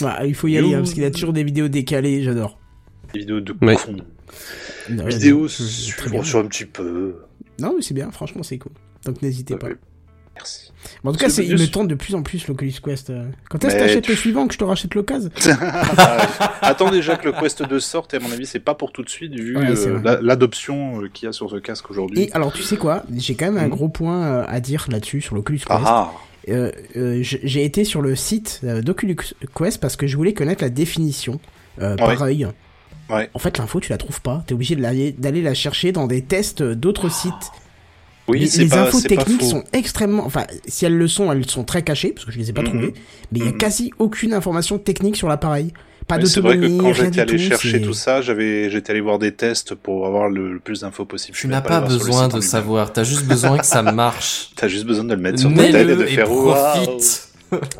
Ah, 0.04 0.24
il 0.24 0.34
faut 0.34 0.46
y 0.46 0.58
aller 0.58 0.74
hein, 0.74 0.78
parce 0.78 0.92
qu'il 0.92 1.02
y 1.02 1.06
a 1.06 1.10
toujours 1.10 1.32
des 1.32 1.42
vidéos 1.42 1.68
décalées, 1.68 2.22
j'adore. 2.22 2.58
Des 3.12 3.20
vidéos 3.20 3.40
de 3.40 3.54
ouais. 3.62 3.76
con. 3.76 3.96
Vidéos 4.88 5.48
sur, 5.48 6.24
sur 6.24 6.38
un 6.38 6.46
petit 6.46 6.66
peu. 6.66 7.22
Non, 7.58 7.74
mais 7.76 7.82
c'est 7.82 7.94
bien, 7.94 8.10
franchement, 8.10 8.42
c'est 8.42 8.58
cool. 8.58 8.72
Donc 9.06 9.22
n'hésitez 9.22 9.56
pas. 9.56 9.68
Merci. 10.34 10.70
Bon, 11.02 11.10
en 11.10 11.12
tout 11.14 11.18
cas, 11.18 11.28
il 11.28 11.54
me 11.54 11.66
tente 11.66 11.88
de 11.88 11.94
plus 11.94 12.14
en 12.14 12.22
plus 12.22 12.46
l'Oculus 12.46 12.74
Quest. 12.84 13.10
Quand 13.48 13.64
est-ce 13.64 13.74
que 13.74 13.80
t'achètes 13.80 14.04
tu... 14.04 14.10
le 14.10 14.16
suivant 14.16 14.46
que 14.46 14.52
je 14.52 14.58
te 14.58 14.64
rachète 14.64 14.94
l'occasion 14.94 15.30
Attends 16.60 16.90
déjà 16.90 17.16
que 17.16 17.24
le 17.24 17.32
Quest 17.32 17.62
2 17.62 17.80
sorte 17.80 18.12
et 18.12 18.18
à 18.18 18.20
mon 18.20 18.30
avis, 18.30 18.44
c'est 18.44 18.60
pas 18.60 18.74
pour 18.74 18.92
tout 18.92 19.02
de 19.02 19.08
suite 19.08 19.34
vu 19.34 19.56
ouais, 19.56 19.66
euh, 19.66 20.20
l'adoption 20.20 21.00
euh, 21.00 21.08
qu'il 21.08 21.24
y 21.24 21.28
a 21.28 21.32
sur 21.32 21.50
ce 21.50 21.56
casque 21.56 21.90
aujourd'hui. 21.90 22.24
Et 22.24 22.32
alors, 22.34 22.52
tu 22.52 22.62
sais 22.62 22.76
quoi? 22.76 23.02
J'ai 23.16 23.34
quand 23.34 23.46
même 23.46 23.56
un 23.56 23.68
mmh. 23.68 23.70
gros 23.70 23.88
point 23.88 24.26
euh, 24.26 24.44
à 24.46 24.60
dire 24.60 24.84
là-dessus 24.90 25.22
sur 25.22 25.34
l'Oculus 25.34 25.60
Quest. 25.60 25.70
Ah. 25.70 26.12
Euh, 26.48 26.70
euh, 26.96 27.18
j'ai 27.22 27.64
été 27.64 27.84
sur 27.84 28.02
le 28.02 28.14
site 28.14 28.64
d'Oculus 28.64 29.16
Quest 29.56 29.80
parce 29.80 29.96
que 29.96 30.06
je 30.06 30.16
voulais 30.16 30.32
connaître 30.32 30.62
la 30.62 30.70
définition 30.70 31.40
euh, 31.80 31.96
par 31.96 32.08
ouais. 32.08 32.22
œil. 32.22 32.48
Ouais. 33.10 33.30
En 33.34 33.38
fait, 33.38 33.58
l'info, 33.58 33.80
tu 33.80 33.90
la 33.90 33.98
trouves 33.98 34.20
pas. 34.20 34.44
T'es 34.46 34.54
obligé 34.54 34.76
d'aller 34.76 35.42
la 35.42 35.54
chercher 35.54 35.92
dans 35.92 36.06
des 36.06 36.22
tests 36.22 36.62
d'autres 36.62 37.08
sites. 37.08 37.52
Oui, 38.28 38.40
les, 38.40 38.64
les 38.64 38.68
pas, 38.68 38.82
infos 38.82 39.00
techniques 39.00 39.38
pas 39.40 39.46
sont 39.46 39.64
extrêmement, 39.72 40.24
enfin, 40.26 40.44
si 40.66 40.84
elles 40.84 40.96
le 40.96 41.06
sont, 41.08 41.30
elles 41.30 41.48
sont 41.48 41.64
très 41.64 41.82
cachées 41.82 42.10
parce 42.12 42.24
que 42.26 42.32
je 42.32 42.38
les 42.38 42.50
ai 42.50 42.52
pas 42.52 42.62
Mhm. 42.62 42.68
trouvées. 42.68 42.94
Mais 43.32 43.38
il 43.40 43.44
y 43.44 43.48
a 43.48 43.52
quasi 43.52 43.90
aucune 43.98 44.32
information 44.34 44.78
technique 44.78 45.16
sur 45.16 45.28
l'appareil. 45.28 45.72
Pas 46.08 46.18
Mais 46.18 46.26
c'est 46.26 46.40
vrai 46.40 46.56
que 46.56 46.78
quand 46.78 46.92
j'étais 46.92 47.20
allé 47.20 47.32
tout. 47.36 47.42
chercher 47.42 47.80
tout 47.82 47.92
ça, 47.92 48.20
j'avais, 48.22 48.70
j'étais 48.70 48.92
allé 48.92 49.00
voir 49.00 49.18
des 49.18 49.32
tests 49.32 49.74
pour 49.74 50.06
avoir 50.06 50.28
le, 50.28 50.52
le 50.52 50.60
plus 50.60 50.80
d'infos 50.82 51.04
possible. 51.04 51.36
Tu 51.36 51.48
n'as 51.48 51.60
pas 51.62 51.80
besoin 51.80 52.28
de 52.28 52.40
savoir, 52.40 52.92
t'as 52.92 53.02
juste 53.02 53.24
besoin 53.26 53.58
que 53.58 53.66
ça 53.66 53.82
marche. 53.92 54.50
T'as 54.54 54.68
juste 54.68 54.86
besoin 54.86 55.04
de 55.04 55.14
le 55.14 55.20
mettre 55.20 55.40
sur 55.40 55.52
ta 55.52 55.62
tête 55.64 55.74
et 55.88 55.96
de 55.96 56.02
et 56.04 56.06
faire 56.06 56.26
profite. 56.26 57.22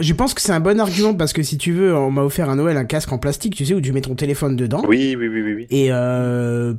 Je 0.01 0.12
pense 0.12 0.32
que 0.35 0.40
c'est 0.40 0.52
un 0.52 0.60
bon 0.60 0.78
argument 0.81 1.14
parce 1.14 1.32
que 1.32 1.43
si 1.43 1.59
tu 1.59 1.73
veux, 1.73 1.94
on 1.94 2.10
m'a 2.10 2.23
offert 2.23 2.48
à 2.51 2.55
Noël 2.56 2.77
un 2.77 2.85
casque 2.85 3.12
en 3.12 3.18
plastique, 3.18 3.55
tu 3.56 3.64
sais, 3.66 3.74
où 3.74 3.81
tu 3.81 3.93
mets 3.93 4.01
ton 4.01 4.14
téléphone 4.14 4.56
dedans. 4.56 4.82
Oui, 4.89 5.16
oui, 5.18 5.28
oui, 5.28 5.43
oui, 5.43 5.55
oui. 5.55 5.66
Et 5.70 5.89
euh, 5.90 6.74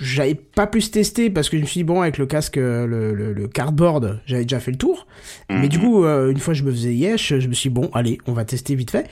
j'avais 0.00 0.34
pas 0.34 0.66
pu 0.66 0.80
tester 0.82 1.30
parce 1.30 1.48
que 1.48 1.56
je 1.56 1.62
me 1.62 1.66
suis 1.66 1.80
dit, 1.80 1.84
bon, 1.84 2.00
avec 2.02 2.18
le 2.18 2.26
casque, 2.26 2.56
euh, 2.58 2.86
le, 2.86 3.14
le, 3.14 3.32
le 3.32 3.48
cardboard, 3.48 4.20
j'avais 4.26 4.42
déjà 4.44 4.60
fait 4.60 4.70
le 4.70 4.76
tour. 4.78 5.06
Mais 5.50 5.56
Mhm. 5.62 5.68
du 5.68 5.78
coup, 5.78 6.04
euh, 6.04 6.30
une 6.30 6.38
fois 6.38 6.54
je 6.54 6.62
me 6.62 6.70
faisais 6.70 6.94
yesh, 6.94 7.34
je 7.38 7.48
me 7.48 7.54
suis 7.54 7.70
dit, 7.70 7.74
bon, 7.74 7.90
allez, 7.94 8.18
on 8.26 8.32
va 8.32 8.44
tester 8.44 8.74
vite 8.74 8.90
fait. 8.90 9.06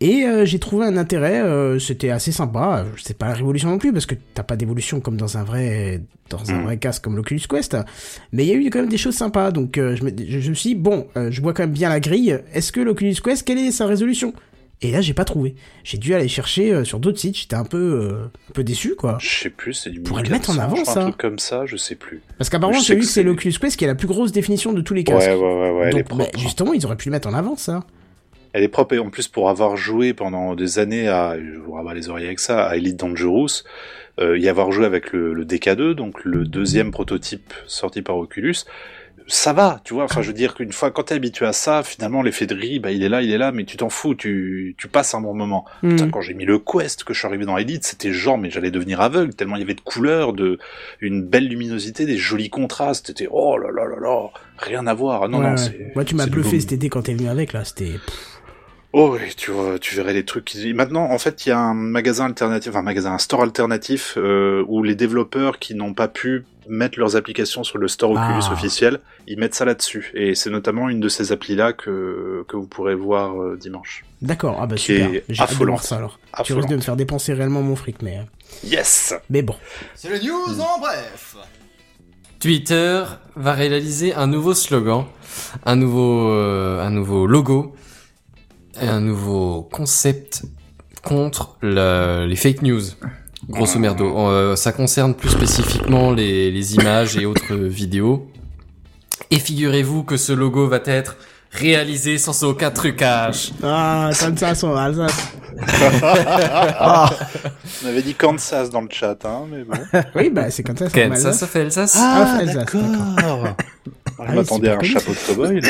Et 0.00 0.24
euh, 0.24 0.44
j'ai 0.44 0.60
trouvé 0.60 0.86
un 0.86 0.96
intérêt, 0.96 1.40
euh, 1.42 1.80
c'était 1.80 2.10
assez 2.10 2.30
sympa. 2.30 2.86
C'est 3.02 3.18
pas 3.18 3.26
la 3.26 3.34
révolution 3.34 3.68
non 3.68 3.78
plus 3.78 3.92
parce 3.92 4.06
que 4.06 4.14
t'as 4.34 4.44
pas 4.44 4.54
d'évolution 4.56 5.00
comme 5.00 5.16
dans 5.16 5.36
un 5.38 5.42
vrai 5.42 6.02
dans 6.30 6.50
un 6.52 6.58
Mhm. 6.58 6.64
vrai 6.64 6.76
casque 6.76 7.02
comme 7.02 7.16
l'Oculus 7.16 7.40
Quest. 7.48 7.76
Mais 8.32 8.44
il 8.44 8.48
y 8.48 8.52
a 8.52 8.54
eu 8.54 8.70
quand 8.70 8.80
même 8.80 8.88
des 8.90 8.98
choses 8.98 9.16
sympas. 9.16 9.50
Donc 9.50 9.72
je, 9.76 10.04
me, 10.04 10.10
je, 10.16 10.38
je 10.40 10.50
me 10.50 10.54
suis 10.54 10.70
dit, 10.70 10.74
bon, 10.76 11.08
je 11.16 11.40
vois 11.40 11.52
quand 11.54 11.62
même 11.64 11.72
bien 11.72 11.88
la 11.88 11.98
grille. 12.00 12.38
Est-ce 12.52 12.70
que 12.70 12.80
l'Oculus 12.80 13.16
Quest, 13.24 13.44
quelle 13.44 13.58
est 13.58 13.72
sa 13.72 13.86
résolution? 13.86 14.32
Et 14.80 14.92
là, 14.92 15.00
j'ai 15.00 15.12
pas 15.12 15.24
trouvé. 15.24 15.56
J'ai 15.82 15.98
dû 15.98 16.14
aller 16.14 16.28
chercher 16.28 16.72
euh, 16.72 16.84
sur 16.84 17.00
d'autres 17.00 17.18
sites. 17.18 17.36
J'étais 17.36 17.56
un 17.56 17.64
peu 17.64 17.78
euh, 17.78 18.30
un 18.50 18.52
peu 18.52 18.62
déçu, 18.62 18.94
quoi. 18.94 19.18
Je 19.20 19.28
sais 19.28 19.50
plus, 19.50 19.74
c'est 19.74 19.90
du 19.90 20.00
Pourrait 20.00 20.22
le 20.22 20.30
1400, 20.30 20.52
mettre 20.52 20.60
en 20.60 20.72
avant, 20.72 20.84
ça. 20.84 21.00
Un 21.00 21.02
truc 21.08 21.16
comme 21.16 21.38
ça, 21.40 21.66
je 21.66 21.76
sais 21.76 21.96
plus. 21.96 22.22
Parce 22.38 22.48
qu'apparemment, 22.48 22.78
j'ai 22.78 22.94
vu 22.94 23.00
que 23.00 23.06
c'est 23.06 23.24
l'Oculus 23.24 23.54
Quest 23.60 23.76
qui 23.76 23.84
a 23.84 23.88
la 23.88 23.96
plus 23.96 24.06
grosse 24.06 24.30
définition 24.30 24.72
de 24.72 24.80
tous 24.80 24.94
les 24.94 25.02
casques. 25.02 25.28
Ouais, 25.28 25.34
ouais, 25.34 25.70
ouais, 25.70 25.90
Donc, 25.90 26.16
bah, 26.16 26.26
justement, 26.36 26.72
ils 26.74 26.86
auraient 26.86 26.96
pu 26.96 27.08
le 27.08 27.12
mettre 27.12 27.28
en 27.28 27.34
avant, 27.34 27.56
ça. 27.56 27.84
Elle 28.52 28.62
est 28.62 28.68
propre 28.68 28.94
et 28.94 28.98
en 28.98 29.10
plus 29.10 29.28
pour 29.28 29.50
avoir 29.50 29.76
joué 29.76 30.14
pendant 30.14 30.54
des 30.54 30.78
années 30.78 31.08
à, 31.08 31.36
je 31.38 31.58
vous 31.58 31.72
rabat 31.72 31.94
les 31.94 32.08
oreilles 32.08 32.26
avec 32.26 32.38
ça, 32.38 32.64
à 32.64 32.76
Elite 32.76 32.96
Dangerous, 32.96 33.62
euh, 34.20 34.38
y 34.38 34.48
avoir 34.48 34.72
joué 34.72 34.86
avec 34.86 35.12
le, 35.12 35.34
le 35.34 35.44
DK2, 35.44 35.92
donc 35.92 36.24
le 36.24 36.44
deuxième 36.44 36.90
prototype 36.90 37.52
sorti 37.66 38.00
par 38.00 38.16
Oculus, 38.16 38.54
ça 39.30 39.52
va, 39.52 39.80
tu 39.84 39.94
vois. 39.94 40.04
Enfin, 40.04 40.22
je 40.22 40.28
veux 40.28 40.32
dire 40.34 40.54
qu'une 40.54 40.72
fois, 40.72 40.90
quand 40.90 41.04
t'es 41.04 41.14
habitué 41.14 41.46
à 41.46 41.52
ça, 41.52 41.82
finalement, 41.82 42.22
l'effet 42.22 42.46
de 42.46 42.54
grille, 42.54 42.78
bah, 42.80 42.90
il 42.90 43.02
est 43.02 43.08
là, 43.08 43.20
il 43.22 43.30
est 43.30 43.38
là, 43.38 43.52
mais 43.52 43.64
tu 43.64 43.76
t'en 43.76 43.90
fous, 43.90 44.14
tu, 44.14 44.74
tu 44.78 44.88
passes 44.88 45.14
un 45.14 45.20
bon 45.20 45.34
moment. 45.34 45.64
Putain, 45.82 46.08
quand 46.08 46.20
j'ai 46.22 46.34
mis 46.34 46.44
le 46.46 46.58
Quest, 46.58 47.04
que 47.04 47.12
je 47.12 47.18
suis 47.18 47.26
arrivé 47.28 47.44
dans 47.44 47.56
Elite, 47.58 47.84
c'était 47.84 48.12
genre, 48.12 48.38
mais 48.38 48.50
j'allais 48.50 48.70
devenir 48.70 49.00
aveugle, 49.00 49.34
tellement 49.34 49.56
il 49.56 49.60
y 49.60 49.62
avait 49.64 49.74
de 49.74 49.80
couleurs, 49.82 50.32
de, 50.32 50.58
une 51.00 51.22
belle 51.22 51.46
luminosité, 51.46 52.06
des 52.06 52.16
jolis 52.16 52.50
contrastes, 52.50 53.08
c'était, 53.08 53.28
oh 53.30 53.58
là 53.58 53.68
là 53.70 53.84
là 53.86 53.96
là, 54.00 54.28
rien 54.58 54.86
à 54.86 54.94
voir. 54.94 55.22
Ah 55.24 55.28
Non, 55.28 55.38
Ouais, 55.38 55.44
non, 55.44 55.50
ouais. 55.52 55.56
c'est. 55.58 55.92
Moi, 55.94 56.04
tu 56.04 56.14
m'as 56.14 56.26
bluffé 56.26 56.58
cet 56.60 56.72
été 56.72 56.88
quand 56.88 57.02
t'es 57.02 57.14
venu 57.14 57.28
avec, 57.28 57.52
là. 57.52 57.64
C'était. 57.64 57.92
Oh 58.94 59.10
oui, 59.12 59.34
tu 59.36 59.50
vois, 59.50 59.78
tu 59.78 59.94
verrais 59.94 60.14
les 60.14 60.24
trucs. 60.24 60.46
qui- 60.46 60.72
Maintenant, 60.72 61.04
en 61.10 61.18
fait, 61.18 61.44
il 61.44 61.50
y 61.50 61.52
a 61.52 61.58
un 61.58 61.74
magasin 61.74 62.24
alternatif, 62.24 62.70
enfin 62.70 62.78
un 62.78 62.82
magasin, 62.82 63.12
un 63.12 63.18
store 63.18 63.42
alternatif 63.42 64.14
euh, 64.16 64.64
où 64.66 64.82
les 64.82 64.94
développeurs 64.94 65.58
qui 65.58 65.74
n'ont 65.74 65.92
pas 65.92 66.08
pu 66.08 66.46
mettre 66.68 66.98
leurs 66.98 67.16
applications 67.16 67.64
sur 67.64 67.78
le 67.78 67.88
store 67.88 68.10
Oculus 68.12 68.42
Ah. 68.48 68.52
officiel, 68.52 69.00
ils 69.26 69.38
mettent 69.38 69.54
ça 69.54 69.64
là-dessus. 69.64 70.10
Et 70.14 70.34
c'est 70.34 70.50
notamment 70.50 70.88
une 70.88 71.00
de 71.00 71.08
ces 71.08 71.32
applis-là 71.32 71.72
que 71.72 72.44
que 72.48 72.56
vous 72.56 72.66
pourrez 72.66 72.94
voir 72.94 73.40
euh, 73.40 73.56
dimanche. 73.60 74.04
D'accord, 74.22 74.58
ah 74.60 74.66
bah 74.66 74.76
super. 74.76 75.10
J'ai 75.28 75.42
hâte 75.42 75.58
de 75.58 75.64
voir 75.64 75.82
ça 75.82 75.96
alors. 75.96 76.18
Tu 76.34 76.40
Affolante. 76.40 76.62
risques 76.64 76.70
de 76.72 76.76
me 76.76 76.82
faire 76.82 76.96
dépenser 76.96 77.32
réellement 77.32 77.62
mon 77.62 77.76
fric, 77.76 78.02
mais. 78.02 78.18
euh, 78.18 78.22
Yes. 78.64 79.14
Mais 79.30 79.42
bon. 79.42 79.54
C'est 79.94 80.08
le 80.08 80.18
news 80.18 80.60
en 80.60 80.78
bref. 80.80 81.36
Twitter 82.40 83.04
va 83.36 83.52
réaliser 83.52 84.14
un 84.14 84.26
nouveau 84.28 84.54
slogan, 84.54 85.06
un 85.66 85.76
nouveau, 85.76 86.30
euh, 86.30 86.80
un 86.80 86.90
nouveau 86.90 87.26
logo, 87.26 87.74
et 88.80 88.86
un 88.86 89.00
nouveau 89.00 89.62
concept 89.62 90.42
contre 91.02 91.56
les 91.62 92.36
fake 92.36 92.62
news. 92.62 92.82
Grosso 93.48 93.78
merdo, 93.78 94.04
Euh, 94.30 94.56
ça 94.56 94.72
concerne 94.72 95.14
plus 95.14 95.30
spécifiquement 95.30 96.10
les, 96.12 96.50
les 96.50 96.74
images 96.74 97.16
et 97.16 97.24
autres 97.26 97.54
vidéos. 97.54 98.26
Et 99.30 99.38
figurez-vous 99.38 100.02
que 100.04 100.16
ce 100.16 100.32
logo 100.32 100.66
va 100.68 100.80
être 100.86 101.16
réalisé 101.50 102.18
sans 102.18 102.42
aucun 102.44 102.70
trucage. 102.70 103.52
Ah, 103.62 104.10
Kansas 104.18 104.64
en 104.64 104.74
Alsace. 104.76 105.32
On 107.84 107.86
avait 107.88 108.02
dit 108.02 108.14
Kansas 108.14 108.70
dans 108.70 108.80
le 108.82 108.88
chat, 108.90 109.16
hein, 109.24 109.42
mais 109.50 109.64
bon. 109.64 109.78
Oui, 110.14 110.30
bah 110.30 110.50
c'est 110.50 110.62
Kansas 110.62 110.92
ça, 110.92 111.00
Alsace. 111.04 111.38
ça 111.38 111.46
fait 111.46 111.60
Alsace 111.62 111.96
Ah, 111.98 112.36
Alsace, 112.38 112.54
d'accord. 112.54 112.80
Je 112.82 113.24
Ah 114.18 114.24
oui, 114.28 114.34
m'attendais 114.36 114.68
à 114.70 114.76
un 114.78 114.82
chapeau 114.82 115.12
de 115.12 115.16
cowboy. 115.26 115.60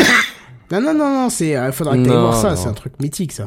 Non, 0.71 0.81
non, 0.81 0.95
non, 0.95 1.09
non, 1.23 1.31
c'est. 1.31 1.57
euh, 1.57 1.73
faudra 1.73 1.97
que 1.97 2.03
t'ailles 2.05 2.13
voir 2.17 2.35
ça, 2.37 2.57
c'est 2.57 2.69
un 2.69 2.73
truc 2.75 2.93
mythique, 3.01 3.33
ça. 3.33 3.47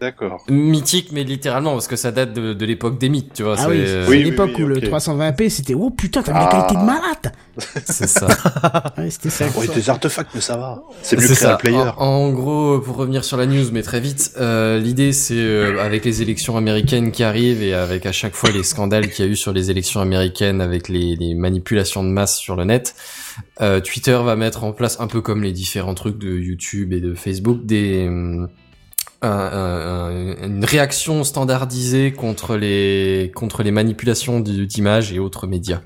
D'accord. 0.00 0.44
Mythique, 0.48 1.10
mais 1.12 1.24
littéralement, 1.24 1.72
parce 1.72 1.86
que 1.86 1.96
ça 1.96 2.10
date 2.10 2.32
de, 2.32 2.54
de 2.54 2.64
l'époque 2.64 2.98
des 2.98 3.10
mythes, 3.10 3.34
tu 3.34 3.42
vois. 3.42 3.56
Ah 3.58 3.62
c'est- 3.64 3.68
oui, 3.68 3.76
euh, 3.80 4.04
c'est 4.06 4.10
Oui, 4.10 4.22
l'époque 4.22 4.52
oui, 4.56 4.62
où 4.62 4.66
le 4.66 4.76
ok. 4.78 4.84
320p 4.84 5.48
c'était 5.50 5.74
oh 5.74 5.90
putain, 5.90 6.22
la 6.26 6.32
Ah. 6.36 6.48
qualité 6.50 6.74
de 6.80 6.86
malade. 6.86 7.32
c'est 7.84 8.06
ça. 8.08 8.26
Ouais, 8.98 9.10
c'était 9.10 9.28
ça. 9.30 9.46
Des 9.74 9.90
artefacts, 9.90 10.30
mais 10.34 10.40
ça 10.40 10.56
va. 10.56 10.82
C'est 11.02 11.16
mieux 11.20 11.26
que 11.28 11.34
ça. 11.34 11.56
Player. 11.56 11.76
En, 11.98 12.06
en 12.06 12.30
gros, 12.30 12.78
pour 12.80 12.96
revenir 12.96 13.24
sur 13.24 13.36
la 13.36 13.44
news, 13.46 13.66
mais 13.72 13.82
très 13.82 14.00
vite, 14.00 14.32
euh, 14.40 14.78
l'idée 14.78 15.12
c'est 15.12 15.34
euh, 15.36 15.82
avec 15.84 16.04
les 16.04 16.22
élections 16.22 16.56
américaines 16.56 17.12
qui 17.12 17.22
arrivent 17.22 17.62
et 17.62 17.74
avec 17.74 18.06
à 18.06 18.12
chaque 18.12 18.34
fois 18.34 18.50
les 18.50 18.62
scandales 18.62 19.10
qu'il 19.10 19.24
y 19.24 19.28
a 19.28 19.30
eu 19.30 19.36
sur 19.36 19.52
les 19.52 19.70
élections 19.70 20.00
américaines 20.00 20.60
avec 20.60 20.88
les, 20.88 21.14
les 21.16 21.34
manipulations 21.34 22.02
de 22.02 22.08
masse 22.08 22.38
sur 22.38 22.56
le 22.56 22.64
net, 22.64 22.94
euh, 23.60 23.80
Twitter 23.80 24.18
va 24.24 24.34
mettre 24.36 24.64
en 24.64 24.72
place 24.72 24.98
un 25.00 25.06
peu 25.06 25.20
comme 25.20 25.42
les 25.42 25.52
différents 25.52 25.94
trucs 25.94 26.18
de 26.18 26.30
YouTube 26.38 26.92
et 26.94 27.00
de 27.00 27.14
Facebook 27.14 27.64
des 27.66 28.08
une 29.22 30.64
réaction 30.64 31.24
standardisée 31.24 32.12
contre 32.12 32.56
les 32.56 33.30
contre 33.34 33.62
les 33.62 33.70
manipulations 33.70 34.40
d'images 34.40 35.12
et 35.12 35.18
autres 35.18 35.46
médias. 35.46 35.80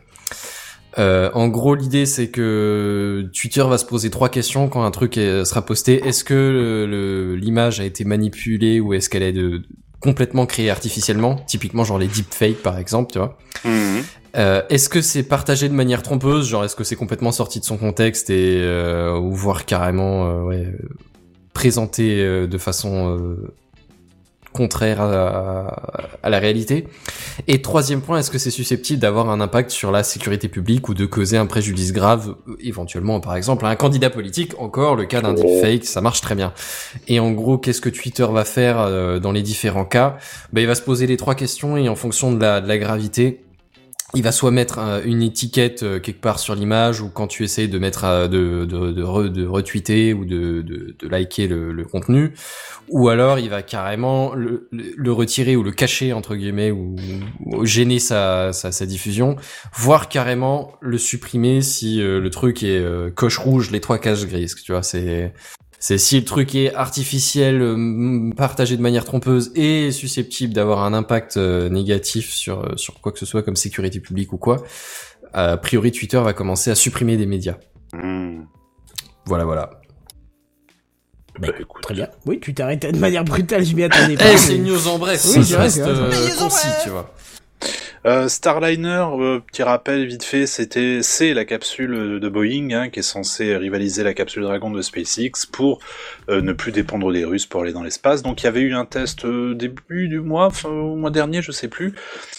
Euh, 0.98 1.28
en 1.34 1.48
gros, 1.48 1.74
l'idée 1.74 2.06
c'est 2.06 2.28
que 2.28 3.28
Twitter 3.34 3.64
va 3.68 3.78
se 3.78 3.84
poser 3.84 4.10
trois 4.10 4.28
questions 4.28 4.68
quand 4.68 4.84
un 4.84 4.90
truc 4.92 5.14
sera 5.14 5.62
posté. 5.62 6.06
Est-ce 6.06 6.22
que 6.22 7.36
l'image 7.40 7.80
a 7.80 7.84
été 7.84 8.04
manipulée 8.04 8.78
ou 8.80 8.94
est-ce 8.94 9.08
qu'elle 9.08 9.24
est 9.24 9.32
de, 9.32 9.62
complètement 10.00 10.46
créée 10.46 10.70
artificiellement? 10.70 11.36
Typiquement, 11.46 11.82
genre 11.82 11.98
les 11.98 12.06
deepfakes 12.06 12.62
par 12.62 12.78
exemple, 12.78 13.12
tu 13.12 13.18
vois. 13.18 13.36
Mhm. 13.64 14.04
Euh, 14.36 14.62
est-ce 14.68 14.88
que 14.88 15.00
c'est 15.00 15.22
partagé 15.22 15.68
de 15.68 15.74
manière 15.74 16.02
trompeuse? 16.02 16.48
Genre, 16.48 16.64
est-ce 16.64 16.74
que 16.74 16.84
c'est 16.84 16.96
complètement 16.96 17.32
sorti 17.32 17.60
de 17.60 17.64
son 17.64 17.76
contexte 17.76 18.30
et 18.30 18.58
euh, 18.58 19.16
ou 19.16 19.32
voire 19.32 19.64
carrément 19.64 20.26
euh, 20.26 20.42
ouais, 20.42 20.72
présenté 21.54 22.20
euh, 22.20 22.46
de 22.46 22.58
façon 22.58 23.16
euh, 23.16 23.54
contraire 24.54 25.00
à, 25.00 26.30
la 26.30 26.38
réalité. 26.38 26.86
Et 27.48 27.60
troisième 27.60 28.00
point, 28.00 28.18
est-ce 28.20 28.30
que 28.30 28.38
c'est 28.38 28.52
susceptible 28.52 29.00
d'avoir 29.00 29.28
un 29.28 29.40
impact 29.40 29.70
sur 29.70 29.90
la 29.90 30.04
sécurité 30.04 30.48
publique 30.48 30.88
ou 30.88 30.94
de 30.94 31.06
causer 31.06 31.36
un 31.36 31.46
préjudice 31.46 31.92
grave, 31.92 32.36
éventuellement 32.60 33.18
par 33.18 33.34
exemple 33.34 33.66
à 33.66 33.68
un 33.68 33.74
candidat 33.74 34.10
politique? 34.10 34.52
Encore 34.58 34.94
le 34.94 35.06
cas 35.06 35.20
d'un 35.22 35.34
deepfake, 35.34 35.84
ça 35.84 36.00
marche 36.00 36.20
très 36.20 36.36
bien. 36.36 36.52
Et 37.08 37.18
en 37.18 37.32
gros, 37.32 37.58
qu'est-ce 37.58 37.80
que 37.80 37.88
Twitter 37.88 38.26
va 38.30 38.44
faire 38.44 38.78
euh, 38.78 39.18
dans 39.18 39.32
les 39.32 39.42
différents 39.42 39.84
cas? 39.84 40.18
Ben, 40.52 40.60
Il 40.60 40.68
va 40.68 40.76
se 40.76 40.82
poser 40.82 41.08
les 41.08 41.16
trois 41.16 41.34
questions 41.34 41.76
et 41.76 41.88
en 41.88 41.96
fonction 41.96 42.32
de 42.32 42.40
la, 42.40 42.60
de 42.60 42.68
la 42.68 42.78
gravité, 42.78 43.44
il 44.14 44.22
va 44.22 44.32
soit 44.32 44.50
mettre 44.50 44.78
une 45.04 45.22
étiquette 45.22 45.82
euh, 45.82 46.00
quelque 46.00 46.20
part 46.20 46.38
sur 46.38 46.54
l'image 46.54 47.00
ou 47.00 47.08
quand 47.08 47.26
tu 47.26 47.44
essayes 47.44 47.68
de 47.68 47.78
mettre 47.78 48.04
euh, 48.04 48.28
de 48.28 49.44
retweeter 49.44 50.14
ou 50.14 50.24
de, 50.24 50.62
de, 50.62 51.08
liker 51.08 51.48
le, 51.48 51.84
contenu. 51.84 52.32
Ou 52.88 53.08
alors 53.08 53.38
il 53.38 53.50
va 53.50 53.62
carrément 53.62 54.34
le, 54.34 55.12
retirer 55.12 55.56
ou 55.56 55.62
le 55.62 55.72
cacher 55.72 56.12
entre 56.12 56.34
guillemets 56.34 56.70
ou, 56.70 56.96
gêner 57.62 57.98
sa, 57.98 58.52
sa, 58.52 58.72
sa 58.72 58.86
diffusion. 58.86 59.36
Voire 59.74 60.08
carrément 60.08 60.72
le 60.80 60.98
supprimer 60.98 61.60
si 61.60 62.00
euh, 62.00 62.20
le 62.20 62.30
truc 62.30 62.62
est 62.62 62.84
coche 63.14 63.38
rouge 63.38 63.70
les 63.70 63.80
trois 63.80 63.98
cases 63.98 64.26
grises 64.26 64.54
tu 64.54 64.72
vois 64.72 64.82
c'est 64.82 65.32
c'est 65.86 65.98
si 65.98 66.18
le 66.18 66.24
truc 66.24 66.54
est 66.54 66.74
artificiel, 66.74 67.60
euh, 67.60 68.30
partagé 68.34 68.78
de 68.78 68.80
manière 68.80 69.04
trompeuse 69.04 69.52
et 69.54 69.92
susceptible 69.92 70.54
d'avoir 70.54 70.82
un 70.82 70.94
impact 70.94 71.36
euh, 71.36 71.68
négatif 71.68 72.32
sur 72.32 72.60
euh, 72.60 72.76
sur 72.76 73.02
quoi 73.02 73.12
que 73.12 73.18
ce 73.18 73.26
soit 73.26 73.42
comme 73.42 73.54
sécurité 73.54 74.00
publique 74.00 74.32
ou 74.32 74.38
quoi. 74.38 74.64
A 75.34 75.58
priori, 75.58 75.92
Twitter 75.92 76.18
va 76.18 76.32
commencer 76.32 76.70
à 76.70 76.74
supprimer 76.74 77.18
des 77.18 77.26
médias. 77.26 77.56
Hmm. 77.92 78.44
Voilà, 79.26 79.44
voilà. 79.44 79.72
Bah, 81.38 81.48
écoute, 81.60 81.82
très 81.82 81.92
bien. 81.92 82.08
Oui, 82.24 82.40
tu 82.40 82.54
t'arrêtes 82.54 82.90
de 82.90 82.98
manière 82.98 83.24
brutale, 83.24 83.62
je 83.62 83.76
m'y 83.76 83.82
attendais 83.82 84.16
pas. 84.16 84.32
Eh, 84.32 84.38
c'est 84.38 84.56
une 84.56 84.64
news 84.64 84.88
en 84.88 84.98
bref. 84.98 85.22
Oui, 85.36 85.44
ça 85.44 85.60
reste 85.60 85.82
concis, 86.38 86.68
tu 86.82 86.88
vois. 86.88 87.14
Euh, 88.06 88.28
Starliner, 88.28 89.06
euh, 89.18 89.40
petit 89.40 89.62
rappel 89.62 90.04
vite 90.06 90.24
fait, 90.24 90.46
c'était 90.46 91.00
c'est 91.00 91.32
la 91.32 91.46
capsule 91.46 92.20
de 92.20 92.28
Boeing 92.28 92.70
hein, 92.72 92.90
qui 92.90 92.98
est 92.98 93.02
censée 93.02 93.56
rivaliser 93.56 94.02
la 94.02 94.12
capsule 94.12 94.42
Dragon 94.42 94.70
de 94.70 94.82
SpaceX 94.82 95.46
pour 95.50 95.78
euh, 96.28 96.42
ne 96.42 96.52
plus 96.52 96.70
dépendre 96.70 97.10
des 97.10 97.24
Russes 97.24 97.46
pour 97.46 97.62
aller 97.62 97.72
dans 97.72 97.82
l'espace. 97.82 98.22
Donc 98.22 98.42
il 98.42 98.44
y 98.44 98.48
avait 98.48 98.60
eu 98.60 98.74
un 98.74 98.84
test 98.84 99.26
début 99.26 100.08
du 100.08 100.20
mois, 100.20 100.50
fin, 100.50 100.68
au 100.68 100.96
mois 100.96 101.10
dernier, 101.10 101.40
je 101.40 101.50
sais 101.50 101.68
plus, 101.68 101.94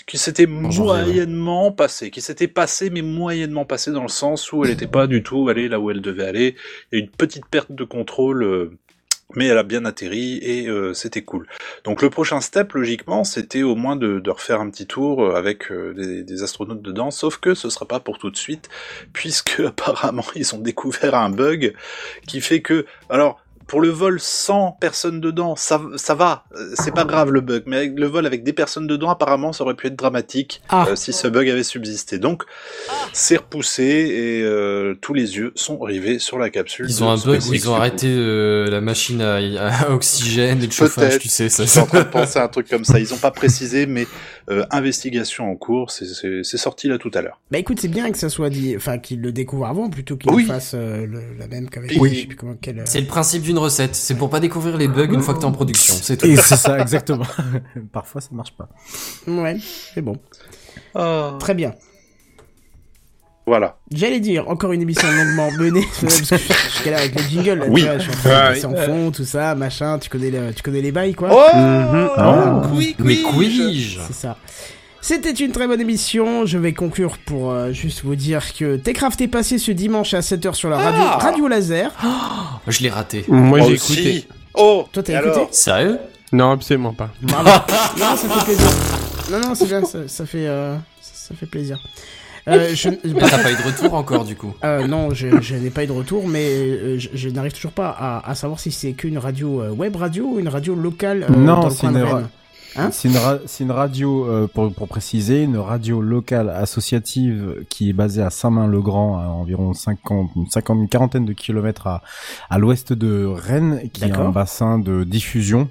qui 0.05 0.19
s'était 0.19 0.45
moyennement 0.45 1.71
passé, 1.71 2.11
qui 2.11 2.21
s'était 2.21 2.47
passé 2.47 2.91
mais 2.91 3.01
moyennement 3.01 3.65
passé 3.65 3.91
dans 3.91 4.03
le 4.03 4.07
sens 4.07 4.53
où 4.53 4.63
elle 4.63 4.69
n'était 4.69 4.85
pas 4.85 5.07
du 5.07 5.23
tout 5.23 5.49
allée 5.49 5.67
là 5.67 5.79
où 5.79 5.89
elle 5.89 6.01
devait 6.01 6.27
aller. 6.27 6.55
Il 6.91 6.99
y 6.99 7.01
a 7.01 7.03
une 7.03 7.09
petite 7.09 7.47
perte 7.47 7.71
de 7.71 7.85
contrôle 7.85 8.69
mais 9.33 9.47
elle 9.47 9.57
a 9.57 9.63
bien 9.63 9.85
atterri 9.85 10.37
et 10.37 10.67
euh, 10.67 10.93
c'était 10.93 11.23
cool. 11.23 11.47
Donc 11.83 12.01
le 12.01 12.09
prochain 12.09 12.41
step, 12.41 12.73
logiquement, 12.73 13.23
c'était 13.23 13.63
au 13.63 13.75
moins 13.75 13.95
de, 13.95 14.21
refaire 14.29 14.61
un 14.61 14.69
petit 14.69 14.85
tour 14.85 15.23
euh, 15.23 15.35
avec 15.35 15.71
euh, 15.71 16.23
des, 16.23 16.43
astronautes 16.43 16.81
dedans, 16.81 17.11
sauf 17.11 17.37
que 17.37 17.53
ce 17.55 17.69
sera 17.69 17.87
pas 17.87 17.99
pour 17.99 18.17
tout 18.17 18.29
de 18.29 18.37
suite, 18.37 18.69
puisque 19.13 19.59
apparemment 19.65 20.25
ils 20.35 20.53
ont 20.53 20.59
découvert 20.59 21.15
un 21.15 21.29
bug 21.29 21.73
qui 22.27 22.41
fait 22.41 22.61
que, 22.61 22.85
alors 23.09 23.39
pour 23.67 23.81
le 23.81 23.89
vol 23.89 24.19
sans 24.19 24.77
personne 24.79 25.19
dedans, 25.19 25.55
ça, 25.55 25.81
ça 25.95 26.13
va, 26.13 26.45
c'est 26.75 26.93
pas 26.93 27.05
grave 27.05 27.31
le 27.31 27.41
bug, 27.41 27.63
mais 27.65 27.77
avec 27.77 27.97
le 27.97 28.05
vol 28.05 28.25
avec 28.25 28.43
des 28.43 28.53
personnes 28.53 28.87
dedans, 28.87 29.09
apparemment, 29.09 29.53
ça 29.53 29.63
aurait 29.63 29.73
pu 29.73 29.87
être 29.87 29.95
dramatique 29.95 30.61
ah. 30.69 30.85
euh, 30.89 30.95
si 30.95 31.13
ce 31.13 31.27
bug 31.27 31.49
avait 31.49 31.63
subsisté. 31.63 32.19
Donc, 32.19 32.43
c'est 33.13 33.37
repoussé 33.37 33.83
et 33.83 34.43
euh, 34.43 34.95
tous 35.01 35.13
les 35.13 35.37
yeux 35.37 35.51
sont 35.55 35.79
rivés 35.79 36.19
sur 36.19 36.37
la 36.37 36.49
capsule. 36.49 36.85
Ils 36.87 37.03
ont 37.03 37.09
un 37.09 37.17
bug 37.17 37.41
où 37.49 37.53
ils 37.53 37.69
ont 37.69 37.75
arrêté 37.75 38.07
euh, 38.07 38.69
la 38.69 38.81
machine 38.81 39.21
à, 39.21 39.89
oxygène 39.89 40.61
et 40.61 40.67
le 40.67 40.71
chauffage, 40.71 41.19
tu 41.19 41.29
sais. 41.29 41.49
Ça, 41.49 41.63
ils 41.63 41.69
sont 41.69 41.81
en 41.81 41.87
train 41.87 42.03
de 42.03 42.09
penser 42.09 42.39
à 42.39 42.43
un 42.43 42.47
truc 42.47 42.69
comme 42.69 42.85
ça. 42.85 42.99
Ils 42.99 43.13
ont 43.13 43.17
pas 43.17 43.31
précisé, 43.31 43.87
mais 43.87 44.07
investigation 44.71 45.49
en 45.49 45.55
cours, 45.55 45.91
c'est 45.91 46.43
sorti 46.43 46.87
là 46.87 46.97
tout 46.97 47.11
à 47.13 47.21
l'heure. 47.21 47.41
Bah 47.51 47.57
écoute, 47.57 47.79
c'est 47.79 47.87
bien 47.87 48.11
que 48.11 48.17
ça 48.17 48.29
soit 48.29 48.49
dit, 48.49 48.75
enfin 48.75 48.97
qu'ils 48.97 49.21
le 49.21 49.31
découvrent 49.31 49.67
avant 49.67 49.89
plutôt 49.89 50.17
qu'ils 50.17 50.31
oui. 50.31 50.45
fassent 50.45 50.75
la 50.75 51.47
même 51.47 51.69
qu'avec. 51.69 51.93
Oui. 51.99 52.27
C'est 52.85 53.01
le 53.01 53.07
principe 53.07 53.43
d'une 53.43 53.57
recette. 53.57 53.95
C'est 53.95 54.15
pour 54.15 54.29
pas 54.29 54.39
découvrir 54.39 54.77
les 54.77 54.87
bugs 54.87 55.11
une 55.11 55.21
fois 55.21 55.33
que 55.33 55.39
t'es 55.39 55.45
en 55.45 55.51
production. 55.51 55.93
C'est 55.93 56.17
tout. 56.17 56.27
c'est 56.35 56.55
ça, 56.55 56.79
exactement. 56.79 57.25
Parfois, 57.91 58.21
ça 58.21 58.29
marche 58.31 58.53
pas. 58.55 58.69
Ouais, 59.27 59.57
c'est 59.93 60.01
bon. 60.01 60.17
Oh. 60.95 61.31
Très 61.39 61.53
bien. 61.53 61.73
Voilà. 63.47 63.77
J'allais 63.91 64.19
dire, 64.19 64.49
encore 64.49 64.71
une 64.71 64.81
émission 64.81 65.07
longuement 65.11 65.51
menée, 65.59 65.85
parce 66.01 66.21
que 66.21 66.37
je, 66.37 66.89
là 66.89 66.97
avec 66.97 67.15
le 67.15 67.21
jingle, 67.29 67.59
là, 67.59 67.65
oui. 67.69 67.81
tu 67.81 67.87
vois, 67.87 67.97
je 68.53 68.57
suis 68.57 68.65
en 68.65 68.73
train 68.73 68.73
de 68.73 68.81
en 68.81 68.85
fond, 68.85 69.11
tout 69.11 69.25
ça, 69.25 69.53
machin, 69.53 69.99
tu 69.99 70.09
connais, 70.09 70.31
tu 70.53 70.63
connais 70.63 70.81
les 70.81 70.91
bails, 70.91 71.13
quoi. 71.13 71.29
Oh, 71.31 71.57
mm 71.57 72.95
Mais 72.99 73.17
quiz 73.17 73.99
C'est 74.07 74.13
ça. 74.13 74.37
C'était 75.07 75.29
une 75.33 75.51
très 75.51 75.67
bonne 75.67 75.81
émission. 75.81 76.47
Je 76.47 76.57
vais 76.57 76.73
conclure 76.73 77.19
pour 77.19 77.51
euh, 77.51 77.71
juste 77.71 78.03
vous 78.03 78.15
dire 78.15 78.55
que 78.55 78.75
Techcraft 78.75 79.21
est 79.21 79.27
passé 79.27 79.59
ce 79.59 79.71
dimanche 79.71 80.15
à 80.15 80.21
7h 80.21 80.55
sur 80.55 80.67
la 80.67 80.77
radio, 80.77 81.01
ah 81.05 81.17
radio 81.19 81.47
Laser. 81.47 81.91
Oh, 82.03 82.07
je 82.67 82.81
l'ai 82.81 82.89
raté. 82.89 83.23
Moi 83.27 83.59
j'ai 83.61 83.73
écouté. 83.73 84.27
Oh 84.55 84.87
Toi 84.91 85.03
t'as 85.03 85.21
écouté 85.21 85.41
Sérieux 85.51 85.99
Non, 86.31 86.53
absolument 86.53 86.93
pas. 86.93 87.11
non, 87.21 88.15
ça 88.15 88.27
fait 88.27 88.45
plaisir. 88.45 88.67
Non, 89.29 89.39
non, 89.41 89.53
c'est 89.53 89.67
bien, 89.67 89.83
ça, 89.85 90.25
fait, 90.25 90.47
euh, 90.47 90.75
ça, 91.01 91.35
fait 91.35 91.45
plaisir. 91.45 91.77
Euh, 92.47 92.69
je... 92.75 92.89
T'as 92.89 93.43
pas 93.43 93.51
eu 93.51 93.55
de 93.55 93.63
retour 93.63 93.93
encore 93.93 94.25
du 94.25 94.35
coup. 94.35 94.53
Euh, 94.63 94.87
Non, 94.87 95.13
je, 95.13 95.41
je 95.41 95.55
n'ai 95.55 95.69
pas 95.69 95.83
eu 95.83 95.87
de 95.87 95.91
retour, 95.91 96.27
mais 96.27 96.45
euh, 96.49 96.97
je, 96.99 97.29
n'arrive 97.29 97.53
toujours 97.53 97.71
pas 97.71 97.89
à, 97.89 98.29
à 98.29 98.35
savoir 98.35 98.59
si 98.59 98.71
c'est 98.71 98.93
qu'une 98.93 99.17
radio 99.17 99.63
web 99.73 99.95
radio 99.95 100.25
ou 100.33 100.39
une 100.39 100.49
radio 100.49 100.75
locale 100.75 101.27
non, 101.29 101.61
dans 101.61 101.69
le 101.69 101.73
coin 101.73 101.91
de 101.91 102.05
Hein 102.77 102.89
c'est 102.91 103.07
une, 103.63 103.71
radio, 103.71 104.27
euh, 104.27 104.47
pour, 104.47 104.73
pour, 104.73 104.87
préciser, 104.89 105.43
une 105.43 105.57
radio 105.57 106.01
locale 106.01 106.49
associative 106.49 107.65
qui 107.69 107.89
est 107.89 107.93
basée 107.93 108.21
à 108.21 108.29
Saint-Main-le-Grand, 108.29 109.17
à 109.17 109.27
environ 109.27 109.73
50, 109.73 110.31
50, 110.49 110.77
une 110.79 110.89
quarantaine 110.89 111.25
de 111.25 111.31
kilomètres 111.31 111.87
à, 111.87 112.01
à 112.49 112.57
l'ouest 112.57 112.91
de 112.91 113.25
Rennes, 113.25 113.89
qui 113.93 114.03
a 114.03 114.19
un 114.19 114.29
bassin 114.29 114.77
de 114.77 115.05
diffusion 115.05 115.69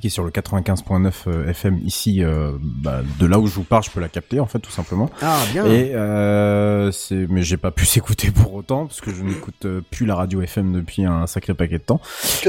qui 0.00 0.08
est 0.08 0.10
sur 0.10 0.24
le 0.24 0.30
95.9 0.30 1.12
euh, 1.26 1.48
FM 1.48 1.80
ici, 1.84 2.22
euh, 2.22 2.52
bah, 2.60 3.00
de 3.18 3.26
là 3.26 3.38
où 3.38 3.46
je 3.46 3.54
vous 3.54 3.64
parle, 3.64 3.82
je 3.82 3.90
peux 3.90 4.00
la 4.00 4.08
capter 4.08 4.40
en 4.40 4.46
fait 4.46 4.58
tout 4.58 4.70
simplement. 4.70 5.10
Ah 5.22 5.38
bien. 5.52 5.66
Et 5.66 5.94
euh, 5.94 6.90
c'est, 6.92 7.26
mais 7.28 7.42
j'ai 7.42 7.56
pas 7.56 7.70
pu 7.70 7.86
s'écouter 7.86 8.30
pour 8.30 8.54
autant 8.54 8.86
parce 8.86 9.00
que 9.00 9.12
je 9.12 9.22
n'écoute 9.22 9.64
euh, 9.64 9.80
plus 9.90 10.06
la 10.06 10.14
radio 10.14 10.42
FM 10.42 10.72
depuis 10.72 11.04
un 11.04 11.26
sacré 11.26 11.54
paquet 11.54 11.78
de 11.78 11.84
temps. 11.84 12.00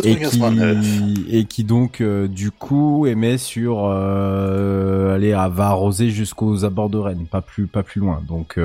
Et 0.04 0.18
qui, 0.18 1.26
et 1.30 1.46
qui 1.46 1.64
donc 1.64 2.02
du 2.02 2.52
coup 2.52 3.06
émet 3.08 3.38
sur 3.38 3.86
euh, 3.86 5.16
aller 5.16 5.34
à 5.34 5.48
va 5.48 5.68
arroser 5.68 6.10
jusqu'aux 6.10 6.66
abords 6.66 6.90
de 6.90 6.98
Rennes, 6.98 7.28
pas 7.30 7.42
plus 7.42 7.68
pas 7.68 7.84
plus 7.84 8.02
loin. 8.02 8.22
Donc 8.28 8.60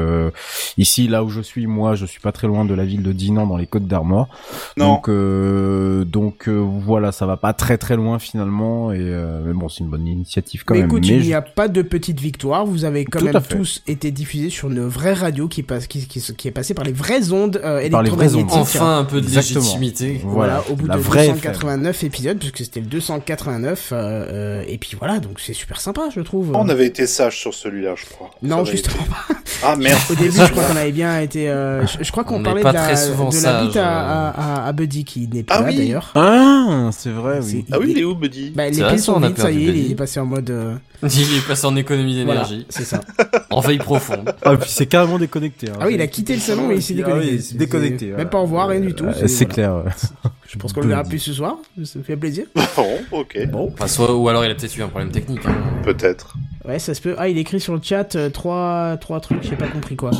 ici 0.78 1.08
là 1.08 1.24
où 1.24 1.28
je 1.28 1.40
suis, 1.40 1.66
moi, 1.66 1.94
je 1.94 2.06
suis 2.06 2.20
pas 2.20 2.32
très 2.32 2.46
loin 2.46 2.64
de 2.64 2.74
la 2.74 2.84
ville 2.84 3.02
de 3.02 3.12
Dinan 3.12 3.46
dans 3.46 3.56
les 3.56 3.66
Côtes 3.66 3.86
d'Armor. 3.86 4.28
Donc 4.76 5.08
donc 5.08 6.48
voilà, 6.48 7.12
ça 7.12 7.26
va 7.26 7.36
pas 7.36 7.52
très 7.52 7.78
très 7.78 7.96
loin 7.96 8.18
finalement 8.18 8.71
et 8.92 8.98
euh, 9.00 9.42
mais 9.44 9.52
bon, 9.52 9.68
c'est 9.68 9.80
une 9.80 9.90
bonne 9.90 10.06
initiative 10.06 10.64
quand 10.64 10.74
mais 10.74 10.80
même. 10.80 10.90
Écoute, 10.90 11.06
il 11.06 11.20
n'y 11.20 11.34
a 11.34 11.42
pas 11.42 11.68
de 11.68 11.82
petite 11.82 12.20
victoire. 12.20 12.66
Vous 12.66 12.84
avez 12.84 13.04
quand 13.04 13.22
même 13.22 13.40
tous 13.48 13.82
été 13.86 14.10
diffusés 14.10 14.50
sur 14.50 14.70
une 14.70 14.86
vraie 14.86 15.14
radio 15.14 15.48
qui 15.48 15.62
passe, 15.62 15.86
qui, 15.86 16.06
qui, 16.06 16.20
qui 16.20 16.48
est 16.48 16.52
passée 16.52 16.74
par 16.74 16.84
les 16.84 16.92
vraies 16.92 17.32
ondes 17.32 17.60
euh, 17.62 17.80
électromagnétiques. 17.80 18.50
Enfin, 18.52 18.98
un 18.98 19.04
peu 19.04 19.20
de 19.20 19.28
légitimité. 19.28 20.20
Voilà, 20.24 20.62
au 20.70 20.76
bout 20.76 20.88
de 20.88 20.92
289 20.94 22.04
épisodes, 22.04 22.38
puisque 22.38 22.58
c'était 22.58 22.80
le 22.80 22.86
289. 22.86 23.90
Euh, 23.92 23.96
euh, 23.96 24.64
et 24.66 24.78
puis 24.78 24.96
voilà, 24.98 25.18
donc 25.18 25.40
c'est 25.40 25.52
super 25.52 25.80
sympa, 25.80 26.08
je 26.14 26.20
trouve. 26.20 26.52
On 26.54 26.68
avait 26.68 26.86
été 26.86 27.06
sage 27.06 27.38
sur 27.38 27.54
celui-là, 27.54 27.94
je 27.96 28.06
crois. 28.06 28.30
Non, 28.42 28.64
justement 28.64 29.04
pas. 29.04 29.34
Ah 29.62 29.76
merde. 29.78 30.00
Au 30.10 30.14
début, 30.14 30.36
je 30.36 30.50
crois 30.50 30.64
qu'on 30.64 30.76
avait 30.76 30.92
bien 30.92 31.20
été. 31.20 31.48
Euh, 31.48 31.86
je, 31.86 32.10
crois 32.10 32.24
qu'on 32.24 32.42
parlait 32.42 32.62
de 32.62 32.66
la, 32.66 32.94
de 32.94 33.42
la 33.42 33.64
bite 33.64 33.76
à, 33.76 34.28
à, 34.28 34.66
à, 34.66 34.72
Buddy 34.72 35.04
qui 35.04 35.28
n'est 35.28 35.42
pas 35.42 35.56
ah 35.56 35.62
là 35.62 35.72
d'ailleurs. 35.72 36.12
Ah, 36.14 36.90
c'est 36.92 37.10
vrai, 37.10 37.40
oui. 37.42 37.64
Ah 37.70 37.78
oui, 37.78 37.88
il 37.90 37.98
est 37.98 38.04
où 38.04 38.14
Buddy? 38.14 38.52
Bah, 38.70 38.70
les 38.70 38.82
pieds 38.88 38.98
sont 38.98 39.18
vides, 39.20 39.38
ça 39.38 39.50
y 39.50 39.68
est, 39.68 39.78
il 39.78 39.92
est 39.92 39.94
passé 39.94 40.20
en 40.20 40.26
mode. 40.26 40.50
Euh... 40.50 40.74
Il 41.02 41.36
est 41.36 41.46
passé 41.46 41.66
en 41.66 41.74
économie 41.74 42.14
d'énergie. 42.14 42.64
c'est 42.68 42.84
ça. 42.84 43.00
en 43.50 43.60
veille 43.60 43.78
profonde. 43.78 44.32
Ah, 44.42 44.56
puis 44.56 44.70
c'est 44.70 44.86
carrément 44.86 45.18
déconnecté. 45.18 45.68
Hein. 45.68 45.74
Ah 45.80 45.86
oui, 45.88 45.94
il 45.94 46.00
a 46.00 46.06
quitté 46.06 46.34
le 46.34 46.40
salon 46.40 46.70
et 46.70 46.76
il 46.76 46.82
s'est 46.82 46.94
déconnecté. 46.94 47.28
Ah 47.28 47.34
oui, 47.50 47.56
déconnecté. 47.58 48.06
Même 48.12 48.30
pas 48.30 48.38
au 48.38 48.42
revoir, 48.42 48.68
rien 48.68 48.78
du 48.80 48.94
tout. 48.94 49.06
c'est 49.26 49.46
clair. 49.46 49.82
Je 50.48 50.58
pense 50.58 50.72
qu'on 50.72 50.82
le 50.82 50.88
verra 50.88 51.02
plus 51.02 51.18
ce 51.18 51.32
soir. 51.32 51.56
Ça 51.82 51.98
me 51.98 52.04
fait 52.04 52.16
plaisir. 52.16 52.44
Bon, 52.76 52.98
ok. 53.10 53.46
Bon. 53.50 53.70
Enfin, 53.72 53.88
soit, 53.88 54.14
ou 54.14 54.28
alors 54.28 54.44
il 54.44 54.50
a 54.50 54.54
peut-être 54.54 54.76
eu 54.76 54.82
un 54.82 54.88
problème 54.88 55.10
technique. 55.10 55.40
Hein. 55.46 55.56
Peut-être. 55.82 56.36
Ouais, 56.64 56.78
ça 56.78 56.94
se 56.94 57.00
peut. 57.00 57.16
Ah, 57.18 57.28
il 57.28 57.36
écrit 57.38 57.58
sur 57.58 57.74
le 57.74 57.80
chat 57.82 58.14
euh, 58.14 58.30
trois, 58.30 58.96
trois 59.00 59.18
trucs, 59.20 59.42
j'ai 59.42 59.56
pas 59.56 59.66
compris 59.66 59.96
quoi. 59.96 60.10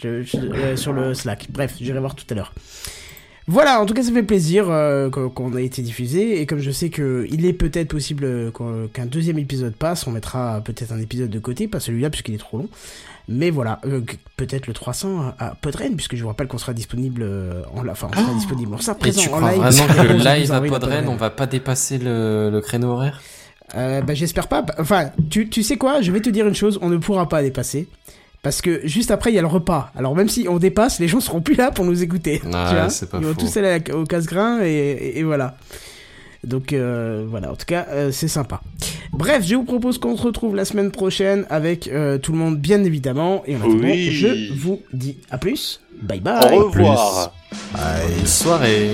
Je, 0.00 0.22
je- 0.22 0.36
euh, 0.36 0.76
sur 0.76 0.92
le 0.92 1.14
Slack. 1.14 1.46
Bref, 1.50 1.74
j'irai 1.80 1.98
voir 1.98 2.14
tout 2.14 2.26
à 2.30 2.34
l'heure. 2.34 2.52
Voilà, 3.46 3.80
en 3.80 3.86
tout 3.86 3.92
cas, 3.92 4.02
ça 4.02 4.10
fait 4.10 4.22
plaisir 4.22 4.70
euh, 4.70 5.10
qu'on 5.10 5.56
ait 5.56 5.64
été 5.64 5.82
diffusé. 5.82 6.40
Et 6.40 6.46
comme 6.46 6.60
je 6.60 6.70
sais 6.70 6.88
que 6.88 7.26
il 7.30 7.44
est 7.44 7.52
peut-être 7.52 7.88
possible 7.88 8.24
euh, 8.24 8.50
qu'un 8.92 9.06
deuxième 9.06 9.38
épisode 9.38 9.74
passe, 9.74 10.06
on 10.06 10.12
mettra 10.12 10.60
peut-être 10.64 10.92
un 10.92 11.00
épisode 11.00 11.30
de 11.30 11.38
côté, 11.38 11.68
pas 11.68 11.80
celui-là 11.80 12.10
puisqu'il 12.10 12.34
est 12.34 12.38
trop 12.38 12.58
long. 12.58 12.68
Mais 13.28 13.50
voilà, 13.50 13.80
euh, 13.86 14.00
peut-être 14.36 14.66
le 14.66 14.72
300 14.72 15.34
à, 15.38 15.54
Podren, 15.60 15.94
puisque 15.96 16.16
je 16.16 16.22
vous 16.22 16.28
rappelle 16.28 16.46
qu'on 16.46 16.58
sera 16.58 16.72
disponible 16.72 17.26
en 17.74 17.82
la, 17.82 17.92
enfin, 17.92 18.08
on 18.14 18.20
sera 18.20 18.34
disponible, 18.34 18.74
on 18.74 18.78
sera 18.78 18.96
Et 18.96 19.00
présent 19.00 19.22
tu 19.22 19.28
en 19.28 19.36
crois 19.38 19.52
live. 19.52 19.60
vraiment 19.60 19.94
que 19.94 20.00
le 20.00 20.08
le 20.08 20.14
11 20.14 20.24
live 20.24 20.52
à 20.52 20.60
Podren, 20.60 21.08
on 21.08 21.16
va 21.16 21.30
pas 21.30 21.46
dépasser 21.46 21.98
le, 21.98 22.50
le 22.50 22.60
créneau 22.60 22.88
horaire? 22.88 23.20
Euh, 23.76 24.02
bah, 24.02 24.14
j'espère 24.14 24.48
pas. 24.48 24.64
Enfin, 24.78 25.10
tu, 25.30 25.48
tu 25.48 25.62
sais 25.62 25.76
quoi? 25.76 26.00
Je 26.00 26.12
vais 26.12 26.20
te 26.20 26.30
dire 26.30 26.46
une 26.46 26.54
chose, 26.54 26.78
on 26.82 26.88
ne 26.88 26.96
pourra 26.96 27.28
pas 27.28 27.42
dépasser. 27.42 27.88
Parce 28.44 28.60
que 28.62 28.82
juste 28.86 29.10
après, 29.10 29.32
il 29.32 29.34
y 29.34 29.38
a 29.38 29.42
le 29.42 29.48
repas. 29.48 29.90
Alors 29.96 30.14
même 30.14 30.28
si 30.28 30.46
on 30.48 30.58
dépasse, 30.58 31.00
les 31.00 31.08
gens 31.08 31.18
seront 31.18 31.40
plus 31.40 31.56
là 31.56 31.72
pour 31.72 31.84
nous 31.84 32.02
écouter. 32.04 32.40
Ah, 32.52 32.68
tu 32.70 32.76
vois 33.08 33.20
Ils 33.20 33.26
vont 33.26 33.34
tous 33.34 33.56
aller 33.56 33.80
au 33.92 34.04
casse-grain 34.04 34.60
et, 34.62 34.68
et- 34.68 35.18
et 35.18 35.22
voilà. 35.24 35.56
Donc 36.44 36.72
euh, 36.74 37.24
voilà, 37.28 37.50
en 37.50 37.56
tout 37.56 37.64
cas, 37.66 37.86
euh, 37.90 38.10
c'est 38.12 38.28
sympa. 38.28 38.60
Bref, 39.12 39.44
je 39.46 39.54
vous 39.54 39.64
propose 39.64 39.96
qu'on 39.96 40.14
se 40.16 40.22
retrouve 40.22 40.54
la 40.54 40.64
semaine 40.66 40.90
prochaine 40.90 41.46
avec 41.48 41.88
euh, 41.88 42.18
tout 42.18 42.32
le 42.32 42.38
monde, 42.38 42.58
bien 42.58 42.84
évidemment. 42.84 43.42
Et 43.46 43.56
en 43.56 43.60
attendant, 43.60 43.78
Oui. 43.82 44.10
je 44.12 44.52
vous 44.54 44.82
dis 44.92 45.16
à 45.30 45.38
plus. 45.38 45.80
Bye 46.02 46.20
bye. 46.20 46.54
Au 46.54 46.68
revoir. 46.68 47.32
Bonne 47.72 48.26
soirée 48.26 48.90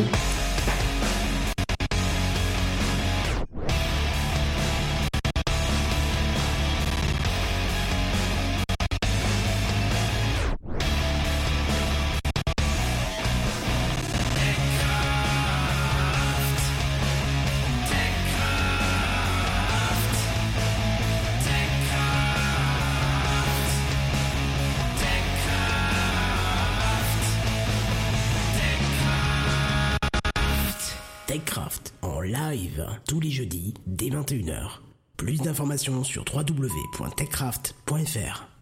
les 33.30 33.36
jeudis 33.36 33.74
dès 33.86 34.08
21h. 34.08 34.80
Plus 35.16 35.40
d'informations 35.40 36.02
sur 36.02 36.24
www.techcraft.fr. 36.34 38.59